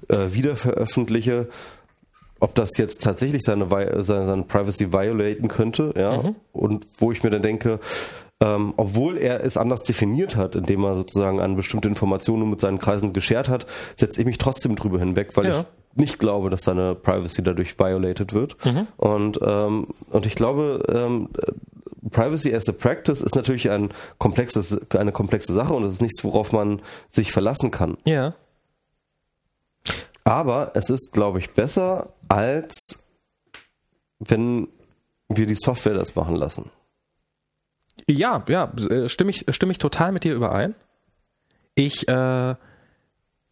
äh, 0.09 0.33
wieder 0.33 0.57
veröffentliche, 0.57 1.49
ob 2.41 2.55
das 2.55 2.77
jetzt 2.77 3.03
tatsächlich 3.03 3.43
seine, 3.43 3.69
seine, 4.03 4.27
seine 4.27 4.43
Privacy 4.43 4.93
violaten 4.93 5.49
könnte, 5.49 5.95
ja, 5.97 6.19
mhm. 6.23 6.37
und 6.53 6.87
wo 6.99 7.13
ich 7.13 7.23
mir 7.23 7.31
dann 7.31 7.43
denke, 7.43 7.79
ähm, 8.43 8.74
obwohl 8.77 9.19
er 9.19 9.44
es 9.44 9.56
anders 9.56 9.85
definiert 9.85 10.36
hat, 10.36 10.56
indem 10.56 10.85
er 10.85 10.97
sozusagen 10.97 11.40
eine 11.40 11.55
bestimmte 11.55 11.89
Informationen 11.89 12.51
mit 12.51 12.60
seinen 12.60 12.78
Kreisen 12.78 13.12
geshared 13.12 13.48
hat, 13.48 13.66
setze 13.97 14.20
ich 14.20 14.27
mich 14.27 14.39
trotzdem 14.39 14.74
drüber 14.74 14.98
hinweg, 14.98 15.36
weil 15.36 15.47
ja. 15.47 15.60
ich 15.60 15.66
nicht 15.94 16.19
glaube, 16.19 16.51
dass 16.51 16.62
seine 16.62 16.94
Privacy 16.94 17.43
dadurch 17.43 17.78
violated 17.78 18.32
wird. 18.32 18.56
Mhm. 18.64 18.86
Und, 18.97 19.39
ähm, 19.43 19.86
und 20.10 20.27
ich 20.27 20.35
glaube, 20.35 20.82
ähm, 20.89 21.28
Privacy 22.10 22.52
as 22.52 22.69
a 22.69 22.73
Practice 22.73 23.20
ist 23.20 23.36
natürlich 23.36 23.70
ein 23.70 23.93
komplexes, 24.19 24.90
eine 24.90 25.12
komplexe 25.12 25.52
Sache 25.52 25.73
und 25.73 25.85
es 25.85 25.94
ist 25.94 26.02
nichts, 26.02 26.24
worauf 26.24 26.52
man 26.52 26.81
sich 27.10 27.31
verlassen 27.31 27.70
kann. 27.70 27.97
Ja. 28.05 28.35
Aber 30.24 30.73
es 30.74 30.90
ist, 30.90 31.12
glaube 31.12 31.39
ich, 31.39 31.51
besser, 31.51 32.10
als 32.28 32.98
wenn 34.19 34.69
wir 35.28 35.47
die 35.47 35.55
Software 35.55 35.94
das 35.94 36.14
machen 36.14 36.36
lassen. 36.36 36.70
Ja, 38.13 38.45
ja, 38.49 38.73
äh, 38.91 39.09
stimme 39.09 39.31
ich, 39.31 39.45
stimme 39.51 39.73
ich 39.73 39.79
total 39.79 40.13
mit 40.13 40.25
dir 40.25 40.35
überein. 40.35 40.75
Ich 41.75 42.07
äh, 42.09 42.55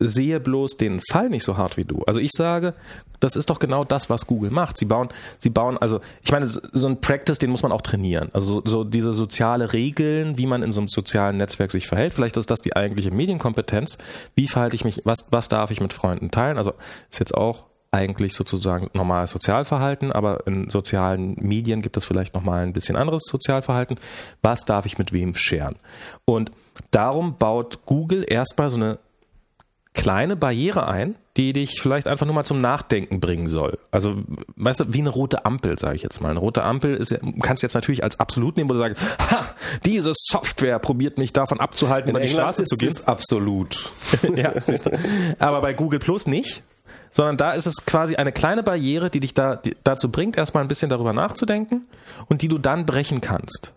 sehe 0.00 0.40
bloß 0.40 0.76
den 0.78 1.00
Fall 1.00 1.28
nicht 1.28 1.44
so 1.44 1.56
hart 1.56 1.76
wie 1.76 1.84
du. 1.84 2.02
Also 2.06 2.20
ich 2.20 2.30
sage, 2.32 2.74
das 3.20 3.36
ist 3.36 3.50
doch 3.50 3.58
genau 3.58 3.84
das, 3.84 4.08
was 4.08 4.26
Google 4.26 4.50
macht. 4.50 4.78
Sie 4.78 4.86
bauen, 4.86 5.08
sie 5.38 5.50
bauen, 5.50 5.76
also 5.78 6.00
ich 6.22 6.32
meine, 6.32 6.46
so 6.46 6.88
ein 6.88 7.00
Practice, 7.00 7.38
den 7.38 7.50
muss 7.50 7.62
man 7.62 7.70
auch 7.70 7.82
trainieren. 7.82 8.30
Also 8.32 8.62
so, 8.64 8.82
diese 8.82 9.12
soziale 9.12 9.72
Regeln, 9.72 10.38
wie 10.38 10.46
man 10.46 10.62
in 10.62 10.72
so 10.72 10.80
einem 10.80 10.88
sozialen 10.88 11.36
Netzwerk 11.36 11.70
sich 11.70 11.86
verhält. 11.86 12.14
Vielleicht 12.14 12.38
ist 12.38 12.50
das 12.50 12.60
die 12.60 12.74
eigentliche 12.74 13.10
Medienkompetenz. 13.10 13.98
Wie 14.34 14.48
verhalte 14.48 14.74
ich 14.74 14.84
mich, 14.84 15.02
was, 15.04 15.28
was 15.30 15.48
darf 15.48 15.70
ich 15.70 15.80
mit 15.80 15.92
Freunden 15.92 16.30
teilen? 16.30 16.56
Also 16.56 16.72
ist 17.10 17.20
jetzt 17.20 17.34
auch 17.34 17.66
eigentlich 17.92 18.34
sozusagen 18.34 18.88
normales 18.92 19.30
Sozialverhalten, 19.30 20.12
aber 20.12 20.46
in 20.46 20.70
sozialen 20.70 21.34
Medien 21.40 21.82
gibt 21.82 21.96
es 21.96 22.04
vielleicht 22.04 22.34
nochmal 22.34 22.62
ein 22.62 22.72
bisschen 22.72 22.96
anderes 22.96 23.24
Sozialverhalten. 23.24 23.98
Was 24.42 24.64
darf 24.64 24.86
ich 24.86 24.98
mit 24.98 25.12
wem 25.12 25.34
scheren? 25.34 25.76
Und 26.24 26.52
darum 26.92 27.36
baut 27.36 27.86
Google 27.86 28.24
erstmal 28.26 28.70
so 28.70 28.76
eine 28.76 28.98
kleine 29.92 30.36
Barriere 30.36 30.86
ein, 30.86 31.16
die 31.36 31.52
dich 31.52 31.80
vielleicht 31.80 32.06
einfach 32.06 32.26
nur 32.26 32.34
mal 32.34 32.44
zum 32.44 32.60
Nachdenken 32.60 33.18
bringen 33.18 33.48
soll. 33.48 33.78
Also, 33.90 34.22
weißt 34.56 34.80
du, 34.80 34.84
wie 34.92 35.00
eine 35.00 35.08
rote 35.08 35.44
Ampel, 35.44 35.78
sage 35.78 35.96
ich 35.96 36.02
jetzt 36.02 36.20
mal. 36.20 36.30
Eine 36.30 36.38
rote 36.38 36.62
Ampel 36.62 36.94
ist, 36.94 37.16
kannst 37.42 37.62
du 37.62 37.66
jetzt 37.66 37.74
natürlich 37.74 38.04
als 38.04 38.20
absolut 38.20 38.56
nehmen, 38.56 38.68
wo 38.68 38.74
du 38.74 38.78
sagst, 38.78 39.02
ha, 39.30 39.44
diese 39.84 40.12
Software 40.14 40.78
probiert 40.78 41.18
mich 41.18 41.32
davon 41.32 41.58
abzuhalten, 41.58 42.10
In 42.10 42.16
über 42.16 42.24
die 42.24 42.28
Straße 42.28 42.64
zu 42.64 42.76
gehen. 42.76 42.94
absolut. 43.06 43.90
ja, 44.36 44.54
aber 45.38 45.60
bei 45.60 45.72
Google 45.74 45.98
Plus 45.98 46.26
nicht 46.26 46.62
sondern 47.12 47.36
da 47.36 47.52
ist 47.52 47.66
es 47.66 47.84
quasi 47.84 48.16
eine 48.16 48.32
kleine 48.32 48.62
Barriere, 48.62 49.10
die 49.10 49.20
dich 49.20 49.34
da, 49.34 49.56
die, 49.56 49.76
dazu 49.84 50.10
bringt, 50.10 50.36
erstmal 50.36 50.64
ein 50.64 50.68
bisschen 50.68 50.90
darüber 50.90 51.12
nachzudenken 51.12 51.86
und 52.26 52.42
die 52.42 52.48
du 52.48 52.58
dann 52.58 52.86
brechen 52.86 53.20
kannst. 53.20 53.72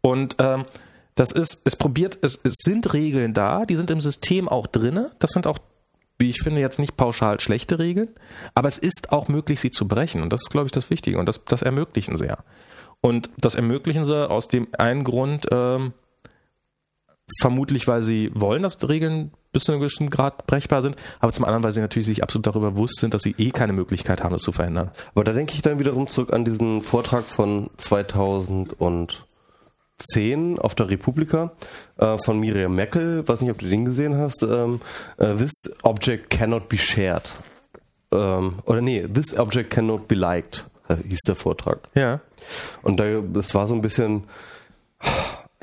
Und 0.00 0.36
ähm, 0.38 0.64
das 1.14 1.30
ist, 1.30 1.62
es 1.64 1.76
probiert, 1.76 2.18
es, 2.22 2.40
es 2.42 2.54
sind 2.62 2.92
Regeln 2.92 3.34
da, 3.34 3.66
die 3.66 3.76
sind 3.76 3.90
im 3.90 4.00
System 4.00 4.48
auch 4.48 4.66
drinne. 4.66 5.12
Das 5.18 5.30
sind 5.30 5.46
auch, 5.46 5.58
wie 6.18 6.30
ich 6.30 6.40
finde, 6.40 6.60
jetzt 6.60 6.78
nicht 6.78 6.96
pauschal 6.96 7.40
schlechte 7.40 7.78
Regeln, 7.78 8.08
aber 8.54 8.68
es 8.68 8.78
ist 8.78 9.12
auch 9.12 9.28
möglich, 9.28 9.60
sie 9.60 9.70
zu 9.70 9.86
brechen. 9.86 10.22
Und 10.22 10.32
das 10.32 10.42
ist, 10.42 10.50
glaube 10.50 10.66
ich, 10.66 10.72
das 10.72 10.90
Wichtige. 10.90 11.18
Und 11.18 11.26
das, 11.26 11.44
das 11.44 11.62
ermöglichen 11.62 12.16
sie 12.16 12.26
ja. 12.26 12.38
Und 13.00 13.30
das 13.38 13.54
ermöglichen 13.54 14.04
sie 14.04 14.28
aus 14.28 14.48
dem 14.48 14.68
einen 14.78 15.04
Grund, 15.04 15.46
ähm, 15.50 15.92
vermutlich, 17.40 17.86
weil 17.86 18.02
sie 18.02 18.30
wollen, 18.34 18.62
dass 18.62 18.88
Regeln 18.88 19.32
bis 19.54 19.64
zu 19.64 19.72
einem 19.72 19.80
gewissen 19.80 20.10
Grad 20.10 20.46
brechbar 20.46 20.82
sind, 20.82 20.96
aber 21.20 21.32
zum 21.32 21.46
anderen, 21.46 21.64
weil 21.64 21.72
sie 21.72 21.80
natürlich 21.80 22.06
sich 22.06 22.22
absolut 22.22 22.46
darüber 22.46 22.72
bewusst 22.72 22.98
sind, 22.98 23.14
dass 23.14 23.22
sie 23.22 23.34
eh 23.38 23.50
keine 23.50 23.72
Möglichkeit 23.72 24.22
haben, 24.22 24.32
das 24.32 24.42
zu 24.42 24.52
verhindern. 24.52 24.90
Aber 25.14 25.24
da 25.24 25.32
denke 25.32 25.54
ich 25.54 25.62
dann 25.62 25.78
wiederum 25.78 26.08
zurück 26.08 26.34
an 26.34 26.44
diesen 26.44 26.82
Vortrag 26.82 27.24
von 27.24 27.70
2010 27.78 30.58
auf 30.58 30.74
der 30.74 30.90
Republika 30.90 31.52
äh, 31.96 32.18
von 32.18 32.38
Miriam 32.38 32.74
Meckel, 32.74 33.26
weiß 33.26 33.40
nicht, 33.40 33.50
ob 33.50 33.58
du 33.58 33.68
den 33.68 33.86
gesehen 33.86 34.18
hast, 34.18 34.42
ähm, 34.42 34.82
uh, 35.18 35.34
This 35.34 35.52
object 35.82 36.28
cannot 36.28 36.68
be 36.68 36.76
shared. 36.76 37.30
Ähm, 38.12 38.58
oder 38.66 38.82
nee, 38.82 39.08
This 39.08 39.38
object 39.38 39.70
cannot 39.70 40.08
be 40.08 40.14
liked, 40.14 40.66
hieß 41.08 41.20
der 41.26 41.34
Vortrag. 41.34 41.88
Ja. 41.94 42.20
Und 42.82 43.00
da, 43.00 43.20
das 43.20 43.54
war 43.54 43.66
so 43.66 43.74
ein 43.74 43.80
bisschen 43.80 44.24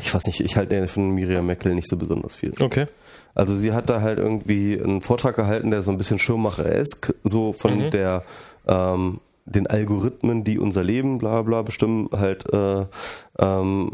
ich 0.02 0.14
weiß 0.14 0.26
nicht, 0.26 0.42
ich 0.42 0.58
halte 0.58 0.88
von 0.88 1.12
Miriam 1.12 1.46
Meckel 1.46 1.76
nicht 1.76 1.90
so 1.90 1.96
besonders 1.96 2.36
viel. 2.36 2.54
Okay. 2.60 2.88
Also 3.34 3.56
sie 3.56 3.74
hat 3.74 3.90
da 3.90 4.02
halt 4.02 4.20
irgendwie 4.20 4.80
einen 4.82 5.02
Vortrag 5.02 5.36
gehalten, 5.36 5.72
der 5.72 5.82
so 5.82 5.92
ein 5.92 5.98
bisschen 5.98 6.20
Schirmmacher-esk, 6.20 7.14
so 7.24 7.54
von 7.54 7.86
mhm. 7.86 7.92
der 7.92 8.24
ähm, 8.68 9.20
den 9.46 9.68
Algorithmen, 9.68 10.44
die 10.44 10.60
unser 10.60 10.84
Leben 10.84 11.18
bla 11.18 11.42
bla 11.42 11.62
bestimmen, 11.62 12.10
halt 12.12 12.52
äh, 12.54 12.86
ähm, 13.40 13.92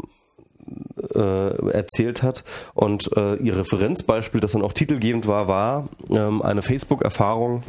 äh, 1.14 1.70
erzählt 1.70 2.22
hat. 2.22 2.44
Und 2.74 3.10
äh, 3.16 3.36
ihr 3.36 3.56
Referenzbeispiel, 3.56 4.40
das 4.40 4.52
dann 4.52 4.62
auch 4.62 4.72
titelgebend 4.72 5.26
war, 5.26 5.48
war 5.48 5.88
ähm, 6.10 6.42
eine 6.42 6.62
Facebook-Erfahrung, 6.62 7.62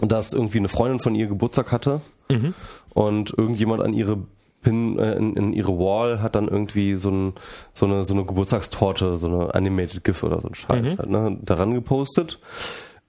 dass 0.00 0.32
irgendwie 0.32 0.58
eine 0.58 0.68
Freundin 0.68 1.00
von 1.00 1.14
ihr 1.14 1.26
Geburtstag 1.26 1.72
hatte 1.72 2.00
mhm. 2.30 2.54
und 2.94 3.34
irgendjemand 3.36 3.82
an 3.82 3.92
ihre 3.92 4.18
Pin 4.68 4.98
äh, 4.98 5.14
in, 5.14 5.34
in, 5.34 5.52
ihre 5.52 5.78
Wall 5.78 6.20
hat 6.20 6.34
dann 6.34 6.48
irgendwie 6.48 6.96
so, 6.96 7.10
ein, 7.10 7.32
so, 7.72 7.86
eine, 7.86 8.04
so 8.04 8.14
eine 8.14 8.24
Geburtstagstorte, 8.24 9.16
so 9.16 9.26
eine 9.26 9.54
Animated 9.54 10.04
GIF 10.04 10.22
oder 10.22 10.40
so 10.40 10.48
ein 10.48 10.54
Scheiß 10.54 10.82
mhm. 10.82 10.98
halt, 10.98 11.10
ne, 11.10 11.38
daran 11.42 11.72
gepostet. 11.72 12.38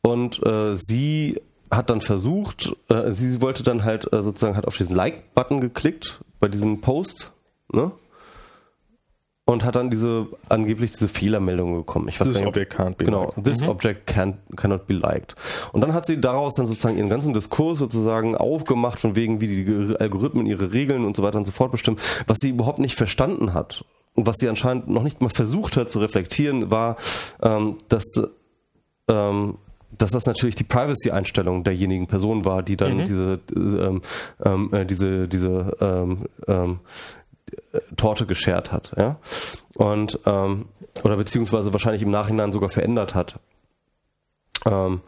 Und 0.01 0.41
äh, 0.45 0.75
sie 0.75 1.41
hat 1.69 1.89
dann 1.89 2.01
versucht, 2.01 2.75
äh, 2.87 3.11
sie 3.11 3.41
wollte 3.41 3.63
dann 3.63 3.83
halt 3.83 4.11
äh, 4.13 4.23
sozusagen 4.23 4.55
hat 4.55 4.65
auf 4.65 4.77
diesen 4.77 4.95
Like-Button 4.95 5.59
geklickt 5.59 6.21
bei 6.39 6.47
diesem 6.47 6.81
Post, 6.81 7.33
ne? 7.71 7.91
Und 9.49 9.65
hat 9.65 9.75
dann 9.75 9.89
diese 9.89 10.27
angeblich 10.47 10.91
diese 10.91 11.07
Fehlermeldung 11.07 11.75
bekommen. 11.75 12.07
Ich 12.07 12.19
weiß 12.19 12.27
this 12.27 12.37
nicht, 12.37 12.47
object 12.47 12.75
can't 12.75 12.95
be 12.95 13.05
genau, 13.05 13.25
liked. 13.25 13.43
this 13.43 13.61
mhm. 13.61 13.69
object 13.69 14.05
can, 14.05 14.37
cannot 14.55 14.85
be 14.85 14.93
liked. 14.93 15.35
Und 15.71 15.81
dann 15.81 15.95
hat 15.95 16.05
sie 16.05 16.21
daraus 16.21 16.53
dann 16.55 16.67
sozusagen 16.67 16.97
ihren 16.97 17.09
ganzen 17.09 17.33
Diskurs 17.33 17.79
sozusagen 17.79 18.35
aufgemacht, 18.35 18.99
von 18.99 19.15
wegen, 19.15 19.41
wie 19.41 19.47
die 19.47 19.95
Algorithmen 19.99 20.45
ihre 20.45 20.71
Regeln 20.71 21.03
und 21.03 21.17
so 21.17 21.23
weiter 21.23 21.39
und 21.39 21.45
so 21.45 21.51
fort 21.51 21.71
bestimmen, 21.71 21.97
was 22.27 22.37
sie 22.39 22.49
überhaupt 22.49 22.77
nicht 22.77 22.95
verstanden 22.95 23.55
hat. 23.55 23.83
Und 24.13 24.27
was 24.27 24.35
sie 24.37 24.47
anscheinend 24.47 24.87
noch 24.87 25.01
nicht 25.01 25.19
mal 25.21 25.29
versucht 25.29 25.77
hat 25.77 25.89
zu 25.89 25.97
reflektieren, 25.97 26.69
war, 26.69 26.97
ähm, 27.41 27.77
dass 27.87 28.05
ähm, 29.07 29.55
dass 29.97 30.11
das 30.11 30.25
natürlich 30.25 30.55
die 30.55 30.63
Privacy-Einstellung 30.63 31.63
derjenigen 31.63 32.07
Person 32.07 32.45
war, 32.45 32.61
die 32.61 32.77
dann 32.77 32.97
mhm. 32.97 33.05
diese, 33.05 33.39
ähm, 33.55 34.01
ähm, 34.45 34.69
äh, 34.71 34.85
diese, 34.85 35.27
diese 35.27 35.75
ähm, 35.81 36.25
ähm, 36.47 36.79
Torte 37.95 38.25
geschert 38.25 38.71
hat, 38.71 38.93
ja. 38.97 39.17
Und 39.75 40.19
ähm, 40.25 40.67
oder 41.03 41.17
beziehungsweise 41.17 41.71
wahrscheinlich 41.71 42.01
im 42.01 42.11
Nachhinein 42.11 42.51
sogar 42.51 42.69
verändert 42.69 43.15
hat. 43.15 43.39
Ähm, 44.65 45.01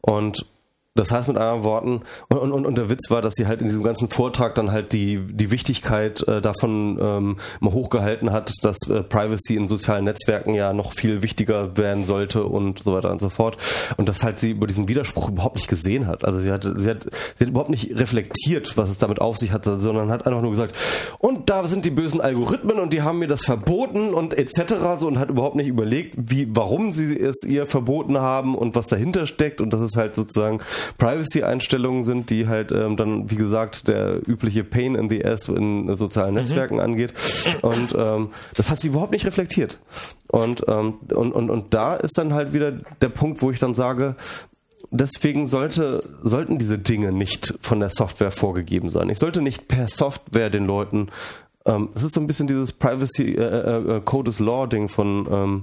und 0.00 0.46
das 0.94 1.10
heißt 1.10 1.28
mit 1.28 1.38
anderen 1.38 1.64
Worten, 1.64 2.00
und, 2.28 2.52
und, 2.52 2.66
und 2.66 2.76
der 2.76 2.90
Witz 2.90 3.10
war, 3.10 3.22
dass 3.22 3.34
sie 3.34 3.46
halt 3.46 3.62
in 3.62 3.66
diesem 3.66 3.82
ganzen 3.82 4.10
Vortrag 4.10 4.54
dann 4.54 4.72
halt 4.72 4.92
die, 4.92 5.20
die 5.26 5.50
Wichtigkeit 5.50 6.26
äh, 6.28 6.42
davon 6.42 6.98
ähm, 7.00 7.36
mal 7.60 7.72
hochgehalten 7.72 8.30
hat, 8.30 8.52
dass 8.62 8.76
äh, 8.90 9.02
Privacy 9.02 9.56
in 9.56 9.68
sozialen 9.68 10.04
Netzwerken 10.04 10.52
ja 10.52 10.74
noch 10.74 10.92
viel 10.92 11.22
wichtiger 11.22 11.78
werden 11.78 12.04
sollte 12.04 12.44
und 12.44 12.82
so 12.82 12.92
weiter 12.92 13.10
und 13.10 13.22
so 13.22 13.30
fort. 13.30 13.56
Und 13.96 14.10
dass 14.10 14.22
halt 14.22 14.38
sie 14.38 14.50
über 14.50 14.66
diesen 14.66 14.86
Widerspruch 14.86 15.30
überhaupt 15.30 15.56
nicht 15.56 15.68
gesehen 15.68 16.06
hat. 16.06 16.26
Also 16.26 16.40
sie 16.40 16.52
hat, 16.52 16.64
sie 16.64 16.90
hat, 16.90 17.06
sie 17.38 17.44
hat 17.44 17.48
überhaupt 17.48 17.70
nicht 17.70 17.96
reflektiert, 17.96 18.76
was 18.76 18.90
es 18.90 18.98
damit 18.98 19.18
auf 19.18 19.38
sich 19.38 19.52
hat, 19.52 19.64
sondern 19.64 20.10
hat 20.10 20.26
einfach 20.26 20.42
nur 20.42 20.50
gesagt, 20.50 20.76
und 21.18 21.48
da 21.48 21.66
sind 21.66 21.86
die 21.86 21.90
bösen 21.90 22.20
Algorithmen 22.20 22.78
und 22.78 22.92
die 22.92 23.00
haben 23.00 23.18
mir 23.18 23.28
das 23.28 23.46
verboten 23.46 24.12
und 24.12 24.34
etc. 24.34 24.74
so 24.98 25.06
und 25.06 25.18
hat 25.18 25.30
überhaupt 25.30 25.56
nicht 25.56 25.68
überlegt, 25.68 26.16
wie, 26.18 26.48
warum 26.54 26.92
sie 26.92 27.18
es 27.18 27.44
ihr 27.44 27.64
verboten 27.64 28.18
haben 28.18 28.54
und 28.54 28.74
was 28.74 28.88
dahinter 28.88 29.24
steckt 29.24 29.62
und 29.62 29.72
das 29.72 29.80
ist 29.80 29.96
halt 29.96 30.14
sozusagen 30.14 30.60
Privacy-Einstellungen 30.98 32.04
sind, 32.04 32.30
die 32.30 32.48
halt 32.48 32.72
ähm, 32.72 32.96
dann, 32.96 33.30
wie 33.30 33.36
gesagt, 33.36 33.88
der 33.88 34.26
übliche 34.26 34.64
Pain 34.64 34.94
in 34.94 35.08
the 35.08 35.24
Ass 35.24 35.48
in 35.48 35.94
sozialen 35.94 36.34
mhm. 36.34 36.40
Netzwerken 36.40 36.74
mhm. 36.74 36.80
angeht. 36.80 37.12
Und 37.62 37.94
ähm, 37.96 38.30
das 38.56 38.70
hat 38.70 38.80
sie 38.80 38.88
überhaupt 38.88 39.12
nicht 39.12 39.26
reflektiert. 39.26 39.78
Und, 40.28 40.64
ähm, 40.68 40.94
und, 41.14 41.32
und, 41.32 41.50
und 41.50 41.74
da 41.74 41.94
ist 41.94 42.16
dann 42.16 42.34
halt 42.34 42.52
wieder 42.52 42.72
der 42.72 43.08
Punkt, 43.08 43.42
wo 43.42 43.50
ich 43.50 43.58
dann 43.58 43.74
sage, 43.74 44.16
deswegen 44.90 45.46
sollte, 45.46 46.00
sollten 46.22 46.58
diese 46.58 46.78
Dinge 46.78 47.12
nicht 47.12 47.54
von 47.60 47.80
der 47.80 47.90
Software 47.90 48.30
vorgegeben 48.30 48.88
sein. 48.88 49.08
Ich 49.10 49.18
sollte 49.18 49.42
nicht 49.42 49.68
per 49.68 49.88
Software 49.88 50.50
den 50.50 50.66
Leuten 50.66 51.08
ähm, 51.64 51.90
es 51.94 52.02
ist 52.02 52.14
so 52.14 52.20
ein 52.20 52.26
bisschen 52.26 52.46
dieses 52.46 52.72
Privacy 52.72 53.34
äh, 53.34 53.42
äh, 53.42 53.96
äh 53.96 54.00
Code 54.00 54.30
is 54.30 54.40
Law 54.40 54.66
Ding 54.66 54.88
von 54.88 55.28
ähm, 55.30 55.62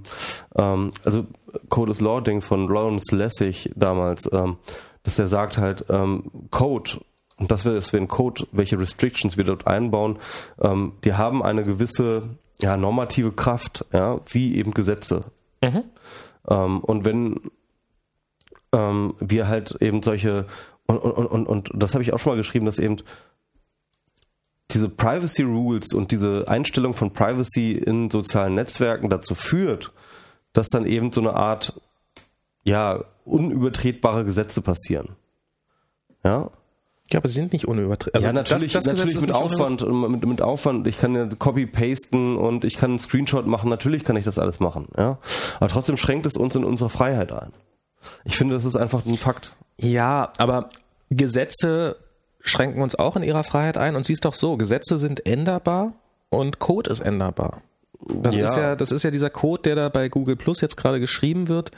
ähm, 0.55 0.91
also 1.03 1.25
Code 1.69 1.91
is 1.91 2.01
Law 2.01 2.21
Ding 2.21 2.41
von 2.41 2.67
Lawrence 2.67 3.15
Lessig 3.15 3.71
damals. 3.75 4.29
Ähm, 4.31 4.57
dass 5.03 5.19
er 5.19 5.27
sagt 5.27 5.57
halt, 5.57 5.85
ähm, 5.89 6.23
Code, 6.51 6.99
und 7.37 7.51
das 7.51 7.65
wär 7.65 7.81
ein 7.93 8.07
Code, 8.07 8.47
welche 8.51 8.79
Restrictions 8.79 9.37
wir 9.37 9.43
dort 9.43 9.67
einbauen, 9.67 10.17
ähm, 10.61 10.93
die 11.03 11.13
haben 11.13 11.41
eine 11.41 11.63
gewisse 11.63 12.29
ja, 12.61 12.75
normative 12.75 13.31
Kraft, 13.31 13.85
ja, 13.93 14.19
wie 14.31 14.57
eben 14.57 14.73
Gesetze. 14.73 15.21
Mhm. 15.63 15.83
Ähm, 16.49 16.79
und 16.81 17.05
wenn 17.05 17.39
ähm, 18.73 19.15
wir 19.19 19.47
halt 19.47 19.77
eben 19.79 20.03
solche, 20.03 20.45
und, 20.85 20.97
und, 20.97 21.25
und, 21.27 21.47
und 21.47 21.71
das 21.73 21.93
habe 21.93 22.03
ich 22.03 22.13
auch 22.13 22.19
schon 22.19 22.33
mal 22.33 22.37
geschrieben, 22.37 22.65
dass 22.65 22.79
eben 22.79 22.97
die 22.97 23.03
diese 24.71 24.89
Privacy 24.89 25.43
Rules 25.43 25.93
und 25.93 26.11
diese 26.11 26.47
Einstellung 26.47 26.93
von 26.93 27.11
Privacy 27.11 27.71
in 27.73 28.09
sozialen 28.09 28.55
Netzwerken 28.55 29.09
dazu 29.09 29.33
führt, 29.33 29.91
dass 30.53 30.67
dann 30.67 30.85
eben 30.85 31.11
so 31.11 31.21
eine 31.21 31.33
Art, 31.33 31.79
ja, 32.63 33.03
unübertretbare 33.29 34.25
Gesetze 34.25 34.61
passieren. 34.61 35.09
Ja, 36.23 36.49
ja, 37.11 37.17
aber 37.17 37.27
sie 37.27 37.35
sind 37.35 37.53
nicht 37.53 37.67
unübertrieben. 37.67 38.13
Also 38.15 38.27
ja, 38.27 38.33
natürlich, 38.33 38.71
das, 38.71 38.83
das 38.83 38.97
natürlich 38.97 39.19
mit 39.19 39.31
Aufwand, 39.31 39.81
mit, 39.81 40.25
mit 40.25 40.41
Aufwand. 40.43 40.85
Ich 40.85 40.99
kann 40.99 41.15
ja 41.15 41.25
Copy-Pasten 41.25 42.37
und 42.37 42.63
ich 42.63 42.77
kann 42.77 42.91
einen 42.91 42.99
Screenshot 42.99 43.47
machen. 43.47 43.69
Natürlich 43.69 44.03
kann 44.03 44.15
ich 44.15 44.25
das 44.25 44.37
alles 44.37 44.59
machen. 44.59 44.87
Ja, 44.95 45.17
aber 45.59 45.69
trotzdem 45.69 45.97
schränkt 45.97 46.27
es 46.27 46.37
uns 46.37 46.55
in 46.55 46.63
unserer 46.63 46.89
Freiheit 46.89 47.31
ein. 47.31 47.51
Ich 48.25 48.37
finde, 48.37 48.53
das 48.53 48.63
ist 48.63 48.75
einfach 48.75 49.05
ein 49.05 49.17
Fakt. 49.17 49.55
Ja, 49.79 50.31
aber 50.37 50.69
Gesetze 51.09 51.95
schränken 52.41 52.81
uns 52.81 52.93
auch 52.95 53.15
in 53.15 53.23
ihrer 53.23 53.43
Freiheit 53.43 53.77
ein 53.77 53.95
und 53.95 54.05
siehst 54.05 54.23
doch 54.25 54.35
so, 54.35 54.55
Gesetze 54.55 54.99
sind 54.99 55.27
änderbar 55.27 55.93
und 56.29 56.59
Code 56.59 56.91
ist 56.91 56.99
änderbar. 56.99 57.61
Das 58.01 58.35
ja. 58.35 58.45
ist 58.45 58.55
ja, 58.55 58.75
das 58.75 58.91
ist 58.91 59.03
ja 59.03 59.11
dieser 59.11 59.29
Code, 59.29 59.63
der 59.63 59.75
da 59.75 59.89
bei 59.89 60.07
Google 60.07 60.35
Plus 60.35 60.61
jetzt 60.61 60.77
gerade 60.77 60.99
geschrieben 60.99 61.49
wird. 61.49 61.71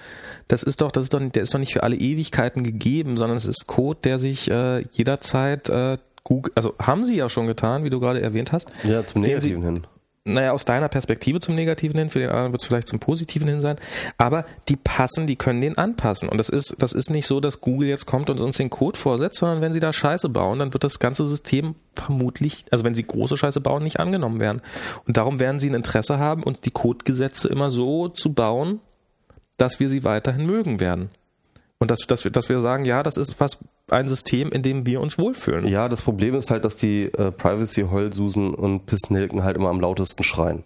Das 0.48 0.62
ist 0.62 0.82
doch, 0.82 0.92
das 0.92 1.06
ist 1.06 1.14
doch, 1.14 1.20
der 1.20 1.42
ist 1.42 1.54
doch 1.54 1.60
nicht 1.60 1.74
für 1.74 1.84
alle 1.84 1.96
Ewigkeiten 1.96 2.64
gegeben, 2.64 3.16
sondern 3.18 3.38
es 3.38 3.46
ist 3.46 3.66
Code, 3.68 4.00
der 4.04 4.20
sich 4.20 4.50
äh, 4.50 4.82
jederzeit 4.92 5.70
äh, 5.70 5.98
Google, 6.24 6.52
also 6.56 6.76
haben 6.80 7.04
sie 7.04 7.16
ja 7.16 7.30
schon 7.30 7.48
getan, 7.48 7.84
wie 7.84 7.90
du 7.90 8.00
gerade 8.00 8.22
erwähnt 8.22 8.52
hast. 8.52 8.70
Ja, 8.84 9.06
zum 9.06 9.22
Negativen 9.22 9.64
hin 9.64 9.88
naja, 10.24 10.52
aus 10.52 10.66
deiner 10.66 10.88
Perspektive 10.88 11.40
zum 11.40 11.56
Negativen 11.56 11.98
hin, 11.98 12.12
für 12.12 12.20
den 12.20 12.30
anderen 12.30 12.52
wird 12.52 12.62
es 12.62 12.68
vielleicht 12.68 12.88
zum 12.88 13.00
Positiven 13.00 13.48
hin 13.48 13.60
sein, 13.60 13.78
aber 14.18 14.46
die 14.68 14.76
passen, 14.76 15.26
die 15.26 15.36
können 15.36 15.62
den 15.62 15.78
anpassen. 15.78 16.30
Und 16.30 16.38
das 16.38 16.50
ist, 16.50 16.76
das 16.78 16.94
ist 16.94 17.10
nicht 17.10 17.26
so, 17.26 17.40
dass 17.40 17.62
Google 17.62 17.88
jetzt 17.88 18.06
kommt 18.06 18.30
und 18.30 18.40
uns 18.40 18.58
den 18.58 18.70
Code 18.70 19.00
vorsetzt, 19.00 19.40
sondern 19.40 19.62
wenn 19.62 19.74
sie 19.74 19.80
da 19.80 19.92
Scheiße 19.92 20.30
bauen, 20.30 20.60
dann 20.60 20.74
wird 20.74 20.84
das 20.84 21.00
ganze 21.00 21.28
System 21.28 21.74
vermutlich, 21.94 22.66
also 22.70 22.86
wenn 22.86 22.94
sie 22.94 23.04
große 23.04 23.36
Scheiße 23.36 23.62
bauen, 23.62 23.82
nicht 23.82 24.00
angenommen 24.00 24.40
werden. 24.40 24.62
Und 25.08 25.18
darum 25.18 25.40
werden 25.40 25.60
sie 25.60 25.70
ein 25.70 25.76
Interesse 25.76 26.20
haben, 26.20 26.44
uns 26.44 26.62
die 26.62 26.72
Codegesetze 26.72 27.48
immer 27.48 27.72
so 27.72 28.08
zu 28.08 28.34
bauen, 28.34 28.80
dass 29.58 29.80
wir 29.80 29.90
sie 29.90 30.04
weiterhin 30.04 30.46
mögen 30.46 30.80
werden. 30.80 31.10
Und 31.82 31.90
dass, 31.90 32.02
dass, 32.06 32.24
wir, 32.24 32.30
dass 32.30 32.48
wir 32.48 32.60
sagen, 32.60 32.86
ja, 32.86 33.02
das 33.02 33.18
ist 33.18 33.40
was 33.40 33.58
ein 33.90 34.08
System, 34.08 34.52
in 34.52 34.62
dem 34.62 34.86
wir 34.86 35.02
uns 35.02 35.18
wohlfühlen. 35.18 35.68
Ja, 35.68 35.90
das 35.90 36.04
Problem 36.04 36.36
ist 36.36 36.52
halt, 36.52 36.64
dass 36.64 36.76
die 36.76 37.06
äh, 37.06 37.32
Privacy-Heulsusen 37.32 38.54
und 38.54 38.86
Pissnelken 38.86 39.44
halt 39.44 39.58
immer 39.58 39.70
am 39.70 39.80
lautesten 39.80 40.22
schreien. 40.22 40.64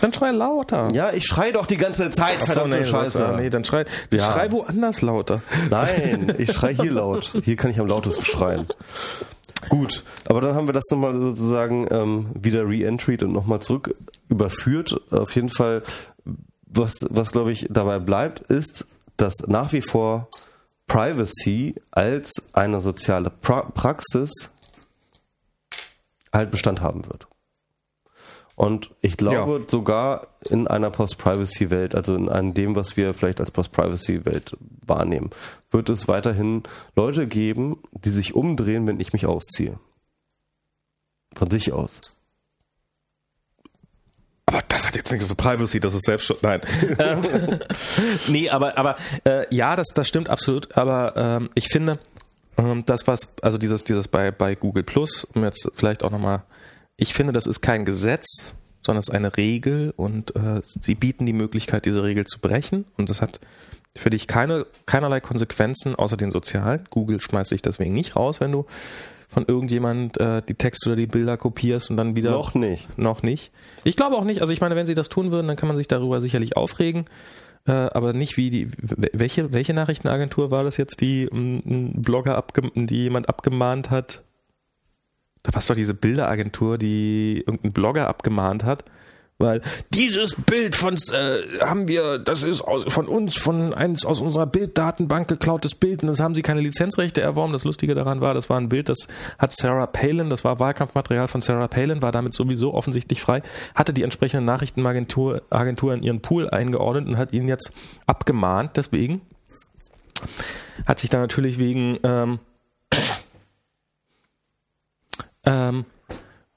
Dann 0.00 0.12
schrei 0.12 0.30
lauter. 0.30 0.90
Ja, 0.94 1.12
ich 1.12 1.26
schrei 1.26 1.50
doch 1.50 1.66
die 1.66 1.76
ganze 1.76 2.12
Zeit, 2.12 2.36
Ach 2.40 2.46
verdammte 2.46 2.78
nee, 2.78 2.84
Scheiße. 2.84 3.30
Was, 3.30 3.40
nee, 3.40 3.50
dann 3.50 3.64
schrei, 3.64 3.84
ja. 4.12 4.32
schrei 4.32 4.52
woanders 4.52 5.02
lauter. 5.02 5.42
Nein, 5.70 6.32
ich 6.38 6.52
schrei 6.52 6.72
hier 6.72 6.92
laut. 6.92 7.32
Hier 7.42 7.56
kann 7.56 7.72
ich 7.72 7.80
am 7.80 7.88
lautesten 7.88 8.24
schreien. 8.24 8.68
Gut, 9.68 10.04
aber 10.26 10.40
dann 10.40 10.54
haben 10.54 10.68
wir 10.68 10.72
das 10.72 10.84
nochmal 10.88 11.18
sozusagen 11.18 11.88
ähm, 11.90 12.26
wieder 12.32 12.68
re-entries 12.68 13.22
und 13.22 13.32
nochmal 13.32 13.58
zurück 13.58 13.96
überführt. 14.28 15.00
Auf 15.10 15.34
jeden 15.34 15.48
Fall, 15.48 15.82
was, 16.68 17.04
was 17.10 17.32
glaube 17.32 17.50
ich 17.50 17.66
dabei 17.70 17.98
bleibt, 17.98 18.38
ist, 18.38 18.86
dass 19.16 19.46
nach 19.46 19.72
wie 19.72 19.80
vor 19.80 20.28
Privacy 20.86 21.76
als 21.90 22.32
eine 22.52 22.80
soziale 22.80 23.30
pra 23.30 23.62
Praxis 23.62 24.50
halt 26.32 26.50
Bestand 26.50 26.80
haben 26.80 27.06
wird. 27.06 27.26
Und 28.56 28.90
ich 29.00 29.16
glaube 29.16 29.60
ja. 29.60 29.64
sogar 29.66 30.28
in 30.48 30.68
einer 30.68 30.90
Post-Privacy-Welt, 30.90 31.94
also 31.94 32.14
in 32.14 32.28
einem 32.28 32.54
dem, 32.54 32.76
was 32.76 32.96
wir 32.96 33.12
vielleicht 33.12 33.40
als 33.40 33.50
Post-Privacy-Welt 33.50 34.56
wahrnehmen, 34.86 35.30
wird 35.70 35.90
es 35.90 36.06
weiterhin 36.06 36.62
Leute 36.94 37.26
geben, 37.26 37.78
die 37.92 38.10
sich 38.10 38.34
umdrehen, 38.34 38.86
wenn 38.86 39.00
ich 39.00 39.12
mich 39.12 39.26
ausziehe. 39.26 39.78
Von 41.34 41.50
sich 41.50 41.72
aus. 41.72 42.00
Aber 44.54 44.62
das 44.68 44.86
hat 44.86 44.94
jetzt 44.94 45.10
nichts 45.10 45.28
mit 45.28 45.36
Privacy, 45.36 45.80
das 45.80 45.94
ist 45.94 46.04
Selbstschutz. 46.04 46.40
Nein. 46.42 46.60
Nee, 48.28 48.48
aber, 48.50 48.78
aber 48.78 48.94
äh, 49.24 49.52
ja, 49.54 49.74
das, 49.74 49.88
das 49.88 50.06
stimmt 50.06 50.28
absolut. 50.28 50.76
Aber 50.76 51.16
ähm, 51.16 51.50
ich 51.56 51.66
finde, 51.68 51.98
ähm, 52.56 52.84
das, 52.86 53.08
was, 53.08 53.34
also 53.42 53.58
dieses, 53.58 53.82
dieses 53.82 54.06
bei, 54.06 54.30
bei 54.30 54.54
Google 54.54 54.84
Plus, 54.84 55.24
um 55.24 55.42
jetzt 55.42 55.68
vielleicht 55.74 56.04
auch 56.04 56.12
nochmal, 56.12 56.44
ich 56.96 57.14
finde, 57.14 57.32
das 57.32 57.48
ist 57.48 57.62
kein 57.62 57.84
Gesetz, 57.84 58.52
sondern 58.80 59.00
es 59.00 59.08
ist 59.08 59.14
eine 59.14 59.36
Regel 59.36 59.92
und 59.96 60.36
äh, 60.36 60.60
sie 60.62 60.94
bieten 60.94 61.26
die 61.26 61.32
Möglichkeit, 61.32 61.84
diese 61.84 62.04
Regel 62.04 62.24
zu 62.24 62.38
brechen. 62.38 62.84
Und 62.96 63.10
das 63.10 63.20
hat 63.20 63.40
für 63.96 64.10
dich 64.10 64.28
keine, 64.28 64.66
keinerlei 64.86 65.20
Konsequenzen 65.20 65.96
außer 65.96 66.16
den 66.16 66.30
sozialen. 66.30 66.84
Google 66.90 67.20
schmeißt 67.20 67.50
dich 67.50 67.62
deswegen 67.62 67.92
nicht 67.92 68.14
raus, 68.14 68.40
wenn 68.40 68.52
du 68.52 68.66
von 69.34 69.44
irgendjemand 69.46 70.18
äh, 70.18 70.40
die 70.42 70.54
Texte 70.54 70.88
oder 70.88 70.96
die 70.96 71.06
Bilder 71.06 71.36
kopierst 71.36 71.90
und 71.90 71.96
dann 71.96 72.16
wieder. 72.16 72.30
Noch 72.30 72.54
nicht. 72.54 72.98
Noch 72.98 73.22
nicht. 73.22 73.52
Ich 73.84 73.96
glaube 73.96 74.16
auch 74.16 74.24
nicht. 74.24 74.40
Also 74.40 74.52
ich 74.52 74.60
meine, 74.60 74.76
wenn 74.76 74.86
sie 74.86 74.94
das 74.94 75.08
tun 75.10 75.30
würden, 75.32 75.48
dann 75.48 75.56
kann 75.56 75.68
man 75.68 75.76
sich 75.76 75.88
darüber 75.88 76.20
sicherlich 76.20 76.56
aufregen. 76.56 77.04
Äh, 77.66 77.72
aber 77.72 78.12
nicht 78.12 78.36
wie 78.36 78.50
die. 78.50 78.68
Welche, 78.78 79.52
welche 79.52 79.74
Nachrichtenagentur 79.74 80.50
war 80.50 80.64
das 80.64 80.76
jetzt, 80.76 81.00
die 81.00 81.28
einen 81.30 82.00
Blogger 82.02 82.36
abge, 82.36 82.70
die 82.74 83.02
jemand 83.02 83.28
abgemahnt 83.28 83.90
hat? 83.90 84.22
Da 85.42 85.52
war 85.52 85.58
es 85.58 85.66
doch 85.66 85.74
diese 85.74 85.94
Bilderagentur, 85.94 86.78
die 86.78 87.42
irgendeinen 87.46 87.72
Blogger 87.72 88.08
abgemahnt 88.08 88.64
hat 88.64 88.84
weil 89.38 89.62
dieses 89.90 90.36
Bild 90.36 90.76
von 90.76 90.94
äh, 90.94 91.60
haben 91.60 91.88
wir, 91.88 92.18
das 92.18 92.44
ist 92.44 92.62
aus, 92.62 92.84
von 92.86 93.08
uns, 93.08 93.36
von 93.36 93.74
eins 93.74 94.04
aus 94.04 94.20
unserer 94.20 94.46
Bilddatenbank 94.46 95.26
geklautes 95.26 95.74
Bild 95.74 96.02
und 96.02 96.08
das 96.08 96.20
haben 96.20 96.36
sie 96.36 96.42
keine 96.42 96.60
Lizenzrechte 96.60 97.20
erworben. 97.20 97.52
Das 97.52 97.64
Lustige 97.64 97.94
daran 97.94 98.20
war, 98.20 98.32
das 98.34 98.48
war 98.48 98.60
ein 98.60 98.68
Bild, 98.68 98.88
das 98.88 99.08
hat 99.38 99.52
Sarah 99.52 99.86
Palin, 99.86 100.30
das 100.30 100.44
war 100.44 100.60
Wahlkampfmaterial 100.60 101.26
von 101.26 101.40
Sarah 101.40 101.66
Palin, 101.66 102.00
war 102.00 102.12
damit 102.12 102.32
sowieso 102.32 102.74
offensichtlich 102.74 103.20
frei, 103.20 103.42
hatte 103.74 103.92
die 103.92 104.04
entsprechende 104.04 104.44
Nachrichtenagentur 104.44 105.42
Agentur 105.50 105.94
in 105.94 106.02
ihren 106.04 106.22
Pool 106.22 106.48
eingeordnet 106.48 107.08
und 107.08 107.18
hat 107.18 107.32
ihn 107.32 107.48
jetzt 107.48 107.72
abgemahnt. 108.06 108.76
Deswegen 108.76 109.20
hat 110.86 111.00
sich 111.00 111.10
da 111.10 111.18
natürlich 111.18 111.58
wegen 111.58 111.98
ähm, 112.04 112.38
ähm, 115.44 115.84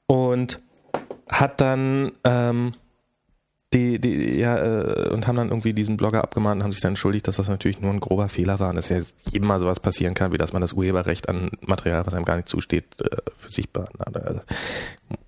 und 0.06 0.62
hat 1.30 1.62
dann 1.62 2.12
ähm, 2.24 2.72
die, 3.74 4.00
die, 4.00 4.40
ja, 4.40 4.58
äh, 4.58 5.10
und 5.10 5.28
haben 5.28 5.36
dann 5.36 5.50
irgendwie 5.50 5.74
diesen 5.74 5.98
Blogger 5.98 6.24
abgemahnt 6.24 6.58
und 6.58 6.64
haben 6.64 6.72
sich 6.72 6.82
dann 6.82 6.92
entschuldigt, 6.92 7.28
dass 7.28 7.36
das 7.36 7.50
natürlich 7.50 7.82
nur 7.82 7.92
ein 7.92 8.00
grober 8.00 8.30
Fehler 8.30 8.60
war 8.60 8.70
und 8.70 8.76
dass 8.76 8.90
ja 8.90 9.00
jedem 9.32 9.48
mal 9.48 9.60
sowas 9.60 9.80
passieren 9.80 10.14
kann, 10.14 10.32
wie 10.32 10.38
dass 10.38 10.54
man 10.54 10.62
das 10.62 10.74
Urheberrecht 10.74 11.28
an 11.28 11.52
Material, 11.62 12.06
was 12.06 12.14
einem 12.14 12.26
gar 12.26 12.38
nicht 12.38 12.48
zusteht, 12.48 12.86
äh, 13.02 13.18
für 13.36 13.52
sich 13.52 13.70
behandelt. 13.70 14.26
Also, 14.26 14.42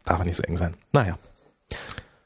darf 0.05 0.23
nicht 0.23 0.37
so 0.37 0.43
eng 0.43 0.57
sein. 0.57 0.71
Naja. 0.93 1.17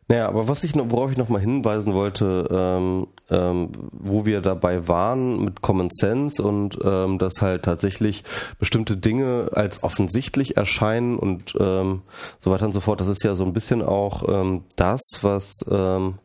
Naja, 0.07 0.27
aber 0.27 0.47
was 0.47 0.63
ich 0.63 0.75
noch, 0.75 0.87
worauf 0.89 1.11
ich 1.11 1.17
nochmal 1.17 1.41
hinweisen 1.41 1.93
wollte, 1.93 2.47
ähm, 2.51 3.07
ähm, 3.29 3.69
wo 3.91 4.25
wir 4.25 4.41
dabei 4.41 4.87
waren 4.87 5.43
mit 5.43 5.61
Common 5.61 5.89
Sense 5.91 6.43
und 6.43 6.77
ähm, 6.83 7.19
dass 7.19 7.41
halt 7.41 7.63
tatsächlich 7.63 8.23
bestimmte 8.59 8.97
Dinge 8.97 9.49
als 9.53 9.83
offensichtlich 9.83 10.57
erscheinen 10.57 11.17
und 11.17 11.55
ähm, 11.59 12.01
so 12.39 12.51
weiter 12.51 12.65
und 12.65 12.73
so 12.73 12.81
fort. 12.81 12.99
Das 12.99 13.07
ist 13.07 13.23
ja 13.23 13.33
so 13.35 13.45
ein 13.45 13.53
bisschen 13.53 13.81
auch 13.81 14.27
ähm, 14.27 14.63
das, 14.75 15.01
was 15.21 15.65
ähm, 15.69 16.15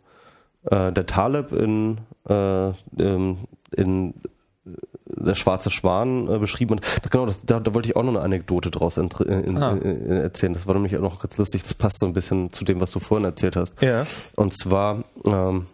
äh, 0.65 0.93
der 0.93 1.07
Taleb 1.07 1.53
in, 1.53 1.99
äh, 2.29 2.69
ähm, 2.99 3.39
in 3.77 4.15
der 5.16 5.35
schwarze 5.35 5.70
Schwan 5.70 6.28
äh, 6.28 6.39
beschrieben 6.39 6.72
und 6.72 6.80
das, 7.02 7.10
genau, 7.10 7.26
das, 7.26 7.40
da, 7.44 7.60
da 7.60 7.74
wollte 7.74 7.89
ich 7.89 7.97
auch 7.97 8.02
noch 8.02 8.14
eine 8.14 8.20
Anekdote 8.20 8.70
draus 8.70 8.97
in, 8.97 9.09
in, 9.09 9.56
ah. 9.59 9.72
in, 9.72 10.10
erzählen. 10.10 10.52
Das 10.52 10.66
war 10.66 10.74
nämlich 10.74 10.97
auch 10.97 11.02
noch 11.02 11.18
ganz 11.18 11.36
lustig. 11.39 11.62
Das 11.62 11.74
passt 11.74 11.98
so 12.01 12.06
ein 12.06 12.12
bisschen 12.12 12.52
zu 12.52 12.64
dem, 12.64 12.80
was 12.80 12.90
du 12.90 13.01
vorhin 13.01 13.24
erzählt 13.24 13.56
hast. 13.56 13.80
Ja. 13.82 14.06
Und 14.36 14.56
zwar 14.56 15.05
ähm, 15.24 15.66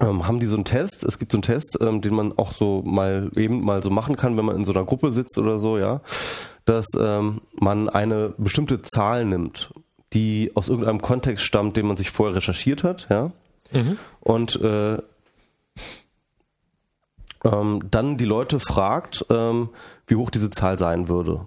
ähm, 0.00 0.26
haben 0.26 0.40
die 0.40 0.46
so 0.46 0.56
einen 0.56 0.64
Test. 0.64 1.04
Es 1.04 1.18
gibt 1.18 1.32
so 1.32 1.38
einen 1.38 1.42
Test, 1.42 1.78
ähm, 1.80 2.00
den 2.00 2.14
man 2.14 2.36
auch 2.36 2.52
so 2.52 2.82
mal 2.84 3.30
eben 3.36 3.64
mal 3.64 3.82
so 3.82 3.90
machen 3.90 4.16
kann, 4.16 4.36
wenn 4.36 4.44
man 4.44 4.56
in 4.56 4.64
so 4.64 4.72
einer 4.72 4.84
Gruppe 4.84 5.12
sitzt 5.12 5.38
oder 5.38 5.58
so, 5.58 5.78
ja, 5.78 6.00
dass 6.64 6.86
ähm, 6.98 7.40
man 7.54 7.88
eine 7.88 8.34
bestimmte 8.36 8.82
Zahl 8.82 9.24
nimmt, 9.24 9.72
die 10.12 10.50
aus 10.54 10.68
irgendeinem 10.68 11.00
Kontext 11.00 11.44
stammt, 11.44 11.76
den 11.76 11.86
man 11.86 11.96
sich 11.96 12.10
vorher 12.10 12.36
recherchiert 12.36 12.82
hat, 12.84 13.06
ja. 13.10 13.30
Mhm. 13.72 13.98
Und 14.20 14.60
äh, 14.60 14.98
ähm, 17.44 17.80
dann 17.90 18.16
die 18.16 18.24
Leute 18.24 18.58
fragt, 18.60 19.26
ähm, 19.30 19.70
wie 20.06 20.16
hoch 20.16 20.30
diese 20.30 20.50
Zahl 20.50 20.78
sein 20.78 21.08
würde. 21.08 21.46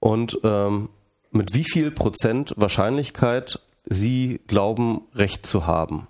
Und 0.00 0.40
ähm, 0.44 0.88
mit 1.30 1.54
wie 1.54 1.64
viel 1.64 1.90
Prozent 1.90 2.54
Wahrscheinlichkeit 2.56 3.60
sie 3.84 4.40
glauben, 4.46 5.02
recht 5.14 5.46
zu 5.46 5.66
haben. 5.66 6.08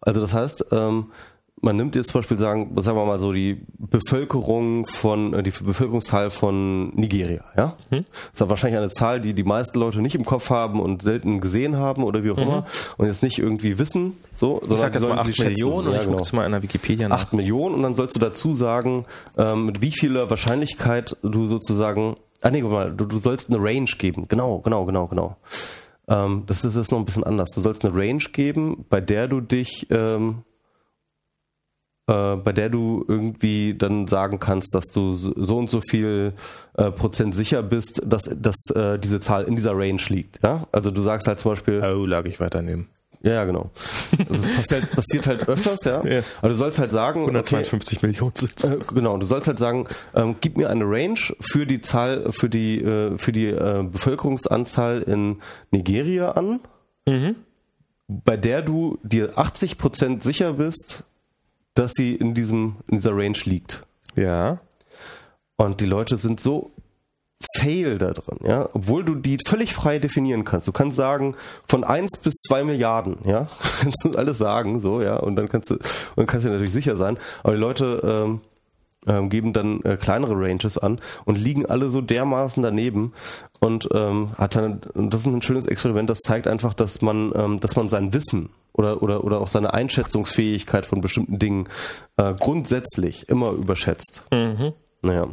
Also 0.00 0.20
das 0.20 0.34
heißt, 0.34 0.66
ähm, 0.72 1.12
man 1.62 1.76
nimmt 1.76 1.94
jetzt 1.94 2.10
zum 2.10 2.20
Beispiel 2.20 2.38
sagen, 2.38 2.72
sagen 2.82 2.98
wir 2.98 3.06
mal 3.06 3.20
so 3.20 3.32
die 3.32 3.64
Bevölkerung 3.78 4.84
von 4.84 5.32
äh, 5.32 5.42
die 5.42 5.50
Bevölkerungszahl 5.50 6.30
von 6.30 6.88
Nigeria, 6.94 7.44
ja, 7.56 7.76
hm? 7.90 8.04
das 8.32 8.40
ist 8.40 8.48
wahrscheinlich 8.48 8.78
eine 8.78 8.90
Zahl, 8.90 9.20
die 9.20 9.32
die 9.32 9.44
meisten 9.44 9.78
Leute 9.78 10.02
nicht 10.02 10.16
im 10.16 10.24
Kopf 10.24 10.50
haben 10.50 10.80
und 10.80 11.02
selten 11.02 11.40
gesehen 11.40 11.76
haben 11.76 12.02
oder 12.02 12.24
wie 12.24 12.32
auch 12.32 12.36
mhm. 12.36 12.42
immer 12.42 12.64
und 12.98 13.06
jetzt 13.06 13.22
nicht 13.22 13.38
irgendwie 13.38 13.78
wissen, 13.78 14.16
so, 14.34 14.60
sondern 14.60 14.74
ich 14.74 14.80
sag 14.80 14.94
jetzt 14.94 15.08
mal 15.08 15.18
8 15.18 15.38
Millionen 15.38 15.88
und 15.88 15.94
ja, 15.94 16.00
ich 16.00 16.06
genau. 16.06 16.18
gucke 16.18 16.36
mal 16.36 16.46
in 16.46 16.52
der 16.52 16.62
Wikipedia 16.62 17.08
nach. 17.08 17.22
8 17.22 17.34
Millionen 17.34 17.76
und 17.76 17.82
dann 17.82 17.94
sollst 17.94 18.16
du 18.16 18.20
dazu 18.20 18.50
sagen, 18.50 19.06
ähm, 19.38 19.66
mit 19.66 19.80
wie 19.80 19.92
vieler 19.92 20.28
Wahrscheinlichkeit 20.28 21.16
du 21.22 21.46
sozusagen, 21.46 22.16
ah 22.40 22.50
nee, 22.50 22.60
guck 22.60 22.72
mal, 22.72 22.92
du, 22.92 23.04
du 23.04 23.18
sollst 23.18 23.50
eine 23.50 23.62
Range 23.62 23.90
geben, 23.98 24.26
genau, 24.26 24.58
genau, 24.58 24.84
genau, 24.84 25.06
genau. 25.06 25.36
Ähm, 26.08 26.42
das 26.46 26.64
ist 26.64 26.74
jetzt 26.74 26.90
noch 26.90 26.98
ein 26.98 27.04
bisschen 27.04 27.22
anders. 27.22 27.50
Du 27.54 27.60
sollst 27.60 27.84
eine 27.84 27.94
Range 27.94 28.24
geben, 28.32 28.84
bei 28.90 29.00
der 29.00 29.28
du 29.28 29.40
dich 29.40 29.86
ähm, 29.90 30.42
äh, 32.12 32.36
bei 32.36 32.52
der 32.52 32.68
du 32.68 33.04
irgendwie 33.08 33.74
dann 33.74 34.06
sagen 34.06 34.38
kannst, 34.38 34.74
dass 34.74 34.86
du 34.86 35.14
so 35.14 35.56
und 35.56 35.70
so 35.70 35.80
viel 35.80 36.34
äh, 36.76 36.90
Prozent 36.90 37.34
sicher 37.34 37.62
bist, 37.62 38.02
dass, 38.04 38.30
dass 38.36 38.70
äh, 38.74 38.98
diese 38.98 39.20
Zahl 39.20 39.44
in 39.44 39.56
dieser 39.56 39.72
Range 39.72 40.02
liegt. 40.08 40.40
Ja? 40.42 40.66
Also 40.72 40.90
du 40.90 41.00
sagst 41.00 41.26
halt 41.26 41.38
zum 41.38 41.52
Beispiel. 41.52 41.82
Oh, 41.82 42.04
lag 42.04 42.24
ich 42.26 42.38
weiter 42.40 42.60
neben. 42.62 42.88
Ja, 43.22 43.34
ja, 43.34 43.44
genau. 43.44 43.70
Also 44.18 44.34
es 44.34 44.56
passiert, 44.56 44.90
passiert 44.96 45.26
halt 45.28 45.48
öfters, 45.48 45.84
ja. 45.84 46.04
ja. 46.04 46.22
Aber 46.40 46.48
du 46.48 46.54
sollst 46.56 46.80
halt 46.80 46.90
sagen. 46.90 47.20
152 47.20 47.98
okay, 47.98 48.06
Millionen 48.06 48.34
Sitz. 48.34 48.64
Äh, 48.64 48.78
genau, 48.92 49.16
du 49.16 49.26
sollst 49.26 49.46
halt 49.46 49.60
sagen, 49.60 49.86
ähm, 50.14 50.36
gib 50.40 50.56
mir 50.56 50.68
eine 50.70 50.84
Range 50.84 51.20
für 51.40 51.64
die 51.64 51.80
Zahl, 51.80 52.32
für 52.32 52.48
die, 52.48 52.82
äh, 52.82 53.16
für 53.16 53.30
die 53.30 53.46
äh, 53.46 53.84
Bevölkerungsanzahl 53.84 55.02
in 55.02 55.36
Nigeria 55.70 56.32
an, 56.32 56.60
mhm. 57.08 57.36
bei 58.08 58.36
der 58.36 58.60
du 58.62 58.98
dir 59.04 59.38
80 59.38 59.78
Prozent 59.78 60.24
sicher 60.24 60.54
bist, 60.54 61.04
dass 61.74 61.92
sie 61.92 62.14
in 62.14 62.34
diesem, 62.34 62.76
in 62.88 62.98
dieser 62.98 63.16
Range 63.16 63.38
liegt. 63.44 63.86
Ja. 64.14 64.60
Und 65.56 65.80
die 65.80 65.86
Leute 65.86 66.16
sind 66.16 66.40
so 66.40 66.72
fail 67.56 67.98
da 67.98 68.12
drin, 68.12 68.38
ja, 68.46 68.68
obwohl 68.72 69.04
du 69.04 69.14
die 69.14 69.36
völlig 69.44 69.72
frei 69.72 69.98
definieren 69.98 70.44
kannst. 70.44 70.68
Du 70.68 70.72
kannst 70.72 70.96
sagen, 70.96 71.34
von 71.66 71.84
1 71.84 72.18
bis 72.18 72.34
2 72.48 72.64
Milliarden, 72.64 73.16
ja, 73.24 73.48
kannst 73.80 74.04
du 74.04 74.16
alles 74.16 74.38
sagen, 74.38 74.80
so, 74.80 75.02
ja, 75.02 75.16
und 75.16 75.36
dann 75.36 75.48
kannst 75.48 75.70
du, 75.70 75.74
und 75.74 75.82
dann 76.16 76.26
kannst 76.26 76.44
du 76.44 76.48
dir 76.48 76.54
natürlich 76.54 76.72
sicher 76.72 76.96
sein, 76.96 77.18
aber 77.42 77.54
die 77.54 77.60
Leute 77.60 78.00
ähm, 78.04 78.40
ähm, 79.06 79.28
geben 79.28 79.52
dann 79.52 79.82
äh, 79.82 79.96
kleinere 79.96 80.34
Ranges 80.34 80.78
an 80.78 81.00
und 81.24 81.38
liegen 81.38 81.66
alle 81.66 81.90
so 81.90 82.00
dermaßen 82.00 82.62
daneben 82.62 83.12
und 83.60 83.88
ähm, 83.92 84.30
hat 84.36 84.56
dann, 84.56 84.80
das 84.94 85.22
ist 85.22 85.26
ein 85.26 85.42
schönes 85.42 85.66
Experiment, 85.66 86.08
das 86.10 86.20
zeigt 86.20 86.46
einfach, 86.46 86.74
dass 86.74 87.02
man, 87.02 87.32
ähm, 87.34 87.60
dass 87.60 87.76
man 87.76 87.88
sein 87.88 88.14
Wissen 88.14 88.50
oder, 88.72 89.02
oder, 89.02 89.24
oder 89.24 89.40
auch 89.40 89.48
seine 89.48 89.74
Einschätzungsfähigkeit 89.74 90.86
von 90.86 91.00
bestimmten 91.00 91.38
Dingen 91.38 91.68
äh, 92.16 92.32
grundsätzlich 92.34 93.28
immer 93.28 93.50
überschätzt. 93.50 94.24
Mhm. 94.32 94.72
Naja. 95.04 95.28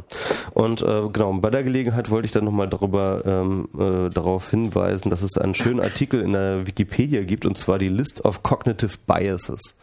Und 0.52 0.82
äh, 0.82 1.08
genau, 1.12 1.32
bei 1.34 1.50
der 1.50 1.62
Gelegenheit 1.62 2.10
wollte 2.10 2.26
ich 2.26 2.32
dann 2.32 2.44
nochmal 2.44 2.68
darüber 2.68 3.22
ähm, 3.24 3.68
äh, 3.78 4.10
darauf 4.10 4.50
hinweisen, 4.50 5.10
dass 5.10 5.22
es 5.22 5.38
einen 5.38 5.54
schönen 5.54 5.78
Artikel 5.78 6.20
in 6.22 6.32
der 6.32 6.66
Wikipedia 6.66 7.22
gibt, 7.22 7.46
und 7.46 7.56
zwar 7.56 7.78
die 7.78 7.88
List 7.88 8.24
of 8.24 8.42
Cognitive 8.42 8.98
Biases. 9.06 9.76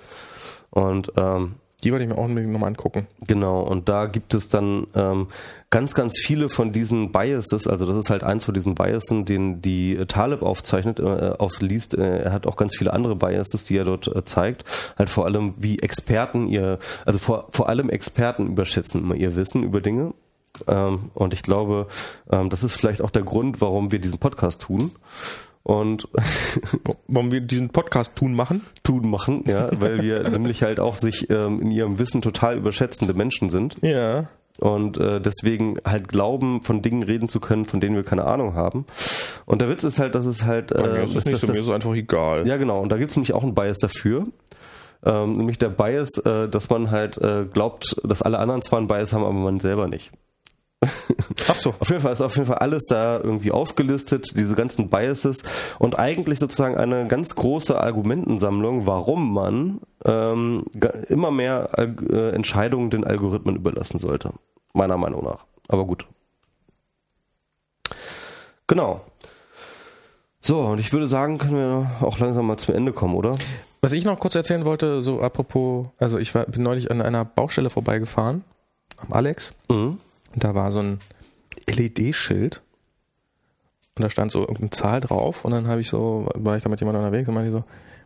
Und 0.72 1.14
ähm, 1.16 1.56
die 1.84 1.92
wollte 1.92 2.04
ich 2.06 2.10
mir 2.10 2.18
auch 2.18 2.26
unbedingt 2.26 2.52
nochmal 2.52 2.70
angucken. 2.70 3.06
Genau, 3.28 3.62
und 3.62 3.88
da 3.88 4.08
gibt 4.08 4.34
es 4.34 4.50
dann 4.50 4.88
ähm, 4.96 5.28
ganz, 5.70 5.94
ganz 5.94 6.18
viele 6.18 6.50
von 6.50 6.72
diesen 6.72 7.12
Biases, 7.12 7.68
also 7.68 7.86
das 7.86 7.98
ist 7.98 8.10
halt 8.10 8.24
eins 8.24 8.46
von 8.46 8.56
diesen 8.56 8.74
Biasen, 8.74 9.26
den 9.26 9.62
die 9.62 9.96
äh, 9.96 10.08
Taleb 10.08 10.42
aufzeichnet, 10.42 11.00
äh, 11.00 11.04
aufliest. 11.38 11.94
Äh, 11.96 12.24
er 12.24 12.32
hat 12.32 12.48
auch 12.48 12.56
ganz 12.56 12.76
viele 12.76 12.94
andere 12.94 13.16
Biases, 13.16 13.64
die 13.64 13.78
er 13.78 13.86
dort 13.86 14.08
äh, 14.08 14.26
zeigt. 14.26 14.64
Halt 14.98 15.10
vor 15.12 15.26
allem, 15.26 15.54
wie 15.58 15.78
Experten 15.78 16.48
ihr, 16.48 16.80
also 17.06 17.20
vor, 17.20 17.48
vor 17.52 17.70
allem 17.70 17.90
Experten 17.90 18.48
überschätzen 18.48 19.02
immer 19.02 19.16
ihr 19.16 19.36
Wissen 19.36 19.62
über 19.62 19.80
Dinge. 19.80 20.16
Ähm, 20.66 21.12
und 21.14 21.34
ich 21.34 21.44
glaube, 21.44 21.86
ähm, 22.32 22.50
das 22.50 22.64
ist 22.64 22.74
vielleicht 22.74 23.02
auch 23.02 23.12
der 23.12 23.24
Grund, 23.24 23.62
warum 23.62 23.92
wir 23.92 24.00
diesen 24.00 24.18
Podcast 24.18 24.62
tun. 24.62 24.92
Und 25.68 26.08
warum 27.10 27.30
wir 27.30 27.42
diesen 27.42 27.72
Podcast 27.72 28.16
tun 28.16 28.34
machen? 28.34 28.62
Tun 28.84 29.10
machen, 29.10 29.44
ja, 29.46 29.70
weil 29.78 30.02
wir 30.02 30.30
nämlich 30.30 30.64
halt 30.64 30.80
auch 30.80 30.96
sich 30.96 31.30
ähm, 31.30 31.62
in 31.62 31.72
ihrem 31.72 32.00
Wissen 32.00 32.22
total 32.22 32.56
überschätzende 32.56 33.14
Menschen 33.14 33.50
sind. 33.50 33.76
Ja. 33.82 34.30
Und 34.62 34.98
äh, 34.98 35.20
deswegen 35.20 35.78
halt 35.84 36.08
glauben, 36.08 36.62
von 36.62 36.82
Dingen 36.82 37.04
reden 37.04 37.28
zu 37.28 37.42
können, 37.42 37.66
von 37.66 37.82
denen 37.82 37.98
wir 37.98 38.06
keine 38.06 38.24
Ahnung 38.24 38.56
haben. 38.56 38.86
Und 39.46 39.60
der 39.60 39.70
Witz 39.70 39.84
ist 39.84 40.00
halt, 40.00 40.16
dass 40.16 40.26
es 40.26 40.46
halt. 40.46 40.72
Äh, 40.72 40.82
mir 40.82 41.04
ist 41.04 41.18
das, 41.18 41.26
das 41.26 41.34
nicht 41.34 41.46
so, 41.46 41.52
mir 41.52 41.60
ist 41.60 41.70
einfach 41.70 41.96
egal. 41.96 42.48
Ja, 42.48 42.56
genau. 42.56 42.80
Und 42.80 42.90
da 42.90 42.96
gibt 42.96 43.12
es 43.12 43.18
nämlich 43.18 43.34
auch 43.34 43.44
einen 43.44 43.54
Bias 43.54 43.78
dafür. 43.80 44.26
Ähm, 45.06 45.34
nämlich 45.34 45.58
der 45.58 45.70
Bias, 45.70 46.18
äh, 46.20 46.48
dass 46.48 46.70
man 46.70 46.92
halt 46.92 47.18
äh, 47.18 47.44
glaubt, 47.44 47.98
dass 48.06 48.22
alle 48.22 48.40
anderen 48.40 48.62
zwar 48.62 48.80
einen 48.80 48.88
Bias 48.88 49.12
haben, 49.12 49.26
aber 49.26 49.34
man 49.34 49.60
selber 49.60 49.90
nicht. 49.90 50.14
Ach 51.48 51.56
so. 51.56 51.74
auf 51.80 51.90
jeden 51.90 52.02
Fall 52.02 52.14
ist 52.14 52.22
auf 52.22 52.36
jeden 52.36 52.48
Fall 52.48 52.60
alles 52.60 52.86
da 52.86 53.18
irgendwie 53.18 53.52
aufgelistet, 53.52 54.28
diese 54.36 54.56
ganzen 54.56 54.90
Biases 54.90 55.42
und 55.80 55.98
eigentlich 55.98 56.38
sozusagen 56.38 56.78
eine 56.78 57.08
ganz 57.08 57.34
große 57.34 57.80
Argumentensammlung, 57.80 58.86
warum 58.86 59.34
man 59.34 59.80
ähm, 60.06 60.66
immer 61.10 61.32
mehr 61.32 61.70
äh, 61.78 62.30
Entscheidungen 62.30 62.92
den 62.92 63.06
Algorithmen 63.06 63.56
überlassen 63.56 63.98
sollte. 63.98 64.34
Meiner 64.74 64.98
Meinung 64.98 65.24
nach. 65.24 65.46
Aber 65.68 65.86
gut. 65.86 66.06
Genau. 68.68 69.02
So, 70.40 70.60
und 70.60 70.80
ich 70.80 70.94
würde 70.94 71.08
sagen, 71.08 71.40
können 71.40 71.56
wir 71.56 71.92
auch 72.02 72.20
langsam 72.20 72.46
mal 72.46 72.58
zum 72.58 72.76
Ende 72.76 72.94
kommen, 72.94 73.16
oder? 73.16 73.34
Was 73.82 73.94
ich 73.94 74.06
noch 74.06 74.20
kurz 74.20 74.36
erzählen 74.36 74.66
wollte, 74.66 75.02
so 75.02 75.22
apropos, 75.22 75.88
also 75.98 76.20
ich 76.20 76.36
war, 76.36 76.46
bin 76.46 76.64
neulich 76.64 76.92
an 76.92 77.02
einer 77.02 77.26
Baustelle 77.26 77.70
vorbeigefahren, 77.70 78.44
am 78.98 79.14
Alex. 79.14 79.54
Mhm. 79.70 79.98
Da 80.38 80.56
war 80.56 80.72
so 80.72 80.80
ein 80.80 81.00
LED-Schild 81.70 82.62
und 83.96 84.04
da 84.04 84.10
stand 84.10 84.32
so 84.32 84.42
irgendeine 84.42 84.70
Zahl 84.70 85.02
drauf 85.02 85.44
und 85.44 85.52
dann 85.52 85.68
habe 85.68 85.82
ich 85.82 85.90
so, 85.90 86.30
war 86.36 86.56
ich 86.56 86.64
da 86.64 86.70
mit 86.70 86.80
jemandem 86.80 87.04
unterwegs 87.04 87.28
und 87.28 87.34
meinte 87.34 87.52
so, 87.52 87.64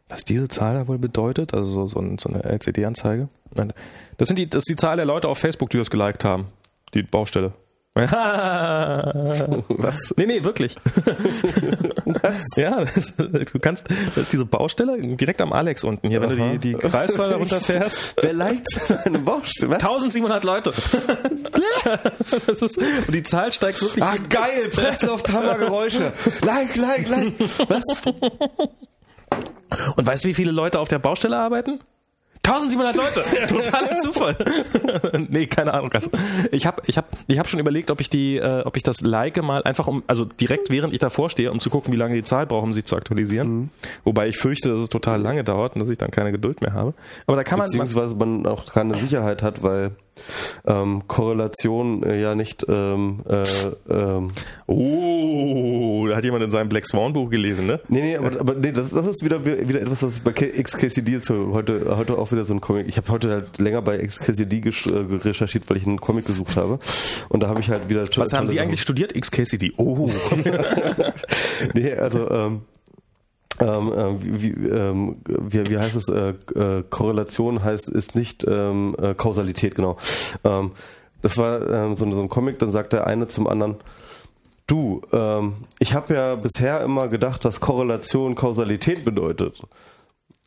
was 0.08 0.24
diese 0.24 0.48
Zahl 0.48 0.76
da 0.76 0.88
wohl 0.88 0.98
bedeutet, 0.98 1.54
also 1.54 1.68
so, 1.68 1.88
so, 1.88 2.00
ein, 2.00 2.18
so 2.18 2.30
eine 2.30 2.44
LCD-Anzeige. 2.44 3.30
Das 4.18 4.28
sind 4.28 4.40
die, 4.40 4.50
das 4.50 4.64
ist 4.64 4.70
die 4.70 4.76
Zahl 4.76 4.98
der 4.98 5.06
Leute 5.06 5.28
auf 5.28 5.38
Facebook, 5.38 5.70
die 5.70 5.78
das 5.78 5.90
geliked 5.90 6.24
haben, 6.24 6.48
die 6.94 7.04
Baustelle. 7.04 7.54
Was? 7.94 9.44
Nee, 10.16 10.26
nee, 10.26 10.42
wirklich. 10.46 10.78
Was? 12.06 12.42
Ja, 12.56 12.86
das, 12.86 13.18
du 13.18 13.60
kannst, 13.60 13.84
das 13.90 14.18
ist 14.18 14.32
diese 14.32 14.46
Baustelle 14.46 14.98
direkt 15.18 15.42
am 15.42 15.52
Alex 15.52 15.84
unten 15.84 16.08
hier, 16.08 16.22
wenn 16.22 16.40
Aha. 16.40 16.54
du 16.54 16.58
die, 16.58 16.72
die 16.72 16.78
Kreisfahrer 16.78 17.36
runterfährst. 17.36 18.16
Wer 18.22 18.32
liked 18.32 19.06
eine 19.06 19.20
Baustelle? 19.20 19.72
Was? 19.72 19.84
1700 19.84 20.44
Leute. 20.46 20.72
das 22.24 22.62
ist, 22.62 22.78
und 22.78 23.14
die 23.14 23.24
Zahl 23.24 23.52
steigt 23.52 23.82
wirklich. 23.82 24.02
Ah, 24.02 24.16
geil, 24.30 24.70
Pressluft, 24.72 25.30
Hammergeräusche. 25.30 26.14
Like, 26.44 26.78
like, 26.78 27.10
like. 27.10 27.34
Was? 27.68 27.84
Und 29.98 30.08
weißt 30.08 30.24
du, 30.24 30.30
wie 30.30 30.34
viele 30.34 30.52
Leute 30.52 30.80
auf 30.80 30.88
der 30.88 31.00
Baustelle 31.00 31.38
arbeiten? 31.38 31.82
1700 32.44 32.96
Leute, 32.96 33.48
totaler 33.48 33.98
Zufall. 33.98 34.36
nee, 35.30 35.46
keine 35.46 35.74
Ahnung. 35.74 35.92
Also 35.94 36.10
ich 36.52 36.66
habe 36.66 36.82
ich 36.88 36.98
hab, 36.98 37.06
ich 37.28 37.38
hab 37.38 37.48
schon 37.48 37.60
überlegt, 37.60 37.92
ob 37.92 38.02
ich 38.02 38.10
die, 38.10 38.38
äh, 38.38 38.64
ob 38.64 38.78
ich 38.78 38.84
das 38.84 39.02
like 39.02 39.42
mal 39.44 39.64
einfach 39.64 39.88
um, 39.88 40.04
also 40.08 40.26
direkt 40.26 40.72
während 40.72 40.92
ich 40.94 41.00
davor 41.00 41.30
stehe, 41.30 41.52
um 41.52 41.60
zu 41.60 41.70
gucken, 41.70 41.94
wie 41.94 41.98
lange 41.98 42.16
die 42.16 42.24
Zahl 42.24 42.48
braucht, 42.48 42.64
um 42.64 42.74
sie 42.74 42.84
zu 42.84 42.96
aktualisieren. 42.96 43.50
Mhm. 43.50 43.70
Wobei 44.04 44.28
ich 44.28 44.38
fürchte, 44.38 44.70
dass 44.70 44.82
es 44.82 44.90
total 44.90 45.22
lange 45.22 45.44
dauert 45.44 45.76
und 45.76 45.82
dass 45.82 45.90
ich 45.90 45.98
dann 45.98 46.10
keine 46.10 46.32
Geduld 46.32 46.62
mehr 46.62 46.74
habe. 46.74 46.94
Aber 47.28 47.38
da 47.38 47.44
kann 47.44 47.60
man 47.60 47.68
beziehungsweise 47.68 48.16
man 48.16 48.46
auch 48.48 48.66
keine 48.66 48.98
Sicherheit 48.98 49.44
hat, 49.44 49.62
weil 49.62 49.92
ähm, 50.66 51.08
Korrelation 51.08 52.04
äh, 52.04 52.22
ja 52.22 52.36
nicht. 52.36 52.66
Ähm, 52.68 53.24
äh, 53.28 53.44
ähm, 53.90 54.28
oh, 54.68 56.06
da 56.08 56.18
hat 56.18 56.24
jemand 56.24 56.44
in 56.44 56.52
seinem 56.52 56.70
Black 56.70 56.86
Swan 56.86 57.14
Buch 57.14 57.30
gelesen, 57.30 57.66
ne? 57.68 57.80
Nee, 57.90 58.02
nee, 58.02 58.18
aber, 58.18 58.40
aber 58.40 58.56
nee, 58.56 58.72
das, 58.72 58.92
das 58.92 59.08
ist 59.08 59.24
wieder, 59.24 59.46
wieder 59.46 59.82
etwas, 59.82 60.04
was 60.04 60.20
bei 60.20 60.32
XKCD 60.32 61.20
so 61.20 61.54
heute, 61.54 61.98
heute 61.98 62.18
auch 62.18 62.32
wieder 62.32 62.46
so 62.46 62.54
ein 62.54 62.62
Comic. 62.62 62.88
Ich 62.88 62.98
habe 62.98 63.10
heute 63.10 63.32
halt 63.32 63.58
länger 63.58 63.82
bei 63.82 63.98
XKCD 63.98 64.62
äh, 64.62 65.18
recherchiert, 65.18 65.70
weil 65.70 65.78
ich 65.78 65.88
einen 65.88 66.00
Comic 66.00 66.26
gesucht 66.26 66.56
habe. 66.56 66.80
Und 67.30 67.42
da 67.42 67.48
habe 67.48 67.60
ich 67.60 67.70
halt 67.70 67.90
wieder. 67.90 68.04
Was 68.16 68.34
haben 68.34 68.48
Sie 68.48 68.60
eigentlich 68.60 68.82
studiert? 68.82 69.14
XKCD. 69.14 69.74
Oh. 69.78 70.10
nee, 71.74 71.94
also 71.94 72.30
ähm, 72.30 72.62
ähm, 73.60 73.94
äh, 73.94 74.42
wie, 74.42 74.50
ähm, 74.50 75.18
wie, 75.26 75.70
wie 75.70 75.78
heißt 75.78 75.96
es, 75.96 76.10
äh, 76.10 76.34
äh, 76.56 76.84
Korrelation 76.90 77.64
heißt, 77.64 77.90
ist 77.90 78.16
nicht 78.16 78.46
ähm, 78.48 78.96
äh, 79.02 79.14
Kausalität, 79.14 79.76
genau. 79.76 79.98
Ähm, 80.44 80.72
das 81.22 81.38
war 81.38 81.68
ähm, 81.70 81.96
so, 81.96 82.12
so 82.12 82.22
ein 82.22 82.30
Comic, 82.30 82.60
dann 82.60 82.72
sagt 82.72 82.94
der 82.94 83.08
eine 83.08 83.28
zum 83.28 83.48
anderen, 83.48 83.76
du, 84.68 85.02
ähm, 85.12 85.56
ich 85.80 85.94
habe 85.94 86.14
ja 86.14 86.36
bisher 86.36 86.82
immer 86.82 87.08
gedacht, 87.08 87.46
dass 87.46 87.60
Korrelation 87.60 88.36
Kausalität 88.36 89.06
bedeutet. 89.06 89.62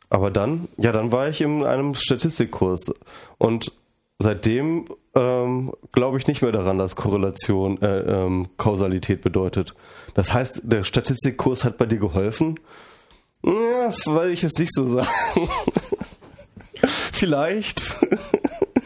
Aber 0.09 0.31
dann, 0.31 0.67
ja, 0.77 0.91
dann 0.91 1.11
war 1.11 1.27
ich 1.27 1.41
in 1.41 1.63
einem 1.63 1.95
Statistikkurs 1.95 2.93
und 3.37 3.73
seitdem 4.19 4.85
glaube 5.93 6.17
ich 6.17 6.27
nicht 6.27 6.41
mehr 6.41 6.51
daran, 6.51 6.77
dass 6.77 6.97
Korrelation 6.97 7.81
äh, 7.81 8.43
Kausalität 8.57 9.21
bedeutet. 9.21 9.73
Das 10.13 10.33
heißt, 10.33 10.63
der 10.65 10.83
Statistikkurs 10.83 11.63
hat 11.63 11.77
bei 11.77 11.85
dir 11.85 11.99
geholfen? 11.99 12.59
Das 13.45 14.05
will 14.07 14.31
ich 14.31 14.41
jetzt 14.41 14.57
nicht 14.59 14.73
so 14.73 14.85
sagen. 14.85 15.07
vielleicht. 17.13 17.95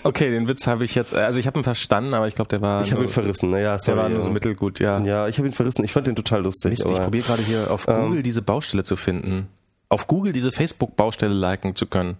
Okay, 0.04 0.30
den 0.32 0.48
Witz 0.48 0.68
habe 0.68 0.86
ich 0.86 0.96
jetzt, 0.96 1.14
also 1.14 1.40
ich 1.40 1.48
habe 1.48 1.60
ihn 1.60 1.64
verstanden, 1.64 2.14
aber 2.14 2.28
ich 2.28 2.36
glaube, 2.36 2.50
der 2.50 2.62
war. 2.62 2.84
Ich 2.84 2.92
habe 2.92 3.04
ihn 3.04 3.10
verrissen, 3.10 3.50
naja, 3.50 3.72
Der 3.72 3.80
sorry. 3.80 3.98
war 3.98 4.10
nur 4.10 4.22
so 4.22 4.28
ja. 4.28 4.34
mittelgut, 4.34 4.80
ja. 4.80 5.00
Ja, 5.00 5.28
ich 5.28 5.38
habe 5.38 5.48
ihn 5.48 5.54
verrissen. 5.54 5.84
Ich 5.84 5.92
fand 5.92 6.08
den 6.08 6.16
total 6.16 6.44
lustig. 6.44 6.72
Mist, 6.72 6.90
ich 6.90 7.00
probiere 7.00 7.26
gerade 7.26 7.42
hier 7.42 7.72
auf 7.72 7.86
Google 7.86 8.24
diese 8.24 8.42
Baustelle 8.42 8.84
zu 8.84 8.96
finden. 8.96 9.48
Auf 9.90 10.08
Google 10.08 10.34
diese 10.34 10.52
Facebook-Baustelle 10.52 11.34
liken 11.34 11.76
zu 11.76 11.88
können. 11.88 12.18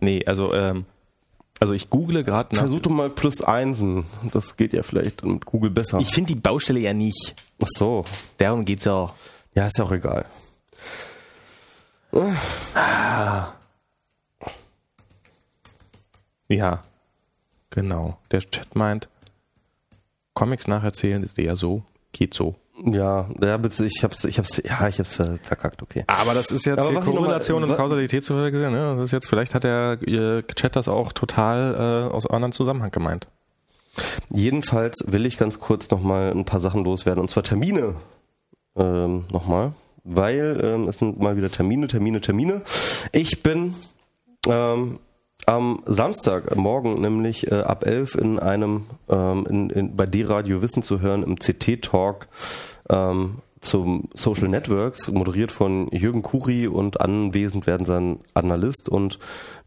Nee, 0.00 0.22
also, 0.26 0.54
ähm, 0.54 0.84
also 1.60 1.74
ich 1.74 1.90
google 1.90 2.22
gerade 2.22 2.54
nach. 2.54 2.62
Versuch 2.62 2.80
doch 2.80 2.90
mal 2.90 3.10
plus 3.10 3.42
Einsen. 3.42 4.04
Das 4.32 4.56
geht 4.56 4.72
ja 4.72 4.82
vielleicht 4.82 5.24
mit 5.24 5.44
Google 5.44 5.70
besser. 5.70 5.98
Ich 5.98 6.10
finde 6.10 6.34
die 6.34 6.40
Baustelle 6.40 6.80
ja 6.80 6.92
nicht. 6.94 7.34
Ach 7.62 7.66
so. 7.68 8.04
Darum 8.36 8.64
geht's 8.64 8.86
auch. 8.86 9.14
Ja, 9.54 9.66
ist 9.66 9.78
ja 9.78 9.84
auch 9.84 9.92
egal. 9.92 10.26
Ja, 16.48 16.82
genau. 17.70 18.18
Der 18.30 18.40
Chat 18.40 18.74
meint, 18.74 19.08
Comics 20.34 20.66
nacherzählen 20.66 21.22
ist 21.22 21.38
eher 21.38 21.56
so, 21.56 21.82
geht 22.12 22.32
so. 22.34 22.56
Ja, 22.84 23.28
ja, 23.40 23.58
ich 23.58 24.04
hab's, 24.04 24.24
ich 24.24 24.38
hab's, 24.38 24.62
ja, 24.64 24.86
ich 24.86 25.00
hab's 25.00 25.16
ver- 25.16 25.38
verkackt, 25.42 25.82
okay. 25.82 26.04
Aber 26.06 26.32
das 26.32 26.52
ist 26.52 26.64
jetzt 26.64 26.78
Korrelation 27.04 27.64
und 27.64 27.74
Kausalität 27.76 28.24
zu 28.24 28.34
gesehen. 28.34 28.70
Ne? 28.72 28.94
Das 28.94 29.06
ist 29.06 29.12
jetzt, 29.12 29.28
vielleicht 29.28 29.54
hat 29.54 29.64
der 29.64 29.98
ihr 30.06 30.46
Chat 30.46 30.76
das 30.76 30.86
auch 30.86 31.12
total 31.12 32.08
äh, 32.08 32.14
aus 32.14 32.26
anderen 32.28 32.52
Zusammenhang 32.52 32.92
gemeint. 32.92 33.26
Jedenfalls 34.32 35.04
will 35.08 35.26
ich 35.26 35.38
ganz 35.38 35.58
kurz 35.58 35.90
nochmal 35.90 36.30
ein 36.30 36.44
paar 36.44 36.60
Sachen 36.60 36.84
loswerden, 36.84 37.20
und 37.20 37.28
zwar 37.30 37.42
Termine 37.42 37.96
ähm, 38.76 39.24
nochmal, 39.32 39.72
weil 40.08 40.60
ähm, 40.62 40.88
es 40.88 40.96
sind 40.96 41.20
mal 41.20 41.36
wieder 41.36 41.50
Termine, 41.50 41.86
Termine, 41.86 42.20
Termine. 42.20 42.62
Ich 43.12 43.42
bin 43.42 43.74
ähm, 44.48 44.98
am 45.46 45.82
Samstag, 45.86 46.56
morgen 46.56 47.00
nämlich 47.00 47.50
äh, 47.50 47.60
ab 47.60 47.86
11 47.86 48.14
in 48.16 48.38
einem, 48.38 48.84
ähm, 49.08 49.46
in, 49.48 49.70
in, 49.70 49.96
bei 49.96 50.06
D-Radio 50.06 50.62
Wissen 50.62 50.82
zu 50.82 51.00
hören 51.00 51.22
im 51.22 51.36
CT-Talk 51.36 52.28
ähm, 52.90 53.38
zum 53.60 54.08
Social 54.14 54.48
Networks, 54.48 55.08
moderiert 55.08 55.50
von 55.50 55.88
Jürgen 55.88 56.22
Kuri 56.22 56.68
und 56.68 57.00
anwesend 57.00 57.66
werden 57.66 57.86
sein 57.86 58.20
Analyst 58.34 58.88
und 58.88 59.18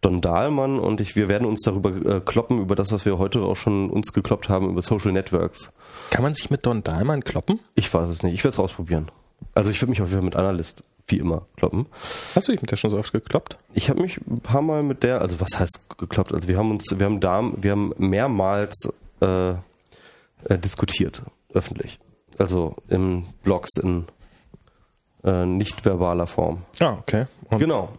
Don 0.01 0.21
Dahlmann 0.21 0.79
und 0.79 1.01
ich, 1.01 1.15
wir 1.15 1.29
werden 1.29 1.47
uns 1.47 1.61
darüber 1.61 1.89
äh, 1.89 2.21
kloppen, 2.21 2.59
über 2.59 2.75
das, 2.75 2.91
was 2.91 3.05
wir 3.05 3.17
heute 3.17 3.41
auch 3.41 3.55
schon 3.55 3.89
uns 3.89 4.13
gekloppt 4.13 4.49
haben, 4.49 4.69
über 4.69 4.81
Social 4.81 5.11
Networks. 5.11 5.73
Kann 6.09 6.23
man 6.23 6.33
sich 6.33 6.49
mit 6.49 6.65
Don 6.65 6.83
Dahlmann 6.83 7.23
kloppen? 7.23 7.59
Ich 7.75 7.93
weiß 7.93 8.09
es 8.09 8.23
nicht, 8.23 8.33
ich 8.33 8.43
werde 8.43 8.53
es 8.53 8.59
ausprobieren. 8.59 9.11
Also 9.53 9.69
ich 9.69 9.81
würde 9.81 9.91
mich 9.91 10.01
auf 10.01 10.09
jeden 10.09 10.21
Fall 10.21 10.25
mit 10.25 10.35
Analyst, 10.35 10.83
wie 11.07 11.17
immer, 11.17 11.45
kloppen. 11.57 11.87
Hast 12.35 12.47
du 12.47 12.51
dich 12.51 12.61
mit 12.61 12.71
der 12.71 12.77
schon 12.77 12.89
so 12.89 12.97
oft 12.97 13.11
gekloppt? 13.11 13.57
Ich 13.73 13.89
habe 13.89 14.01
mich 14.01 14.17
ein 14.27 14.39
paar 14.39 14.61
Mal 14.61 14.83
mit 14.83 15.03
der, 15.03 15.21
also 15.21 15.39
was 15.41 15.59
heißt 15.59 15.97
gekloppt? 15.97 16.33
Also 16.33 16.47
wir 16.47 16.57
haben 16.57 16.71
uns, 16.71 16.85
wir 16.97 17.05
haben 17.05 17.19
da, 17.19 17.43
wir 17.57 17.71
haben 17.71 17.93
mehrmals 17.97 18.89
äh, 19.21 19.51
äh, 19.51 19.55
diskutiert, 20.57 21.21
öffentlich. 21.53 21.99
Also 22.37 22.75
in 22.87 23.25
Blogs 23.43 23.69
in 23.77 24.05
äh, 25.23 25.45
nicht 25.45 25.85
verbaler 25.85 26.27
Form. 26.27 26.63
Ah, 26.79 26.93
okay. 26.99 27.25
Und 27.49 27.59
Genau. 27.59 27.89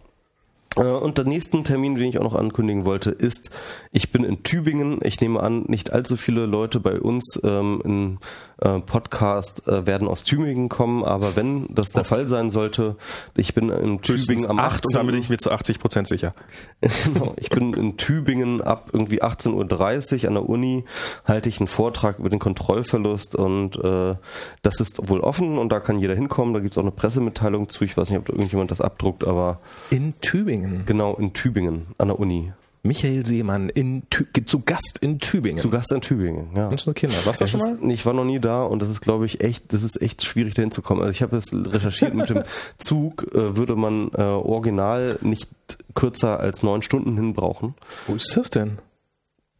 Äh, 0.77 0.81
Und 0.81 1.17
der 1.17 1.25
nächsten 1.25 1.63
Termin, 1.63 1.95
den 1.95 2.05
ich 2.05 2.17
auch 2.19 2.23
noch 2.23 2.35
ankündigen 2.35 2.85
wollte, 2.85 3.11
ist, 3.11 3.49
ich 3.91 4.11
bin 4.11 4.23
in 4.23 4.43
Tübingen. 4.43 4.99
Ich 5.03 5.21
nehme 5.21 5.39
an, 5.41 5.63
nicht 5.67 5.91
allzu 5.93 6.17
viele 6.17 6.45
Leute 6.45 6.79
bei 6.79 6.99
uns 6.99 7.39
ähm, 7.43 7.81
im 7.83 8.17
äh, 8.61 8.79
Podcast 8.79 9.67
äh, 9.67 9.85
werden 9.85 10.07
aus 10.07 10.23
Tübingen 10.23 10.69
kommen, 10.69 11.03
aber 11.03 11.35
wenn 11.35 11.67
das 11.73 11.91
der 11.91 12.03
Fall 12.05 12.27
sein 12.27 12.49
sollte, 12.49 12.95
ich 13.35 13.53
bin 13.53 13.69
in 13.69 14.01
Tübingen 14.01 14.49
am 14.49 14.59
8 14.59 14.85
und 14.85 14.93
da 14.95 14.99
18. 14.99 15.11
bin 15.11 15.19
ich 15.19 15.29
mir 15.29 15.37
zu 15.37 15.51
80 15.51 15.79
Prozent 15.79 16.07
sicher. 16.07 16.33
Genau. 17.03 17.33
Ich 17.37 17.49
bin 17.49 17.73
in 17.73 17.97
Tübingen 17.97 18.61
ab 18.61 18.89
irgendwie 18.93 19.21
18.30 19.21 20.23
Uhr 20.23 20.27
an 20.29 20.33
der 20.35 20.47
Uni, 20.47 20.85
halte 21.25 21.49
ich 21.49 21.59
einen 21.59 21.67
Vortrag 21.67 22.19
über 22.19 22.29
den 22.29 22.39
Kontrollverlust 22.39 23.35
und 23.35 23.75
äh, 23.77 24.15
das 24.61 24.79
ist 24.79 25.09
wohl 25.09 25.19
offen 25.19 25.57
und 25.57 25.69
da 25.71 25.79
kann 25.79 25.99
jeder 25.99 26.15
hinkommen. 26.15 26.53
Da 26.53 26.59
gibt 26.59 26.71
es 26.73 26.77
auch 26.77 26.83
eine 26.83 26.91
Pressemitteilung 26.91 27.67
zu. 27.69 27.83
Ich 27.83 27.97
weiß 27.97 28.09
nicht, 28.09 28.19
ob 28.19 28.25
da 28.25 28.33
irgendjemand 28.33 28.71
das 28.71 28.79
abdruckt, 28.81 29.25
aber 29.25 29.59
In 29.89 30.13
Tübingen. 30.21 30.62
Genau 30.85 31.15
in 31.15 31.33
Tübingen 31.33 31.87
an 31.97 32.07
der 32.07 32.19
Uni. 32.19 32.51
Michael 32.85 33.25
Seemann 33.25 33.69
in 33.69 34.03
Tü 34.09 34.25
zu 34.45 34.59
Gast 34.59 34.99
in 34.99 35.19
Tübingen. 35.19 35.57
Zu 35.57 35.69
Gast 35.69 35.93
in 35.93 36.01
Tübingen, 36.01 36.49
ja. 36.53 36.67
Menschen 36.67 36.89
und 36.89 36.95
Kinder. 36.95 37.15
Warst 37.23 37.39
du 37.39 37.45
da 37.45 37.47
schon 37.49 37.59
mal? 37.61 37.91
ich 37.91 38.05
war 38.05 38.11
noch 38.11 38.25
nie 38.25 38.39
da 38.39 38.63
und 38.63 38.81
das 38.81 38.89
ist, 38.89 38.99
glaube 38.99 39.25
ich, 39.25 39.39
echt, 39.39 39.71
das 39.71 39.83
ist 39.83 40.01
echt 40.01 40.21
schwierig, 40.23 40.53
dahin 40.53 40.71
zu 40.71 40.81
kommen. 40.81 41.01
Also 41.01 41.11
ich 41.11 41.21
habe 41.21 41.37
es 41.37 41.45
recherchiert, 41.53 42.13
mit 42.13 42.29
dem 42.29 42.43
Zug 42.77 43.33
äh, 43.33 43.55
würde 43.55 43.77
man 43.77 44.11
äh, 44.13 44.21
original 44.21 45.17
nicht 45.21 45.49
kürzer 45.95 46.41
als 46.41 46.61
neun 46.61 46.81
Stunden 46.81 47.15
hin 47.15 47.33
brauchen. 47.33 47.73
Wo 48.05 48.15
ist 48.15 48.35
das 48.35 48.49
denn? 48.49 48.79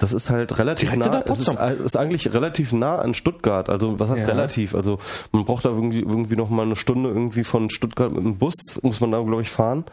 Das 0.03 0.11
ist 0.11 0.29
halt 0.29 0.59
relativ 0.59 0.91
Direkt 0.91 1.11
nah. 1.13 1.23
Es 1.25 1.39
ist, 1.39 1.45
Potsdam. 1.45 1.85
ist 1.85 1.95
eigentlich 1.95 2.33
relativ 2.33 2.73
nah 2.73 2.99
an 2.99 3.13
Stuttgart. 3.13 3.69
Also 3.69 3.99
was 4.01 4.09
heißt 4.09 4.27
Ja. 4.27 4.33
relativ? 4.33 4.75
Also 4.75 4.97
man 5.31 5.45
braucht 5.45 5.63
da 5.63 5.69
irgendwie, 5.69 6.01
irgendwie 6.01 6.35
noch 6.35 6.49
mal 6.49 6.65
eine 6.65 6.75
Stunde 6.75 7.09
irgendwie 7.09 7.45
von 7.45 7.69
Stuttgart 7.69 8.11
mit 8.11 8.21
dem 8.21 8.37
Bus 8.37 8.53
muss 8.81 8.99
man 8.99 9.11
da 9.13 9.21
glaube 9.21 9.41
ich 9.43 9.49
fahren 9.49 9.85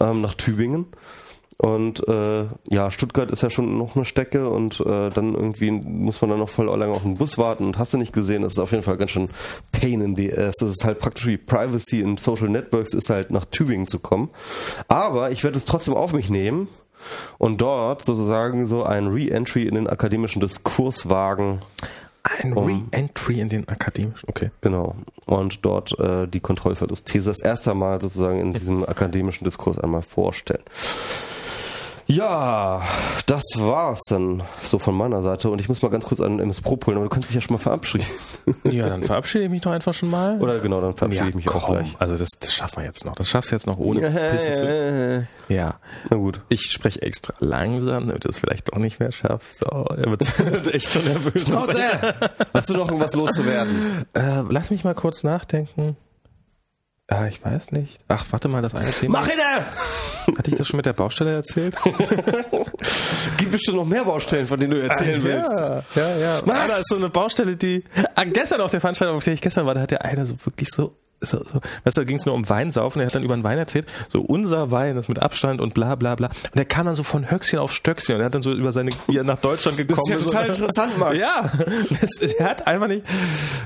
ähm, 0.00 0.22
nach 0.22 0.32
Tübingen. 0.32 0.86
Und 1.58 2.08
äh, 2.08 2.44
ja, 2.70 2.90
Stuttgart 2.90 3.30
ist 3.30 3.42
ja 3.42 3.50
schon 3.50 3.76
noch 3.76 3.94
eine 3.96 4.06
Strecke 4.06 4.48
und 4.48 4.80
äh, 4.80 5.10
dann 5.10 5.34
irgendwie 5.34 5.70
muss 5.70 6.22
man 6.22 6.30
dann 6.30 6.38
noch 6.38 6.48
voll 6.48 6.74
lange 6.74 6.94
auf 6.94 7.02
den 7.02 7.18
Bus 7.18 7.36
warten 7.36 7.66
und 7.66 7.76
hast 7.76 7.92
du 7.92 7.98
nicht 7.98 8.14
gesehen, 8.14 8.40
das 8.40 8.52
ist 8.54 8.58
auf 8.60 8.70
jeden 8.70 8.82
Fall 8.82 8.96
ganz 8.96 9.10
schön 9.10 9.28
Pain 9.72 10.00
in 10.00 10.16
the 10.16 10.32
ass. 10.32 10.54
Das 10.58 10.70
ist 10.70 10.84
halt 10.86 11.00
praktisch 11.00 11.26
wie 11.26 11.36
Privacy 11.36 12.00
in 12.00 12.16
Social 12.16 12.48
Networks 12.48 12.94
ist 12.94 13.10
halt 13.10 13.30
nach 13.30 13.44
Tübingen 13.44 13.86
zu 13.86 13.98
kommen. 13.98 14.30
Aber 14.88 15.32
ich 15.32 15.44
werde 15.44 15.58
es 15.58 15.66
trotzdem 15.66 15.92
auf 15.92 16.14
mich 16.14 16.30
nehmen 16.30 16.66
und 17.38 17.60
dort 17.60 18.04
sozusagen 18.04 18.66
so 18.66 18.82
ein 18.84 19.06
Re-Entry 19.08 19.64
in 19.66 19.74
den 19.74 19.86
akademischen 19.88 20.40
Diskurs 20.40 21.08
wagen. 21.08 21.60
Ein 22.22 22.52
Um- 22.52 22.66
Re-Entry 22.92 23.40
in 23.40 23.48
den 23.48 23.66
akademischen. 23.68 24.28
Okay. 24.28 24.50
Genau. 24.60 24.94
Und 25.26 25.64
dort 25.64 25.98
äh, 25.98 26.26
die 26.28 26.40
Kontrollverlustthese 26.40 27.30
das 27.30 27.40
erste 27.40 27.72
Mal 27.74 28.00
sozusagen 28.00 28.40
in 28.40 28.52
diesem 28.52 28.84
akademischen 28.84 29.44
Diskurs 29.44 29.78
einmal 29.78 30.02
vorstellen. 30.02 30.62
Ja, 32.10 32.82
das 33.26 33.44
war's 33.56 34.00
dann 34.08 34.42
so 34.62 34.80
von 34.80 34.96
meiner 34.96 35.22
Seite. 35.22 35.48
Und 35.48 35.60
ich 35.60 35.68
muss 35.68 35.80
mal 35.80 35.90
ganz 35.90 36.06
kurz 36.06 36.20
einen 36.20 36.40
MS 36.40 36.60
Pro 36.60 36.76
pullen, 36.76 36.96
aber 36.96 37.06
du 37.06 37.10
kannst 37.10 37.28
dich 37.28 37.36
ja 37.36 37.40
schon 37.40 37.54
mal 37.54 37.62
verabschieden. 37.62 38.06
Ja, 38.64 38.88
dann 38.88 39.04
verabschiede 39.04 39.44
ich 39.44 39.50
mich 39.50 39.60
doch 39.60 39.70
einfach 39.70 39.94
schon 39.94 40.10
mal. 40.10 40.40
Oder 40.40 40.58
genau, 40.58 40.80
dann 40.80 40.96
verabschiede 40.96 41.28
ich 41.28 41.34
mich 41.34 41.48
auch 41.50 41.68
gleich. 41.68 41.94
Also 42.00 42.16
das, 42.16 42.28
das 42.40 42.52
schaffen 42.52 42.78
wir 42.78 42.84
jetzt 42.84 43.04
noch. 43.04 43.14
Das 43.14 43.28
schaffst 43.28 43.50
du 43.50 43.54
jetzt 43.54 43.66
noch 43.66 43.78
ohne 43.78 44.00
Pissen 44.10 44.54
zu. 44.54 45.28
Ja. 45.48 45.78
Na 46.08 46.16
gut. 46.16 46.40
Ich 46.48 46.62
spreche 46.62 47.00
extra 47.02 47.34
langsam, 47.38 48.08
damit 48.08 48.24
du 48.24 48.28
es 48.28 48.40
vielleicht 48.40 48.72
doch 48.72 48.78
nicht 48.78 48.98
mehr 48.98 49.12
schaffst. 49.12 49.58
So, 49.58 49.66
er 49.66 50.10
wird 50.10 50.22
echt 50.74 50.90
schon 50.90 51.04
nervös. 51.04 51.46
Hast 52.52 52.70
du 52.70 52.74
noch 52.74 52.88
irgendwas 52.88 53.14
loszuwerden? 53.14 54.06
Äh, 54.14 54.42
lass 54.48 54.70
mich 54.70 54.82
mal 54.82 54.94
kurz 54.94 55.22
nachdenken. 55.22 55.96
Ah, 57.10 57.26
ich 57.26 57.44
weiß 57.44 57.72
nicht. 57.72 57.98
Ach, 58.06 58.24
warte 58.30 58.46
mal, 58.46 58.62
das 58.62 58.72
eine 58.72 58.90
Thema. 58.92 59.18
Mach 59.20 59.28
ihn! 59.28 60.36
Hatte 60.38 60.50
ich 60.50 60.56
das 60.56 60.68
schon 60.68 60.76
mit 60.76 60.86
der 60.86 60.92
Baustelle 60.92 61.34
erzählt? 61.34 61.74
Gibt 63.36 63.50
bestimmt 63.50 63.78
noch 63.78 63.84
mehr 63.84 64.04
Baustellen, 64.04 64.46
von 64.46 64.60
denen 64.60 64.70
du 64.70 64.80
erzählen 64.80 65.22
willst. 65.24 65.50
Ja, 65.50 65.82
ja, 65.96 66.16
ja. 66.16 66.40
Max! 66.46 66.60
Ah, 66.60 66.68
da 66.68 66.76
ist 66.76 66.88
so 66.88 66.94
eine 66.96 67.08
Baustelle, 67.08 67.56
die. 67.56 67.82
Ah, 68.14 68.22
gestern 68.24 68.60
auf 68.60 68.70
der 68.70 68.80
Veranstaltung, 68.80 69.16
auf 69.16 69.24
der 69.24 69.34
ich 69.34 69.40
gestern 69.40 69.66
war, 69.66 69.74
da 69.74 69.80
hat 69.80 69.90
der 69.90 70.04
eine 70.04 70.24
so 70.24 70.34
wirklich 70.44 70.68
so. 70.70 70.96
So, 71.22 71.38
so, 71.38 71.60
weißt 71.84 71.96
du, 71.98 72.00
da 72.00 72.04
ging 72.04 72.16
es 72.16 72.24
nur 72.24 72.34
um 72.34 72.48
Weinsaufen, 72.48 73.00
er 73.00 73.06
hat 73.06 73.14
dann 73.14 73.22
über 73.24 73.36
den 73.36 73.44
Wein 73.44 73.58
erzählt, 73.58 73.86
so 74.08 74.22
unser 74.22 74.70
Wein 74.70 74.96
ist 74.96 75.08
mit 75.08 75.18
Abstand 75.18 75.60
und 75.60 75.74
bla 75.74 75.94
bla 75.94 76.14
bla. 76.14 76.28
Und 76.28 76.56
der 76.56 76.64
kam 76.64 76.86
dann 76.86 76.94
so 76.94 77.02
von 77.02 77.30
Höchstchen 77.30 77.58
auf 77.58 77.72
Stöckchen 77.74 78.14
und 78.14 78.22
er 78.22 78.26
hat 78.26 78.34
dann 78.34 78.40
so 78.42 78.52
über 78.52 78.72
seine, 78.72 78.90
wie 79.06 79.18
er 79.18 79.24
nach 79.24 79.38
Deutschland 79.38 79.76
gekommen 79.76 80.00
Das 80.08 80.20
ist 80.20 80.32
ja 80.32 80.40
total 80.40 80.56
so, 80.56 80.64
interessant, 80.64 80.98
Max. 80.98 81.18
Ja, 81.18 81.52
das, 82.00 82.16
er 82.32 82.44
hat 82.46 82.66
einfach 82.66 82.88
nicht. 82.88 83.02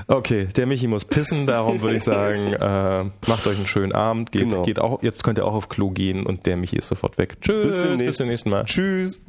Okay, 0.07 0.47
der 0.55 0.65
Michi 0.67 0.87
muss 0.87 1.05
pissen, 1.05 1.47
darum 1.47 1.81
würde 1.81 1.95
ich 1.95 2.03
sagen, 2.03 2.53
äh, 2.53 3.03
macht 3.29 3.47
euch 3.47 3.55
einen 3.57 3.67
schönen 3.67 3.93
Abend, 3.93 4.31
geht, 4.33 4.49
Genau. 4.49 4.63
geht 4.63 4.79
auch, 4.79 5.01
jetzt 5.01 5.23
könnt 5.23 5.37
ihr 5.37 5.45
auch 5.45 5.53
auf 5.53 5.69
Klo 5.69 5.91
gehen 5.91 6.25
und 6.25 6.45
der 6.45 6.57
Michi 6.57 6.75
ist 6.75 6.87
sofort 6.89 7.17
weg. 7.17 7.39
Tschüss, 7.41 7.67
Bis 7.67 7.83
demnächst. 7.83 8.05
bis 8.05 8.17
zum 8.17 8.27
nächsten 8.27 8.49
Mal. 8.49 8.65
Tschüss. 8.65 9.19